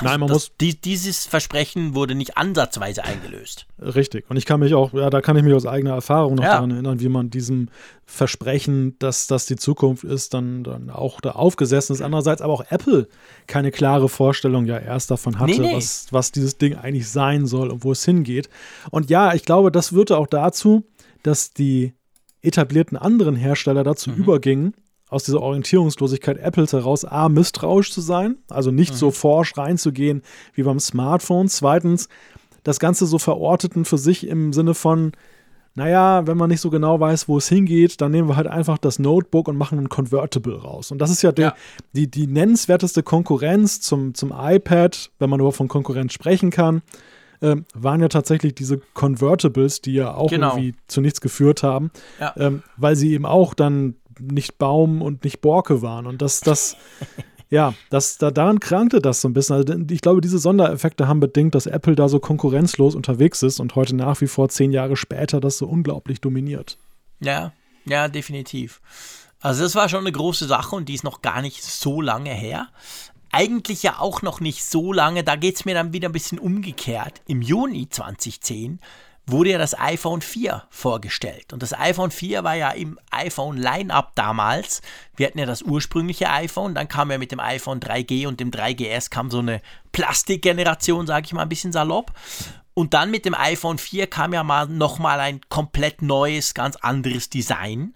Nein, 0.00 0.20
man 0.20 0.28
das, 0.28 0.34
muss. 0.34 0.52
Die, 0.60 0.80
dieses 0.80 1.26
Versprechen 1.26 1.94
wurde 1.94 2.14
nicht 2.14 2.38
ansatzweise 2.38 3.04
eingelöst. 3.04 3.66
Richtig. 3.78 4.24
Und 4.30 4.38
ich 4.38 4.46
kann 4.46 4.60
mich 4.60 4.72
auch, 4.72 4.94
ja, 4.94 5.10
da 5.10 5.20
kann 5.20 5.36
ich 5.36 5.42
mich 5.42 5.52
aus 5.52 5.66
eigener 5.66 5.92
Erfahrung 5.92 6.36
noch 6.36 6.44
ja. 6.44 6.54
daran 6.54 6.70
erinnern, 6.70 7.00
wie 7.00 7.10
man 7.10 7.28
diesem 7.28 7.68
Versprechen, 8.06 8.98
dass 8.98 9.26
das 9.26 9.44
die 9.44 9.56
Zukunft 9.56 10.04
ist, 10.04 10.32
dann, 10.32 10.64
dann 10.64 10.88
auch 10.88 11.20
da 11.20 11.32
aufgesessen 11.32 11.94
ist. 11.94 12.00
Andererseits 12.00 12.40
aber 12.40 12.54
auch 12.54 12.64
Apple 12.70 13.06
keine 13.46 13.70
klare 13.70 14.08
Vorstellung 14.08 14.64
ja 14.64 14.78
erst 14.78 15.10
davon 15.10 15.38
hatte, 15.38 15.52
nee, 15.52 15.58
nee. 15.58 15.76
Was, 15.76 16.06
was 16.10 16.32
dieses 16.32 16.56
Ding 16.56 16.74
eigentlich 16.74 17.08
sein 17.08 17.46
soll 17.46 17.70
und 17.70 17.84
wo 17.84 17.92
es 17.92 18.04
hingeht. 18.04 18.48
Und 18.90 19.10
ja, 19.10 19.34
ich 19.34 19.44
glaube, 19.44 19.70
das 19.70 19.90
führte 19.90 20.16
auch 20.16 20.26
dazu, 20.26 20.84
dass 21.22 21.52
die 21.52 21.92
etablierten 22.40 22.96
anderen 22.96 23.36
Hersteller 23.36 23.84
dazu 23.84 24.10
mhm. 24.10 24.16
übergingen, 24.16 24.74
aus 25.12 25.24
dieser 25.24 25.42
Orientierungslosigkeit 25.42 26.38
Apples 26.38 26.72
heraus, 26.72 27.04
A, 27.04 27.28
misstrauisch 27.28 27.92
zu 27.92 28.00
sein, 28.00 28.36
also 28.48 28.70
nicht 28.70 28.92
mhm. 28.92 28.96
so 28.96 29.10
forsch 29.10 29.56
reinzugehen 29.56 30.22
wie 30.54 30.62
beim 30.62 30.80
Smartphone. 30.80 31.48
Zweitens, 31.48 32.08
das 32.62 32.80
Ganze 32.80 33.06
so 33.06 33.18
verorteten 33.18 33.84
für 33.84 33.98
sich 33.98 34.26
im 34.26 34.52
Sinne 34.52 34.74
von, 34.74 35.12
naja, 35.74 36.26
wenn 36.26 36.36
man 36.36 36.50
nicht 36.50 36.60
so 36.60 36.70
genau 36.70 37.00
weiß, 37.00 37.28
wo 37.28 37.38
es 37.38 37.48
hingeht, 37.48 38.00
dann 38.00 38.12
nehmen 38.12 38.28
wir 38.28 38.36
halt 38.36 38.46
einfach 38.46 38.78
das 38.78 38.98
Notebook 38.98 39.48
und 39.48 39.56
machen 39.56 39.78
ein 39.78 39.88
Convertible 39.88 40.56
raus. 40.56 40.90
Und 40.90 40.98
das 40.98 41.10
ist 41.10 41.22
ja, 41.22 41.32
der, 41.32 41.48
ja. 41.48 41.54
Die, 41.94 42.10
die 42.10 42.26
nennenswerteste 42.26 43.02
Konkurrenz 43.02 43.80
zum, 43.80 44.14
zum 44.14 44.32
iPad, 44.36 45.10
wenn 45.18 45.30
man 45.30 45.40
überhaupt 45.40 45.56
von 45.56 45.68
Konkurrenz 45.68 46.12
sprechen 46.12 46.50
kann, 46.50 46.82
äh, 47.40 47.56
waren 47.74 48.00
ja 48.00 48.08
tatsächlich 48.08 48.54
diese 48.54 48.80
Convertibles, 48.94 49.80
die 49.80 49.94
ja 49.94 50.14
auch 50.14 50.30
genau. 50.30 50.50
irgendwie 50.50 50.74
zu 50.86 51.00
nichts 51.00 51.20
geführt 51.20 51.62
haben, 51.62 51.90
ja. 52.20 52.34
ähm, 52.36 52.62
weil 52.76 52.94
sie 52.96 53.12
eben 53.12 53.26
auch 53.26 53.54
dann 53.54 53.96
nicht 54.30 54.58
Baum 54.58 55.02
und 55.02 55.24
nicht 55.24 55.40
Borke 55.40 55.82
waren. 55.82 56.06
Und 56.06 56.22
das, 56.22 56.40
das, 56.40 56.76
ja, 57.50 57.74
das, 57.90 58.18
da, 58.18 58.30
daran 58.30 58.60
krankte 58.60 59.00
das 59.00 59.20
so 59.20 59.28
ein 59.28 59.34
bisschen. 59.34 59.56
Also 59.56 59.74
ich 59.90 60.00
glaube, 60.00 60.20
diese 60.20 60.38
Sondereffekte 60.38 61.08
haben 61.08 61.20
bedingt, 61.20 61.54
dass 61.54 61.66
Apple 61.66 61.94
da 61.94 62.08
so 62.08 62.20
konkurrenzlos 62.20 62.94
unterwegs 62.94 63.42
ist 63.42 63.60
und 63.60 63.74
heute 63.74 63.96
nach 63.96 64.20
wie 64.20 64.26
vor 64.26 64.48
zehn 64.48 64.72
Jahre 64.72 64.96
später 64.96 65.40
das 65.40 65.58
so 65.58 65.66
unglaublich 65.66 66.20
dominiert. 66.20 66.78
Ja, 67.20 67.52
ja, 67.84 68.08
definitiv. 68.08 68.80
Also 69.40 69.64
das 69.64 69.74
war 69.74 69.88
schon 69.88 70.00
eine 70.00 70.12
große 70.12 70.46
Sache 70.46 70.76
und 70.76 70.88
die 70.88 70.94
ist 70.94 71.04
noch 71.04 71.20
gar 71.20 71.42
nicht 71.42 71.62
so 71.62 72.00
lange 72.00 72.30
her. 72.30 72.68
Eigentlich 73.32 73.82
ja 73.82 73.98
auch 73.98 74.22
noch 74.22 74.40
nicht 74.40 74.64
so 74.64 74.92
lange, 74.92 75.24
da 75.24 75.36
geht 75.36 75.56
es 75.56 75.64
mir 75.64 75.74
dann 75.74 75.92
wieder 75.92 76.08
ein 76.08 76.12
bisschen 76.12 76.38
umgekehrt. 76.38 77.22
Im 77.26 77.42
Juni 77.42 77.88
2010 77.88 78.78
wurde 79.26 79.50
ja 79.50 79.58
das 79.58 79.78
iPhone 79.78 80.20
4 80.20 80.64
vorgestellt. 80.70 81.52
Und 81.52 81.62
das 81.62 81.78
iPhone 81.78 82.10
4 82.10 82.44
war 82.44 82.54
ja 82.54 82.70
im 82.70 82.98
iPhone 83.10 83.56
Line-up 83.56 84.14
damals. 84.14 84.82
Wir 85.16 85.26
hatten 85.26 85.38
ja 85.38 85.46
das 85.46 85.62
ursprüngliche 85.62 86.28
iPhone, 86.30 86.74
dann 86.74 86.88
kam 86.88 87.10
ja 87.10 87.18
mit 87.18 87.32
dem 87.32 87.40
iPhone 87.40 87.80
3G 87.80 88.26
und 88.26 88.40
dem 88.40 88.50
3GS 88.50 89.10
kam 89.10 89.30
so 89.30 89.38
eine 89.38 89.60
Plastikgeneration, 89.92 91.06
sage 91.06 91.26
ich 91.26 91.32
mal 91.32 91.42
ein 91.42 91.48
bisschen 91.48 91.72
salopp. 91.72 92.12
Und 92.74 92.94
dann 92.94 93.10
mit 93.10 93.24
dem 93.24 93.34
iPhone 93.34 93.78
4 93.78 94.06
kam 94.06 94.32
ja 94.32 94.42
mal 94.42 94.66
nochmal 94.66 95.20
ein 95.20 95.40
komplett 95.48 96.02
neues, 96.02 96.54
ganz 96.54 96.76
anderes 96.76 97.28
Design. 97.28 97.94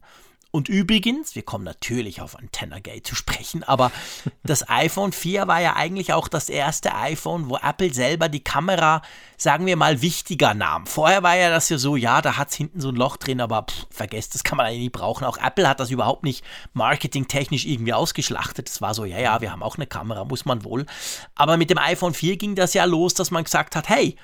Und 0.53 0.69
übrigens, 0.69 1.35
wir 1.35 1.43
kommen 1.43 1.65
natürlich 1.65 2.21
auf 2.21 2.39
Antennagate 2.39 3.03
zu 3.03 3.15
sprechen, 3.15 3.63
aber 3.63 3.93
das 4.43 4.69
iPhone 4.71 5.13
4 5.13 5.47
war 5.49 5.61
ja 5.61 5.77
eigentlich 5.77 6.13
auch 6.13 6.29
das 6.29 6.49
erste 6.49 6.95
iPhone, 6.95 7.51
wo 7.51 7.57
Apple 7.57 7.93
selber 7.93 8.29
die 8.29 8.43
Kamera, 8.43 9.03
sagen 9.37 9.67
wir 9.67 9.77
mal, 9.77 10.01
wichtiger 10.01 10.55
nahm. 10.55 10.87
Vorher 10.87 11.23
war 11.23 11.37
ja 11.37 11.51
das 11.51 11.69
ja 11.69 11.79
so, 11.79 11.97
ja, 11.97 12.23
da 12.23 12.37
hat 12.37 12.51
es 12.51 12.55
hinten 12.55 12.81
so 12.81 12.89
ein 12.89 12.97
Loch 12.97 13.17
drin, 13.17 13.41
aber 13.41 13.65
pff, 13.65 13.87
vergesst, 13.91 14.35
das 14.35 14.45
kann 14.45 14.57
man 14.57 14.67
eigentlich 14.67 14.81
nie 14.81 14.91
brauchen. 14.91 15.25
Auch 15.25 15.37
Apple 15.39 15.69
hat 15.69 15.81
das 15.81 15.91
überhaupt 15.91 16.25
nicht 16.25 16.45
marketingtechnisch 16.73 17.67
irgendwie 17.67 17.93
ausgeschlachtet. 17.93 18.69
Es 18.71 18.81
war 18.81 18.95
so, 18.95 19.05
ja, 19.05 19.19
ja, 19.19 19.41
wir 19.41 19.53
haben 19.53 19.63
auch 19.63 19.77
eine 19.77 19.87
Kamera, 19.87 20.25
muss 20.25 20.45
man 20.45 20.65
wohl. 20.65 20.87
Aber 21.35 21.57
mit 21.57 21.71
dem 21.71 21.79
iPhone 21.79 22.15
4 22.15 22.37
ging 22.37 22.55
das 22.55 22.73
ja 22.73 22.85
los, 22.85 23.15
dass 23.15 23.31
man 23.31 23.45
gesagt 23.45 23.77
hat, 23.77 23.89
hey, 23.89 24.17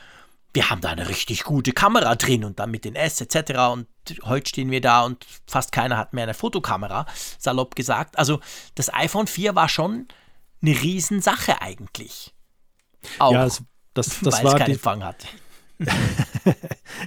wir 0.52 0.70
haben 0.70 0.80
da 0.80 0.90
eine 0.90 1.08
richtig 1.08 1.44
gute 1.44 1.72
Kamera 1.72 2.14
drin 2.14 2.44
und 2.44 2.58
dann 2.58 2.70
mit 2.70 2.84
den 2.84 2.94
S 2.94 3.20
etc. 3.20 3.52
Und 3.72 3.86
heute 4.24 4.48
stehen 4.48 4.70
wir 4.70 4.80
da 4.80 5.02
und 5.02 5.24
fast 5.46 5.72
keiner 5.72 5.96
hat 5.96 6.12
mehr 6.12 6.24
eine 6.24 6.34
Fotokamera, 6.34 7.06
salopp 7.38 7.74
gesagt. 7.74 8.18
Also 8.18 8.40
das 8.74 8.92
iPhone 8.92 9.26
4 9.26 9.54
war 9.54 9.68
schon 9.68 10.08
eine 10.60 10.70
Riesensache 10.70 11.60
eigentlich. 11.62 12.34
Auch, 13.18 13.32
ja, 13.32 13.46
es, 13.46 13.62
das, 13.94 14.20
das 14.22 14.38
weil 14.38 14.44
war 14.44 14.54
es 14.54 14.58
keinen 14.58 14.72
Empfang 14.72 15.04
hat. 15.04 15.26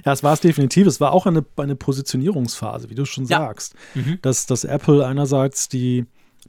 ja, 0.04 0.12
es 0.12 0.22
war 0.22 0.34
es 0.34 0.40
definitiv. 0.40 0.86
Es 0.86 1.00
war 1.00 1.12
auch 1.12 1.26
eine, 1.26 1.44
eine 1.56 1.76
Positionierungsphase, 1.76 2.90
wie 2.90 2.94
du 2.94 3.04
schon 3.04 3.24
ja. 3.24 3.38
sagst. 3.38 3.74
Mhm. 3.94 4.18
Dass, 4.22 4.46
dass 4.46 4.64
Apple 4.64 5.06
einerseits 5.06 5.68
die 5.68 6.06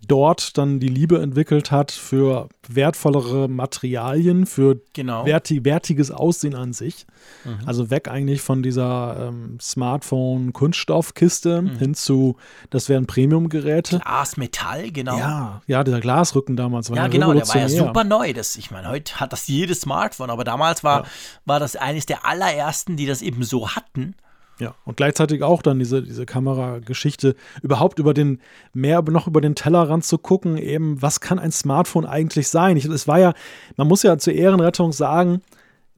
dort 0.08 0.58
dann 0.58 0.80
die 0.80 0.88
Liebe 0.88 1.22
entwickelt 1.22 1.72
hat 1.72 1.92
für 1.92 2.50
wertvollere 2.68 3.48
Materialien, 3.48 4.46
für 4.46 4.82
genau. 4.94 5.26
werti 5.26 5.64
wertiges 5.64 6.12
Aussehen 6.12 6.56
an 6.56 6.74
sich. 6.74 7.06
Mhm. 7.46 7.60
Also 7.66 7.90
weg 7.90 8.08
eigentlich 8.08 8.42
von 8.42 8.64
dieser 8.64 9.30
ähm, 9.30 9.58
Smartphone-Kunststoffkiste 9.60 11.62
mhm. 11.62 11.78
hin 11.78 11.94
zu, 11.94 12.38
das 12.70 12.90
wären 12.90 13.08
Premium-Geräte. 13.08 14.00
Glas, 14.00 14.38
Metall, 14.38 14.92
genau. 14.92 15.18
Ja, 15.18 15.62
ja, 15.68 15.84
dieser 15.84 16.00
Glasrücken 16.00 16.56
damals 16.56 16.90
war 16.90 16.98
ja, 16.98 17.08
genau, 17.08 17.34
der 17.34 17.48
war 17.48 17.58
ja 17.58 17.70
super 17.70 18.04
neu. 18.04 18.34
Das, 18.34 18.56
ich 18.56 18.72
meine, 18.72 18.90
heute 18.90 19.20
hat 19.20 19.34
das 19.34 19.48
jedes 19.48 19.82
Smartphone, 19.82 20.30
aber 20.30 20.44
damals 20.44 20.84
war, 20.84 21.04
ja. 21.04 21.10
war 21.46 21.60
das 21.60 21.76
eines 21.76 22.06
der 22.06 22.26
allerersten, 22.26 22.98
die 22.98 23.06
das 23.06 23.22
eben 23.22 23.44
so 23.44 23.70
hatten. 23.70 24.16
Ja, 24.60 24.76
und 24.86 24.98
gleichzeitig 24.98 25.44
auch 25.44 25.62
dann 25.62 25.78
diese, 25.78 26.02
diese 26.02 26.26
Kamerageschichte, 26.26 27.36
überhaupt 27.62 28.00
über 28.00 28.14
den, 28.14 28.40
mehr 28.74 29.02
noch 29.04 29.28
über 29.28 29.40
den 29.40 29.56
Tellerrand 29.56 30.04
zu 30.04 30.18
gucken, 30.18 30.58
eben, 30.58 31.02
was 31.02 31.20
kann 31.22 31.38
ein 31.38 31.52
Smartphone 31.52 32.06
eigentlich 32.06 32.48
sein? 32.48 32.76
Ich, 32.76 32.86
es 32.86 33.08
war 33.08 33.20
ja, 33.20 33.34
man 33.76 33.88
muss 33.88 34.04
ja 34.04 34.18
zur 34.18 34.34
Ehrenrettung 34.34 34.92
sagen, 34.92 35.42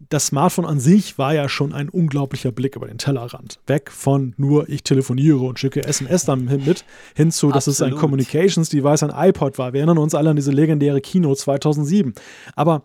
das 0.07 0.27
Smartphone 0.27 0.65
an 0.65 0.79
sich 0.79 1.17
war 1.17 1.33
ja 1.33 1.49
schon 1.49 1.73
ein 1.73 1.89
unglaublicher 1.89 2.51
Blick 2.51 2.75
über 2.75 2.87
den 2.87 2.97
Tellerrand. 2.97 3.59
Weg 3.67 3.91
von 3.91 4.33
nur 4.37 4.69
ich 4.69 4.83
telefoniere 4.83 5.39
und 5.39 5.59
schicke 5.59 5.83
SMS 5.83 6.23
dann 6.23 6.45
mit, 6.45 6.85
hin 7.15 7.31
zu, 7.31 7.51
dass 7.51 7.67
Absolut. 7.67 7.91
es 7.91 7.95
ein 7.95 7.99
Communications-Device, 7.99 9.03
ein 9.03 9.29
iPod 9.29 9.57
war. 9.57 9.73
Wir 9.73 9.81
erinnern 9.81 9.97
uns 9.97 10.15
alle 10.15 10.29
an 10.29 10.37
diese 10.37 10.51
legendäre 10.51 11.01
Kino 11.01 11.35
2007. 11.35 12.13
Aber 12.55 12.83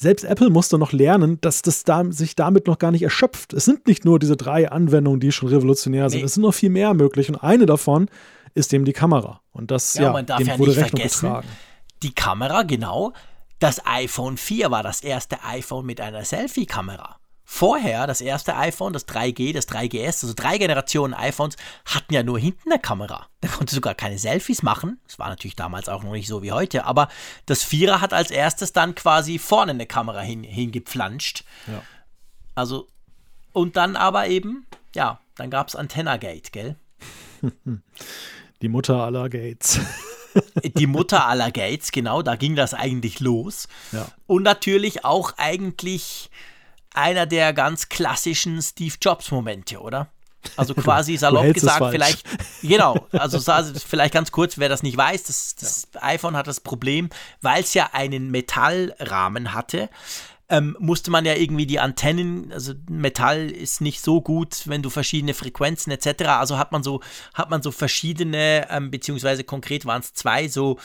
selbst 0.00 0.24
Apple 0.24 0.48
musste 0.48 0.78
noch 0.78 0.92
lernen, 0.92 1.38
dass 1.42 1.60
das 1.60 1.84
da, 1.84 2.10
sich 2.10 2.34
damit 2.34 2.66
noch 2.66 2.78
gar 2.78 2.90
nicht 2.90 3.02
erschöpft. 3.02 3.52
Es 3.52 3.66
sind 3.66 3.86
nicht 3.86 4.06
nur 4.06 4.18
diese 4.18 4.34
drei 4.34 4.70
Anwendungen, 4.70 5.20
die 5.20 5.30
schon 5.30 5.50
revolutionär 5.50 6.08
sind. 6.08 6.20
Nee. 6.20 6.24
Es 6.24 6.34
sind 6.34 6.42
noch 6.42 6.54
viel 6.54 6.70
mehr 6.70 6.94
möglich. 6.94 7.28
Und 7.28 7.36
eine 7.36 7.66
davon 7.66 8.08
ist 8.54 8.72
eben 8.72 8.86
die 8.86 8.94
Kamera. 8.94 9.42
Und 9.52 9.70
das 9.70 9.94
ja, 9.94 10.04
ja 10.04 10.12
man 10.12 10.24
darf 10.24 10.40
ja 10.40 10.58
wurde 10.58 10.70
nicht 10.70 10.80
Rechnung 10.80 11.00
vergessen, 11.00 11.26
getragen. 11.26 11.48
Die 12.02 12.14
Kamera, 12.14 12.62
genau. 12.62 13.12
Das 13.58 13.84
iPhone 13.84 14.38
4 14.38 14.70
war 14.70 14.82
das 14.82 15.02
erste 15.02 15.44
iPhone 15.44 15.84
mit 15.84 16.00
einer 16.00 16.24
Selfie-Kamera. 16.24 17.16
Vorher, 17.52 18.06
das 18.06 18.20
erste 18.20 18.56
iPhone, 18.56 18.92
das 18.92 19.08
3G, 19.08 19.52
das 19.52 19.66
3GS, 19.68 20.22
also 20.22 20.34
drei 20.36 20.56
Generationen 20.56 21.14
iPhones, 21.14 21.56
hatten 21.84 22.14
ja 22.14 22.22
nur 22.22 22.38
hinten 22.38 22.70
eine 22.70 22.80
Kamera. 22.80 23.26
Da 23.40 23.48
konnte 23.48 23.74
sogar 23.74 23.96
keine 23.96 24.20
Selfies 24.20 24.62
machen. 24.62 25.00
Das 25.04 25.18
war 25.18 25.28
natürlich 25.28 25.56
damals 25.56 25.88
auch 25.88 26.04
noch 26.04 26.12
nicht 26.12 26.28
so 26.28 26.42
wie 26.42 26.52
heute, 26.52 26.84
aber 26.84 27.08
das 27.46 27.64
Vierer 27.64 28.00
hat 28.00 28.12
als 28.12 28.30
erstes 28.30 28.72
dann 28.72 28.94
quasi 28.94 29.40
vorne 29.40 29.72
eine 29.72 29.86
Kamera 29.86 30.20
hin, 30.20 30.44
hingepflanscht. 30.44 31.42
Ja. 31.66 31.82
Also, 32.54 32.86
und 33.52 33.76
dann 33.76 33.96
aber 33.96 34.28
eben, 34.28 34.64
ja, 34.94 35.20
dann 35.34 35.50
gab 35.50 35.68
es 35.68 35.74
Antenna-Gate, 35.74 36.52
gell? 36.52 36.76
Die 38.62 38.68
Mutter 38.68 39.02
aller 39.02 39.28
Gates. 39.28 39.80
Die 40.76 40.86
Mutter 40.86 41.26
aller 41.26 41.50
Gates, 41.50 41.90
genau, 41.90 42.22
da 42.22 42.36
ging 42.36 42.54
das 42.54 42.74
eigentlich 42.74 43.18
los. 43.18 43.66
Ja. 43.90 44.06
Und 44.28 44.44
natürlich 44.44 45.04
auch 45.04 45.32
eigentlich 45.36 46.30
einer 46.94 47.26
der 47.26 47.52
ganz 47.52 47.88
klassischen 47.88 48.60
Steve 48.62 48.94
Jobs-Momente, 49.00 49.80
oder? 49.80 50.08
Also 50.56 50.74
quasi 50.76 51.16
salopp 51.16 51.52
gesagt, 51.52 51.90
vielleicht, 51.90 52.24
genau, 52.62 53.06
also 53.12 53.38
vielleicht 53.86 54.14
ganz 54.14 54.32
kurz, 54.32 54.58
wer 54.58 54.68
das 54.68 54.82
nicht 54.82 54.96
weiß, 54.96 55.24
das, 55.24 55.54
das 55.56 55.88
ja. 55.94 56.02
iPhone 56.02 56.36
hat 56.36 56.46
das 56.46 56.60
Problem, 56.60 57.10
weil 57.42 57.62
es 57.62 57.74
ja 57.74 57.90
einen 57.92 58.30
Metallrahmen 58.30 59.52
hatte, 59.52 59.90
ähm, 60.48 60.76
musste 60.80 61.10
man 61.12 61.24
ja 61.24 61.34
irgendwie 61.34 61.66
die 61.66 61.78
Antennen, 61.78 62.52
also 62.52 62.74
Metall 62.88 63.50
ist 63.50 63.80
nicht 63.80 64.00
so 64.00 64.20
gut, 64.20 64.62
wenn 64.66 64.82
du 64.82 64.90
verschiedene 64.90 65.32
Frequenzen 65.32 65.92
etc., 65.92 66.24
also 66.24 66.58
hat 66.58 66.72
man 66.72 66.82
so, 66.82 67.00
hat 67.34 67.50
man 67.50 67.62
so 67.62 67.70
verschiedene, 67.70 68.66
ähm, 68.68 68.90
beziehungsweise 68.90 69.44
konkret 69.44 69.86
waren 69.86 70.00
es 70.00 70.12
zwei, 70.12 70.48
so 70.48 70.78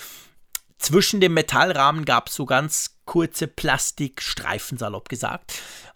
zwischen 0.77 1.19
dem 1.19 1.33
Metallrahmen 1.33 2.05
gab 2.05 2.27
es 2.27 2.35
so 2.35 2.45
ganz 2.45 2.97
kurze 3.05 3.47
Plastikstreifen, 3.47 4.77
salopp 4.77 5.09
gesagt. 5.09 5.53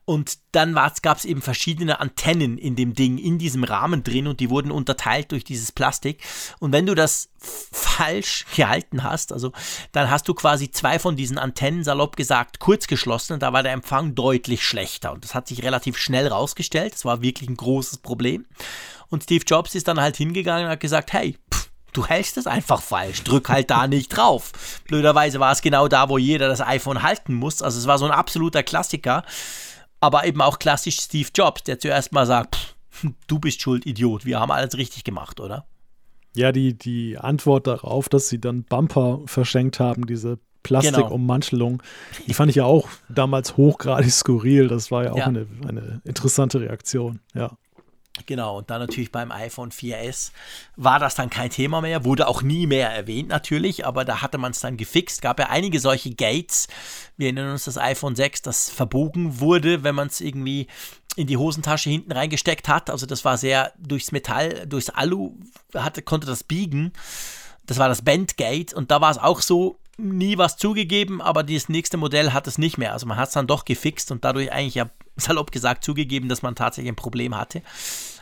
Und 0.10 0.40
dann 0.54 0.74
gab 0.74 1.18
es 1.18 1.24
eben 1.24 1.44
verschiedene 1.44 2.00
Antennen 2.00 2.58
in 2.58 2.76
dem 2.76 2.96
Ding, 2.96 3.20
in 3.20 3.38
diesem 3.38 3.64
Rahmen 3.64 4.04
drin 4.04 4.26
und 4.26 4.40
die 4.40 4.50
wurden 4.50 4.72
unterteilt 4.72 5.32
durch 5.32 5.44
dieses 5.44 5.72
Plastik. 5.72 6.24
Und 6.58 6.72
wenn 6.72 6.88
du 6.88 6.96
das 6.96 7.30
falsch 7.38 8.48
gehalten 8.56 9.04
hast, 9.04 9.32
also 9.32 9.52
dann 9.92 10.10
hast 10.10 10.28
du 10.28 10.34
quasi 10.34 10.72
zwei 10.72 10.98
von 10.98 11.16
diesen 11.16 11.38
Antennen, 11.38 11.84
salopp 11.84 12.16
gesagt, 12.16 12.58
kurz 12.58 12.88
geschlossen 12.88 13.34
und 13.34 13.44
da 13.44 13.54
war 13.54 13.62
der 13.62 13.74
Empfang 13.74 14.16
deutlich 14.16 14.66
schlechter. 14.66 15.14
Und 15.14 15.26
das 15.26 15.36
hat 15.36 15.48
sich 15.48 15.62
relativ 15.62 15.96
schnell 15.96 16.26
rausgestellt. 16.26 16.94
Das 16.94 17.06
war 17.06 17.22
wirklich 17.22 17.48
ein 17.48 17.58
großes 17.58 18.00
Problem. 18.00 18.48
Und 19.10 19.22
Steve 19.26 19.46
Jobs 19.46 19.76
ist 19.76 19.88
dann 19.88 20.02
halt 20.02 20.18
hingegangen 20.18 20.66
und 20.66 20.72
hat 20.72 20.80
gesagt, 20.80 21.14
hey, 21.14 21.38
pff, 21.54 21.70
du 21.94 22.08
hältst 22.08 22.38
es 22.38 22.48
einfach 22.48 22.82
falsch, 22.82 23.24
drück 23.24 23.48
halt 23.50 23.70
da 23.70 23.86
nicht 23.86 24.10
drauf. 24.10 24.54
Blöderweise 24.88 25.40
war 25.40 25.52
es 25.52 25.62
genau 25.62 25.88
da, 25.88 26.10
wo 26.10 26.18
jeder 26.18 26.48
das 26.48 26.62
iPhone 26.62 27.04
halten 27.04 27.36
muss. 27.36 27.62
Also 27.62 27.78
es 27.78 27.86
war 27.86 28.00
so 28.00 28.06
ein 28.06 28.12
absoluter 28.12 28.64
Klassiker 28.64 29.24
aber 30.00 30.26
eben 30.26 30.42
auch 30.42 30.60
klassisch 30.60 31.00
Steve 31.00 31.30
Jobs, 31.34 31.64
der 31.64 31.80
zuerst 31.80 32.12
mal 32.12 32.26
sagt, 32.26 32.76
du 33.28 33.40
bist 33.40 33.62
schuld, 33.62 33.86
Idiot, 33.86 34.26
wir 34.26 34.40
haben 34.40 34.52
alles 34.52 34.78
richtig 34.78 35.04
gemacht, 35.04 35.40
oder? 35.40 35.66
Ja, 36.36 36.52
die, 36.52 36.78
die 36.78 37.18
Antwort 37.18 37.68
darauf, 37.68 38.08
dass 38.08 38.30
sie 38.30 38.40
dann 38.40 38.64
Bumper 38.64 39.22
verschenkt 39.26 39.80
haben, 39.80 40.06
diese 40.06 40.40
Plastikummantelung, 40.64 41.78
genau. 41.78 42.26
die 42.28 42.34
fand 42.34 42.50
ich 42.50 42.58
ja 42.58 42.66
auch 42.66 42.88
damals 43.08 43.58
hochgradig 43.58 44.12
skurril. 44.12 44.68
Das 44.68 44.92
war 44.92 45.06
ja 45.06 45.12
auch 45.14 45.18
ja. 45.18 45.26
Eine, 45.26 45.48
eine 45.68 46.02
interessante 46.04 46.60
Reaktion, 46.60 47.22
ja. 47.34 47.58
Genau, 48.26 48.60
und 48.60 48.70
dann 48.70 48.80
natürlich 48.80 49.12
beim 49.12 49.32
iPhone 49.32 49.72
4S 49.72 50.32
war 50.76 51.00
das 51.00 51.16
dann 51.16 51.30
kein 51.30 51.50
Thema 51.50 51.82
mehr, 51.82 52.06
wurde 52.06 52.28
auch 52.28 52.42
nie 52.42 52.68
mehr 52.68 52.90
erwähnt 52.90 53.30
natürlich, 53.30 53.86
aber 53.86 54.06
da 54.06 54.22
hatte 54.22 54.38
man 54.38 54.52
es 54.52 54.60
dann 54.60 54.78
gefixt. 54.78 55.22
Gab 55.22 55.40
ja 55.40 55.48
einige 55.48 55.80
solche 55.80 56.14
Gates. 56.14 56.68
Wir 57.18 57.28
erinnern 57.28 57.52
uns 57.52 57.66
das 57.66 57.78
iPhone 57.78 58.16
6, 58.16 58.42
das 58.42 58.70
verbogen 58.70 59.40
wurde, 59.40 59.84
wenn 59.84 59.96
man 59.96 60.08
es 60.08 60.22
irgendwie 60.22 60.68
in 61.16 61.28
die 61.28 61.38
Hosentasche 61.38 61.90
hinten 61.90 62.12
reingesteckt 62.12 62.68
hat. 62.68 62.90
Also 62.90 63.06
das 63.06 63.26
war 63.26 63.38
sehr 63.38 63.74
durchs 63.78 64.12
Metall, 64.12 64.66
durchs 64.68 64.90
Alu 64.90 65.34
hatte, 65.74 66.02
konnte 66.02 66.28
das 66.28 66.44
biegen. 66.44 66.94
Das 67.66 67.78
war 67.78 67.90
das 67.90 68.02
Bandgate 68.02 68.74
und 68.74 68.90
da 68.90 69.02
war 69.02 69.12
es 69.12 69.18
auch 69.18 69.42
so, 69.42 69.78
nie 70.00 70.38
was 70.38 70.58
zugegeben, 70.58 71.22
aber 71.22 71.44
das 71.44 71.70
nächste 71.70 71.98
Modell 71.98 72.34
hat 72.34 72.48
es 72.48 72.58
nicht 72.58 72.78
mehr. 72.78 72.94
Also 72.94 73.06
man 73.06 73.18
hat 73.18 73.30
es 73.30 73.34
dann 73.34 73.48
doch 73.48 73.66
gefixt 73.66 74.12
und 74.12 74.24
dadurch 74.24 74.52
eigentlich 74.52 74.76
ja 74.76 74.90
salopp 75.16 75.52
gesagt 75.52 75.84
zugegeben, 75.84 76.30
dass 76.30 76.42
man 76.42 76.56
tatsächlich 76.56 76.92
ein 76.92 76.96
Problem 76.96 77.36
hatte. 77.36 77.62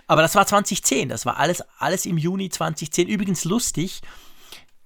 Aber 0.07 0.21
das 0.21 0.35
war 0.35 0.47
2010, 0.47 1.09
das 1.09 1.25
war 1.25 1.37
alles, 1.37 1.63
alles 1.77 2.05
im 2.05 2.17
Juni 2.17 2.49
2010. 2.49 3.07
Übrigens 3.07 3.43
lustig, 3.43 4.01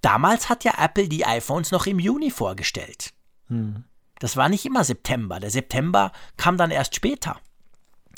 damals 0.01 0.49
hat 0.49 0.63
ja 0.63 0.73
Apple 0.77 1.07
die 1.07 1.25
iPhones 1.25 1.71
noch 1.71 1.85
im 1.85 1.99
Juni 1.99 2.31
vorgestellt. 2.31 3.13
Hm. 3.47 3.83
Das 4.19 4.37
war 4.37 4.49
nicht 4.49 4.65
immer 4.65 4.83
September. 4.83 5.39
Der 5.39 5.51
September 5.51 6.11
kam 6.37 6.57
dann 6.57 6.71
erst 6.71 6.95
später. 6.95 7.39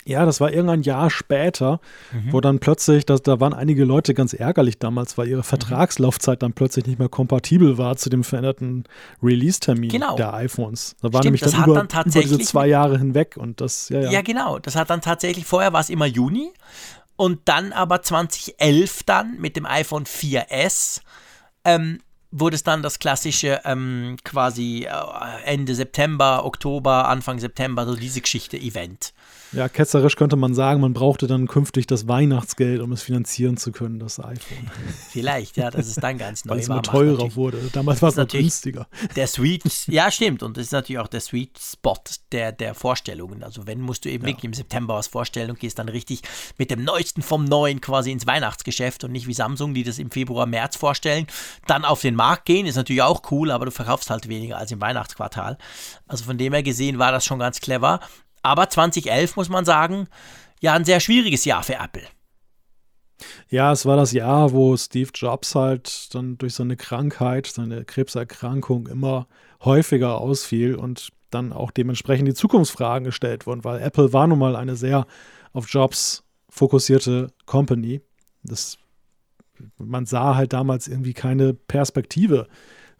Ja, 0.05 0.25
das 0.25 0.41
war 0.41 0.51
irgendein 0.51 0.81
Jahr 0.81 1.09
später, 1.09 1.79
mhm. 2.11 2.33
wo 2.33 2.41
dann 2.41 2.59
plötzlich, 2.59 3.05
das, 3.05 3.21
da 3.21 3.39
waren 3.39 3.53
einige 3.53 3.85
Leute 3.85 4.13
ganz 4.13 4.33
ärgerlich 4.33 4.79
damals, 4.79 5.17
weil 5.17 5.27
ihre 5.27 5.39
mhm. 5.39 5.45
Vertragslaufzeit 5.45 6.43
dann 6.43 6.53
plötzlich 6.53 6.85
nicht 6.85 6.99
mehr 6.99 7.09
kompatibel 7.09 7.77
war 7.77 7.95
zu 7.95 8.09
dem 8.09 8.23
veränderten 8.23 8.83
Release-Termin 9.21 9.89
genau. 9.89 10.15
der 10.15 10.33
iPhones. 10.33 10.95
Da 11.01 11.13
war 11.13 11.21
Stimmt, 11.21 11.25
nämlich 11.25 11.41
dann, 11.41 11.63
über, 11.63 11.85
dann 11.85 12.05
über, 12.05 12.21
diese 12.21 12.39
zwei 12.39 12.67
Jahre 12.67 12.97
hinweg 12.97 13.37
und 13.37 13.61
das, 13.61 13.89
ja, 13.89 14.01
ja. 14.01 14.11
Ja, 14.11 14.21
genau. 14.21 14.59
Das 14.59 14.75
hat 14.75 14.89
dann 14.89 15.01
tatsächlich, 15.01 15.45
vorher 15.45 15.73
war 15.73 15.81
es 15.81 15.89
immer 15.89 16.05
Juni 16.05 16.51
und 17.15 17.41
dann 17.45 17.71
aber 17.71 18.01
2011 18.01 19.03
dann 19.03 19.39
mit 19.39 19.55
dem 19.55 19.65
iPhone 19.65 20.05
4S 20.05 21.01
ähm, 21.63 21.99
wurde 22.31 22.55
es 22.55 22.63
dann 22.63 22.81
das 22.81 22.99
klassische 22.99 23.61
ähm, 23.63 24.17
quasi 24.23 24.87
äh, 24.89 25.43
Ende 25.45 25.75
September, 25.75 26.45
Oktober, 26.45 27.07
Anfang 27.07 27.39
September, 27.39 27.85
so 27.85 27.95
diese 27.95 28.21
Geschichte 28.21 28.57
Event. 28.57 29.13
Ja, 29.53 29.69
ketzerisch 29.69 30.15
könnte 30.15 30.35
man 30.35 30.55
sagen, 30.55 30.81
man 30.81 30.93
brauchte 30.93 31.27
dann 31.27 31.47
künftig 31.47 31.85
das 31.85 32.07
Weihnachtsgeld, 32.07 32.81
um 32.81 32.91
es 32.91 33.03
finanzieren 33.03 33.55
zu 33.55 33.71
können, 33.71 33.99
das 33.99 34.19
iPhone. 34.19 34.71
Vielleicht, 35.11 35.57
ja, 35.57 35.69
dass 35.69 35.85
es 35.85 35.95
dann 35.95 36.17
ganz 36.17 36.43
neu 36.45 36.55
Weil 36.55 36.59
es 36.61 36.67
immer 36.67 36.81
teurer 36.81 37.35
wurde. 37.35 37.69
Damals 37.71 38.01
war 38.01 38.09
es 38.09 38.15
noch 38.15 38.27
günstiger. 38.27 38.87
Der 39.15 39.27
Sweet, 39.33 39.63
ja, 39.87 40.09
stimmt. 40.09 40.41
Und 40.41 40.57
das 40.57 40.65
ist 40.65 40.71
natürlich 40.71 40.99
auch 40.99 41.07
der 41.07 41.21
Sweet 41.21 41.59
Spot 41.59 41.99
der, 42.31 42.51
der 42.51 42.73
Vorstellungen. 42.73 43.43
Also, 43.43 43.67
wenn 43.67 43.79
musst 43.79 44.05
du 44.05 44.09
eben 44.09 44.23
ja. 44.23 44.29
wirklich 44.29 44.45
im 44.45 44.53
September 44.53 44.95
was 44.95 45.07
vorstellen 45.07 45.51
und 45.51 45.59
gehst 45.59 45.77
dann 45.77 45.87
richtig 45.87 46.21
mit 46.57 46.71
dem 46.71 46.83
Neuesten 46.83 47.21
vom 47.21 47.45
Neuen 47.45 47.79
quasi 47.79 48.11
ins 48.11 48.25
Weihnachtsgeschäft 48.25 49.03
und 49.03 49.11
nicht 49.11 49.27
wie 49.27 49.33
Samsung, 49.35 49.75
die 49.75 49.83
das 49.83 49.99
im 49.99 50.09
Februar, 50.09 50.47
März 50.47 50.77
vorstellen. 50.77 51.27
Dann 51.67 51.85
auf 51.85 52.01
den 52.01 52.15
Markt 52.15 52.45
gehen, 52.45 52.65
ist 52.65 52.75
natürlich 52.75 53.03
auch 53.03 53.21
cool, 53.29 53.51
aber 53.51 53.65
du 53.65 53.71
verkaufst 53.71 54.09
halt 54.09 54.27
weniger 54.29 54.57
als 54.57 54.71
im 54.71 54.81
Weihnachtsquartal. 54.81 55.59
Also, 56.07 56.23
von 56.23 56.39
dem 56.39 56.53
her 56.53 56.63
gesehen 56.63 56.97
war 56.97 57.11
das 57.11 57.23
schon 57.23 57.37
ganz 57.37 57.61
clever. 57.61 57.99
Aber 58.43 58.69
2011 58.69 59.35
muss 59.35 59.49
man 59.49 59.65
sagen, 59.65 60.07
ja, 60.61 60.73
ein 60.73 60.85
sehr 60.85 60.99
schwieriges 60.99 61.45
Jahr 61.45 61.63
für 61.63 61.75
Apple. 61.75 62.03
Ja, 63.49 63.71
es 63.71 63.85
war 63.85 63.95
das 63.95 64.11
Jahr, 64.11 64.51
wo 64.51 64.75
Steve 64.77 65.09
Jobs 65.13 65.55
halt 65.55 66.13
dann 66.13 66.37
durch 66.37 66.55
seine 66.55 66.75
Krankheit, 66.75 67.47
seine 67.47 67.85
Krebserkrankung 67.85 68.87
immer 68.87 69.27
häufiger 69.63 70.19
ausfiel 70.19 70.75
und 70.75 71.09
dann 71.29 71.53
auch 71.53 71.71
dementsprechend 71.71 72.27
die 72.27 72.33
Zukunftsfragen 72.33 73.05
gestellt 73.05 73.47
wurden, 73.47 73.63
weil 73.63 73.81
Apple 73.81 74.13
war 74.13 74.27
nun 74.27 74.39
mal 74.39 74.55
eine 74.55 74.75
sehr 74.75 75.05
auf 75.51 75.69
Jobs 75.69 76.23
fokussierte 76.49 77.31
Company. 77.45 78.01
Das, 78.43 78.77
man 79.77 80.05
sah 80.05 80.35
halt 80.35 80.53
damals 80.53 80.87
irgendwie 80.87 81.13
keine 81.13 81.53
Perspektive 81.53 82.47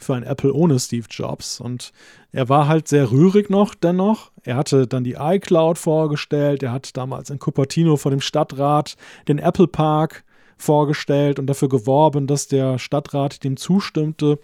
für 0.04 0.16
ein 0.16 0.24
Apple 0.24 0.54
ohne 0.54 0.80
Steve 0.80 1.08
Jobs. 1.10 1.60
Und 1.60 1.92
er 2.32 2.50
war 2.50 2.68
halt 2.68 2.88
sehr 2.88 3.12
rührig 3.12 3.50
noch 3.50 3.74
dennoch. 3.76 4.32
Er 4.44 4.56
hatte 4.56 4.88
dann 4.88 5.04
die 5.04 5.16
iCloud 5.20 5.78
vorgestellt. 5.78 6.64
Er 6.64 6.72
hat 6.72 6.96
damals 6.96 7.30
in 7.30 7.40
Cupertino 7.40 7.98
vor 7.98 8.12
dem 8.12 8.22
Stadtrat 8.22 8.96
den 9.28 9.40
Apple 9.40 9.68
Park 9.68 10.24
vorgestellt 10.58 11.40
und 11.40 11.48
dafür 11.48 11.70
geworben, 11.70 12.28
dass 12.28 12.48
der 12.48 12.80
Stadtrat 12.80 13.44
dem 13.44 13.58
zustimmte. 13.58 14.40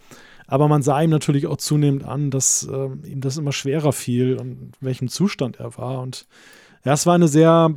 Aber 0.47 0.67
man 0.67 0.81
sah 0.81 1.01
ihm 1.01 1.11
natürlich 1.11 1.45
auch 1.45 1.57
zunehmend 1.57 2.03
an, 2.03 2.31
dass 2.31 2.67
äh, 2.67 3.07
ihm 3.07 3.21
das 3.21 3.38
immer 3.38 3.51
schwerer 3.51 3.93
fiel 3.93 4.35
und 4.35 4.51
in 4.51 4.71
welchem 4.81 5.07
Zustand 5.07 5.59
er 5.59 5.77
war. 5.77 6.01
Und 6.01 6.27
ja, 6.83 6.93
es 6.93 7.05
war 7.05 7.15
eine 7.15 7.27
sehr 7.27 7.75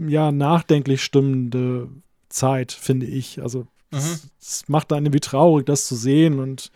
ja, 0.00 0.32
nachdenklich 0.32 1.04
stimmende 1.04 1.88
Zeit, 2.28 2.72
finde 2.72 3.06
ich. 3.06 3.40
Also 3.40 3.66
Mhm. 3.90 4.20
Es, 4.40 4.64
macht 4.68 4.92
einen 4.92 5.06
irgendwie 5.06 5.20
traurig, 5.20 5.66
das 5.66 5.86
zu 5.86 5.96
sehen 5.96 6.38
und 6.40 6.70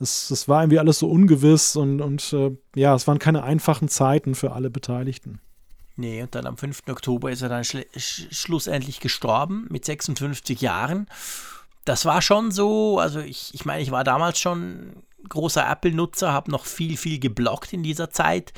es, 0.00 0.30
es 0.30 0.48
war 0.48 0.62
irgendwie 0.62 0.78
alles 0.78 1.00
so 1.00 1.08
ungewiss 1.08 1.76
und, 1.76 2.00
und 2.00 2.32
äh, 2.32 2.56
ja, 2.74 2.94
es 2.94 3.06
waren 3.06 3.18
keine 3.18 3.42
einfachen 3.42 3.88
Zeiten 3.88 4.34
für 4.34 4.52
alle 4.52 4.70
Beteiligten. 4.70 5.40
Nee, 5.96 6.22
und 6.22 6.34
dann 6.36 6.46
am 6.46 6.56
5. 6.56 6.82
Oktober 6.88 7.32
ist 7.32 7.42
er 7.42 7.48
dann 7.48 7.64
sch 7.64 7.84
schlussendlich 7.96 9.00
gestorben 9.00 9.66
mit 9.68 9.84
56 9.84 10.60
Jahren. 10.60 11.08
Das 11.84 12.04
war 12.04 12.22
schon 12.22 12.52
so, 12.52 13.00
also 13.00 13.18
ich, 13.18 13.52
ich 13.52 13.64
meine, 13.64 13.82
ich 13.82 13.90
war 13.90 14.04
damals 14.04 14.38
schon 14.38 15.02
großer 15.28 15.68
Apple-Nutzer, 15.68 16.32
habe 16.32 16.52
noch 16.52 16.66
viel, 16.66 16.96
viel 16.96 17.18
geblockt 17.18 17.72
in 17.72 17.82
dieser 17.82 18.10
Zeit. 18.10 18.52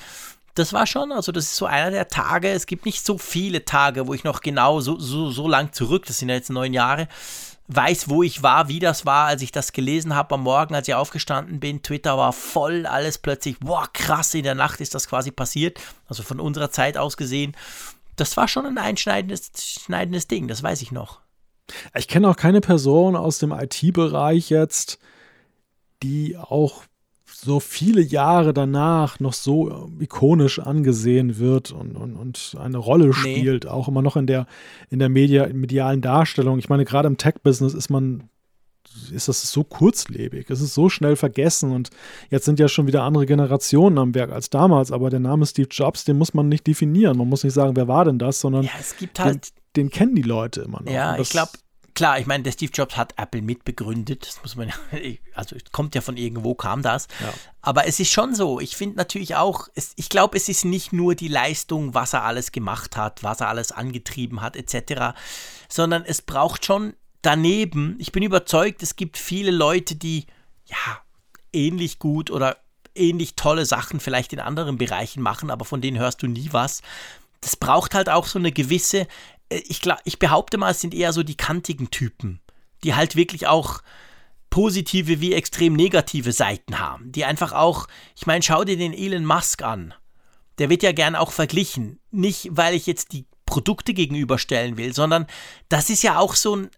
Das 0.55 0.75
war 0.75 0.86
schon, 0.86 1.12
also 1.12 1.33
das 1.33 1.44
ist 1.44 1.57
so 1.57 1.65
einer 1.65 1.91
der 1.91 2.09
Tage, 2.09 2.50
es 2.50 2.67
gibt 2.67 2.84
nicht 2.84 3.07
so 3.07 3.17
viele 3.17 3.65
Tage, 3.65 4.07
wo 4.07 4.12
ich 4.12 4.25
noch 4.25 4.41
genau 4.41 4.81
so, 4.81 4.99
so, 4.99 5.31
so 5.31 5.49
lang 5.49 5.73
zurück, 5.73 6.05
das 6.07 6.18
sind 6.18 6.28
ja 6.28 6.34
jetzt 6.34 6.50
neun 6.50 6.75
Jahre, 6.75 7.09
weiß, 7.73 8.08
wo 8.08 8.23
ich 8.23 8.42
war, 8.42 8.68
wie 8.68 8.81
das 8.81 9.07
war, 9.07 9.26
als 9.26 9.42
ich 9.42 9.52
das 9.52 9.73
gelesen 9.73 10.15
habe 10.15 10.34
am 10.34 10.42
Morgen, 10.42 10.74
als 10.74 10.89
ich 10.89 10.94
aufgestanden 10.94 11.60
bin. 11.60 11.82
Twitter 11.82 12.18
war 12.18 12.32
voll, 12.32 12.86
alles 12.86 13.18
plötzlich, 13.18 13.58
boah, 13.60 13.89
krass, 13.92 14.34
in 14.34 14.42
der 14.42 14.55
Nacht 14.55 14.81
ist 14.81 14.94
das 14.94 15.08
quasi 15.08 15.31
passiert. 15.31 15.81
Also 16.08 16.23
von 16.23 16.40
unserer 16.40 16.70
Zeit 16.70 16.97
aus 16.97 17.16
gesehen. 17.16 17.57
Das 18.16 18.36
war 18.36 18.49
schon 18.49 18.66
ein 18.66 18.78
einschneidendes 18.78 19.52
schneidendes 19.57 20.26
Ding, 20.26 20.49
das 20.49 20.62
weiß 20.62 20.82
ich 20.82 20.92
noch. 20.92 21.20
Ich 21.94 22.08
kenne 22.08 22.28
auch 22.28 22.36
keine 22.36 22.60
Person 22.60 23.15
aus 23.15 23.39
dem 23.39 23.52
IT-Bereich 23.52 24.50
jetzt, 24.50 24.99
die 26.02 26.36
auch 26.36 26.82
so 27.43 27.60
viele 27.60 28.02
Jahre 28.02 28.52
danach 28.52 29.19
noch 29.19 29.33
so 29.33 29.91
ikonisch 29.99 30.59
angesehen 30.59 31.39
wird 31.39 31.73
und, 31.73 31.97
und, 31.97 32.17
und 32.17 32.57
eine 32.60 32.78
Rolle 32.78 33.12
spielt, 33.12 33.65
nee. 33.65 33.70
auch 33.70 33.89
immer 33.89 34.02
noch 34.02 34.17
in 34.17 34.27
der, 34.27 34.47
in 34.91 34.99
der 34.99 35.09
Media, 35.09 35.49
medialen 35.52 36.02
Darstellung. 36.02 36.59
Ich 36.59 36.69
meine, 36.69 36.85
gerade 36.85 37.09
im 37.09 37.17
Tech-Business 37.17 37.75
ist 37.75 37.91
man 37.91 38.25
ist 39.12 39.28
das 39.28 39.51
so 39.52 39.62
kurzlebig, 39.62 40.51
es 40.51 40.60
ist 40.60 40.75
so 40.75 40.89
schnell 40.89 41.15
vergessen 41.15 41.70
und 41.70 41.91
jetzt 42.28 42.44
sind 42.44 42.59
ja 42.59 42.67
schon 42.67 42.89
wieder 42.89 43.02
andere 43.05 43.25
Generationen 43.25 43.99
am 43.99 44.15
Werk 44.15 44.33
als 44.33 44.51
damals, 44.51 44.91
aber 44.91 45.10
der 45.10 45.20
Name 45.20 45.47
Steve 45.47 45.69
Jobs, 45.70 46.05
den 46.05 46.19
muss 46.19 46.35
man 46.35 46.49
nicht 46.49 46.67
definieren, 46.67 47.17
man 47.17 47.28
muss 47.28 47.44
nicht 47.44 47.52
sagen, 47.52 47.77
wer 47.77 47.86
war 47.86 48.05
denn 48.05 48.19
das, 48.19 48.41
sondern 48.41 48.65
ja, 48.65 48.70
es 48.81 48.97
gibt 48.97 49.20
halt 49.20 49.51
den, 49.77 49.86
den 49.86 49.91
kennen 49.91 50.17
die 50.17 50.23
Leute 50.23 50.62
immer 50.62 50.83
noch. 50.83 50.91
Ja, 50.91 51.17
ich 51.19 51.31
glaube, 51.31 51.52
klar, 51.94 52.19
ich 52.19 52.27
meine, 52.27 52.43
der 52.43 52.52
Steve 52.52 52.73
Jobs 52.73 52.97
hat 52.97 53.15
Apple 53.17 53.43
mitbegründet. 53.43 54.27
Das 54.27 54.43
muss 54.43 54.57
man 54.57 54.69
ja, 54.69 54.75
also 55.35 55.57
kommt 55.73 55.94
ja 55.94 56.01
von 56.01 56.17
irgendwo, 56.17 56.55
kam 56.55 56.83
das. 56.83 57.09
Ja. 57.20 57.33
Aber 57.62 57.86
es 57.86 58.01
ist 58.01 58.12
schon 58.12 58.35
so. 58.35 58.60
Ich 58.60 58.77
finde 58.77 58.97
natürlich 58.97 59.36
auch, 59.36 59.69
es, 59.75 59.93
ich 59.97 60.09
glaube, 60.09 60.36
es 60.36 60.49
ist 60.49 60.65
nicht 60.65 60.93
nur 60.93 61.15
die 61.15 61.28
Leistung, 61.28 61.94
was 61.94 62.12
er 62.12 62.25
alles 62.25 62.52
gemacht 62.52 62.97
hat, 62.97 63.23
was 63.23 63.41
er 63.41 63.49
alles 63.49 63.73
angetrieben 63.73 64.41
hat, 64.41 64.57
etc., 64.57 65.17
sondern 65.69 66.05
es 66.05 66.23
braucht 66.23 66.65
schon 66.65 66.94
daneben, 67.23 67.97
ich 67.99 68.12
bin 68.12 68.23
überzeugt, 68.23 68.83
es 68.83 68.97
gibt 68.97 69.19
viele 69.19 69.51
Leute, 69.51 69.94
die 69.94 70.27
ja 70.67 71.01
ähnlich 71.52 71.99
gut 71.99 72.31
oder 72.31 72.57
ähnlich 72.94 73.36
tolle 73.36 73.67
Sachen 73.67 74.01
vielleicht 74.01 74.33
in 74.33 74.41
anderen 74.41 74.78
Bereichen 74.78 75.23
machen, 75.23 75.51
aber 75.51 75.65
von 75.65 75.81
denen 75.81 75.99
hörst 75.99 76.23
du 76.23 76.27
nie 76.27 76.49
was. 76.52 76.83
Das 77.41 77.57
braucht 77.57 77.94
halt 77.94 78.09
auch 78.09 78.27
so 78.27 78.39
eine 78.39 78.52
gewisse 78.52 79.07
äh, 79.51 79.62
ich, 79.67 79.83
ich 80.05 80.19
behaupte 80.19 80.57
mal, 80.57 80.70
es 80.70 80.81
sind 80.81 80.94
eher 80.94 81.12
so 81.12 81.23
die 81.23 81.36
kantigen 81.36 81.91
Typen, 81.91 82.41
die 82.85 82.94
halt 82.94 83.17
wirklich 83.17 83.47
auch 83.47 83.83
positive 84.49 85.20
wie 85.20 85.35
extrem 85.35 85.75
negative 85.75 86.33
Seiten 86.33 86.78
haben. 86.78 87.12
Die 87.12 87.25
einfach 87.25 87.52
auch, 87.52 87.86
ich 88.17 88.27
meine, 88.27 88.43
schau 88.43 88.65
dir 88.65 88.77
den 88.77 88.94
Elon 88.94 89.25
Musk 89.25 89.62
an. 89.62 89.94
Der 90.59 90.70
wird 90.70 90.83
ja 90.83 90.93
gern 90.93 91.15
auch 91.15 91.33
verglichen. 91.33 92.01
Nicht, 92.10 92.49
weil 92.51 92.75
ich 92.75 92.86
jetzt 92.86 93.12
die 93.12 93.27
Produkte 93.47 93.94
gegenüberstellen 93.94 94.77
will, 94.77 94.93
sondern 94.93 95.27
das 95.69 95.91
ist 95.91 96.02
ja 96.02 96.19
auch 96.19 96.35
so 96.35 96.57
ein, 96.57 96.70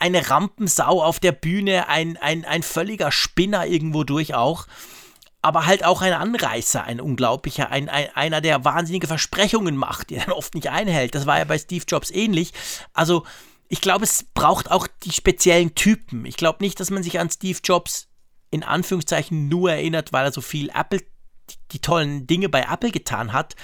eine 0.00 0.30
Rampensau 0.30 1.02
auf 1.02 1.20
der 1.20 1.32
Bühne, 1.32 1.88
ein, 1.88 2.16
ein, 2.16 2.44
ein 2.44 2.62
völliger 2.62 3.12
Spinner 3.12 3.66
irgendwo 3.66 4.04
durch 4.04 4.34
auch 4.34 4.66
aber 5.44 5.66
halt 5.66 5.84
auch 5.84 6.00
ein 6.00 6.14
Anreißer, 6.14 6.84
ein 6.84 7.02
unglaublicher, 7.02 7.70
ein, 7.70 7.90
ein, 7.90 8.08
einer, 8.14 8.40
der 8.40 8.64
wahnsinnige 8.64 9.06
Versprechungen 9.06 9.76
macht, 9.76 10.08
die 10.08 10.14
er 10.14 10.24
dann 10.24 10.32
oft 10.34 10.54
nicht 10.54 10.70
einhält. 10.70 11.14
Das 11.14 11.26
war 11.26 11.36
ja 11.36 11.44
bei 11.44 11.58
Steve 11.58 11.84
Jobs 11.86 12.10
ähnlich. 12.10 12.54
Also, 12.94 13.26
ich 13.68 13.82
glaube, 13.82 14.04
es 14.04 14.24
braucht 14.32 14.70
auch 14.70 14.86
die 15.02 15.12
speziellen 15.12 15.74
Typen. 15.74 16.24
Ich 16.24 16.38
glaube 16.38 16.64
nicht, 16.64 16.80
dass 16.80 16.90
man 16.90 17.02
sich 17.02 17.20
an 17.20 17.28
Steve 17.28 17.58
Jobs 17.62 18.08
in 18.50 18.62
Anführungszeichen 18.62 19.48
nur 19.48 19.70
erinnert, 19.70 20.14
weil 20.14 20.24
er 20.24 20.32
so 20.32 20.40
viel 20.40 20.70
Apple, 20.70 21.00
die, 21.00 21.56
die 21.72 21.78
tollen 21.80 22.26
Dinge 22.26 22.48
bei 22.48 22.62
Apple 22.62 22.90
getan 22.90 23.34
hat, 23.34 23.54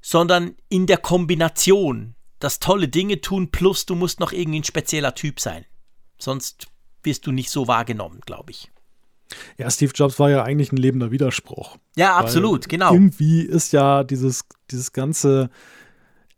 sondern 0.00 0.56
in 0.70 0.86
der 0.86 0.98
Kombination. 0.98 2.14
Das 2.38 2.58
tolle 2.58 2.88
Dinge 2.88 3.20
tun, 3.20 3.50
plus 3.50 3.84
du 3.84 3.94
musst 3.96 4.18
noch 4.18 4.32
irgendwie 4.32 4.60
ein 4.60 4.64
spezieller 4.64 5.14
Typ 5.14 5.40
sein. 5.40 5.66
Sonst 6.16 6.68
wirst 7.02 7.26
du 7.26 7.32
nicht 7.32 7.50
so 7.50 7.68
wahrgenommen, 7.68 8.20
glaube 8.24 8.52
ich. 8.52 8.70
Ja, 9.58 9.70
Steve 9.70 9.92
Jobs 9.94 10.18
war 10.18 10.30
ja 10.30 10.42
eigentlich 10.42 10.72
ein 10.72 10.76
lebender 10.76 11.10
Widerspruch. 11.10 11.76
Ja, 11.96 12.16
absolut, 12.16 12.68
genau. 12.68 12.92
Irgendwie 12.92 13.42
ist 13.42 13.72
ja 13.72 14.04
dieses, 14.04 14.44
dieses 14.70 14.92
ganze 14.92 15.50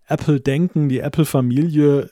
Apple-Denken, 0.07 0.89
die 0.89 1.01
Apple-Familie 1.01 2.11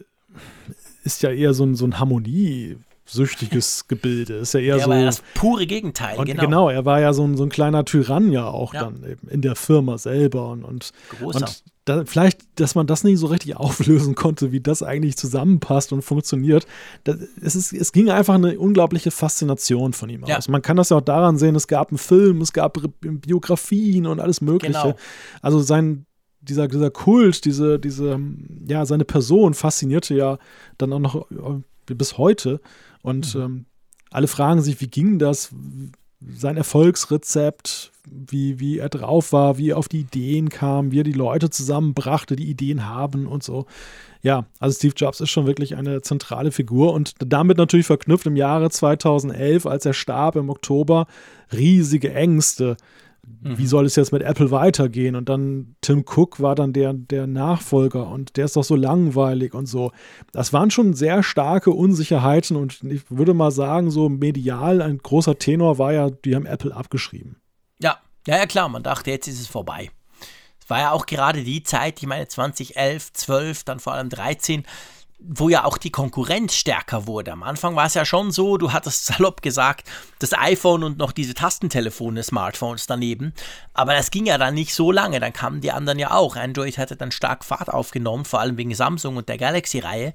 ist 1.04 1.22
ja 1.22 1.30
eher 1.30 1.54
so 1.54 1.64
ein, 1.64 1.74
so 1.74 1.84
ein 1.84 1.98
Harmonie, 1.98 2.76
süchtiges 3.06 3.86
Gebilde. 3.88 4.34
Ist 4.34 4.54
ja 4.54 4.60
eher 4.60 4.76
er 4.76 4.84
so. 4.84 4.90
war 4.90 4.98
ja 4.98 5.06
das 5.06 5.22
pure 5.34 5.66
Gegenteil, 5.66 6.18
und 6.18 6.26
genau. 6.26 6.42
Genau, 6.42 6.68
er 6.68 6.84
war 6.84 7.00
ja 7.00 7.12
so 7.12 7.24
ein, 7.24 7.36
so 7.36 7.42
ein 7.42 7.48
kleiner 7.48 7.84
Tyrann 7.84 8.30
ja 8.30 8.46
auch 8.46 8.74
ja. 8.74 8.84
dann 8.84 9.02
eben 9.04 9.28
in 9.28 9.42
der 9.42 9.56
Firma 9.56 9.98
selber 9.98 10.50
und, 10.50 10.64
und, 10.64 10.92
Großer. 11.18 11.40
und 11.40 11.62
da, 11.88 12.04
vielleicht, 12.04 12.40
dass 12.56 12.74
man 12.74 12.86
das 12.86 13.04
nicht 13.04 13.18
so 13.18 13.26
richtig 13.26 13.56
auflösen 13.56 14.14
konnte, 14.14 14.52
wie 14.52 14.60
das 14.60 14.82
eigentlich 14.82 15.16
zusammenpasst 15.16 15.92
und 15.92 16.02
funktioniert. 16.02 16.66
Das, 17.04 17.16
es, 17.40 17.56
ist, 17.56 17.72
es 17.72 17.92
ging 17.92 18.10
einfach 18.10 18.34
eine 18.34 18.58
unglaubliche 18.58 19.10
Faszination 19.10 19.92
von 19.92 20.10
ihm 20.10 20.24
ja. 20.26 20.36
aus. 20.36 20.48
Man 20.48 20.62
kann 20.62 20.76
das 20.76 20.90
ja 20.90 20.98
auch 20.98 21.02
daran 21.02 21.38
sehen, 21.38 21.54
es 21.54 21.66
gab 21.66 21.90
einen 21.90 21.98
Film, 21.98 22.40
es 22.40 22.52
gab 22.52 22.78
Biografien 23.00 24.06
und 24.06 24.20
alles 24.20 24.40
Mögliche. 24.40 24.72
Genau. 24.72 24.96
Also 25.40 25.60
sein, 25.60 26.06
dieser, 26.40 26.68
dieser 26.68 26.90
Kult, 26.90 27.44
diese, 27.44 27.78
diese, 27.78 28.20
ja, 28.66 28.84
seine 28.84 29.04
Person 29.04 29.54
faszinierte 29.54 30.14
ja 30.14 30.38
dann 30.76 30.92
auch 30.92 31.00
noch 31.00 31.30
äh, 31.30 31.94
bis 31.94 32.18
heute. 32.18 32.60
Und 33.02 33.34
mhm. 33.34 33.40
ähm, 33.40 33.66
alle 34.10 34.28
fragen 34.28 34.60
sich, 34.60 34.80
wie 34.80 34.88
ging 34.88 35.18
das? 35.18 35.50
Sein 36.20 36.56
Erfolgsrezept, 36.56 37.92
wie, 38.04 38.58
wie 38.58 38.78
er 38.78 38.88
drauf 38.88 39.32
war, 39.32 39.58
wie 39.58 39.70
er 39.70 39.78
auf 39.78 39.88
die 39.88 40.00
Ideen 40.00 40.48
kam, 40.48 40.90
wie 40.90 41.00
er 41.00 41.04
die 41.04 41.12
Leute 41.12 41.50
zusammenbrachte, 41.50 42.34
die 42.34 42.50
Ideen 42.50 42.88
haben 42.88 43.26
und 43.26 43.42
so. 43.42 43.66
Ja, 44.22 44.46
also 44.58 44.76
Steve 44.76 44.94
Jobs 44.96 45.20
ist 45.20 45.30
schon 45.30 45.46
wirklich 45.46 45.76
eine 45.76 46.02
zentrale 46.02 46.50
Figur 46.50 46.92
und 46.92 47.14
damit 47.20 47.56
natürlich 47.56 47.86
verknüpft 47.86 48.26
im 48.26 48.36
Jahre 48.36 48.68
2011, 48.70 49.66
als 49.66 49.86
er 49.86 49.92
starb 49.92 50.34
im 50.36 50.50
Oktober, 50.50 51.06
riesige 51.52 52.12
Ängste 52.12 52.76
wie 53.40 53.66
soll 53.66 53.86
es 53.86 53.96
jetzt 53.96 54.12
mit 54.12 54.22
Apple 54.22 54.50
weitergehen? 54.50 55.16
Und 55.16 55.28
dann 55.28 55.76
Tim 55.80 56.04
Cook 56.06 56.40
war 56.40 56.54
dann 56.54 56.72
der, 56.72 56.92
der 56.92 57.26
Nachfolger 57.26 58.08
und 58.08 58.36
der 58.36 58.46
ist 58.46 58.56
doch 58.56 58.64
so 58.64 58.76
langweilig 58.76 59.54
und 59.54 59.66
so. 59.66 59.92
Das 60.32 60.52
waren 60.52 60.70
schon 60.70 60.94
sehr 60.94 61.22
starke 61.22 61.70
Unsicherheiten 61.70 62.56
und 62.56 62.82
ich 62.84 63.02
würde 63.10 63.34
mal 63.34 63.50
sagen, 63.50 63.90
so 63.90 64.08
medial 64.08 64.82
ein 64.82 64.98
großer 64.98 65.38
Tenor 65.38 65.78
war 65.78 65.92
ja, 65.92 66.10
die 66.10 66.34
haben 66.34 66.46
Apple 66.46 66.74
abgeschrieben. 66.74 67.36
Ja, 67.80 67.98
ja, 68.26 68.36
ja, 68.36 68.46
klar, 68.46 68.68
man 68.68 68.82
dachte, 68.82 69.10
jetzt 69.10 69.28
ist 69.28 69.40
es 69.40 69.46
vorbei. 69.46 69.90
Es 70.60 70.68
war 70.68 70.80
ja 70.80 70.92
auch 70.92 71.06
gerade 71.06 71.44
die 71.44 71.62
Zeit, 71.62 72.00
ich 72.00 72.06
meine 72.06 72.28
2011, 72.28 73.12
12, 73.12 73.64
dann 73.64 73.80
vor 73.80 73.94
allem 73.94 74.10
13, 74.10 74.64
wo 75.18 75.48
ja 75.48 75.64
auch 75.64 75.78
die 75.78 75.90
Konkurrenz 75.90 76.54
stärker 76.54 77.06
wurde. 77.06 77.32
Am 77.32 77.42
Anfang 77.42 77.74
war 77.74 77.86
es 77.86 77.94
ja 77.94 78.04
schon 78.04 78.30
so, 78.30 78.56
du 78.56 78.72
hattest 78.72 79.06
salopp 79.06 79.42
gesagt, 79.42 79.88
das 80.20 80.32
iPhone 80.32 80.84
und 80.84 80.98
noch 80.98 81.12
diese 81.12 81.34
Tastentelefone, 81.34 82.22
Smartphones 82.22 82.86
daneben. 82.86 83.34
Aber 83.74 83.94
das 83.94 84.10
ging 84.10 84.26
ja 84.26 84.38
dann 84.38 84.54
nicht 84.54 84.74
so 84.74 84.92
lange, 84.92 85.18
dann 85.18 85.32
kamen 85.32 85.60
die 85.60 85.72
anderen 85.72 85.98
ja 85.98 86.12
auch. 86.12 86.36
Android 86.36 86.78
hatte 86.78 86.96
dann 86.96 87.10
stark 87.10 87.44
Fahrt 87.44 87.68
aufgenommen, 87.68 88.24
vor 88.24 88.40
allem 88.40 88.56
wegen 88.56 88.74
Samsung 88.74 89.16
und 89.16 89.28
der 89.28 89.38
Galaxy-Reihe, 89.38 90.12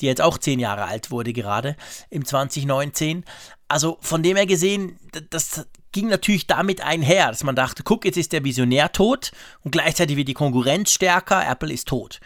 die 0.00 0.06
jetzt 0.06 0.20
auch 0.20 0.36
zehn 0.36 0.58
Jahre 0.58 0.84
alt 0.84 1.10
wurde 1.10 1.32
gerade 1.32 1.76
im 2.10 2.24
2019. 2.24 3.24
Also 3.68 3.96
von 4.00 4.22
dem 4.22 4.36
her 4.36 4.46
gesehen, 4.46 4.98
das 5.30 5.66
ging 5.92 6.08
natürlich 6.08 6.46
damit 6.46 6.82
einher, 6.82 7.28
dass 7.28 7.44
man 7.44 7.56
dachte, 7.56 7.82
guck, 7.84 8.04
jetzt 8.04 8.18
ist 8.18 8.32
der 8.32 8.44
Visionär 8.44 8.92
tot 8.92 9.32
und 9.62 9.70
gleichzeitig 9.70 10.16
wird 10.16 10.28
die 10.28 10.34
Konkurrenz 10.34 10.90
stärker, 10.90 11.46
Apple 11.46 11.72
ist 11.72 11.88
tot. 11.88 12.20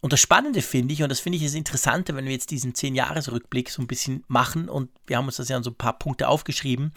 Und 0.00 0.12
das 0.12 0.20
Spannende 0.20 0.62
finde 0.62 0.94
ich, 0.94 1.02
und 1.02 1.08
das 1.08 1.20
finde 1.20 1.38
ich 1.38 1.44
das 1.44 1.54
Interessante, 1.54 2.14
wenn 2.14 2.24
wir 2.24 2.32
jetzt 2.32 2.50
diesen 2.50 2.72
10-Jahres-Rückblick 2.72 3.70
so 3.70 3.82
ein 3.82 3.88
bisschen 3.88 4.24
machen, 4.28 4.68
und 4.68 4.90
wir 5.06 5.16
haben 5.16 5.26
uns 5.26 5.36
das 5.36 5.48
ja 5.48 5.56
an 5.56 5.64
so 5.64 5.70
ein 5.70 5.76
paar 5.76 5.98
Punkte 5.98 6.28
aufgeschrieben, 6.28 6.92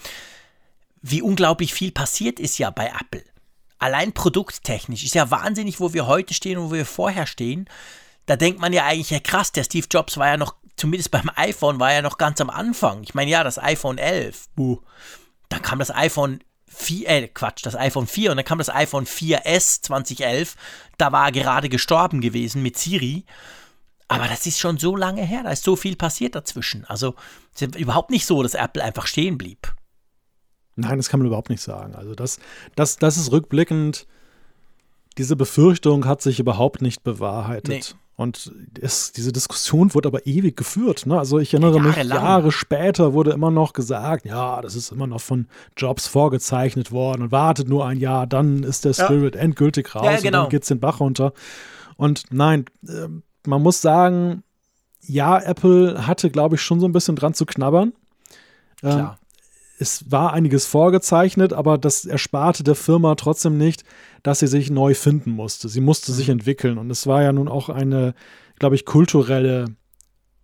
wie 1.02 1.22
unglaublich 1.22 1.74
viel 1.74 1.92
passiert 1.92 2.40
ist 2.40 2.60
ja 2.60 2.70
bei 2.70 2.88
Apple. 2.88 3.24
Allein 3.80 4.14
produkttechnisch 4.14 5.04
ist 5.04 5.16
ja 5.16 5.32
wahnsinnig, 5.32 5.80
wo 5.80 5.94
wir 5.94 6.06
heute 6.06 6.36
stehen 6.36 6.60
und 6.60 6.70
wo 6.70 6.74
wir 6.74 6.86
vorher 6.86 7.26
stehen. 7.26 7.68
Da 8.28 8.36
denkt 8.36 8.60
man 8.60 8.74
ja 8.74 8.86
eigentlich, 8.86 9.10
ja 9.10 9.20
krass, 9.20 9.52
der 9.52 9.64
Steve 9.64 9.88
Jobs 9.90 10.18
war 10.18 10.28
ja 10.28 10.38
noch, 10.38 10.56
zumindest 10.76 11.10
beim 11.10 11.32
iPhone, 11.36 11.80
war 11.80 11.92
ja 11.92 12.04
noch 12.04 12.20
ganz 12.20 12.40
am 12.40 12.52
Anfang. 12.52 13.02
Ich 13.02 13.16
meine, 13.16 13.32
ja, 13.32 13.44
das 13.44 13.58
iPhone 13.58 13.98
11, 13.98 14.50
buh. 14.56 14.80
Dann 15.50 15.64
kam 15.64 15.80
das 15.80 15.90
iPhone 15.90 16.44
4, 16.74 17.10
äh, 17.10 17.28
Quatsch, 17.28 17.66
das 17.66 17.76
iPhone 17.76 18.08
4 18.08 18.32
und 18.32 18.38
dann 18.38 18.46
kam 18.46 18.58
das 18.58 18.70
iPhone 18.70 19.06
4S 19.06 19.84
2011. 19.84 20.56
Da 20.98 21.12
war 21.12 21.26
er 21.26 21.32
gerade 21.32 21.70
gestorben 21.70 22.22
gewesen 22.22 22.64
mit 22.64 22.78
Siri. 22.78 23.26
Aber 24.08 24.28
das 24.28 24.46
ist 24.46 24.60
schon 24.60 24.78
so 24.78 24.96
lange 24.96 25.24
her, 25.24 25.44
da 25.44 25.52
ist 25.52 25.64
so 25.64 25.78
viel 25.78 25.96
passiert 25.96 26.36
dazwischen. 26.36 26.84
Also 26.86 27.16
es 27.56 27.62
ist 27.62 27.76
überhaupt 27.76 28.10
nicht 28.10 28.26
so, 28.26 28.44
dass 28.44 28.56
Apple 28.56 28.84
einfach 28.84 29.08
stehen 29.08 29.38
blieb. 29.38 29.74
Nein, 30.76 30.98
das 30.98 31.08
kann 31.08 31.20
man 31.20 31.28
überhaupt 31.28 31.50
nicht 31.50 31.62
sagen. 31.62 31.96
Also 31.96 32.14
das, 32.14 32.40
das, 32.76 32.98
das 32.98 33.18
ist 33.18 33.32
rückblickend, 33.32 34.08
diese 35.18 35.36
Befürchtung 35.36 36.06
hat 36.06 36.22
sich 36.22 36.40
überhaupt 36.40 36.82
nicht 36.82 37.04
bewahrheitet. 37.04 37.96
Und 38.16 38.54
es, 38.80 39.14
diese 39.14 39.32
Diskussion 39.32 39.96
wurde 39.96 40.10
aber 40.10 40.28
ewig 40.28 40.56
geführt. 40.56 41.06
Ne? 41.06 41.18
Also 41.18 41.40
ich 41.40 41.54
erinnere 41.54 41.80
mich, 41.80 41.96
Jahre 41.96 42.52
später 42.52 43.14
wurde 43.14 43.32
immer 43.32 43.50
noch 43.50 43.74
gesagt, 43.74 44.26
ja, 44.26 44.62
das 44.62 44.76
ist 44.76 44.92
immer 44.92 45.08
noch 45.08 45.22
von 45.22 45.48
Jobs 45.76 46.08
vorgezeichnet 46.08 46.92
worden 46.92 47.24
und 47.24 47.32
wartet 47.32 47.68
nur 47.68 47.86
ein 47.86 47.98
Jahr, 47.98 48.28
dann 48.28 48.64
ist 48.64 48.86
der 48.86 48.94
Spirit 48.94 49.36
ja. 49.36 49.42
endgültig 49.42 49.96
raus 49.96 50.04
ja, 50.06 50.12
genau. 50.12 50.18
und 50.18 50.24
dann 50.24 50.32
genau. 50.32 50.50
geht 50.50 50.62
es 50.62 50.68
den 50.68 50.80
Bach 50.80 51.00
runter. 51.00 51.34
Und 51.98 52.26
nein, 52.32 52.66
äh, 52.88 53.08
man 53.48 53.62
muss 53.64 53.82
sagen, 53.82 54.44
ja, 55.02 55.40
Apple 55.40 56.06
hatte, 56.06 56.30
glaube 56.30 56.56
ich, 56.56 56.62
schon 56.62 56.80
so 56.80 56.86
ein 56.86 56.92
bisschen 56.92 57.16
dran 57.16 57.34
zu 57.34 57.46
knabbern. 57.46 57.94
Klar. 58.80 59.18
Äh, 59.18 59.22
es 59.82 60.12
war 60.12 60.32
einiges 60.34 60.68
vorgezeichnet, 60.68 61.54
aber 61.54 61.80
das 61.80 62.06
ersparte 62.06 62.64
der 62.64 62.76
Firma 62.76 63.16
trotzdem 63.16 63.58
nicht, 63.58 63.84
dass 64.24 64.40
sie 64.40 64.48
sich 64.48 64.70
neu 64.70 64.94
finden 64.94 65.32
musste. 65.32 65.70
Sie 65.70 65.82
musste 65.82 66.12
sich 66.12 66.28
mhm. 66.28 66.34
entwickeln 66.34 66.78
und 66.78 66.90
es 66.92 67.08
war 67.08 67.24
ja 67.24 67.32
nun 67.32 67.48
auch 67.48 67.70
eine, 67.70 68.14
glaube 68.60 68.76
ich, 68.76 68.86
kulturelle 68.86 69.66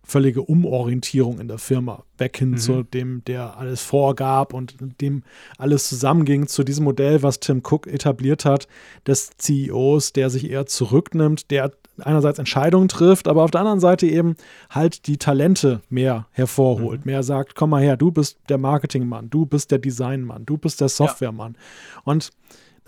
völlige 0.08 0.40
Umorientierung 0.40 1.38
in 1.38 1.48
der 1.48 1.58
Firma, 1.58 2.04
weg 2.16 2.38
hin 2.38 2.52
mhm. 2.52 2.56
zu 2.56 2.82
dem, 2.82 3.22
der 3.26 3.58
alles 3.58 3.82
vorgab 3.82 4.54
und 4.54 4.76
dem 5.02 5.22
alles 5.58 5.86
zusammenging, 5.86 6.46
zu 6.46 6.64
diesem 6.64 6.84
Modell, 6.84 7.22
was 7.22 7.40
Tim 7.40 7.58
Cook 7.62 7.86
etabliert 7.86 8.46
hat, 8.46 8.68
des 9.06 9.30
CEOs, 9.36 10.14
der 10.14 10.30
sich 10.30 10.50
eher 10.50 10.64
zurücknimmt, 10.64 11.50
der 11.50 11.72
einerseits 11.98 12.38
Entscheidungen 12.38 12.88
trifft, 12.88 13.28
aber 13.28 13.42
auf 13.42 13.50
der 13.50 13.60
anderen 13.60 13.80
Seite 13.80 14.06
eben 14.06 14.36
halt 14.70 15.06
die 15.06 15.18
Talente 15.18 15.82
mehr 15.90 16.26
hervorholt, 16.30 17.04
mhm. 17.04 17.12
mehr 17.12 17.22
sagt, 17.22 17.54
komm 17.54 17.70
mal 17.70 17.82
her, 17.82 17.98
du 17.98 18.10
bist 18.10 18.38
der 18.48 18.58
Marketingmann, 18.58 19.28
du 19.28 19.44
bist 19.44 19.70
der 19.70 19.78
Designmann, 19.78 20.46
du 20.46 20.56
bist 20.56 20.80
der 20.80 20.88
Softwaremann. 20.88 21.52
Ja. 21.54 22.02
Und 22.04 22.30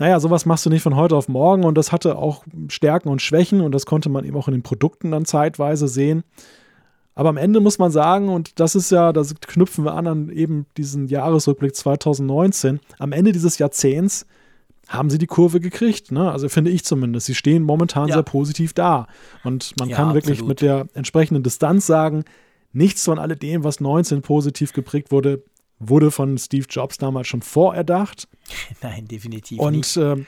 naja, 0.01 0.19
sowas 0.19 0.47
machst 0.47 0.65
du 0.65 0.71
nicht 0.71 0.81
von 0.81 0.95
heute 0.95 1.15
auf 1.15 1.27
morgen 1.27 1.63
und 1.63 1.77
das 1.77 1.91
hatte 1.91 2.17
auch 2.17 2.43
Stärken 2.69 3.07
und 3.07 3.21
Schwächen 3.21 3.61
und 3.61 3.71
das 3.71 3.85
konnte 3.85 4.09
man 4.09 4.25
eben 4.25 4.35
auch 4.35 4.47
in 4.47 4.53
den 4.53 4.63
Produkten 4.63 5.11
dann 5.11 5.25
zeitweise 5.25 5.87
sehen. 5.87 6.23
Aber 7.13 7.29
am 7.29 7.37
Ende 7.37 7.59
muss 7.59 7.77
man 7.77 7.91
sagen, 7.91 8.29
und 8.29 8.59
das 8.59 8.73
ist 8.73 8.89
ja, 8.89 9.13
da 9.13 9.21
knüpfen 9.41 9.85
wir 9.85 9.93
an 9.93 10.07
an 10.07 10.29
eben 10.29 10.65
diesen 10.75 11.07
Jahresrückblick 11.07 11.75
2019, 11.75 12.79
am 12.97 13.11
Ende 13.11 13.31
dieses 13.31 13.59
Jahrzehnts 13.59 14.25
haben 14.87 15.11
sie 15.11 15.19
die 15.19 15.27
Kurve 15.27 15.59
gekriegt. 15.59 16.11
Ne? 16.11 16.31
Also 16.31 16.49
finde 16.49 16.71
ich 16.71 16.83
zumindest. 16.83 17.27
Sie 17.27 17.35
stehen 17.35 17.61
momentan 17.61 18.07
ja. 18.07 18.15
sehr 18.15 18.23
positiv 18.23 18.73
da. 18.73 19.05
Und 19.43 19.75
man 19.79 19.87
ja, 19.87 19.97
kann 19.97 20.15
wirklich 20.15 20.39
absolut. 20.39 20.49
mit 20.49 20.61
der 20.61 20.87
entsprechenden 20.95 21.43
Distanz 21.43 21.85
sagen, 21.85 22.23
nichts 22.73 23.05
von 23.05 23.19
alledem, 23.19 23.63
was 23.63 23.79
19 23.79 24.23
positiv 24.23 24.73
geprägt 24.73 25.11
wurde, 25.11 25.43
wurde 25.89 26.11
von 26.11 26.37
Steve 26.37 26.65
Jobs 26.69 26.97
damals 26.97 27.27
schon 27.27 27.41
vorerdacht. 27.41 28.27
Nein, 28.81 29.07
definitiv 29.07 29.59
Und, 29.59 29.77
nicht. 29.77 29.97
Und 29.97 30.19
äh, 30.19 30.25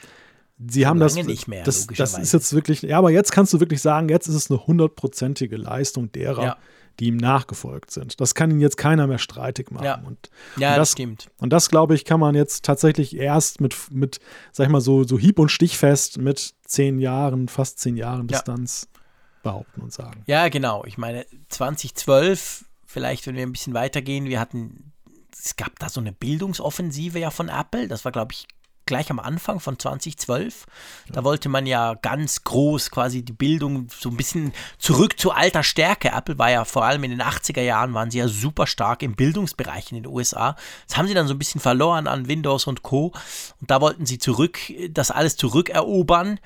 sie 0.68 0.88
haben 0.88 1.00
das, 1.00 1.16
nicht 1.16 1.48
mehr, 1.48 1.64
das, 1.64 1.88
das 1.88 2.18
ist 2.18 2.34
jetzt 2.34 2.54
wirklich, 2.54 2.82
ja, 2.84 2.98
aber 2.98 3.12
jetzt 3.12 3.32
kannst 3.32 3.54
du 3.54 3.60
wirklich 3.60 3.82
sagen, 3.82 4.10
jetzt 4.10 4.28
ist 4.28 4.36
es 4.36 4.52
eine 4.52 4.66
hundertprozentige 4.66 5.58
Leistung 5.58 6.12
derer, 6.12 6.44
ja 6.44 6.58
die 7.00 7.08
ihm 7.08 7.18
nachgefolgt 7.18 7.92
sind. 7.92 8.22
Das 8.22 8.36
kann 8.36 8.52
ihn 8.52 8.60
jetzt 8.60 8.78
keiner 8.78 9.08
mehr 9.08 9.18
streitig 9.18 9.72
machen. 9.72 9.86
Ja, 9.86 9.96
und, 10.06 10.30
ja 10.58 10.70
und 10.70 10.78
das, 10.78 10.90
das, 10.90 10.92
stimmt. 10.92 11.30
Und 11.40 11.52
das, 11.52 11.70
glaube 11.70 11.96
ich, 11.96 12.06
kann 12.06 12.20
man 12.20 12.36
jetzt 12.36 12.66
tatsächlich 12.66 13.16
erst 13.18 13.62
mit, 13.62 13.76
mit 13.92 14.20
sag 14.52 14.66
ich 14.66 14.72
mal, 14.72 14.82
so, 14.82 15.04
so 15.04 15.18
hieb- 15.18 15.40
und 15.40 15.50
stichfest 15.50 16.20
mit 16.20 16.54
zehn 16.66 17.00
Jahren, 17.00 17.48
fast 17.48 17.80
zehn 17.80 17.98
Jahren 17.98 18.28
Distanz 18.28 18.90
ja. 18.94 19.02
behaupten 19.44 19.82
und 19.82 19.92
sagen. 19.92 20.22
Ja, 20.28 20.50
genau. 20.50 20.86
Ich 20.86 20.98
meine, 20.98 21.26
2012, 21.50 22.66
vielleicht, 22.86 23.26
wenn 23.26 23.36
wir 23.36 23.44
ein 23.44 23.52
bisschen 23.52 23.74
weitergehen, 23.74 24.26
wir 24.26 24.40
hatten, 24.40 24.93
es 25.34 25.56
gab 25.56 25.80
da 25.80 25.90
so 25.90 26.00
eine 26.00 26.12
Bildungsoffensive 26.12 27.20
ja 27.20 27.32
von 27.32 27.50
Apple. 27.50 27.88
Das 27.88 28.06
war, 28.06 28.12
glaube 28.12 28.34
ich, 28.34 28.48
gleich 28.86 29.10
am 29.10 29.20
Anfang 29.20 29.60
von 29.60 29.80
2012. 29.80 30.66
Da 31.10 31.24
wollte 31.24 31.50
man 31.50 31.66
ja 31.66 31.94
ganz 31.96 32.44
groß 32.44 32.92
quasi 32.92 33.24
die 33.24 33.34
Bildung 33.34 33.88
so 33.90 34.10
ein 34.10 34.18
bisschen 34.18 34.54
zurück 34.78 35.20
zu 35.20 35.32
alter 35.32 35.64
Stärke. 35.64 36.10
Apple 36.10 36.38
war 36.38 36.52
ja 36.52 36.66
vor 36.66 36.84
allem 36.84 37.04
in 37.04 37.12
den 37.12 37.22
80er 37.22 37.62
Jahren, 37.62 37.94
waren 37.94 38.12
sie 38.12 38.20
ja 38.20 38.28
super 38.28 38.68
stark 38.68 39.02
im 39.04 39.16
Bildungsbereich 39.16 39.92
in 39.92 40.04
den 40.04 40.12
USA. 40.12 40.56
Das 40.88 40.98
haben 40.98 41.08
sie 41.08 41.14
dann 41.14 41.28
so 41.28 41.34
ein 41.34 41.40
bisschen 41.40 41.62
verloren 41.62 42.08
an 42.08 42.28
Windows 42.28 42.68
und 42.68 42.84
Co. 42.84 43.14
Und 43.62 43.72
da 43.72 43.82
wollten 43.82 44.06
sie 44.06 44.18
zurück, 44.18 44.60
das 44.90 45.12
alles 45.12 45.38
zurückerobern. 45.38 46.40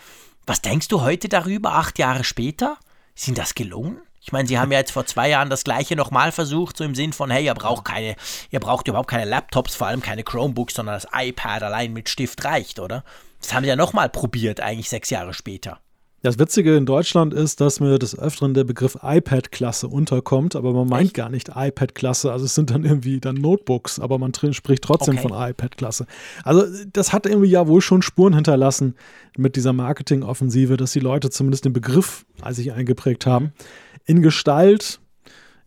Was 0.46 0.62
denkst 0.62 0.88
du 0.88 1.02
heute 1.02 1.30
darüber, 1.30 1.74
acht 1.74 2.00
Jahre 2.00 2.24
später? 2.24 2.78
Sind 3.16 3.38
das 3.38 3.56
gelungen? 3.56 4.00
Ich 4.28 4.34
meine, 4.34 4.46
sie 4.46 4.60
haben 4.60 4.74
ja 4.74 4.80
jetzt 4.80 4.92
vor 4.92 5.06
zwei 5.06 5.30
Jahren 5.30 5.50
das 5.50 5.64
gleiche 5.64 5.96
nochmal 5.96 6.34
versucht, 6.34 6.76
so 6.76 6.84
im 6.84 6.96
Sinn 6.96 7.14
von, 7.14 7.32
hey, 7.32 7.46
ihr 7.46 7.54
braucht 7.54 7.86
keine, 7.86 8.18
ihr 8.52 8.60
braucht 8.60 8.90
überhaupt 8.90 9.10
keine 9.10 9.24
Laptops, 9.24 9.74
vor 9.74 9.88
allem 9.88 10.02
keine 10.02 10.26
Chromebooks, 10.26 10.74
sondern 10.74 10.96
das 10.96 11.08
iPad 11.14 11.64
allein 11.64 11.94
mit 11.94 12.10
Stift 12.10 12.44
reicht, 12.44 12.82
oder? 12.82 13.06
Das 13.40 13.54
haben 13.54 13.64
sie 13.64 13.70
ja 13.70 13.78
nochmal 13.78 14.10
probiert, 14.10 14.60
eigentlich 14.60 14.90
sechs 14.90 15.10
Jahre 15.12 15.34
später. 15.34 15.80
Das 16.24 16.40
Witzige 16.40 16.76
in 16.76 16.86
Deutschland 16.86 17.34
ist, 17.34 17.62
dass 17.62 17.80
mir 17.80 18.00
des 18.00 18.18
Öfteren 18.18 18.54
der 18.54 18.64
Begriff 18.64 18.98
iPad-Klasse 19.02 19.88
unterkommt, 19.88 20.56
aber 20.56 20.74
man 20.74 20.88
meint 20.88 21.06
Echt? 21.06 21.14
gar 21.14 21.30
nicht 21.30 21.52
iPad-Klasse. 21.56 22.32
Also 22.32 22.46
es 22.46 22.56
sind 22.56 22.72
dann 22.72 22.84
irgendwie 22.84 23.20
dann 23.20 23.36
Notebooks, 23.36 24.00
aber 24.00 24.18
man 24.18 24.34
spricht 24.34 24.84
trotzdem 24.84 25.18
okay. 25.18 25.28
von 25.28 25.50
iPad-Klasse. 25.50 26.08
Also 26.44 26.64
das 26.92 27.14
hat 27.14 27.28
irgendwie 27.28 27.50
ja 27.50 27.68
wohl 27.68 27.82
schon 27.82 28.02
Spuren 28.02 28.34
hinterlassen 28.34 28.96
mit 29.38 29.56
dieser 29.56 29.74
Marketing-Offensive, 29.74 30.76
dass 30.76 30.92
die 30.92 31.00
Leute 31.00 31.30
zumindest 31.30 31.66
den 31.66 31.74
Begriff 31.74 32.26
als 32.42 32.58
sich 32.58 32.74
eingeprägt 32.74 33.26
haben. 33.26 33.46
Mhm 33.46 33.88
in 34.08 34.22
Gestalt, 34.22 35.00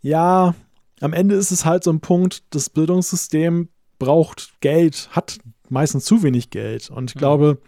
ja, 0.00 0.54
am 1.00 1.12
Ende 1.12 1.36
ist 1.36 1.52
es 1.52 1.64
halt 1.64 1.84
so 1.84 1.92
ein 1.92 2.00
Punkt, 2.00 2.42
das 2.50 2.70
Bildungssystem 2.70 3.68
braucht 3.98 4.54
Geld, 4.60 5.08
hat 5.12 5.38
meistens 5.68 6.04
zu 6.06 6.22
wenig 6.22 6.50
Geld. 6.50 6.90
Und 6.90 7.10
ich 7.10 7.14
mhm. 7.14 7.20
glaube, 7.20 7.58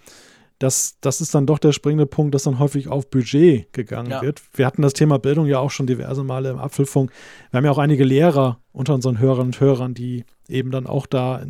das, 0.63 0.99
das 1.01 1.21
ist 1.21 1.35
dann 1.35 1.47
doch 1.47 1.59
der 1.59 1.73
springende 1.73 2.07
Punkt, 2.07 2.35
dass 2.35 2.45
dann 2.45 2.61
häufig 2.61 2.87
auf 2.87 3.11
Budget 3.11 3.73
gegangen 3.73 4.13
ja. 4.13 4.23
wird. 4.23 4.41
Wir 4.55 4.65
hatten 4.65 4.83
das 4.83 4.93
Thema 4.93 5.19
Bildung 5.19 5.47
ja 5.47 5.59
auch 5.59 5.71
schon 5.71 5.89
diverse 5.89 6.23
Male 6.23 6.51
im 6.51 6.59
Apfelfunk. 6.59 7.11
Wir 7.51 7.59
haben 7.59 7.65
ja 7.65 7.73
auch 7.73 7.79
einige 7.79 8.05
Lehrer 8.05 8.61
unter 8.71 8.95
unseren 8.95 9.19
Hörern 9.19 9.47
und 9.47 9.61
Hörern, 9.61 9.95
die 9.95 10.25
eben 10.49 10.71
dann 10.71 10.87
auch 10.87 11.07
da 11.07 11.45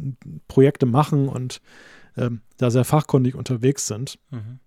Projekte 0.48 0.86
machen 0.86 1.28
und 1.28 1.60
ähm, 2.16 2.40
da 2.56 2.70
sehr 2.70 2.84
fachkundig 2.84 3.34
unterwegs 3.34 3.86
sind. 3.86 4.18
Mhm. 4.30 4.60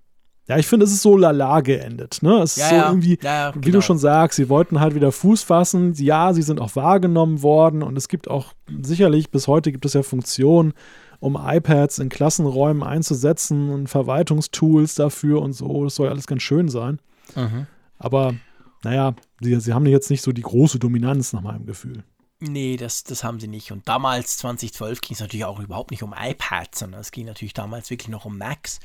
Ja, 0.47 0.59
ich 0.59 0.67
finde, 0.67 0.85
es 0.85 0.91
ist 0.91 1.01
so 1.01 1.17
lala 1.17 1.61
geendet. 1.61 2.19
Ne? 2.21 2.39
Es 2.43 2.55
ja, 2.55 2.65
ist 2.65 2.69
so 2.69 2.75
ja. 2.75 2.87
irgendwie, 2.89 3.17
ja, 3.23 3.51
wie 3.55 3.61
genau. 3.61 3.77
du 3.77 3.81
schon 3.81 3.97
sagst, 3.97 4.35
sie 4.35 4.47
wollten 4.47 4.79
halt 4.79 4.93
wieder 4.93 5.11
Fuß 5.11 5.41
fassen. 5.41 5.93
Ja, 5.93 6.33
sie 6.33 6.43
sind 6.43 6.61
auch 6.61 6.75
wahrgenommen 6.75 7.41
worden 7.41 7.81
und 7.81 7.97
es 7.97 8.07
gibt 8.09 8.29
auch 8.29 8.53
sicherlich, 8.83 9.31
bis 9.31 9.47
heute 9.47 9.71
gibt 9.71 9.85
es 9.85 9.93
ja 9.93 10.03
Funktionen 10.03 10.73
um 11.19 11.37
iPads 11.41 11.99
in 11.99 12.09
Klassenräumen 12.09 12.83
einzusetzen 12.83 13.69
und 13.69 13.87
Verwaltungstools 13.87 14.95
dafür 14.95 15.41
und 15.41 15.53
so. 15.53 15.83
Das 15.83 15.95
soll 15.95 16.07
ja 16.07 16.11
alles 16.11 16.27
ganz 16.27 16.41
schön 16.41 16.69
sein. 16.69 16.99
Mhm. 17.35 17.67
Aber 17.97 18.35
naja, 18.83 19.15
sie, 19.41 19.59
sie 19.59 19.73
haben 19.73 19.85
jetzt 19.85 20.09
nicht 20.09 20.21
so 20.21 20.31
die 20.31 20.41
große 20.41 20.79
Dominanz 20.79 21.33
nach 21.33 21.41
meinem 21.41 21.65
Gefühl. 21.65 22.03
Nee, 22.39 22.75
das, 22.75 23.03
das 23.03 23.23
haben 23.23 23.39
sie 23.39 23.47
nicht. 23.47 23.71
Und 23.71 23.87
damals, 23.87 24.37
2012, 24.37 25.01
ging 25.01 25.13
es 25.13 25.21
natürlich 25.21 25.45
auch 25.45 25.59
überhaupt 25.59 25.91
nicht 25.91 26.03
um 26.03 26.13
iPads, 26.17 26.79
sondern 26.79 26.99
es 26.99 27.11
ging 27.11 27.25
natürlich 27.25 27.53
damals 27.53 27.89
wirklich 27.89 28.09
noch 28.09 28.25
um 28.25 28.37
Macs, 28.37 28.79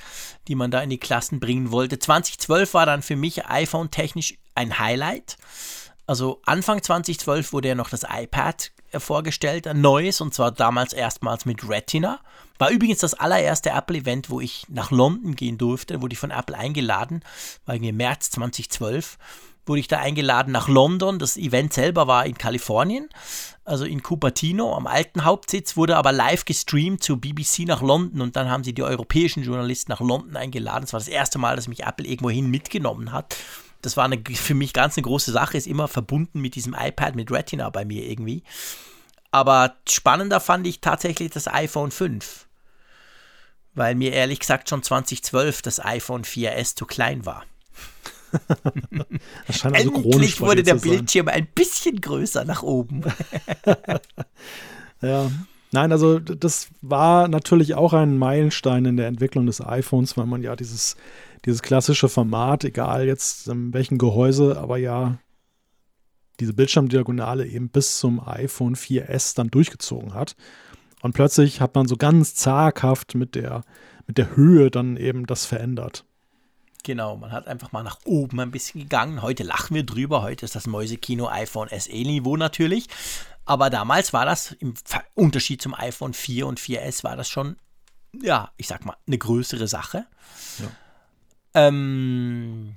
die 0.46 0.54
man 0.54 0.70
da 0.70 0.80
in 0.80 0.90
die 0.90 0.98
Klassen 0.98 1.40
bringen 1.40 1.72
wollte. 1.72 1.98
2012 1.98 2.74
war 2.74 2.86
dann 2.86 3.02
für 3.02 3.16
mich 3.16 3.46
iPhone-technisch 3.46 4.38
ein 4.54 4.78
Highlight. 4.78 5.36
Also 6.06 6.40
Anfang 6.46 6.82
2012 6.82 7.52
wurde 7.52 7.68
ja 7.68 7.74
noch 7.74 7.90
das 7.90 8.04
iPad 8.08 8.72
vorgestellt, 8.98 9.66
ein 9.66 9.80
neues, 9.80 10.20
und 10.20 10.34
zwar 10.34 10.50
damals 10.50 10.92
erstmals 10.92 11.44
mit 11.44 11.68
Retina. 11.68 12.18
War 12.58 12.70
übrigens 12.70 12.98
das 12.98 13.14
allererste 13.14 13.70
Apple-Event, 13.70 14.30
wo 14.30 14.40
ich 14.40 14.66
nach 14.68 14.90
London 14.90 15.36
gehen 15.36 15.58
durfte, 15.58 16.02
wurde 16.02 16.14
ich 16.14 16.18
von 16.18 16.32
Apple 16.32 16.56
eingeladen, 16.56 17.22
war 17.66 17.76
irgendwie 17.76 17.92
März 17.92 18.30
2012 18.30 19.18
wurde 19.66 19.80
ich 19.80 19.88
da 19.88 19.98
eingeladen 19.98 20.52
nach 20.52 20.68
London. 20.68 21.18
Das 21.18 21.36
Event 21.36 21.72
selber 21.72 22.06
war 22.06 22.26
in 22.26 22.36
Kalifornien, 22.36 23.08
also 23.64 23.84
in 23.84 24.02
Cupertino 24.02 24.74
am 24.74 24.86
alten 24.86 25.24
Hauptsitz, 25.24 25.76
wurde 25.76 25.96
aber 25.96 26.12
live 26.12 26.44
gestreamt 26.44 27.02
zu 27.02 27.18
BBC 27.18 27.60
nach 27.66 27.80
London 27.80 28.20
und 28.20 28.36
dann 28.36 28.50
haben 28.50 28.64
sie 28.64 28.72
die 28.72 28.82
europäischen 28.82 29.42
Journalisten 29.42 29.92
nach 29.92 30.00
London 30.00 30.36
eingeladen. 30.36 30.82
Das 30.82 30.92
war 30.92 31.00
das 31.00 31.08
erste 31.08 31.38
Mal, 31.38 31.56
dass 31.56 31.68
mich 31.68 31.84
Apple 31.84 32.06
irgendwohin 32.06 32.50
mitgenommen 32.50 33.12
hat. 33.12 33.36
Das 33.82 33.96
war 33.96 34.04
eine, 34.04 34.22
für 34.34 34.54
mich 34.54 34.72
ganz 34.72 34.96
eine 34.96 35.02
große 35.02 35.32
Sache, 35.32 35.56
ist 35.56 35.66
immer 35.66 35.88
verbunden 35.88 36.40
mit 36.40 36.54
diesem 36.54 36.74
iPad 36.78 37.14
mit 37.14 37.30
Retina 37.30 37.70
bei 37.70 37.84
mir 37.84 38.06
irgendwie. 38.08 38.42
Aber 39.30 39.76
spannender 39.88 40.40
fand 40.40 40.66
ich 40.66 40.80
tatsächlich 40.80 41.30
das 41.30 41.46
iPhone 41.46 41.90
5. 41.90 42.46
Weil 43.74 43.94
mir 43.94 44.12
ehrlich 44.12 44.40
gesagt 44.40 44.68
schon 44.68 44.82
2012 44.82 45.62
das 45.62 45.84
iPhone 45.84 46.24
4S 46.24 46.74
zu 46.74 46.86
klein 46.86 47.24
war. 47.24 47.44
das 49.46 49.58
scheint 49.58 49.76
also 49.76 49.94
Endlich 49.94 50.40
wurde 50.40 50.62
der 50.62 50.74
Bildschirm 50.74 51.28
ein 51.28 51.46
bisschen 51.46 52.00
größer 52.00 52.44
nach 52.44 52.62
oben. 52.62 53.02
ja. 55.00 55.30
Nein, 55.72 55.92
also 55.92 56.18
das 56.18 56.68
war 56.82 57.28
natürlich 57.28 57.74
auch 57.74 57.92
ein 57.92 58.18
Meilenstein 58.18 58.84
in 58.86 58.96
der 58.96 59.06
Entwicklung 59.06 59.46
des 59.46 59.60
iPhones, 59.60 60.16
weil 60.16 60.26
man 60.26 60.42
ja 60.42 60.56
dieses, 60.56 60.96
dieses 61.44 61.62
klassische 61.62 62.08
Format, 62.08 62.64
egal 62.64 63.06
jetzt 63.06 63.48
in 63.48 63.72
welchem 63.72 63.98
Gehäuse, 63.98 64.58
aber 64.58 64.76
ja 64.76 65.18
diese 66.40 66.54
Bildschirmdiagonale 66.54 67.46
eben 67.46 67.68
bis 67.68 67.98
zum 67.98 68.26
iPhone 68.26 68.74
4S 68.74 69.36
dann 69.36 69.50
durchgezogen 69.50 70.14
hat. 70.14 70.36
Und 71.02 71.12
plötzlich 71.12 71.60
hat 71.60 71.74
man 71.74 71.86
so 71.86 71.96
ganz 71.96 72.34
zaghaft 72.34 73.14
mit 73.14 73.34
der, 73.34 73.62
mit 74.06 74.18
der 74.18 74.36
Höhe 74.36 74.70
dann 74.70 74.96
eben 74.96 75.26
das 75.26 75.46
verändert. 75.46 76.04
Genau, 76.82 77.16
man 77.16 77.30
hat 77.30 77.46
einfach 77.46 77.72
mal 77.72 77.82
nach 77.82 77.98
oben 78.04 78.40
ein 78.40 78.50
bisschen 78.50 78.80
gegangen. 78.80 79.20
Heute 79.20 79.42
lachen 79.42 79.74
wir 79.74 79.84
drüber. 79.84 80.22
Heute 80.22 80.46
ist 80.46 80.54
das 80.54 80.66
Mäusekino 80.66 81.28
iPhone 81.28 81.68
SE-Niveau 81.68 82.36
natürlich. 82.36 82.86
Aber 83.44 83.68
damals 83.68 84.12
war 84.12 84.24
das 84.24 84.52
im 84.52 84.74
Unterschied 85.14 85.60
zum 85.60 85.74
iPhone 85.74 86.14
4 86.14 86.46
und 86.46 86.58
4S 86.58 87.04
war 87.04 87.16
das 87.16 87.28
schon, 87.28 87.56
ja, 88.18 88.50
ich 88.56 88.66
sag 88.66 88.84
mal, 88.86 88.96
eine 89.06 89.18
größere 89.18 89.68
Sache. 89.68 90.06
Ja. 90.58 90.70
Ähm, 91.54 92.76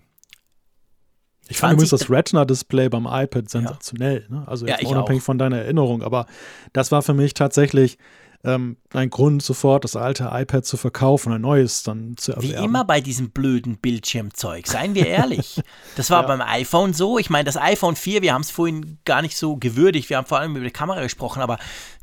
ich 1.47 1.57
fand 1.57 1.73
übrigens 1.73 1.91
das 1.91 2.09
Retina-Display 2.09 2.89
beim 2.89 3.05
iPad 3.05 3.49
sensationell. 3.49 4.25
Ja. 4.29 4.35
Ne? 4.35 4.47
Also 4.47 4.65
ja, 4.65 4.77
unabhängig 4.85 5.21
auch. 5.21 5.25
von 5.25 5.37
deiner 5.37 5.57
Erinnerung, 5.57 6.01
aber 6.01 6.25
das 6.71 6.91
war 6.91 7.01
für 7.01 7.13
mich 7.13 7.33
tatsächlich 7.33 7.97
ähm, 8.45 8.77
ein 8.93 9.09
Grund, 9.09 9.41
sofort 9.41 9.83
das 9.83 9.95
alte 9.95 10.29
iPad 10.31 10.65
zu 10.65 10.75
verkaufen 10.75 11.29
und 11.29 11.35
ein 11.35 11.41
neues 11.41 11.83
dann 11.83 12.17
zu 12.17 12.33
erwerben. 12.33 12.61
Wie 12.61 12.63
immer 12.65 12.83
bei 12.83 12.99
diesem 12.99 13.31
blöden 13.31 13.77
Bildschirmzeug, 13.77 14.67
seien 14.67 14.95
wir 14.95 15.07
ehrlich. 15.07 15.61
Das 15.95 16.09
war 16.09 16.21
ja. 16.21 16.27
beim 16.27 16.41
iPhone 16.41 16.93
so. 16.93 17.19
Ich 17.19 17.29
meine, 17.29 17.43
das 17.43 17.55
iPhone 17.55 17.95
4, 17.95 18.21
wir 18.21 18.33
haben 18.33 18.41
es 18.41 18.49
vorhin 18.49 18.97
gar 19.05 19.21
nicht 19.21 19.37
so 19.37 19.57
gewürdigt, 19.57 20.09
wir 20.09 20.17
haben 20.17 20.25
vor 20.25 20.39
allem 20.39 20.55
über 20.55 20.65
die 20.65 20.71
Kamera 20.71 21.01
gesprochen, 21.01 21.41
aber 21.41 21.59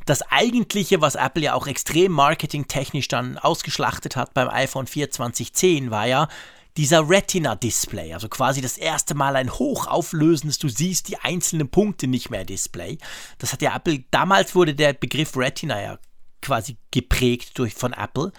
das 0.07 0.23
eigentliche, 0.31 1.00
was 1.00 1.16
Apple 1.16 1.42
ja 1.42 1.55
auch 1.55 1.66
extrem 1.66 2.12
marketingtechnisch 2.12 3.08
dann 3.08 3.36
ausgeschlachtet 3.36 4.16
hat 4.16 4.32
beim 4.32 4.49
iPhone 4.49 4.86
4 4.86 5.10
2010, 5.10 5.90
war 5.90 6.07
ja, 6.07 6.28
dieser 6.76 7.08
Retina-Display, 7.08 8.15
also 8.15 8.28
quasi 8.28 8.60
das 8.60 8.78
erste 8.78 9.15
Mal 9.15 9.36
ein 9.36 9.50
hochauflösendes, 9.50 10.58
du 10.58 10.68
siehst 10.68 11.08
die 11.08 11.18
einzelnen 11.18 11.68
Punkte 11.68 12.07
nicht 12.07 12.31
mehr 12.31 12.44
Display. 12.44 12.99
Das 13.39 13.52
hat 13.52 13.62
ja 13.62 13.74
Apple, 13.74 14.05
damals 14.10 14.55
wurde 14.55 14.74
der 14.74 14.92
Begriff 14.92 15.36
Retina 15.36 15.81
ja 15.81 15.99
quasi 16.42 16.76
geprägt 16.90 17.58
durch 17.58 17.74
von 17.74 17.92
Apple, 17.92 18.32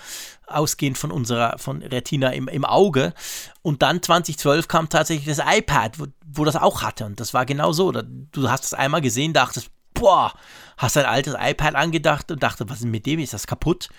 ausgehend 0.48 0.98
von 0.98 1.12
unserer, 1.12 1.58
von 1.60 1.82
Retina 1.84 2.32
im, 2.32 2.48
im 2.48 2.66
Auge. 2.66 3.14
Und 3.62 3.82
dann 3.82 4.02
2012 4.02 4.68
kam 4.68 4.90
tatsächlich 4.90 5.38
das 5.38 5.46
iPad, 5.46 6.00
wo, 6.00 6.08
wo 6.26 6.46
das 6.46 6.56
auch 6.56 6.82
hatte. 6.82 7.06
Und 7.06 7.20
das 7.20 7.34
war 7.34 7.46
genau 7.46 7.72
so. 7.72 7.92
Du 7.92 8.50
hast 8.50 8.66
es 8.66 8.74
einmal 8.74 9.02
gesehen, 9.02 9.34
dachtest, 9.34 9.70
boah, 9.94 10.34
hast 10.78 10.98
ein 10.98 11.06
altes 11.06 11.36
iPad 11.40 11.76
angedacht 11.76 12.32
und 12.32 12.42
dachte, 12.42 12.70
was 12.70 12.80
ist 12.80 12.86
mit 12.86 13.06
dem? 13.06 13.20
Ist 13.20 13.34
das 13.34 13.48
kaputt? 13.48 13.90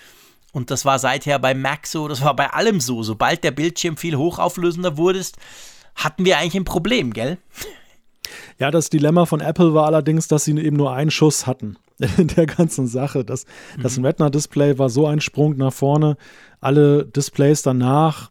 Und 0.53 0.71
das 0.71 0.85
war 0.85 0.99
seither 0.99 1.39
bei 1.39 1.55
Mac 1.55 1.87
so, 1.87 2.09
das 2.09 2.23
war 2.23 2.37
bei 2.37 2.51
allem 2.51 2.81
so. 2.81 3.03
Sobald 3.03 3.43
der 3.43 3.51
Bildschirm 3.51 3.97
viel 3.97 4.17
hochauflösender 4.17 4.97
wurde, 4.99 5.23
hatten 5.95 6.25
wir 6.25 6.39
eigentlich 6.39 6.57
ein 6.57 6.65
Problem, 6.65 7.13
gell? 7.13 7.39
Ja, 8.59 8.71
das 8.71 8.91
Dilemma 8.91 9.27
von 9.27 9.41
Apple 9.41 9.75
war 9.75 9.87
allerdings, 9.87 10.29
dass 10.29 10.45
sie 10.45 10.57
eben 10.59 10.77
nur 10.77 10.93
einen 10.93 11.11
Schuss 11.11 11.47
hatten 11.47 11.77
in 12.19 12.29
der 12.29 12.47
ganzen 12.47 12.87
Sache. 12.87 13.25
Das, 13.25 13.47
mhm. 13.77 13.83
das 13.83 14.03
Retina-Display 14.03 14.79
war 14.79 14.91
so 14.91 15.07
ein 15.07 15.21
Sprung 15.21 15.57
nach 15.57 15.73
vorne. 15.73 16.17
Alle 16.61 17.07
Displays 17.07 17.63
danach, 17.63 18.31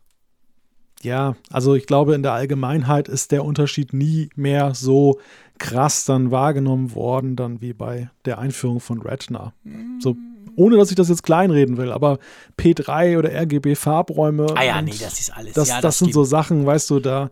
ja, 1.01 1.35
also 1.49 1.73
ich 1.73 1.87
glaube, 1.87 2.13
in 2.13 2.23
der 2.23 2.33
Allgemeinheit 2.33 3.07
ist 3.07 3.31
der 3.31 3.43
Unterschied 3.43 3.93
nie 3.93 4.29
mehr 4.35 4.75
so 4.75 5.19
krass 5.57 6.05
dann 6.05 6.31
wahrgenommen 6.31 6.93
worden, 6.95 7.35
dann 7.35 7.61
wie 7.61 7.73
bei 7.73 8.09
der 8.25 8.39
Einführung 8.39 8.79
von 8.79 9.01
Retina. 9.01 9.53
So, 9.99 10.15
ohne 10.55 10.77
dass 10.77 10.89
ich 10.89 10.95
das 10.95 11.09
jetzt 11.09 11.23
kleinreden 11.23 11.77
will, 11.77 11.91
aber 11.91 12.19
P3 12.57 13.17
oder 13.17 13.29
RGB-Farbräume. 13.29 14.47
Ah 14.55 14.63
ja, 14.63 14.81
nee, 14.81 14.91
das 14.99 15.19
ist 15.19 15.31
alles. 15.31 15.53
Das, 15.53 15.69
ja, 15.69 15.75
das, 15.75 15.81
das 15.81 15.99
sind 15.99 16.13
so 16.13 16.23
Sachen, 16.23 16.65
weißt 16.65 16.89
du, 16.89 16.99
da, 16.99 17.29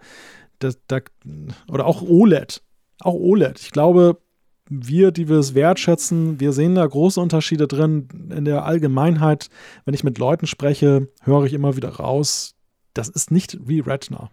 da, 0.60 0.70
da, 0.88 1.00
oder 1.68 1.86
auch 1.86 2.02
OLED. 2.02 2.62
Auch 3.02 3.14
OLED. 3.14 3.60
Ich 3.60 3.72
glaube, 3.72 4.18
wir, 4.70 5.12
die 5.12 5.28
wir 5.28 5.38
es 5.38 5.56
wertschätzen, 5.56 6.40
wir 6.40 6.54
sehen 6.54 6.76
da 6.76 6.86
große 6.86 7.20
Unterschiede 7.20 7.68
drin. 7.68 8.08
In 8.36 8.46
der 8.46 8.66
Allgemeinheit, 8.66 9.50
wenn 9.86 9.94
ich 9.94 10.04
mit 10.04 10.18
Leuten 10.18 10.48
spreche, 10.48 11.10
höre 11.24 11.46
ich 11.46 11.54
immer 11.54 11.76
wieder 11.76 11.90
raus, 11.90 12.56
das 12.94 13.10
ist 13.10 13.32
nicht 13.32 13.58
wie 13.68 13.80
Retina. 13.80 14.30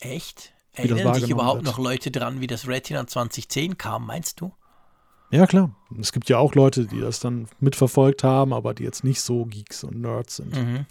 Echt? 0.00 0.52
Erinnern 0.72 1.14
sich 1.14 1.30
überhaupt 1.30 1.64
wird. 1.64 1.66
noch 1.66 1.78
Leute 1.78 2.10
dran, 2.10 2.40
wie 2.40 2.46
das 2.46 2.66
Retina 2.66 3.06
2010 3.06 3.78
kam, 3.78 4.06
meinst 4.06 4.40
du? 4.40 4.52
Ja, 5.34 5.48
klar. 5.48 5.74
Es 6.00 6.12
gibt 6.12 6.28
ja 6.28 6.38
auch 6.38 6.54
Leute, 6.54 6.86
die 6.86 7.00
das 7.00 7.18
dann 7.18 7.48
mitverfolgt 7.58 8.22
haben, 8.22 8.52
aber 8.52 8.72
die 8.72 8.84
jetzt 8.84 9.02
nicht 9.02 9.20
so 9.20 9.46
Geeks 9.46 9.82
und 9.82 10.00
Nerds 10.00 10.36
sind. 10.36 10.54
Mhm. 10.54 10.86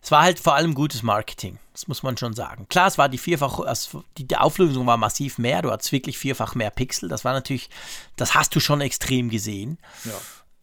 Es 0.00 0.12
war 0.12 0.22
halt 0.22 0.38
vor 0.38 0.54
allem 0.54 0.74
gutes 0.74 1.02
Marketing, 1.02 1.58
das 1.72 1.88
muss 1.88 2.04
man 2.04 2.16
schon 2.16 2.34
sagen. 2.34 2.68
Klar, 2.68 2.86
es 2.86 2.98
war 2.98 3.08
die 3.08 3.18
vierfach, 3.18 3.58
also 3.58 4.04
die, 4.16 4.36
Auflösung 4.36 4.86
war 4.86 4.96
massiv 4.96 5.38
mehr, 5.38 5.60
du 5.60 5.72
hattest 5.72 5.90
wirklich 5.90 6.18
vierfach 6.18 6.54
mehr 6.54 6.70
Pixel, 6.70 7.08
das 7.08 7.24
war 7.24 7.32
natürlich, 7.32 7.68
das 8.14 8.36
hast 8.36 8.54
du 8.54 8.60
schon 8.60 8.80
extrem 8.80 9.28
gesehen. 9.28 9.78
Ja. 10.04 10.12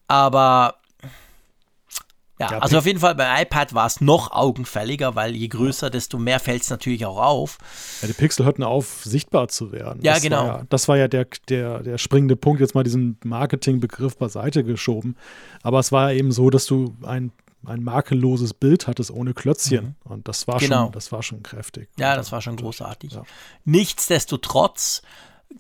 Aber 0.08 0.76
ja, 2.40 2.52
ja, 2.52 2.60
also 2.60 2.78
auf 2.78 2.86
jeden 2.86 3.00
Fall 3.00 3.16
beim 3.16 3.42
iPad 3.42 3.74
war 3.74 3.86
es 3.86 4.00
noch 4.00 4.32
augenfälliger, 4.32 5.16
weil 5.16 5.36
je 5.36 5.50
größer, 5.50 5.90
desto 5.90 6.18
mehr 6.18 6.40
fällt 6.40 6.62
es 6.62 6.70
natürlich 6.70 7.06
auch 7.06 7.18
auf. 7.18 7.58
Ja, 8.02 8.08
die 8.08 8.14
Pixel 8.14 8.46
hörten 8.46 8.64
auf, 8.64 9.02
sichtbar 9.04 9.50
zu 9.50 9.74
werden. 9.74 10.00
Ja, 10.02 10.14
das 10.14 10.24
genau. 10.24 10.38
War 10.38 10.46
ja, 10.46 10.66
das 10.70 10.88
war 10.88 10.98
ja 10.98 11.08
der, 11.10 11.28
der, 11.50 11.80
der 11.80 11.98
springende 11.98 12.38
Punkt, 12.38 12.62
jetzt 12.62 12.76
mal 12.76 12.84
diesen 12.84 13.18
Marketingbegriff 13.26 14.16
beiseite 14.16 14.64
geschoben. 14.64 15.18
Aber 15.64 15.80
es 15.80 15.92
war 15.92 16.14
eben 16.14 16.32
so, 16.32 16.50
dass 16.50 16.66
du 16.66 16.96
ein 17.04 17.32
ein 17.66 17.84
makelloses 17.84 18.54
Bild 18.54 18.88
hattest 18.88 19.12
ohne 19.12 19.34
Klötzchen. 19.34 19.98
Mhm. 20.06 20.12
Und 20.12 20.28
das 20.30 20.48
war, 20.48 20.60
genau. 20.60 20.86
schon, 20.86 20.92
das 20.94 21.12
war 21.12 21.24
schon 21.24 21.44
kräftig. 21.44 21.90
Ja, 21.98 22.16
das 22.16 22.32
war 22.32 22.42
schon 22.42 22.56
großartig. 22.56 23.12
Ja. 23.12 23.24
Nichtsdestotrotz, 23.66 25.02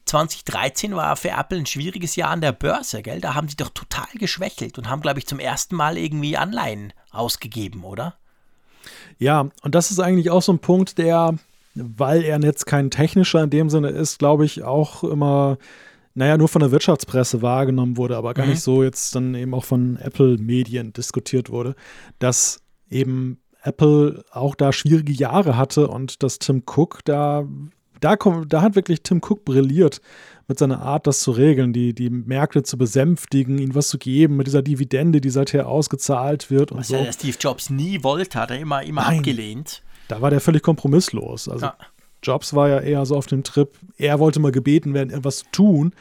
2013 0.05 0.95
war 0.95 1.15
für 1.15 1.29
Apple 1.29 1.57
ein 1.57 1.65
schwieriges 1.65 2.15
Jahr 2.15 2.31
an 2.31 2.41
der 2.41 2.51
Börse, 2.51 3.01
gell? 3.01 3.21
Da 3.21 3.33
haben 3.35 3.47
sie 3.47 3.55
doch 3.55 3.69
total 3.69 4.07
geschwächelt 4.15 4.77
und 4.77 4.89
haben, 4.89 5.01
glaube 5.01 5.19
ich, 5.19 5.27
zum 5.27 5.39
ersten 5.39 5.75
Mal 5.75 5.97
irgendwie 5.97 6.37
Anleihen 6.37 6.93
ausgegeben, 7.11 7.83
oder? 7.83 8.15
Ja, 9.17 9.49
und 9.61 9.75
das 9.75 9.91
ist 9.91 9.99
eigentlich 9.99 10.29
auch 10.29 10.41
so 10.41 10.53
ein 10.53 10.59
Punkt, 10.59 10.97
der, 10.97 11.35
weil 11.75 12.23
er 12.23 12.39
jetzt 12.41 12.65
kein 12.65 12.89
technischer 12.89 13.43
in 13.43 13.49
dem 13.49 13.69
Sinne 13.69 13.89
ist, 13.89 14.19
glaube 14.19 14.45
ich, 14.45 14.63
auch 14.63 15.03
immer 15.03 15.57
naja, 16.15 16.37
nur 16.37 16.49
von 16.49 16.59
der 16.59 16.71
Wirtschaftspresse 16.71 17.41
wahrgenommen 17.41 17.95
wurde, 17.95 18.17
aber 18.17 18.33
gar 18.33 18.45
mhm. 18.45 18.51
nicht 18.51 18.61
so 18.61 18.83
jetzt 18.83 19.15
dann 19.15 19.35
eben 19.35 19.53
auch 19.53 19.63
von 19.63 19.95
Apple-Medien 19.97 20.91
diskutiert 20.91 21.49
wurde, 21.49 21.75
dass 22.17 22.61
eben 22.89 23.39
Apple 23.61 24.25
auch 24.31 24.55
da 24.55 24.73
schwierige 24.73 25.13
Jahre 25.13 25.55
hatte 25.55 25.87
und 25.87 26.21
dass 26.23 26.39
Tim 26.39 26.63
Cook 26.65 26.99
da 27.05 27.47
da, 27.99 28.15
kommt, 28.15 28.51
da 28.53 28.61
hat 28.61 28.75
wirklich 28.75 29.01
Tim 29.03 29.17
Cook 29.19 29.45
brilliert 29.45 30.01
mit 30.47 30.57
seiner 30.57 30.81
Art, 30.81 31.05
das 31.05 31.19
zu 31.19 31.31
regeln, 31.31 31.73
die, 31.73 31.93
die 31.93 32.09
Märkte 32.09 32.63
zu 32.63 32.77
besänftigen, 32.77 33.59
ihnen 33.59 33.75
was 33.75 33.89
zu 33.89 33.97
geben, 33.99 34.35
mit 34.37 34.47
dieser 34.47 34.61
Dividende, 34.63 35.21
die 35.21 35.29
seither 35.29 35.67
ausgezahlt 35.67 36.49
wird 36.49 36.71
und 36.71 36.79
Was 36.79 36.87
so. 36.87 36.95
ja 36.95 37.03
der 37.03 37.13
Steve 37.13 37.37
Jobs 37.39 37.69
nie 37.69 38.03
wollte, 38.03 38.39
hat 38.39 38.49
er 38.51 38.59
immer, 38.59 38.81
immer 38.83 39.03
Nein. 39.03 39.19
abgelehnt. 39.19 39.83
Da 40.07 40.21
war 40.21 40.31
der 40.31 40.41
völlig 40.41 40.63
kompromisslos. 40.63 41.47
Also 41.47 41.67
Ja. 41.67 41.75
Jobs 42.23 42.53
war 42.53 42.67
ja 42.67 42.79
eher 42.79 43.05
so 43.05 43.15
auf 43.15 43.27
dem 43.27 43.43
Trip, 43.43 43.69
er 43.97 44.19
wollte 44.19 44.39
mal 44.39 44.51
gebeten 44.51 44.93
werden, 44.93 45.09
irgendwas 45.09 45.37
zu 45.37 45.45
tun 45.51 45.93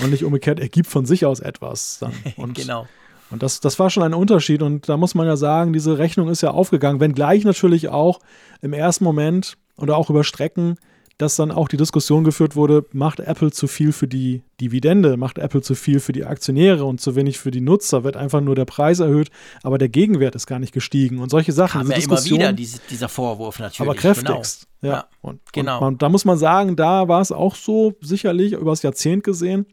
und 0.00 0.10
nicht 0.10 0.24
umgekehrt, 0.24 0.60
er 0.60 0.68
gibt 0.68 0.88
von 0.88 1.06
sich 1.06 1.24
aus 1.26 1.40
etwas. 1.40 1.98
Dann. 1.98 2.12
Und, 2.36 2.54
genau. 2.54 2.86
und 3.30 3.42
das, 3.42 3.60
das 3.60 3.78
war 3.78 3.90
schon 3.90 4.02
ein 4.02 4.14
Unterschied 4.14 4.62
und 4.62 4.88
da 4.88 4.96
muss 4.96 5.14
man 5.14 5.26
ja 5.26 5.36
sagen, 5.36 5.72
diese 5.72 5.98
Rechnung 5.98 6.28
ist 6.28 6.42
ja 6.42 6.50
aufgegangen, 6.50 7.00
wenngleich 7.00 7.44
natürlich 7.44 7.88
auch 7.88 8.20
im 8.60 8.72
ersten 8.72 9.02
Moment 9.02 9.56
oder 9.76 9.96
auch 9.96 10.10
über 10.10 10.22
Strecken, 10.24 10.76
dass 11.18 11.36
dann 11.36 11.52
auch 11.52 11.68
die 11.68 11.76
Diskussion 11.76 12.24
geführt 12.24 12.56
wurde, 12.56 12.84
macht 12.92 13.20
Apple 13.20 13.52
zu 13.52 13.66
viel 13.66 13.92
für 13.92 14.08
die 14.08 14.42
Dividende, 14.60 15.16
macht 15.16 15.38
Apple 15.38 15.62
zu 15.62 15.74
viel 15.74 16.00
für 16.00 16.12
die 16.12 16.24
Aktionäre 16.24 16.84
und 16.84 17.00
zu 17.00 17.14
wenig 17.14 17.38
für 17.38 17.50
die 17.50 17.60
Nutzer, 17.60 18.04
wird 18.04 18.16
einfach 18.16 18.40
nur 18.40 18.54
der 18.54 18.64
Preis 18.64 19.00
erhöht, 19.00 19.30
aber 19.62 19.78
der 19.78 19.88
Gegenwert 19.88 20.34
ist 20.34 20.46
gar 20.46 20.58
nicht 20.58 20.72
gestiegen 20.72 21.20
und 21.20 21.30
solche 21.30 21.52
Sachen. 21.52 21.82
Diese 21.82 21.92
ja 21.92 22.04
immer 22.04 22.24
wieder 22.24 22.52
diese, 22.52 22.80
dieser 22.90 23.08
Vorwurf 23.08 23.58
natürlich. 23.58 23.80
aber 23.80 23.94
kräftigst. 23.98 24.66
Genau. 24.80 24.94
Ja. 24.94 25.00
Ja, 25.00 25.08
Und, 25.22 25.40
genau. 25.52 25.76
und 25.76 25.80
man, 25.80 25.98
da 25.98 26.08
muss 26.08 26.24
man 26.24 26.36
sagen, 26.36 26.76
da 26.76 27.08
war 27.08 27.20
es 27.20 27.32
auch 27.32 27.54
so, 27.54 27.94
sicherlich 28.00 28.52
über 28.52 28.72
das 28.72 28.82
Jahrzehnt 28.82 29.24
gesehen, 29.24 29.66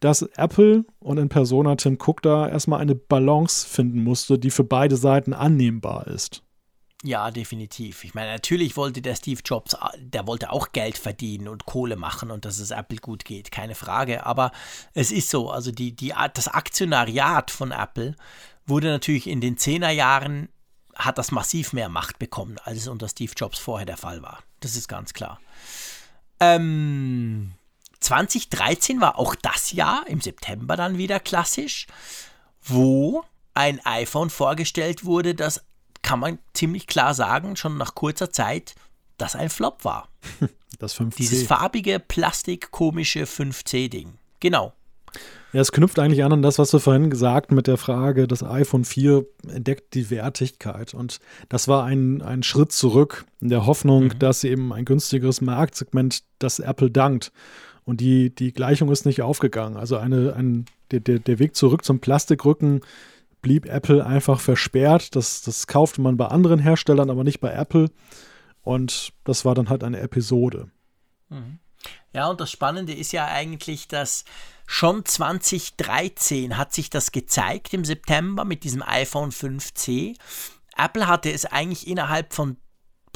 dass 0.00 0.22
Apple 0.22 0.84
und 1.00 1.18
in 1.18 1.28
Persona 1.28 1.74
Tim 1.76 1.98
Cook 1.98 2.22
da 2.22 2.48
erstmal 2.48 2.80
eine 2.80 2.94
Balance 2.94 3.66
finden 3.66 4.02
musste, 4.02 4.38
die 4.38 4.50
für 4.50 4.64
beide 4.64 4.96
Seiten 4.96 5.32
annehmbar 5.32 6.06
ist. 6.06 6.42
Ja, 7.04 7.30
definitiv. 7.30 8.02
Ich 8.02 8.14
meine, 8.14 8.32
natürlich 8.32 8.76
wollte 8.76 9.00
der 9.00 9.14
Steve 9.14 9.40
Jobs, 9.44 9.76
der 9.98 10.26
wollte 10.26 10.50
auch 10.50 10.72
Geld 10.72 10.98
verdienen 10.98 11.46
und 11.46 11.64
Kohle 11.64 11.94
machen 11.94 12.32
und 12.32 12.44
dass 12.44 12.58
es 12.58 12.72
Apple 12.72 12.98
gut 12.98 13.24
geht, 13.24 13.52
keine 13.52 13.76
Frage. 13.76 14.26
Aber 14.26 14.50
es 14.94 15.12
ist 15.12 15.30
so, 15.30 15.50
also 15.50 15.70
die, 15.70 15.94
die, 15.94 16.12
das 16.34 16.48
Aktionariat 16.48 17.52
von 17.52 17.70
Apple 17.70 18.16
wurde 18.66 18.88
natürlich 18.88 19.28
in 19.28 19.40
den 19.40 19.56
10er 19.56 19.90
Jahren, 19.90 20.48
hat 20.96 21.16
das 21.16 21.30
massiv 21.30 21.72
mehr 21.72 21.88
Macht 21.88 22.18
bekommen, 22.18 22.56
als 22.64 22.78
es 22.78 22.88
unter 22.88 23.08
Steve 23.08 23.32
Jobs 23.36 23.60
vorher 23.60 23.86
der 23.86 23.96
Fall 23.96 24.20
war. 24.22 24.42
Das 24.58 24.74
ist 24.74 24.88
ganz 24.88 25.12
klar. 25.12 25.40
Ähm, 26.40 27.52
2013 28.00 29.00
war 29.00 29.16
auch 29.18 29.36
das 29.36 29.70
Jahr, 29.70 30.04
im 30.08 30.20
September 30.20 30.76
dann 30.76 30.98
wieder 30.98 31.20
klassisch, 31.20 31.86
wo 32.60 33.24
ein 33.54 33.84
iPhone 33.84 34.30
vorgestellt 34.30 35.04
wurde, 35.04 35.36
das 35.36 35.64
kann 36.02 36.20
man 36.20 36.38
ziemlich 36.54 36.86
klar 36.86 37.14
sagen, 37.14 37.56
schon 37.56 37.76
nach 37.76 37.94
kurzer 37.94 38.30
Zeit, 38.30 38.74
dass 39.16 39.36
ein 39.36 39.50
Flop 39.50 39.84
war. 39.84 40.08
Das 40.78 40.96
5C. 40.96 41.16
Dieses 41.16 41.42
farbige, 41.44 41.98
plastikkomische 41.98 43.24
5C-Ding. 43.24 44.18
Genau. 44.38 44.74
Ja, 45.52 45.62
es 45.62 45.72
knüpft 45.72 45.98
eigentlich 45.98 46.22
an 46.22 46.32
an 46.32 46.42
das, 46.42 46.58
was 46.58 46.70
du 46.70 46.78
vorhin 46.78 47.10
gesagt 47.10 47.52
mit 47.52 47.66
der 47.66 47.78
Frage, 47.78 48.28
das 48.28 48.42
iPhone 48.42 48.84
4 48.84 49.24
entdeckt 49.48 49.94
die 49.94 50.10
Wertigkeit. 50.10 50.92
Und 50.92 51.20
das 51.48 51.68
war 51.68 51.84
ein, 51.84 52.20
ein 52.20 52.42
Schritt 52.42 52.70
zurück 52.70 53.24
in 53.40 53.48
der 53.48 53.66
Hoffnung, 53.66 54.18
dass 54.18 54.44
eben 54.44 54.72
ein 54.72 54.84
günstigeres 54.84 55.40
Marktsegment 55.40 56.22
das 56.38 56.58
Apple 56.58 56.90
dankt. 56.90 57.32
Und 57.84 58.00
die, 58.02 58.34
die 58.34 58.52
Gleichung 58.52 58.92
ist 58.92 59.06
nicht 59.06 59.22
aufgegangen. 59.22 59.78
Also 59.78 59.96
eine, 59.96 60.34
ein, 60.34 60.66
der, 60.90 61.00
der, 61.00 61.18
der 61.18 61.38
Weg 61.38 61.56
zurück 61.56 61.84
zum 61.84 62.00
Plastikrücken 62.00 62.82
blieb 63.40 63.66
Apple 63.66 64.04
einfach 64.04 64.40
versperrt. 64.40 65.16
Das, 65.16 65.42
das 65.42 65.66
kaufte 65.66 66.00
man 66.00 66.16
bei 66.16 66.26
anderen 66.26 66.58
Herstellern, 66.58 67.10
aber 67.10 67.24
nicht 67.24 67.40
bei 67.40 67.52
Apple. 67.52 67.90
Und 68.62 69.12
das 69.24 69.44
war 69.44 69.54
dann 69.54 69.68
halt 69.68 69.82
eine 69.84 70.00
Episode. 70.00 70.70
Ja, 72.12 72.28
und 72.28 72.40
das 72.40 72.50
Spannende 72.50 72.92
ist 72.92 73.12
ja 73.12 73.26
eigentlich, 73.26 73.88
dass 73.88 74.24
schon 74.66 75.04
2013 75.04 76.56
hat 76.56 76.72
sich 76.74 76.90
das 76.90 77.12
gezeigt 77.12 77.72
im 77.72 77.84
September 77.84 78.44
mit 78.44 78.64
diesem 78.64 78.82
iPhone 78.82 79.30
5C. 79.30 80.16
Apple 80.76 81.06
hatte 81.06 81.32
es 81.32 81.46
eigentlich 81.46 81.86
innerhalb 81.86 82.34
von, 82.34 82.56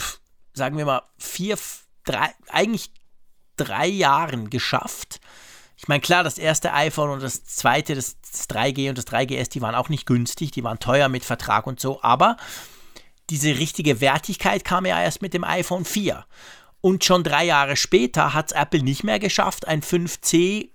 pff, 0.01 0.21
sagen 0.55 0.79
wir 0.79 0.87
mal, 0.87 1.03
vier, 1.19 1.59
drei, 2.05 2.31
eigentlich 2.49 2.93
drei 3.57 3.87
Jahren 3.87 4.51
geschafft. 4.51 5.21
Ich 5.83 5.89
meine, 5.89 6.01
klar, 6.01 6.23
das 6.23 6.39
erste 6.39 6.73
iPhone 6.75 7.11
und 7.11 7.25
das 7.25 7.45
zweite, 7.45 7.97
das, 7.97 8.17
das 8.21 8.49
3G 8.49 8.89
und 8.89 8.99
das 8.99 9.07
3GS, 9.09 9.51
die 9.51 9.61
waren 9.63 9.75
auch 9.75 9.89
nicht 9.89 10.07
günstig, 10.07 10.53
die 10.53 10.63
waren 10.63 10.79
teuer 10.79 11.09
mit 11.09 11.25
Vertrag 11.25 11.67
und 11.67 11.81
so, 11.81 12.01
aber 12.03 12.37
diese 13.31 13.59
richtige 13.59 14.01
Wertigkeit 14.01 14.65
kam 14.65 14.87
ja 14.87 15.03
erst 15.03 15.23
mit 15.23 15.35
dem 15.35 15.43
iPhone 15.43 15.85
4. 15.85 16.25
Und 16.81 17.05
schon 17.05 17.25
drei 17.25 17.45
Jahre 17.47 17.75
später 17.75 18.33
hat 18.33 18.53
es 18.53 18.57
Apple 18.57 18.85
nicht 18.85 19.03
mehr 19.03 19.19
geschafft, 19.19 19.67
ein 19.67 19.83
5C 19.83 20.69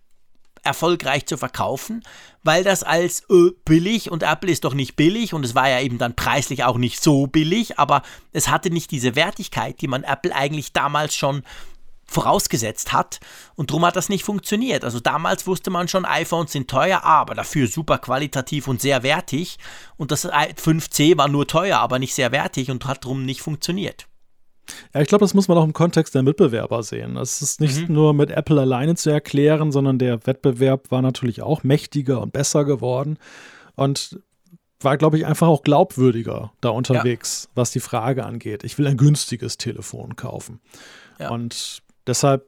erfolgreich 0.63 1.25
zu 1.25 1.37
verkaufen, 1.37 2.03
weil 2.43 2.65
das 2.65 2.83
als 2.83 3.21
äh, 3.29 3.51
billig 3.63 4.11
und 4.11 4.23
Apple 4.23 4.51
ist 4.51 4.65
doch 4.65 4.73
nicht 4.73 4.97
billig 4.97 5.33
und 5.33 5.45
es 5.45 5.55
war 5.55 5.69
ja 5.69 5.79
eben 5.79 5.97
dann 5.99 6.17
preislich 6.17 6.65
auch 6.65 6.77
nicht 6.77 7.01
so 7.01 7.27
billig, 7.27 7.79
aber 7.79 8.01
es 8.33 8.49
hatte 8.49 8.71
nicht 8.71 8.91
diese 8.91 9.15
Wertigkeit, 9.15 9.79
die 9.79 9.87
man 9.87 10.03
Apple 10.03 10.35
eigentlich 10.35 10.73
damals 10.73 11.15
schon 11.15 11.43
vorausgesetzt 12.07 12.93
hat 12.93 13.19
und 13.55 13.69
darum 13.69 13.85
hat 13.85 13.95
das 13.95 14.09
nicht 14.09 14.23
funktioniert. 14.23 14.83
Also 14.83 14.99
damals 14.99 15.45
wusste 15.45 15.69
man 15.69 15.87
schon, 15.87 16.05
iPhones 16.05 16.51
sind 16.51 16.69
teuer, 16.69 17.03
aber 17.03 17.35
dafür 17.35 17.67
super 17.67 17.97
qualitativ 17.97 18.67
und 18.67 18.81
sehr 18.81 19.03
wertig 19.03 19.57
und 19.97 20.11
das 20.11 20.25
5C 20.25 21.17
war 21.17 21.27
nur 21.27 21.47
teuer, 21.47 21.79
aber 21.79 21.99
nicht 21.99 22.15
sehr 22.15 22.31
wertig 22.31 22.71
und 22.71 22.85
hat 22.85 23.03
darum 23.03 23.25
nicht 23.25 23.41
funktioniert. 23.41 24.07
Ja, 24.93 25.01
ich 25.01 25.07
glaube, 25.07 25.23
das 25.23 25.33
muss 25.33 25.47
man 25.47 25.57
auch 25.57 25.63
im 25.63 25.73
Kontext 25.73 26.13
der 26.15 26.23
Mitbewerber 26.23 26.83
sehen. 26.83 27.15
Das 27.15 27.41
ist 27.41 27.61
nicht 27.61 27.87
nur 27.89 28.13
mit 28.13 28.31
Apple 28.31 28.59
alleine 28.59 28.95
zu 28.95 29.09
erklären, 29.09 29.71
sondern 29.71 29.97
der 29.97 30.25
Wettbewerb 30.25 30.91
war 30.91 31.01
natürlich 31.01 31.41
auch 31.41 31.63
mächtiger 31.63 32.21
und 32.21 32.33
besser 32.33 32.65
geworden 32.65 33.17
und 33.75 34.19
war, 34.79 34.97
glaube 34.97 35.17
ich, 35.17 35.25
einfach 35.25 35.47
auch 35.47 35.63
glaubwürdiger 35.63 36.51
da 36.61 36.69
unterwegs, 36.69 37.49
was 37.55 37.71
die 37.71 37.79
Frage 37.79 38.25
angeht. 38.25 38.63
Ich 38.63 38.77
will 38.77 38.87
ein 38.87 38.97
günstiges 38.97 39.57
Telefon 39.57 40.15
kaufen. 40.15 40.59
Ja. 41.19 41.29
Und 41.29 41.81
deshalb, 42.07 42.45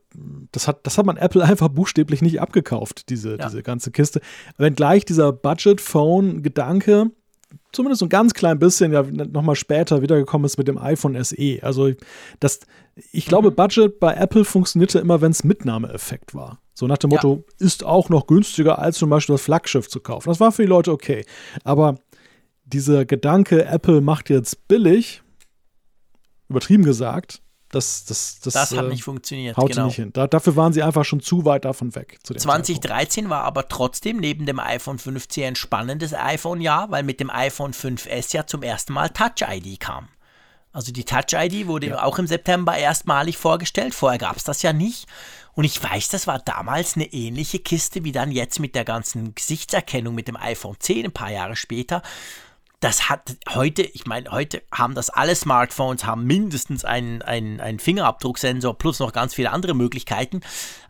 das 0.52 0.68
hat, 0.68 0.86
das 0.88 0.98
hat 0.98 1.06
man 1.06 1.18
Apple 1.18 1.44
einfach 1.46 1.68
buchstäblich 1.70 2.22
nicht 2.22 2.42
abgekauft, 2.42 3.10
diese, 3.10 3.32
Ja. 3.38 3.48
diese 3.48 3.62
ganze 3.64 3.92
Kiste. 3.92 4.22
Wenngleich 4.58 5.06
dieser 5.06 5.32
Budget-Phone-Gedanke 5.34 7.12
zumindest 7.72 8.00
so 8.00 8.06
ein 8.06 8.10
ganz 8.10 8.34
klein 8.34 8.60
bisschen 8.60 8.92
ja 8.94 9.04
nochmal 9.04 9.56
später 9.56 10.02
wiedergekommen 10.02 10.46
ist 10.46 10.58
mit 10.58 10.68
dem 10.68 10.78
iPhone 10.78 11.22
SE. 11.24 11.60
Also 11.62 11.92
das, 12.40 12.60
ich 13.12 13.26
glaube, 13.26 13.52
Budget 13.52 14.00
bei 14.00 14.14
Apple 14.14 14.46
funktionierte 14.46 15.00
immer, 15.00 15.22
wenn 15.22 15.32
es 15.32 15.44
Mitnahmeeffekt 15.44 16.36
war. 16.36 16.60
So 16.74 16.88
nach 16.88 16.98
dem 16.98 17.10
Ja. 17.12 17.16
Motto, 17.18 17.44
ist 17.58 17.84
auch 17.84 18.10
noch 18.10 18.28
günstiger, 18.28 18.80
als 18.80 18.98
zum 19.00 19.10
Beispiel 19.10 19.34
das 19.34 19.42
Flaggschiff 19.42 19.88
zu 19.90 20.00
kaufen. 20.00 20.30
Das 20.30 20.40
war 20.40 20.52
für 20.52 20.62
die 20.62 20.68
Leute 20.68 20.92
okay. 20.92 21.26
Aber 21.64 21.96
dieser 22.66 23.06
Gedanke, 23.06 23.66
Apple 23.66 24.02
macht 24.02 24.30
jetzt 24.30 24.68
billig, 24.68 25.22
übertrieben 26.50 26.84
gesagt, 26.84 27.42
das, 27.72 28.06
das, 28.06 28.40
das, 28.40 28.54
Das 28.54 28.72
hat 28.72 28.86
äh, 28.86 28.90
nicht 28.90 29.04
funktioniert. 29.04 29.56
haut 29.58 29.72
genau. 29.72 29.86
nicht 29.86 29.96
hin. 29.96 30.12
Da, 30.14 30.28
dafür 30.28 30.56
waren 30.56 30.74
sie 30.74 30.82
einfach 30.82 31.06
schon 31.06 31.22
zu 31.22 31.46
weit 31.46 31.66
davon 31.66 31.94
weg. 31.96 32.18
Zu 32.24 32.34
dem 32.34 32.40
Zeitpunkt. 32.40 32.68
2013 32.68 33.30
war 33.30 33.44
aber 33.44 33.68
trotzdem 33.68 34.18
neben 34.18 34.46
dem 34.46 34.60
iPhone 34.60 34.98
5C 34.98 35.48
ein 35.48 35.56
spannendes 35.56 36.14
iPhone-Jahr, 36.14 36.90
weil 36.92 37.04
mit 37.04 37.20
dem 37.20 37.30
iPhone 37.30 37.74
5S 37.74 38.34
ja 38.34 38.48
zum 38.48 38.64
ersten 38.64 38.94
Mal 38.94 39.10
Touch 39.10 39.48
ID 39.48 39.80
kam. 39.80 40.10
Also 40.72 40.92
die 40.92 41.04
Touch 41.04 41.34
ID 41.34 41.68
wurde 41.68 42.04
auch 42.04 42.20
im 42.20 42.28
September 42.28 42.78
erstmalig 42.78 43.38
vorgestellt. 43.38 43.94
Vorher 43.94 44.20
gab 44.20 44.38
es 44.38 44.44
das 44.44 44.62
ja 44.62 44.74
nicht. 44.74 45.08
Und 45.54 45.64
ich 45.64 45.84
weiß, 45.84 46.10
das 46.10 46.28
war 46.28 46.40
damals 46.40 46.96
eine 46.96 47.12
ähnliche 47.12 47.60
Kiste 47.60 48.04
wie 48.04 48.12
dann 48.12 48.32
jetzt 48.32 48.60
mit 48.60 48.76
der 48.76 48.86
ganzen 48.86 49.36
Gesichtserkennung 49.36 50.16
mit 50.16 50.28
dem 50.28 50.38
iPhone 50.38 50.76
10 50.80 51.06
ein 51.06 51.12
paar 51.12 51.32
Jahre 51.32 51.56
später. 51.56 52.02
Das 52.80 53.10
hat 53.10 53.36
heute, 53.50 53.82
ich 53.82 54.06
meine, 54.06 54.32
heute 54.32 54.62
haben 54.74 54.96
das 54.96 55.10
alle 55.10 55.36
Smartphones, 55.36 56.06
haben 56.06 56.24
mindestens 56.24 56.86
einen, 56.86 57.22
einen, 57.22 57.60
einen 57.60 57.80
Fingerabdrucksensor 57.80 58.78
plus 58.78 59.00
noch 59.00 59.12
ganz 59.12 59.34
viele 59.34 59.52
andere 59.52 59.74
Möglichkeiten. 59.74 60.40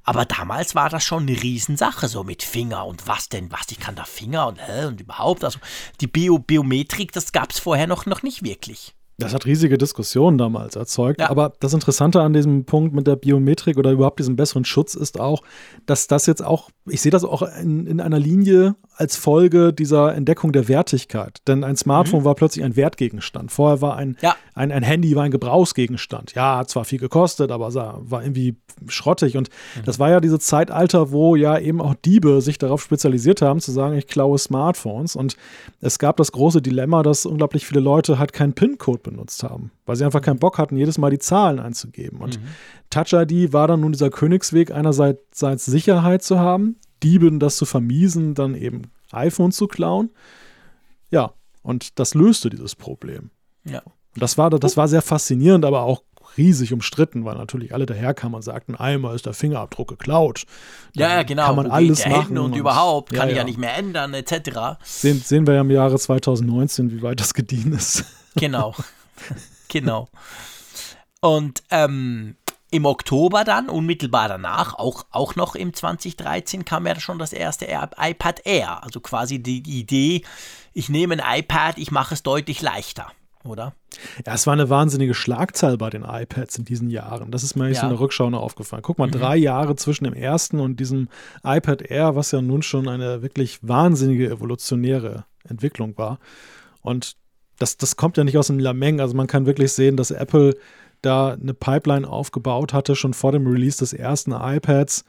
Aber 0.03 0.26
damals 0.26 0.76
war 0.76 0.90
das 0.90 1.03
schon 1.03 1.24
eine 1.24 1.42
Riesensache, 1.42 2.08
so 2.08 2.24
mit 2.24 2.43
Finger 2.43 2.85
und 2.85 3.08
was 3.08 3.30
denn, 3.30 3.51
was, 3.51 3.72
ich 3.72 3.80
kann 3.80 3.95
da 3.95 4.03
Finger 4.03 4.48
und, 4.48 4.59
äh, 4.59 4.85
und 4.85 5.01
überhaupt. 5.01 5.43
Also 5.43 5.59
die 6.00 6.08
Bio 6.08 6.38
Biometrik, 6.38 7.11
das 7.11 7.32
gab 7.32 7.51
es 7.51 7.59
vorher 7.59 7.88
noch, 7.88 8.06
noch 8.06 8.22
nicht 8.22 8.43
wirklich. 8.43 8.93
Das 9.19 9.34
hat 9.34 9.45
riesige 9.45 9.77
Diskussionen 9.77 10.38
damals 10.38 10.76
erzeugt. 10.76 11.19
Ja. 11.19 11.30
Aber 11.30 11.53
das 11.59 11.74
Interessante 11.74 12.22
an 12.22 12.34
diesem 12.34 12.64
Punkt 12.64 12.95
mit 12.95 13.06
der 13.06 13.18
Biometrik 13.18 13.77
oder 13.77 13.92
überhaupt 13.92 14.19
diesem 14.19 14.38
besseren 14.38 14.64
Schutz 14.64 14.95
ist 14.95 15.19
auch, 15.19 15.42
dass 15.85 16.08
das 16.08 16.26
jetzt 16.26 16.43
auch, 16.43 16.69
ich 16.92 17.01
sehe 17.01 17.11
das 17.11 17.24
auch 17.24 17.42
in, 17.61 17.88
in 17.88 18.00
einer 18.01 18.19
Linie 18.19 18.76
als 18.95 19.16
Folge 19.16 19.72
dieser 19.74 20.14
Entdeckung 20.14 20.51
der 20.51 20.68
Wertigkeit. 20.68 21.40
Denn 21.48 21.64
ein 21.64 21.76
Smartphone 21.77 22.26
war 22.26 22.35
plötzlich 22.35 22.66
ein 22.66 22.76
Wertgegenstand. 22.76 23.51
Vorher 23.51 23.82
war 23.82 23.95
ein, 23.95 24.18
Ja. 24.22 24.35
ein, 24.56 24.72
ein 24.72 24.84
Handy 24.84 25.16
war 25.16 25.24
ein 25.24 25.32
Gebrauchsgegenstand. 25.32 26.34
Ja, 26.35 26.58
hat 26.58 26.69
zwar 26.69 26.84
viel 26.85 27.00
gekostet, 27.00 27.51
aber 27.51 27.74
war 27.74 28.22
irgendwie 28.24 28.56
schrottig. 28.88 29.38
Und 29.38 29.50
das 29.85 30.00
war 30.00 30.09
ja 30.09 30.19
dieses 30.19 30.40
Zeitalter, 30.40 31.11
wo 31.11 31.35
ja 31.35 31.58
eben 31.58 31.82
auch 31.82 31.95
Diebe 31.95 32.42
sich 32.42 32.58
darauf 32.58 32.82
spezialisiert 32.82 33.42
haben, 33.42 33.59
zu 33.61 33.72
sagen, 33.72 33.95
ich 33.98 34.08
klaue 34.08 34.38
Smartphones. 34.38 35.16
Und 35.16 35.38
es 35.82 36.00
gab 36.00 36.18
das 36.18 36.32
große 36.32 36.61
Dilemma, 36.61 37.03
dass 37.03 37.26
unglaublich 37.26 37.66
viele 37.66 37.80
Leute 37.80 38.19
halt 38.19 38.34
keinen 38.34 38.53
PIN-Code 38.53 39.00
benutzt 39.03 39.43
haben, 39.43 39.72
weil 39.90 39.95
sie 39.95 40.06
einfach 40.06 40.22
keinen 40.22 40.38
Bock 40.38 40.59
hatten, 40.59 40.77
jedes 40.77 41.00
Mal 41.00 41.09
die 41.09 41.18
Zahlen 41.18 41.59
einzugeben. 41.59 42.19
Und 42.19 42.40
Touch 42.92 43.11
ID 43.11 43.53
war 43.53 43.68
dann 43.68 43.80
nun 43.80 43.92
dieser 43.92 44.11
Königsweg, 44.11 44.69
einerseits 44.69 45.66
Sicherheit 45.66 46.22
zu 46.22 46.40
haben, 46.40 46.76
Dieben 47.01 47.40
das 47.40 47.58
zu 47.58 47.66
vermiesen, 47.66 48.35
dann 48.35 48.53
eben 48.53 48.84
iPhone 49.11 49.51
zu 49.51 49.66
klauen. 49.68 50.11
Ja, 51.09 51.34
und 51.64 51.98
das 51.98 52.14
löste 52.14 52.51
dieses 52.51 52.76
Problem. 52.76 53.32
Ja. 53.64 53.82
Das 54.16 54.38
war, 54.38 54.51
das 54.51 54.77
war 54.77 54.88
sehr 54.88 55.01
faszinierend, 55.01 55.66
aber 55.66 55.82
auch 55.82 56.03
riesig 56.38 56.72
umstritten, 56.72 57.26
weil 57.26 57.35
natürlich 57.35 57.74
alle 57.74 57.88
daherkamen 57.88 58.35
und 58.35 58.43
sagten, 58.43 58.76
einmal 58.76 59.16
ist 59.16 59.26
der 59.26 59.34
Fingerabdruck 59.34 59.88
geklaut. 59.88 60.43
Dann 60.93 61.09
ja, 61.09 61.24
genau. 61.24 61.48
Kann 61.48 61.56
man 61.56 61.72
alles 61.72 62.06
machen. 62.06 62.38
Und, 62.38 62.51
und, 62.51 62.56
überhaupt, 62.56 63.11
kann 63.11 63.27
ja, 63.30 63.32
ich 63.32 63.38
ja 63.38 63.43
nicht 63.43 63.58
mehr 63.58 63.76
ändern, 63.76 64.14
etc. 64.14 64.77
Sehen, 64.84 65.19
sehen 65.19 65.48
wir 65.48 65.56
ja 65.56 65.61
im 65.61 65.72
Jahre 65.72 65.98
2019, 65.98 66.92
wie 66.92 67.01
weit 67.01 67.19
das 67.19 67.34
gediehen 67.34 67.74
ist. 67.74 68.06
Genau. 68.35 68.76
genau. 69.69 70.09
Und 71.22 71.64
ähm, 71.72 72.35
im 72.72 72.85
Oktober 72.85 73.43
dann, 73.43 73.69
unmittelbar 73.69 74.27
danach, 74.27 74.75
auch, 74.75 75.06
auch 75.11 75.35
noch 75.35 75.56
im 75.56 75.73
2013, 75.73 76.65
kam 76.65 76.85
ja 76.85 76.99
schon 76.99 77.17
das 77.17 77.33
erste 77.33 77.65
iPad 77.65 78.45
Air. 78.45 78.83
Also 78.83 78.99
quasi 78.99 79.39
die, 79.39 79.64
Idee, 79.65 80.23
ich 80.73 80.89
nehme 80.89 81.22
ein 81.22 81.39
iPad, 81.39 81.77
ich 81.77 81.91
mache 81.91 82.14
es 82.14 82.23
deutlich 82.23 82.61
leichter 82.61 83.07
oder? 83.43 83.73
Ja, 84.25 84.33
es 84.33 84.45
war 84.48 84.53
eine 84.53 84.69
wahnsinnige 84.69 85.14
Schlagzahl 85.14 85.77
bei 85.77 85.89
den 85.89 86.03
iPads 86.03 86.57
in 86.57 86.65
diesen 86.65 86.89
Jahren. 86.89 87.31
Das 87.31 87.43
ist 87.43 87.56
mir 87.56 87.65
eigentlich 87.65 87.77
ja. 87.77 87.81
so 87.81 87.88
in 87.88 87.93
der 87.93 87.99
Rückschau 87.99 88.30
noch 88.30 88.41
aufgefallen. 88.41 88.83
Guck 88.83 88.98
mal, 88.98 89.07
mhm. 89.07 89.11
drei 89.11 89.35
Jahre 89.38 89.75
zwischen 89.75 90.03
dem 90.03 90.14
ersten 90.14 90.59
und 90.59 90.80
diesem 90.80 91.09
iPad 91.43 91.81
Air, 91.81 92.15
was 92.15 92.31
ja 92.31 92.41
nun 92.41 92.61
schon 92.61 92.88
eine 92.88 93.22
wirklich 93.22 93.59
wahnsinnige 93.61 94.30
evolutionäre 94.30 95.25
Entwicklung 95.48 95.98
war. 95.98 96.19
Und 96.81 97.15
das, 97.59 97.77
das 97.77 97.95
kommt 97.95 98.17
ja 98.17 98.23
nicht 98.23 98.38
aus 98.38 98.47
dem 98.47 98.59
Lameng. 98.59 98.99
Also 98.99 99.15
man 99.15 99.27
kann 99.27 99.45
wirklich 99.45 99.71
sehen, 99.73 99.97
dass 99.97 100.11
Apple 100.11 100.55
da 101.01 101.33
eine 101.33 101.53
Pipeline 101.53 102.09
aufgebaut 102.09 102.73
hatte, 102.73 102.95
schon 102.95 103.13
vor 103.13 103.31
dem 103.31 103.47
Release 103.47 103.77
des 103.77 103.93
ersten 103.93 104.31
iPads, 104.31 105.05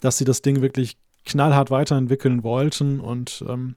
dass 0.00 0.18
sie 0.18 0.24
das 0.24 0.42
Ding 0.42 0.62
wirklich 0.62 0.96
knallhart 1.24 1.70
weiterentwickeln 1.70 2.42
wollten 2.42 3.00
und 3.00 3.44
ähm, 3.48 3.76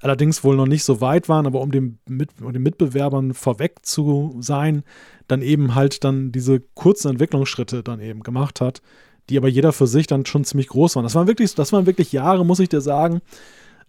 allerdings 0.00 0.42
wohl 0.42 0.56
noch 0.56 0.66
nicht 0.66 0.84
so 0.84 1.00
weit 1.00 1.28
waren, 1.28 1.46
aber 1.46 1.60
um 1.60 1.70
dem 1.70 1.98
Mit 2.08 2.30
um 2.40 2.52
den 2.52 2.62
Mitbewerbern 2.62 3.34
vorweg 3.34 3.78
zu 3.82 4.36
sein, 4.40 4.82
dann 5.28 5.42
eben 5.42 5.74
halt 5.74 6.04
dann 6.04 6.32
diese 6.32 6.60
kurzen 6.74 7.10
Entwicklungsschritte 7.12 7.82
dann 7.82 8.00
eben 8.00 8.22
gemacht 8.22 8.60
hat, 8.60 8.82
die 9.28 9.38
aber 9.38 9.48
jeder 9.48 9.72
für 9.72 9.86
sich 9.86 10.06
dann 10.06 10.26
schon 10.26 10.44
ziemlich 10.44 10.68
groß 10.68 10.96
waren. 10.96 11.04
Das 11.04 11.14
waren 11.14 11.28
wirklich, 11.28 11.54
das 11.54 11.72
waren 11.72 11.86
wirklich 11.86 12.12
Jahre, 12.12 12.44
muss 12.44 12.60
ich 12.60 12.68
dir 12.68 12.80
sagen. 12.80 13.20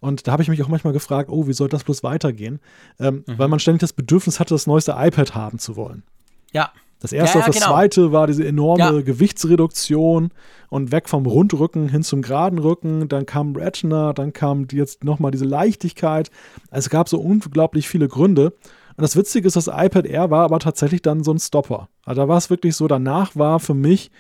Und 0.02 0.28
da 0.28 0.34
habe 0.34 0.44
ich 0.44 0.50
mich 0.50 0.62
auch 0.64 0.68
manchmal 0.68 0.94
gefragt, 0.94 1.30
oh, 1.30 1.48
wie 1.48 1.54
soll 1.54 1.70
das 1.70 1.84
bloß 1.84 2.04
weitergehen? 2.04 2.60
Ähm, 3.00 3.24
mhm. 3.26 3.38
Weil 3.38 3.48
man 3.48 3.60
ständig 3.60 3.82
das 3.82 3.94
Bedürfnis 3.94 4.40
hatte, 4.40 4.54
das 4.54 4.68
neueste 4.68 4.96
iPad 4.98 5.36
haben 5.36 5.60
zu 5.60 5.76
wollen. 5.76 6.04
Ja. 6.52 6.72
Das 7.00 7.14
erste 7.14 7.40
ja, 7.40 7.46
ja, 7.46 7.48
auf 7.48 7.54
das 7.54 7.64
genau. 7.64 7.74
zweite 7.74 8.12
war 8.12 8.28
diese 8.28 8.46
enorme 8.46 8.98
ja. 8.98 9.02
Gewichtsreduktion 9.02 10.30
und 10.70 10.92
weg 10.92 11.08
vom 11.08 11.26
Rundrücken 11.26 11.88
hin 11.88 12.04
zum 12.04 12.22
geraden 12.22 12.60
Rücken. 12.60 13.08
Dann 13.10 13.26
kam 13.26 13.56
Retina, 13.56 14.14
dann 14.14 14.34
kam 14.34 14.68
jetzt 14.72 15.04
nochmal 15.04 15.32
diese 15.32 15.46
Leichtigkeit. 15.46 16.30
Also 16.70 16.88
es 16.88 16.90
gab 16.90 17.08
so 17.08 17.20
unglaublich 17.20 17.88
viele 17.88 18.08
Gründe. 18.08 18.54
Und 18.98 19.02
das 19.02 19.16
Witzige 19.16 19.48
ist, 19.48 19.56
das 19.56 19.68
iPad 19.68 20.06
Air 20.06 20.30
war 20.32 20.44
aber 20.44 20.60
tatsächlich 20.60 21.02
dann 21.02 21.24
so 21.24 21.32
ein 21.32 21.40
Stopper. 21.40 21.90
Also 22.06 22.22
da 22.22 22.28
war 22.28 22.38
es 22.38 22.50
wirklich 22.50 22.76
so, 22.76 22.88
danach 22.88 23.36
war 23.36 23.60
für 23.60 23.74
mich 23.74 24.12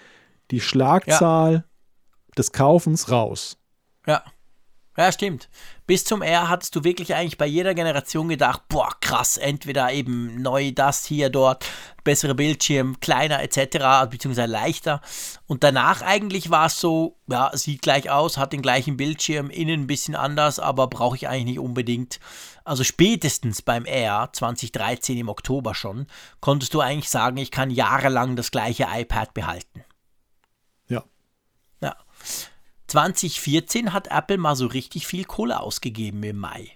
die 0.52 0.60
Schlagzahl 0.60 1.66
des 2.38 2.52
Kaufens 2.52 3.12
raus. 3.12 3.58
Ja. 4.08 4.24
Ja, 4.98 5.10
stimmt. 5.10 5.50
Bis 5.88 6.04
zum 6.04 6.22
R 6.22 6.50
hattest 6.50 6.76
du 6.76 6.84
wirklich 6.84 7.16
eigentlich 7.16 7.38
bei 7.38 7.46
jeder 7.46 7.74
Generation 7.74 8.28
gedacht, 8.28 8.64
boah, 8.68 8.90
krass, 9.00 9.38
entweder 9.38 9.92
eben 9.94 10.42
neu 10.42 10.74
das 10.74 11.06
hier, 11.06 11.30
dort, 11.30 11.66
bessere 12.04 12.36
Bildschirm, 12.36 13.00
kleiner 13.00 13.42
etc., 13.42 14.10
beziehungsweise 14.10 14.52
leichter. 14.52 15.00
Und 15.48 15.64
danach 15.64 16.02
eigentlich 16.02 16.50
war 16.50 16.66
es 16.66 16.80
so, 16.80 17.18
ja, 17.28 17.52
sieht 17.54 17.82
gleich 17.82 18.10
aus, 18.10 18.38
hat 18.38 18.52
den 18.52 18.62
gleichen 18.62 18.98
Bildschirm, 18.98 19.50
innen 19.50 19.84
ein 19.84 19.88
bisschen 19.88 20.16
anders, 20.16 20.60
aber 20.60 20.88
brauche 20.88 21.16
ich 21.16 21.30
eigentlich 21.30 21.46
nicht 21.46 21.60
unbedingt. 21.60 22.20
Also 22.66 22.84
spätestens 22.84 23.62
beim 23.62 23.86
R 23.86 24.30
2013 24.34 25.18
im 25.18 25.30
Oktober 25.30 25.74
schon, 25.74 26.08
konntest 26.42 26.74
du 26.74 26.82
eigentlich 26.82 27.10
sagen, 27.10 27.38
ich 27.38 27.52
kann 27.52 27.70
jahrelang 27.70 28.36
das 28.36 28.52
gleiche 28.52 28.88
iPad 28.92 29.34
behalten. 29.34 29.86
Ja. 30.90 31.06
Ja. 31.82 31.96
2014 32.92 33.94
hat 33.94 34.10
Apple 34.12 34.38
mal 34.38 34.58
so 34.58 34.66
richtig 34.66 35.08
viel 35.08 35.24
Kohle 35.24 35.62
ausgegeben 35.62 36.22
im 36.24 36.38
Mai. 36.38 36.72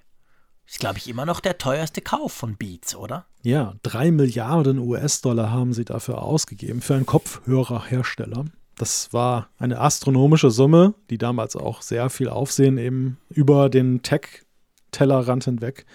Ist, 0.66 0.80
glaube 0.80 0.98
ich, 0.98 1.10
immer 1.10 1.26
noch 1.26 1.42
der 1.42 1.58
teuerste 1.58 2.00
Kauf 2.00 2.32
von 2.32 2.56
Beats, 2.56 2.96
oder? 2.96 3.26
Ja, 3.44 3.76
drei 3.84 4.12
Milliarden 4.12 4.80
US-Dollar 4.80 5.52
haben 5.52 5.74
sie 5.74 5.84
dafür 5.84 6.22
ausgegeben 6.22 6.80
für 6.80 6.96
einen 6.96 7.06
Kopfhörerhersteller. 7.06 8.46
Das 8.78 9.12
war 9.12 9.50
eine 9.58 9.82
astronomische 9.82 10.52
Summe, 10.52 10.94
die 11.10 11.18
damals 11.18 11.58
auch 11.58 11.82
sehr 11.82 12.10
viel 12.10 12.30
Aufsehen 12.30 12.78
eben 12.78 13.18
über 13.28 13.70
den 13.70 14.02
Tech-Tellerrand 14.02 15.44
hinweg 15.44 15.86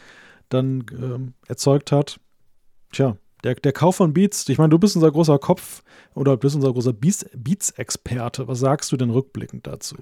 dann 0.50 0.84
ähm, 0.92 1.32
erzeugt 1.48 1.92
hat. 1.92 2.20
Tja, 2.92 3.16
der, 3.44 3.54
der 3.54 3.72
Kauf 3.72 3.96
von 3.96 4.12
Beats, 4.12 4.48
ich 4.48 4.58
meine, 4.58 4.70
du 4.70 4.78
bist 4.78 4.96
unser 4.96 5.10
großer 5.10 5.38
Kopf 5.38 5.82
oder 6.14 6.36
bist 6.36 6.56
unser 6.56 6.72
großer 6.72 6.92
Beats-Experte. 6.92 8.48
Was 8.48 8.60
sagst 8.60 8.92
du 8.92 8.96
denn 8.96 9.10
rückblickend 9.10 9.66
dazu? 9.66 9.96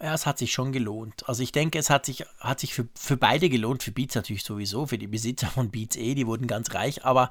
Ja, 0.00 0.12
es 0.12 0.26
hat 0.26 0.38
sich 0.38 0.52
schon 0.52 0.72
gelohnt. 0.72 1.26
Also 1.26 1.42
ich 1.42 1.52
denke, 1.52 1.78
es 1.78 1.88
hat 1.88 2.04
sich, 2.04 2.24
hat 2.38 2.60
sich 2.60 2.74
für, 2.74 2.86
für 2.94 3.16
beide 3.16 3.48
gelohnt, 3.48 3.82
für 3.82 3.92
Beats 3.92 4.14
natürlich 4.14 4.44
sowieso, 4.44 4.86
für 4.86 4.98
die 4.98 5.06
Besitzer 5.06 5.46
von 5.46 5.70
Beats 5.70 5.96
eh, 5.96 6.14
die 6.14 6.26
wurden 6.26 6.46
ganz 6.46 6.74
reich, 6.74 7.04
aber 7.04 7.30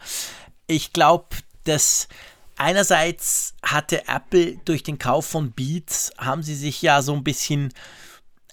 ich 0.67 0.91
glaube, 0.91 1.27
dass 1.65 2.07
einerseits 2.55 3.53
hatte 3.61 4.07
Apple 4.07 4.57
durch 4.65 4.81
den 4.81 4.97
Kauf 4.97 5.27
von 5.27 5.51
Beats, 5.51 6.11
haben 6.17 6.41
sie 6.41 6.55
sich 6.55 6.81
ja 6.81 7.01
so 7.01 7.14
ein 7.14 7.23
bisschen 7.23 7.72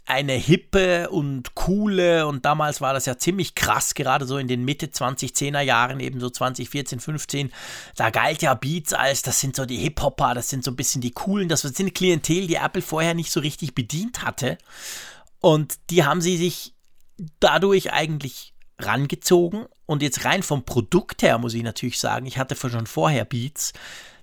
eine 0.05 0.33
hippe 0.33 1.11
und 1.11 1.55
coole 1.55 2.27
und 2.27 2.45
damals 2.45 2.81
war 2.81 2.93
das 2.93 3.07
ja 3.07 3.17
ziemlich 3.19 3.55
krass, 3.55 3.95
gerade 3.95 4.27
so 4.27 4.37
in 4.37 4.49
den 4.49 4.65
Mitte 4.65 4.87
2010er 4.87 5.61
Jahren, 5.61 6.01
eben 6.01 6.19
so 6.19 6.29
2014, 6.29 6.99
15, 6.99 7.53
da 7.97 8.11
galt 8.11 8.43
ja 8.43 8.55
Beats 8.55 8.93
als, 8.93 9.23
das 9.23 9.41
sind 9.41 9.55
so 9.55 9.65
die 9.65 9.77
Hip-Hopper, 9.77 10.35
das 10.35 10.51
sind 10.51 10.65
so 10.65 10.73
ein 10.73 10.77
bisschen 10.77 11.01
die 11.01 11.13
coolen, 11.13 11.49
das 11.49 11.63
sind 11.63 11.95
Klientel, 11.95 12.47
die 12.47 12.57
Apple 12.57 12.83
vorher 12.83 13.15
nicht 13.15 13.31
so 13.31 13.41
richtig 13.41 13.75
bedient 13.75 14.25
hatte. 14.25 14.59
Und 15.41 15.79
die 15.91 16.05
haben 16.05 16.21
sie 16.21 16.37
sich 16.37 16.75
dadurch 17.41 17.93
eigentlich 17.93 18.55
rangezogen. 18.79 19.67
Und 19.87 20.03
jetzt 20.03 20.25
rein 20.25 20.43
vom 20.43 20.65
Produkt 20.65 21.23
her 21.23 21.39
muss 21.39 21.55
ich 21.55 21.63
natürlich 21.63 21.99
sagen, 21.99 22.27
ich 22.27 22.39
hatte 22.39 22.57
schon 22.57 22.87
vorher 22.87 23.25
Beats, 23.25 23.73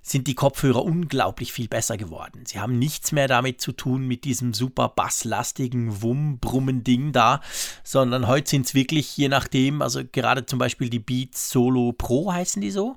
sind 0.02 0.26
die 0.26 0.34
Kopfhörer 0.34 0.84
unglaublich 0.84 1.52
viel 1.52 1.68
besser 1.68 1.96
geworden. 1.96 2.44
Sie 2.46 2.58
haben 2.58 2.78
nichts 2.78 3.12
mehr 3.12 3.28
damit 3.28 3.60
zu 3.60 3.72
tun 3.72 4.06
mit 4.06 4.24
diesem 4.24 4.54
super 4.54 4.88
basslastigen 4.88 6.02
Wumm-Brummen-Ding 6.02 7.12
da, 7.12 7.40
sondern 7.84 8.26
heute 8.26 8.50
sind 8.50 8.66
es 8.66 8.74
wirklich, 8.74 9.16
je 9.16 9.28
nachdem, 9.28 9.82
also 9.82 10.02
gerade 10.10 10.46
zum 10.46 10.58
Beispiel 10.58 10.90
die 10.90 10.98
Beats 10.98 11.50
Solo 11.50 11.92
Pro 11.92 12.32
heißen 12.32 12.62
die 12.62 12.70
so. 12.70 12.96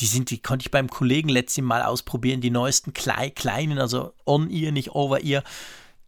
Die 0.00 0.06
sind, 0.06 0.30
die 0.30 0.38
konnte 0.38 0.64
ich 0.64 0.70
beim 0.70 0.88
Kollegen 0.88 1.28
letztes 1.28 1.64
Mal 1.64 1.82
ausprobieren, 1.82 2.40
die 2.40 2.50
neuesten 2.50 2.92
kleinen, 2.92 3.78
also 3.78 4.12
On-Ear, 4.26 4.70
nicht 4.70 4.92
Over-Ear 4.92 5.42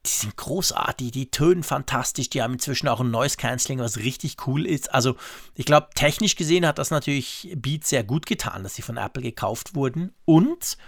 die 0.07 0.11
sind 0.11 0.37
großartig, 0.37 1.11
die 1.11 1.31
tönen 1.31 1.63
fantastisch, 1.63 2.31
die 2.31 2.41
haben 2.41 2.55
inzwischen 2.55 2.89
auch 2.89 3.01
ein 3.01 3.11
Noise 3.11 3.37
Cancelling, 3.37 3.81
was 3.81 3.99
richtig 3.99 4.47
cool 4.47 4.67
ist. 4.67 4.95
Also, 4.95 5.17
ich 5.55 5.67
glaube, 5.67 5.89
technisch 5.95 6.37
gesehen 6.37 6.67
hat 6.67 6.79
das 6.79 6.91
natürlich 6.91 7.53
Beats 7.57 7.91
sehr 7.91 8.03
gut 8.03 8.25
getan, 8.25 8.63
dass 8.63 8.75
sie 8.75 8.83
von 8.83 8.97
Apple 8.97 9.23
gekauft 9.23 9.75
wurden. 9.75 10.15
Und 10.25 10.79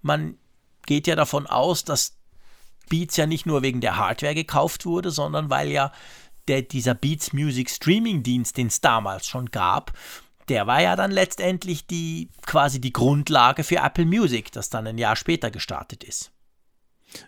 man 0.00 0.38
geht 0.86 1.06
ja 1.06 1.16
davon 1.16 1.46
aus, 1.46 1.84
dass 1.84 2.16
Beats 2.88 3.16
ja 3.16 3.26
nicht 3.26 3.44
nur 3.44 3.62
wegen 3.62 3.82
der 3.82 3.98
Hardware 3.98 4.34
gekauft 4.34 4.86
wurde, 4.86 5.10
sondern 5.10 5.50
weil 5.50 5.70
ja 5.70 5.92
der, 6.48 6.62
dieser 6.62 6.94
Beats 6.94 7.32
Music 7.32 7.68
Streaming 7.68 8.22
Dienst, 8.22 8.56
den 8.56 8.68
es 8.68 8.80
damals 8.80 9.26
schon 9.26 9.50
gab, 9.50 9.92
der 10.48 10.66
war 10.66 10.80
ja 10.80 10.96
dann 10.96 11.10
letztendlich 11.10 11.86
die 11.86 12.30
quasi 12.42 12.80
die 12.80 12.92
Grundlage 12.92 13.64
für 13.64 13.76
Apple 13.76 14.06
Music, 14.06 14.52
das 14.52 14.70
dann 14.70 14.86
ein 14.86 14.96
Jahr 14.96 15.16
später 15.16 15.50
gestartet 15.50 16.04
ist. 16.04 16.30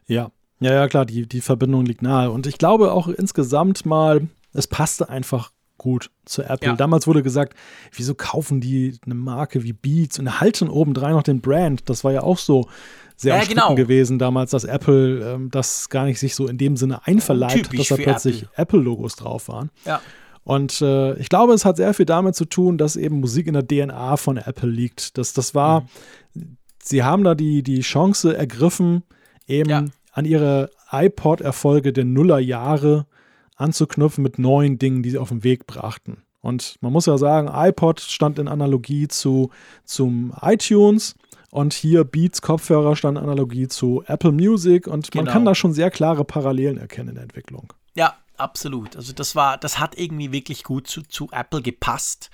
Ja, 0.07 0.31
ja, 0.61 0.73
ja, 0.73 0.89
klar, 0.89 1.07
die, 1.07 1.27
die 1.27 1.41
Verbindung 1.41 1.87
liegt 1.87 2.03
nahe. 2.03 2.31
Und 2.31 2.47
ich 2.47 2.59
glaube 2.59 2.93
auch 2.93 3.09
insgesamt 3.09 3.87
mal, 3.87 4.27
es 4.53 4.67
passte 4.67 5.09
einfach 5.09 5.53
gut 5.79 6.11
zu 6.25 6.43
Apple. 6.43 6.71
Ja. 6.71 6.77
Damals 6.77 7.07
wurde 7.07 7.23
gesagt, 7.23 7.57
wieso 7.93 8.15
kaufen 8.15 8.61
die 8.61 8.99
eine 9.07 9.15
Marke 9.15 9.63
wie 9.63 9.73
Beats 9.73 10.19
und 10.19 10.41
halten 10.41 10.69
obendrein 10.69 11.13
noch 11.13 11.23
den 11.23 11.41
Brand? 11.41 11.89
Das 11.89 12.03
war 12.03 12.13
ja 12.13 12.23
auch 12.23 12.39
so 12.39 12.69
sehr 13.17 13.37
ja, 13.37 13.45
genau. 13.45 13.75
gewesen 13.75 14.19
damals, 14.19 14.51
dass 14.51 14.65
Apple 14.65 15.35
ähm, 15.35 15.51
das 15.51 15.89
gar 15.89 16.05
nicht 16.05 16.19
sich 16.19 16.35
so 16.35 16.49
in 16.49 16.59
dem 16.59 16.77
Sinne 16.77 17.07
einverleibt 17.07 17.69
hat, 17.69 17.79
dass 17.79 17.89
da 17.89 17.97
plötzlich 17.97 18.47
Apple-Logos 18.55 19.15
Apple 19.15 19.25
drauf 19.25 19.49
waren. 19.49 19.71
Ja. 19.85 20.01
Und 20.45 20.81
äh, 20.81 21.15
ich 21.19 21.29
glaube, 21.29 21.53
es 21.53 21.65
hat 21.65 21.77
sehr 21.77 21.95
viel 21.95 22.07
damit 22.07 22.35
zu 22.35 22.45
tun, 22.45 22.79
dass 22.79 22.97
eben 22.97 23.21
Musik 23.21 23.47
in 23.47 23.55
der 23.55 23.67
DNA 23.67 24.17
von 24.17 24.37
Apple 24.37 24.71
liegt. 24.71 25.19
Das, 25.19 25.33
das 25.33 25.55
war, 25.55 25.87
mhm. 26.35 26.57
sie 26.83 27.03
haben 27.03 27.23
da 27.23 27.35
die, 27.35 27.63
die 27.63 27.81
Chance 27.81 28.37
ergriffen, 28.37 29.03
eben 29.47 29.71
ja 29.71 29.85
an 30.19 30.25
ihre 30.25 30.71
iPod-Erfolge 30.91 31.93
der 31.93 32.05
Nullerjahre 32.05 33.07
anzuknüpfen 33.55 34.21
mit 34.21 34.41
neuen 34.41 34.77
Dingen, 34.77 35.05
die 35.05 35.11
sie 35.11 35.19
auf 35.19 35.29
den 35.29 35.45
Weg 35.45 35.69
brachten. 35.69 36.25
Und 36.41 36.77
man 36.81 36.93
muss 36.93 37.07
ja 37.07 37.17
sagen, 37.19 37.49
iPod 37.53 38.01
stand 38.01 38.41
in 38.41 38.49
Analogie 38.49 39.07
zu, 39.07 39.51
zum 39.85 40.35
iTunes 40.43 41.15
Und 41.51 41.73
hier 41.73 42.03
Beats 42.03 42.43
Kopfhörer 42.43 42.97
stand 42.97 43.17
Analogie 43.17 43.69
zu 43.69 44.03
Apple 44.07 44.33
Music 44.33 44.89
und 44.89 45.15
man 45.15 45.25
Genau. 45.25 45.33
kann 45.33 45.45
da 45.45 45.55
schon 45.55 45.73
sehr 45.73 45.91
klare 45.91 46.25
Parallelen 46.25 46.79
erkennen 46.79 47.11
in 47.11 47.15
der 47.15 47.25
Entwicklung. 47.25 47.73
Ja, 47.95 48.17
absolut. 48.37 48.97
Also 48.97 49.13
das 49.13 49.37
war, 49.37 49.57
das 49.57 49.79
hat 49.79 49.97
irgendwie 49.97 50.33
wirklich 50.33 50.65
gut 50.65 50.89
zu, 50.89 51.03
zu 51.03 51.29
Apple 51.31 51.63
gepasst. 51.63 52.31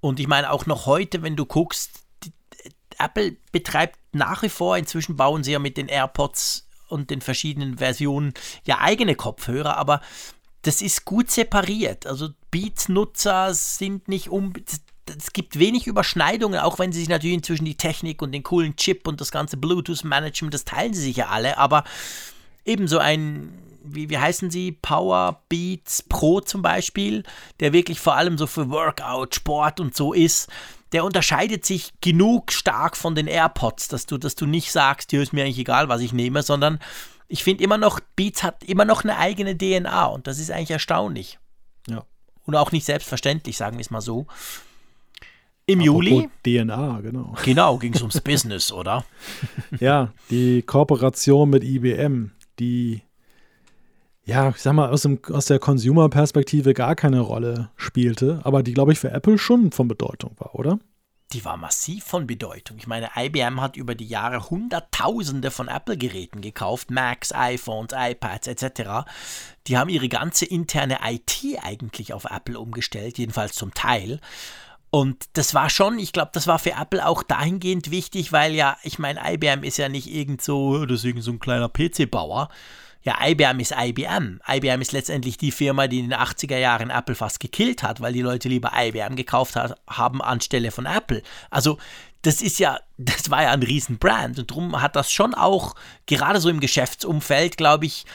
Und 0.00 0.20
ich 0.20 0.28
meine 0.28 0.52
auch 0.52 0.66
noch 0.66 0.86
heute, 0.86 1.22
wenn 1.22 1.34
du 1.34 1.44
guckst, 1.44 2.04
die, 2.24 2.32
Apple 2.98 3.36
betreibt 3.50 3.98
nach 4.12 4.42
wie 4.44 4.48
vor, 4.48 4.78
inzwischen 4.78 5.16
bauen 5.16 5.42
sie 5.42 5.52
ja 5.52 5.58
mit 5.58 5.76
den 5.76 5.88
AirPods 5.88 6.65
und 6.88 7.10
den 7.10 7.20
verschiedenen 7.20 7.78
Versionen 7.78 8.34
ja 8.64 8.78
eigene 8.80 9.14
Kopfhörer, 9.14 9.76
aber 9.76 10.00
das 10.62 10.82
ist 10.82 11.04
gut 11.04 11.30
separiert. 11.30 12.06
Also 12.06 12.30
Beats-Nutzer 12.50 13.54
sind 13.54 14.08
nicht 14.08 14.28
um. 14.28 14.52
Es 15.06 15.32
gibt 15.32 15.58
wenig 15.58 15.86
Überschneidungen, 15.86 16.58
auch 16.58 16.80
wenn 16.80 16.90
sie 16.90 16.98
sich 16.98 17.08
natürlich 17.08 17.36
inzwischen 17.36 17.64
die 17.64 17.76
Technik 17.76 18.22
und 18.22 18.32
den 18.32 18.42
coolen 18.42 18.74
Chip 18.74 19.06
und 19.06 19.20
das 19.20 19.30
ganze 19.30 19.56
Bluetooth-Management, 19.56 20.52
das 20.52 20.64
teilen 20.64 20.94
sie 20.94 21.02
sich 21.02 21.16
ja 21.16 21.28
alle, 21.28 21.58
aber 21.58 21.84
ebenso 22.64 22.98
ein, 22.98 23.52
wie, 23.84 24.10
wie 24.10 24.18
heißen 24.18 24.50
sie, 24.50 24.72
Power 24.72 25.42
Beats 25.48 26.02
Pro 26.02 26.40
zum 26.40 26.62
Beispiel, 26.62 27.22
der 27.60 27.72
wirklich 27.72 28.00
vor 28.00 28.16
allem 28.16 28.36
so 28.36 28.48
für 28.48 28.68
Workout, 28.68 29.36
Sport 29.36 29.78
und 29.78 29.94
so 29.94 30.12
ist, 30.12 30.48
der 30.96 31.04
unterscheidet 31.04 31.66
sich 31.66 31.92
genug 32.00 32.50
stark 32.50 32.96
von 32.96 33.14
den 33.14 33.26
AirPods, 33.26 33.88
dass 33.88 34.06
du, 34.06 34.16
dass 34.16 34.34
du 34.34 34.46
nicht 34.46 34.72
sagst, 34.72 35.10
hier 35.10 35.20
ist 35.20 35.34
mir 35.34 35.44
eigentlich 35.44 35.58
egal, 35.58 35.90
was 35.90 36.00
ich 36.00 36.14
nehme, 36.14 36.42
sondern 36.42 36.78
ich 37.28 37.44
finde 37.44 37.62
immer 37.64 37.76
noch, 37.76 38.00
Beats 38.16 38.42
hat 38.42 38.64
immer 38.64 38.86
noch 38.86 39.04
eine 39.04 39.18
eigene 39.18 39.58
DNA 39.58 40.06
und 40.06 40.26
das 40.26 40.38
ist 40.38 40.50
eigentlich 40.50 40.70
erstaunlich. 40.70 41.38
Ja. 41.86 42.06
Und 42.46 42.56
auch 42.56 42.72
nicht 42.72 42.86
selbstverständlich, 42.86 43.58
sagen 43.58 43.76
wir 43.76 43.82
es 43.82 43.90
mal 43.90 44.00
so. 44.00 44.26
Im 45.66 45.80
Apropos 45.80 46.06
Juli, 46.06 46.30
DNA, 46.46 47.00
genau. 47.02 47.34
genau, 47.44 47.76
ging 47.76 47.92
es 47.92 48.00
ums 48.00 48.22
Business, 48.22 48.72
oder? 48.72 49.04
Ja, 49.78 50.14
die 50.30 50.62
Kooperation 50.62 51.50
mit 51.50 51.62
IBM, 51.62 52.30
die, 52.58 53.02
ja, 54.26 54.50
ich 54.50 54.58
sag 54.58 54.74
mal, 54.74 54.90
aus, 54.90 55.02
dem, 55.02 55.20
aus 55.32 55.46
der 55.46 55.58
Consumer-Perspektive 55.58 56.74
gar 56.74 56.94
keine 56.94 57.20
Rolle 57.20 57.70
spielte, 57.76 58.40
aber 58.44 58.62
die, 58.62 58.74
glaube 58.74 58.92
ich, 58.92 58.98
für 58.98 59.10
Apple 59.10 59.38
schon 59.38 59.72
von 59.72 59.88
Bedeutung 59.88 60.32
war, 60.38 60.54
oder? 60.54 60.78
die 61.32 61.44
war 61.44 61.56
massiv 61.56 62.04
von 62.04 62.26
Bedeutung. 62.26 62.78
Ich 62.78 62.86
meine, 62.86 63.10
IBM 63.16 63.60
hat 63.60 63.76
über 63.76 63.94
die 63.94 64.06
Jahre 64.06 64.48
Hunderttausende 64.48 65.50
von 65.50 65.68
Apple-Geräten 65.68 66.40
gekauft, 66.40 66.90
Macs, 66.90 67.32
iPhones, 67.32 67.92
iPads 67.92 68.46
etc. 68.46 69.08
Die 69.66 69.76
haben 69.76 69.90
ihre 69.90 70.08
ganze 70.08 70.44
interne 70.44 70.98
IT 71.04 71.42
eigentlich 71.62 72.12
auf 72.12 72.24
Apple 72.24 72.58
umgestellt, 72.58 73.18
jedenfalls 73.18 73.54
zum 73.54 73.74
Teil. 73.74 74.20
Und 74.90 75.24
das 75.32 75.52
war 75.52 75.68
schon, 75.68 75.98
ich 75.98 76.12
glaube, 76.12 76.30
das 76.32 76.46
war 76.46 76.60
für 76.60 76.72
Apple 76.80 77.04
auch 77.04 77.24
dahingehend 77.24 77.90
wichtig, 77.90 78.32
weil 78.32 78.54
ja, 78.54 78.76
ich 78.84 79.00
meine, 79.00 79.20
IBM 79.32 79.64
ist 79.64 79.78
ja 79.78 79.88
nicht 79.88 80.06
irgend 80.06 80.42
so, 80.42 80.84
irgend 80.84 81.24
so 81.24 81.32
ein 81.32 81.40
kleiner 81.40 81.68
PC-Bauer. 81.68 82.48
Ja, 83.06 83.18
IBM 83.24 83.60
ist 83.60 83.72
IBM. 83.72 84.40
IBM 84.48 84.80
ist 84.80 84.90
letztendlich 84.90 85.38
die 85.38 85.52
Firma, 85.52 85.86
die 85.86 86.00
in 86.00 86.10
den 86.10 86.18
80er 86.18 86.58
Jahren 86.58 86.90
Apple 86.90 87.14
fast 87.14 87.38
gekillt 87.38 87.84
hat, 87.84 88.00
weil 88.00 88.12
die 88.12 88.20
Leute 88.20 88.48
lieber 88.48 88.72
IBM 88.76 89.14
gekauft 89.14 89.54
hat, 89.54 89.80
haben 89.88 90.20
anstelle 90.20 90.72
von 90.72 90.86
Apple. 90.86 91.22
Also 91.48 91.78
das 92.22 92.42
ist 92.42 92.58
ja, 92.58 92.80
das 92.96 93.30
war 93.30 93.44
ja 93.44 93.52
ein 93.52 93.62
Riesenbrand 93.62 94.40
und 94.40 94.50
darum 94.50 94.82
hat 94.82 94.96
das 94.96 95.12
schon 95.12 95.34
auch, 95.34 95.76
gerade 96.06 96.40
so 96.40 96.48
im 96.48 96.58
Geschäftsumfeld, 96.58 97.56
glaube 97.56 97.86
ich, 97.86 98.06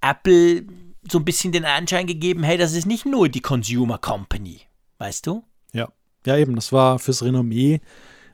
Apple 0.00 0.64
so 1.08 1.18
ein 1.18 1.24
bisschen 1.24 1.52
den 1.52 1.64
Anschein 1.64 2.08
gegeben, 2.08 2.42
hey, 2.42 2.58
das 2.58 2.72
ist 2.72 2.86
nicht 2.86 3.06
nur 3.06 3.28
die 3.28 3.40
Consumer 3.40 3.98
Company, 3.98 4.62
weißt 4.98 5.28
du? 5.28 5.44
Ja. 5.72 5.92
Ja, 6.26 6.36
eben, 6.36 6.56
das 6.56 6.72
war 6.72 6.98
fürs 6.98 7.22
Renommee, 7.22 7.80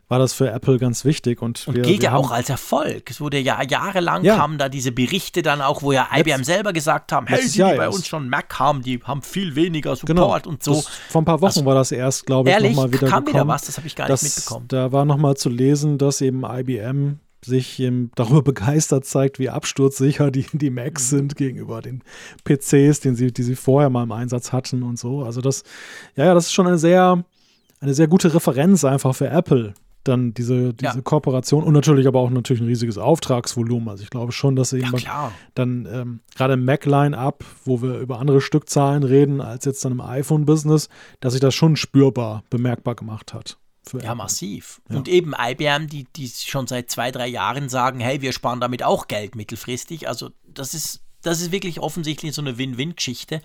war 0.09 0.19
das 0.21 0.33
für 0.35 0.51
Apple 0.51 0.79
ganz 0.79 1.05
wichtig. 1.05 1.43
Und, 1.43 1.67
Und 1.67 1.75
wir, 1.75 1.83
gilt 1.83 1.99
wir 2.01 2.05
ja 2.05 2.13
haben, 2.13 2.25
auch 2.25 2.31
als 2.31 2.49
Erfolg. 2.49 3.11
Es 3.11 3.21
wurde 3.21 3.39
ja 3.41 3.61
jahrelang 3.63 4.23
Ja. 4.25 4.37
kamen 4.37 4.57
da 4.57 4.69
diese 4.69 4.93
Berichte 4.93 5.43
dann 5.43 5.61
auch, 5.61 5.83
wo 5.83 5.91
ja 5.93 6.09
IBM 6.15 6.45
selber 6.45 6.73
gesagt 6.73 7.11
haben, 7.13 7.27
hey, 7.27 7.41
die, 7.43 7.51
die 7.51 7.59
bei 7.59 7.89
uns 7.89 8.07
schon 8.07 8.29
Mac 8.29 8.59
haben, 8.59 8.83
die 8.83 9.01
haben 9.03 9.23
viel 9.23 9.57
weniger 9.57 9.97
Support 9.97 10.45
Genau, 10.45 10.51
und 10.53 10.63
so. 10.63 10.75
Das, 10.75 10.89
vor 11.11 11.23
ein 11.23 11.25
paar 11.25 11.41
Wochen 11.41 11.65
war 11.65 11.75
das 11.75 11.91
erst, 11.91 12.27
glaube 12.27 12.51
ich, 12.51 12.59
nochmal 12.61 12.93
wieder 12.93 13.09
kam 13.09 13.23
wieder 13.25 13.33
gekommen. 13.33 13.49
was, 13.51 13.63
das 13.67 13.77
habe 13.79 13.87
ich 13.89 13.97
gar 13.97 14.07
das, 14.07 14.23
nicht 14.23 14.37
mitbekommen. 14.37 14.67
Da 14.69 14.93
war 14.93 15.05
nochmal 15.05 15.37
zu 15.37 15.49
lesen, 15.49 15.99
dass 15.99 16.21
eben 16.21 16.45
IBM 16.45 17.19
sich 17.45 17.83
darüber 18.15 18.43
begeistert 18.45 19.05
zeigt, 19.07 19.39
wie 19.41 19.51
absturzsicher 19.51 20.31
die, 20.31 20.47
die 20.53 20.71
Macs 20.71 21.11
Mhm. 21.13 21.17
sind 21.17 21.37
gegenüber 21.37 21.83
den 21.83 22.03
PCs, 22.45 23.01
den 23.01 23.17
sie, 23.17 23.33
die 23.33 23.43
sie 23.43 23.57
vorher 23.57 23.91
mal 23.91 24.05
im 24.05 24.13
Einsatz 24.13 24.53
hatten 24.53 24.83
und 24.83 24.99
so. 24.99 25.23
Also 25.23 25.41
das, 25.41 25.65
ja, 26.17 26.27
ja, 26.27 26.35
das 26.35 26.47
ist 26.47 26.53
schon 26.53 26.67
eine 26.69 26.79
sehr, 26.79 27.25
eine 27.81 27.95
sehr 27.95 28.07
gute 28.09 28.33
Referenz 28.35 28.85
einfach 28.85 29.15
für 29.15 29.29
Apple. 29.29 29.75
Dann 30.09 30.35
diese, 30.35 30.73
diese 30.75 30.97
Ja. 30.97 31.01
Kooperation 31.03 31.65
und 31.65 31.73
natürlich 31.73 32.07
aber 32.07 32.21
auch 32.21 32.31
natürlich 32.31 32.61
ein 32.63 32.67
riesiges 32.67 32.99
Auftragsvolumen. 32.99 33.89
Also 33.89 34.03
ich 34.03 34.11
glaube 34.11 34.33
schon, 34.33 34.55
dass 34.57 34.71
Ja, 34.71 34.79
eben 34.79 34.93
klar. 34.97 35.33
dann 35.55 35.89
ähm, 35.91 36.21
gerade 36.35 36.55
im 36.55 36.65
Mac-Line-Up, 36.65 37.45
wo 37.65 37.83
wir 37.83 37.99
über 37.99 38.19
andere 38.21 38.41
Stückzahlen 38.41 39.03
reden 39.03 39.41
als 39.41 39.65
jetzt 39.65 39.85
dann 39.85 39.93
im 39.93 40.01
iPhone-Business, 40.01 40.89
dass 41.21 41.33
sich 41.33 41.41
das 41.41 41.55
schon 41.55 41.77
spürbar, 41.77 42.45
bemerkbar 42.51 42.95
gemacht 42.95 43.35
hat. 43.35 43.59
für 43.89 43.99
Ja, 43.99 44.05
Apple. 44.05 44.15
massiv. 44.17 44.81
Ja. 44.91 44.97
Und 44.97 45.07
eben 45.09 45.33
IBM, 45.39 45.87
die, 45.89 46.07
die 46.17 46.29
schon 46.29 46.67
seit 46.67 46.91
zwei, 46.91 47.11
drei 47.13 47.29
Jahren 47.29 47.69
sagen, 47.69 48.01
hey, 48.01 48.21
wir 48.21 48.33
sparen 48.33 48.61
damit 48.61 48.83
auch 48.83 49.07
Geld 49.09 49.35
mittelfristig. 49.37 50.09
Also 50.09 50.31
das 50.53 50.75
ist, 50.75 51.01
das 51.23 51.41
ist 51.41 51.53
wirklich 51.53 51.81
offensichtlich 51.81 52.35
so 52.35 52.43
eine 52.43 52.59
Win-Win-Geschichte. 52.59 53.43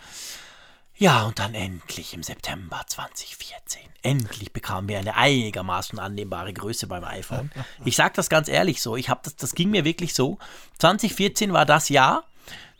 Ja, 1.01 1.23
und 1.23 1.39
dann 1.39 1.55
endlich 1.55 2.13
im 2.13 2.21
September 2.21 2.83
2014. 2.85 3.81
Endlich 4.03 4.53
bekamen 4.53 4.88
wir 4.88 4.99
eine 4.99 5.15
einigermaßen 5.15 5.97
annehmbare 5.97 6.53
Größe 6.53 6.85
beim 6.85 7.03
iPhone. 7.03 7.49
Ich 7.85 7.95
sage 7.95 8.13
das 8.15 8.30
ganz 8.30 8.47
ehrlich 8.47 8.83
so. 8.83 8.95
Ich 8.95 9.09
habe 9.09 9.21
das, 9.23 9.35
das 9.35 9.55
ging 9.55 9.71
mir 9.71 9.83
wirklich 9.83 10.13
so. 10.13 10.38
2014 10.77 11.53
war 11.53 11.65
das 11.65 11.89
Jahr. 11.89 12.25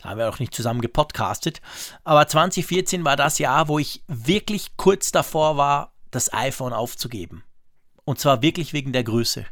Da 0.04 0.10
haben 0.10 0.20
wir 0.20 0.30
auch 0.30 0.38
nicht 0.38 0.54
zusammen 0.54 0.82
gepodcastet. 0.82 1.64
Aber 2.04 2.28
2014 2.28 3.04
war 3.04 3.16
das 3.16 3.40
Jahr, 3.40 3.68
wo 3.68 3.80
ich 3.80 4.04
wirklich 4.08 4.78
kurz 4.78 5.12
davor 5.12 5.58
war, 5.58 5.92
das 6.12 6.32
iPhone 6.32 6.74
aufzugeben. 6.74 7.44
Und 8.06 8.20
zwar 8.20 8.44
wirklich 8.44 8.72
wegen 8.72 8.94
der 8.94 9.04
Größe. 9.04 9.48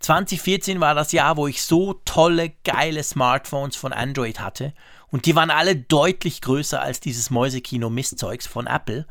2014 0.00 0.80
war 0.80 0.94
das 0.94 1.12
Jahr, 1.12 1.36
wo 1.36 1.48
ich 1.48 1.62
so 1.62 2.00
tolle, 2.06 2.48
geile 2.64 3.02
Smartphones 3.02 3.76
von 3.76 3.92
Android 3.92 4.40
hatte. 4.40 4.72
Und 5.08 5.26
die 5.26 5.34
waren 5.34 5.50
alle 5.50 5.76
deutlich 5.76 6.40
größer 6.40 6.80
als 6.80 7.00
dieses 7.00 7.30
Mäusekino-Mistzeugs 7.30 8.46
von 8.46 8.66
Apple. 8.66 9.06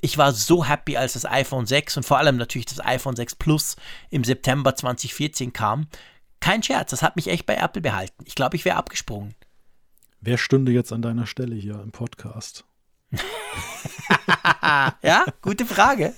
Ich 0.00 0.18
war 0.18 0.32
so 0.32 0.64
happy, 0.64 0.96
als 0.96 1.12
das 1.12 1.26
iPhone 1.26 1.66
6 1.66 1.98
und 1.98 2.02
vor 2.02 2.18
allem 2.18 2.36
natürlich 2.36 2.66
das 2.66 2.84
iPhone 2.84 3.16
6 3.16 3.36
Plus 3.36 3.76
im 4.10 4.24
September 4.24 4.74
2014 4.74 5.52
kam. 5.52 5.86
Kein 6.40 6.62
Scherz, 6.62 6.90
das 6.90 7.02
hat 7.02 7.16
mich 7.16 7.28
echt 7.28 7.46
bei 7.46 7.54
Apple 7.54 7.82
behalten. 7.82 8.24
Ich 8.26 8.34
glaube, 8.34 8.56
ich 8.56 8.64
wäre 8.64 8.76
abgesprungen. 8.76 9.34
Wer 10.20 10.38
stünde 10.38 10.72
jetzt 10.72 10.92
an 10.92 11.02
deiner 11.02 11.26
Stelle 11.26 11.54
hier 11.54 11.80
im 11.82 11.92
Podcast? 11.92 12.64
Ja, 15.02 15.26
gute 15.42 15.66
Frage. 15.66 16.14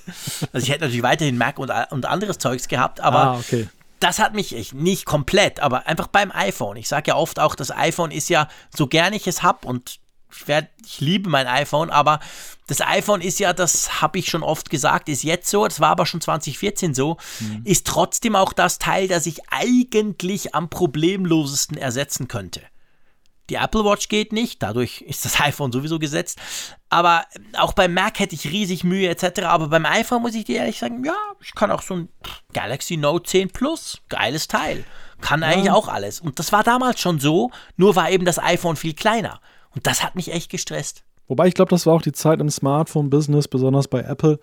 Also 0.52 0.64
ich 0.64 0.70
hätte 0.70 0.82
natürlich 0.82 1.02
weiterhin 1.02 1.36
Mac 1.36 1.58
und, 1.58 1.70
und 1.90 2.06
anderes 2.06 2.38
Zeugs 2.38 2.68
gehabt, 2.68 3.00
aber 3.00 3.18
ah, 3.18 3.38
okay. 3.38 3.68
Das 4.04 4.18
hat 4.18 4.34
mich 4.34 4.54
echt 4.54 4.74
nicht 4.74 5.06
komplett, 5.06 5.60
aber 5.60 5.86
einfach 5.86 6.08
beim 6.08 6.30
iPhone. 6.30 6.76
Ich 6.76 6.88
sage 6.88 7.12
ja 7.12 7.16
oft 7.16 7.40
auch, 7.40 7.54
das 7.54 7.70
iPhone 7.70 8.10
ist 8.10 8.28
ja, 8.28 8.48
so 8.74 8.86
gern 8.86 9.14
ich 9.14 9.26
es 9.26 9.42
habe 9.42 9.66
und 9.66 9.98
ich, 10.30 10.46
werd, 10.46 10.68
ich 10.84 11.00
liebe 11.00 11.30
mein 11.30 11.46
iPhone, 11.46 11.88
aber 11.88 12.20
das 12.66 12.82
iPhone 12.82 13.22
ist 13.22 13.38
ja, 13.38 13.54
das 13.54 14.02
habe 14.02 14.18
ich 14.18 14.28
schon 14.28 14.42
oft 14.42 14.68
gesagt, 14.68 15.08
ist 15.08 15.22
jetzt 15.22 15.48
so, 15.48 15.64
das 15.66 15.80
war 15.80 15.88
aber 15.88 16.04
schon 16.04 16.20
2014 16.20 16.92
so, 16.92 17.16
ist 17.64 17.86
trotzdem 17.86 18.36
auch 18.36 18.52
das 18.52 18.78
Teil, 18.78 19.08
das 19.08 19.24
ich 19.24 19.40
eigentlich 19.50 20.54
am 20.54 20.68
problemlosesten 20.68 21.78
ersetzen 21.78 22.28
könnte. 22.28 22.60
Die 23.50 23.56
Apple 23.56 23.84
Watch 23.84 24.08
geht 24.08 24.32
nicht, 24.32 24.62
dadurch 24.62 25.02
ist 25.02 25.24
das 25.24 25.40
iPhone 25.40 25.72
sowieso 25.72 25.98
gesetzt. 25.98 26.38
Aber 26.88 27.24
auch 27.58 27.72
beim 27.72 27.94
Mac 27.94 28.18
hätte 28.18 28.34
ich 28.34 28.50
riesig 28.50 28.84
Mühe 28.84 29.08
etc. 29.08 29.42
Aber 29.42 29.68
beim 29.68 29.86
iPhone 29.86 30.22
muss 30.22 30.34
ich 30.34 30.44
dir 30.44 30.58
ehrlich 30.58 30.78
sagen, 30.78 31.04
ja, 31.04 31.16
ich 31.40 31.54
kann 31.54 31.70
auch 31.70 31.82
so 31.82 31.94
ein 31.94 32.08
Galaxy 32.52 32.96
Note 32.96 33.28
10 33.28 33.50
Plus, 33.50 34.00
geiles 34.08 34.48
Teil. 34.48 34.84
Kann 35.20 35.42
eigentlich 35.42 35.70
auch 35.70 35.88
alles. 35.88 36.20
Und 36.20 36.38
das 36.38 36.52
war 36.52 36.62
damals 36.62 37.00
schon 37.00 37.18
so, 37.18 37.50
nur 37.76 37.96
war 37.96 38.10
eben 38.10 38.24
das 38.24 38.38
iPhone 38.38 38.76
viel 38.76 38.94
kleiner. 38.94 39.40
Und 39.70 39.86
das 39.86 40.02
hat 40.02 40.14
mich 40.14 40.32
echt 40.32 40.50
gestresst. 40.50 41.04
Wobei 41.26 41.48
ich 41.48 41.54
glaube, 41.54 41.70
das 41.70 41.86
war 41.86 41.94
auch 41.94 42.02
die 42.02 42.12
Zeit 42.12 42.40
im 42.40 42.50
Smartphone-Business, 42.50 43.48
besonders 43.48 43.88
bei 43.88 44.00
Apple, 44.00 44.38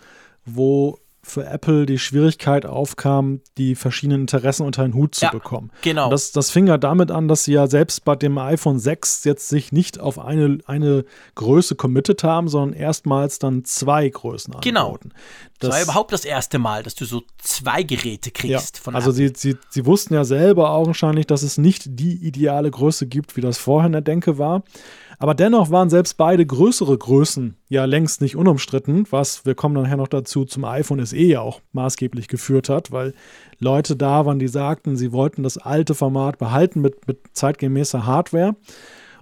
wo 0.45 0.97
für 1.23 1.45
Apple 1.45 1.85
die 1.85 1.99
Schwierigkeit 1.99 2.65
aufkam, 2.65 3.41
die 3.57 3.75
verschiedenen 3.75 4.21
Interessen 4.21 4.65
unter 4.65 4.81
einen 4.83 4.95
Hut 4.95 5.13
zu 5.15 5.25
Ja, 5.25 5.31
bekommen. 5.31 5.71
genau. 5.83 6.05
Und 6.05 6.11
das, 6.11 6.31
das 6.31 6.49
fing 6.49 6.65
ja 6.67 6.77
damit 6.79 7.11
an, 7.11 7.27
dass 7.27 7.43
sie 7.43 7.53
ja 7.53 7.67
selbst 7.67 8.03
bei 8.05 8.15
dem 8.15 8.37
iPhone 8.39 8.79
6 8.79 9.23
jetzt 9.25 9.47
sich 9.47 9.71
nicht 9.71 9.99
auf 9.99 10.17
eine, 10.17 10.57
eine 10.65 11.05
Größe 11.35 11.75
committed 11.75 12.23
haben, 12.23 12.47
sondern 12.47 12.73
erstmals 12.77 13.37
dann 13.39 13.63
zwei 13.65 14.09
Größen 14.09 14.55
Genau. 14.61 14.85
anbauten. 14.87 15.13
Das, 15.59 15.69
war 15.75 15.83
überhaupt 15.83 16.11
das 16.11 16.25
erste 16.25 16.57
Mal, 16.57 16.81
dass 16.81 16.95
du 16.95 17.05
so 17.05 17.21
zwei 17.37 17.83
Geräte 17.83 18.29
ja, 18.29 18.57
kriegst 18.57 18.79
von 18.79 18.95
also 18.95 19.11
Apple. 19.11 19.33
sie, 19.37 19.51
sie, 19.51 19.57
sie 19.69 19.85
wussten 19.85 20.15
ja 20.15 20.23
selber 20.23 20.71
augenscheinlich, 20.71 21.27
dass 21.27 21.43
es 21.43 21.59
nicht 21.59 21.83
die 21.87 22.13
ideale 22.25 22.71
Größe 22.71 23.05
gibt, 23.05 23.37
wie 23.37 23.41
das 23.41 23.59
vorher 23.59 23.85
in 23.85 23.91
der 23.91 24.01
Denke 24.01 24.39
war. 24.39 24.63
Aber 25.21 25.35
dennoch 25.35 25.69
waren 25.69 25.91
selbst 25.91 26.17
beide 26.17 26.43
größere 26.43 26.97
Größen 26.97 27.55
ja 27.69 27.85
längst 27.85 28.21
nicht 28.21 28.35
unumstritten, 28.35 29.05
was, 29.11 29.45
wir 29.45 29.53
kommen 29.53 29.75
nachher 29.75 29.97
noch 29.97 30.07
dazu, 30.07 30.45
zum 30.45 30.65
iPhone 30.65 31.05
SE 31.05 31.15
ja 31.15 31.41
auch 31.41 31.61
maßgeblich 31.73 32.27
geführt 32.27 32.69
hat, 32.69 32.91
weil 32.91 33.13
Leute 33.59 33.95
da 33.95 34.25
waren, 34.25 34.39
die 34.39 34.47
sagten, 34.47 34.97
sie 34.97 35.11
wollten 35.11 35.43
das 35.43 35.59
alte 35.59 35.93
Format 35.93 36.39
behalten 36.39 36.81
mit, 36.81 37.07
mit 37.07 37.19
zeitgemäßer 37.33 38.07
Hardware. 38.07 38.55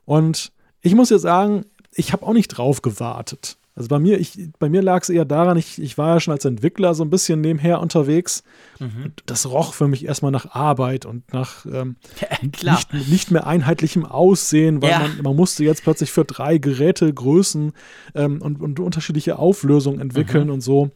Und 0.05 0.53
ich 0.81 0.95
muss 0.95 1.09
jetzt 1.09 1.23
sagen, 1.23 1.65
ich 1.91 2.13
habe 2.13 2.25
auch 2.25 2.31
nicht 2.31 2.47
drauf 2.47 2.81
gewartet. 2.81 3.57
Also 3.79 3.87
bei 3.87 3.97
mir, 3.97 4.19
bei 4.59 4.67
mir 4.67 4.81
lag 4.81 5.03
es 5.03 5.09
eher 5.09 5.23
daran, 5.23 5.55
ich, 5.55 5.81
ich 5.81 5.97
war 5.97 6.15
ja 6.15 6.19
schon 6.19 6.33
als 6.33 6.43
Entwickler 6.43 6.93
so 6.93 7.05
ein 7.05 7.09
bisschen 7.09 7.39
nebenher 7.39 7.79
unterwegs. 7.79 8.43
Mhm. 8.77 9.13
Das 9.25 9.49
roch 9.49 9.73
für 9.73 9.87
mich 9.87 10.03
erstmal 10.03 10.33
nach 10.33 10.53
Arbeit 10.53 11.05
und 11.05 11.31
nach 11.31 11.65
ähm, 11.65 11.95
ja, 12.61 12.73
nicht, 12.73 12.93
nicht, 13.09 13.31
mehr 13.31 13.47
einheitlichem 13.47 14.05
Aussehen, 14.05 14.81
weil 14.81 14.89
ja. 14.89 14.99
man, 14.99 15.21
man 15.21 15.35
musste 15.37 15.63
jetzt 15.63 15.83
plötzlich 15.83 16.11
für 16.11 16.25
drei 16.25 16.57
Geräte 16.57 17.13
Größen 17.13 17.71
ähm, 18.15 18.41
und, 18.41 18.59
und 18.59 18.81
unterschiedliche 18.81 19.39
Auflösungen 19.39 20.01
entwickeln 20.01 20.47
mhm. 20.47 20.55
und 20.55 20.59
so. 20.59 20.91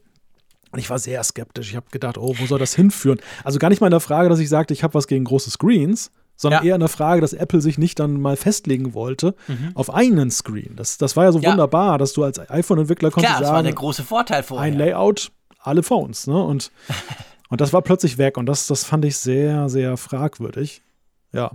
Und 0.71 0.79
ich 0.79 0.89
war 0.89 0.99
sehr 0.99 1.23
skeptisch. 1.23 1.69
Ich 1.69 1.77
habe 1.77 1.85
gedacht, 1.89 2.17
oh, 2.17 2.35
wo 2.37 2.45
soll 2.47 2.59
das 2.59 2.75
hinführen? 2.75 3.21
Also 3.45 3.59
gar 3.59 3.69
nicht 3.69 3.79
mal 3.79 3.87
in 3.87 3.91
der 3.91 4.01
Frage, 4.01 4.27
dass 4.27 4.39
ich 4.39 4.49
sagte, 4.49 4.73
ich 4.73 4.83
habe 4.83 4.93
was 4.93 5.07
gegen 5.07 5.23
große 5.23 5.51
Screens, 5.51 6.11
sondern 6.43 6.63
ja. 6.63 6.69
eher 6.69 6.75
eine 6.75 6.89
Frage, 6.89 7.21
dass 7.21 7.33
Apple 7.33 7.61
sich 7.61 7.79
nicht 7.79 7.99
dann 7.99 8.21
mal 8.21 8.35
festlegen 8.37 8.93
wollte 8.93 9.33
mhm. 9.47 9.71
auf 9.73 9.91
einen 9.91 10.29
Screen. 10.29 10.75
Das, 10.75 10.99
das 10.99 11.15
war 11.15 11.23
ja 11.23 11.31
so 11.31 11.39
ja. 11.39 11.49
wunderbar, 11.49 11.97
dass 11.97 12.13
du 12.13 12.23
als 12.23 12.37
iPhone-Entwickler 12.37 13.09
konntest 13.09 13.37
Klar, 13.37 13.41
das 13.41 13.51
war 13.51 13.63
der 13.63 13.73
große 13.73 14.03
Vorteil 14.03 14.43
vorher. 14.43 14.71
Ein 14.71 14.77
Layout, 14.77 15.31
alle 15.59 15.81
Phones. 15.81 16.27
Ne? 16.27 16.43
Und, 16.43 16.71
und 17.49 17.61
das 17.61 17.73
war 17.73 17.81
plötzlich 17.81 18.19
weg 18.19 18.37
und 18.37 18.45
das, 18.45 18.67
das 18.67 18.83
fand 18.83 19.05
ich 19.05 19.17
sehr, 19.17 19.69
sehr 19.69 19.97
fragwürdig. 19.97 20.83
Ja. 21.31 21.49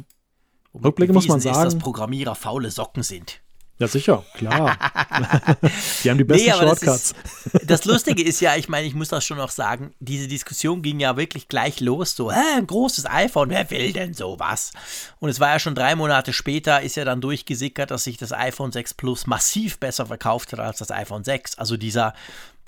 Rückblickend 0.75 1.15
muss 1.15 1.29
man 1.29 1.41
sagen. 1.41 1.65
Dass 1.65 1.79
Programmierer 1.79 2.35
faule 2.35 2.71
Socken 2.71 3.03
sind. 3.03 3.41
Ja, 3.79 3.87
sicher, 3.87 4.25
klar. 4.35 4.77
die 6.03 6.11
haben 6.11 6.19
die 6.19 6.25
besten 6.25 6.47
nee, 6.47 6.53
Shortcuts. 6.53 7.15
Das, 7.45 7.63
ist, 7.63 7.63
das, 7.71 7.85
Lustige 7.85 8.25
ist 8.25 8.41
ja, 8.41 8.57
ich 8.57 8.69
meine, 8.69 8.89
ich 8.89 8.95
muss 8.95 9.09
das 9.09 9.25
schon 9.25 9.39
noch 9.39 9.51
sagen, 9.51 9.95
diese 10.01 10.27
Diskussion 10.27 10.83
ging 10.83 10.99
ja 10.99 11.17
wirklich 11.17 11.47
gleich 11.47 11.79
los, 11.79 12.17
so, 12.17 12.33
hä, 12.33 12.57
ein 12.57 12.67
großes 12.67 13.07
iPhone, 13.07 13.51
wer 13.51 13.71
will 13.71 13.93
denn 13.93 14.15
sowas? 14.15 14.73
Und 15.21 15.29
es 15.29 15.39
war 15.39 15.51
ja 15.51 15.59
schon 15.61 15.77
drei 15.77 15.95
Monate 15.95 16.33
später, 16.33 16.83
ist 16.83 16.97
ja 16.97 17.05
dann 17.05 17.21
durchgesickert, 17.21 17.93
dass 17.93 18.03
sich 18.03 18.17
das 18.17 18.33
iPhone 18.33 18.73
6 18.73 18.95
Plus 18.95 19.29
massiv 19.29 19.79
besser 19.79 20.07
verkauft 20.07 20.53
hat 20.53 20.59
als 20.59 20.79
das 20.79 20.91
iPhone 20.91 21.23
6. 21.23 21.59
Also 21.59 21.77
dieser 21.77 22.15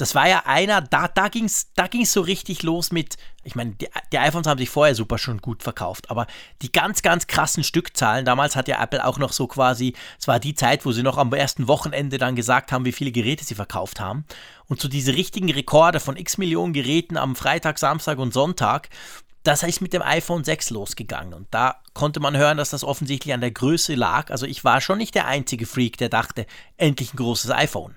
das 0.01 0.15
war 0.15 0.29
ja 0.29 0.43
einer, 0.47 0.81
da, 0.81 1.09
da 1.09 1.29
ging 1.29 1.45
es 1.45 1.73
da 1.75 1.87
ging's 1.87 2.13
so 2.13 2.21
richtig 2.21 2.63
los 2.63 2.91
mit, 2.91 3.17
ich 3.45 3.55
meine, 3.55 3.73
die, 3.73 3.89
die, 4.13 4.19
iPhones 4.19 4.47
haben 4.47 4.59
sich 4.59 4.71
vorher 4.71 4.95
super 4.95 5.19
schon 5.19 5.39
gut 5.39 5.63
verkauft, 5.63 6.11
aber 6.11 6.27
die 6.63 6.73
ganz, 6.73 7.03
ganz 7.03 7.27
krassen 7.27 7.65
Stückzahlen, 7.65 8.25
damals 8.25 8.57
hat 8.57 8.69
ja 8.69 8.83
Apple 8.83 9.05
auch 9.05 9.19
noch 9.19 9.33
so 9.33 9.47
quasi, 9.47 9.95
es 10.19 10.27
war 10.27 10.41
die 10.41 10.55
Zeit, 10.55 10.87
wo 10.87 10.93
sie 10.93 11.03
noch 11.03 11.19
am 11.19 11.33
ersten 11.33 11.69
Wochenende 11.69 12.19
dann 12.19 12.37
gesagt 12.37 12.73
haben, 12.73 12.85
wie 12.85 12.93
viele 12.93 13.13
Geräte 13.13 13.45
sie 13.45 13.55
verkauft 13.55 14.01
haben. 14.01 14.25
Und 14.67 14.81
so 14.81 14.89
diese 14.89 15.15
richtigen 15.15 15.51
Rekorde 15.51 16.01
von 16.01 16.17
x 16.17 16.39
Millionen 16.39 16.73
Geräten 16.73 17.17
am 17.17 17.37
Freitag, 17.37 17.79
Samstag 17.79 18.19
und 18.19 18.33
Sonntag, 18.33 18.89
das 19.43 19.63
ist 19.63 19.81
mit 19.81 19.93
dem 19.93 20.03
iPhone 20.03 20.45
6 20.45 20.71
losgegangen. 20.71 21.35
Und 21.35 21.49
da 21.51 21.77
konnte 21.95 22.21
man 22.21 22.37
hören, 22.37 22.59
dass 22.59 22.71
das 22.71 22.85
offensichtlich 22.85 23.33
an 23.33 23.41
der 23.41 23.51
Größe 23.51 23.95
lag. 23.95 24.31
Also 24.31 24.47
ich 24.47 24.65
war 24.65 24.81
schon 24.81 24.99
nicht 24.99 25.15
der 25.15 25.27
einzige 25.27 25.67
Freak, 25.67 25.97
der 25.97 26.11
dachte, 26.11 26.47
endlich 26.77 27.15
ein 27.15 27.17
großes 27.17 27.51
iPhone. 27.51 27.95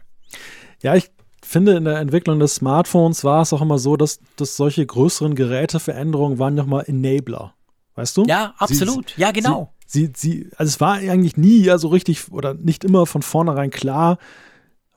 Ja, 0.82 0.96
ich 0.96 1.12
finde, 1.54 1.78
in 1.78 1.86
der 1.86 2.00
Entwicklung 2.00 2.40
des 2.40 2.56
Smartphones 2.56 3.24
war 3.24 3.42
es 3.42 3.54
auch 3.54 3.62
immer 3.62 3.78
so, 3.78 3.96
dass, 3.96 4.20
dass 4.36 4.58
solche 4.58 4.86
größeren 4.86 5.36
Geräteveränderungen 5.36 6.40
waren 6.40 6.56
nochmal 6.56 6.84
Enabler. 6.88 7.54
Weißt 7.96 8.18
du? 8.18 8.26
Ja, 8.26 8.54
absolut. 8.58 9.14
Sie, 9.16 9.22
ja, 9.22 9.32
genau. 9.32 9.74
Sie, 9.86 10.12
sie, 10.16 10.50
also 10.58 10.70
es 10.70 10.82
war 10.82 10.96
eigentlich 10.96 11.38
nie 11.38 11.62
ja 11.62 11.78
so 11.78 11.88
richtig 11.88 12.32
oder 12.32 12.54
nicht 12.54 12.84
immer 12.84 13.06
von 13.06 13.22
vornherein 13.22 13.70
klar, 13.70 14.18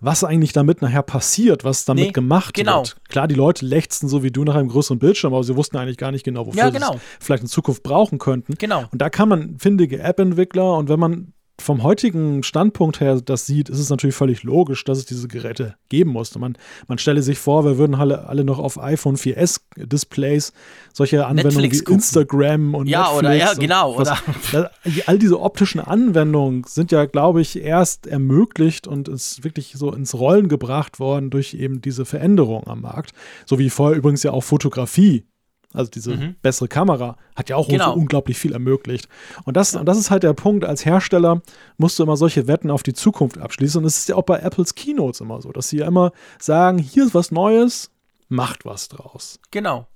was 0.01 0.25
eigentlich 0.25 0.53
damit 0.53 0.83
nachher 0.83 1.03
passiert, 1.03 1.65
was 1.65 1.85
damit 1.85 2.07
nee, 2.07 2.13
gemacht 2.13 2.55
genau. 2.55 2.79
wird. 2.79 2.97
Klar, 3.09 3.29
die 3.29 3.35
Leute 3.35 3.65
lechzten 3.65 4.09
so 4.09 4.23
wie 4.23 4.31
du 4.31 4.45
nach 4.45 4.55
einem 4.55 4.69
größeren 4.69 4.99
Bildschirm, 4.99 5.35
aber 5.35 5.45
sie 5.45 5.57
wussten 5.57 5.77
eigentlich 5.77 5.97
gar 5.97 6.11
nicht 6.11 6.25
genau, 6.25 6.47
wofür 6.47 6.59
ja, 6.59 6.71
genau. 6.71 6.93
sie 6.93 6.99
es 7.21 7.27
vielleicht 7.27 7.43
in 7.43 7.49
Zukunft 7.49 7.83
brauchen 7.83 8.19
könnten. 8.19 8.55
Genau. 8.59 8.85
Und 8.91 9.01
da 9.01 9.11
kann 9.11 9.29
man 9.29 9.59
findige 9.59 10.01
App-Entwickler 10.01 10.77
und 10.77 10.89
wenn 10.89 11.01
man 11.01 11.33
vom 11.59 11.83
heutigen 11.83 12.43
Standpunkt 12.43 13.01
her 13.01 13.21
das 13.21 13.47
sieht, 13.47 13.69
ist 13.69 13.79
es 13.79 13.89
natürlich 13.89 14.15
völlig 14.15 14.43
logisch, 14.43 14.85
dass 14.85 14.99
es 14.99 15.07
diese 15.07 15.27
Geräte 15.27 15.77
geben 15.89 16.11
muss. 16.11 16.37
Man, 16.39 16.57
man 16.87 16.99
stelle 16.99 17.23
sich 17.23 17.39
vor, 17.39 17.65
wir 17.65 17.79
würden 17.79 17.95
alle, 17.95 18.29
alle 18.29 18.45
noch 18.45 18.59
auf 18.59 18.79
iPhone 18.83 19.17
4S 19.17 19.61
Displays 19.77 20.53
solche 20.93 21.27
Anwendungen 21.27 21.63
Netflix 21.63 21.89
wie. 21.89 21.95
Instagram 21.95 22.75
und 22.75 22.87
ja, 22.87 23.01
Netflix 23.01 23.19
oder 23.19 23.35
ja, 23.35 23.55
genau. 23.55 23.99
Was, 23.99 24.11
oder. 24.53 24.71
all 25.07 25.19
diese 25.19 25.41
optischen 25.41 25.81
Anwendungen 25.81 26.65
sind 26.65 26.93
ja, 26.93 27.07
glaube 27.07 27.41
ich, 27.41 27.61
erst 27.61 28.07
ermöglicht 28.07 28.87
und 28.87 29.09
ist 29.09 29.43
wirklich 29.45 29.75
so 29.77 29.93
ins 29.93 30.15
Rollen 30.15 30.49
gebracht 30.49 30.99
worden 31.01 31.31
durch 31.31 31.55
eben 31.55 31.81
diese 31.81 32.05
Veränderung 32.05 32.67
am 32.67 32.83
Markt. 32.83 33.13
So 33.47 33.59
wie 33.59 33.71
vorher 33.71 33.97
übrigens 33.97 34.23
ja 34.23 34.33
auch 34.33 34.45
Fotografie 34.45 35.25
also 35.73 35.91
diese 35.91 36.17
mhm. 36.17 36.37
bessere 36.43 36.69
Kamera, 36.69 37.17
hat 37.35 37.49
ja 37.49 37.57
auch 37.57 37.69
genau. 37.69 37.95
unglaublich 37.95 38.39
viel 38.39 38.53
ermöglicht. 38.53 39.09
Und 39.45 39.57
das, 39.57 39.75
und 39.75 39.87
das 39.87 39.99
ist 39.99 40.11
halt 40.11 40.23
der 40.23 40.33
Punkt, 40.33 40.65
als 40.65 40.85
Hersteller 40.85 41.43
musst 41.77 41.99
du 41.99 42.03
immer 42.03 42.17
solche 42.17 42.47
Wetten 42.47 42.71
auf 42.71 42.83
die 42.83 42.95
Zukunft 42.95 43.39
abschließen. 43.39 43.81
Und 43.81 43.87
es 43.87 43.99
ist 43.99 44.09
ja 44.09 44.17
auch 44.17 44.23
bei 44.23 44.39
Apples 44.39 44.75
Keynotes 44.75 45.21
immer 45.21 45.41
so, 45.43 45.53
dass 45.53 45.69
sie 45.69 45.79
ja 45.79 45.87
immer 45.87 46.13
sagen, 46.39 46.79
hier 46.79 47.05
ist 47.05 47.15
was 47.15 47.31
Neues, 47.31 47.91
macht 48.29 48.65
was 48.65 48.89
draus. 48.89 49.39
Genau. 49.51 49.87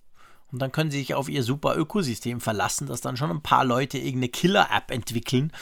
Und 0.53 0.61
dann 0.61 0.73
können 0.73 0.91
sie 0.91 0.99
sich 0.99 1.15
auf 1.15 1.29
ihr 1.29 1.45
super 1.45 1.77
Ökosystem 1.77 2.41
verlassen, 2.41 2.87
dass 2.87 3.01
dann 3.01 3.17
schon 3.17 3.31
ein 3.31 3.43
paar 3.43 3.65
Leute 3.65 3.99
irgendeine 3.99 4.31
Killer-App 4.31 4.91
entwickeln. 4.91 5.53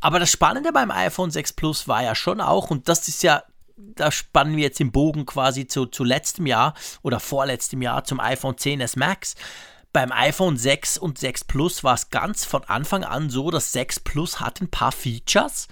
Aber 0.00 0.18
das 0.18 0.30
Spannende 0.30 0.72
beim 0.72 0.90
iPhone 0.90 1.30
6 1.30 1.52
Plus 1.52 1.86
war 1.86 2.02
ja 2.02 2.14
schon 2.14 2.40
auch, 2.40 2.70
und 2.70 2.88
das 2.88 3.08
ist 3.08 3.22
ja 3.22 3.42
da 3.76 4.10
spannen 4.10 4.56
wir 4.56 4.64
jetzt 4.64 4.80
den 4.80 4.92
Bogen 4.92 5.26
quasi 5.26 5.66
zu, 5.66 5.86
zu 5.86 6.04
letztem 6.04 6.46
Jahr 6.46 6.74
oder 7.02 7.20
vorletztem 7.20 7.82
Jahr 7.82 8.04
zum 8.04 8.20
iPhone 8.20 8.54
10s 8.54 8.98
Max. 8.98 9.34
Beim 9.92 10.10
iPhone 10.10 10.56
6 10.56 10.98
und 10.98 11.18
6 11.18 11.44
Plus 11.44 11.84
war 11.84 11.94
es 11.94 12.10
ganz 12.10 12.44
von 12.44 12.64
Anfang 12.64 13.04
an 13.04 13.28
so, 13.28 13.50
dass 13.50 13.72
6 13.72 14.00
Plus 14.00 14.40
hat 14.40 14.60
ein 14.60 14.70
paar 14.70 14.92
Features. 14.92 15.68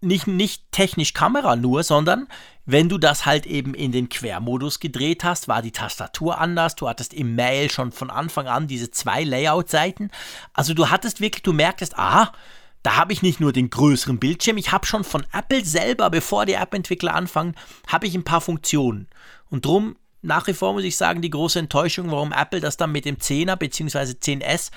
Nicht, 0.00 0.26
nicht 0.26 0.70
technisch 0.72 1.14
Kamera 1.14 1.56
nur, 1.56 1.82
sondern 1.82 2.28
wenn 2.66 2.88
du 2.88 2.98
das 2.98 3.24
halt 3.24 3.46
eben 3.46 3.74
in 3.74 3.92
den 3.92 4.08
Quermodus 4.08 4.80
gedreht 4.80 5.22
hast, 5.22 5.48
war 5.48 5.62
die 5.62 5.70
Tastatur 5.72 6.38
anders. 6.38 6.74
Du 6.74 6.88
hattest 6.88 7.14
im 7.14 7.34
Mail 7.34 7.70
schon 7.70 7.92
von 7.92 8.10
Anfang 8.10 8.48
an 8.48 8.66
diese 8.66 8.90
zwei 8.90 9.22
Layout-Seiten. 9.22 10.10
Also 10.52 10.74
du 10.74 10.90
hattest 10.90 11.20
wirklich, 11.20 11.42
du 11.42 11.52
merktest, 11.52 11.96
aha, 11.98 12.32
da 12.84 12.96
habe 12.96 13.12
ich 13.12 13.22
nicht 13.22 13.40
nur 13.40 13.52
den 13.52 13.70
größeren 13.70 14.20
Bildschirm, 14.20 14.58
ich 14.58 14.70
habe 14.70 14.86
schon 14.86 15.02
von 15.02 15.26
Apple 15.32 15.64
selber, 15.64 16.10
bevor 16.10 16.46
die 16.46 16.52
App-Entwickler 16.52 17.14
anfangen, 17.14 17.56
habe 17.88 18.06
ich 18.06 18.14
ein 18.14 18.24
paar 18.24 18.40
Funktionen. 18.40 19.08
Und 19.50 19.64
drum 19.64 19.96
nach 20.24 20.46
wie 20.46 20.54
vor 20.54 20.72
muss 20.72 20.84
ich 20.84 20.96
sagen, 20.96 21.20
die 21.20 21.30
große 21.30 21.58
Enttäuschung, 21.58 22.10
warum 22.10 22.32
Apple 22.32 22.60
das 22.60 22.76
dann 22.76 22.92
mit 22.92 23.04
dem 23.04 23.16
10er 23.16 23.56
bzw. 23.56 24.12
10S 24.12 24.70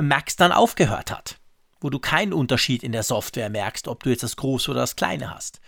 Max 0.00 0.36
dann 0.36 0.52
aufgehört 0.52 1.10
hat. 1.10 1.36
Wo 1.80 1.90
du 1.90 1.98
keinen 1.98 2.32
Unterschied 2.32 2.82
in 2.82 2.92
der 2.92 3.04
Software 3.04 3.50
merkst, 3.50 3.88
ob 3.88 4.02
du 4.02 4.10
jetzt 4.10 4.22
das 4.22 4.36
große 4.36 4.70
oder 4.70 4.80
das 4.80 4.96
kleine 4.96 5.32
hast. 5.32 5.60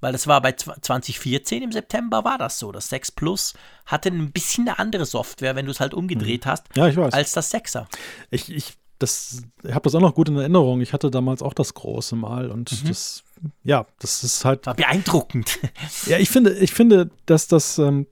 Weil 0.00 0.12
das 0.12 0.26
war 0.26 0.40
bei 0.40 0.52
2014 0.52 1.62
im 1.62 1.72
September 1.72 2.24
war 2.24 2.38
das 2.38 2.58
so. 2.58 2.72
Das 2.72 2.88
6 2.88 3.12
Plus 3.12 3.54
hatte 3.84 4.08
ein 4.08 4.32
bisschen 4.32 4.66
eine 4.66 4.78
andere 4.78 5.04
Software, 5.04 5.56
wenn 5.56 5.66
du 5.66 5.72
es 5.72 5.80
halt 5.80 5.92
umgedreht 5.92 6.46
mhm. 6.46 6.50
hast, 6.50 6.64
ja, 6.74 6.84
als 6.84 7.32
das 7.32 7.52
6er. 7.52 7.86
Ich, 8.30 8.50
ich 8.50 8.79
das, 9.00 9.42
ich 9.64 9.72
habe 9.72 9.82
das 9.82 9.94
auch 9.94 10.00
noch 10.00 10.14
gut 10.14 10.28
in 10.28 10.36
Erinnerung. 10.36 10.80
Ich 10.80 10.92
hatte 10.92 11.10
damals 11.10 11.42
auch 11.42 11.54
das 11.54 11.74
große 11.74 12.14
Mal 12.16 12.50
und 12.50 12.70
mhm. 12.70 12.88
das, 12.88 13.24
ja, 13.64 13.86
das 13.98 14.22
ist 14.22 14.44
halt. 14.44 14.66
War 14.66 14.74
beeindruckend. 14.74 15.58
Ja, 16.06 16.18
ich 16.18 16.30
finde, 16.30 16.52
ich 16.52 16.72
finde, 16.72 17.10
dass 17.26 17.48
das, 17.48 17.78
ähm, 17.78 18.06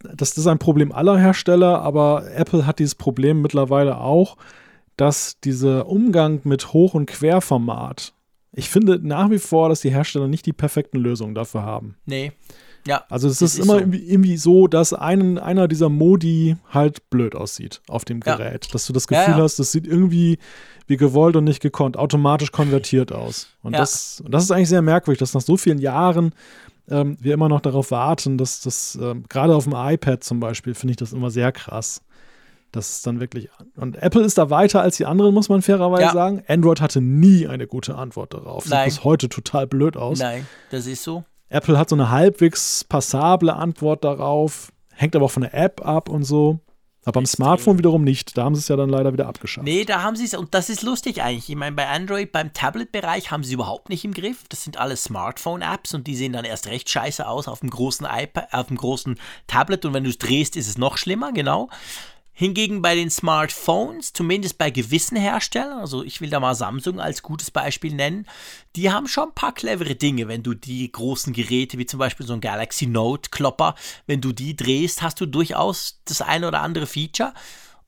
das 0.00 0.38
ist 0.38 0.46
ein 0.46 0.58
Problem 0.58 0.92
aller 0.92 1.18
Hersteller, 1.18 1.82
aber 1.82 2.30
Apple 2.32 2.66
hat 2.66 2.78
dieses 2.78 2.94
Problem 2.94 3.42
mittlerweile 3.42 3.98
auch, 4.00 4.36
dass 4.96 5.40
dieser 5.40 5.86
Umgang 5.88 6.40
mit 6.44 6.72
Hoch- 6.72 6.94
und 6.94 7.06
Querformat, 7.06 8.14
ich 8.52 8.70
finde 8.70 8.98
nach 9.02 9.30
wie 9.30 9.38
vor, 9.38 9.68
dass 9.68 9.80
die 9.80 9.90
Hersteller 9.90 10.28
nicht 10.28 10.46
die 10.46 10.52
perfekten 10.52 10.98
Lösungen 10.98 11.34
dafür 11.34 11.62
haben. 11.62 11.96
Nee. 12.06 12.32
Ja, 12.86 13.04
also 13.08 13.28
es 13.28 13.42
ist, 13.42 13.54
ist 13.54 13.64
immer 13.64 13.74
so. 13.74 13.78
irgendwie, 13.80 14.02
irgendwie, 14.04 14.36
so, 14.36 14.66
dass 14.66 14.92
einen, 14.92 15.38
einer 15.38 15.68
dieser 15.68 15.88
Modi 15.88 16.56
halt 16.70 17.10
blöd 17.10 17.34
aussieht 17.34 17.82
auf 17.88 18.04
dem 18.04 18.20
Gerät. 18.20 18.66
Ja. 18.66 18.72
Dass 18.72 18.86
du 18.86 18.92
das 18.92 19.06
Gefühl 19.06 19.32
ja, 19.32 19.38
ja. 19.38 19.42
hast, 19.42 19.58
das 19.58 19.72
sieht 19.72 19.86
irgendwie 19.86 20.38
wie 20.86 20.96
gewollt 20.96 21.36
und 21.36 21.44
nicht 21.44 21.60
gekonnt, 21.60 21.96
automatisch 21.98 22.50
konvertiert 22.50 23.12
aus. 23.12 23.48
Und, 23.62 23.74
das, 23.74 24.22
und 24.24 24.32
das 24.32 24.44
ist 24.44 24.50
eigentlich 24.50 24.70
sehr 24.70 24.80
merkwürdig, 24.80 25.18
dass 25.18 25.34
nach 25.34 25.42
so 25.42 25.58
vielen 25.58 25.78
Jahren 25.78 26.32
ähm, 26.88 27.18
wir 27.20 27.34
immer 27.34 27.48
noch 27.48 27.60
darauf 27.60 27.90
warten, 27.90 28.38
dass 28.38 28.62
das, 28.62 28.98
ähm, 29.00 29.24
gerade 29.28 29.54
auf 29.54 29.64
dem 29.64 29.74
iPad 29.76 30.24
zum 30.24 30.40
Beispiel, 30.40 30.74
finde 30.74 30.92
ich 30.92 30.96
das 30.96 31.12
immer 31.12 31.30
sehr 31.30 31.52
krass. 31.52 32.00
Das 32.72 32.96
ist 32.96 33.06
dann 33.06 33.18
wirklich. 33.20 33.48
Und 33.76 33.96
Apple 33.96 34.22
ist 34.22 34.36
da 34.36 34.50
weiter 34.50 34.82
als 34.82 34.98
die 34.98 35.06
anderen, 35.06 35.32
muss 35.32 35.48
man 35.48 35.62
fairerweise 35.62 36.02
ja. 36.02 36.12
sagen. 36.12 36.42
Android 36.48 36.80
hatte 36.80 37.00
nie 37.00 37.46
eine 37.46 37.66
gute 37.66 37.94
Antwort 37.96 38.34
darauf. 38.34 38.68
Nein. 38.68 38.90
Sieht 38.90 38.98
bis 38.98 39.04
heute 39.04 39.28
total 39.28 39.66
blöd 39.66 39.96
aus. 39.96 40.18
Nein, 40.18 40.46
das 40.70 40.86
ist 40.86 41.02
so. 41.02 41.24
Apple 41.48 41.78
hat 41.78 41.88
so 41.88 41.96
eine 41.96 42.10
halbwegs 42.10 42.84
passable 42.84 43.54
Antwort 43.54 44.04
darauf, 44.04 44.72
hängt 44.94 45.16
aber 45.16 45.26
auch 45.26 45.30
von 45.30 45.42
der 45.42 45.54
App 45.54 45.84
ab 45.86 46.08
und 46.08 46.24
so. 46.24 46.60
Aber 47.04 47.20
beim 47.20 47.26
Smartphone 47.26 47.78
wiederum 47.78 48.04
nicht. 48.04 48.36
Da 48.36 48.44
haben 48.44 48.54
sie 48.54 48.58
es 48.58 48.68
ja 48.68 48.76
dann 48.76 48.90
leider 48.90 49.14
wieder 49.14 49.28
abgeschafft. 49.28 49.64
Nee, 49.64 49.86
da 49.86 50.02
haben 50.02 50.14
sie 50.14 50.26
es, 50.26 50.34
und 50.34 50.52
das 50.52 50.68
ist 50.68 50.82
lustig 50.82 51.22
eigentlich. 51.22 51.48
Ich 51.48 51.56
meine, 51.56 51.74
bei 51.74 51.88
Android, 51.88 52.32
beim 52.32 52.52
Tablet-Bereich 52.52 53.30
haben 53.30 53.44
sie 53.44 53.54
überhaupt 53.54 53.88
nicht 53.88 54.04
im 54.04 54.12
Griff. 54.12 54.44
Das 54.50 54.64
sind 54.64 54.76
alles 54.76 55.04
Smartphone-Apps 55.04 55.94
und 55.94 56.06
die 56.06 56.14
sehen 56.16 56.34
dann 56.34 56.44
erst 56.44 56.66
recht 56.66 56.90
scheiße 56.90 57.26
aus 57.26 57.48
auf 57.48 57.60
dem 57.60 57.70
großen 57.70 58.06
iPad, 58.06 58.52
auf 58.52 58.66
dem 58.66 58.76
großen 58.76 59.18
Tablet 59.46 59.86
und 59.86 59.94
wenn 59.94 60.04
du 60.04 60.10
es 60.10 60.18
drehst, 60.18 60.54
ist 60.54 60.68
es 60.68 60.76
noch 60.76 60.98
schlimmer, 60.98 61.32
genau. 61.32 61.70
Hingegen 62.40 62.82
bei 62.82 62.94
den 62.94 63.10
Smartphones, 63.10 64.12
zumindest 64.12 64.58
bei 64.58 64.70
gewissen 64.70 65.16
Herstellern, 65.16 65.80
also 65.80 66.04
ich 66.04 66.20
will 66.20 66.30
da 66.30 66.38
mal 66.38 66.54
Samsung 66.54 67.00
als 67.00 67.22
gutes 67.22 67.50
Beispiel 67.50 67.92
nennen, 67.92 68.28
die 68.76 68.92
haben 68.92 69.08
schon 69.08 69.30
ein 69.30 69.34
paar 69.34 69.52
clevere 69.52 69.96
Dinge. 69.96 70.28
Wenn 70.28 70.44
du 70.44 70.54
die 70.54 70.92
großen 70.92 71.32
Geräte, 71.32 71.78
wie 71.78 71.86
zum 71.86 71.98
Beispiel 71.98 72.24
so 72.24 72.34
ein 72.34 72.40
Galaxy 72.40 72.86
Note 72.86 73.30
Klopper, 73.30 73.74
wenn 74.06 74.20
du 74.20 74.30
die 74.30 74.54
drehst, 74.54 75.02
hast 75.02 75.20
du 75.20 75.26
durchaus 75.26 76.00
das 76.04 76.22
eine 76.22 76.46
oder 76.46 76.62
andere 76.62 76.86
Feature. 76.86 77.34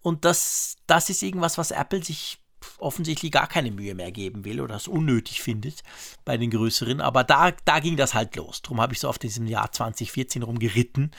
Und 0.00 0.24
das, 0.24 0.74
das 0.88 1.10
ist 1.10 1.22
irgendwas, 1.22 1.56
was 1.56 1.70
Apple 1.70 2.02
sich 2.02 2.40
offensichtlich 2.78 3.30
gar 3.30 3.46
keine 3.46 3.70
Mühe 3.70 3.94
mehr 3.94 4.10
geben 4.10 4.44
will 4.44 4.60
oder 4.60 4.74
es 4.74 4.88
unnötig 4.88 5.42
findet 5.42 5.84
bei 6.24 6.36
den 6.36 6.50
größeren. 6.50 7.00
Aber 7.00 7.22
da, 7.22 7.52
da 7.64 7.78
ging 7.78 7.96
das 7.96 8.14
halt 8.14 8.34
los. 8.34 8.62
Darum 8.62 8.80
habe 8.80 8.94
ich 8.94 8.98
so 8.98 9.08
auf 9.08 9.20
diesem 9.20 9.46
Jahr 9.46 9.70
2014 9.70 10.42
rumgeritten. 10.42 11.12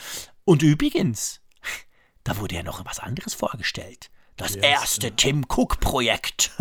Und 0.43 0.63
übrigens, 0.63 1.40
da 2.23 2.37
wurde 2.37 2.55
ja 2.55 2.63
noch 2.63 2.83
was 2.85 2.99
anderes 2.99 3.33
vorgestellt. 3.33 4.09
Das 4.37 4.55
yes, 4.55 4.63
erste 4.63 5.07
ja. 5.07 5.13
Tim 5.15 5.45
Cook-Projekt. 5.47 6.51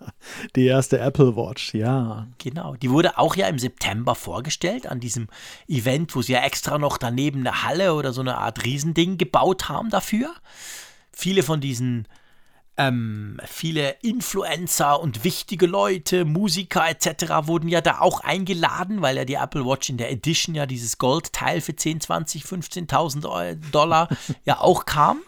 Die 0.56 0.66
erste 0.66 0.98
Apple 0.98 1.36
Watch, 1.36 1.74
ja. 1.74 2.28
Genau, 2.38 2.76
die 2.76 2.90
wurde 2.90 3.18
auch 3.18 3.36
ja 3.36 3.46
im 3.48 3.58
September 3.58 4.14
vorgestellt 4.14 4.86
an 4.86 5.00
diesem 5.00 5.28
Event, 5.68 6.14
wo 6.14 6.22
sie 6.22 6.32
ja 6.32 6.40
extra 6.42 6.78
noch 6.78 6.96
daneben 6.96 7.40
eine 7.40 7.62
Halle 7.62 7.94
oder 7.94 8.12
so 8.12 8.22
eine 8.22 8.38
Art 8.38 8.64
Riesending 8.64 9.18
gebaut 9.18 9.68
haben 9.68 9.90
dafür. 9.90 10.34
Viele 11.12 11.42
von 11.42 11.60
diesen 11.60 12.08
ähm, 12.78 13.38
viele 13.46 13.96
Influencer 14.02 15.00
und 15.00 15.24
wichtige 15.24 15.66
Leute, 15.66 16.24
Musiker 16.24 16.88
etc. 16.88 17.46
wurden 17.46 17.68
ja 17.68 17.80
da 17.80 18.00
auch 18.00 18.20
eingeladen, 18.20 19.02
weil 19.02 19.16
ja 19.16 19.24
die 19.24 19.34
Apple 19.34 19.64
Watch 19.64 19.88
in 19.88 19.96
der 19.96 20.10
Edition 20.10 20.54
ja 20.54 20.66
dieses 20.66 20.98
Goldteil 20.98 21.60
für 21.60 21.74
10, 21.74 22.02
20, 22.02 22.44
15.000 22.44 23.70
Dollar 23.70 24.08
ja 24.44 24.60
auch 24.60 24.84
kam. 24.84 25.20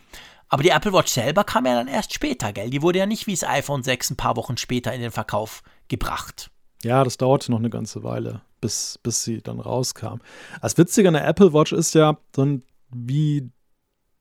Aber 0.51 0.63
die 0.63 0.71
Apple 0.71 0.93
Watch 0.93 1.13
selber 1.13 1.45
kam 1.45 1.67
ja 1.67 1.75
dann 1.75 1.89
erst 1.89 2.15
später, 2.15 2.53
gell? 2.53 2.71
Die 2.71 2.83
wurde 2.83 2.99
ja 2.99 3.07
nicht 3.07 3.27
wie 3.27 3.35
das 3.35 3.45
iPhone 3.45 3.83
6 3.83 4.11
ein 4.11 4.17
paar 4.17 4.37
Wochen 4.37 4.57
später 4.57 4.93
in 4.95 5.01
den 5.01 5.11
Verkauf 5.11 5.63
gebracht. 5.89 6.51
Ja, 6.83 7.05
das 7.05 7.19
dauerte 7.19 7.51
noch 7.51 7.59
eine 7.59 7.71
ganze 7.71 8.03
Weile, 8.03 8.43
bis, 8.61 8.99
bis 9.03 9.25
sie 9.25 9.43
dann 9.43 9.61
rauskam. 9.61 10.19
Das 10.63 10.79
Witzige 10.79 11.09
an 11.09 11.15
der 11.15 11.27
Apple 11.27 11.53
Watch 11.53 11.73
ist 11.73 11.95
ja, 11.95 12.19
so 12.35 12.45
ein, 12.45 12.63
wie 12.91 13.51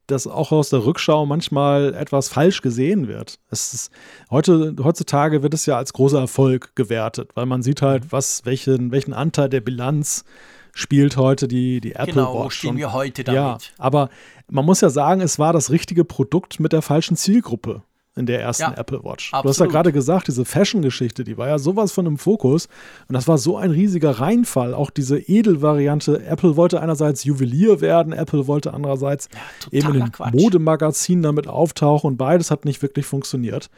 das 0.08 0.26
auch 0.26 0.52
aus 0.52 0.70
der 0.70 0.86
Rückschau 0.86 1.26
manchmal 1.26 1.94
etwas 1.94 2.30
falsch 2.30 2.62
gesehen 2.62 3.08
wird. 3.08 3.40
Ist, 3.52 3.92
heute, 4.32 4.76
heutzutage 4.84 5.44
wird 5.44 5.54
es 5.54 5.66
ja 5.66 5.78
als 5.78 5.94
großer 5.94 6.20
Erfolg 6.20 6.76
gewertet, 6.76 7.32
weil 7.36 7.46
man 7.46 7.62
sieht 7.62 7.82
halt, 7.82 8.06
mhm. 8.06 8.12
was, 8.12 8.46
welchen, 8.46 8.92
welchen 8.92 9.14
Anteil 9.14 9.50
der 9.50 9.62
Bilanz 9.62 10.26
spielt 10.74 11.18
heute 11.18 11.48
die, 11.48 11.82
die 11.82 11.94
Apple 11.94 12.14
genau, 12.14 12.34
Watch. 12.34 12.46
Wo 12.46 12.50
stehen 12.50 12.78
wir 12.78 12.94
heute 12.94 13.24
damit? 13.24 13.38
Ja, 13.38 13.58
aber 13.78 14.10
man 14.50 14.66
muss 14.66 14.82
ja 14.82 14.90
sagen, 14.90 15.22
es 15.22 15.40
war 15.40 15.52
das 15.54 15.72
richtige 15.72 16.06
Produkt 16.06 16.60
mit 16.60 16.72
der 16.72 16.82
falschen 16.82 17.18
Zielgruppe 17.18 17.82
in 18.18 18.26
der 18.26 18.42
ersten 18.42 18.64
ja, 18.64 18.74
Apple 18.76 19.04
Watch. 19.04 19.34
Absolut. 19.34 19.46
Du 19.46 19.50
hast 19.50 19.60
ja 19.60 19.66
gerade 19.68 19.92
gesagt, 19.92 20.28
diese 20.28 20.46
Fashion-Geschichte, 20.46 21.24
die 21.24 21.38
war 21.38 21.48
ja 21.48 21.60
sowas 21.60 21.92
von 21.92 22.06
im 22.06 22.18
Fokus. 22.18 22.68
Und 23.08 23.14
das 23.14 23.28
war 23.28 23.38
so 23.38 23.58
ein 23.58 23.72
riesiger 23.72 24.12
Reinfall. 24.12 24.74
Auch 24.74 24.90
diese 24.90 25.20
Edelvariante. 25.20 26.26
Apple 26.26 26.56
wollte 26.58 26.82
einerseits 26.82 27.24
Juwelier 27.24 27.82
werden, 27.82 28.14
Apple 28.14 28.48
wollte 28.48 28.74
andererseits 28.74 29.30
ja, 29.72 29.80
eben 29.80 29.96
in 29.96 30.06
den 30.06 30.12
Modemagazinen 30.34 31.24
damit 31.24 31.48
auftauchen. 31.48 32.08
Und 32.12 32.18
beides 32.18 32.52
hat 32.52 32.66
nicht 32.66 32.82
wirklich 32.82 33.06
funktioniert. 33.06 33.70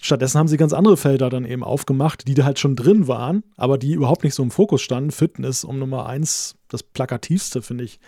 Stattdessen 0.00 0.38
haben 0.38 0.48
sie 0.48 0.56
ganz 0.56 0.72
andere 0.72 0.96
Felder 0.96 1.28
dann 1.28 1.44
eben 1.44 1.64
aufgemacht, 1.64 2.28
die 2.28 2.34
da 2.34 2.44
halt 2.44 2.60
schon 2.60 2.76
drin 2.76 3.08
waren, 3.08 3.42
aber 3.56 3.78
die 3.78 3.94
überhaupt 3.94 4.22
nicht 4.22 4.34
so 4.34 4.44
im 4.44 4.52
Fokus 4.52 4.80
standen. 4.80 5.10
Fitness 5.10 5.64
um 5.64 5.78
Nummer 5.80 6.06
eins, 6.06 6.56
das 6.68 6.84
plakativste, 6.84 7.62
finde 7.62 7.84
ich, 7.84 7.98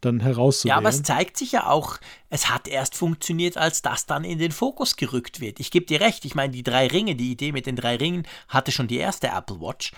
dann 0.00 0.20
herauszuwählen. 0.20 0.74
Ja, 0.74 0.78
aber 0.78 0.88
es 0.88 1.02
zeigt 1.02 1.36
sich 1.36 1.52
ja 1.52 1.66
auch, 1.66 1.98
es 2.30 2.48
hat 2.48 2.68
erst 2.68 2.94
funktioniert, 2.94 3.56
als 3.56 3.82
das 3.82 4.06
dann 4.06 4.24
in 4.24 4.38
den 4.38 4.52
Fokus 4.52 4.96
gerückt 4.96 5.40
wird. 5.40 5.60
Ich 5.60 5.70
gebe 5.70 5.86
dir 5.86 6.00
recht, 6.00 6.24
ich 6.24 6.34
meine, 6.34 6.52
die 6.52 6.62
drei 6.62 6.86
Ringe, 6.86 7.16
die 7.16 7.32
Idee 7.32 7.52
mit 7.52 7.66
den 7.66 7.76
drei 7.76 7.96
Ringen 7.96 8.26
hatte 8.48 8.72
schon 8.72 8.88
die 8.88 8.98
erste 8.98 9.28
Apple 9.28 9.60
Watch. 9.60 9.92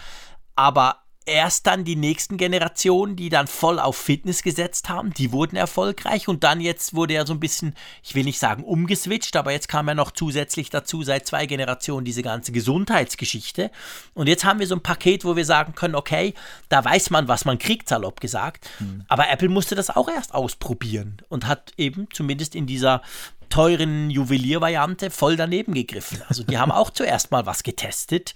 Aber 0.56 1.02
erst 1.31 1.67
dann 1.67 1.84
die 1.84 1.97
nächsten 1.97 2.36
Generationen, 2.36 3.17
die 3.17 3.28
dann 3.28 3.47
voll 3.47 3.78
auf 3.78 3.97
Fitness 3.97 4.42
gesetzt 4.42 4.89
haben, 4.89 5.15
die 5.15 5.33
wurden 5.33 5.57
erfolgreich 5.57 6.28
und 6.28 6.44
dann 6.44 6.60
jetzt 6.60 6.94
wurde 6.94 7.15
ja 7.15 7.25
so 7.25 7.33
ein 7.33 7.41
bisschen, 7.41 7.75
ich 8.02 8.15
will 8.15 8.25
nicht 8.25 8.39
sagen 8.39 8.65
umgeswitcht, 8.65 9.36
aber 9.36 9.52
jetzt 9.52 9.68
kam 9.68 9.89
ja 9.89 9.94
noch 9.94 10.10
zusätzlich 10.10 10.70
dazu 10.70 11.02
seit 11.02 11.26
zwei 11.26 11.47
Generationen 11.47 12.05
diese 12.05 12.23
ganze 12.23 12.52
Gesundheitsgeschichte 12.52 13.70
und 14.15 14.26
jetzt 14.26 14.44
haben 14.44 14.59
wir 14.59 14.67
so 14.67 14.75
ein 14.75 14.83
Paket, 14.83 15.25
wo 15.25 15.36
wir 15.36 15.44
sagen 15.44 15.75
können, 15.75 15.94
okay, 15.94 16.34
da 16.68 16.84
weiß 16.84 17.10
man, 17.10 17.28
was 17.28 17.44
man 17.44 17.59
kriegt, 17.59 17.89
salopp 17.89 18.20
gesagt, 18.20 18.68
mhm. 18.81 19.05
aber 19.09 19.31
Apple 19.31 19.49
musste 19.49 19.75
das 19.75 19.91
auch 19.91 20.09
erst 20.09 20.34
ausprobieren 20.34 21.23
und 21.28 21.47
hat 21.47 21.73
eben 21.76 22.09
zumindest 22.12 22.55
in 22.55 22.67
dieser 22.67 23.02
teuren 23.50 24.10
Juweliervariante 24.10 25.10
voll 25.10 25.36
daneben 25.36 25.74
gegriffen. 25.74 26.22
Also 26.28 26.42
die 26.42 26.58
haben 26.58 26.72
auch 26.72 26.90
zuerst 26.94 27.30
mal 27.30 27.44
was 27.46 27.62
getestet 27.62 28.34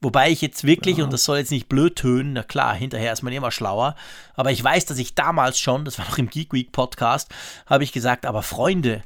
Wobei 0.00 0.30
ich 0.30 0.42
jetzt 0.42 0.64
wirklich, 0.64 0.98
ja. 0.98 1.04
und 1.04 1.12
das 1.12 1.24
soll 1.24 1.38
jetzt 1.38 1.50
nicht 1.50 1.68
blöd 1.68 1.96
tönen, 1.96 2.34
na 2.34 2.42
klar, 2.42 2.74
hinterher 2.74 3.12
ist 3.12 3.22
man 3.22 3.32
immer 3.32 3.50
schlauer, 3.50 3.96
aber 4.34 4.50
ich 4.50 4.62
weiß, 4.62 4.84
dass 4.84 4.98
ich 4.98 5.14
damals 5.14 5.58
schon, 5.58 5.84
das 5.84 5.98
war 5.98 6.06
noch 6.06 6.18
im 6.18 6.28
Geek 6.28 6.52
Week 6.52 6.70
Podcast, 6.70 7.30
habe 7.64 7.82
ich 7.82 7.92
gesagt, 7.92 8.26
aber 8.26 8.42
Freunde, 8.42 9.02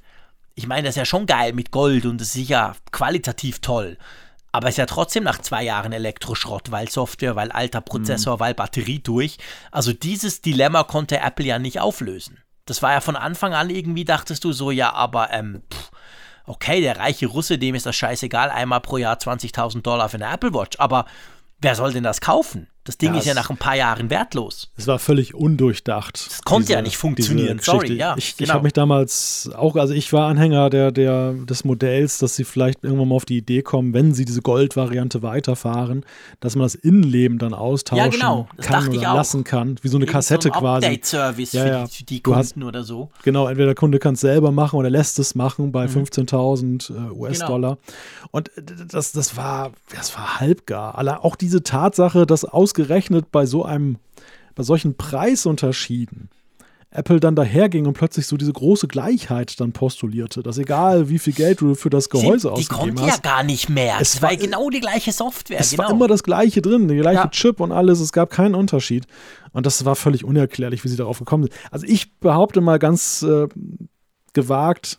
ich 0.57 0.67
meine, 0.67 0.83
das 0.83 0.93
ist 0.93 0.99
ja 0.99 1.05
schon 1.05 1.27
geil 1.27 1.53
mit 1.53 1.71
Gold 1.71 2.07
und 2.07 2.21
das 2.21 2.29
ist 2.29 2.35
sicher 2.35 2.75
qualitativ 2.91 3.61
toll. 3.61 3.99
Aber 4.53 4.67
es 4.67 4.75
ist 4.75 4.79
ja 4.79 4.87
trotzdem 4.87 5.23
nach 5.23 5.41
zwei 5.41 5.63
Jahren 5.63 5.93
Elektroschrott, 5.93 6.73
weil 6.73 6.91
Software, 6.91 7.37
weil 7.37 7.53
alter 7.53 7.81
Prozessor, 7.81 8.35
mhm. 8.35 8.41
weil 8.41 8.55
Batterie 8.55 8.99
durch. 8.99 9.39
Also 9.71 9.93
dieses 9.93 10.41
Dilemma 10.41 10.83
konnte 10.83 11.21
Apple 11.21 11.47
ja 11.47 11.61
nicht 11.61 11.79
auflösen. 11.79 12.43
Das 12.71 12.83
war 12.83 12.93
ja 12.93 13.01
von 13.01 13.17
Anfang 13.17 13.53
an 13.53 13.69
irgendwie, 13.69 14.05
dachtest 14.05 14.45
du 14.45 14.53
so, 14.53 14.71
ja, 14.71 14.93
aber 14.93 15.33
ähm, 15.33 15.61
pff, 15.75 15.91
okay, 16.47 16.81
der 16.81 16.99
reiche 16.99 17.27
Russe, 17.27 17.59
dem 17.59 17.75
ist 17.75 17.85
das 17.85 17.97
scheißegal, 17.97 18.49
einmal 18.49 18.81
pro 18.81 18.97
Jahr 18.97 19.17
20.000 19.17 19.83
Dollar 19.83 20.09
für 20.09 20.19
eine 20.19 20.33
Apple 20.33 20.55
Watch, 20.55 20.79
aber 20.79 21.07
wer 21.59 21.75
soll 21.75 21.93
denn 21.93 22.05
das 22.05 22.21
kaufen? 22.21 22.69
Das 22.85 22.97
Ding 22.97 23.13
ja, 23.13 23.21
ist 23.21 23.27
ja 23.27 23.35
nach 23.35 23.51
ein 23.51 23.59
paar 23.59 23.77
Jahren 23.77 24.09
wertlos. 24.09 24.71
Es 24.75 24.87
war 24.87 24.99
völlig 24.99 25.35
undurchdacht. 25.35 26.27
Das 26.27 26.43
konnte 26.43 26.69
diese, 26.69 26.73
ja 26.73 26.83
nicht 26.83 26.97
funktionieren. 26.97 27.59
Sorry, 27.59 27.93
ja. 27.93 28.15
Ich, 28.17 28.39
genau. 28.39 28.47
ich 28.49 28.55
habe 28.55 28.63
mich 28.65 28.73
damals 28.73 29.51
auch, 29.55 29.77
also 29.77 29.93
ich 29.93 30.11
war 30.15 30.29
Anhänger 30.29 30.71
der, 30.71 30.91
der, 30.91 31.35
des 31.35 31.65
Modells, 31.65 32.17
dass 32.19 32.37
sie 32.37 32.45
vielleicht 32.45 32.83
irgendwann 32.83 33.09
mal 33.09 33.17
auf 33.17 33.27
die 33.27 33.37
Idee 33.37 33.61
kommen, 33.61 33.93
wenn 33.93 34.15
sie 34.15 34.25
diese 34.25 34.41
Gold-Variante 34.41 35.23
weiterfahren, 35.23 36.07
dass 36.41 36.57
man 36.57 36.65
das 36.65 36.75
Innenleben 36.75 37.39
dann 37.39 37.53
austauschen 37.53 38.05
ja, 38.05 38.09
genau. 38.11 38.49
kann 38.59 38.89
oder 38.89 39.15
lassen 39.15 39.45
kann. 39.45 39.77
Wie 39.83 39.89
so 39.89 39.99
eine 39.99 40.07
Irgend 40.07 40.15
Kassette 40.15 40.49
so 40.49 40.55
ein 40.55 40.61
quasi. 40.61 40.87
Update-Service 40.87 41.53
ja, 41.53 41.67
ja. 41.67 41.87
für, 41.87 41.99
die, 41.99 42.05
die 42.07 42.23
Kunden 42.23 42.39
hast, 42.39 42.57
oder 42.57 42.83
so. 42.83 43.11
Genau, 43.25 43.47
entweder 43.47 43.67
der 43.67 43.75
Kunde 43.75 43.99
kann 43.99 44.15
es 44.15 44.21
selber 44.21 44.53
machen 44.53 44.79
oder 44.79 44.89
lässt 44.89 45.19
es 45.19 45.35
machen 45.35 45.71
bei 45.71 45.87
mhm. 45.87 46.05
15.000 46.05 46.93
äh, 46.93 47.11
US-Dollar. 47.11 47.77
Genau. 47.77 48.29
Und 48.31 48.51
das, 48.89 49.13
das, 49.13 49.37
war, 49.37 49.73
das 49.95 50.17
war 50.17 50.41
halbgar. 50.41 50.99
Auch 51.25 51.37
diese 51.37 51.63
Tatsache, 51.63 52.25
dass 52.25 52.47
ausgerechnet 52.71 53.33
bei 53.33 53.47
so 53.47 53.65
einem, 53.65 53.99
bei 54.55 54.63
solchen 54.63 54.97
Preisunterschieden 54.97 56.31
Apple 56.93 57.21
dann 57.21 57.37
daherging 57.37 57.87
und 57.87 57.93
plötzlich 57.95 58.27
so 58.27 58.37
diese 58.37 58.53
große 58.53 58.89
Gleichheit 58.89 59.61
dann 59.61 59.71
postulierte, 59.71 60.43
dass 60.43 60.59
egal 60.59 61.09
wie 61.09 61.21
viel 61.21 61.33
Geld 61.33 61.61
du 61.61 61.77
für 61.77 61.89
das 61.89 62.11
Gehäuse 62.11 62.41
Sie, 62.41 62.51
ausgegeben 62.51 62.81
hast. 62.81 62.85
Die 62.85 62.95
konnte 62.97 63.07
ja 63.07 63.17
gar 63.19 63.45
nicht 63.45 63.69
mehr. 63.69 63.99
Es 64.01 64.21
war 64.23 64.35
genau 64.35 64.71
die 64.71 64.81
gleiche 64.81 65.13
Software. 65.13 65.61
Es 65.61 65.71
genau. 65.71 65.85
war 65.85 65.91
immer 65.93 66.09
das 66.09 66.25
gleiche 66.25 66.63
drin, 66.63 66.89
der 66.89 66.97
gleiche 66.97 67.21
ja. 67.21 67.29
Chip 67.29 67.61
und 67.61 67.71
alles. 67.71 68.01
Es 68.01 68.11
gab 68.11 68.31
keinen 68.31 68.57
Unterschied. 68.57 69.07
Und 69.53 69.67
das 69.67 69.85
war 69.85 69.95
völlig 69.95 70.25
unerklärlich, 70.25 70.83
wie 70.83 70.89
sie 70.89 70.97
darauf 70.97 71.21
gekommen 71.21 71.45
sind. 71.45 71.55
Also 71.71 71.87
ich 71.87 72.19
behaupte 72.19 72.61
mal 72.61 72.81
ganz 72.81 73.23
äh, 73.23 73.47
gewagt, 74.33 74.99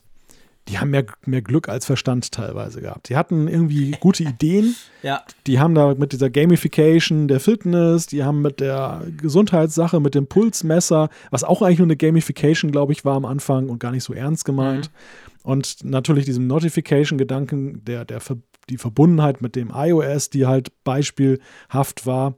die 0.68 0.78
haben 0.78 0.90
mehr, 0.90 1.04
mehr 1.26 1.42
Glück 1.42 1.68
als 1.68 1.86
Verstand 1.86 2.30
teilweise 2.30 2.80
gehabt. 2.80 3.08
Die 3.08 3.16
hatten 3.16 3.48
irgendwie 3.48 3.92
gute 3.98 4.22
Ideen. 4.22 4.74
ja. 5.02 5.22
Die 5.46 5.58
haben 5.58 5.74
da 5.74 5.94
mit 5.94 6.12
dieser 6.12 6.30
Gamification 6.30 7.26
der 7.26 7.40
Fitness, 7.40 8.06
die 8.06 8.22
haben 8.22 8.42
mit 8.42 8.60
der 8.60 9.02
Gesundheitssache, 9.16 9.98
mit 9.98 10.14
dem 10.14 10.28
Pulsmesser, 10.28 11.08
was 11.30 11.42
auch 11.42 11.62
eigentlich 11.62 11.78
nur 11.78 11.86
eine 11.86 11.96
Gamification, 11.96 12.70
glaube 12.70 12.92
ich, 12.92 13.04
war 13.04 13.16
am 13.16 13.24
Anfang 13.24 13.68
und 13.68 13.80
gar 13.80 13.90
nicht 13.90 14.04
so 14.04 14.12
ernst 14.12 14.44
gemeint. 14.44 14.90
Mhm. 14.90 15.50
Und 15.50 15.84
natürlich 15.84 16.24
diesem 16.26 16.46
Notification-Gedanken, 16.46 17.84
der, 17.84 18.04
der, 18.04 18.20
die 18.68 18.78
Verbundenheit 18.78 19.42
mit 19.42 19.56
dem 19.56 19.72
iOS, 19.74 20.30
die 20.30 20.46
halt 20.46 20.72
beispielhaft 20.84 22.06
war, 22.06 22.36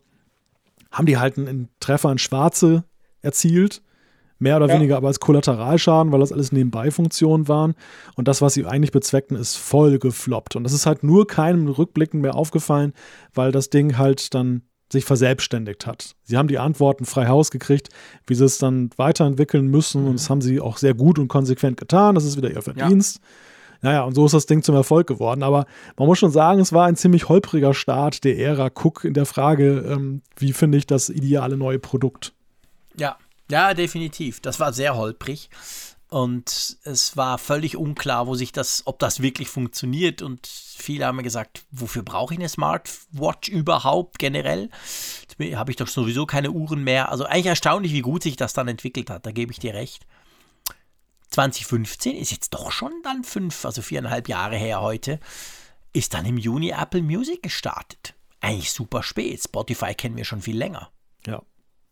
haben 0.90 1.06
die 1.06 1.18
halt 1.18 1.36
einen 1.36 1.68
Treffer 1.80 2.10
in 2.10 2.18
Schwarze 2.18 2.84
erzielt 3.20 3.82
Mehr 4.44 4.58
oder 4.58 4.68
ja. 4.68 4.74
weniger 4.74 4.98
aber 4.98 5.08
als 5.08 5.20
Kollateralschaden, 5.20 6.12
weil 6.12 6.20
das 6.20 6.30
alles 6.30 6.52
Nebenbei-Funktionen 6.52 7.48
waren. 7.48 7.74
Und 8.14 8.28
das, 8.28 8.42
was 8.42 8.52
sie 8.52 8.66
eigentlich 8.66 8.92
bezweckten, 8.92 9.38
ist 9.38 9.56
voll 9.56 9.98
gefloppt. 9.98 10.54
Und 10.54 10.64
das 10.64 10.74
ist 10.74 10.84
halt 10.84 11.02
nur 11.02 11.26
keinem 11.26 11.66
Rückblicken 11.66 12.20
mehr 12.20 12.34
aufgefallen, 12.34 12.92
weil 13.32 13.52
das 13.52 13.70
Ding 13.70 13.96
halt 13.96 14.34
dann 14.34 14.60
sich 14.92 15.06
verselbstständigt 15.06 15.86
hat. 15.86 16.14
Sie 16.24 16.36
haben 16.36 16.48
die 16.48 16.58
Antworten 16.58 17.06
frei 17.06 17.26
Haus 17.28 17.50
gekriegt, 17.50 17.88
wie 18.26 18.34
sie 18.34 18.44
es 18.44 18.58
dann 18.58 18.90
weiterentwickeln 18.98 19.66
müssen 19.66 20.02
mhm. 20.02 20.08
und 20.08 20.20
das 20.20 20.28
haben 20.28 20.42
sie 20.42 20.60
auch 20.60 20.76
sehr 20.76 20.92
gut 20.92 21.18
und 21.18 21.28
konsequent 21.28 21.78
getan. 21.78 22.14
Das 22.14 22.26
ist 22.26 22.36
wieder 22.36 22.50
ihr 22.50 22.60
Verdienst. 22.60 23.20
Ja. 23.22 23.22
Naja, 23.80 24.02
und 24.02 24.14
so 24.14 24.26
ist 24.26 24.34
das 24.34 24.44
Ding 24.44 24.62
zum 24.62 24.74
Erfolg 24.74 25.06
geworden. 25.06 25.42
Aber 25.42 25.64
man 25.96 26.06
muss 26.06 26.18
schon 26.18 26.30
sagen, 26.30 26.60
es 26.60 26.74
war 26.74 26.84
ein 26.84 26.96
ziemlich 26.96 27.30
holpriger 27.30 27.72
Start 27.72 28.24
der 28.24 28.38
Ära 28.38 28.66
Cook 28.66 29.04
in 29.04 29.14
der 29.14 29.24
Frage, 29.24 29.86
ähm, 29.88 30.20
wie 30.36 30.52
finde 30.52 30.76
ich 30.76 30.86
das 30.86 31.08
ideale 31.08 31.56
neue 31.56 31.78
Produkt. 31.78 32.34
Ja, 32.98 33.16
ja, 33.50 33.74
definitiv. 33.74 34.40
Das 34.40 34.60
war 34.60 34.72
sehr 34.72 34.96
holprig. 34.96 35.50
Und 36.08 36.78
es 36.84 37.16
war 37.16 37.38
völlig 37.38 37.76
unklar, 37.76 38.28
wo 38.28 38.36
sich 38.36 38.52
das, 38.52 38.82
ob 38.84 39.00
das 39.00 39.20
wirklich 39.20 39.48
funktioniert. 39.48 40.22
Und 40.22 40.46
viele 40.46 41.06
haben 41.06 41.16
mir 41.16 41.24
gesagt, 41.24 41.64
wofür 41.72 42.02
brauche 42.02 42.34
ich 42.34 42.38
eine 42.38 42.48
Smartwatch 42.48 43.48
überhaupt 43.48 44.18
generell? 44.18 44.70
Jetzt 45.22 45.56
habe 45.56 45.72
ich 45.72 45.76
doch 45.76 45.88
sowieso 45.88 46.24
keine 46.24 46.52
Uhren 46.52 46.84
mehr. 46.84 47.10
Also 47.10 47.24
eigentlich 47.24 47.46
erstaunlich, 47.46 47.92
wie 47.92 48.02
gut 48.02 48.22
sich 48.22 48.36
das 48.36 48.52
dann 48.52 48.68
entwickelt 48.68 49.10
hat. 49.10 49.26
Da 49.26 49.32
gebe 49.32 49.50
ich 49.50 49.58
dir 49.58 49.74
recht. 49.74 50.06
2015 51.30 52.16
ist 52.16 52.30
jetzt 52.30 52.54
doch 52.54 52.70
schon 52.70 52.92
dann 53.02 53.24
fünf, 53.24 53.64
also 53.64 53.82
viereinhalb 53.82 54.28
Jahre 54.28 54.56
her 54.56 54.82
heute, 54.82 55.18
ist 55.92 56.14
dann 56.14 56.26
im 56.26 56.38
Juni 56.38 56.70
Apple 56.70 57.02
Music 57.02 57.42
gestartet. 57.42 58.14
Eigentlich 58.40 58.70
super 58.70 59.02
spät. 59.02 59.42
Spotify 59.42 59.94
kennen 59.94 60.16
wir 60.16 60.24
schon 60.24 60.42
viel 60.42 60.56
länger. 60.56 60.90
Ja. 61.26 61.42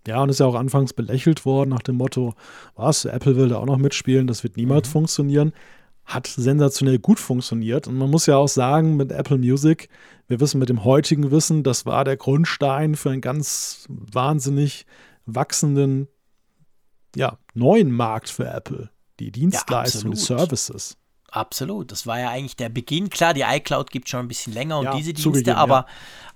Ja, 0.07 0.23
und 0.23 0.29
ist 0.29 0.41
ja 0.41 0.47
auch 0.47 0.55
anfangs 0.55 0.93
belächelt 0.93 1.45
worden 1.45 1.71
nach 1.71 1.83
dem 1.83 1.97
Motto, 1.97 2.35
was, 2.75 3.05
Apple 3.05 3.37
will 3.37 3.49
da 3.49 3.59
auch 3.59 3.67
noch 3.67 3.79
mitspielen, 3.79 4.27
das 4.27 4.43
wird 4.43 4.57
niemals 4.57 4.89
mhm. 4.89 4.93
funktionieren. 4.93 5.53
Hat 6.05 6.27
sensationell 6.27 6.99
gut 6.99 7.21
funktioniert. 7.21 7.87
Und 7.87 7.97
man 7.97 8.11
muss 8.11 8.27
ja 8.27 8.37
auch 8.37 8.49
sagen, 8.49 8.97
mit 8.97 9.13
Apple 9.13 9.39
Music, 9.39 9.89
wir 10.27 10.41
wissen 10.41 10.59
mit 10.59 10.69
dem 10.69 10.83
heutigen 10.85 11.31
Wissen, 11.31 11.63
das 11.63 11.87
war 11.87 12.05
der 12.05 12.17
Grundstein 12.17 12.97
für 12.97 13.11
einen 13.11 13.21
ganz 13.21 13.87
wahnsinnig 13.89 14.85
wachsenden, 15.27 16.09
ja, 17.15 17.39
neuen 17.55 17.93
Markt 17.93 18.31
für 18.31 18.49
Apple 18.49 18.91
die 19.21 19.31
Dienstleistungen, 19.31 20.15
ja, 20.15 20.19
die 20.19 20.25
Services. 20.25 20.97
Absolut, 21.31 21.93
das 21.93 22.07
war 22.07 22.21
ja 22.21 22.31
eigentlich 22.31 22.57
der 22.57 22.69
Beginn. 22.69 23.09
Klar, 23.09 23.35
die 23.35 23.43
iCloud 23.43 23.91
gibt 23.91 24.09
schon 24.09 24.21
ein 24.21 24.29
bisschen 24.29 24.53
länger 24.53 24.79
und 24.79 24.85
ja, 24.85 24.97
diese 24.97 25.15
Dienste, 25.15 25.57
aber, 25.57 25.75
ja. 25.75 25.87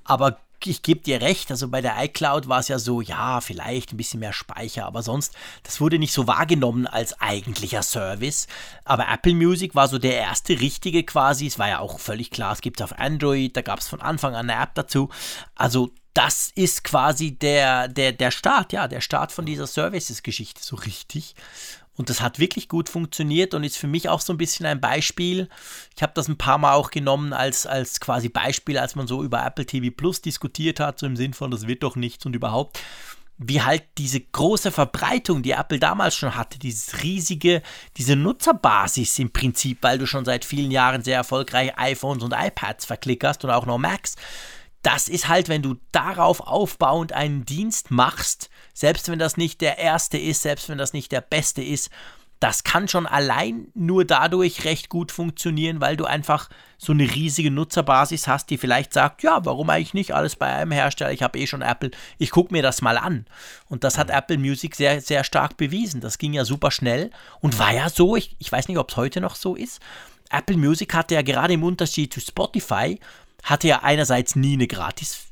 aber 0.04 0.38
ich 0.64 0.82
gebe 0.82 1.00
dir 1.00 1.20
recht, 1.20 1.50
also 1.50 1.68
bei 1.68 1.80
der 1.80 2.02
iCloud 2.04 2.48
war 2.48 2.60
es 2.60 2.68
ja 2.68 2.78
so, 2.78 3.00
ja, 3.00 3.40
vielleicht 3.40 3.92
ein 3.92 3.96
bisschen 3.96 4.20
mehr 4.20 4.32
Speicher, 4.32 4.86
aber 4.86 5.02
sonst, 5.02 5.34
das 5.62 5.80
wurde 5.80 5.98
nicht 5.98 6.12
so 6.12 6.26
wahrgenommen 6.26 6.86
als 6.86 7.20
eigentlicher 7.20 7.82
Service. 7.82 8.46
Aber 8.84 9.08
Apple 9.08 9.34
Music 9.34 9.74
war 9.74 9.88
so 9.88 9.98
der 9.98 10.16
erste 10.16 10.58
richtige 10.60 11.04
quasi. 11.04 11.46
Es 11.46 11.58
war 11.58 11.68
ja 11.68 11.78
auch 11.80 12.00
völlig 12.00 12.30
klar, 12.30 12.52
es 12.52 12.60
gibt 12.60 12.80
es 12.80 12.84
auf 12.84 12.98
Android, 12.98 13.56
da 13.56 13.62
gab 13.62 13.80
es 13.80 13.88
von 13.88 14.00
Anfang 14.00 14.34
an 14.34 14.50
eine 14.50 14.62
App 14.62 14.74
dazu. 14.74 15.10
Also 15.54 15.90
das 16.14 16.50
ist 16.54 16.82
quasi 16.82 17.32
der, 17.32 17.88
der, 17.88 18.12
der 18.12 18.30
Start, 18.30 18.72
ja, 18.72 18.88
der 18.88 19.02
Start 19.02 19.32
von 19.32 19.44
dieser 19.44 19.66
Services-Geschichte, 19.66 20.62
so 20.62 20.76
richtig. 20.76 21.34
Und 21.96 22.10
das 22.10 22.20
hat 22.20 22.38
wirklich 22.38 22.68
gut 22.68 22.88
funktioniert 22.88 23.54
und 23.54 23.64
ist 23.64 23.78
für 23.78 23.86
mich 23.86 24.08
auch 24.08 24.20
so 24.20 24.32
ein 24.32 24.36
bisschen 24.36 24.66
ein 24.66 24.80
Beispiel. 24.80 25.48
Ich 25.96 26.02
habe 26.02 26.12
das 26.14 26.28
ein 26.28 26.36
paar 26.36 26.58
Mal 26.58 26.74
auch 26.74 26.90
genommen 26.90 27.32
als, 27.32 27.66
als 27.66 28.00
quasi 28.00 28.28
Beispiel, 28.28 28.78
als 28.78 28.94
man 28.94 29.06
so 29.06 29.22
über 29.22 29.44
Apple 29.44 29.66
TV 29.66 29.94
Plus 29.96 30.20
diskutiert 30.20 30.78
hat, 30.78 30.98
so 30.98 31.06
im 31.06 31.16
Sinn 31.16 31.32
von, 31.32 31.50
das 31.50 31.66
wird 31.66 31.82
doch 31.82 31.96
nichts 31.96 32.26
und 32.26 32.36
überhaupt. 32.36 32.80
Wie 33.38 33.60
halt 33.60 33.82
diese 33.98 34.20
große 34.20 34.72
Verbreitung, 34.72 35.42
die 35.42 35.50
Apple 35.50 35.78
damals 35.78 36.16
schon 36.16 36.36
hatte, 36.36 36.58
dieses 36.58 37.02
riesige, 37.02 37.62
diese 37.96 38.16
Nutzerbasis 38.16 39.18
im 39.18 39.30
Prinzip, 39.30 39.78
weil 39.82 39.98
du 39.98 40.06
schon 40.06 40.24
seit 40.24 40.44
vielen 40.44 40.70
Jahren 40.70 41.02
sehr 41.02 41.16
erfolgreich 41.16 41.72
iPhones 41.76 42.22
und 42.22 42.32
iPads 42.32 42.86
verklickerst 42.86 43.44
und 43.44 43.50
auch 43.50 43.66
noch 43.66 43.76
Macs. 43.76 44.16
Das 44.82 45.08
ist 45.08 45.28
halt, 45.28 45.48
wenn 45.48 45.62
du 45.62 45.76
darauf 45.92 46.40
aufbauend 46.40 47.12
einen 47.12 47.44
Dienst 47.44 47.90
machst, 47.90 48.48
selbst 48.76 49.08
wenn 49.08 49.18
das 49.18 49.38
nicht 49.38 49.62
der 49.62 49.78
erste 49.78 50.18
ist, 50.18 50.42
selbst 50.42 50.68
wenn 50.68 50.76
das 50.76 50.92
nicht 50.92 51.10
der 51.10 51.22
beste 51.22 51.62
ist, 51.62 51.88
das 52.40 52.62
kann 52.62 52.88
schon 52.88 53.06
allein 53.06 53.68
nur 53.72 54.04
dadurch 54.04 54.66
recht 54.66 54.90
gut 54.90 55.10
funktionieren, 55.10 55.80
weil 55.80 55.96
du 55.96 56.04
einfach 56.04 56.50
so 56.76 56.92
eine 56.92 57.04
riesige 57.04 57.50
Nutzerbasis 57.50 58.28
hast, 58.28 58.50
die 58.50 58.58
vielleicht 58.58 58.92
sagt, 58.92 59.22
ja, 59.22 59.46
warum 59.46 59.70
eigentlich 59.70 59.94
nicht 59.94 60.12
alles 60.12 60.36
bei 60.36 60.52
einem 60.52 60.72
Hersteller, 60.72 61.10
ich 61.10 61.22
habe 61.22 61.38
eh 61.38 61.46
schon 61.46 61.62
Apple, 61.62 61.90
ich 62.18 62.30
gucke 62.30 62.52
mir 62.52 62.62
das 62.62 62.82
mal 62.82 62.98
an. 62.98 63.24
Und 63.70 63.82
das 63.82 63.96
hat 63.96 64.10
Apple 64.10 64.36
Music 64.36 64.76
sehr, 64.76 65.00
sehr 65.00 65.24
stark 65.24 65.56
bewiesen. 65.56 66.02
Das 66.02 66.18
ging 66.18 66.34
ja 66.34 66.44
super 66.44 66.70
schnell 66.70 67.10
und 67.40 67.58
war 67.58 67.72
ja 67.72 67.88
so, 67.88 68.14
ich, 68.14 68.36
ich 68.38 68.52
weiß 68.52 68.68
nicht, 68.68 68.76
ob 68.76 68.90
es 68.90 68.98
heute 68.98 69.22
noch 69.22 69.36
so 69.36 69.54
ist. 69.54 69.80
Apple 70.28 70.58
Music 70.58 70.92
hatte 70.92 71.14
ja 71.14 71.22
gerade 71.22 71.54
im 71.54 71.64
Unterschied 71.64 72.12
zu 72.12 72.20
Spotify, 72.20 73.00
hatte 73.42 73.68
ja 73.68 73.82
einerseits 73.82 74.36
nie 74.36 74.52
eine 74.52 74.66
Gratis 74.66 75.22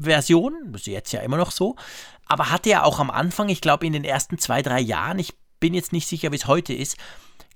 Version, 0.00 0.72
das 0.72 0.82
ist 0.82 0.86
jetzt 0.86 1.12
ja 1.12 1.20
immer 1.20 1.36
noch 1.36 1.50
so, 1.50 1.76
aber 2.26 2.50
hatte 2.50 2.70
ja 2.70 2.82
auch 2.84 3.00
am 3.00 3.10
Anfang, 3.10 3.48
ich 3.48 3.60
glaube 3.60 3.86
in 3.86 3.92
den 3.92 4.04
ersten 4.04 4.38
zwei, 4.38 4.62
drei 4.62 4.80
Jahren, 4.80 5.18
ich 5.18 5.34
bin 5.60 5.74
jetzt 5.74 5.92
nicht 5.92 6.08
sicher, 6.08 6.32
wie 6.32 6.36
es 6.36 6.46
heute 6.46 6.72
ist, 6.72 6.96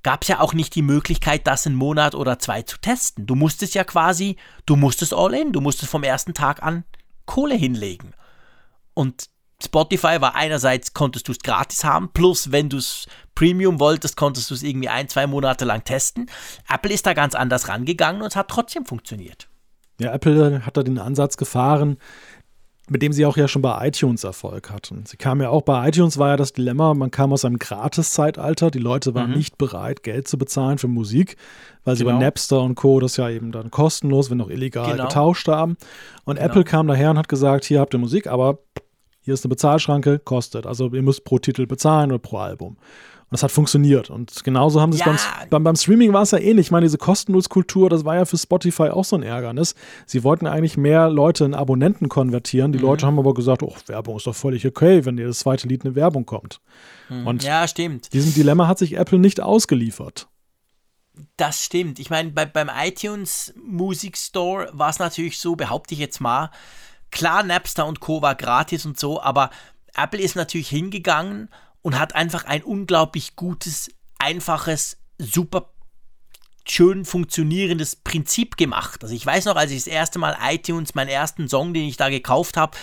gab 0.02 0.22
es 0.22 0.28
ja 0.28 0.40
auch 0.40 0.54
nicht 0.54 0.74
die 0.74 0.82
Möglichkeit, 0.82 1.46
das 1.46 1.66
einen 1.66 1.76
Monat 1.76 2.14
oder 2.14 2.38
zwei 2.38 2.62
zu 2.62 2.78
testen. 2.78 3.26
Du 3.26 3.34
musstest 3.34 3.74
ja 3.74 3.84
quasi, 3.84 4.36
du 4.66 4.76
musstest 4.76 5.12
all 5.12 5.34
in, 5.34 5.52
du 5.52 5.60
musstest 5.60 5.90
vom 5.90 6.04
ersten 6.04 6.34
Tag 6.34 6.62
an 6.62 6.84
Kohle 7.26 7.54
hinlegen. 7.54 8.14
Und 8.94 9.28
Spotify 9.62 10.20
war 10.20 10.36
einerseits, 10.36 10.94
konntest 10.94 11.28
du 11.28 11.32
es 11.32 11.40
gratis 11.40 11.82
haben, 11.82 12.12
plus 12.12 12.52
wenn 12.52 12.68
du 12.68 12.76
es 12.76 13.06
Premium 13.34 13.80
wolltest, 13.80 14.16
konntest 14.16 14.50
du 14.50 14.54
es 14.54 14.62
irgendwie 14.62 14.88
ein, 14.88 15.08
zwei 15.08 15.26
Monate 15.26 15.64
lang 15.64 15.84
testen. 15.84 16.30
Apple 16.68 16.92
ist 16.92 17.06
da 17.06 17.12
ganz 17.12 17.34
anders 17.34 17.68
rangegangen 17.68 18.22
und 18.22 18.28
es 18.28 18.36
hat 18.36 18.48
trotzdem 18.48 18.86
funktioniert. 18.86 19.48
Ja, 20.00 20.12
Apple 20.12 20.64
hat 20.64 20.76
da 20.76 20.84
den 20.84 20.98
Ansatz 20.98 21.36
gefahren, 21.36 21.98
mit 22.88 23.02
dem 23.02 23.12
sie 23.12 23.26
auch 23.26 23.36
ja 23.36 23.48
schon 23.48 23.62
bei 23.62 23.86
iTunes 23.86 24.24
Erfolg 24.24 24.70
hatten. 24.70 25.04
Sie 25.06 25.16
kam 25.16 25.40
ja 25.40 25.50
auch 25.50 25.62
bei 25.62 25.88
iTunes, 25.88 26.18
war 26.18 26.28
ja 26.30 26.36
das 26.36 26.52
Dilemma, 26.52 26.94
man 26.94 27.10
kam 27.10 27.32
aus 27.32 27.44
einem 27.44 27.58
Gratis-Zeitalter, 27.58 28.70
die 28.70 28.78
Leute 28.78 29.14
waren 29.14 29.30
mhm. 29.30 29.36
nicht 29.36 29.58
bereit, 29.58 30.02
Geld 30.02 30.28
zu 30.28 30.38
bezahlen 30.38 30.78
für 30.78 30.88
Musik, 30.88 31.36
weil 31.84 31.96
sie 31.96 32.04
genau. 32.04 32.18
bei 32.18 32.24
Napster 32.24 32.60
und 32.62 32.74
Co. 32.74 33.00
das 33.00 33.16
ja 33.16 33.28
eben 33.28 33.52
dann 33.52 33.70
kostenlos, 33.70 34.30
wenn 34.30 34.40
auch 34.40 34.50
illegal 34.50 34.92
genau. 34.92 35.04
getauscht 35.04 35.48
haben. 35.48 35.76
Und 36.24 36.36
genau. 36.36 36.46
Apple 36.48 36.64
kam 36.64 36.86
daher 36.86 37.10
und 37.10 37.18
hat 37.18 37.28
gesagt, 37.28 37.64
hier 37.64 37.80
habt 37.80 37.94
ihr 37.94 37.98
Musik, 37.98 38.26
aber 38.26 38.58
hier 39.20 39.34
ist 39.34 39.44
eine 39.44 39.50
Bezahlschranke, 39.50 40.18
kostet. 40.18 40.66
Also 40.66 40.90
ihr 40.92 41.02
müsst 41.02 41.24
pro 41.24 41.38
Titel 41.38 41.66
bezahlen 41.66 42.10
oder 42.10 42.18
pro 42.18 42.38
Album. 42.38 42.78
Und 43.30 43.34
das 43.34 43.42
hat 43.42 43.50
funktioniert. 43.50 44.08
Und 44.08 44.42
genauso 44.42 44.80
haben 44.80 44.90
sie 44.90 45.00
es 45.00 45.04
ja. 45.04 45.18
beim, 45.50 45.62
beim, 45.62 45.76
Streaming 45.76 46.14
war 46.14 46.22
es 46.22 46.30
ja 46.30 46.38
ähnlich. 46.38 46.68
Ich 46.68 46.70
meine, 46.70 46.86
diese 46.86 46.96
Kostenloskultur, 46.96 47.90
das 47.90 48.06
war 48.06 48.16
ja 48.16 48.24
für 48.24 48.38
Spotify 48.38 48.84
auch 48.84 49.04
so 49.04 49.16
ein 49.16 49.22
Ärgernis. 49.22 49.74
Sie 50.06 50.24
wollten 50.24 50.46
eigentlich 50.46 50.78
mehr 50.78 51.10
Leute 51.10 51.44
in 51.44 51.52
Abonnenten 51.52 52.08
konvertieren. 52.08 52.72
Die 52.72 52.78
mhm. 52.78 52.84
Leute 52.84 53.06
haben 53.06 53.18
aber 53.18 53.34
gesagt, 53.34 53.62
oh, 53.62 53.74
Werbung 53.86 54.16
ist 54.16 54.26
doch 54.26 54.34
völlig 54.34 54.66
okay, 54.66 55.04
wenn 55.04 55.18
dir 55.18 55.26
das 55.26 55.40
zweite 55.40 55.68
Lied 55.68 55.84
eine 55.84 55.94
Werbung 55.94 56.24
kommt. 56.24 56.62
Mhm. 57.10 57.26
Und 57.26 57.44
ja, 57.44 57.68
stimmt. 57.68 58.14
Diesem 58.14 58.32
Dilemma 58.32 58.66
hat 58.66 58.78
sich 58.78 58.96
Apple 58.96 59.18
nicht 59.18 59.42
ausgeliefert. 59.42 60.26
Das 61.36 61.62
stimmt. 61.62 61.98
Ich 61.98 62.08
meine, 62.08 62.30
bei, 62.30 62.46
beim 62.46 62.70
iTunes 62.74 63.52
Music 63.62 64.16
Store 64.16 64.70
war 64.72 64.88
es 64.88 65.00
natürlich 65.00 65.38
so, 65.38 65.54
behaupte 65.54 65.92
ich 65.92 66.00
jetzt 66.00 66.22
mal, 66.22 66.50
klar, 67.10 67.42
Napster 67.42 67.84
und 67.84 68.00
Co. 68.00 68.22
war 68.22 68.34
gratis 68.34 68.86
und 68.86 68.98
so, 68.98 69.20
aber 69.20 69.50
Apple 69.94 70.20
ist 70.20 70.36
natürlich 70.36 70.68
hingegangen 70.68 71.50
und 71.88 71.98
hat 71.98 72.14
einfach 72.14 72.44
ein 72.44 72.62
unglaublich 72.62 73.34
gutes, 73.34 73.90
einfaches, 74.18 74.98
super 75.16 75.70
schön 76.68 77.06
funktionierendes 77.06 77.96
Prinzip 77.96 78.58
gemacht. 78.58 79.02
Also 79.02 79.14
ich 79.14 79.24
weiß 79.24 79.46
noch, 79.46 79.56
als 79.56 79.70
ich 79.70 79.78
das 79.78 79.86
erste 79.86 80.18
Mal 80.18 80.36
iTunes, 80.50 80.94
meinen 80.94 81.08
ersten 81.08 81.48
Song, 81.48 81.72
den 81.72 81.88
ich 81.88 81.96
da 81.96 82.10
gekauft 82.10 82.58
habe, 82.58 82.76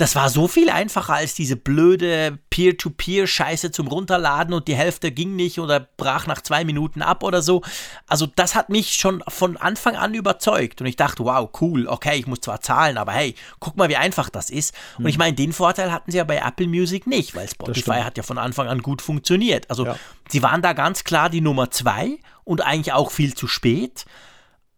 das 0.00 0.14
war 0.14 0.30
so 0.30 0.48
viel 0.48 0.70
einfacher 0.70 1.12
als 1.12 1.34
diese 1.34 1.56
blöde 1.56 2.38
Peer-to-Peer-Scheiße 2.48 3.70
zum 3.70 3.86
Runterladen 3.86 4.54
und 4.54 4.66
die 4.66 4.74
Hälfte 4.74 5.12
ging 5.12 5.36
nicht 5.36 5.58
oder 5.58 5.80
brach 5.80 6.26
nach 6.26 6.40
zwei 6.40 6.64
Minuten 6.64 7.02
ab 7.02 7.22
oder 7.22 7.42
so. 7.42 7.60
Also 8.06 8.24
das 8.26 8.54
hat 8.54 8.70
mich 8.70 8.94
schon 8.94 9.22
von 9.28 9.58
Anfang 9.58 9.96
an 9.96 10.14
überzeugt 10.14 10.80
und 10.80 10.86
ich 10.86 10.96
dachte, 10.96 11.24
wow, 11.26 11.50
cool, 11.60 11.86
okay, 11.86 12.18
ich 12.18 12.26
muss 12.26 12.40
zwar 12.40 12.62
zahlen, 12.62 12.96
aber 12.96 13.12
hey, 13.12 13.34
guck 13.58 13.76
mal, 13.76 13.90
wie 13.90 13.96
einfach 13.96 14.30
das 14.30 14.48
ist. 14.48 14.74
Und 14.96 15.06
ich 15.06 15.16
hm. 15.16 15.18
meine, 15.18 15.36
den 15.36 15.52
Vorteil 15.52 15.92
hatten 15.92 16.10
sie 16.10 16.16
ja 16.16 16.24
bei 16.24 16.38
Apple 16.38 16.66
Music 16.66 17.06
nicht, 17.06 17.34
weil 17.34 17.46
Spotify 17.46 18.00
hat 18.00 18.16
ja 18.16 18.22
von 18.22 18.38
Anfang 18.38 18.68
an 18.68 18.80
gut 18.80 19.02
funktioniert. 19.02 19.68
Also 19.68 19.84
ja. 19.84 19.96
sie 20.30 20.42
waren 20.42 20.62
da 20.62 20.72
ganz 20.72 21.04
klar 21.04 21.28
die 21.28 21.42
Nummer 21.42 21.70
zwei 21.70 22.18
und 22.44 22.62
eigentlich 22.62 22.94
auch 22.94 23.10
viel 23.10 23.34
zu 23.34 23.46
spät. 23.46 24.06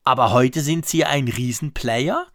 Aber 0.03 0.33
heute 0.33 0.63
sind 0.63 0.85
sie 0.85 1.05
ein 1.05 1.29
Riesenplayer 1.29 2.27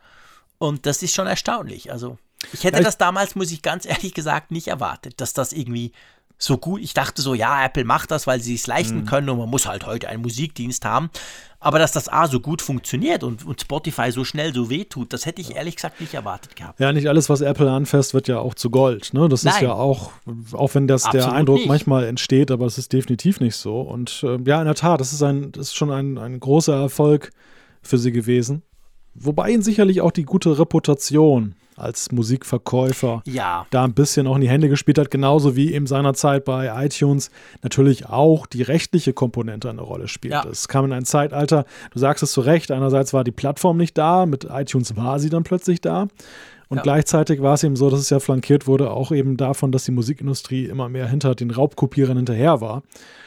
und 0.58 0.86
das 0.86 1.04
ist 1.04 1.14
schon 1.14 1.28
erstaunlich. 1.28 1.92
Also 1.92 2.18
ich 2.54 2.64
hätte 2.64 2.84
das 2.84 2.98
damals, 2.98 3.36
muss 3.36 3.52
ich 3.52 3.62
ganz 3.62 3.86
ehrlich 3.86 4.14
gesagt, 4.14 4.52
nicht 4.52 4.68
erwartet, 4.68 5.20
dass 5.22 5.34
das 5.34 5.54
irgendwie 5.54 5.92
so 6.38 6.58
gut. 6.58 6.82
Ich 6.82 6.94
dachte 6.94 7.22
so, 7.22 7.34
ja, 7.34 7.66
Apple 7.66 7.84
macht 7.84 8.12
das, 8.12 8.28
weil 8.28 8.40
sie 8.42 8.56
es 8.56 8.68
leisten 8.68 9.00
mhm. 9.00 9.06
können 9.06 9.30
und 9.30 9.40
man 9.40 9.50
muss 9.50 9.68
halt 9.68 9.86
heute 9.86 10.08
einen 10.08 10.22
Musikdienst 10.22 10.86
haben. 10.86 11.10
Aber 11.60 11.80
dass 11.80 11.92
das 11.92 12.08
A 12.08 12.28
so 12.28 12.40
gut 12.40 12.62
funktioniert 12.62 13.24
und, 13.24 13.44
und 13.44 13.60
Spotify 13.60 14.12
so 14.12 14.24
schnell 14.24 14.54
so 14.54 14.70
wehtut, 14.70 15.12
das 15.12 15.26
hätte 15.26 15.42
ich 15.42 15.56
ehrlich 15.56 15.76
gesagt 15.76 16.00
nicht 16.00 16.14
erwartet 16.14 16.56
gehabt. 16.56 16.80
Ja, 16.80 16.94
nicht 16.94 17.10
alles, 17.10 17.30
was 17.30 17.42
Apple 17.42 17.72
anfasst, 17.72 18.14
wird 18.14 18.28
ja 18.28 18.38
auch 18.38 18.54
zu 18.54 18.70
Gold. 18.70 19.14
Ne? 19.16 19.28
Das 19.28 19.44
Nein. 19.44 19.56
ist 19.56 19.62
ja 19.62 19.74
auch, 19.74 20.12
auch 20.52 20.76
wenn 20.76 20.88
das 20.88 21.06
Absolut 21.06 21.26
der 21.26 21.34
Eindruck 21.34 21.58
nicht. 21.58 21.68
manchmal 21.68 22.06
entsteht, 22.06 22.52
aber 22.52 22.68
es 22.68 22.78
ist 22.78 22.94
definitiv 22.94 23.40
nicht 23.40 23.56
so. 23.56 23.82
Und 23.82 24.24
äh, 24.24 24.38
ja, 24.46 24.60
in 24.60 24.66
der 24.66 24.76
Tat, 24.76 25.02
das 25.02 25.14
ist, 25.14 25.24
ein, 25.24 25.52
das 25.52 25.70
ist 25.70 25.76
schon 25.76 25.92
ein, 25.92 26.20
ein 26.20 26.40
großer 26.40 26.80
Erfolg 26.80 27.32
für 27.82 27.98
sie 27.98 28.12
gewesen. 28.12 28.62
Wobei 29.16 29.50
ihnen 29.50 29.64
sicherlich 29.64 30.02
auch 30.02 30.12
die 30.12 30.26
gute 30.26 30.60
Reputation 30.60 31.56
als 31.78 32.12
Musikverkäufer 32.12 33.22
ja. 33.26 33.66
da 33.70 33.84
ein 33.84 33.94
bisschen 33.94 34.28
auch 34.28 34.36
in 34.36 34.42
die 34.42 34.50
Hände 34.50 34.68
gespielt 34.68 34.98
hat, 34.98 35.12
genauso 35.12 35.56
wie 35.56 35.74
eben 35.74 35.88
seinerzeit 35.88 36.44
bei 36.44 36.86
iTunes 36.86 37.30
natürlich 37.62 38.08
auch 38.08 38.48
die 38.48 38.64
rechtliche 38.64 39.14
Komponente 39.14 39.70
eine 39.70 39.82
Rolle 39.82 40.08
spielt. 40.08 40.34
Ja. 40.34 40.46
Es 40.50 40.68
kam 40.68 40.86
in 40.86 40.94
ein 40.94 41.06
Zeitalter, 41.06 41.66
du 41.92 42.00
sagst 42.00 42.24
es 42.24 42.32
zu 42.32 42.42
Recht, 42.42 42.72
einerseits 42.72 43.14
war 43.14 43.24
die 43.24 43.32
Plattform 43.32 43.78
nicht 43.78 43.98
da, 43.98 44.26
mit 44.26 44.48
iTunes 44.52 44.96
war 44.96 45.20
sie 45.20 45.30
dann 45.30 45.44
plötzlich 45.44 45.80
da. 45.80 46.08
Und 46.70 46.78
Ja. 46.78 46.84
gleichzeitig 46.84 47.42
war 47.42 47.54
es 47.54 47.64
eben 47.64 47.78
so, 47.78 47.90
dass 47.90 48.00
es 48.02 48.10
ja 48.10 48.20
flankiert 48.20 48.68
wurde, 48.68 48.92
auch 48.92 49.12
eben 49.12 49.38
davon, 49.38 49.72
dass 49.72 49.86
die 49.86 49.92
Musikindustrie 49.92 50.66
immer 50.66 50.90
mehr 50.90 51.08
hinter 51.08 51.34
den 51.34 51.52
Raubkopierern 51.52 52.18
hinterher 52.18 52.60
war. 52.60 52.84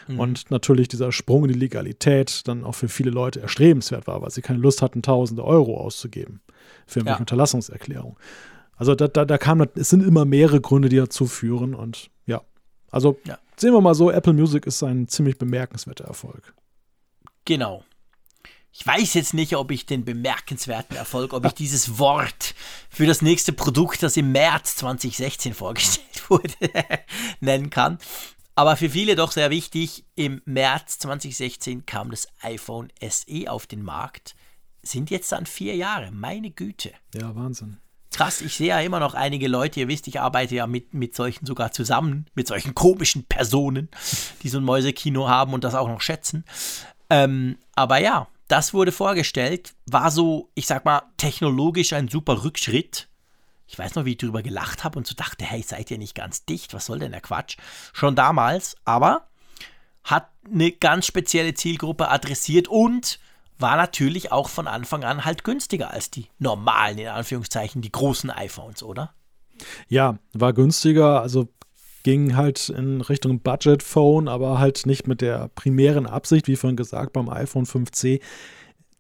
Mhm. 0.09 0.21
Und 0.21 0.51
natürlich 0.51 0.89
dieser 0.89 1.11
Sprung 1.11 1.45
in 1.45 1.53
die 1.53 1.59
Legalität 1.59 2.47
dann 2.47 2.65
auch 2.65 2.75
für 2.75 2.89
viele 2.89 3.11
Leute 3.11 3.41
erstrebenswert 3.41 4.07
war, 4.07 4.21
weil 4.21 4.31
sie 4.31 4.43
keine 4.43 4.59
Lust 4.59 4.83
hatten, 4.83 5.01
tausende 5.01 5.45
Euro 5.45 5.79
auszugeben 5.79 6.41
für 6.91 7.01
irgendwelche 7.01 7.19
Ja. 7.19 7.21
Unterlassungserklärungen. 7.21 8.17
Also 8.77 8.95
da, 8.95 9.09
da, 9.09 9.25
da 9.25 9.39
kam, 9.39 9.61
es 9.75 9.91
sind 9.91 10.03
immer 10.03 10.25
mehrere 10.25 10.61
Gründe, 10.61 10.89
die 10.89 10.97
dazu 10.97 11.27
führen. 11.27 11.75
Und 11.75 12.11
ja, 12.27 12.41
also 12.91 13.19
Ja. 13.25 13.39
sehen 13.57 13.73
wir 13.75 13.81
mal 13.81 13.95
so, 13.95 14.11
Apple 14.11 14.33
Music 14.33 14.67
ist 14.67 14.83
ein 14.83 15.07
ziemlich 15.09 15.37
bemerkenswerter 15.39 16.05
Erfolg. 16.05 16.55
Genau. 17.45 17.85
Ich 18.73 18.87
weiß 18.87 19.15
jetzt 19.15 19.35
nicht, 19.35 19.57
ob 19.57 19.71
ich 19.73 19.85
den 19.85 20.05
bemerkenswerten 20.05 20.97
Erfolg, 20.97 21.33
ob 21.33 21.45
ich 21.45 21.53
dieses 21.55 21.99
Wort 21.99 22.55
für 22.89 23.05
das 23.07 23.21
nächste 23.21 23.53
Produkt, 23.53 24.03
das 24.03 24.17
im 24.17 24.33
März 24.33 24.77
2016 24.77 25.55
vorgestellt 25.55 26.23
wurde, 26.31 26.55
nennen 27.41 27.69
kann. 27.71 27.99
Aber 28.55 28.77
für 28.77 28.91
viele 28.91 29.15
doch 29.17 29.33
sehr 29.33 29.51
wichtig, 29.51 30.05
im 30.17 30.43
März 30.45 30.99
2016 31.01 31.87
kam 31.87 32.11
das 32.11 32.29
iPhone 32.43 32.89
SE 33.09 33.51
auf 33.51 33.67
den 33.67 33.83
Markt. 33.83 34.35
Sind 34.83 35.11
jetzt 35.11 35.31
dann 35.33 35.47
vier 35.47 35.77
Jahre, 35.77 36.11
meine 36.11 36.51
Güte. 36.51 36.93
Ja, 37.15 37.35
Wahnsinn. 37.35 37.79
Krass, 38.13 38.41
ich 38.41 38.55
sehe 38.55 38.69
ja 38.69 38.81
immer 38.81 38.99
noch 38.99 39.15
einige 39.15 39.47
Leute, 39.47 39.81
ihr 39.81 39.89
wisst, 39.89 40.09
ich 40.09 40.21
arbeite 40.21 40.55
ja 40.57 40.67
mit, 40.67 40.95
mit 40.95 41.15
solchen 41.15 41.47
sogar 41.47 41.71
zusammen, 41.71 42.27
mit 42.35 42.49
solchen 42.49 42.75
komischen 42.75 43.25
Personen, 43.25 43.89
die 44.43 44.49
so 44.49 44.59
ein 44.59 44.65
Mäusekino 44.65 45.29
haben 45.29 45.53
und 45.53 45.63
das 45.63 45.77
auch 45.77 45.89
noch 45.89 46.01
schätzen. 46.01 46.45
Ähm, 47.09 47.59
aber 47.77 47.99
ja, 47.99 48.27
das 48.49 48.75
wurde 48.75 48.91
vorgestellt, 48.91 49.75
war 49.87 50.11
so, 50.11 50.51
ich 50.55 50.67
sag 50.67 50.85
mal, 50.85 51.03
technologisch 51.19 51.93
ein 51.93 52.09
super 52.09 52.43
Rückschritt. 52.43 53.09
Ich 53.69 53.79
weiß 53.79 53.95
noch, 53.95 54.05
wie 54.05 54.13
ich 54.13 54.19
drüber 54.19 54.43
gelacht 54.43 54.83
habe 54.83 54.99
und 54.99 55.07
so 55.07 55.15
dachte, 55.15 55.45
hey, 55.45 55.63
seid 55.63 55.91
ihr 55.93 55.99
nicht 55.99 56.17
ganz 56.17 56.45
dicht? 56.45 56.75
Was 56.75 56.87
soll 56.87 56.99
denn 56.99 57.13
der 57.13 57.21
Quatsch? 57.21 57.57
Schon 57.93 58.17
damals, 58.17 58.75
aber 58.85 59.29
hat 60.03 60.31
eine 60.53 60.73
ganz 60.73 61.07
spezielle 61.07 61.55
Zielgruppe 61.55 62.09
adressiert 62.09 62.67
und 62.67 63.21
war 63.61 63.77
natürlich 63.77 64.33
auch 64.33 64.49
von 64.49 64.67
Anfang 64.67 65.05
an 65.05 65.25
halt 65.25 65.45
günstiger 65.45 65.91
als 65.91 66.11
die 66.11 66.27
normalen, 66.39 66.99
in 66.99 67.09
Anführungszeichen, 67.09 67.83
die 67.83 67.93
großen 67.93 68.31
iPhones, 68.31 68.83
oder? 68.83 69.13
Ja, 69.89 70.19
war 70.33 70.53
günstiger, 70.53 71.21
also 71.21 71.49
ging 72.03 72.37
halt 72.37 72.71
in 72.71 73.01
Richtung 73.03 73.41
Budget 73.41 73.83
Phone, 73.83 74.29
aber 74.29 74.59
halt 74.59 74.87
nicht 74.87 75.07
mit 75.07 75.21
der 75.21 75.49
primären 75.55 76.07
Absicht, 76.07 76.49
wie 76.49 76.57
vorhin 76.57 76.77
gesagt, 76.77 77.13
beim 77.13 77.29
iPhone 77.29 77.67
5C. 77.67 78.21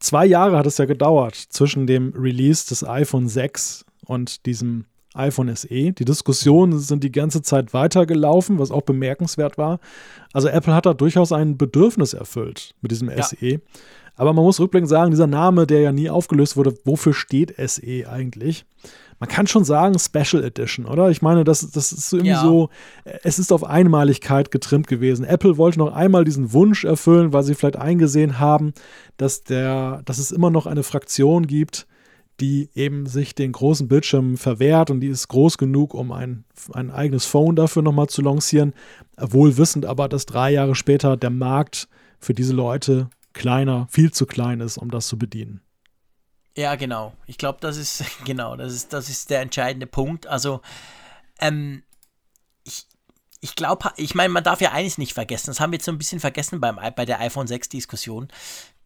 Zwei 0.00 0.26
Jahre 0.26 0.58
hat 0.58 0.66
es 0.66 0.78
ja 0.78 0.84
gedauert 0.84 1.34
zwischen 1.34 1.86
dem 1.86 2.12
Release 2.16 2.68
des 2.68 2.84
iPhone 2.84 3.28
6 3.28 3.84
und 4.06 4.46
diesem 4.46 4.86
iPhone 5.14 5.54
SE. 5.54 5.68
Die 5.92 6.04
Diskussionen 6.04 6.78
sind 6.78 7.02
die 7.02 7.12
ganze 7.12 7.42
Zeit 7.42 7.74
weitergelaufen, 7.74 8.58
was 8.58 8.70
auch 8.70 8.82
bemerkenswert 8.82 9.58
war. 9.58 9.80
Also 10.32 10.48
Apple 10.48 10.74
hat 10.74 10.86
da 10.86 10.94
durchaus 10.94 11.32
ein 11.32 11.58
Bedürfnis 11.58 12.14
erfüllt 12.14 12.74
mit 12.80 12.92
diesem 12.92 13.10
Ja. 13.10 13.22
SE. 13.22 13.60
Aber 14.20 14.34
man 14.34 14.44
muss 14.44 14.60
rückblickend 14.60 14.90
sagen, 14.90 15.12
dieser 15.12 15.26
Name, 15.26 15.66
der 15.66 15.80
ja 15.80 15.92
nie 15.92 16.10
aufgelöst 16.10 16.54
wurde, 16.58 16.74
wofür 16.84 17.14
steht 17.14 17.54
SE 17.56 18.06
eigentlich? 18.06 18.66
Man 19.18 19.30
kann 19.30 19.46
schon 19.46 19.64
sagen 19.64 19.98
Special 19.98 20.44
Edition, 20.44 20.84
oder? 20.84 21.08
Ich 21.08 21.22
meine, 21.22 21.42
das, 21.42 21.70
das 21.70 21.90
ist 21.90 22.10
so 22.10 22.18
irgendwie 22.18 22.32
Ja. 22.32 22.42
so, 22.42 22.68
es 23.22 23.38
ist 23.38 23.50
auf 23.50 23.64
Einmaligkeit 23.64 24.50
getrimmt 24.50 24.88
gewesen. 24.88 25.24
Apple 25.24 25.56
wollte 25.56 25.78
noch 25.78 25.94
einmal 25.94 26.24
diesen 26.26 26.52
Wunsch 26.52 26.84
erfüllen, 26.84 27.32
weil 27.32 27.44
sie 27.44 27.54
vielleicht 27.54 27.76
eingesehen 27.76 28.38
haben, 28.38 28.74
dass, 29.16 29.42
der, 29.42 30.02
dass 30.04 30.18
es 30.18 30.32
immer 30.32 30.50
noch 30.50 30.66
eine 30.66 30.82
Fraktion 30.82 31.46
gibt, 31.46 31.86
die 32.40 32.68
eben 32.74 33.06
sich 33.06 33.34
den 33.34 33.52
großen 33.52 33.88
Bildschirm 33.88 34.36
verwehrt 34.36 34.90
und 34.90 35.00
die 35.00 35.08
ist 35.08 35.28
groß 35.28 35.56
genug, 35.56 35.94
um 35.94 36.12
ein, 36.12 36.44
ein 36.74 36.90
eigenes 36.90 37.24
Phone 37.24 37.56
dafür 37.56 37.80
nochmal 37.80 38.08
zu 38.08 38.20
lancieren. 38.20 38.74
Wohl 39.18 39.56
wissend 39.56 39.86
aber, 39.86 40.10
dass 40.10 40.26
drei 40.26 40.52
Jahre 40.52 40.74
später 40.74 41.16
der 41.16 41.30
Markt 41.30 41.88
für 42.18 42.34
diese 42.34 42.52
Leute 42.52 43.08
kleiner, 43.32 43.88
viel 43.90 44.12
zu 44.12 44.26
klein 44.26 44.60
ist, 44.60 44.78
um 44.78 44.90
das 44.90 45.08
zu 45.08 45.18
bedienen. 45.18 45.60
Ja, 46.56 46.74
genau. 46.74 47.14
Ich 47.26 47.38
glaube, 47.38 47.58
das 47.60 47.76
ist 47.76 48.04
genau, 48.24 48.56
das 48.56 48.72
ist, 48.72 48.92
das 48.92 49.08
ist 49.08 49.30
der 49.30 49.40
entscheidende 49.40 49.86
Punkt. 49.86 50.26
Also, 50.26 50.60
ähm, 51.40 51.82
ich, 52.64 52.86
ich 53.40 53.54
glaube, 53.54 53.92
ich 53.96 54.14
meine, 54.14 54.30
man 54.30 54.44
darf 54.44 54.60
ja 54.60 54.72
eines 54.72 54.98
nicht 54.98 55.14
vergessen. 55.14 55.46
Das 55.46 55.60
haben 55.60 55.72
wir 55.72 55.76
jetzt 55.76 55.86
so 55.86 55.92
ein 55.92 55.98
bisschen 55.98 56.20
vergessen 56.20 56.60
beim, 56.60 56.78
bei 56.94 57.04
der 57.04 57.20
iPhone 57.20 57.46
6-Diskussion. 57.46 58.28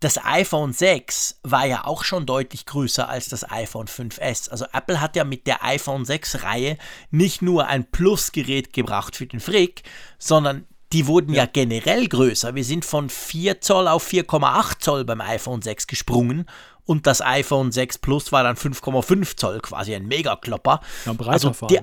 Das 0.01 0.23
iPhone 0.23 0.73
6 0.73 1.41
war 1.45 1.67
ja 1.67 1.85
auch 1.87 2.05
schon 2.05 2.27
deutlich 2.27 2.67
größer 2.67 3.09
als 3.09 3.29
das 3.29 3.51
iPhone 3.51 3.87
5S. 3.87 4.51
Also 4.51 4.67
Apple 4.73 5.01
hat 5.01 5.17
ja 5.17 5.25
mit 5.25 5.47
der 5.47 5.65
iPhone 5.65 6.05
6-Reihe 6.05 6.77
nicht 7.11 7.41
nur 7.41 7.69
ein 7.69 7.91
Plus-Gerät 7.91 8.73
gebracht 8.73 9.17
für 9.17 9.27
den 9.27 9.41
Frick, 9.41 9.83
sondern 10.19 10.67
die 10.95 11.09
wurden 11.09 11.35
ja. 11.35 11.47
generell 11.47 12.07
größer. 12.07 12.55
Wir 12.55 12.65
sind 12.65 12.85
von 12.85 13.11
4 13.11 13.61
Zoll 13.61 13.89
auf 13.89 14.09
4,8 14.09 14.79
Zoll 14.79 15.05
beim 15.05 15.21
iPhone 15.21 15.61
6 15.61 15.89
gesprungen 15.89 16.47
und 16.85 17.07
das 17.09 17.21
iPhone 17.21 17.73
6 17.73 17.99
Plus 17.99 18.31
war 18.31 18.45
dann 18.45 18.57
5,5 18.57 19.37
Zoll, 19.37 19.61
quasi 19.61 19.95
ein 19.95 20.07
Megaklopper. 20.07 20.81
Ja, 21.05 21.13
breiter 21.13 21.33
also 21.33 21.67
die. 21.67 21.81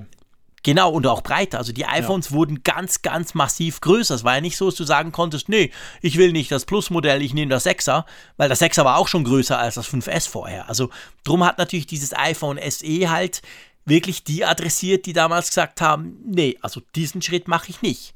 Genau, 0.64 0.92
und 0.92 1.08
auch 1.08 1.24
breiter. 1.24 1.58
Also 1.58 1.74
die 1.74 1.86
iPhones 1.86 2.32
wurden 2.32 2.64
ganz, 2.64 3.02
ganz 3.02 3.34
massiv 3.34 3.82
größer. 3.82 4.16
Es 4.16 4.24
war 4.24 4.36
ja 4.36 4.42
nicht 4.42 4.58
so, 4.58 4.68
dass 4.68 4.76
du 4.76 4.84
sagen 4.84 5.12
konntest, 5.12 5.50
nee, 5.50 5.72
ich 6.02 6.18
will 6.18 6.32
nicht 6.32 6.52
das 6.52 6.66
Plus-Modell, 6.66 7.22
ich 7.22 7.34
nehme 7.34 7.50
das 7.50 7.66
6er, 7.66 8.06
weil 8.38 8.48
das 8.48 8.62
6er 8.62 8.86
war 8.86 8.98
auch 8.98 9.08
schon 9.08 9.24
größer 9.24 9.58
als 9.58 9.76
das 9.76 9.92
5S 9.92 10.30
vorher. 10.30 10.70
Also 10.70 10.90
drum 11.24 11.44
hat 11.44 11.58
natürlich 11.58 11.88
dieses 11.88 12.16
iPhone 12.16 12.60
SE 12.70 13.10
halt 13.10 13.42
wirklich 13.86 14.24
die 14.24 14.46
adressiert, 14.46 15.08
die 15.08 15.14
damals 15.14 15.50
gesagt 15.50 15.82
haben, 15.82 16.18
nee, 16.24 16.58
also 16.62 16.80
diesen 16.96 17.24
Schritt 17.24 17.48
mache 17.48 17.72
ich 17.72 17.82
nicht. 17.82 18.14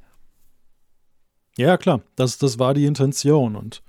Ja, 1.58 1.78
klar, 1.78 2.02
das, 2.16 2.38
das 2.38 2.60
war 2.60 2.74
die 2.74 2.86
Intention. 2.86 3.56
Und 3.56 3.82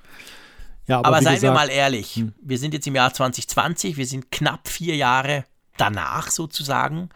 ja, 0.86 0.98
aber, 0.98 1.08
Aber 1.08 1.22
seien 1.22 1.34
wir 1.34 1.52
gesagt, 1.52 1.54
mal 1.54 1.70
ehrlich, 1.70 2.24
wir 2.40 2.58
sind 2.58 2.74
jetzt 2.74 2.86
im 2.86 2.94
Jahr 2.94 3.12
2020, 3.12 3.96
wir 3.96 4.06
sind 4.06 4.30
knapp 4.30 4.68
vier 4.68 4.96
Jahre 4.96 5.44
danach 5.76 6.30
sozusagen. 6.30 7.10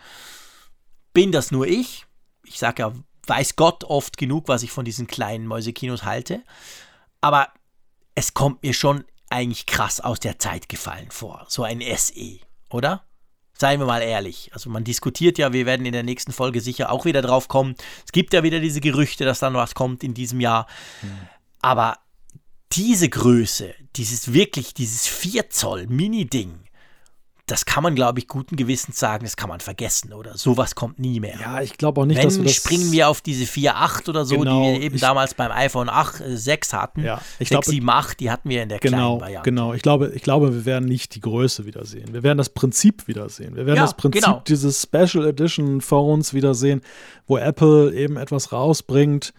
Bin 1.12 1.32
das 1.32 1.50
nur 1.50 1.66
ich? 1.66 2.06
Ich 2.44 2.58
sage 2.58 2.82
ja, 2.82 2.92
weiß 3.26 3.56
Gott 3.56 3.84
oft 3.84 4.16
genug, 4.16 4.48
was 4.48 4.62
ich 4.62 4.72
von 4.72 4.84
diesen 4.84 5.06
kleinen 5.06 5.46
Mäusekinos 5.46 6.04
halte. 6.04 6.42
Aber 7.20 7.48
es 8.14 8.34
kommt 8.34 8.62
mir 8.62 8.74
schon 8.74 9.04
eigentlich 9.28 9.66
krass 9.66 10.00
aus 10.00 10.18
der 10.18 10.38
Zeit 10.38 10.68
gefallen 10.68 11.10
vor. 11.10 11.46
So 11.48 11.62
ein 11.62 11.80
SE, 11.96 12.40
oder? 12.70 13.04
Seien 13.60 13.78
wir 13.78 13.86
mal 13.86 14.00
ehrlich. 14.00 14.48
Also 14.54 14.70
man 14.70 14.84
diskutiert 14.84 15.36
ja, 15.36 15.52
wir 15.52 15.66
werden 15.66 15.84
in 15.84 15.92
der 15.92 16.02
nächsten 16.02 16.32
Folge 16.32 16.62
sicher 16.62 16.90
auch 16.90 17.04
wieder 17.04 17.20
drauf 17.20 17.46
kommen. 17.46 17.74
Es 18.06 18.10
gibt 18.10 18.32
ja 18.32 18.42
wieder 18.42 18.58
diese 18.58 18.80
Gerüchte, 18.80 19.26
dass 19.26 19.40
dann 19.40 19.52
was 19.52 19.74
kommt 19.74 20.02
in 20.02 20.14
diesem 20.14 20.40
Jahr. 20.40 20.66
Aber 21.60 21.98
diese 22.72 23.10
Größe, 23.10 23.74
dieses 23.96 24.32
wirklich, 24.32 24.72
dieses 24.72 25.06
4 25.06 25.50
Zoll 25.50 25.86
Mini-Ding, 25.88 26.69
das 27.50 27.64
kann 27.64 27.82
man, 27.82 27.94
glaube 27.94 28.18
ich, 28.20 28.28
guten 28.28 28.56
Gewissens 28.56 28.98
sagen, 28.98 29.24
das 29.24 29.36
kann 29.36 29.48
man 29.48 29.60
vergessen, 29.60 30.12
oder? 30.12 30.36
Sowas 30.36 30.74
kommt 30.74 30.98
nie 30.98 31.20
mehr. 31.20 31.38
ja, 31.40 31.60
ich 31.60 31.76
glaube 31.76 32.00
auch 32.00 32.06
nicht, 32.06 32.22
dass 32.22 32.34
wir 32.34 32.38
Wenn 32.40 32.44
das 32.46 32.54
springen 32.56 32.92
wir 32.92 33.08
auf 33.08 33.20
diese 33.20 33.44
4.8 33.46 34.08
oder 34.08 34.24
so, 34.24 34.38
Genau, 34.38 34.62
die 34.62 34.68
wir 34.74 34.80
eben 34.82 34.94
ich- 34.94 35.00
damals 35.00 35.34
beim 35.34 35.50
iPhone 35.52 35.88
8, 35.88 36.20
äh, 36.20 36.36
6 36.36 36.72
hatten. 36.72 37.02
Ja, 37.04 37.20
ich 37.38 37.48
6, 37.48 37.50
glaube- 37.50 37.66
7, 37.70 37.88
8, 37.90 38.20
die 38.20 38.30
hatten 38.30 38.48
wir 38.48 38.62
in 38.62 38.68
der 38.68 38.78
Genau, 38.78 38.96
kleinen 38.96 39.20
Variante. 39.20 39.50
genau. 39.50 39.74
Ich 39.74 39.82
glaube, 39.82 40.12
ich 40.14 40.22
glaube, 40.22 40.52
wir 40.54 40.64
werden 40.64 40.84
nicht 40.88 41.14
die 41.14 41.20
Größe 41.20 41.66
wiedersehen. 41.66 42.12
Wir 42.12 42.22
werden 42.22 42.38
das 42.38 42.50
Prinzip 42.50 43.08
wiedersehen. 43.08 43.56
Wir 43.56 43.66
werden 43.66 43.76
Ja, 43.76 43.82
das 43.82 43.94
Prinzip 43.96 44.22
genau. 44.24 44.42
dieses 44.46 44.82
Special 44.82 45.26
Edition 45.26 45.80
Phones 45.80 46.34
wiedersehen, 46.34 46.80
wo 47.26 47.36
Apple 47.38 47.92
eben 47.94 48.16
etwas 48.16 48.52
rausbringt, 48.52 49.32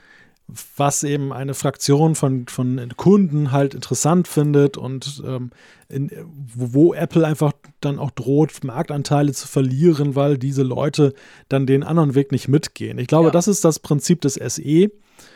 was 0.75 1.03
eben 1.03 1.31
eine 1.31 1.53
Fraktion 1.53 2.15
von, 2.15 2.47
von 2.47 2.91
Kunden 2.97 3.51
halt 3.51 3.73
interessant 3.73 4.27
findet 4.27 4.77
und 4.77 5.23
ähm, 5.25 5.51
in, 5.88 6.11
wo, 6.55 6.93
Apple 6.93 7.25
einfach 7.25 7.53
dann 7.80 7.99
auch 7.99 8.11
droht, 8.11 8.63
Marktanteile 8.63 9.33
zu 9.33 9.47
verlieren, 9.47 10.15
weil 10.15 10.38
diese 10.38 10.63
Leute 10.63 11.13
dann 11.49 11.65
den 11.65 11.83
anderen 11.83 12.15
Weg 12.15 12.31
nicht 12.31 12.47
mitgehen. 12.47 12.97
Ich 12.97 13.07
glaube, 13.07 13.27
Ja. 13.27 13.31
das 13.31 13.47
ist 13.47 13.63
das 13.65 13.80
Prinzip 13.80 14.21
des 14.21 14.35
SE. 14.35 14.89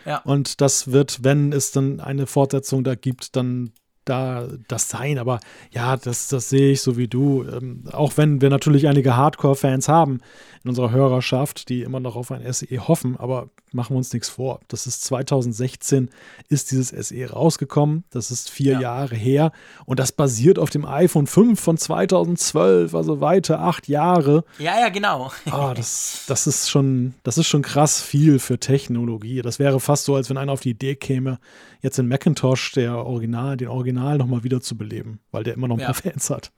Ja. 0.06 0.18
Und 0.24 0.62
das 0.62 0.92
wird, 0.92 1.24
wenn 1.24 1.52
es 1.52 1.72
dann 1.72 2.00
eine 2.00 2.28
Fortsetzung 2.28 2.84
da 2.84 2.96
gibt, 2.96 3.36
dann 3.36 3.72
da 4.06 4.48
das 4.68 4.90
sein. 4.90 5.18
Aber 5.18 5.40
ja, 5.72 5.98
das, 5.98 6.30
das 6.30 6.50
sehe 6.50 6.72
ich 6.72 6.82
so 6.82 6.98
wie 6.98 7.08
du. 7.08 7.44
Ähm, 7.44 7.84
auch 7.92 8.14
wenn 8.16 8.42
wir 8.42 8.50
natürlich 8.50 8.88
einige 8.88 9.18
Hardcore-Fans 9.18 9.88
haben 9.88 10.22
in 10.64 10.70
unserer 10.70 10.92
Hörerschaft, 10.92 11.70
die 11.70 11.82
immer 11.82 12.00
noch 12.00 12.16
auf 12.16 12.32
ein 12.32 12.42
SE 12.52 12.66
hoffen, 12.88 13.18
aber 13.18 13.50
machen 13.72 13.94
wir 13.94 13.98
uns 13.98 14.14
nichts 14.14 14.30
vor. 14.30 14.62
Das 14.68 14.88
ist 14.88 15.04
2016 15.04 16.10
ist 16.50 16.72
dieses 16.72 16.90
SE 16.90 17.30
rausgekommen. 17.30 18.04
Das 18.10 18.32
ist 18.32 18.50
vier 18.50 18.74
ja. 18.74 18.82
Jahre 18.82 19.16
her 19.16 19.52
und 19.86 20.00
das 20.00 20.12
basiert 20.12 20.58
auf 20.58 20.70
dem 20.70 20.86
iPhone 20.86 21.28
5 21.28 21.60
von 21.60 21.78
2012, 21.78 22.96
also 22.96 23.22
weite 23.22 23.60
acht 23.60 23.88
Jahre. 23.88 24.44
Ja, 24.58 24.80
ja, 24.80 24.90
genau. 24.90 25.32
ah, 25.52 25.74
das, 25.74 26.24
das 26.28 26.48
ist 26.48 26.70
schon, 26.70 27.14
das 27.24 27.38
ist 27.38 27.48
schon 27.48 27.62
krass 27.62 28.02
viel 28.02 28.40
für 28.40 28.60
Technologie. 28.60 29.42
Das 29.42 29.60
wäre 29.60 29.80
fast 29.80 30.06
so, 30.06 30.16
als 30.16 30.30
wenn 30.30 30.38
einer 30.38 30.54
auf 30.54 30.62
die 30.62 30.72
Idee 30.72 30.96
käme, 30.96 31.40
jetzt 31.82 32.00
in 32.00 32.08
Macintosh 32.08 32.72
der 32.72 33.06
Original, 33.06 33.58
den 33.58 33.68
Original 33.68 33.95
nochmal 33.96 34.44
wieder 34.44 34.62
zu 34.62 34.78
beleben, 34.78 35.20
weil 35.32 35.44
der 35.44 35.54
immer 35.54 35.68
noch 35.68 35.78
ein 35.78 35.82
ja. 35.82 35.88
paar 35.88 35.96
Fans 35.96 36.30
hat. 36.30 36.52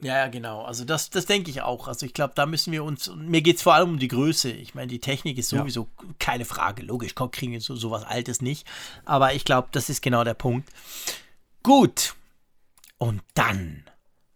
Ja, 0.00 0.16
ja, 0.16 0.28
genau. 0.28 0.62
Also 0.62 0.84
das, 0.84 1.10
das 1.10 1.26
denke 1.26 1.50
ich 1.50 1.62
auch. 1.62 1.88
Also 1.88 2.06
ich 2.06 2.14
glaube, 2.14 2.32
da 2.36 2.46
müssen 2.46 2.72
wir 2.72 2.84
uns, 2.84 3.10
mir 3.16 3.42
geht 3.42 3.56
es 3.56 3.62
vor 3.62 3.74
allem 3.74 3.90
um 3.90 3.98
die 3.98 4.08
Größe. 4.08 4.50
Ich 4.50 4.74
meine, 4.74 4.86
die 4.86 5.00
Technik 5.00 5.38
ist 5.38 5.48
sowieso 5.48 5.88
ja. 6.00 6.08
keine 6.20 6.44
Frage. 6.44 6.82
Logisch, 6.82 7.14
kriegen 7.16 7.52
wir 7.52 7.60
so, 7.60 7.74
sowas 7.74 8.04
Altes 8.04 8.40
nicht. 8.40 8.66
Aber 9.04 9.34
ich 9.34 9.44
glaube, 9.44 9.68
das 9.72 9.88
ist 9.88 10.00
genau 10.00 10.22
der 10.22 10.34
Punkt. 10.34 10.68
Gut. 11.64 12.14
Und 12.98 13.22
dann, 13.34 13.84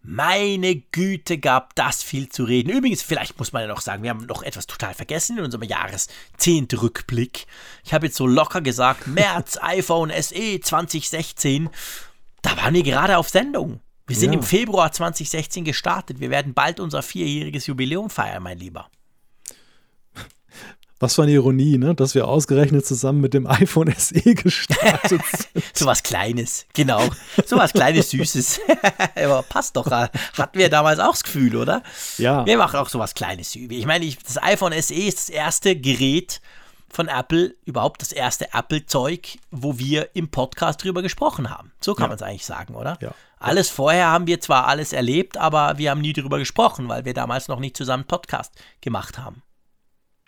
meine 0.02 0.74
Güte, 0.74 1.38
gab 1.38 1.76
das 1.76 2.02
viel 2.02 2.28
zu 2.28 2.42
reden. 2.42 2.70
Übrigens, 2.70 3.02
vielleicht 3.02 3.38
muss 3.38 3.52
man 3.52 3.62
ja 3.62 3.68
noch 3.68 3.80
sagen, 3.80 4.02
wir 4.02 4.10
haben 4.10 4.26
noch 4.26 4.42
etwas 4.42 4.66
total 4.66 4.94
vergessen 4.94 5.38
in 5.38 5.44
unserem 5.44 5.62
Jahreszehntrückblick. 5.62 7.46
Ich 7.84 7.94
habe 7.94 8.06
jetzt 8.06 8.16
so 8.16 8.26
locker 8.26 8.62
gesagt, 8.62 9.06
März, 9.06 9.58
iPhone 9.62 10.10
SE 10.10 10.60
2016. 10.60 11.70
Da 12.42 12.56
waren 12.56 12.74
wir 12.74 12.82
gerade 12.82 13.16
auf 13.16 13.28
Sendung. 13.28 13.80
Wir 14.06 14.16
sind 14.16 14.32
ja. 14.32 14.38
im 14.38 14.44
Februar 14.44 14.92
2016 14.92 15.64
gestartet. 15.64 16.20
Wir 16.20 16.30
werden 16.30 16.54
bald 16.54 16.80
unser 16.80 17.02
vierjähriges 17.02 17.66
Jubiläum 17.66 18.10
feiern, 18.10 18.42
mein 18.42 18.58
Lieber. 18.58 18.90
Was 20.98 21.14
für 21.14 21.22
eine 21.22 21.32
Ironie, 21.32 21.78
ne? 21.78 21.94
dass 21.94 22.14
wir 22.14 22.28
ausgerechnet 22.28 22.84
zusammen 22.84 23.20
mit 23.20 23.32
dem 23.32 23.46
iPhone 23.46 23.94
SE 23.96 24.20
gestartet 24.34 25.08
sind. 25.08 25.64
so 25.72 25.86
was 25.86 26.02
Kleines, 26.02 26.66
genau. 26.74 27.08
So 27.46 27.56
was 27.56 27.72
Kleines, 27.72 28.10
Süßes. 28.10 28.60
Aber 29.16 29.42
passt 29.42 29.76
doch. 29.76 29.90
Hatten 29.90 30.58
wir 30.58 30.68
damals 30.68 30.98
auch 30.98 31.12
das 31.12 31.24
Gefühl, 31.24 31.56
oder? 31.56 31.82
Ja. 32.18 32.44
Wir 32.44 32.58
machen 32.58 32.76
auch 32.76 32.88
so 32.88 32.98
was 32.98 33.14
Kleines. 33.14 33.54
Ich 33.56 33.86
meine, 33.86 34.08
das 34.24 34.42
iPhone 34.42 34.72
SE 34.80 34.94
ist 34.94 35.18
das 35.18 35.28
erste 35.30 35.74
Gerät 35.74 36.40
von 36.92 37.08
Apple, 37.08 37.54
überhaupt 37.64 38.02
das 38.02 38.12
erste 38.12 38.52
Apple-Zeug, 38.52 39.38
wo 39.50 39.78
wir 39.78 40.10
im 40.14 40.30
Podcast 40.30 40.84
drüber 40.84 41.02
gesprochen 41.02 41.50
haben. 41.50 41.72
So 41.80 41.94
kann 41.94 42.04
ja. 42.04 42.08
man 42.08 42.16
es 42.16 42.22
eigentlich 42.22 42.46
sagen, 42.46 42.74
oder? 42.74 42.98
Ja. 43.00 43.12
Alles 43.38 43.70
vorher 43.70 44.08
haben 44.08 44.26
wir 44.26 44.40
zwar 44.40 44.66
alles 44.66 44.92
erlebt, 44.92 45.36
aber 45.36 45.78
wir 45.78 45.90
haben 45.90 46.00
nie 46.00 46.12
darüber 46.12 46.38
gesprochen, 46.38 46.88
weil 46.88 47.04
wir 47.04 47.14
damals 47.14 47.48
noch 47.48 47.58
nicht 47.58 47.76
zusammen 47.76 48.04
Podcast 48.04 48.52
gemacht 48.80 49.18
haben. 49.18 49.42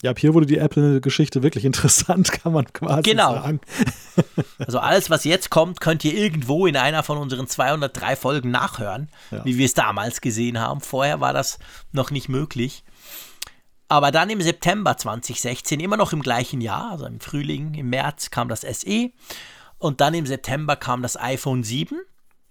Ja, 0.03 0.11
ab 0.11 0.19
hier 0.19 0.35
wurde 0.35 0.47
die 0.47 0.59
Apple-Geschichte 0.59 1.43
wirklich 1.43 1.65
interessant, 1.67 2.33
kann 2.33 2.53
man 2.53 2.71
quasi 2.73 3.03
genau. 3.03 3.35
sagen. 3.35 3.61
also 4.59 4.79
alles, 4.79 5.11
was 5.11 5.25
jetzt 5.25 5.51
kommt, 5.51 5.81
könnt 5.81 6.05
ihr 6.05 6.15
irgendwo 6.15 6.67
in 6.67 6.77
einer 6.77 7.03
von 7.03 7.19
unseren 7.19 7.47
203 7.47 8.17
Folgen 8.17 8.51
nachhören, 8.51 9.09
ja. 9.31 9.45
wie 9.45 9.59
wir 9.59 9.65
es 9.65 9.75
damals 9.75 10.21
gesehen 10.21 10.61
haben. 10.61 10.81
Vorher 10.81 11.21
war 11.21 11.33
das 11.33 11.59
noch 11.93 12.11
nicht 12.11 12.29
möglich. 12.29 12.85
Aber 13.89 14.11
dann 14.11 14.31
im 14.31 14.41
September 14.41 14.97
2016, 14.97 15.79
immer 15.81 15.97
noch 15.97 16.13
im 16.13 16.23
gleichen 16.23 16.61
Jahr, 16.61 16.93
also 16.93 17.07
im 17.07 17.21
Frühling, 17.21 17.75
im 17.75 17.91
März 17.91 18.31
kam 18.31 18.49
das 18.49 18.63
SE 18.63 19.11
und 19.79 20.01
dann 20.01 20.15
im 20.15 20.27
September 20.27 20.77
kam 20.77 21.03
das 21.03 21.17
iPhone 21.21 21.63
7 21.63 22.01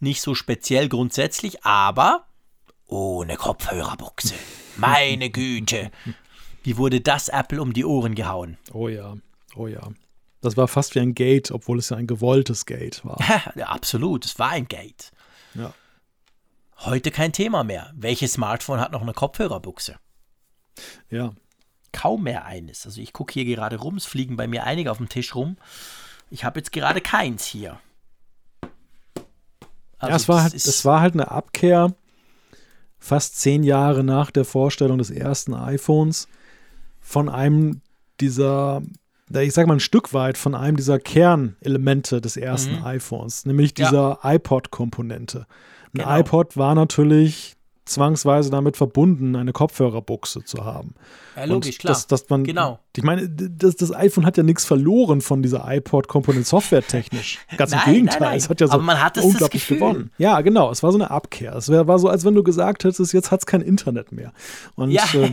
nicht 0.04 0.22
so 0.22 0.36
speziell 0.36 0.90
grundsätzlich, 0.90 1.64
aber 1.64 2.28
ohne 2.86 3.38
Kopfhörerbuchse. 3.38 4.36
Meine 4.76 5.30
Güte. 5.32 5.92
Wie 6.62 6.78
wurde 6.78 7.02
das 7.02 7.30
Apple 7.30 7.62
um 7.62 7.74
die 7.74 7.86
Ohren 7.86 8.14
gehauen? 8.14 8.58
Oh 8.72 8.90
ja, 8.90 9.16
oh 9.56 9.68
ja. 9.68 9.82
Das 10.42 10.58
war 10.58 10.68
fast 10.68 10.94
wie 10.96 11.00
ein 11.00 11.16
Gate, 11.16 11.52
obwohl 11.52 11.80
es 11.80 11.90
ja 11.90 11.98
ein 11.98 12.08
gewolltes 12.08 12.66
Gate 12.66 13.04
war. 13.06 13.18
ja, 13.56 13.68
absolut, 13.68 14.26
es 14.26 14.38
war 14.38 14.50
ein 14.50 14.68
Gate. 14.68 15.12
Ja. 15.56 15.74
Heute 16.80 17.12
kein 17.12 17.32
Thema 17.32 17.64
mehr. 17.64 17.92
Welches 17.96 18.34
Smartphone 18.34 18.82
hat 18.82 18.92
noch 18.92 19.02
eine 19.02 19.14
Kopfhörerbuchse? 19.14 19.96
Ja. 21.10 21.34
Kaum 21.92 22.24
mehr 22.24 22.46
eines. 22.46 22.86
Also 22.86 23.02
ich 23.02 23.14
gucke 23.14 23.34
hier 23.34 23.46
gerade 23.46 23.78
rum, 23.78 23.98
es 23.98 24.06
fliegen 24.06 24.36
bei 24.36 24.48
mir 24.48 24.64
einige 24.64 24.92
auf 24.92 24.98
dem 24.98 25.10
Tisch 25.10 25.36
rum. 25.36 25.58
Ich 26.30 26.44
habe 26.44 26.60
jetzt 26.60 26.72
gerade 26.72 27.02
keins 27.02 27.46
hier. 27.46 27.80
Also 30.00 30.10
ja, 30.10 30.16
es 30.16 30.28
war, 30.28 30.44
halt, 30.44 30.54
es 30.54 30.86
war 30.86 31.02
halt 31.02 31.14
eine 31.14 31.32
Abkehr 31.32 31.94
fast 33.00 33.38
zehn 33.38 33.64
Jahre 33.64 34.04
nach 34.04 34.32
der 34.32 34.46
Vorstellung 34.46 34.98
des 34.98 35.12
ersten 35.12 35.54
iPhones 35.54 36.28
von 37.00 37.30
einem 37.30 37.82
dieser, 38.20 38.82
ich 39.30 39.54
sag 39.54 39.68
mal 39.68 39.76
ein 39.76 39.80
Stück 39.80 40.14
weit 40.14 40.38
von 40.38 40.56
einem 40.56 40.78
dieser 40.78 41.00
Kernelemente 41.00 42.22
des 42.22 42.38
ersten 42.38 42.80
mhm. 42.80 42.86
iPhones, 42.86 43.46
nämlich 43.46 43.74
dieser 43.74 44.20
ja. 44.24 44.34
iPod-Komponente. 44.36 45.48
Ein 45.94 46.00
genau. 46.00 46.20
iPod 46.20 46.58
war 46.58 46.76
natürlich 46.76 47.56
zwangsweise 47.86 48.50
damit 48.50 48.78
verbunden, 48.78 49.36
eine 49.36 49.52
Kopfhörerbuchse 49.52 50.44
zu 50.46 50.64
haben. 50.64 50.96
Ja, 51.36 51.46
logisch, 51.46 51.80
klar. 51.80 51.94
Dass, 51.94 52.08
dass 52.08 52.30
man, 52.30 52.44
genau. 52.44 52.80
Ich 52.96 53.04
meine, 53.04 53.28
das, 53.28 53.76
das 53.76 53.94
iPhone 53.94 54.26
hat 54.26 54.38
ja 54.38 54.44
nichts 54.44 54.66
verloren 54.66 55.22
von 55.22 55.42
dieser 55.42 55.66
iPod-Komponente 55.68 56.48
softwaretechnisch. 56.48 57.40
Ganz 57.58 57.72
nein, 57.72 57.82
im 57.86 57.94
Gegenteil. 57.94 58.20
Nein, 58.20 58.30
nein. 58.30 58.38
Es 58.38 58.50
hat 58.50 58.62
ja 58.62 58.68
so 58.68 58.86
hat 58.86 59.18
unglaublich 59.18 59.68
gewonnen. 59.68 60.12
Ja, 60.18 60.42
genau. 60.42 60.72
Es 60.72 60.84
war 60.84 60.92
so 60.92 60.98
eine 60.98 61.12
Abkehr. 61.12 61.56
Es 61.56 61.70
war 61.70 62.00
so, 62.00 62.08
als 62.08 62.24
wenn 62.24 62.36
du 62.36 62.44
gesagt 62.44 62.84
hättest, 62.84 63.14
jetzt 63.14 63.32
hat 63.32 63.42
es 63.42 63.46
kein 63.46 63.62
Internet 63.62 64.12
mehr. 64.12 64.32
Und, 64.76 64.92
ja. 64.92 65.04
Äh, 65.14 65.32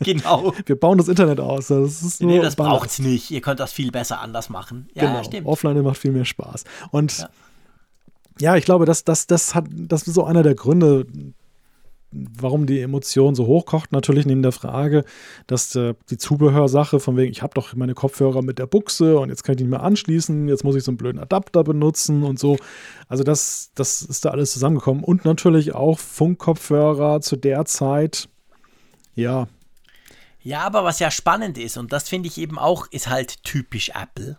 genau. 0.00 0.54
Wir 0.66 0.78
bauen 0.78 0.98
das 0.98 1.08
Internet 1.08 1.38
aus. 1.38 1.68
Das 1.68 2.02
ist 2.02 2.20
nur 2.20 2.32
nee, 2.32 2.40
das 2.40 2.56
braucht 2.56 2.90
es 2.90 2.98
nicht. 2.98 3.30
Ihr 3.30 3.42
könnt 3.42 3.60
das 3.60 3.72
viel 3.72 3.92
besser 3.92 4.20
anders 4.20 4.48
machen. 4.48 4.88
Ja, 4.94 5.06
genau. 5.06 5.22
stimmt. 5.22 5.46
Offline 5.46 5.82
macht 5.82 5.98
viel 5.98 6.12
mehr 6.12 6.24
Spaß. 6.24 6.64
Und 6.90 7.18
ja 7.18 7.28
ja, 8.42 8.56
ich 8.56 8.64
glaube, 8.64 8.86
das, 8.86 9.04
das, 9.04 9.28
das, 9.28 9.54
hat, 9.54 9.66
das 9.70 10.02
ist 10.08 10.14
so 10.14 10.24
einer 10.24 10.42
der 10.42 10.56
Gründe, 10.56 11.06
warum 12.10 12.66
die 12.66 12.80
Emotion 12.80 13.36
so 13.36 13.46
hochkocht. 13.46 13.92
Natürlich 13.92 14.26
neben 14.26 14.42
der 14.42 14.50
Frage, 14.50 15.04
dass 15.46 15.76
äh, 15.76 15.94
die 16.10 16.18
Zubehörsache 16.18 16.98
von 16.98 17.16
wegen, 17.16 17.30
ich 17.30 17.42
habe 17.42 17.54
doch 17.54 17.72
meine 17.76 17.94
Kopfhörer 17.94 18.42
mit 18.42 18.58
der 18.58 18.66
Buchse 18.66 19.16
und 19.20 19.28
jetzt 19.28 19.44
kann 19.44 19.54
ich 19.54 19.60
nicht 19.60 19.70
mehr 19.70 19.84
anschließen, 19.84 20.48
jetzt 20.48 20.64
muss 20.64 20.74
ich 20.74 20.82
so 20.82 20.90
einen 20.90 20.98
blöden 20.98 21.20
Adapter 21.20 21.62
benutzen 21.62 22.24
und 22.24 22.40
so. 22.40 22.56
Also 23.06 23.22
das, 23.22 23.70
das 23.76 24.02
ist 24.02 24.24
da 24.24 24.30
alles 24.30 24.52
zusammengekommen. 24.52 25.04
Und 25.04 25.24
natürlich 25.24 25.76
auch 25.76 26.00
Funkkopfhörer 26.00 27.20
zu 27.20 27.36
der 27.36 27.64
Zeit, 27.64 28.28
ja. 29.14 29.46
Ja, 30.40 30.62
aber 30.62 30.82
was 30.82 30.98
ja 30.98 31.12
spannend 31.12 31.58
ist, 31.58 31.76
und 31.76 31.92
das 31.92 32.08
finde 32.08 32.26
ich 32.26 32.38
eben 32.38 32.58
auch, 32.58 32.88
ist 32.90 33.08
halt 33.08 33.44
typisch 33.44 33.90
Apple. 33.90 34.36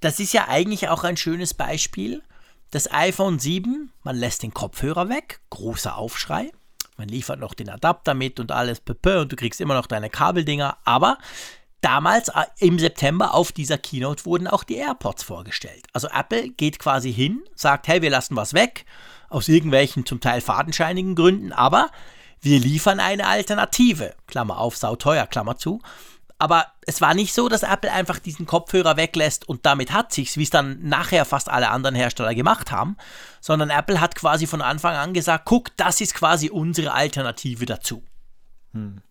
Das 0.00 0.20
ist 0.20 0.34
ja 0.34 0.48
eigentlich 0.48 0.90
auch 0.90 1.04
ein 1.04 1.16
schönes 1.16 1.54
Beispiel 1.54 2.22
das 2.70 2.92
iPhone 2.92 3.38
7, 3.38 3.92
man 4.02 4.16
lässt 4.16 4.42
den 4.42 4.52
Kopfhörer 4.52 5.08
weg, 5.08 5.40
großer 5.50 5.96
Aufschrei. 5.96 6.50
Man 6.96 7.08
liefert 7.08 7.38
noch 7.38 7.54
den 7.54 7.70
Adapter 7.70 8.14
mit 8.14 8.40
und 8.40 8.50
alles 8.50 8.80
und 8.80 9.32
du 9.32 9.36
kriegst 9.36 9.60
immer 9.60 9.74
noch 9.74 9.86
deine 9.86 10.10
Kabeldinger. 10.10 10.78
Aber 10.84 11.18
damals 11.80 12.28
äh, 12.28 12.44
im 12.58 12.78
September 12.78 13.34
auf 13.34 13.52
dieser 13.52 13.78
Keynote 13.78 14.24
wurden 14.24 14.48
auch 14.48 14.64
die 14.64 14.76
AirPods 14.76 15.22
vorgestellt. 15.22 15.86
Also 15.92 16.08
Apple 16.08 16.50
geht 16.50 16.78
quasi 16.78 17.12
hin, 17.12 17.42
sagt, 17.54 17.88
hey, 17.88 18.02
wir 18.02 18.10
lassen 18.10 18.36
was 18.36 18.52
weg, 18.52 18.84
aus 19.28 19.48
irgendwelchen 19.48 20.06
zum 20.06 20.20
Teil 20.20 20.40
fadenscheinigen 20.40 21.14
Gründen, 21.14 21.52
aber 21.52 21.90
wir 22.40 22.58
liefern 22.58 23.00
eine 23.00 23.26
Alternative. 23.26 24.14
Klammer 24.26 24.58
auf, 24.58 24.76
sauteuer, 24.76 25.26
Klammer 25.26 25.56
zu. 25.56 25.80
Aber 26.38 26.66
es 26.86 27.00
war 27.00 27.14
nicht 27.14 27.34
so, 27.34 27.48
dass 27.48 27.64
Apple 27.64 27.92
einfach 27.92 28.20
diesen 28.20 28.46
Kopfhörer 28.46 28.96
weglässt 28.96 29.48
und 29.48 29.66
damit 29.66 29.92
hat 29.92 30.12
sich's, 30.12 30.36
wie 30.36 30.44
es 30.44 30.50
dann 30.50 30.78
nachher 30.82 31.24
fast 31.24 31.48
alle 31.48 31.70
anderen 31.70 31.96
Hersteller 31.96 32.34
gemacht 32.34 32.70
haben, 32.70 32.96
sondern 33.40 33.70
Apple 33.70 34.00
hat 34.00 34.14
quasi 34.14 34.46
von 34.46 34.62
Anfang 34.62 34.94
an 34.94 35.14
gesagt, 35.14 35.46
guck, 35.46 35.76
das 35.76 36.00
ist 36.00 36.14
quasi 36.14 36.48
unsere 36.48 36.92
Alternative 36.92 37.66
dazu. 37.66 38.04
Hm. 38.72 39.02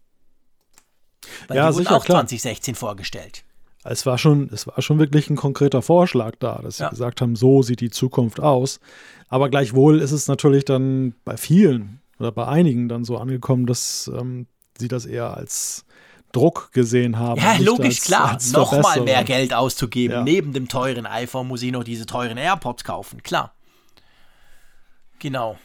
Weil 1.50 1.58
ja, 1.58 1.70
die 1.70 1.76
wurden 1.76 1.88
auch 1.88 2.06
klar. 2.06 2.20
2016 2.20 2.76
vorgestellt. 2.76 3.44
Es 3.84 4.06
war, 4.06 4.18
schon, 4.18 4.50
es 4.52 4.68
war 4.68 4.82
schon 4.82 5.00
wirklich 5.00 5.30
ein 5.30 5.36
konkreter 5.36 5.82
Vorschlag 5.82 6.36
da, 6.40 6.60
dass 6.62 6.80
ja. 6.80 6.88
sie 6.88 6.92
gesagt 6.92 7.22
haben, 7.22 7.36
so 7.36 7.62
sieht 7.62 7.80
die 7.80 7.90
Zukunft 7.90 8.40
aus. 8.40 8.80
Aber 9.28 9.50
gleichwohl 9.50 10.02
ist 10.02 10.12
es 10.12 10.28
natürlich 10.28 10.66
dann 10.66 11.14
bei 11.24 11.38
vielen 11.38 12.02
oder 12.20 12.32
bei 12.32 12.48
einigen 12.48 12.90
dann 12.90 13.06
so 13.06 13.18
angekommen, 13.18 13.66
dass 13.66 14.12
ähm, 14.14 14.48
sie 14.78 14.88
das 14.88 15.06
eher 15.06 15.36
als 15.36 15.86
Druck 16.38 16.72
gesehen 16.72 17.18
haben. 17.18 17.42
Ja, 17.42 17.58
logisch, 17.58 18.00
als, 18.00 18.06
klar. 18.06 18.38
Nochmal 18.52 19.02
mehr 19.02 19.24
Geld 19.24 19.54
auszugeben. 19.54 20.18
Ja. 20.18 20.24
Neben 20.24 20.54
dem 20.54 20.68
teuren 20.68 21.06
iPhone 21.06 21.48
muss 21.48 21.62
ich 21.62 21.72
noch 21.72 21.84
diese 21.84 22.06
teuren 22.06 22.38
AirPods 22.38 22.84
kaufen. 22.84 23.24
Klar. 23.24 23.54
Genau. 25.20 25.58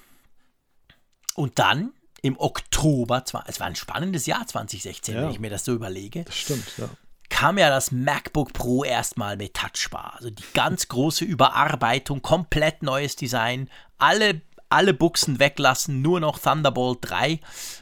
Und 1.34 1.58
dann 1.58 1.92
im 2.22 2.38
Oktober, 2.38 3.22
es 3.46 3.60
war 3.60 3.66
ein 3.66 3.74
spannendes 3.74 4.26
Jahr 4.26 4.46
2016, 4.46 5.14
ja. 5.14 5.22
wenn 5.22 5.30
ich 5.30 5.40
mir 5.40 5.50
das 5.50 5.64
so 5.64 5.74
überlege. 5.74 6.24
Das 6.24 6.36
stimmt, 6.36 6.64
ja. 6.78 6.88
kam 7.28 7.58
ja 7.58 7.68
das 7.68 7.90
MacBook 7.90 8.52
Pro 8.52 8.84
erstmal 8.84 9.36
mit 9.36 9.54
Touchbar. 9.54 10.14
Also 10.16 10.30
die 10.30 10.44
ganz 10.54 10.88
große 10.88 11.24
Überarbeitung, 11.24 12.22
komplett 12.22 12.82
neues 12.82 13.16
Design, 13.16 13.68
alle, 13.98 14.40
alle 14.68 14.94
Buchsen 14.94 15.40
weglassen, 15.40 16.00
nur 16.00 16.20
noch 16.20 16.38
Thunderbolt 16.38 16.98
3 17.02 17.40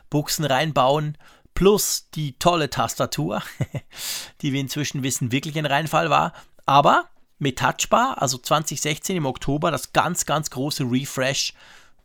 Buchsen 0.08 0.44
reinbauen, 0.44 1.18
plus 1.60 2.08
die 2.14 2.38
tolle 2.38 2.70
Tastatur, 2.70 3.42
die 4.40 4.54
wir 4.54 4.60
inzwischen 4.62 5.02
wissen, 5.02 5.30
wirklich 5.30 5.58
ein 5.58 5.66
Reinfall 5.66 6.08
war. 6.08 6.32
Aber 6.64 7.10
mit 7.38 7.58
Touchbar, 7.58 8.22
also 8.22 8.38
2016 8.38 9.14
im 9.18 9.26
Oktober, 9.26 9.70
das 9.70 9.92
ganz, 9.92 10.24
ganz 10.24 10.48
große 10.48 10.84
Refresh 10.84 11.52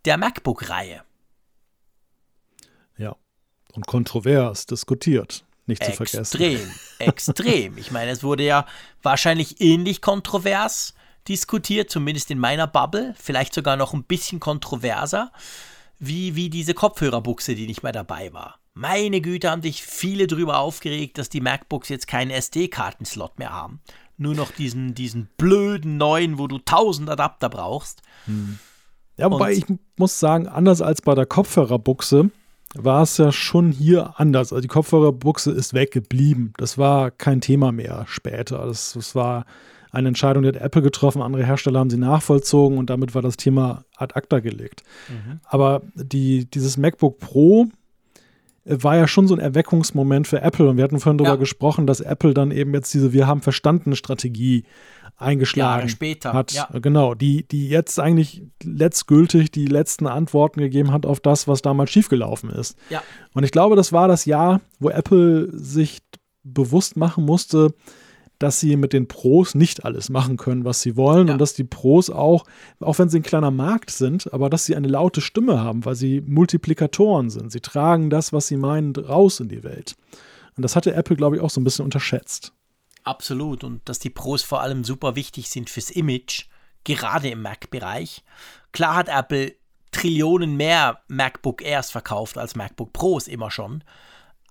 der 0.04 0.18
MacBook-Reihe. 0.18 1.04
Ja, 2.98 3.16
und 3.72 3.88
kontrovers 3.88 4.66
diskutiert 4.66 5.46
nicht 5.68 5.86
zu 5.86 5.94
vergessen. 5.94 6.20
Extrem, 6.20 6.72
extrem. 7.00 7.78
Ich 7.78 7.92
meine, 7.92 8.12
es 8.12 8.24
wurde 8.24 8.44
ja 8.44 8.66
wahrscheinlich 9.04 9.62
ähnlich 9.62 10.02
kontrovers 10.02 10.96
diskutiert, 11.30 11.90
zumindest 11.90 12.30
in 12.30 12.40
meiner 12.40 12.68
Bubble, 12.68 13.16
vielleicht 13.18 13.54
sogar 13.54 13.78
noch 13.78 13.94
ein 13.94 14.04
bisschen 14.04 14.42
kontroverser, 14.42 15.32
wie, 15.98 16.36
wie 16.36 16.50
diese 16.50 16.74
Kopfhörerbuchse, 16.74 17.56
die 17.56 17.68
nicht 17.68 17.84
mehr 17.84 17.94
dabei 17.94 18.34
war. 18.34 18.60
Meine 18.76 19.22
Güte, 19.22 19.50
haben 19.50 19.62
sich 19.62 19.84
viele 19.84 20.28
darüber 20.28 20.60
aufgeregt, 20.60 21.18
dass 21.18 21.30
die 21.30 21.40
MacBooks 21.40 21.88
jetzt 21.88 22.08
keinen 22.08 22.30
SD-Kartenslot 22.30 23.40
mehr 23.40 23.54
haben. 23.54 23.80
Nur 24.18 24.36
noch 24.36 24.52
diesen, 24.52 24.94
diesen 24.94 25.30
blöden 25.38 25.98
neuen, 25.98 26.38
wo 26.38 26.48
du 26.48 26.60
tausend 26.60 27.10
Adapter 27.10 27.50
brauchst. 27.50 28.02
Hm. 28.26 28.60
Ja, 29.18 29.32
wobei 29.32 29.54
Und 29.54 29.58
ich 29.58 29.66
muss 29.96 30.20
sagen, 30.20 30.48
anders 30.48 30.82
als 30.82 31.02
bei 31.02 31.16
der 31.16 31.26
Kopfhörerbuchse, 31.26 32.32
war 32.76 33.04
es 33.04 33.18
ja 33.18 33.32
schon 33.32 33.72
hier 33.72 34.20
anders. 34.20 34.52
Also 34.52 34.62
die 34.62 34.68
Kopfhörerbuchse 34.68 35.52
ist 35.52 35.74
weggeblieben. 35.74 36.54
Das 36.58 36.78
war 36.78 37.12
kein 37.12 37.40
Thema 37.40 37.72
mehr 37.72 38.04
später. 38.10 38.66
Das, 38.66 38.94
das 38.94 39.16
war 39.16 39.46
eine 39.92 40.10
Entscheidung, 40.10 40.44
die 40.44 40.50
hat 40.50 40.58
Apple 40.58 40.82
getroffen, 40.82 41.22
andere 41.22 41.46
Hersteller 41.46 41.80
haben 41.80 41.90
sie 41.90 41.98
nachvollzogen 41.98 42.78
und 42.78 42.90
damit 42.90 43.16
war 43.16 43.22
das 43.22 43.38
Thema 43.38 43.86
ad 43.96 44.14
acta 44.14 44.42
gelegt. 44.42 44.84
Mhm. 45.08 45.40
Aber 45.46 45.84
die, 45.96 46.50
dieses 46.50 46.76
MacBook 46.76 47.20
Pro 47.20 47.68
war 48.66 48.98
ja 48.98 49.08
schon 49.08 49.28
so 49.28 49.36
ein 49.36 49.40
Erweckungsmoment 49.40 50.28
für 50.28 50.42
Apple 50.42 50.68
und 50.68 50.78
wir 50.78 50.84
hatten 50.84 51.00
vorhin 51.00 51.20
darüber 51.20 51.36
ja. 51.36 51.40
gesprochen, 51.40 51.86
dass 51.86 52.02
Apple 52.02 52.34
dann 52.34 52.52
eben 52.52 52.74
jetzt 52.74 52.94
diese 52.94 53.14
Wir 53.14 53.28
haben 53.28 53.42
verstanden 53.42 53.96
Strategie 53.96 54.64
eingeschlagen 55.18 55.88
später, 55.88 56.34
hat. 56.34 56.52
Ja. 56.52 56.68
Genau, 56.74 57.14
die, 57.14 57.48
die 57.48 57.70
jetzt 57.70 58.00
eigentlich 58.00 58.44
letztgültig 58.64 59.52
die 59.52 59.68
letzten 59.68 60.08
Antworten 60.08 60.60
gegeben 60.60 60.92
hat 60.92 61.06
auf 61.06 61.20
das, 61.20 61.48
was 61.48 61.62
damals 61.62 61.92
schiefgelaufen 61.92 62.50
ist. 62.50 62.78
Ja. 62.90 63.02
Und 63.34 63.44
ich 63.44 63.52
glaube, 63.52 63.76
das 63.76 63.94
war 63.94 64.08
das 64.08 64.26
Jahr, 64.26 64.62
wo 64.80 64.90
Apple 64.90 65.50
sich 65.52 66.00
bewusst 66.44 66.98
machen 66.98 67.26
musste, 67.26 67.74
dass 68.40 68.60
sie 68.60 68.76
mit 68.76 68.94
den 68.94 69.08
Pros 69.08 69.56
nicht 69.56 69.86
alles 69.86 70.10
machen 70.10 70.38
können, 70.38 70.66
was 70.66 70.82
sie 70.82 70.96
wollen 70.96 71.28
ja. 71.28 71.34
und 71.34 71.40
dass 71.40 71.54
die 71.54 71.64
Pros 71.64 72.10
auch, 72.10 72.46
auch 72.80 73.00
wenn 73.00 73.10
sie 73.10 73.20
ein 73.20 73.24
kleiner 73.24 73.52
Markt 73.52 73.92
sind, 73.92 74.32
aber 74.34 74.50
dass 74.50 74.66
sie 74.66 74.76
eine 74.76 74.88
laute 74.88 75.22
Stimme 75.22 75.62
haben, 75.62 75.86
weil 75.86 75.96
sie 75.96 76.22
Multiplikatoren 76.22 77.30
sind. 77.30 77.52
Sie 77.52 77.62
tragen 77.62 78.10
das, 78.10 78.34
was 78.34 78.48
sie 78.48 78.58
meinen, 78.58 78.96
raus 78.96 79.40
in 79.40 79.50
die 79.50 79.64
Welt. 79.64 79.96
Und 80.56 80.64
das 80.64 80.76
hatte 80.76 80.94
Apple, 80.94 81.16
glaube 81.16 81.38
ich, 81.38 81.42
auch 81.42 81.50
so 81.50 81.62
ein 81.62 81.64
bisschen 81.64 81.86
unterschätzt. 81.86 82.54
Absolut. 83.04 83.64
Und 83.64 83.88
dass 83.88 84.00
die 84.00 84.10
Pros 84.10 84.44
vor 84.44 84.62
allem 84.62 84.84
super 84.84 85.16
wichtig 85.16 85.50
sind 85.50 85.70
fürs 85.70 85.92
Image, 85.92 86.46
gerade 86.84 87.30
im 87.30 87.42
Mac-Bereich. 87.42 88.24
Klar 88.72 88.96
hat 88.96 89.10
Apple 89.10 89.54
Trillionen 89.92 90.58
mehr 90.58 91.00
MacBook 91.08 91.62
Airs 91.62 91.90
verkauft 91.92 92.38
als 92.38 92.56
MacBook 92.56 92.92
Pros 92.92 93.28
immer 93.28 93.50
schon. 93.50 93.84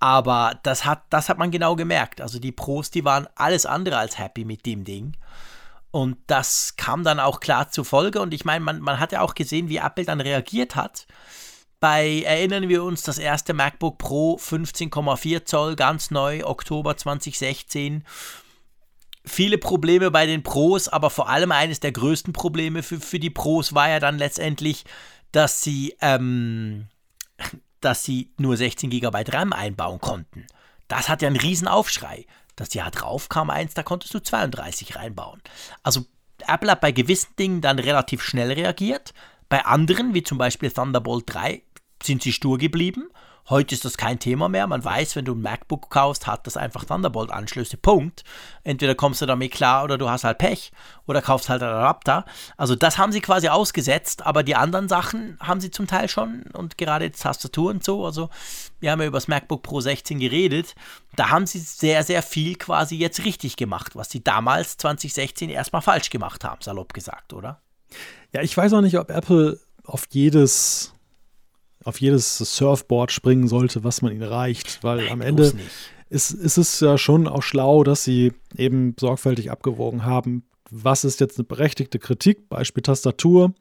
Aber 0.01 0.59
das 0.63 0.85
hat, 0.85 1.03
das 1.11 1.29
hat 1.29 1.39
man 1.39 1.51
genau 1.51 1.77
gemerkt. 1.77 2.21
Also 2.21 2.39
die 2.39 2.53
Pros, 2.53 2.91
die 2.91 3.05
waren 3.05 3.27
alles 3.35 3.67
andere 3.67 3.99
als 3.99 4.19
happy 4.19 4.45
mit 4.45 4.67
dem 4.67 4.85
Ding. 4.85 5.17
Und 5.91 6.19
das 6.27 6.77
kam 6.77 7.05
dann 7.05 7.21
auch 7.21 7.41
klar 7.41 7.71
zur 7.71 7.85
Folge. 7.85 8.21
Und 8.21 8.35
ich 8.35 8.45
meine, 8.45 8.65
man, 8.65 8.81
man 8.81 9.01
hat 9.01 9.13
ja 9.13 9.21
auch 9.21 9.35
gesehen, 9.35 9.69
wie 9.69 9.77
Apple 9.77 10.05
dann 10.05 10.21
reagiert 10.21 10.75
hat. 10.75 11.07
Bei, 11.81 12.23
erinnern 12.23 12.69
wir 12.69 12.83
uns, 12.83 13.03
das 13.03 13.19
erste 13.19 13.55
MacBook 13.55 13.99
Pro 13.99 14.37
15,4 14.37 15.45
Zoll, 15.45 15.77
ganz 15.77 16.11
neu, 16.11 16.45
Oktober 16.45 16.97
2016 16.97 18.05
viele 19.25 19.59
Probleme 19.59 20.11
bei 20.11 20.27
den 20.27 20.43
Pros, 20.43 20.89
aber 20.89 21.11
vor 21.11 21.29
allem 21.29 21.53
eines 21.53 21.81
der 21.81 21.93
größten 21.93 22.33
Probleme 22.33 22.83
für, 22.83 23.01
für 23.01 23.19
die 23.19 23.31
Pros 23.31 23.75
war 23.75 23.89
ja 23.89 24.01
dann 24.01 24.19
letztendlich, 24.19 24.85
dass 25.33 25.63
sie, 25.63 25.97
ähm, 26.01 26.89
dass 27.85 28.05
sie 28.05 28.31
nur 28.39 28.57
16 28.57 28.91
GB 28.91 29.25
RAM 29.29 29.53
einbauen 29.53 30.01
konnten. 30.01 30.47
Das 30.89 31.09
hat 31.09 31.23
ja 31.23 31.29
einen 31.29 31.37
riesen 31.37 31.69
Aufschrei. 31.69 32.27
Das 32.57 32.75
Jahr 32.75 32.91
drauf 32.91 33.29
kam 33.29 33.51
eins, 33.51 33.75
da 33.75 33.83
konntest 33.83 34.15
du 34.15 34.21
32 34.21 34.97
reinbauen. 34.97 35.43
Also 35.83 36.07
Apple 36.47 36.71
hat 36.71 36.81
bei 36.81 36.93
gewissen 36.93 37.35
Dingen 37.39 37.61
dann 37.61 37.79
relativ 37.79 38.23
schnell 38.23 38.53
reagiert. 38.53 39.13
Bei 39.49 39.65
anderen, 39.65 40.15
wie 40.15 40.23
zum 40.23 40.39
Beispiel 40.39 40.71
Thunderbolt 40.71 41.25
3, 41.27 41.63
sind 42.03 42.23
sie 42.23 42.33
stur 42.33 42.59
geblieben 42.59 43.09
Heute 43.51 43.75
ist 43.75 43.85
das 43.85 43.99
kein 43.99 44.19
Thema 44.19 44.49
mehr. 44.49 44.67
Man 44.67 44.83
weiß, 44.83 45.17
wenn 45.17 45.27
du 45.27 45.35
ein 45.35 45.43
MacBook 45.43 45.91
kaufst, 45.91 46.27
hat 46.27 46.47
das 46.47 46.57
einfach 46.57 46.85
Thunderbolt-Anschlüsse. 46.85 47.77
Punkt. 47.77 48.25
Entweder 48.63 48.95
kommst 48.95 49.21
du 49.21 49.27
damit 49.27 49.53
klar 49.53 49.85
oder 49.85 49.99
du 49.99 50.09
hast 50.09 50.25
halt 50.25 50.39
Pech 50.39 50.73
oder 51.07 51.21
kaufst 51.21 51.51
halt 51.51 51.63
einen 51.63 51.75
Adapter. 51.75 52.25
Also 52.57 52.75
das 52.75 52.97
haben 52.97 53.13
sie 53.13 53.21
quasi 53.21 53.49
ausgesetzt, 53.49 54.25
aber 54.25 54.43
die 54.45 54.57
anderen 54.57 54.89
Sachen 54.89 55.37
haben 55.41 55.61
sie 55.61 55.71
zum 55.71 55.87
Teil 55.87 56.09
schon 56.09 56.45
und 56.55 56.79
gerade 56.79 57.05
jetzt 57.05 57.23
Tastatur 57.23 57.71
und 57.71 57.85
so. 57.85 58.07
Also 58.07 58.31
wir 58.81 58.91
haben 58.91 59.01
ja 59.01 59.07
über 59.07 59.19
das 59.19 59.29
MacBook 59.29 59.63
Pro 59.63 59.81
16 59.81 60.19
geredet. 60.19 60.75
Da 61.15 61.29
haben 61.29 61.47
sie 61.47 61.59
sehr, 61.59 62.03
sehr 62.03 62.23
viel 62.23 62.57
quasi 62.57 62.97
jetzt 62.97 63.27
richtig 63.27 63.57
gemacht, 63.57 63.95
was 63.95 64.11
sie 64.11 64.25
damals 64.25 64.79
2016 64.79 65.51
erstmal 65.51 65.83
falsch 65.83 66.09
gemacht 66.09 66.45
haben, 66.45 66.63
salopp 66.63 66.95
gesagt, 66.95 67.35
oder? 67.35 67.61
Ja, 68.33 68.41
ich 68.41 68.57
weiß 68.57 68.73
auch 68.73 68.81
nicht, 68.81 68.99
ob 68.99 69.11
Apple 69.11 69.61
auf 69.85 70.07
jedes 70.11 70.95
auf 71.85 72.01
jedes 72.01 72.39
Surfboard 72.39 73.13
springen 73.13 73.49
sollte, 73.49 73.85
was 73.85 74.03
man 74.03 74.13
ihnen 74.13 74.23
reicht, 74.23 74.83
weil 74.83 74.99
Nein, 74.99 75.13
am 75.13 75.21
Ende 75.21 75.53
ist, 76.11 76.31
ist 76.31 76.57
es 76.59 76.81
ja 76.81 76.99
schon 76.99 77.27
auch 77.27 77.43
schlau, 77.43 77.85
dass 77.85 78.05
sie 78.05 78.33
eben 78.57 78.95
sorgfältig 78.99 79.51
abgewogen 79.51 80.05
haben, 80.05 80.45
was 80.71 81.05
ist 81.05 81.21
jetzt 81.21 81.39
eine 81.39 81.45
berechtigte 81.45 81.99
Kritik, 81.99 82.49
Beispiel 82.49 82.83
Tastatur. 82.83 83.55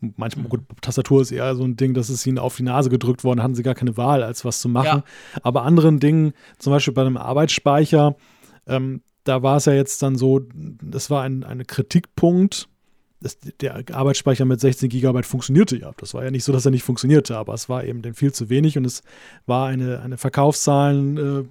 Manchmal, 0.00 0.46
gut, 0.46 0.60
Tastatur 0.82 1.22
ist 1.22 1.32
eher 1.32 1.54
so 1.54 1.64
ein 1.64 1.76
Ding, 1.76 1.94
das 1.94 2.10
ist 2.10 2.26
ihnen 2.26 2.38
auf 2.38 2.56
die 2.56 2.62
Nase 2.62 2.90
gedrückt 2.90 3.24
worden, 3.24 3.42
hatten 3.42 3.54
sie 3.54 3.62
gar 3.62 3.74
keine 3.74 3.96
Wahl, 3.96 4.22
als 4.22 4.44
was 4.44 4.60
zu 4.60 4.68
machen. 4.68 5.02
Ja. 5.02 5.40
Aber 5.42 5.62
anderen 5.62 5.98
Dingen, 5.98 6.32
zum 6.58 6.72
Beispiel 6.72 6.92
bei 6.92 7.02
einem 7.02 7.16
Arbeitsspeicher, 7.16 8.16
ähm, 8.66 9.02
da 9.24 9.42
war 9.42 9.56
es 9.56 9.64
ja 9.64 9.72
jetzt 9.72 10.02
dann 10.02 10.16
so, 10.16 10.40
das 10.54 11.08
war 11.08 11.22
ein, 11.22 11.44
ein 11.44 11.66
Kritikpunkt, 11.66 12.68
das, 13.22 13.38
der 13.60 13.82
Arbeitsspeicher 13.92 14.44
mit 14.44 14.60
16 14.60 14.88
GB 14.88 15.22
funktionierte 15.22 15.76
ja. 15.76 15.92
Das 15.96 16.14
war 16.14 16.24
ja 16.24 16.30
nicht 16.30 16.44
so, 16.44 16.52
dass 16.52 16.64
er 16.64 16.70
nicht 16.70 16.82
funktionierte, 16.82 17.36
aber 17.36 17.54
es 17.54 17.68
war 17.68 17.84
eben 17.84 18.14
viel 18.14 18.32
zu 18.32 18.50
wenig 18.50 18.76
und 18.76 18.84
es 18.84 19.02
war 19.46 19.68
eine, 19.68 20.00
eine 20.00 20.18
Verkaufszahlen 20.18 21.16
äh, 21.16 21.44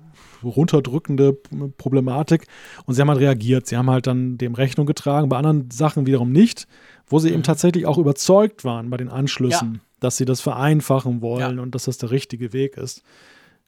runterdrückende 0.43 1.33
Problematik. 1.77 2.47
Und 2.85 2.95
sie 2.95 3.01
haben 3.01 3.09
halt 3.09 3.19
reagiert. 3.19 3.67
Sie 3.67 3.77
haben 3.77 3.89
halt 3.89 4.07
dann 4.07 4.37
dem 4.37 4.55
Rechnung 4.55 4.85
getragen, 4.85 5.29
bei 5.29 5.37
anderen 5.37 5.69
Sachen 5.71 6.05
wiederum 6.05 6.31
nicht, 6.31 6.67
wo 7.07 7.19
sie 7.19 7.29
mhm. 7.29 7.35
eben 7.35 7.43
tatsächlich 7.43 7.85
auch 7.85 7.97
überzeugt 7.97 8.63
waren 8.63 8.89
bei 8.89 8.97
den 8.97 9.09
Anschlüssen, 9.09 9.75
ja. 9.75 9.79
dass 9.99 10.17
sie 10.17 10.25
das 10.25 10.41
vereinfachen 10.41 11.21
wollen 11.21 11.57
ja. 11.57 11.63
und 11.63 11.75
dass 11.75 11.85
das 11.85 11.97
der 11.97 12.11
richtige 12.11 12.53
Weg 12.53 12.77
ist. 12.77 13.03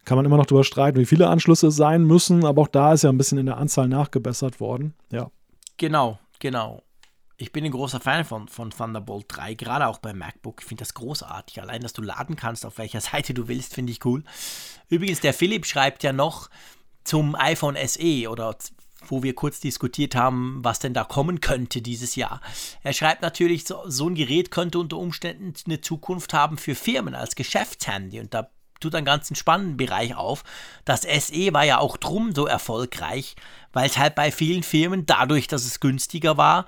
Kann 0.05 0.17
man 0.17 0.25
immer 0.25 0.35
noch 0.35 0.45
darüber 0.45 0.65
streiten, 0.65 0.99
wie 0.99 1.05
viele 1.05 1.29
Anschlüsse 1.29 1.67
es 1.67 1.77
sein 1.77 2.03
müssen, 2.03 2.43
aber 2.43 2.63
auch 2.63 2.67
da 2.67 2.91
ist 2.91 3.03
ja 3.03 3.09
ein 3.09 3.17
bisschen 3.17 3.37
in 3.37 3.45
der 3.45 3.57
Anzahl 3.57 3.87
nachgebessert 3.87 4.59
worden. 4.59 4.93
Ja. 5.11 5.31
Genau, 5.77 6.19
genau 6.39 6.81
ich 7.37 7.51
bin 7.51 7.65
ein 7.65 7.71
großer 7.71 7.99
Fan 7.99 8.25
von, 8.25 8.47
von 8.47 8.69
Thunderbolt 8.69 9.25
3, 9.27 9.55
gerade 9.55 9.87
auch 9.87 9.97
beim 9.97 10.17
MacBook. 10.17 10.61
Ich 10.61 10.67
finde 10.67 10.81
das 10.81 10.93
großartig. 10.93 11.61
Allein, 11.61 11.81
dass 11.81 11.93
du 11.93 12.01
laden 12.01 12.35
kannst, 12.35 12.65
auf 12.65 12.77
welcher 12.77 13.01
Seite 13.01 13.33
du 13.33 13.47
willst, 13.47 13.73
finde 13.73 13.91
ich 13.91 14.05
cool. 14.05 14.23
Übrigens, 14.89 15.19
der 15.19 15.33
Philipp 15.33 15.65
schreibt 15.65 16.03
ja 16.03 16.13
noch 16.13 16.49
zum 17.03 17.35
iPhone 17.35 17.75
SE 17.87 18.29
oder 18.29 18.55
wo 19.07 19.23
wir 19.23 19.35
kurz 19.35 19.59
diskutiert 19.59 20.15
haben, 20.15 20.59
was 20.63 20.79
denn 20.79 20.93
da 20.93 21.03
kommen 21.03 21.41
könnte 21.41 21.81
dieses 21.81 22.15
Jahr. 22.15 22.39
Er 22.83 22.93
schreibt 22.93 23.21
natürlich, 23.21 23.65
so, 23.65 23.81
so 23.87 24.07
ein 24.07 24.15
Gerät 24.15 24.49
könnte 24.49 24.79
unter 24.79 24.97
Umständen 24.97 25.53
eine 25.65 25.81
Zukunft 25.81 26.33
haben 26.33 26.57
für 26.57 26.75
Firmen 26.75 27.13
als 27.13 27.35
Geschäftshandy 27.35 28.21
und 28.21 28.33
da 28.33 28.49
tut 28.79 28.95
einen 28.95 29.05
ganzen 29.05 29.35
spannenden 29.35 29.77
Bereich 29.77 30.15
auf. 30.15 30.43
Das 30.85 31.01
SE 31.01 31.53
war 31.53 31.65
ja 31.65 31.79
auch 31.79 31.97
drum 31.97 32.33
so 32.33 32.45
erfolgreich, 32.45 33.35
weil 33.71 33.87
es 33.87 33.97
halt 33.97 34.15
bei 34.15 34.31
vielen 34.31 34.63
Firmen 34.63 35.05
dadurch, 35.05 35.47
dass 35.47 35.65
es 35.65 35.79
günstiger 35.79 36.37
war, 36.37 36.65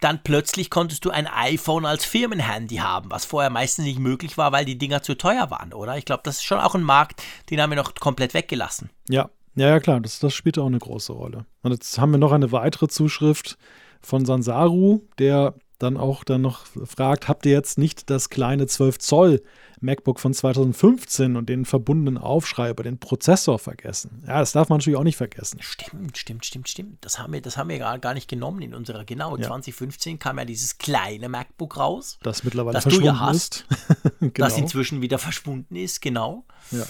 dann 0.00 0.22
plötzlich 0.22 0.70
konntest 0.70 1.04
du 1.04 1.10
ein 1.10 1.26
iPhone 1.26 1.86
als 1.86 2.04
Firmenhandy 2.04 2.76
haben, 2.76 3.10
was 3.10 3.24
vorher 3.24 3.50
meistens 3.50 3.84
nicht 3.84 3.98
möglich 3.98 4.36
war, 4.36 4.52
weil 4.52 4.64
die 4.64 4.78
Dinger 4.78 5.02
zu 5.02 5.16
teuer 5.16 5.50
waren, 5.50 5.72
oder? 5.72 5.96
Ich 5.96 6.04
glaube, 6.04 6.22
das 6.24 6.36
ist 6.36 6.44
schon 6.44 6.60
auch 6.60 6.74
ein 6.74 6.82
Markt, 6.82 7.22
den 7.50 7.60
haben 7.60 7.70
wir 7.70 7.76
noch 7.76 7.94
komplett 7.94 8.34
weggelassen. 8.34 8.90
Ja, 9.08 9.30
ja, 9.54 9.68
ja 9.68 9.80
klar, 9.80 10.00
das, 10.00 10.18
das 10.18 10.34
spielt 10.34 10.58
auch 10.58 10.66
eine 10.66 10.78
große 10.78 11.12
Rolle. 11.12 11.46
Und 11.62 11.72
jetzt 11.72 11.98
haben 11.98 12.12
wir 12.12 12.18
noch 12.18 12.32
eine 12.32 12.52
weitere 12.52 12.88
Zuschrift 12.88 13.56
von 14.02 14.24
Sansaru, 14.24 15.00
der 15.18 15.54
dann 15.78 15.96
auch 15.96 16.24
dann 16.24 16.42
noch 16.42 16.66
fragt, 16.84 17.28
habt 17.28 17.46
ihr 17.46 17.52
jetzt 17.52 17.78
nicht 17.78 18.10
das 18.10 18.30
kleine 18.30 18.66
12 18.66 18.98
Zoll 18.98 19.42
MacBook 19.80 20.20
von 20.20 20.32
2015 20.32 21.36
und 21.36 21.48
den 21.48 21.64
verbundenen 21.66 22.16
Aufschrei 22.16 22.70
über 22.70 22.82
den 22.82 22.98
Prozessor 22.98 23.58
vergessen? 23.58 24.24
Ja, 24.26 24.38
das 24.40 24.52
darf 24.52 24.68
man 24.68 24.78
natürlich 24.78 24.98
auch 24.98 25.04
nicht 25.04 25.16
vergessen. 25.16 25.58
Stimmt, 25.60 26.16
stimmt, 26.16 26.46
stimmt, 26.46 26.68
stimmt. 26.68 27.04
Das 27.04 27.18
haben 27.18 27.32
wir, 27.32 27.42
das 27.42 27.56
haben 27.56 27.68
wir 27.68 27.78
gar, 27.78 28.14
nicht 28.14 28.28
genommen 28.28 28.62
in 28.62 28.74
unserer, 28.74 29.04
genau, 29.04 29.36
ja. 29.36 29.48
2015 29.48 30.18
kam 30.18 30.38
ja 30.38 30.44
dieses 30.44 30.78
kleine 30.78 31.28
MacBook 31.28 31.76
raus. 31.76 32.18
Das 32.22 32.44
mittlerweile 32.44 32.74
das 32.74 32.84
verschwunden 32.84 33.08
du 33.08 33.12
ja 33.12 33.20
hast, 33.20 33.66
genau. 34.20 34.30
Das 34.34 34.56
inzwischen 34.56 35.02
wieder 35.02 35.18
verschwunden 35.18 35.76
ist, 35.76 36.00
genau. 36.00 36.44
Ja. 36.70 36.84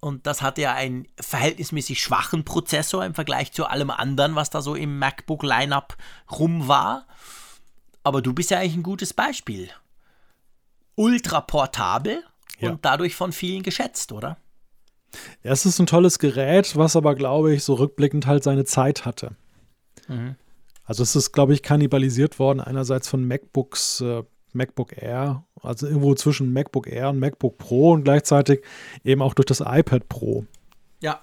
Und 0.00 0.26
das 0.28 0.42
hatte 0.42 0.62
ja 0.62 0.74
einen 0.74 1.08
verhältnismäßig 1.20 2.00
schwachen 2.00 2.44
Prozessor 2.44 3.04
im 3.04 3.14
Vergleich 3.14 3.52
zu 3.52 3.66
allem 3.66 3.90
anderen, 3.90 4.36
was 4.36 4.50
da 4.50 4.62
so 4.62 4.76
im 4.76 4.98
MacBook-Lineup 4.98 5.96
rum 6.30 6.68
war. 6.68 7.06
Aber 8.08 8.22
du 8.22 8.32
bist 8.32 8.50
ja 8.50 8.58
eigentlich 8.58 8.74
ein 8.74 8.82
gutes 8.82 9.12
Beispiel. 9.12 9.68
Ultra 10.94 11.42
portabel 11.42 12.22
ja. 12.58 12.70
und 12.70 12.82
dadurch 12.82 13.14
von 13.14 13.32
vielen 13.32 13.62
geschätzt, 13.62 14.12
oder? 14.12 14.38
Ja, 15.42 15.52
es 15.52 15.66
ist 15.66 15.78
ein 15.78 15.84
tolles 15.84 16.18
Gerät, 16.18 16.74
was 16.74 16.96
aber, 16.96 17.14
glaube 17.14 17.52
ich, 17.52 17.64
so 17.64 17.74
rückblickend 17.74 18.26
halt 18.26 18.44
seine 18.44 18.64
Zeit 18.64 19.04
hatte. 19.04 19.36
Mhm. 20.06 20.36
Also 20.84 21.02
es 21.02 21.16
ist, 21.16 21.32
glaube 21.32 21.52
ich, 21.52 21.62
kannibalisiert 21.62 22.38
worden, 22.38 22.60
einerseits 22.60 23.08
von 23.08 23.26
MacBooks, 23.26 24.00
äh, 24.00 24.22
MacBook 24.54 24.96
Air, 24.96 25.44
also 25.60 25.86
irgendwo 25.86 26.14
zwischen 26.14 26.50
MacBook 26.54 26.86
Air 26.86 27.10
und 27.10 27.18
MacBook 27.18 27.58
Pro 27.58 27.92
und 27.92 28.04
gleichzeitig 28.04 28.64
eben 29.04 29.20
auch 29.20 29.34
durch 29.34 29.44
das 29.44 29.60
iPad 29.60 30.08
Pro. 30.08 30.46
Ja. 31.02 31.20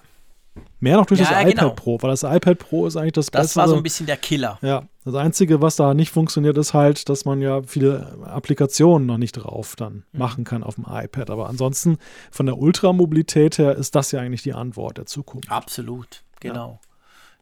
Mehr 0.80 0.96
noch 0.96 1.06
durch 1.06 1.20
ja, 1.20 1.30
das 1.30 1.42
iPad 1.42 1.54
genau. 1.54 1.70
Pro, 1.70 1.98
weil 2.02 2.10
das 2.10 2.22
iPad 2.22 2.58
Pro 2.58 2.86
ist 2.86 2.96
eigentlich 2.96 3.12
das, 3.12 3.26
das 3.26 3.42
Bessere. 3.42 3.46
Das 3.46 3.56
war 3.56 3.68
so 3.68 3.76
ein 3.76 3.82
bisschen 3.82 4.06
der 4.06 4.16
Killer. 4.16 4.58
Ja, 4.62 4.84
das 5.04 5.14
Einzige, 5.14 5.62
was 5.62 5.76
da 5.76 5.94
nicht 5.94 6.10
funktioniert, 6.10 6.58
ist 6.58 6.74
halt, 6.74 7.08
dass 7.08 7.24
man 7.24 7.40
ja 7.40 7.62
viele 7.62 8.18
Applikationen 8.24 9.06
noch 9.06 9.18
nicht 9.18 9.32
drauf 9.32 9.74
dann 9.76 10.04
mhm. 10.12 10.18
machen 10.18 10.44
kann 10.44 10.62
auf 10.62 10.74
dem 10.74 10.84
iPad. 10.88 11.30
Aber 11.30 11.48
ansonsten 11.48 11.98
von 12.30 12.46
der 12.46 12.58
Ultramobilität 12.58 13.58
her 13.58 13.76
ist 13.76 13.94
das 13.94 14.12
ja 14.12 14.20
eigentlich 14.20 14.42
die 14.42 14.52
Antwort 14.52 14.98
der 14.98 15.06
Zukunft. 15.06 15.50
Absolut, 15.50 16.22
genau. 16.40 16.78
Ja. 16.82 16.85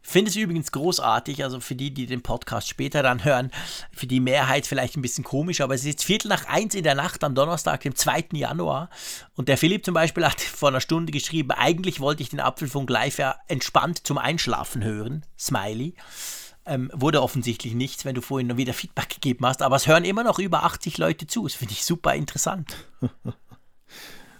Finde 0.07 0.29
es 0.29 0.35
übrigens 0.35 0.71
großartig, 0.71 1.43
also 1.43 1.59
für 1.59 1.73
die, 1.73 1.91
die 1.91 2.05
den 2.05 2.21
Podcast 2.21 2.69
später 2.69 3.01
dann 3.01 3.25
hören, 3.25 3.49
für 3.91 4.05
die 4.05 4.19
Mehrheit 4.19 4.67
vielleicht 4.67 4.95
ein 4.95 5.01
bisschen 5.01 5.23
komisch, 5.23 5.61
aber 5.61 5.73
es 5.73 5.81
ist 5.81 5.87
jetzt 5.87 6.03
Viertel 6.03 6.27
nach 6.27 6.45
eins 6.45 6.75
in 6.75 6.83
der 6.83 6.93
Nacht 6.93 7.23
am 7.23 7.33
Donnerstag, 7.33 7.81
dem 7.81 7.95
2. 7.95 8.25
Januar. 8.33 8.91
Und 9.33 9.49
der 9.49 9.57
Philipp 9.57 9.83
zum 9.83 9.95
Beispiel 9.95 10.23
hat 10.23 10.39
vor 10.39 10.69
einer 10.69 10.79
Stunde 10.79 11.11
geschrieben, 11.11 11.49
eigentlich 11.49 11.99
wollte 11.99 12.21
ich 12.21 12.29
den 12.29 12.39
Apfelfunk 12.39 12.87
live 12.87 13.17
ja 13.17 13.35
entspannt 13.47 14.05
zum 14.05 14.19
Einschlafen 14.19 14.83
hören. 14.83 15.25
Smiley. 15.39 15.95
Ähm, 16.67 16.91
wurde 16.93 17.23
offensichtlich 17.23 17.73
nichts, 17.73 18.05
wenn 18.05 18.15
du 18.15 18.21
vorhin 18.21 18.47
noch 18.47 18.57
wieder 18.57 18.73
Feedback 18.73 19.09
gegeben 19.09 19.45
hast, 19.45 19.63
aber 19.63 19.75
es 19.75 19.87
hören 19.87 20.05
immer 20.05 20.23
noch 20.23 20.37
über 20.37 20.65
80 20.65 20.99
Leute 20.99 21.25
zu. 21.25 21.43
Das 21.43 21.55
finde 21.55 21.73
ich 21.73 21.83
super 21.83 22.13
interessant. 22.13 22.75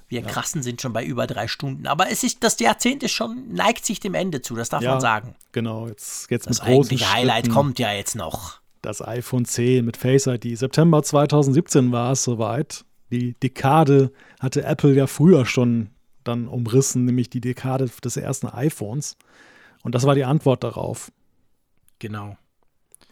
Wir 0.08 0.22
ja. 0.22 0.27
krassen 0.27 0.61
sind 0.61 0.82
schon 0.82 0.93
bei 0.93 1.03
über 1.03 1.27
drei 1.27 1.48
Stunden. 1.48 1.88
Aber 1.88 2.11
es 2.11 2.24
ist, 2.24 2.43
das 2.43 2.59
Jahrzehnt 2.59 3.03
ist 3.03 3.11
schon, 3.11 3.53
neigt 3.53 3.85
sich 3.85 4.00
dem 4.00 4.14
Ende 4.14 4.42
zu, 4.42 4.56
das 4.56 4.69
darf 4.69 4.84
ja, 4.84 4.92
man 4.92 5.01
sagen. 5.01 5.35
Genau, 5.51 5.88
jetzt, 5.88 6.30
jetzt 6.30 6.50
das 6.50 6.61
eigentliche 6.61 7.11
Highlight 7.11 7.50
kommt 7.50 7.80
ja 7.80 7.92
jetzt 7.92 8.16
noch. 8.16 8.59
Das 8.82 9.01
iPhone 9.01 9.45
10 9.45 9.84
mit 9.84 9.98
Face 9.98 10.27
ID. 10.27 10.58
September 10.58 11.01
2017 11.01 11.92
war 11.92 12.11
es 12.11 12.24
soweit. 12.24 12.85
Die 13.11 13.34
Dekade 13.34 14.11
hatte 14.40 14.64
Apple 14.64 14.93
ja 14.93 15.08
früher 15.08 15.45
schon 15.45 15.90
dann 16.24 16.48
umrissen, 16.48 17.06
nämlich 17.06 17.30
die 17.30 17.42
Dekade 17.42 17.90
des 18.03 18.17
ersten 18.17 18.48
iPhones. 18.48 19.17
Und 19.84 19.95
das 19.95 20.03
war 20.06 20.16
die 20.16 20.24
Antwort 20.24 20.64
darauf. 20.64 21.11
Genau. 22.00 22.38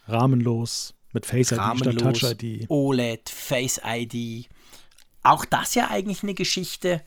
Rahmenlos 0.08 0.94
mit 1.14 1.26
Face 1.26 1.52
ID 1.52 1.58
Rahmenlos, 1.58 1.94
statt 2.18 2.40
Touch 2.40 2.44
ID. 2.44 2.66
OLED, 2.70 3.30
Face 3.30 3.80
ID 3.84 4.50
auch 5.24 5.46
das 5.46 5.76
ja 5.76 5.90
eigentlich 5.90 6.24
eine 6.24 6.34
Geschichte, 6.34 7.02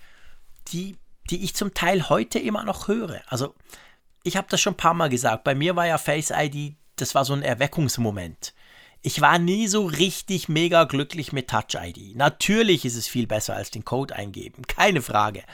die, 0.69 0.97
die 1.31 1.45
ich 1.45 1.55
zum 1.55 1.75
Teil 1.75 2.09
heute 2.09 2.39
immer 2.39 2.65
noch 2.65 2.89
höre. 2.89 3.23
Also 3.28 3.55
ich 4.23 4.36
habe 4.36 4.49
das 4.51 4.61
schon 4.61 4.73
ein 4.73 4.78
paar 4.78 4.95
Mal 4.95 5.09
gesagt. 5.09 5.45
Bei 5.45 5.55
mir 5.55 5.77
war 5.77 5.86
ja 5.86 5.99
Face 5.99 6.33
ID, 6.35 6.75
das 6.97 7.15
war 7.15 7.25
so 7.25 7.35
ein 7.35 7.43
Erweckungsmoment. 7.43 8.55
Ich 9.03 9.20
war 9.20 9.39
nie 9.39 9.69
so 9.69 9.86
richtig 9.86 10.49
mega 10.49 10.85
glücklich 10.85 11.33
mit 11.33 11.49
Touch 11.49 11.77
ID. 11.81 12.17
Natürlich 12.17 12.85
ist 12.85 12.97
es 12.97 13.07
viel 13.07 13.27
besser 13.27 13.55
als 13.55 13.70
den 13.70 13.85
Code 13.85 14.17
eingeben, 14.17 14.62
keine 14.67 15.03
Frage. 15.03 15.45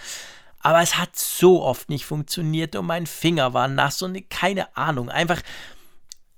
Aber 0.60 0.80
es 0.80 0.96
hat 0.96 1.16
so 1.16 1.62
oft 1.62 1.90
nicht 1.90 2.06
funktioniert 2.06 2.76
und 2.76 2.86
mein 2.86 3.06
Finger 3.06 3.52
war 3.52 3.66
nass 3.66 4.00
und 4.00 4.30
keine 4.30 4.74
Ahnung. 4.76 5.10
Einfach, 5.10 5.42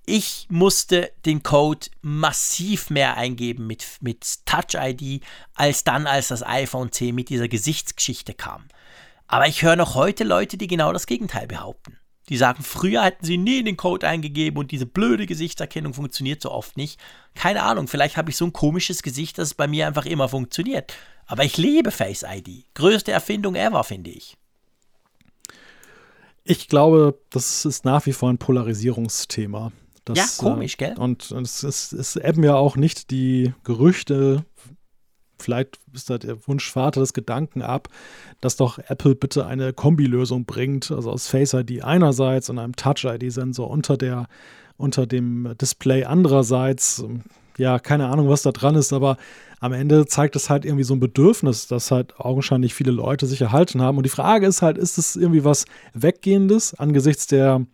ich 0.07 0.47
musste 0.51 1.11
den 1.25 1.43
Code 1.43 1.87
massiv 2.03 2.91
mehr 2.91 3.17
eingeben 3.17 3.67
mit, 3.67 3.85
mit 4.01 4.47
Touch 4.47 4.75
ID, 4.75 5.23
als 5.55 5.85
dann, 5.85 6.07
als 6.07 6.29
das 6.29 6.43
iPhone 6.43 6.93
10 6.93 7.15
mit 7.15 7.29
dieser 7.29 7.49
Gesichtsgeschichte 7.49 8.35
kam. 8.35 8.65
Aber 9.27 9.49
ich 9.49 9.63
höre 9.63 9.77
noch 9.77 9.95
heute 9.95 10.25
Leute, 10.25 10.57
die 10.57 10.67
genau 10.67 10.93
das 10.93 11.07
Gegenteil 11.07 11.47
behaupten. 11.47 11.99
Die 12.29 12.37
sagen, 12.37 12.63
früher 12.63 13.03
hätten 13.03 13.25
sie 13.25 13.37
nie 13.37 13.63
den 13.63 13.77
Code 13.77 14.09
eingegeben 14.09 14.59
und 14.59 14.71
diese 14.71 14.87
blöde 14.87 15.27
Gesichtserkennung 15.27 15.93
funktioniert 15.93 16.41
so 16.41 16.51
oft 16.51 16.77
nicht. 16.77 16.99
Keine 17.35 17.63
Ahnung, 17.63 17.87
vielleicht 17.87 18.17
habe 18.17 18.31
ich 18.31 18.37
so 18.37 18.47
ein 18.47 18.53
komisches 18.53 19.03
Gesicht, 19.03 19.37
dass 19.37 19.49
es 19.49 19.55
bei 19.55 19.67
mir 19.67 19.87
einfach 19.87 20.07
immer 20.07 20.29
funktioniert. 20.29 20.95
Aber 21.27 21.45
ich 21.45 21.59
liebe 21.59 21.91
Face 21.91 22.25
ID. 22.27 22.65
Größte 22.75 23.13
Erfindung 23.13 23.57
ever, 23.57 23.85
finde 23.85 24.11
ich. 24.11 24.37
Ich 26.45 26.69
glaube, 26.69 27.19
das 27.31 27.65
ist 27.65 27.85
nach 27.85 28.05
wie 28.07 28.13
vor 28.13 28.31
ein 28.31 28.39
Polarisierungsthema. 28.39 29.73
Das, 30.05 30.19
ja, 30.19 30.49
komisch, 30.51 30.77
gell? 30.77 30.95
Und, 30.99 31.31
es, 31.31 31.63
es, 31.63 31.93
es 31.93 32.17
ebben 32.17 32.45
ja 32.45 32.55
auch 32.57 32.77
nicht 32.77 33.11
die 33.11 33.55
Gerüchte, 33.65 34.45
vielleicht 35.39 35.79
ist 35.93 36.11
da 36.11 36.19
der 36.19 36.47
Wunschvater 36.47 37.01
des 37.01 37.13
Gedanken 37.13 37.63
ab, 37.63 37.89
dass 38.41 38.57
doch 38.57 38.79
Apple 38.79 39.15
bitte 39.15 39.47
eine 39.47 39.73
Kombilösung 39.73 40.45
bringt, 40.45 40.91
also 40.91 41.11
aus 41.11 41.29
Face 41.29 41.55
ID 41.55 41.85
einerseits 41.85 42.51
und 42.51 42.59
einem 42.59 42.77
Touch 42.77 43.05
ID-Sensor 43.05 43.69
unter 43.69 43.97
der 43.97 44.27
unter 44.77 45.07
dem 45.07 45.55
Display 45.61 46.05
andererseits. 46.05 47.05
Ja, 47.57 47.79
keine 47.79 48.09
Ahnung, 48.09 48.29
was 48.29 48.43
da 48.43 48.51
dran 48.51 48.75
ist, 48.75 48.93
aber 48.93 49.17
am 49.61 49.73
Ende 49.73 50.07
zeigt 50.07 50.35
es 50.35 50.51
halt 50.51 50.65
irgendwie 50.65 50.83
so 50.83 50.95
ein 50.95 51.01
Bedürfnis, 51.01 51.69
das 51.69 51.93
halt 51.93 52.19
augenscheinlich 52.19 52.75
viele 52.75 52.91
Leute 52.91 53.27
sich 53.27 53.41
erhalten 53.41 53.81
haben. 53.81 53.97
Und 53.97 54.03
die 54.03 54.11
Frage 54.11 54.47
ist 54.47 54.61
halt, 54.61 54.77
ist 54.77 54.99
es 54.99 55.15
irgendwie 55.15 55.45
was 55.45 55.65
Weggehendes 55.93 56.75
angesichts 56.75 57.29
der 57.29 57.65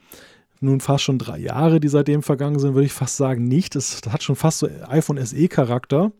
nun 0.60 0.80
fast 0.80 1.04
schon 1.04 1.18
drei 1.18 1.38
Jahre, 1.38 1.80
die 1.80 1.88
seitdem 1.88 2.22
vergangen 2.22 2.58
sind, 2.58 2.74
würde 2.74 2.86
ich 2.86 2.92
fast 2.92 3.16
sagen, 3.16 3.44
nicht. 3.44 3.74
Das, 3.74 4.00
das 4.00 4.12
hat 4.12 4.22
schon 4.22 4.36
fast 4.36 4.58
so 4.58 4.68
iPhone 4.88 5.24
SE-Charakter, 5.24 6.12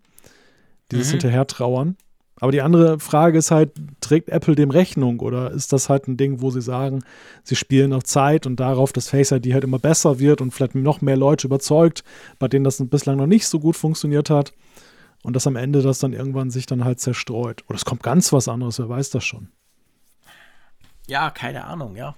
dieses 0.90 1.08
mhm. 1.08 1.12
Hinterhertrauern. 1.12 1.96
Aber 2.40 2.52
die 2.52 2.62
andere 2.62 2.98
Frage 2.98 3.36
ist 3.36 3.50
halt, 3.50 3.72
trägt 4.00 4.30
Apple 4.30 4.54
dem 4.54 4.70
Rechnung 4.70 5.20
oder 5.20 5.50
ist 5.50 5.74
das 5.74 5.90
halt 5.90 6.08
ein 6.08 6.16
Ding, 6.16 6.40
wo 6.40 6.50
sie 6.50 6.62
sagen, 6.62 7.04
sie 7.44 7.54
spielen 7.54 7.92
auf 7.92 8.02
Zeit 8.04 8.46
und 8.46 8.58
darauf, 8.58 8.94
dass 8.94 9.10
Face 9.10 9.30
ID 9.30 9.52
halt 9.52 9.64
immer 9.64 9.78
besser 9.78 10.18
wird 10.18 10.40
und 10.40 10.52
vielleicht 10.52 10.74
noch 10.74 11.02
mehr 11.02 11.18
Leute 11.18 11.46
überzeugt, 11.46 12.02
bei 12.38 12.48
denen 12.48 12.64
das 12.64 12.82
bislang 12.88 13.18
noch 13.18 13.26
nicht 13.26 13.46
so 13.46 13.60
gut 13.60 13.76
funktioniert 13.76 14.30
hat 14.30 14.54
und 15.22 15.36
dass 15.36 15.46
am 15.46 15.56
Ende 15.56 15.82
das 15.82 15.98
dann 15.98 16.14
irgendwann 16.14 16.50
sich 16.50 16.64
dann 16.64 16.82
halt 16.82 16.98
zerstreut. 16.98 17.62
Oder 17.68 17.76
es 17.76 17.84
kommt 17.84 18.02
ganz 18.02 18.32
was 18.32 18.48
anderes, 18.48 18.78
wer 18.78 18.88
weiß 18.88 19.10
das 19.10 19.22
schon. 19.22 19.48
Ja, 21.06 21.28
keine 21.30 21.64
Ahnung, 21.64 21.94
ja. 21.94 22.14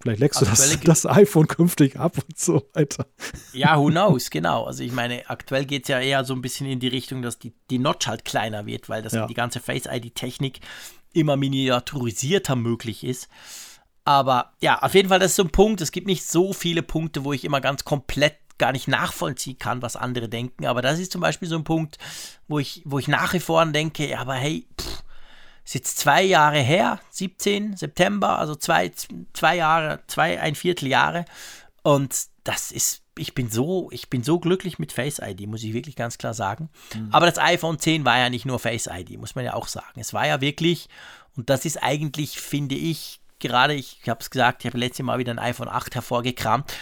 Vielleicht 0.00 0.20
leckst 0.20 0.40
du 0.40 0.44
das, 0.44 0.78
das, 0.80 1.06
iPhone 1.06 1.48
künftig 1.48 1.98
ab 1.98 2.16
und 2.16 2.38
so 2.38 2.68
weiter. 2.74 3.06
Ja, 3.52 3.78
who 3.78 3.86
knows, 3.90 4.30
genau. 4.30 4.64
Also 4.64 4.82
ich 4.82 4.92
meine, 4.92 5.28
aktuell 5.28 5.64
geht 5.64 5.82
es 5.82 5.88
ja 5.88 6.00
eher 6.00 6.24
so 6.24 6.34
ein 6.34 6.42
bisschen 6.42 6.66
in 6.66 6.80
die 6.80 6.88
Richtung, 6.88 7.22
dass 7.22 7.38
die, 7.38 7.52
die 7.70 7.78
Notch 7.78 8.06
halt 8.06 8.24
kleiner 8.24 8.66
wird, 8.66 8.88
weil 8.88 9.02
das 9.02 9.12
ja. 9.12 9.26
die 9.26 9.34
ganze 9.34 9.60
Face-ID-Technik 9.60 10.60
immer 11.12 11.36
miniaturisierter 11.36 12.56
möglich 12.56 13.04
ist. 13.04 13.28
Aber 14.04 14.52
ja, 14.60 14.78
auf 14.82 14.94
jeden 14.94 15.08
Fall, 15.08 15.18
das 15.18 15.32
ist 15.32 15.36
so 15.36 15.44
ein 15.44 15.50
Punkt. 15.50 15.80
Es 15.80 15.92
gibt 15.92 16.06
nicht 16.06 16.24
so 16.24 16.52
viele 16.52 16.82
Punkte, 16.82 17.24
wo 17.24 17.32
ich 17.32 17.44
immer 17.44 17.60
ganz 17.60 17.84
komplett 17.84 18.36
gar 18.58 18.72
nicht 18.72 18.88
nachvollziehen 18.88 19.58
kann, 19.58 19.82
was 19.82 19.96
andere 19.96 20.28
denken. 20.28 20.66
Aber 20.66 20.82
das 20.82 20.98
ist 20.98 21.12
zum 21.12 21.20
Beispiel 21.20 21.48
so 21.48 21.56
ein 21.56 21.64
Punkt, 21.64 21.98
wo 22.48 22.58
ich, 22.58 22.82
wo 22.84 22.98
ich 22.98 23.08
nach 23.08 23.32
wie 23.32 23.40
vor 23.40 23.64
denke, 23.66 24.18
aber 24.18 24.34
hey, 24.34 24.66
pff, 24.80 25.02
ist 25.68 25.74
jetzt 25.74 25.98
zwei 25.98 26.22
Jahre 26.22 26.60
her, 26.60 26.98
17 27.10 27.76
September, 27.76 28.38
also 28.38 28.54
zwei, 28.54 28.90
zwei 29.34 29.56
Jahre, 29.56 30.00
zwei, 30.06 30.40
ein 30.40 30.54
Vierteljahre. 30.54 31.26
Und 31.82 32.16
das 32.42 32.72
ist, 32.72 33.02
ich 33.18 33.34
bin 33.34 33.50
so, 33.50 33.90
ich 33.90 34.08
bin 34.08 34.24
so 34.24 34.40
glücklich 34.40 34.78
mit 34.78 34.92
Face 34.92 35.18
ID, 35.22 35.46
muss 35.46 35.62
ich 35.62 35.74
wirklich 35.74 35.94
ganz 35.94 36.16
klar 36.16 36.32
sagen. 36.32 36.70
Mhm. 36.94 37.10
Aber 37.12 37.26
das 37.26 37.36
iPhone 37.36 37.78
10 37.78 38.06
war 38.06 38.16
ja 38.16 38.30
nicht 38.30 38.46
nur 38.46 38.58
Face 38.58 38.88
ID, 38.90 39.18
muss 39.18 39.34
man 39.34 39.44
ja 39.44 39.52
auch 39.52 39.68
sagen. 39.68 40.00
Es 40.00 40.14
war 40.14 40.26
ja 40.26 40.40
wirklich, 40.40 40.88
und 41.36 41.50
das 41.50 41.66
ist 41.66 41.82
eigentlich, 41.82 42.40
finde 42.40 42.74
ich, 42.74 43.20
gerade, 43.38 43.74
ich, 43.74 43.98
ich 44.02 44.08
habe 44.08 44.20
es 44.20 44.30
gesagt, 44.30 44.64
ich 44.64 44.70
habe 44.70 44.78
letztes 44.78 45.04
Mal 45.04 45.18
wieder 45.18 45.32
ein 45.32 45.38
iPhone 45.38 45.68
8 45.68 45.96
hervorgekramt 45.96 46.72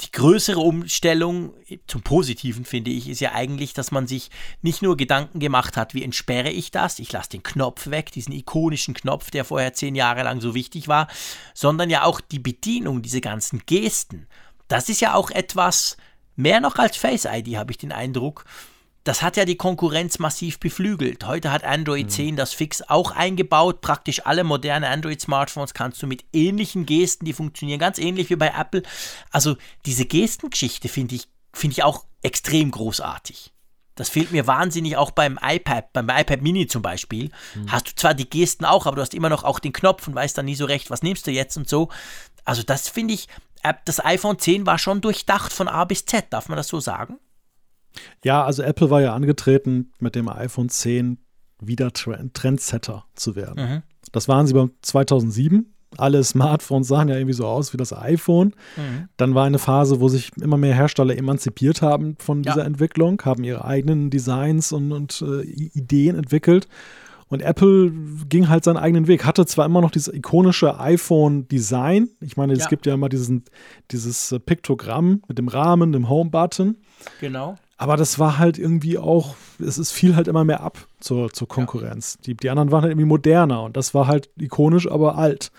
die 0.00 0.12
größere 0.12 0.60
Umstellung 0.60 1.52
zum 1.86 2.02
Positiven, 2.02 2.64
finde 2.64 2.90
ich, 2.90 3.08
ist 3.08 3.20
ja 3.20 3.32
eigentlich, 3.32 3.74
dass 3.74 3.90
man 3.90 4.06
sich 4.06 4.30
nicht 4.62 4.82
nur 4.82 4.96
Gedanken 4.96 5.40
gemacht 5.40 5.76
hat, 5.76 5.94
wie 5.94 6.02
entsperre 6.02 6.50
ich 6.50 6.70
das, 6.70 6.98
ich 6.98 7.12
lasse 7.12 7.30
den 7.30 7.42
Knopf 7.42 7.88
weg, 7.88 8.10
diesen 8.12 8.32
ikonischen 8.32 8.94
Knopf, 8.94 9.30
der 9.30 9.44
vorher 9.44 9.74
zehn 9.74 9.94
Jahre 9.94 10.22
lang 10.22 10.40
so 10.40 10.54
wichtig 10.54 10.88
war, 10.88 11.08
sondern 11.54 11.90
ja 11.90 12.04
auch 12.04 12.20
die 12.20 12.38
Bedienung, 12.38 13.02
diese 13.02 13.20
ganzen 13.20 13.62
Gesten. 13.66 14.26
Das 14.68 14.88
ist 14.88 15.00
ja 15.00 15.14
auch 15.14 15.30
etwas 15.30 15.96
mehr 16.36 16.60
noch 16.60 16.76
als 16.76 16.96
Face 16.96 17.26
ID, 17.30 17.56
habe 17.56 17.72
ich 17.72 17.78
den 17.78 17.92
Eindruck, 17.92 18.44
das 19.04 19.22
hat 19.22 19.36
ja 19.36 19.44
die 19.44 19.56
Konkurrenz 19.56 20.18
massiv 20.18 20.60
beflügelt. 20.60 21.26
Heute 21.26 21.50
hat 21.50 21.64
Android 21.64 22.06
Mhm. 22.06 22.10
10 22.10 22.36
das 22.36 22.52
Fix 22.52 22.82
auch 22.82 23.12
eingebaut. 23.12 23.80
Praktisch 23.80 24.26
alle 24.26 24.44
modernen 24.44 24.84
Android-Smartphones 24.84 25.72
kannst 25.74 26.02
du 26.02 26.06
mit 26.06 26.24
ähnlichen 26.32 26.84
Gesten, 26.86 27.24
die 27.24 27.32
funktionieren 27.32 27.78
ganz 27.78 27.98
ähnlich 27.98 28.28
wie 28.30 28.36
bei 28.36 28.48
Apple. 28.56 28.82
Also 29.30 29.56
diese 29.86 30.04
Gestengeschichte 30.04 30.88
finde 30.88 31.14
ich, 31.14 31.28
finde 31.54 31.72
ich 31.72 31.82
auch 31.82 32.04
extrem 32.22 32.70
großartig. 32.70 33.52
Das 33.94 34.08
fehlt 34.08 34.32
mir 34.32 34.46
wahnsinnig 34.46 34.96
auch 34.96 35.10
beim 35.10 35.38
iPad, 35.42 35.92
beim 35.92 36.08
iPad 36.08 36.42
Mini 36.42 36.66
zum 36.66 36.82
Beispiel. 36.82 37.30
Mhm. 37.54 37.72
Hast 37.72 37.88
du 37.88 37.94
zwar 37.96 38.14
die 38.14 38.28
Gesten 38.28 38.64
auch, 38.64 38.86
aber 38.86 38.96
du 38.96 39.02
hast 39.02 39.14
immer 39.14 39.28
noch 39.30 39.44
auch 39.44 39.58
den 39.58 39.72
Knopf 39.72 40.06
und 40.08 40.14
weißt 40.14 40.36
dann 40.38 40.44
nie 40.46 40.54
so 40.54 40.64
recht, 40.66 40.90
was 40.90 41.02
nimmst 41.02 41.26
du 41.26 41.30
jetzt 41.30 41.56
und 41.56 41.68
so. 41.68 41.88
Also 42.44 42.62
das 42.62 42.88
finde 42.88 43.14
ich, 43.14 43.28
das 43.84 44.04
iPhone 44.04 44.38
10 44.38 44.64
war 44.66 44.78
schon 44.78 45.00
durchdacht 45.00 45.52
von 45.52 45.68
A 45.68 45.84
bis 45.84 46.04
Z, 46.06 46.26
darf 46.30 46.48
man 46.48 46.56
das 46.56 46.68
so 46.68 46.80
sagen? 46.80 47.18
Ja, 48.24 48.44
also 48.44 48.62
Apple 48.62 48.90
war 48.90 49.00
ja 49.00 49.14
angetreten, 49.14 49.92
mit 49.98 50.14
dem 50.14 50.28
iPhone 50.28 50.68
10 50.68 51.18
wieder 51.60 51.92
Tren- 51.92 52.32
Trendsetter 52.32 53.04
zu 53.14 53.36
werden. 53.36 53.64
Mhm. 53.64 53.82
Das 54.12 54.28
waren 54.28 54.46
sie 54.46 54.54
beim 54.54 54.70
2007. 54.82 55.74
Alle 55.96 56.22
Smartphones 56.22 56.86
sahen 56.88 57.08
ja 57.08 57.16
irgendwie 57.16 57.34
so 57.34 57.46
aus 57.46 57.72
wie 57.72 57.76
das 57.76 57.92
iPhone. 57.92 58.54
Mhm. 58.76 59.08
Dann 59.16 59.34
war 59.34 59.44
eine 59.44 59.58
Phase, 59.58 60.00
wo 60.00 60.08
sich 60.08 60.30
immer 60.40 60.56
mehr 60.56 60.74
Hersteller 60.74 61.16
emanzipiert 61.18 61.82
haben 61.82 62.14
von 62.18 62.42
Ja. 62.44 62.52
dieser 62.52 62.64
Entwicklung, 62.64 63.20
haben 63.24 63.42
ihre 63.44 63.64
eigenen 63.64 64.08
Designs 64.08 64.72
und, 64.72 64.92
und 64.92 65.20
äh, 65.22 65.42
Ideen 65.42 66.16
entwickelt. 66.16 66.68
Und 67.26 67.42
Apple 67.42 67.92
ging 68.28 68.48
halt 68.48 68.64
seinen 68.64 68.76
eigenen 68.76 69.06
Weg, 69.06 69.24
hatte 69.24 69.46
zwar 69.46 69.66
immer 69.66 69.80
noch 69.80 69.90
dieses 69.92 70.12
ikonische 70.12 70.78
iPhone-Design. 70.80 72.08
Ich 72.20 72.36
meine, 72.36 72.52
es 72.54 72.60
Ja. 72.60 72.68
gibt 72.68 72.86
ja 72.86 72.94
immer 72.94 73.08
diesen, 73.08 73.44
dieses 73.90 74.32
äh, 74.32 74.40
Piktogramm 74.40 75.22
mit 75.28 75.38
dem 75.38 75.48
Rahmen, 75.48 75.92
dem 75.92 76.08
Home-Button. 76.08 76.76
Genau. 77.20 77.56
Aber 77.80 77.96
das 77.96 78.18
war 78.18 78.36
halt 78.36 78.58
irgendwie 78.58 78.98
auch, 78.98 79.36
es 79.58 79.78
ist 79.78 79.90
viel 79.90 80.14
halt 80.14 80.28
immer 80.28 80.44
mehr 80.44 80.60
ab 80.60 80.86
zur, 81.00 81.32
zur 81.32 81.48
Konkurrenz. 81.48 82.18
Die, 82.18 82.34
die 82.34 82.50
anderen 82.50 82.70
waren 82.70 82.82
halt 82.82 82.90
irgendwie 82.90 83.06
moderner 83.06 83.62
und 83.62 83.74
das 83.74 83.94
war 83.94 84.06
halt 84.06 84.28
ikonisch, 84.38 84.86
aber 84.86 85.16
alt. 85.16 85.50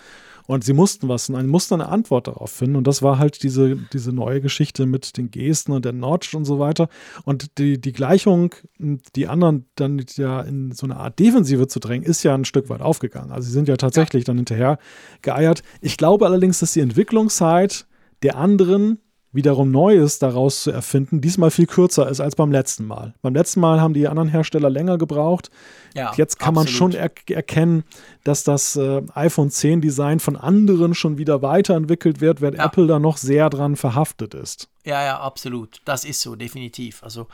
Und 0.45 0.63
sie 0.63 0.73
mussten 0.73 1.09
was, 1.09 1.31
und 1.31 1.47
mussten 1.47 1.73
eine 1.73 1.89
Antwort 1.89 2.27
darauf 2.27 2.51
finden. 2.51 2.75
Und 2.75 2.85
das 2.85 3.01
war 3.01 3.17
halt 3.17 3.41
diese, 3.41 3.75
diese 3.91 4.13
neue 4.13 4.39
Geschichte 4.39 4.85
mit 4.85 5.17
den 5.17 5.31
Gesten 5.31 5.71
und 5.71 5.83
der 5.83 5.93
Notch 5.93 6.35
und 6.35 6.45
so 6.45 6.59
weiter. 6.59 6.89
Und 7.25 7.57
die, 7.57 7.81
die 7.81 7.91
Gleichung, 7.91 8.53
die 8.77 9.27
anderen 9.27 9.65
dann 9.73 10.05
ja 10.15 10.41
in 10.41 10.73
so 10.73 10.85
eine 10.85 10.97
Art 10.97 11.17
Defensive 11.17 11.67
zu 11.67 11.79
drängen, 11.79 12.05
ist 12.05 12.21
ja 12.21 12.35
ein 12.35 12.45
Stück 12.45 12.69
weit 12.69 12.81
aufgegangen. 12.81 13.31
Also 13.31 13.47
sie 13.47 13.53
sind 13.53 13.67
ja 13.67 13.77
tatsächlich 13.77 14.25
dann 14.25 14.37
hinterher 14.37 14.77
geeiert. 15.23 15.63
Ich 15.81 15.97
glaube 15.97 16.27
allerdings, 16.27 16.59
dass 16.59 16.73
die 16.73 16.81
Entwicklungszeit 16.81 17.87
der 18.21 18.37
anderen 18.37 18.99
wiederum 19.33 19.71
Neues 19.71 20.19
daraus 20.19 20.63
zu 20.63 20.71
erfinden, 20.71 21.21
diesmal 21.21 21.51
viel 21.51 21.65
kürzer 21.67 22.09
ist 22.09 22.19
als 22.19 22.35
beim 22.35 22.51
letzten 22.51 22.85
Mal. 22.85 23.13
Beim 23.21 23.33
letzten 23.33 23.61
Mal 23.61 23.79
haben 23.79 23.93
die 23.93 24.07
anderen 24.07 24.29
Hersteller 24.29 24.69
länger 24.69 24.97
gebraucht. 24.97 25.49
Ja, 25.95 26.13
Jetzt 26.17 26.39
kann 26.39 26.53
man 26.53 26.63
absolut. 26.63 26.93
schon 26.93 27.01
er 27.01 27.11
erkennen, 27.29 27.83
dass 28.23 28.43
das 28.43 28.75
äh, 28.75 29.01
iPhone 29.13 29.49
10 29.49 29.81
Design 29.81 30.19
von 30.19 30.35
anderen 30.35 30.93
schon 30.93 31.17
wieder 31.17 31.41
weiterentwickelt 31.41 32.19
wird, 32.21 32.41
während 32.41 32.57
Ja. 32.57 32.65
Apple 32.65 32.87
da 32.87 32.99
noch 32.99 33.17
sehr 33.17 33.49
dran 33.49 33.75
verhaftet 33.75 34.33
ist. 34.33 34.69
Ja, 34.83 35.03
ja, 35.03 35.19
absolut. 35.19 35.81
Das 35.85 36.03
ist 36.03 36.21
so, 36.21 36.35
definitiv. 36.35 37.01
Also 37.03 37.27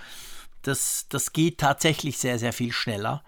das, 0.61 1.07
das 1.09 1.33
geht 1.33 1.57
tatsächlich 1.59 2.17
sehr, 2.17 2.37
sehr 2.37 2.53
viel 2.53 2.71
schneller. 2.71 3.23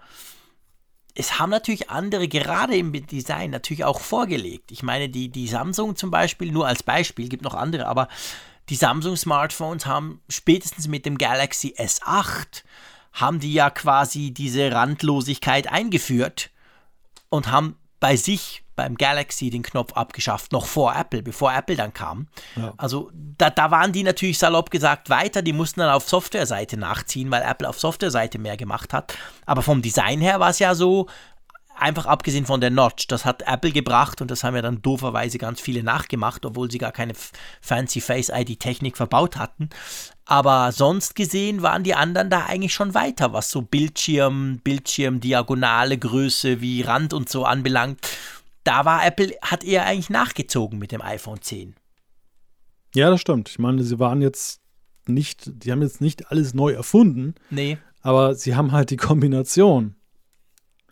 Es 1.14 1.40
haben 1.40 1.50
natürlich 1.50 1.90
andere, 1.90 2.28
gerade 2.28 2.76
im 2.76 2.92
Design, 3.06 3.50
natürlich 3.50 3.84
auch 3.84 4.00
vorgelegt. 4.00 4.70
Ich 4.70 4.82
meine, 4.82 5.08
die, 5.08 5.28
die 5.28 5.48
Samsung 5.48 5.96
zum 5.96 6.10
Beispiel, 6.10 6.52
nur 6.52 6.66
als 6.68 6.82
Beispiel, 6.84 7.28
gibt 7.28 7.42
noch 7.42 7.54
andere, 7.54 7.86
aber 7.86 8.08
die 8.70 8.76
Samsung-Smartphones 8.76 9.84
haben 9.84 10.22
spätestens 10.28 10.88
mit 10.88 11.04
dem 11.04 11.18
Galaxy 11.18 11.74
S8 11.76 12.62
haben 13.12 13.40
die 13.40 13.52
ja 13.52 13.70
quasi 13.70 14.30
diese 14.30 14.70
Randlosigkeit 14.70 15.70
eingeführt 15.70 16.50
und 17.28 17.50
haben 17.50 17.76
bei 17.98 18.16
sich 18.16 18.62
beim 18.76 18.94
Galaxy 18.94 19.50
den 19.50 19.62
Knopf 19.62 19.92
abgeschafft, 19.92 20.52
noch 20.52 20.64
vor 20.64 20.94
Apple, 20.96 21.22
bevor 21.22 21.52
Apple 21.52 21.76
dann 21.76 21.92
kam. 21.92 22.28
Ja. 22.56 22.72
Also 22.78 23.10
da, 23.12 23.50
da 23.50 23.70
waren 23.70 23.92
die 23.92 24.04
natürlich 24.04 24.38
salopp 24.38 24.70
gesagt 24.70 25.10
weiter, 25.10 25.42
die 25.42 25.52
mussten 25.52 25.80
dann 25.80 25.90
auf 25.90 26.08
Softwareseite 26.08 26.78
nachziehen, 26.78 27.30
weil 27.30 27.42
Apple 27.42 27.68
auf 27.68 27.78
Softwareseite 27.78 28.38
mehr 28.38 28.56
gemacht 28.56 28.94
hat. 28.94 29.14
Aber 29.44 29.60
vom 29.60 29.82
Design 29.82 30.20
her 30.20 30.40
war 30.40 30.48
es 30.48 30.60
ja 30.60 30.74
so, 30.74 31.08
einfach 31.80 32.06
abgesehen 32.06 32.46
von 32.46 32.60
der 32.60 32.70
Notch, 32.70 33.06
das 33.08 33.24
hat 33.24 33.42
Apple 33.46 33.72
gebracht 33.72 34.20
und 34.20 34.30
das 34.30 34.44
haben 34.44 34.54
ja 34.54 34.62
dann 34.62 34.82
dooferweise 34.82 35.38
ganz 35.38 35.60
viele 35.60 35.82
nachgemacht, 35.82 36.44
obwohl 36.44 36.70
sie 36.70 36.78
gar 36.78 36.92
keine 36.92 37.14
fancy 37.60 38.00
Face-ID-Technik 38.00 38.96
verbaut 38.96 39.36
hatten. 39.36 39.70
Aber 40.24 40.72
sonst 40.72 41.16
gesehen 41.16 41.62
waren 41.62 41.82
die 41.82 41.94
anderen 41.94 42.30
da 42.30 42.46
eigentlich 42.46 42.74
schon 42.74 42.94
weiter, 42.94 43.32
was 43.32 43.50
so 43.50 43.62
Bildschirm, 43.62 44.60
Bildschirm, 44.62 45.20
diagonale 45.20 45.98
Größe 45.98 46.60
wie 46.60 46.82
Rand 46.82 47.12
und 47.12 47.28
so 47.28 47.44
anbelangt. 47.44 48.00
Da 48.64 48.84
war 48.84 49.04
Apple, 49.04 49.34
hat 49.42 49.64
eher 49.64 49.86
eigentlich 49.86 50.10
nachgezogen 50.10 50.78
mit 50.78 50.92
dem 50.92 51.02
iPhone 51.02 51.40
10. 51.40 51.74
Ja, 52.94 53.10
das 53.10 53.20
stimmt. 53.20 53.48
Ich 53.48 53.58
meine, 53.58 53.82
sie 53.82 53.98
waren 53.98 54.22
jetzt 54.22 54.60
nicht, 55.06 55.50
die 55.64 55.72
haben 55.72 55.82
jetzt 55.82 56.00
nicht 56.00 56.30
alles 56.30 56.54
neu 56.54 56.72
erfunden, 56.72 57.34
Nee, 57.50 57.78
aber 58.02 58.34
sie 58.34 58.54
haben 58.54 58.72
halt 58.72 58.90
die 58.90 58.96
Kombination 58.96 59.94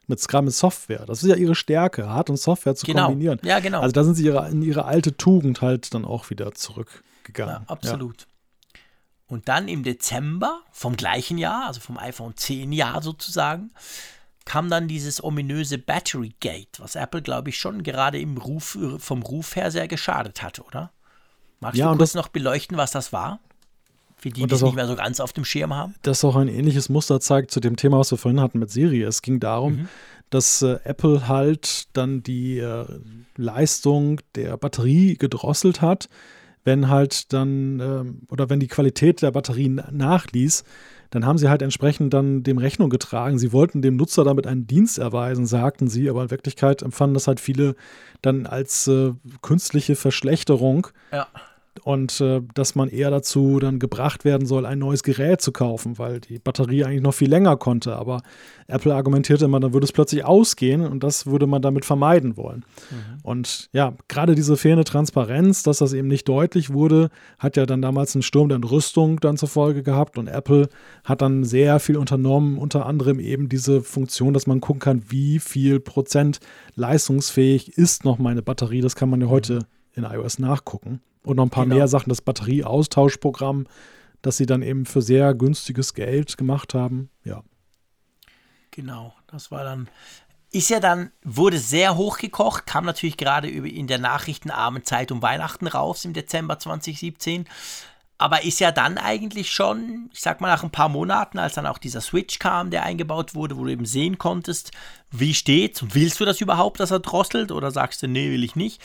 mit 0.08 0.18
Scrum 0.20 0.46
mit 0.46 0.54
Software. 0.54 1.04
Das 1.06 1.22
ist 1.22 1.28
ja 1.28 1.36
ihre 1.36 1.54
Stärke, 1.54 2.08
Hard- 2.08 2.30
und 2.30 2.36
Software 2.38 2.74
zu 2.74 2.86
genau. 2.86 3.06
kombinieren. 3.06 3.38
Ja, 3.44 3.60
genau. 3.60 3.80
Also 3.80 3.92
da 3.92 4.02
sind 4.04 4.14
sie 4.14 4.24
ihre, 4.24 4.48
in 4.48 4.62
ihre 4.62 4.84
alte 4.86 5.16
Tugend 5.16 5.60
halt 5.62 5.94
dann 5.94 6.04
auch 6.04 6.30
wieder 6.30 6.52
zurückgegangen. 6.52 7.54
Ja, 7.54 7.62
absolut. 7.68 8.26
Und 9.26 9.48
dann 9.48 9.68
im 9.68 9.82
Dezember 9.82 10.62
vom 10.72 10.96
gleichen 10.96 11.36
Jahr, 11.38 11.66
also 11.66 11.80
vom 11.80 11.98
iPhone 11.98 12.34
10 12.36 12.72
Jahr 12.72 13.02
sozusagen, 13.02 13.70
kam 14.46 14.70
dann 14.70 14.88
dieses 14.88 15.22
ominöse 15.22 15.76
Battery 15.76 16.34
Gate, 16.40 16.80
was 16.80 16.94
Apple, 16.94 17.20
glaube 17.20 17.50
ich, 17.50 17.58
schon 17.58 17.82
gerade 17.82 18.18
im 18.18 18.38
Ruf, 18.38 18.78
vom 18.98 19.22
Ruf 19.22 19.56
her 19.56 19.70
sehr 19.70 19.86
geschadet 19.88 20.42
hatte, 20.42 20.62
oder? 20.62 20.90
Magst 21.60 21.76
Ja, 21.78 21.90
du 21.92 21.98
kurz 21.98 22.12
das- 22.12 22.14
noch 22.14 22.28
beleuchten, 22.28 22.78
was 22.78 22.92
das 22.92 23.12
war? 23.12 23.40
Für 24.18 24.28
die, 24.30 24.34
die 24.34 24.42
es 24.44 24.48
das 24.50 24.62
nicht 24.62 24.74
mehr 24.74 24.86
so 24.86 24.96
ganz 24.96 25.20
auf 25.20 25.32
dem 25.32 25.44
Schirm 25.44 25.74
haben. 25.74 25.94
das 26.02 26.24
auch 26.24 26.36
ein 26.36 26.48
ähnliches 26.48 26.88
Muster 26.88 27.20
zeigt 27.20 27.50
zu 27.50 27.60
dem 27.60 27.76
Thema, 27.76 27.98
was 27.98 28.10
wir 28.10 28.18
vorhin 28.18 28.40
hatten 28.40 28.58
mit 28.58 28.70
Siri. 28.70 29.02
Es 29.02 29.22
ging 29.22 29.38
darum, 29.40 29.72
Mhm. 29.74 29.88
dass 30.30 30.60
äh, 30.62 30.78
Apple 30.84 31.28
halt 31.28 31.86
dann 31.96 32.22
die 32.22 32.58
äh, 32.58 32.84
Leistung 33.36 34.20
der 34.34 34.56
Batterie 34.56 35.16
gedrosselt 35.16 35.80
hat, 35.80 36.08
wenn 36.64 36.88
halt 36.88 37.32
dann 37.32 37.80
ähm, 37.80 38.22
oder 38.28 38.50
wenn 38.50 38.60
die 38.60 38.66
Qualität 38.68 39.22
der 39.22 39.30
Batterien 39.30 39.80
nachließ, 39.90 40.64
dann 41.10 41.24
haben 41.24 41.38
sie 41.38 41.48
halt 41.48 41.62
entsprechend 41.62 42.12
dann 42.12 42.42
dem 42.42 42.58
Rechnung 42.58 42.90
getragen. 42.90 43.38
Sie 43.38 43.52
wollten 43.52 43.80
dem 43.80 43.96
Nutzer 43.96 44.24
damit 44.24 44.46
einen 44.46 44.66
Dienst 44.66 44.98
erweisen, 44.98 45.46
sagten 45.46 45.88
sie, 45.88 46.10
aber 46.10 46.24
in 46.24 46.30
Wirklichkeit 46.30 46.82
empfanden 46.82 47.14
das 47.14 47.26
halt 47.28 47.40
viele 47.40 47.76
dann 48.20 48.44
als 48.46 48.86
äh, 48.88 49.12
künstliche 49.40 49.94
Verschlechterung 49.96 50.88
Ja. 51.12 51.28
Und 51.82 52.20
äh, 52.20 52.40
dass 52.54 52.74
man 52.74 52.88
eher 52.88 53.10
dazu 53.10 53.58
dann 53.58 53.78
gebracht 53.78 54.24
werden 54.24 54.46
soll, 54.46 54.66
ein 54.66 54.78
neues 54.78 55.02
Gerät 55.02 55.40
zu 55.40 55.52
kaufen, 55.52 55.98
weil 55.98 56.20
die 56.20 56.38
Batterie 56.38 56.84
eigentlich 56.84 57.02
noch 57.02 57.14
viel 57.14 57.28
länger 57.28 57.56
konnte. 57.56 57.96
Aber 57.96 58.22
Apple 58.66 58.94
argumentierte 58.94 59.46
immer, 59.46 59.60
dann 59.60 59.72
würde 59.72 59.84
es 59.84 59.92
plötzlich 59.92 60.24
ausgehen 60.24 60.82
und 60.82 61.02
das 61.02 61.26
würde 61.26 61.46
man 61.46 61.62
damit 61.62 61.84
vermeiden 61.84 62.36
wollen. 62.36 62.64
Und 63.22 63.68
ja, 63.72 63.94
gerade 64.08 64.34
diese 64.34 64.56
fehlende 64.56 64.84
Transparenz, 64.84 65.62
dass 65.62 65.78
das 65.78 65.92
eben 65.92 66.08
nicht 66.08 66.28
deutlich 66.28 66.72
wurde, 66.72 67.10
hat 67.38 67.56
ja 67.56 67.66
dann 67.66 67.82
damals 67.82 68.14
einen 68.14 68.22
Sturm 68.22 68.48
der 68.48 68.56
Entrüstung 68.56 69.20
dann 69.20 69.36
zur 69.36 69.48
Folge 69.48 69.82
gehabt 69.82 70.18
und 70.18 70.28
Apple 70.28 70.68
hat 71.04 71.22
dann 71.22 71.44
sehr 71.44 71.80
viel 71.80 71.96
unternommen, 71.96 72.58
unter 72.58 72.86
anderem 72.86 73.20
eben 73.20 73.48
diese 73.48 73.82
Funktion, 73.82 74.34
dass 74.34 74.46
man 74.46 74.60
gucken 74.60 74.80
kann, 74.80 75.02
wie 75.08 75.38
viel 75.38 75.80
Prozent 75.80 76.40
leistungsfähig 76.74 77.76
ist 77.76 78.04
noch 78.04 78.18
meine 78.18 78.42
Batterie. 78.42 78.80
Das 78.80 78.96
kann 78.96 79.10
man 79.10 79.20
ja 79.20 79.28
heute 79.28 79.60
in 79.94 80.04
iOS 80.04 80.38
nachgucken. 80.38 81.00
Und 81.24 81.36
noch 81.36 81.44
ein 81.44 81.50
paar 81.50 81.64
Genau. 81.64 81.76
mehr 81.76 81.88
Sachen, 81.88 82.08
das 82.08 82.22
Batterieaustauschprogramm, 82.22 83.66
das 84.22 84.36
sie 84.36 84.46
dann 84.46 84.62
eben 84.62 84.86
für 84.86 85.02
sehr 85.02 85.34
günstiges 85.34 85.94
Geld 85.94 86.36
gemacht 86.36 86.74
haben. 86.74 87.10
Ja. 87.24 87.42
Genau, 88.70 89.14
das 89.26 89.50
war 89.50 89.64
dann. 89.64 89.88
Ist 90.50 90.70
ja 90.70 90.80
dann, 90.80 91.10
wurde 91.24 91.58
sehr 91.58 91.96
hochgekocht, 91.96 92.64
kam 92.66 92.86
natürlich 92.86 93.18
gerade 93.18 93.48
in 93.50 93.86
der 93.86 93.98
nachrichtenarmen 93.98 94.82
Zeit 94.82 95.12
um 95.12 95.20
Weihnachten 95.20 95.66
raus 95.66 96.06
im 96.06 96.14
Dezember 96.14 96.58
2017. 96.58 97.44
Aber 98.20 98.42
ist 98.42 98.58
ja 98.58 98.72
dann 98.72 98.98
eigentlich 98.98 99.52
schon, 99.52 100.10
ich 100.12 100.20
sag 100.20 100.40
mal, 100.40 100.48
nach 100.48 100.64
ein 100.64 100.70
paar 100.70 100.88
Monaten, 100.88 101.38
als 101.38 101.54
dann 101.54 101.66
auch 101.66 101.78
dieser 101.78 102.00
Switch 102.00 102.38
kam, 102.38 102.70
der 102.70 102.82
eingebaut 102.82 103.34
wurde, 103.34 103.56
wo 103.56 103.64
du 103.64 103.70
eben 103.70 103.84
sehen 103.86 104.18
konntest, 104.18 104.72
wie 105.12 105.34
steht's 105.34 105.82
und 105.82 105.94
willst 105.94 106.18
du 106.18 106.24
das 106.24 106.40
überhaupt, 106.40 106.80
dass 106.80 106.90
er 106.90 106.98
drosselt 106.98 107.52
oder 107.52 107.70
sagst 107.70 108.02
du, 108.02 108.08
nee, 108.08 108.30
will 108.30 108.42
ich 108.42 108.56
nicht, 108.56 108.82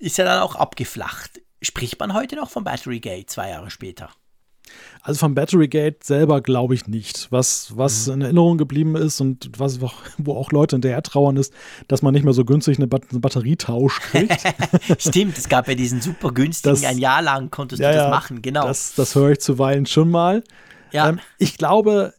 ist 0.00 0.18
ja 0.18 0.24
dann 0.24 0.40
auch 0.42 0.56
abgeflacht. 0.56 1.40
Spricht 1.62 2.00
man 2.00 2.14
heute 2.14 2.36
noch 2.36 2.50
vom 2.50 2.64
Battery 2.64 3.00
Gate 3.00 3.30
zwei 3.30 3.50
Jahre 3.50 3.70
später? 3.70 4.10
Also 5.02 5.18
vom 5.18 5.34
Battery 5.34 5.66
Gate 5.68 6.04
selber 6.04 6.40
glaube 6.40 6.74
ich 6.74 6.86
nicht. 6.86 7.26
Was, 7.30 7.76
was 7.76 8.06
in 8.06 8.20
Erinnerung 8.22 8.56
geblieben 8.56 8.94
ist 8.96 9.20
und 9.20 9.50
was, 9.58 9.80
wo 9.80 10.34
auch 10.36 10.52
Leute 10.52 10.76
hinterher 10.76 11.02
trauern 11.02 11.36
ist, 11.36 11.52
dass 11.88 12.02
man 12.02 12.14
nicht 12.14 12.22
mehr 12.22 12.32
so 12.34 12.44
günstig 12.44 12.78
eine, 12.78 12.86
Bat 12.86 13.10
einen 13.10 13.20
Batterietausch 13.20 13.98
kriegt. 14.00 14.40
Stimmt, 14.98 15.36
es 15.38 15.48
gab 15.48 15.68
ja 15.68 15.74
diesen 15.74 16.00
super 16.00 16.32
günstigen, 16.32 16.74
Das- 16.74 16.84
ein 16.84 16.98
Jahr 16.98 17.20
lang 17.22 17.50
konntest 17.50 17.80
du 17.82 17.84
das 17.92 18.10
machen, 18.10 18.42
genau. 18.42 18.66
Das, 18.66 18.94
das 18.94 19.14
höre 19.14 19.30
ich 19.32 19.40
zuweilen 19.40 19.86
schon 19.86 20.10
mal. 20.10 20.44
Ja. 20.92 21.08
Ähm, 21.08 21.20
ich 21.38 21.56
glaube, 21.58 22.14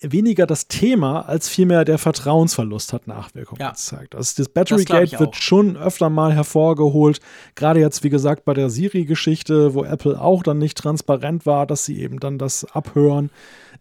weniger 0.00 0.46
das 0.46 0.68
Thema 0.68 1.22
als 1.28 1.48
vielmehr 1.48 1.84
der 1.84 1.98
Vertrauensverlust 1.98 2.92
hat 2.92 3.06
Nachwirkungen 3.08 3.60
Ja. 3.60 3.70
gezeigt. 3.70 4.14
Also 4.14 4.34
das 4.36 4.48
Batterygate 4.48 5.04
ich 5.14 5.18
wird 5.20 5.34
schon 5.36 5.76
öfter 5.76 6.08
mal 6.08 6.32
hervorgeholt. 6.32 7.20
Gerade 7.56 7.80
jetzt, 7.80 8.04
wie 8.04 8.08
gesagt, 8.10 8.44
bei 8.44 8.54
der 8.54 8.70
Siri-Geschichte, 8.70 9.74
wo 9.74 9.84
Apple 9.84 10.20
auch 10.20 10.42
dann 10.42 10.58
nicht 10.58 10.78
transparent 10.78 11.46
war, 11.46 11.66
dass 11.66 11.84
sie 11.84 12.00
eben 12.00 12.20
dann 12.20 12.38
das 12.38 12.64
abhören, 12.64 13.30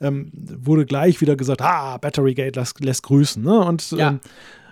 ähm, 0.02 0.32
wurde 0.34 0.86
gleich 0.86 1.22
wieder 1.22 1.36
gesagt, 1.36 1.62
ah, 1.62 1.98
Batterygate 1.98 2.60
lässt, 2.60 2.80
lässt 2.84 3.04
grüßen. 3.04 3.44
Ne? 3.44 3.60
Und, 3.66 3.92
Ja. 3.92 4.10
ähm, 4.10 4.20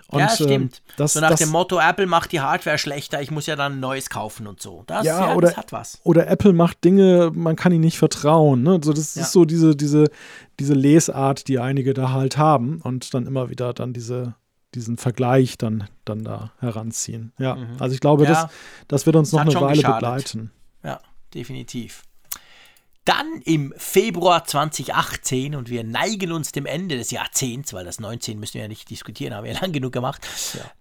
und, 0.08 0.20
ja, 0.20 0.28
stimmt. 0.28 0.50
Ähm, 0.86 0.92
das, 0.96 1.14
so 1.14 1.20
nach 1.20 1.30
das, 1.30 1.40
dem 1.40 1.48
Motto, 1.50 1.78
Apple 1.80 2.06
macht 2.06 2.32
die 2.32 2.40
Hardware 2.40 2.78
schlechter, 2.78 3.20
ich 3.22 3.30
muss 3.30 3.46
ja 3.46 3.56
dann 3.56 3.74
ein 3.74 3.80
neues 3.80 4.08
kaufen 4.10 4.46
und 4.46 4.60
so. 4.60 4.84
Das, 4.86 5.04
Ja, 5.04 5.28
ja, 5.30 5.34
oder- 5.34 5.48
das 5.48 5.56
hat 5.56 5.72
was. 5.72 6.00
oder 6.04 6.26
Apple 6.28 6.52
macht 6.52 6.84
Dinge, 6.84 7.30
man 7.34 7.56
kann 7.56 7.72
ihnen 7.72 7.80
nicht 7.84 7.98
vertrauen. 7.98 8.62
Ne? 8.62 8.78
So, 8.82 8.92
das 8.92 9.14
Ja. 9.16 9.22
ist 9.22 9.32
so 9.32 9.44
diese, 9.44 9.74
diese, 9.76 10.04
diese 10.60 10.74
Lesart, 10.74 11.48
die 11.48 11.58
einige 11.58 11.92
da 11.94 12.12
halt 12.12 12.36
haben 12.38 12.80
und 12.82 13.12
dann 13.14 13.26
immer 13.26 13.50
wieder 13.50 13.72
dann 13.74 13.92
diese, 13.92 14.34
diesen 14.74 14.96
Vergleich 14.98 15.58
dann, 15.58 15.88
dann 16.04 16.22
da 16.24 16.52
heranziehen. 16.60 17.32
Ja, 17.38 17.56
also 17.78 17.94
ich 17.94 18.00
glaube, 18.00 18.24
Mhm. 18.24 18.28
Das, 18.28 18.46
das 18.88 19.06
wird 19.06 19.16
uns 19.16 19.32
noch 19.32 19.40
Hat 19.40 19.48
eine 19.48 19.60
Weile 19.60 19.74
geschadet. 19.76 20.00
begleiten. 20.00 20.50
Ja, 20.84 21.00
definitiv. 21.34 22.02
Dann 23.06 23.40
im 23.44 23.72
Februar 23.76 24.44
2018, 24.44 25.54
und 25.54 25.70
wir 25.70 25.84
neigen 25.84 26.32
uns 26.32 26.50
dem 26.50 26.66
Ende 26.66 26.96
des 26.96 27.12
Jahrzehnts, 27.12 27.72
weil 27.72 27.84
das 27.84 28.00
19 28.00 28.38
müssen 28.38 28.54
wir 28.54 28.62
ja 28.62 28.68
nicht 28.68 28.90
diskutieren, 28.90 29.32
haben 29.32 29.44
wir 29.44 29.52
ja 29.52 29.60
lang 29.60 29.72
genug 29.72 29.92
gemacht, 29.92 30.26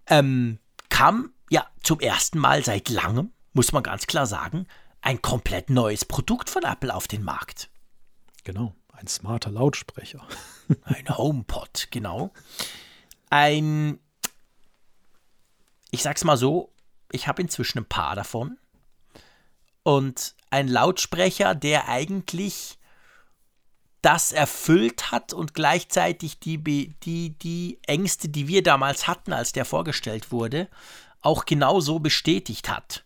ähm, 0.08 0.58
kam 0.90 1.34
ja 1.52 1.68
zum 1.84 2.00
ersten 2.00 2.40
Mal 2.40 2.66
seit 2.66 2.90
langem, 2.90 3.32
muss 3.54 3.72
man 3.74 3.84
ganz 3.84 4.08
klar 4.08 4.26
sagen, 4.26 4.66
ein 5.02 5.22
komplett 5.22 5.70
neues 5.70 6.04
Produkt 6.04 6.50
von 6.50 6.64
Apple 6.64 6.94
auf 6.94 7.08
den 7.08 7.24
Markt. 7.24 7.70
Genau, 8.44 8.74
ein 8.92 9.06
smarter 9.06 9.52
Lautsprecher. 9.52 10.28
Ein 10.84 11.16
HomePod, 11.16 11.90
genau. 11.92 12.34
Ein, 13.30 14.00
ich 15.92 16.02
sag's 16.02 16.24
mal 16.24 16.38
so, 16.38 16.74
ich 17.12 17.28
habe 17.28 17.44
inzwischen 17.44 17.78
ein 17.78 17.86
paar 17.86 18.16
davon. 18.16 18.58
Und 19.84 20.34
ein 20.56 20.70
Lautsprecher, 20.70 21.54
der 21.54 21.90
eigentlich 21.90 22.78
das 24.02 24.32
erfüllt 24.32 25.12
hat 25.12 25.34
und 25.34 25.54
gleichzeitig 25.54 26.40
die, 26.40 26.58
die, 26.60 27.38
die 27.38 27.80
Ängste, 27.88 28.30
die 28.30 28.48
wir 28.48 28.64
damals 28.64 29.08
hatten, 29.08 29.34
als 29.34 29.52
der 29.52 29.66
vorgestellt 29.66 30.32
wurde, 30.32 30.70
auch 31.22 31.46
genauso 31.46 32.00
bestätigt 32.00 32.70
hat. 32.70 33.04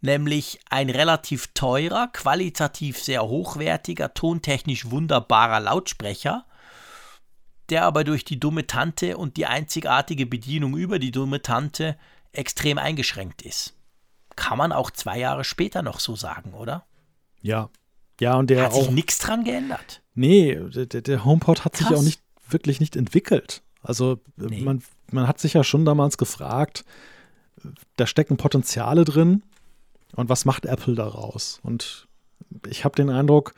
Nämlich 0.00 0.60
ein 0.70 0.90
relativ 0.90 1.48
teurer, 1.54 2.08
qualitativ 2.12 3.02
sehr 3.02 3.24
hochwertiger, 3.24 4.14
tontechnisch 4.14 4.90
wunderbarer 4.90 5.58
Lautsprecher, 5.58 6.44
der 7.68 7.84
aber 7.84 8.04
durch 8.04 8.24
die 8.24 8.38
dumme 8.38 8.68
Tante 8.68 9.16
und 9.16 9.36
die 9.36 9.46
einzigartige 9.46 10.26
Bedienung 10.26 10.76
über 10.76 11.00
die 11.00 11.10
dumme 11.10 11.42
Tante 11.42 11.96
extrem 12.32 12.78
eingeschränkt 12.78 13.42
ist. 13.42 13.75
Kann 14.36 14.58
man 14.58 14.72
auch 14.72 14.90
zwei 14.90 15.18
Jahre 15.18 15.44
später 15.44 15.82
noch 15.82 15.98
so 16.00 16.14
sagen, 16.16 16.52
oder? 16.54 16.84
Ja. 17.42 17.70
Ja, 18.20 18.36
und 18.36 18.48
der 18.50 18.64
Hat 18.64 18.72
auch. 18.72 18.82
sich 18.82 18.90
nichts 18.90 19.18
dran 19.18 19.44
geändert. 19.44 20.02
Nee, 20.14 20.54
der, 20.54 20.86
der- 21.02 21.24
HomePod 21.24 21.64
hat 21.64 21.76
sich 21.76 21.86
Krass. 21.86 21.98
auch 21.98 22.02
nicht 22.02 22.20
wirklich 22.48 22.80
nicht 22.80 22.96
entwickelt. 22.96 23.62
Also 23.82 24.14
äh, 24.38 24.44
Nee. 24.46 24.62
man, 24.62 24.82
man 25.10 25.28
hat 25.28 25.38
sich 25.38 25.52
ja 25.54 25.64
schon 25.64 25.84
damals 25.84 26.16
gefragt, 26.16 26.84
da 27.96 28.06
stecken 28.06 28.36
Potenziale 28.36 29.04
drin 29.04 29.42
und 30.14 30.28
was 30.28 30.44
macht 30.44 30.64
Apple 30.66 30.94
daraus? 30.94 31.60
Und 31.62 32.06
ich 32.68 32.84
habe 32.84 32.94
den 32.96 33.10
Eindruck, 33.10 33.54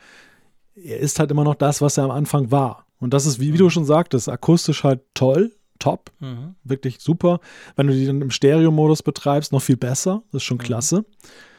er 0.75 0.99
ist 0.99 1.19
halt 1.19 1.31
immer 1.31 1.43
noch 1.43 1.55
das, 1.55 1.81
was 1.81 1.97
er 1.97 2.05
am 2.05 2.11
Anfang 2.11 2.51
war. 2.51 2.85
Und 2.99 3.13
das 3.13 3.25
ist, 3.25 3.39
wie, 3.39 3.53
wie 3.53 3.57
du 3.57 3.69
schon 3.69 3.85
sagtest, 3.85 4.27
akustisch 4.29 4.83
halt 4.83 5.01
toll, 5.13 5.55
top, 5.79 6.11
Mhm. 6.19 6.55
wirklich 6.63 6.99
super. 6.99 7.39
Wenn 7.75 7.87
du 7.87 7.93
die 7.93 8.05
dann 8.05 8.21
im 8.21 8.31
Stereo-Modus 8.31 9.01
betreibst, 9.03 9.51
noch 9.51 9.61
viel 9.61 9.77
besser. 9.77 10.21
Das 10.31 10.41
ist 10.41 10.45
schon 10.45 10.57
klasse. 10.57 11.05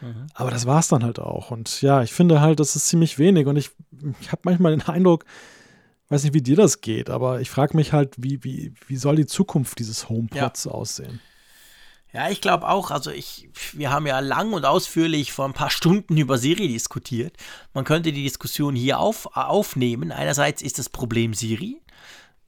Mhm. 0.00 0.26
Aber 0.34 0.50
das 0.50 0.66
war 0.66 0.78
es 0.80 0.88
dann 0.88 1.02
halt 1.02 1.18
auch. 1.18 1.50
Und 1.50 1.82
ja, 1.82 2.02
ich 2.02 2.12
finde 2.12 2.40
halt, 2.40 2.60
das 2.60 2.76
ist 2.76 2.86
ziemlich 2.86 3.18
wenig. 3.18 3.46
Und 3.46 3.56
ich, 3.56 3.70
ich 4.20 4.30
habe 4.30 4.42
manchmal 4.44 4.76
den 4.76 4.86
Eindruck, 4.88 5.24
weiß 6.08 6.24
nicht, 6.24 6.34
wie 6.34 6.42
dir 6.42 6.56
das 6.56 6.80
geht, 6.80 7.08
aber 7.08 7.40
ich 7.40 7.50
frage 7.50 7.76
mich 7.76 7.92
halt, 7.92 8.14
wie, 8.18 8.42
wie, 8.44 8.74
wie 8.86 8.96
soll 8.96 9.16
die 9.16 9.26
Zukunft 9.26 9.78
dieses 9.78 10.08
HomePods 10.08 10.66
aussehen? 10.66 11.20
Ja, 12.12 12.28
ich 12.28 12.40
glaube 12.40 12.68
auch, 12.68 12.90
also 12.90 13.12
ich, 13.12 13.48
wir 13.72 13.92
haben 13.92 14.04
ja 14.04 14.18
lang 14.18 14.52
und 14.52 14.64
ausführlich 14.64 15.30
vor 15.30 15.44
ein 15.44 15.52
paar 15.52 15.70
Stunden 15.70 16.16
über 16.16 16.38
Siri 16.38 16.66
diskutiert. 16.66 17.36
Man 17.72 17.84
könnte 17.84 18.10
die 18.12 18.24
Diskussion 18.24 18.74
hier 18.74 18.98
auf, 18.98 19.36
aufnehmen. 19.36 20.10
Einerseits 20.10 20.60
ist 20.60 20.80
das 20.80 20.88
Problem 20.88 21.34
Siri, 21.34 21.79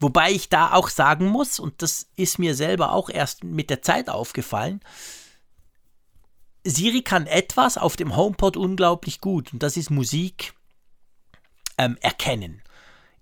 wobei 0.03 0.33
ich 0.33 0.49
da 0.49 0.73
auch 0.73 0.89
sagen 0.89 1.27
muss, 1.27 1.59
und 1.59 1.83
das 1.83 2.09
ist 2.17 2.39
mir 2.39 2.55
selber 2.55 2.93
auch 2.93 3.09
erst 3.09 3.45
mit 3.45 3.71
der 3.71 3.83
Zeit 3.83 4.09
aufgefallen, 4.11 4.81
Siri 6.65 7.03
kann 7.03 7.27
etwas 7.27 7.77
auf 7.77 7.97
dem 7.97 8.15
HomePod 8.17 8.57
unglaublich 8.57 9.21
gut 9.21 9.53
und 9.53 9.63
das 9.63 9.77
ist 9.77 9.91
Musik 9.91 10.55
ähm, 11.79 11.97
erkennen. 12.01 12.63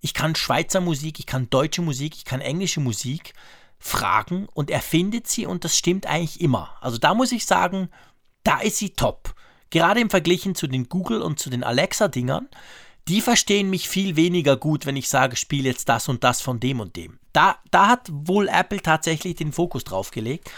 Ich 0.01 0.15
kann 0.15 0.35
Schweizer 0.35 0.81
Musik, 0.81 1.19
ich 1.19 1.27
kann 1.27 1.51
deutsche 1.51 1.83
Musik, 1.83 2.17
ich 2.17 2.25
kann 2.25 2.41
englische 2.41 2.81
Musik 2.81 3.35
fragen 3.79 4.47
und 4.53 4.71
er 4.71 4.83
findet 4.83 5.27
sie 5.27 5.47
und 5.47 5.65
das 5.65 5.77
stimmt 5.77 6.07
eigentlich 6.07 6.41
immer. 6.41 6.77
Also 6.81 6.99
da 6.99 7.15
muss 7.15 7.33
ich 7.33 7.47
sagen, 7.47 7.89
da 8.43 8.61
ist 8.61 8.77
sie 8.77 8.91
top. 8.91 9.35
Gerade 9.71 10.01
im 10.01 10.11
Vergleich 10.11 10.49
zu 10.55 10.67
den 10.67 10.89
Google 10.89 11.23
und 11.23 11.39
zu 11.39 11.49
den 11.49 11.65
Alexa-Dingern, 11.65 12.49
die 13.11 13.21
verstehen 13.21 13.71
mich 13.71 13.89
viel 13.89 14.15
weniger 14.15 14.57
gut, 14.57 14.87
wenn 14.87 14.95
ich 14.95 15.09
sage, 15.09 15.35
spiel 15.35 15.67
jetzt 15.67 15.89
das 15.89 16.09
und 16.09 16.23
das 16.23 16.41
von 16.41 16.61
dem 16.61 16.79
und 16.79 16.95
dem. 16.95 17.19
Da, 17.33 17.57
da 17.73 17.89
hat 17.89 18.09
wohl 18.09 18.49
Apple 18.49 18.81
tatsächlich 18.81 19.35
den 19.35 19.53
Fokus 19.53 19.83
drauf 19.83 20.13
gelegt. 20.13 20.49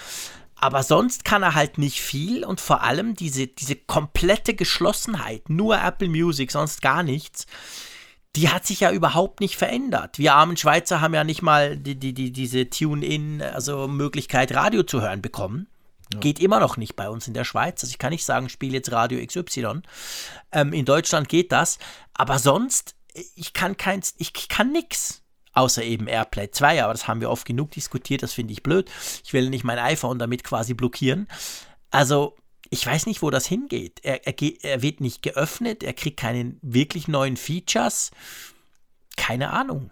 Aber 0.54 0.82
sonst 0.82 1.24
kann 1.24 1.42
er 1.42 1.54
halt 1.54 1.78
nicht 1.78 2.02
viel 2.02 2.44
und 2.44 2.60
vor 2.60 2.82
allem 2.82 3.14
diese, 3.14 3.46
diese 3.46 3.74
komplette 3.74 4.52
Geschlossenheit, 4.52 5.48
nur 5.48 5.82
Apple 5.82 6.10
Music, 6.10 6.52
sonst 6.52 6.82
gar 6.82 7.02
nichts, 7.02 7.46
die 8.36 8.50
hat 8.50 8.66
sich 8.66 8.80
ja 8.80 8.92
überhaupt 8.92 9.40
nicht 9.40 9.56
verändert. 9.56 10.18
Wir 10.18 10.34
armen 10.34 10.58
Schweizer 10.58 11.00
haben 11.00 11.14
ja 11.14 11.24
nicht 11.24 11.40
mal 11.40 11.78
die, 11.78 11.98
die, 11.98 12.12
die, 12.12 12.32
diese 12.32 12.68
Tune-In, 12.68 13.40
also 13.40 13.88
Möglichkeit, 13.88 14.54
Radio 14.54 14.82
zu 14.82 15.00
hören 15.00 15.22
bekommen. 15.22 15.68
Geht 16.20 16.40
immer 16.40 16.60
noch 16.60 16.76
nicht 16.76 16.96
bei 16.96 17.08
uns 17.08 17.28
in 17.28 17.34
der 17.34 17.44
Schweiz. 17.44 17.82
Also 17.82 17.90
ich 17.90 17.98
kann 17.98 18.10
nicht 18.10 18.24
sagen, 18.24 18.48
spiele 18.48 18.74
jetzt 18.74 18.92
Radio 18.92 19.24
XY. 19.24 19.82
Ähm, 20.52 20.72
in 20.72 20.84
Deutschland 20.84 21.28
geht 21.28 21.52
das. 21.52 21.78
Aber 22.14 22.38
sonst, 22.38 22.94
ich 23.34 23.52
kann 23.52 23.76
keins, 23.76 24.14
ich 24.18 24.32
kann 24.48 24.72
nix. 24.72 25.22
Außer 25.54 25.82
eben 25.82 26.06
Airplay 26.06 26.50
2, 26.50 26.82
aber 26.82 26.94
das 26.94 27.06
haben 27.06 27.20
wir 27.20 27.28
oft 27.28 27.44
genug 27.44 27.72
diskutiert, 27.72 28.22
das 28.22 28.32
finde 28.32 28.54
ich 28.54 28.62
blöd. 28.62 28.90
Ich 29.22 29.34
will 29.34 29.50
nicht 29.50 29.64
mein 29.64 29.78
iPhone 29.78 30.18
damit 30.18 30.44
quasi 30.44 30.72
blockieren. 30.72 31.28
Also, 31.90 32.36
ich 32.70 32.86
weiß 32.86 33.04
nicht, 33.04 33.20
wo 33.20 33.28
das 33.28 33.46
hingeht. 33.46 34.00
Er, 34.02 34.26
er, 34.26 34.34
er 34.62 34.80
wird 34.80 35.02
nicht 35.02 35.20
geöffnet, 35.20 35.82
er 35.82 35.92
kriegt 35.92 36.18
keine 36.18 36.56
wirklich 36.62 37.06
neuen 37.06 37.36
Features. 37.36 38.12
Keine 39.18 39.50
Ahnung. 39.50 39.90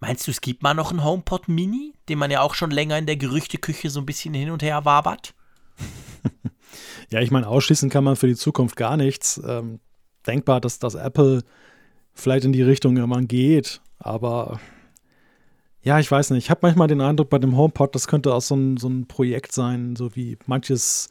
Meinst 0.00 0.26
du, 0.26 0.30
es 0.30 0.40
gibt 0.40 0.62
mal 0.62 0.74
noch 0.74 0.90
einen 0.90 1.04
HomePod 1.04 1.48
Mini, 1.48 1.94
den 2.08 2.18
man 2.18 2.30
ja 2.30 2.42
auch 2.42 2.54
schon 2.54 2.70
länger 2.70 2.98
in 2.98 3.06
der 3.06 3.16
Gerüchteküche 3.16 3.90
so 3.90 4.00
ein 4.00 4.06
bisschen 4.06 4.34
hin 4.34 4.50
und 4.50 4.62
her 4.62 4.84
wabert? 4.84 5.34
Ja, 7.10 7.20
ich 7.20 7.30
meine, 7.30 7.48
ausschließen 7.48 7.88
kann 7.88 8.04
man 8.04 8.16
für 8.16 8.26
die 8.26 8.36
Zukunft 8.36 8.76
gar 8.76 8.98
nichts. 8.98 9.40
Ähm, 9.42 9.80
denkbar, 10.26 10.60
dass 10.60 10.78
das 10.78 10.94
Apple 10.94 11.42
vielleicht 12.12 12.44
in 12.44 12.52
die 12.52 12.62
Richtung 12.62 12.96
irgendwann 12.96 13.28
geht, 13.28 13.80
aber 13.98 14.60
ja, 15.82 15.98
ich 15.98 16.10
weiß 16.10 16.30
nicht. 16.30 16.44
Ich 16.44 16.50
habe 16.50 16.60
manchmal 16.62 16.88
den 16.88 17.00
Eindruck 17.00 17.30
bei 17.30 17.38
dem 17.38 17.56
HomePod, 17.56 17.94
das 17.94 18.08
könnte 18.08 18.34
auch 18.34 18.42
so 18.42 18.56
ein, 18.56 18.76
so 18.76 18.88
ein 18.88 19.06
Projekt 19.06 19.52
sein, 19.52 19.96
so 19.96 20.14
wie 20.16 20.36
manches 20.46 21.08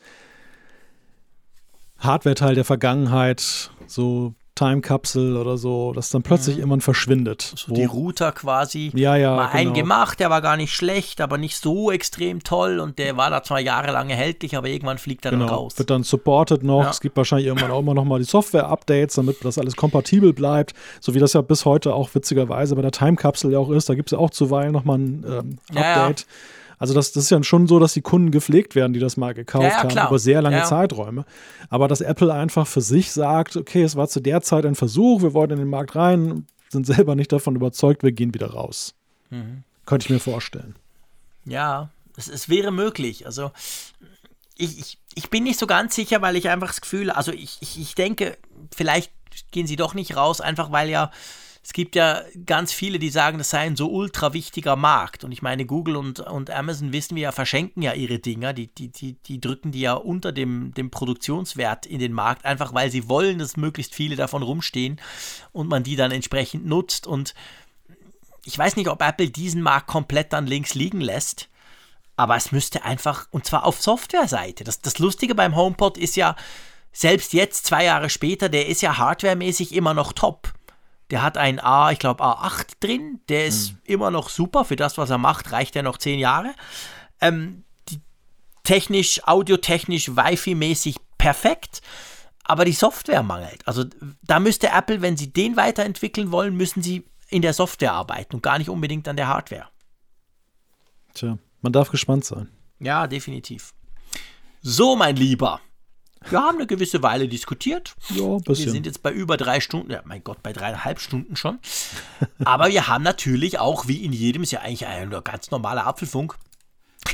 Hardware-Teil 1.97 2.53
der 2.53 2.65
Vergangenheit, 2.65 3.71
so 3.87 4.35
Time 4.57 4.81
Capsule 4.81 5.39
oder 5.39 5.57
so, 5.57 5.93
das 5.93 6.09
dann 6.09 6.23
plötzlich 6.23 6.57
irgendwann 6.57 6.81
verschwindet. 6.81 7.51
Mhm. 7.53 7.57
So 7.57 7.73
die 7.73 7.85
Router 7.85 8.31
quasi. 8.31 8.91
Ja, 8.95 9.15
ja, 9.15 9.35
Mal 9.35 9.49
einen 9.49 9.73
genau. 9.73 9.83
gemacht, 9.83 10.19
der 10.19 10.29
war 10.29 10.41
gar 10.41 10.57
nicht 10.57 10.73
schlecht, 10.73 11.21
aber 11.21 11.37
nicht 11.37 11.57
so 11.57 11.91
extrem 11.91 12.43
toll 12.43 12.79
und 12.79 12.97
der 12.99 13.17
war 13.17 13.29
da 13.29 13.43
zwar 13.43 13.59
jahrelang 13.59 14.09
erhältlich, 14.09 14.57
aber 14.57 14.67
irgendwann 14.67 14.97
fliegt 14.97 15.25
er 15.25 15.31
dann 15.31 15.41
Genau, 15.41 15.53
raus. 15.53 15.77
wird 15.77 15.89
dann 15.89 16.03
supported 16.03 16.63
noch. 16.63 16.83
Ja. 16.83 16.89
Es 16.89 17.01
gibt 17.01 17.15
wahrscheinlich 17.17 17.47
irgendwann 17.47 17.71
auch 17.71 17.79
immer 17.79 17.93
noch 17.93 18.05
mal 18.05 18.19
die 18.19 18.25
Software-Updates, 18.25 19.15
damit 19.15 19.37
das 19.45 19.57
alles 19.57 19.75
kompatibel 19.75 20.33
bleibt. 20.33 20.73
So 20.99 21.13
wie 21.13 21.19
das 21.19 21.33
ja 21.33 21.41
bis 21.41 21.65
heute 21.65 21.93
auch 21.93 22.13
witzigerweise 22.15 22.75
bei 22.75 22.81
der 22.81 22.91
Time 22.91 23.15
Capsule 23.15 23.53
ja 23.53 23.59
auch 23.59 23.69
ist. 23.69 23.87
Da 23.89 23.95
gibt 23.95 24.09
es 24.09 24.11
ja 24.11 24.17
auch 24.17 24.31
zuweilen 24.31 24.71
noch 24.73 24.83
mal 24.83 24.97
ein 24.97 25.23
ähm, 25.27 25.57
Ja, 25.71 25.81
ja. 26.09 26.13
Also 26.79 26.93
das, 26.93 27.11
das 27.11 27.25
ist 27.25 27.29
ja 27.31 27.41
schon 27.43 27.67
so, 27.67 27.79
dass 27.79 27.93
die 27.93 28.01
Kunden 28.01 28.29
gepflegt 28.31 28.75
werden, 28.75 28.93
die 28.93 28.99
das 28.99 29.17
mal 29.17 29.33
gekauft 29.33 29.63
Ja, 29.63 29.87
ja, 29.87 29.95
haben, 29.95 30.07
über 30.09 30.19
sehr 30.19 30.41
lange 30.41 30.57
Ja. 30.57 30.63
Zeiträume. 30.63 31.25
Aber 31.69 31.87
dass 31.87 32.01
Apple 32.01 32.31
einfach 32.33 32.67
für 32.67 32.81
sich 32.81 33.11
sagt, 33.11 33.55
okay, 33.55 33.81
es 33.81 33.95
war 33.95 34.07
zu 34.07 34.19
der 34.19 34.41
Zeit 34.41 34.65
ein 34.65 34.75
Versuch, 34.75 35.21
wir 35.21 35.33
wollten 35.33 35.53
in 35.53 35.59
den 35.59 35.69
Markt 35.69 35.95
rein, 35.95 36.45
sind 36.69 36.85
selber 36.85 37.15
nicht 37.15 37.31
davon 37.31 37.55
überzeugt, 37.55 38.03
wir 38.03 38.11
gehen 38.11 38.33
wieder 38.33 38.51
raus. 38.51 38.93
Mhm. 39.29 39.63
Könnte 39.85 40.05
ich 40.05 40.09
mir 40.09 40.19
vorstellen. 40.19 40.75
Ja, 41.45 41.89
es, 42.15 42.27
es 42.27 42.49
wäre 42.49 42.71
möglich. 42.71 43.25
Also 43.25 43.51
ich, 44.55 44.79
ich, 44.79 44.97
ich 45.15 45.29
bin 45.29 45.43
nicht 45.43 45.59
so 45.59 45.65
ganz 45.65 45.95
sicher, 45.95 46.21
weil 46.21 46.35
ich 46.35 46.49
einfach 46.49 46.67
das 46.67 46.81
Gefühl, 46.81 47.09
also 47.09 47.31
ich, 47.31 47.57
ich, 47.61 47.79
ich 47.79 47.95
denke, 47.95 48.37
vielleicht 48.75 49.11
gehen 49.51 49.67
sie 49.67 49.75
doch 49.75 49.93
nicht 49.93 50.15
raus, 50.15 50.41
einfach 50.41 50.71
weil 50.71 50.89
ja 50.89 51.11
es 51.67 51.73
gibt 51.73 51.97
ja 51.97 52.21
ganz 52.45 52.71
viele, 52.71 52.97
die 52.97 53.09
sagen, 53.09 53.39
das 53.39 53.49
sei 53.49 53.59
ein 53.59 53.75
so 53.75 53.91
ultra 53.91 54.31
wichtiger 54.31 54.77
Markt. 54.77 55.25
Und 55.25 55.33
ich 55.33 55.41
meine, 55.41 55.65
Google 55.65 55.97
und, 55.97 56.21
und 56.21 56.49
Amazon 56.49 56.93
wissen 56.93 57.17
wir 57.17 57.23
ja, 57.23 57.31
verschenken 57.33 57.81
ja 57.81 57.91
ihre 57.91 58.19
Dinger. 58.19 58.53
Die, 58.53 58.73
die, 58.73 58.87
die, 58.87 59.15
die 59.15 59.41
drücken 59.41 59.73
die 59.73 59.81
ja 59.81 59.95
unter 59.95 60.31
dem, 60.31 60.73
dem 60.75 60.89
Produktionswert 60.89 61.85
in 61.85 61.99
den 61.99 62.13
Markt, 62.13 62.45
einfach 62.45 62.73
weil 62.73 62.89
sie 62.89 63.09
wollen, 63.09 63.39
dass 63.39 63.57
möglichst 63.57 63.93
viele 63.93 64.15
davon 64.15 64.43
rumstehen 64.43 65.01
und 65.51 65.67
man 65.67 65.83
die 65.83 65.97
dann 65.97 66.11
entsprechend 66.11 66.65
nutzt. 66.65 67.05
Und 67.05 67.35
ich 68.45 68.57
weiß 68.57 68.77
nicht, 68.77 68.87
ob 68.87 69.01
Apple 69.01 69.29
diesen 69.29 69.61
Markt 69.61 69.87
komplett 69.87 70.31
dann 70.31 70.47
links 70.47 70.73
liegen 70.73 71.01
lässt. 71.01 71.49
Aber 72.15 72.37
es 72.37 72.53
müsste 72.53 72.85
einfach, 72.85 73.27
und 73.31 73.45
zwar 73.45 73.65
auf 73.65 73.81
Softwareseite. 73.81 74.63
Das, 74.63 74.79
das 74.79 74.99
Lustige 74.99 75.35
beim 75.35 75.53
HomePod 75.53 75.97
ist 75.97 76.15
ja, 76.15 76.37
selbst 76.93 77.33
jetzt, 77.33 77.65
zwei 77.65 77.83
Jahre 77.83 78.09
später, 78.09 78.47
der 78.47 78.67
ist 78.67 78.81
ja 78.81 78.97
hardwaremäßig 78.97 79.75
immer 79.75 79.93
noch 79.93 80.13
top. 80.13 80.53
Der 81.09 81.21
hat 81.21 81.37
ein 81.37 81.59
A, 81.59 81.91
ich 81.91 81.99
glaube 81.99 82.23
A8 82.23 82.75
drin, 82.79 83.21
der 83.29 83.45
ist 83.45 83.71
mhm. 83.71 83.77
immer 83.85 84.11
noch 84.11 84.29
super. 84.29 84.65
Für 84.65 84.75
das, 84.75 84.97
was 84.97 85.09
er 85.09 85.17
macht, 85.17 85.51
reicht 85.51 85.75
er 85.75 85.83
noch 85.83 85.97
zehn 85.97 86.19
Jahre. 86.19 86.53
Ähm, 87.21 87.63
technisch, 88.63 89.25
audiotechnisch, 89.25 90.09
Wi-Fi-mäßig 90.09 90.97
perfekt, 91.17 91.81
aber 92.43 92.65
die 92.65 92.73
Software 92.73 93.23
mangelt. 93.23 93.65
Also 93.65 93.85
da 94.23 94.39
müsste 94.39 94.69
Apple, 94.69 95.01
wenn 95.01 95.15
sie 95.15 95.31
den 95.31 95.55
weiterentwickeln 95.55 96.31
wollen, 96.31 96.55
müssen 96.55 96.83
sie 96.83 97.05
in 97.29 97.41
der 97.41 97.53
Software 97.53 97.93
arbeiten 97.93 98.35
und 98.35 98.43
gar 98.43 98.57
nicht 98.57 98.69
unbedingt 98.69 99.07
an 99.07 99.15
der 99.15 99.27
Hardware. 99.27 99.67
Tja, 101.13 101.37
man 101.61 101.73
darf 101.73 101.89
gespannt 101.89 102.25
sein. 102.25 102.49
Ja, 102.79 103.07
definitiv. 103.07 103.73
So, 104.61 104.95
mein 104.95 105.15
Lieber. 105.15 105.61
Wir 106.29 106.39
haben 106.39 106.57
eine 106.57 106.67
gewisse 106.67 107.03
Weile 107.03 107.27
diskutiert. 107.27 107.95
Ja, 108.09 108.23
ein 108.23 108.41
bisschen. 108.41 108.65
Wir 108.65 108.71
sind 108.71 108.85
jetzt 108.85 109.03
bei 109.03 109.11
über 109.11 109.37
drei 109.37 109.59
Stunden, 109.59 109.91
ja, 109.91 110.01
mein 110.05 110.23
Gott, 110.23 110.43
bei 110.43 110.53
dreieinhalb 110.53 110.99
Stunden 110.99 111.35
schon. 111.35 111.59
Aber 112.43 112.67
wir 112.69 112.87
haben 112.87 113.03
natürlich 113.03 113.59
auch, 113.59 113.87
wie 113.87 114.03
in 114.03 114.13
jedem, 114.13 114.43
ist 114.43 114.51
ja 114.51 114.61
eigentlich 114.61 114.87
ein 114.87 115.09
ganz 115.23 115.51
normaler 115.51 115.87
Apfelfunk, 115.87 116.35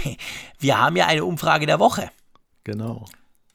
wir 0.60 0.80
haben 0.80 0.96
ja 0.96 1.08
eine 1.08 1.26
Umfrage 1.26 1.66
der 1.66 1.80
Woche. 1.80 2.10
Genau. 2.64 3.06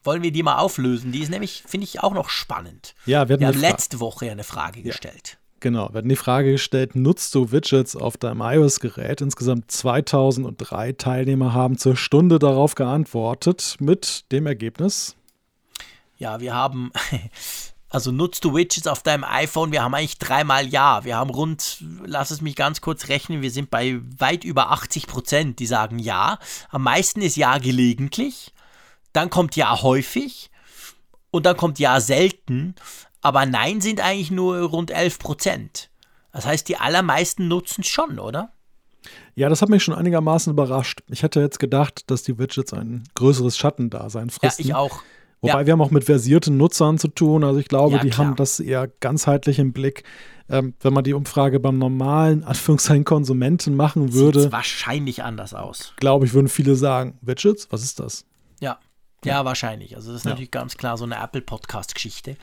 Wollen 0.03 0.23
wir 0.23 0.31
die 0.31 0.43
mal 0.43 0.57
auflösen? 0.57 1.11
Die 1.11 1.19
ist 1.19 1.29
nämlich, 1.29 1.63
finde 1.67 1.83
ich, 1.83 2.01
auch 2.01 2.13
noch 2.13 2.29
spannend. 2.29 2.95
Ja, 3.05 3.27
wir, 3.27 3.39
wir 3.39 3.47
haben 3.47 3.59
letzte 3.59 3.99
Woche 3.99 4.31
eine 4.31 4.43
Frage 4.43 4.79
ja. 4.79 4.87
gestellt. 4.87 5.37
Genau, 5.59 5.89
wir 5.89 5.97
hatten 5.97 6.09
die 6.09 6.15
Frage 6.15 6.53
gestellt, 6.53 6.95
nutzt 6.95 7.35
du 7.35 7.51
Widgets 7.51 7.97
auf 7.97 8.15
deinem 8.15 8.41
iOS-Gerät? 8.41 9.19
Insgesamt 9.19 9.69
2003 9.69 10.93
Teilnehmer 10.93 11.53
haben 11.53 11.77
zur 11.77 11.97
Stunde 11.97 12.39
darauf 12.39 12.75
geantwortet 12.75 13.75
mit 13.79 14.31
dem 14.31 14.47
Ergebnis. 14.47 15.17
Ja, 16.19 16.41
wir 16.41 16.53
haben, 16.53 16.91
also 17.89 18.11
nutzt 18.11 18.43
du 18.43 18.53
Widgets 18.53 18.87
auf 18.87 19.01
deinem 19.01 19.23
iPhone? 19.23 19.71
Wir 19.71 19.81
haben 19.81 19.95
eigentlich 19.95 20.19
dreimal 20.19 20.67
Ja. 20.67 21.03
Wir 21.05 21.17
haben 21.17 21.31
rund, 21.31 21.83
lass 22.05 22.29
es 22.29 22.41
mich 22.41 22.55
ganz 22.55 22.81
kurz 22.81 23.07
rechnen, 23.07 23.41
wir 23.41 23.51
sind 23.51 23.71
bei 23.71 23.99
weit 24.17 24.43
über 24.43 24.69
80 24.71 25.07
Prozent, 25.07 25.59
die 25.59 25.65
sagen 25.65 25.97
Ja. 25.97 26.37
Am 26.69 26.83
meisten 26.83 27.21
ist 27.21 27.37
Ja 27.37 27.57
gelegentlich, 27.57 28.53
dann 29.13 29.29
kommt 29.29 29.55
Ja 29.55 29.81
häufig 29.81 30.51
und 31.31 31.45
dann 31.45 31.57
kommt 31.57 31.79
Ja 31.79 31.99
selten. 32.01 32.75
Aber 33.21 33.45
Nein 33.45 33.81
sind 33.81 34.01
eigentlich 34.01 34.31
nur 34.31 34.59
rund 34.59 34.91
11 34.91 35.19
Prozent. 35.19 35.89
Das 36.31 36.45
heißt, 36.45 36.67
die 36.67 36.77
allermeisten 36.77 37.47
nutzen 37.47 37.81
es 37.81 37.87
schon, 37.87 38.19
oder? 38.19 38.51
Ja, 39.35 39.47
das 39.47 39.61
hat 39.61 39.69
mich 39.69 39.83
schon 39.83 39.93
einigermaßen 39.95 40.51
überrascht. 40.51 41.01
Ich 41.07 41.23
hätte 41.23 41.39
jetzt 41.39 41.59
gedacht, 41.59 42.11
dass 42.11 42.23
die 42.23 42.37
Widgets 42.37 42.73
ein 42.73 43.05
größeres 43.15 43.57
Schattendasein 43.57 44.29
fristen. 44.29 44.63
Ja, 44.63 44.69
ich 44.69 44.75
auch. 44.75 45.01
Wobei 45.41 45.61
ja. 45.61 45.65
wir 45.65 45.73
haben 45.73 45.81
auch 45.81 45.91
mit 45.91 46.03
versierten 46.03 46.57
Nutzern 46.57 46.97
zu 46.97 47.07
tun. 47.07 47.43
Also 47.43 47.59
ich 47.59 47.67
glaube, 47.67 47.95
ja, 47.95 48.03
die 48.03 48.13
haben 48.13 48.35
das 48.35 48.59
eher 48.59 48.87
ganzheitlich 48.99 49.59
im 49.59 49.71
Blick. 49.71 50.03
Ähm, 50.49 50.73
wenn 50.81 50.93
man 50.93 51.03
die 51.03 51.13
Umfrage 51.13 51.59
beim 51.59 51.77
normalen 51.77 52.43
Anführungszeichen 52.43 53.05
Konsumenten 53.05 53.75
machen 53.75 54.13
würde. 54.13 54.41
Sieht 54.41 54.51
wahrscheinlich 54.51 55.23
anders 55.23 55.53
aus. 55.53 55.93
Glaube 55.97 56.25
ich, 56.25 56.33
würden 56.33 56.47
viele 56.47 56.75
sagen, 56.75 57.19
Widgets, 57.21 57.67
was 57.71 57.83
ist 57.83 57.99
das? 57.99 58.25
Ja, 58.59 58.79
ja, 59.23 59.33
ja. 59.33 59.45
wahrscheinlich. 59.45 59.95
Also 59.95 60.11
das 60.11 60.21
ist 60.21 60.25
natürlich 60.25 60.49
ganz 60.49 60.75
klar 60.75 60.97
so 60.97 61.05
eine 61.05 61.21
Apple-Podcast-Geschichte. 61.21 62.35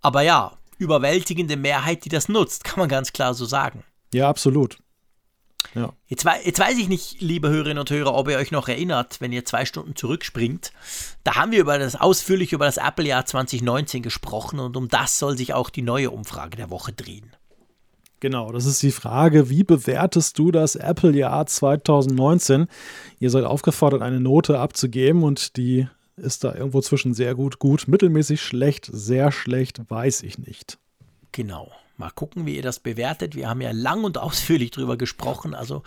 Aber 0.00 0.22
ja, 0.22 0.52
überwältigende 0.78 1.56
Mehrheit, 1.56 2.04
die 2.04 2.10
das 2.10 2.28
nutzt, 2.28 2.64
kann 2.64 2.78
man 2.78 2.88
ganz 2.88 3.12
klar 3.12 3.34
so 3.34 3.44
sagen. 3.44 3.82
Ja, 4.14 4.28
absolut. 4.28 4.78
Ja. 5.74 5.92
Jetzt, 6.06 6.26
jetzt, 6.44 6.58
weiß 6.58 6.78
ich 6.78 6.88
nicht, 6.88 7.20
liebe 7.20 7.48
Hörerinnen 7.48 7.78
und 7.78 7.90
Hörer, 7.90 8.14
ob 8.14 8.28
ihr 8.28 8.36
euch 8.36 8.50
noch 8.50 8.68
erinnert, 8.68 9.20
wenn 9.20 9.32
ihr 9.32 9.44
zwei 9.44 9.64
Stunden 9.64 9.96
zurückspringt. 9.96 10.72
Da 11.24 11.36
haben 11.36 11.52
wir 11.52 11.60
über 11.60 11.78
das 11.78 11.96
ausführlich 11.96 12.52
über 12.52 12.66
das 12.66 12.76
Apple-Jahr 12.76 13.24
2019 13.24 14.02
gesprochen 14.02 14.60
und 14.60 14.76
um 14.76 14.88
das 14.88 15.18
soll 15.18 15.36
sich 15.36 15.54
auch 15.54 15.70
die 15.70 15.82
neue 15.82 16.10
Umfrage 16.10 16.56
der 16.56 16.70
Woche 16.70 16.92
drehen. 16.92 17.34
Genau, 18.20 18.52
das 18.52 18.66
ist 18.66 18.80
die 18.82 18.92
Frage, 18.92 19.50
wie 19.50 19.64
bewertest 19.64 20.38
du 20.38 20.52
das 20.52 20.76
Apple-Jahr 20.76 21.44
2019? 21.46 22.68
Ihr 23.18 23.30
seid 23.30 23.44
aufgefordert, 23.44 24.00
eine 24.00 24.20
Note 24.20 24.60
abzugeben 24.60 25.24
und 25.24 25.56
die 25.56 25.88
ist 26.16 26.44
da 26.44 26.54
irgendwo 26.54 26.80
zwischen 26.82 27.14
sehr 27.14 27.34
gut, 27.34 27.58
gut, 27.58 27.88
mittelmäßig 27.88 28.40
schlecht, 28.40 28.88
sehr 28.92 29.32
schlecht, 29.32 29.80
weiß 29.90 30.22
ich 30.22 30.38
nicht. 30.38 30.78
Genau. 31.32 31.72
Mal 31.96 32.10
gucken, 32.10 32.46
wie 32.46 32.56
ihr 32.56 32.62
das 32.62 32.80
bewertet. 32.80 33.34
Wir 33.34 33.48
haben 33.48 33.60
ja 33.60 33.70
lang 33.72 34.04
und 34.04 34.18
ausführlich 34.18 34.70
drüber 34.70 34.96
gesprochen. 34.96 35.54
Also 35.54 35.82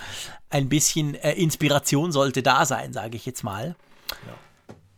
ein 0.50 0.70
bisschen 0.70 1.16
äh, 1.16 1.34
Inspiration 1.34 2.12
sollte 2.12 2.44
da 2.44 2.66
sein, 2.66 2.94
sage 2.94 3.18
ich 3.18 3.26
jetzt 3.26 3.44
mal. 3.44 3.76
Ja. 4.28 4.34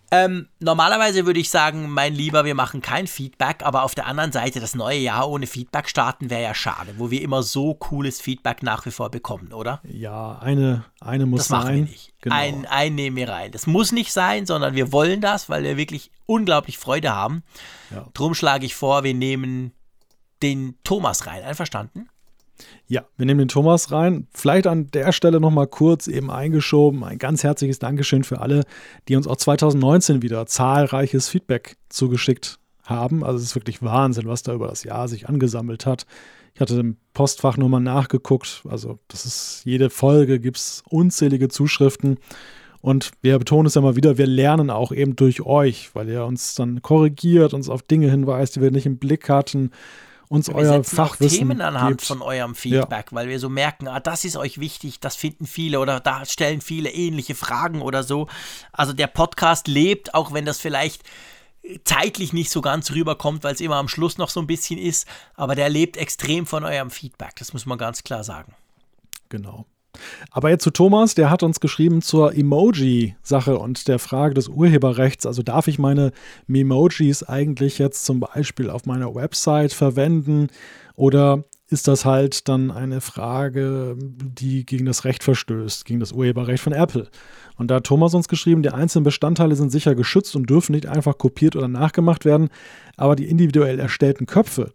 Ähm, 0.10 0.48
normalerweise 0.60 1.26
würde 1.26 1.42
ich 1.42 1.50
sagen, 1.50 1.90
mein 1.90 2.14
Lieber, 2.14 2.46
wir 2.46 2.56
machen 2.56 2.82
kein 2.82 3.08
Feedback, 3.08 3.64
aber 3.64 3.84
auf 3.84 3.94
der 3.94 4.06
anderen 4.06 4.32
Seite, 4.32 4.62
das 4.62 4.74
neue 4.74 5.00
Jahr 5.00 5.30
ohne 5.30 5.48
Feedback 5.48 5.90
starten 5.90 6.30
wäre 6.30 6.44
ja 6.44 6.56
schade, 6.56 6.94
wo 6.98 7.12
wir 7.12 7.22
immer 7.22 7.44
so 7.44 7.74
cooles 7.74 8.22
Feedback 8.22 8.64
nach 8.64 8.86
wie 8.86 8.92
vor 8.92 9.12
bekommen, 9.12 9.52
oder? 9.52 9.82
Ja, 9.84 10.40
eine, 10.40 10.86
eine 11.02 11.26
muss 11.26 11.42
das 11.42 11.48
sein. 11.50 11.60
Machen 11.60 11.76
wir 11.76 11.82
nicht. 11.84 12.14
Genau. 12.22 12.36
Ein, 12.36 12.66
ein 12.68 12.96
nehmen 12.96 13.18
wir 13.18 13.28
rein. 13.28 13.52
Das 13.52 13.68
muss 13.68 13.92
nicht 13.92 14.14
sein, 14.14 14.46
sondern 14.46 14.76
wir 14.76 14.94
wollen 14.94 15.20
das, 15.20 15.50
weil 15.50 15.64
wir 15.64 15.76
wirklich 15.76 16.10
unglaublich 16.26 16.78
Freude 16.78 17.14
haben. 17.14 17.44
Ja. 17.92 18.08
Drum 18.14 18.34
schlage 18.34 18.66
ich 18.66 18.76
vor, 18.76 19.04
wir 19.04 19.14
nehmen 19.14 19.74
den 20.42 20.76
Thomas 20.84 21.28
rein. 21.28 21.44
Einverstanden? 21.44 22.10
Ja, 22.88 23.06
wir 23.18 23.26
nehmen 23.26 23.40
den 23.40 23.48
Thomas 23.48 23.92
rein. 23.92 24.28
Vielleicht 24.32 24.68
an 24.68 24.88
der 24.92 25.12
Stelle 25.12 25.40
nochmal 25.40 25.68
kurz 25.68 26.08
eben 26.08 26.32
eingeschoben. 26.32 27.04
Ein 27.04 27.18
ganz 27.18 27.44
herzliches 27.44 27.80
Dankeschön 27.80 28.24
für 28.24 28.42
alle, 28.42 28.64
die 29.08 29.16
uns 29.16 29.28
auch 29.28 29.36
2019 29.36 30.22
wieder 30.22 30.46
zahlreiches 30.46 31.30
Feedback 31.30 31.78
zugeschickt 31.90 32.60
haben. 32.84 33.24
Also 33.24 33.38
es 33.38 33.44
ist 33.44 33.56
wirklich 33.56 33.82
Wahnsinn, 33.84 34.28
was 34.28 34.44
da 34.44 34.54
über 34.54 34.68
das 34.68 34.84
Jahr 34.84 35.08
sich 35.08 35.28
angesammelt 35.28 35.86
hat. 35.86 36.06
Ich 36.54 36.62
hatte 36.62 36.80
im 36.80 36.98
Postfach 37.14 37.58
nochmal 37.58 37.82
nachgeguckt. 37.82 38.64
Also 38.68 39.00
das 39.10 39.26
ist 39.26 39.62
jede 39.66 39.90
Folge, 39.90 40.40
gibt 40.40 40.58
es 40.58 40.84
unzählige 40.90 41.50
Zuschriften. 41.50 42.18
Und 42.80 43.12
wir 43.22 43.38
betonen 43.38 43.68
es 43.68 43.76
ja 43.76 43.82
mal 43.82 43.96
wieder, 43.96 44.18
wir 44.18 44.28
lernen 44.28 44.70
auch 44.70 44.92
eben 44.92 45.16
durch 45.16 45.42
euch, 45.42 45.94
weil 45.94 46.10
ihr 46.10 46.26
uns 46.26 46.56
dann 46.56 46.82
korrigiert, 46.82 47.54
uns 47.54 47.70
auf 47.70 47.82
Dinge 47.82 48.10
hinweist, 48.10 48.56
die 48.56 48.62
wir 48.62 48.72
nicht 48.72 48.86
im 48.86 48.98
Blick 48.98 49.30
hatten 49.30 49.72
uns 50.30 50.48
wir 50.48 50.56
euer 50.56 50.84
Fachwissen 50.84 51.38
Themen 51.40 51.62
anhand 51.62 52.00
gibt. 52.00 52.08
von 52.08 52.22
eurem 52.22 52.56
Feedback, 52.56 53.08
ja. 53.12 53.16
weil 53.16 53.30
wir 53.30 53.40
so 53.40 53.50
merken, 53.50 53.88
ah, 53.88 54.00
das 54.00 54.26
ist 54.26 54.36
euch 54.36 54.60
wichtig, 54.60 55.00
das 55.00 55.16
finden 55.16 55.48
viele 55.48 55.80
oder 55.80 56.00
da 56.00 56.26
stellen 56.26 56.62
viele 56.62 56.90
ähnliche 56.90 57.36
Fragen 57.36 57.82
oder 57.82 58.04
so. 58.04 58.28
Also 58.72 58.94
der 58.94 59.08
Podcast 59.08 59.68
lebt, 59.68 60.14
auch 60.14 60.34
wenn 60.34 60.46
das 60.46 60.60
vielleicht 60.60 61.04
zeitlich 61.84 62.34
nicht 62.34 62.50
so 62.50 62.62
ganz 62.62 62.92
rüberkommt, 62.92 63.44
weil 63.44 63.54
es 63.54 63.62
immer 63.62 63.76
am 63.76 63.88
Schluss 63.88 64.18
noch 64.18 64.30
so 64.30 64.40
ein 64.40 64.48
bisschen 64.48 64.80
ist, 64.80 65.08
aber 65.36 65.56
der 65.56 65.70
lebt 65.70 65.98
extrem 65.98 66.46
von 66.46 66.64
eurem 66.64 66.92
Feedback, 66.92 67.36
das 67.38 67.54
muss 67.54 67.66
man 67.66 67.78
ganz 67.78 68.04
klar 68.04 68.24
sagen. 68.24 68.54
Genau. 69.30 69.66
Aber 70.32 70.50
jetzt 70.50 70.64
zu 70.64 70.72
Thomas, 70.72 71.16
der 71.16 71.30
hat 71.30 71.44
uns 71.44 71.60
geschrieben 71.60 72.02
zur 72.02 72.36
Emoji-Sache 72.36 73.58
und 73.58 73.88
der 73.88 74.00
Frage 74.00 74.34
des 74.34 74.48
Urheberrechts. 74.48 75.26
Also 75.26 75.44
darf 75.44 75.68
ich 75.68 75.80
meine 75.80 76.12
Memojis 76.48 77.24
eigentlich 77.24 77.78
jetzt 77.78 78.06
zum 78.06 78.20
Beispiel 78.20 78.70
auf 78.70 78.86
meiner 78.86 79.14
Website 79.14 79.74
verwenden 79.74 80.48
oder 80.96 81.44
ist 81.70 81.88
das 81.88 82.06
halt 82.06 82.48
dann 82.48 82.72
eine 82.72 83.02
Frage, 83.02 83.98
die 83.98 84.66
gegen 84.66 84.86
das 84.86 85.04
Recht 85.04 85.24
verstößt, 85.24 85.84
gegen 85.86 86.00
das 86.00 86.14
Urheberrecht 86.14 86.64
von 86.64 86.74
Apple. 86.74 87.10
Und 87.58 87.70
da 87.70 87.76
hat 87.76 87.84
Thomas 87.84 88.14
uns 88.14 88.30
geschrieben, 88.30 88.64
die 88.64 88.70
einzelnen 88.70 89.04
Bestandteile 89.04 89.56
sind 89.56 89.72
sicher 89.72 89.94
geschützt 89.94 90.36
und 90.36 90.50
dürfen 90.50 90.72
nicht 90.72 90.86
einfach 90.86 91.18
kopiert 91.18 91.56
oder 91.56 91.68
nachgemacht 91.68 92.24
werden, 92.24 92.50
aber 92.96 93.16
die 93.16 93.28
individuell 93.28 93.80
erstellten 93.80 94.28
Köpfe, 94.28 94.74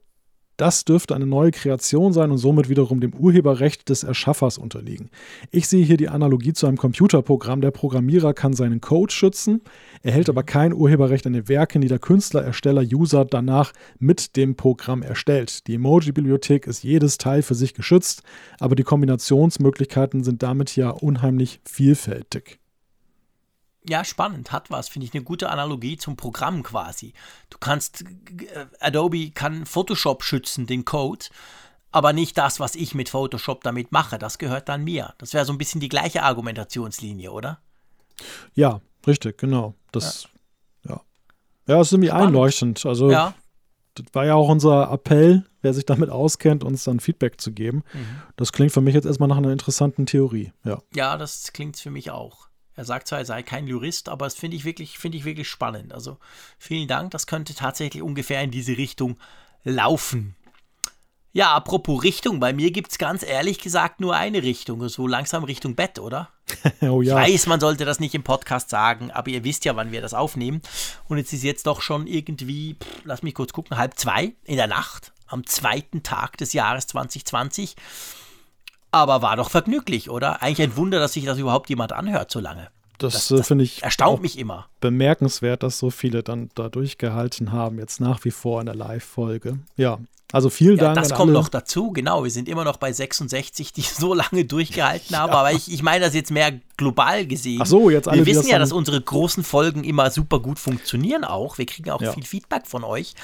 das 0.56 0.84
dürfte 0.84 1.14
eine 1.14 1.26
neue 1.26 1.50
Kreation 1.50 2.12
sein 2.12 2.30
und 2.30 2.38
somit 2.38 2.68
wiederum 2.68 3.00
dem 3.00 3.14
Urheberrecht 3.14 3.88
des 3.88 4.04
Erschaffers 4.04 4.58
unterliegen. 4.58 5.10
Ich 5.50 5.68
sehe 5.68 5.84
hier 5.84 5.96
die 5.96 6.08
Analogie 6.08 6.52
zu 6.52 6.66
einem 6.66 6.76
Computerprogramm. 6.76 7.60
Der 7.60 7.70
Programmierer 7.70 8.34
kann 8.34 8.52
seinen 8.52 8.80
Code 8.80 9.12
schützen, 9.12 9.62
erhält 10.02 10.28
aber 10.28 10.42
kein 10.42 10.72
Urheberrecht 10.72 11.26
an 11.26 11.32
den 11.32 11.48
Werken, 11.48 11.80
die 11.80 11.88
der 11.88 11.98
Künstler, 11.98 12.42
Ersteller, 12.42 12.82
User 12.82 13.24
danach 13.24 13.72
mit 13.98 14.36
dem 14.36 14.56
Programm 14.56 15.02
erstellt. 15.02 15.66
Die 15.66 15.74
Emoji-Bibliothek 15.74 16.66
ist 16.66 16.82
jedes 16.82 17.18
Teil 17.18 17.42
für 17.42 17.54
sich 17.54 17.74
geschützt, 17.74 18.22
aber 18.60 18.74
die 18.74 18.84
Kombinationsmöglichkeiten 18.84 20.24
sind 20.24 20.42
damit 20.42 20.76
ja 20.76 20.90
unheimlich 20.90 21.60
vielfältig 21.64 22.61
ja, 23.88 24.04
spannend, 24.04 24.52
hat 24.52 24.70
was, 24.70 24.88
finde 24.88 25.06
ich 25.06 25.14
eine 25.14 25.24
gute 25.24 25.48
Analogie 25.50 25.96
zum 25.96 26.16
Programm 26.16 26.62
quasi. 26.62 27.14
Du 27.50 27.58
kannst, 27.58 28.02
äh, 28.02 28.66
Adobe 28.80 29.30
kann 29.30 29.66
Photoshop 29.66 30.22
schützen, 30.22 30.66
den 30.66 30.84
Code, 30.84 31.26
aber 31.90 32.12
nicht 32.12 32.38
das, 32.38 32.60
was 32.60 32.74
ich 32.74 32.94
mit 32.94 33.08
Photoshop 33.08 33.62
damit 33.64 33.92
mache. 33.92 34.18
Das 34.18 34.38
gehört 34.38 34.68
dann 34.68 34.84
mir. 34.84 35.14
Das 35.18 35.34
wäre 35.34 35.44
so 35.44 35.52
ein 35.52 35.58
bisschen 35.58 35.80
die 35.80 35.88
gleiche 35.88 36.22
Argumentationslinie, 36.22 37.32
oder? 37.32 37.60
Ja, 38.54 38.80
richtig, 39.06 39.36
genau. 39.38 39.74
Das, 39.90 40.28
ja. 40.88 41.00
Ja, 41.66 41.78
das 41.78 41.88
ist 41.88 41.92
irgendwie 41.92 42.08
Spannend. 42.08 42.28
einleuchtend. 42.28 42.86
Also, 42.86 43.10
Ja. 43.10 43.34
das 43.94 44.06
war 44.12 44.24
ja 44.24 44.34
auch 44.34 44.48
unser 44.48 44.90
Appell, 44.90 45.44
wer 45.60 45.74
sich 45.74 45.84
damit 45.86 46.08
auskennt, 46.08 46.64
uns 46.64 46.84
dann 46.84 47.00
Feedback 47.00 47.40
zu 47.40 47.52
geben. 47.52 47.82
Mhm. 47.92 48.22
Das 48.36 48.52
klingt 48.52 48.72
für 48.72 48.80
mich 48.80 48.94
jetzt 48.94 49.04
erstmal 49.06 49.28
nach 49.28 49.36
einer 49.36 49.50
interessanten 49.52 50.06
Theorie. 50.06 50.52
Ja. 50.64 50.80
Ja, 50.94 51.16
das 51.18 51.52
klingt 51.52 51.76
für 51.76 51.90
mich 51.90 52.10
auch. 52.10 52.48
Er 52.74 52.84
sagt 52.84 53.08
zwar, 53.08 53.18
er 53.18 53.24
sei 53.24 53.42
kein 53.42 53.66
Jurist, 53.66 54.08
aber 54.08 54.26
das 54.26 54.34
finde 54.34 54.56
ich 54.56 54.64
wirklich, 54.64 54.98
finde 54.98 55.18
ich 55.18 55.24
wirklich 55.24 55.48
spannend. 55.48 55.92
Also 55.92 56.18
vielen 56.58 56.88
Dank, 56.88 57.10
das 57.10 57.26
könnte 57.26 57.54
tatsächlich 57.54 58.02
ungefähr 58.02 58.42
in 58.42 58.50
diese 58.50 58.76
Richtung 58.76 59.18
laufen. 59.64 60.34
Ja, 61.34 61.54
apropos 61.54 62.02
Richtung, 62.02 62.40
bei 62.40 62.52
mir 62.52 62.70
gibt 62.72 62.90
es 62.90 62.98
ganz 62.98 63.22
ehrlich 63.22 63.58
gesagt 63.58 64.00
nur 64.00 64.14
eine 64.14 64.42
Richtung, 64.42 64.86
so 64.90 65.06
langsam 65.06 65.44
Richtung 65.44 65.74
Bett, 65.74 65.98
oder? 65.98 66.28
oh 66.82 67.00
Ich 67.00 67.08
ja. 67.08 67.16
weiß, 67.16 67.46
man 67.46 67.58
sollte 67.58 67.86
das 67.86 68.00
nicht 68.00 68.14
im 68.14 68.22
Podcast 68.22 68.68
sagen, 68.68 69.10
aber 69.10 69.30
ihr 69.30 69.42
wisst 69.42 69.64
ja, 69.64 69.74
wann 69.74 69.92
wir 69.92 70.02
das 70.02 70.12
aufnehmen. 70.12 70.60
Und 71.08 71.16
jetzt 71.16 71.32
ist 71.32 71.42
jetzt 71.42 71.66
doch 71.66 71.80
schon 71.80 72.06
irgendwie, 72.06 72.74
pff, 72.74 73.04
lass 73.04 73.22
mich 73.22 73.34
kurz 73.34 73.54
gucken, 73.54 73.78
halb 73.78 73.98
zwei 73.98 74.34
in 74.44 74.56
der 74.56 74.66
Nacht, 74.66 75.12
am 75.26 75.46
zweiten 75.46 76.02
Tag 76.02 76.36
des 76.36 76.52
Jahres 76.52 76.86
2020. 76.88 77.76
Aber 78.92 79.22
war 79.22 79.36
doch 79.36 79.50
vergnüglich, 79.50 80.10
oder? 80.10 80.42
Eigentlich 80.42 80.68
ein 80.68 80.76
Wunder, 80.76 81.00
dass 81.00 81.14
sich 81.14 81.24
das 81.24 81.38
überhaupt 81.38 81.70
jemand 81.70 81.92
anhört 81.92 82.30
so 82.30 82.40
lange. 82.40 82.68
Das, 82.98 83.14
das- 83.14 83.30
äh, 83.30 83.36
das 83.38 83.48
finde 83.48 83.64
ich 83.64 83.82
Erstaunt 83.82 84.22
mich 84.22 84.38
immer. 84.38 84.66
bemerkenswert, 84.80 85.62
dass 85.62 85.78
so 85.78 85.90
viele 85.90 86.22
dann 86.22 86.50
da 86.54 86.68
durchgehalten 86.68 87.52
haben, 87.52 87.78
jetzt 87.78 88.00
nach 88.00 88.24
wie 88.24 88.30
vor 88.30 88.60
in 88.60 88.66
der 88.66 88.74
Live-Folge. 88.76 89.58
Ja, 89.76 89.98
also 90.32 90.48
vielen 90.48 90.78
Ja, 90.78 90.84
Dank 90.84 90.96
das 90.96 91.10
kommt 91.10 91.30
alle. 91.30 91.32
noch 91.38 91.48
dazu, 91.50 91.90
genau. 91.90 92.24
Wir 92.24 92.30
sind 92.30 92.48
immer 92.48 92.64
noch 92.64 92.78
bei 92.78 92.90
66, 92.92 93.72
die 93.74 93.82
so 93.82 94.14
lange 94.14 94.44
durchgehalten 94.46 95.16
haben. 95.18 95.32
Aber 95.32 95.52
ich, 95.52 95.70
ich 95.70 95.82
meine 95.82 96.04
das 96.06 96.14
jetzt 96.14 96.30
mehr 96.30 96.52
global 96.78 97.26
gesehen. 97.26 97.60
Ach 97.62 97.66
so, 97.66 97.90
jetzt 97.90 98.08
alle, 98.08 98.24
Wir 98.24 98.34
wissen 98.34 98.48
ja, 98.48 98.58
dass 98.58 98.72
unsere 98.72 98.98
großen 99.00 99.44
Folgen 99.44 99.84
immer 99.84 100.10
super 100.10 100.40
gut 100.40 100.58
funktionieren 100.58 101.24
auch. 101.24 101.58
Wir 101.58 101.66
kriegen 101.66 101.90
auch 101.90 102.00
Ja. 102.00 102.12
viel 102.12 102.24
Feedback 102.24 102.66
von 102.66 102.82
euch. 102.82 103.14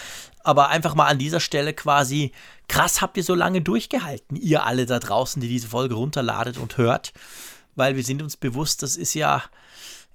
Aber 0.44 0.68
einfach 0.68 0.94
mal 0.94 1.06
an 1.06 1.18
dieser 1.18 1.40
Stelle 1.40 1.72
quasi, 1.72 2.32
krass 2.68 3.00
habt 3.00 3.16
ihr 3.16 3.24
so 3.24 3.34
lange 3.34 3.62
durchgehalten, 3.62 4.36
ihr 4.36 4.64
alle 4.66 4.84
da 4.84 4.98
draußen, 4.98 5.40
die 5.40 5.48
diese 5.48 5.68
Folge 5.68 5.94
runterladet 5.94 6.58
und 6.58 6.76
hört. 6.76 7.12
Weil 7.78 7.94
wir 7.94 8.02
sind 8.02 8.22
uns 8.22 8.36
bewusst, 8.36 8.82
das 8.82 8.96
ist 8.96 9.14
ja, 9.14 9.44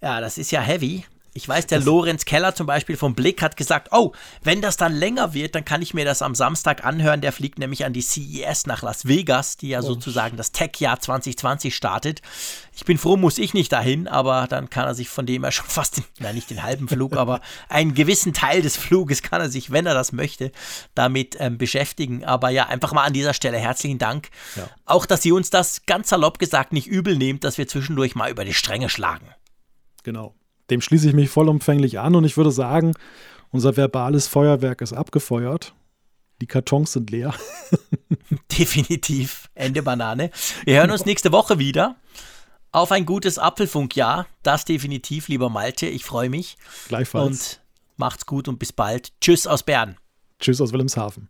ja, 0.02 0.20
das 0.20 0.38
ist 0.38 0.52
ja 0.52 0.60
heavy. 0.60 1.06
Ich 1.36 1.48
weiß, 1.48 1.66
der 1.66 1.80
Lorenz 1.80 2.26
Keller 2.26 2.54
zum 2.54 2.68
Beispiel 2.68 2.96
vom 2.96 3.16
Blick 3.16 3.42
hat 3.42 3.58
gesagt, 3.58 3.90
oh, 3.92 4.12
wenn 4.44 4.62
das 4.62 4.78
dann 4.78 4.94
länger 4.94 5.34
wird, 5.34 5.56
dann 5.56 5.66
kann 5.66 5.82
ich 5.82 5.96
mir 5.96 6.06
das 6.06 6.22
am 6.22 6.36
Samstag 6.36 6.86
anhören. 6.86 7.22
Der 7.22 7.32
fliegt 7.32 7.58
nämlich 7.58 7.86
an 7.86 7.94
die 7.94 8.02
CES 8.02 8.68
nach 8.68 8.84
Las 8.84 9.08
Vegas, 9.08 9.58
die 9.58 9.70
ja 9.70 9.82
sozusagen 9.82 10.38
das 10.38 10.52
Tech-Jahr 10.52 11.00
2020 11.00 11.76
startet. 11.76 12.22
Ich 12.76 12.86
bin 12.86 13.00
froh, 13.00 13.18
muss 13.18 13.40
ich 13.40 13.56
nicht 13.56 13.72
dahin, 13.72 14.08
aber 14.08 14.46
dann 14.48 14.70
kann 14.70 14.86
er 14.86 14.94
sich 14.94 15.10
von 15.10 15.26
dem 15.26 15.44
her 15.44 15.52
schon 15.52 15.66
fast, 15.68 15.98
den, 15.98 16.04
nein, 16.20 16.36
nicht 16.36 16.52
den 16.52 16.62
halben 16.62 16.88
Flug, 16.88 17.18
aber 17.18 17.42
einen 17.68 17.96
gewissen 17.96 18.34
Teil 18.34 18.62
des 18.62 18.78
Fluges 18.78 19.24
kann 19.24 19.42
er 19.42 19.50
sich, 19.50 19.72
wenn 19.72 19.88
er 19.88 19.96
das 19.96 20.12
möchte, 20.12 20.52
damit 20.94 21.38
ähm, 21.40 21.58
beschäftigen. 21.58 22.24
Aber 22.24 22.50
ja, 22.50 22.68
einfach 22.68 22.94
mal 22.94 23.06
an 23.06 23.14
dieser 23.14 23.34
Stelle 23.34 23.58
herzlichen 23.58 23.98
Dank. 23.98 24.30
Ja. 24.56 24.70
Auch, 24.86 25.08
dass 25.08 25.26
ihr 25.26 25.34
uns 25.34 25.50
das 25.50 25.88
ganz 25.88 26.10
salopp 26.10 26.38
gesagt 26.38 26.74
nicht 26.74 26.88
übel 26.88 27.18
nehmt, 27.18 27.44
dass 27.44 27.58
wir 27.58 27.68
zwischendurch 27.68 28.14
mal 28.14 28.30
über 28.30 28.46
die 28.46 28.54
Stränge 28.54 28.90
schlagen. 28.90 29.34
Genau. 30.04 30.36
Dem 30.70 30.82
schließe 30.82 31.08
ich 31.10 31.14
mich 31.14 31.30
vollumfänglich 31.30 32.00
an 32.00 32.16
und 32.16 32.24
ich 32.24 32.38
würde 32.38 32.52
sagen, 32.52 32.94
unser 33.52 33.78
verbales 33.78 34.28
Feuerwerk 34.28 34.82
ist 34.82 34.94
abgefeuert. 34.94 35.74
Die 36.42 36.48
Kartons 36.48 36.94
sind 36.94 37.10
leer. 37.10 37.34
Definitiv. 38.58 39.50
Ende 39.56 39.84
Banane. 39.84 40.32
Wir 40.66 40.80
hören 40.80 40.92
uns 40.92 41.06
nächste 41.06 41.32
Woche 41.32 41.60
wieder. 41.60 41.96
Auf 42.72 42.92
ein 42.92 43.06
gutes 43.06 43.38
Apfelfunkjahr. 43.38 44.26
Das 44.42 44.66
definitiv, 44.66 45.28
lieber 45.28 45.50
Malte. 45.50 45.86
Ich 45.86 46.04
freue 46.04 46.30
mich. 46.30 46.58
Gleichfalls. 46.88 47.28
Und 47.28 47.62
macht's 47.98 48.26
gut 48.26 48.48
und 48.48 48.58
bis 48.58 48.74
bald. 48.74 49.12
Tschüss 49.22 49.46
aus 49.46 49.62
Bern. 49.62 49.98
Tschüss 50.40 50.60
aus 50.60 50.74
Wilhelmshaven. 50.74 51.30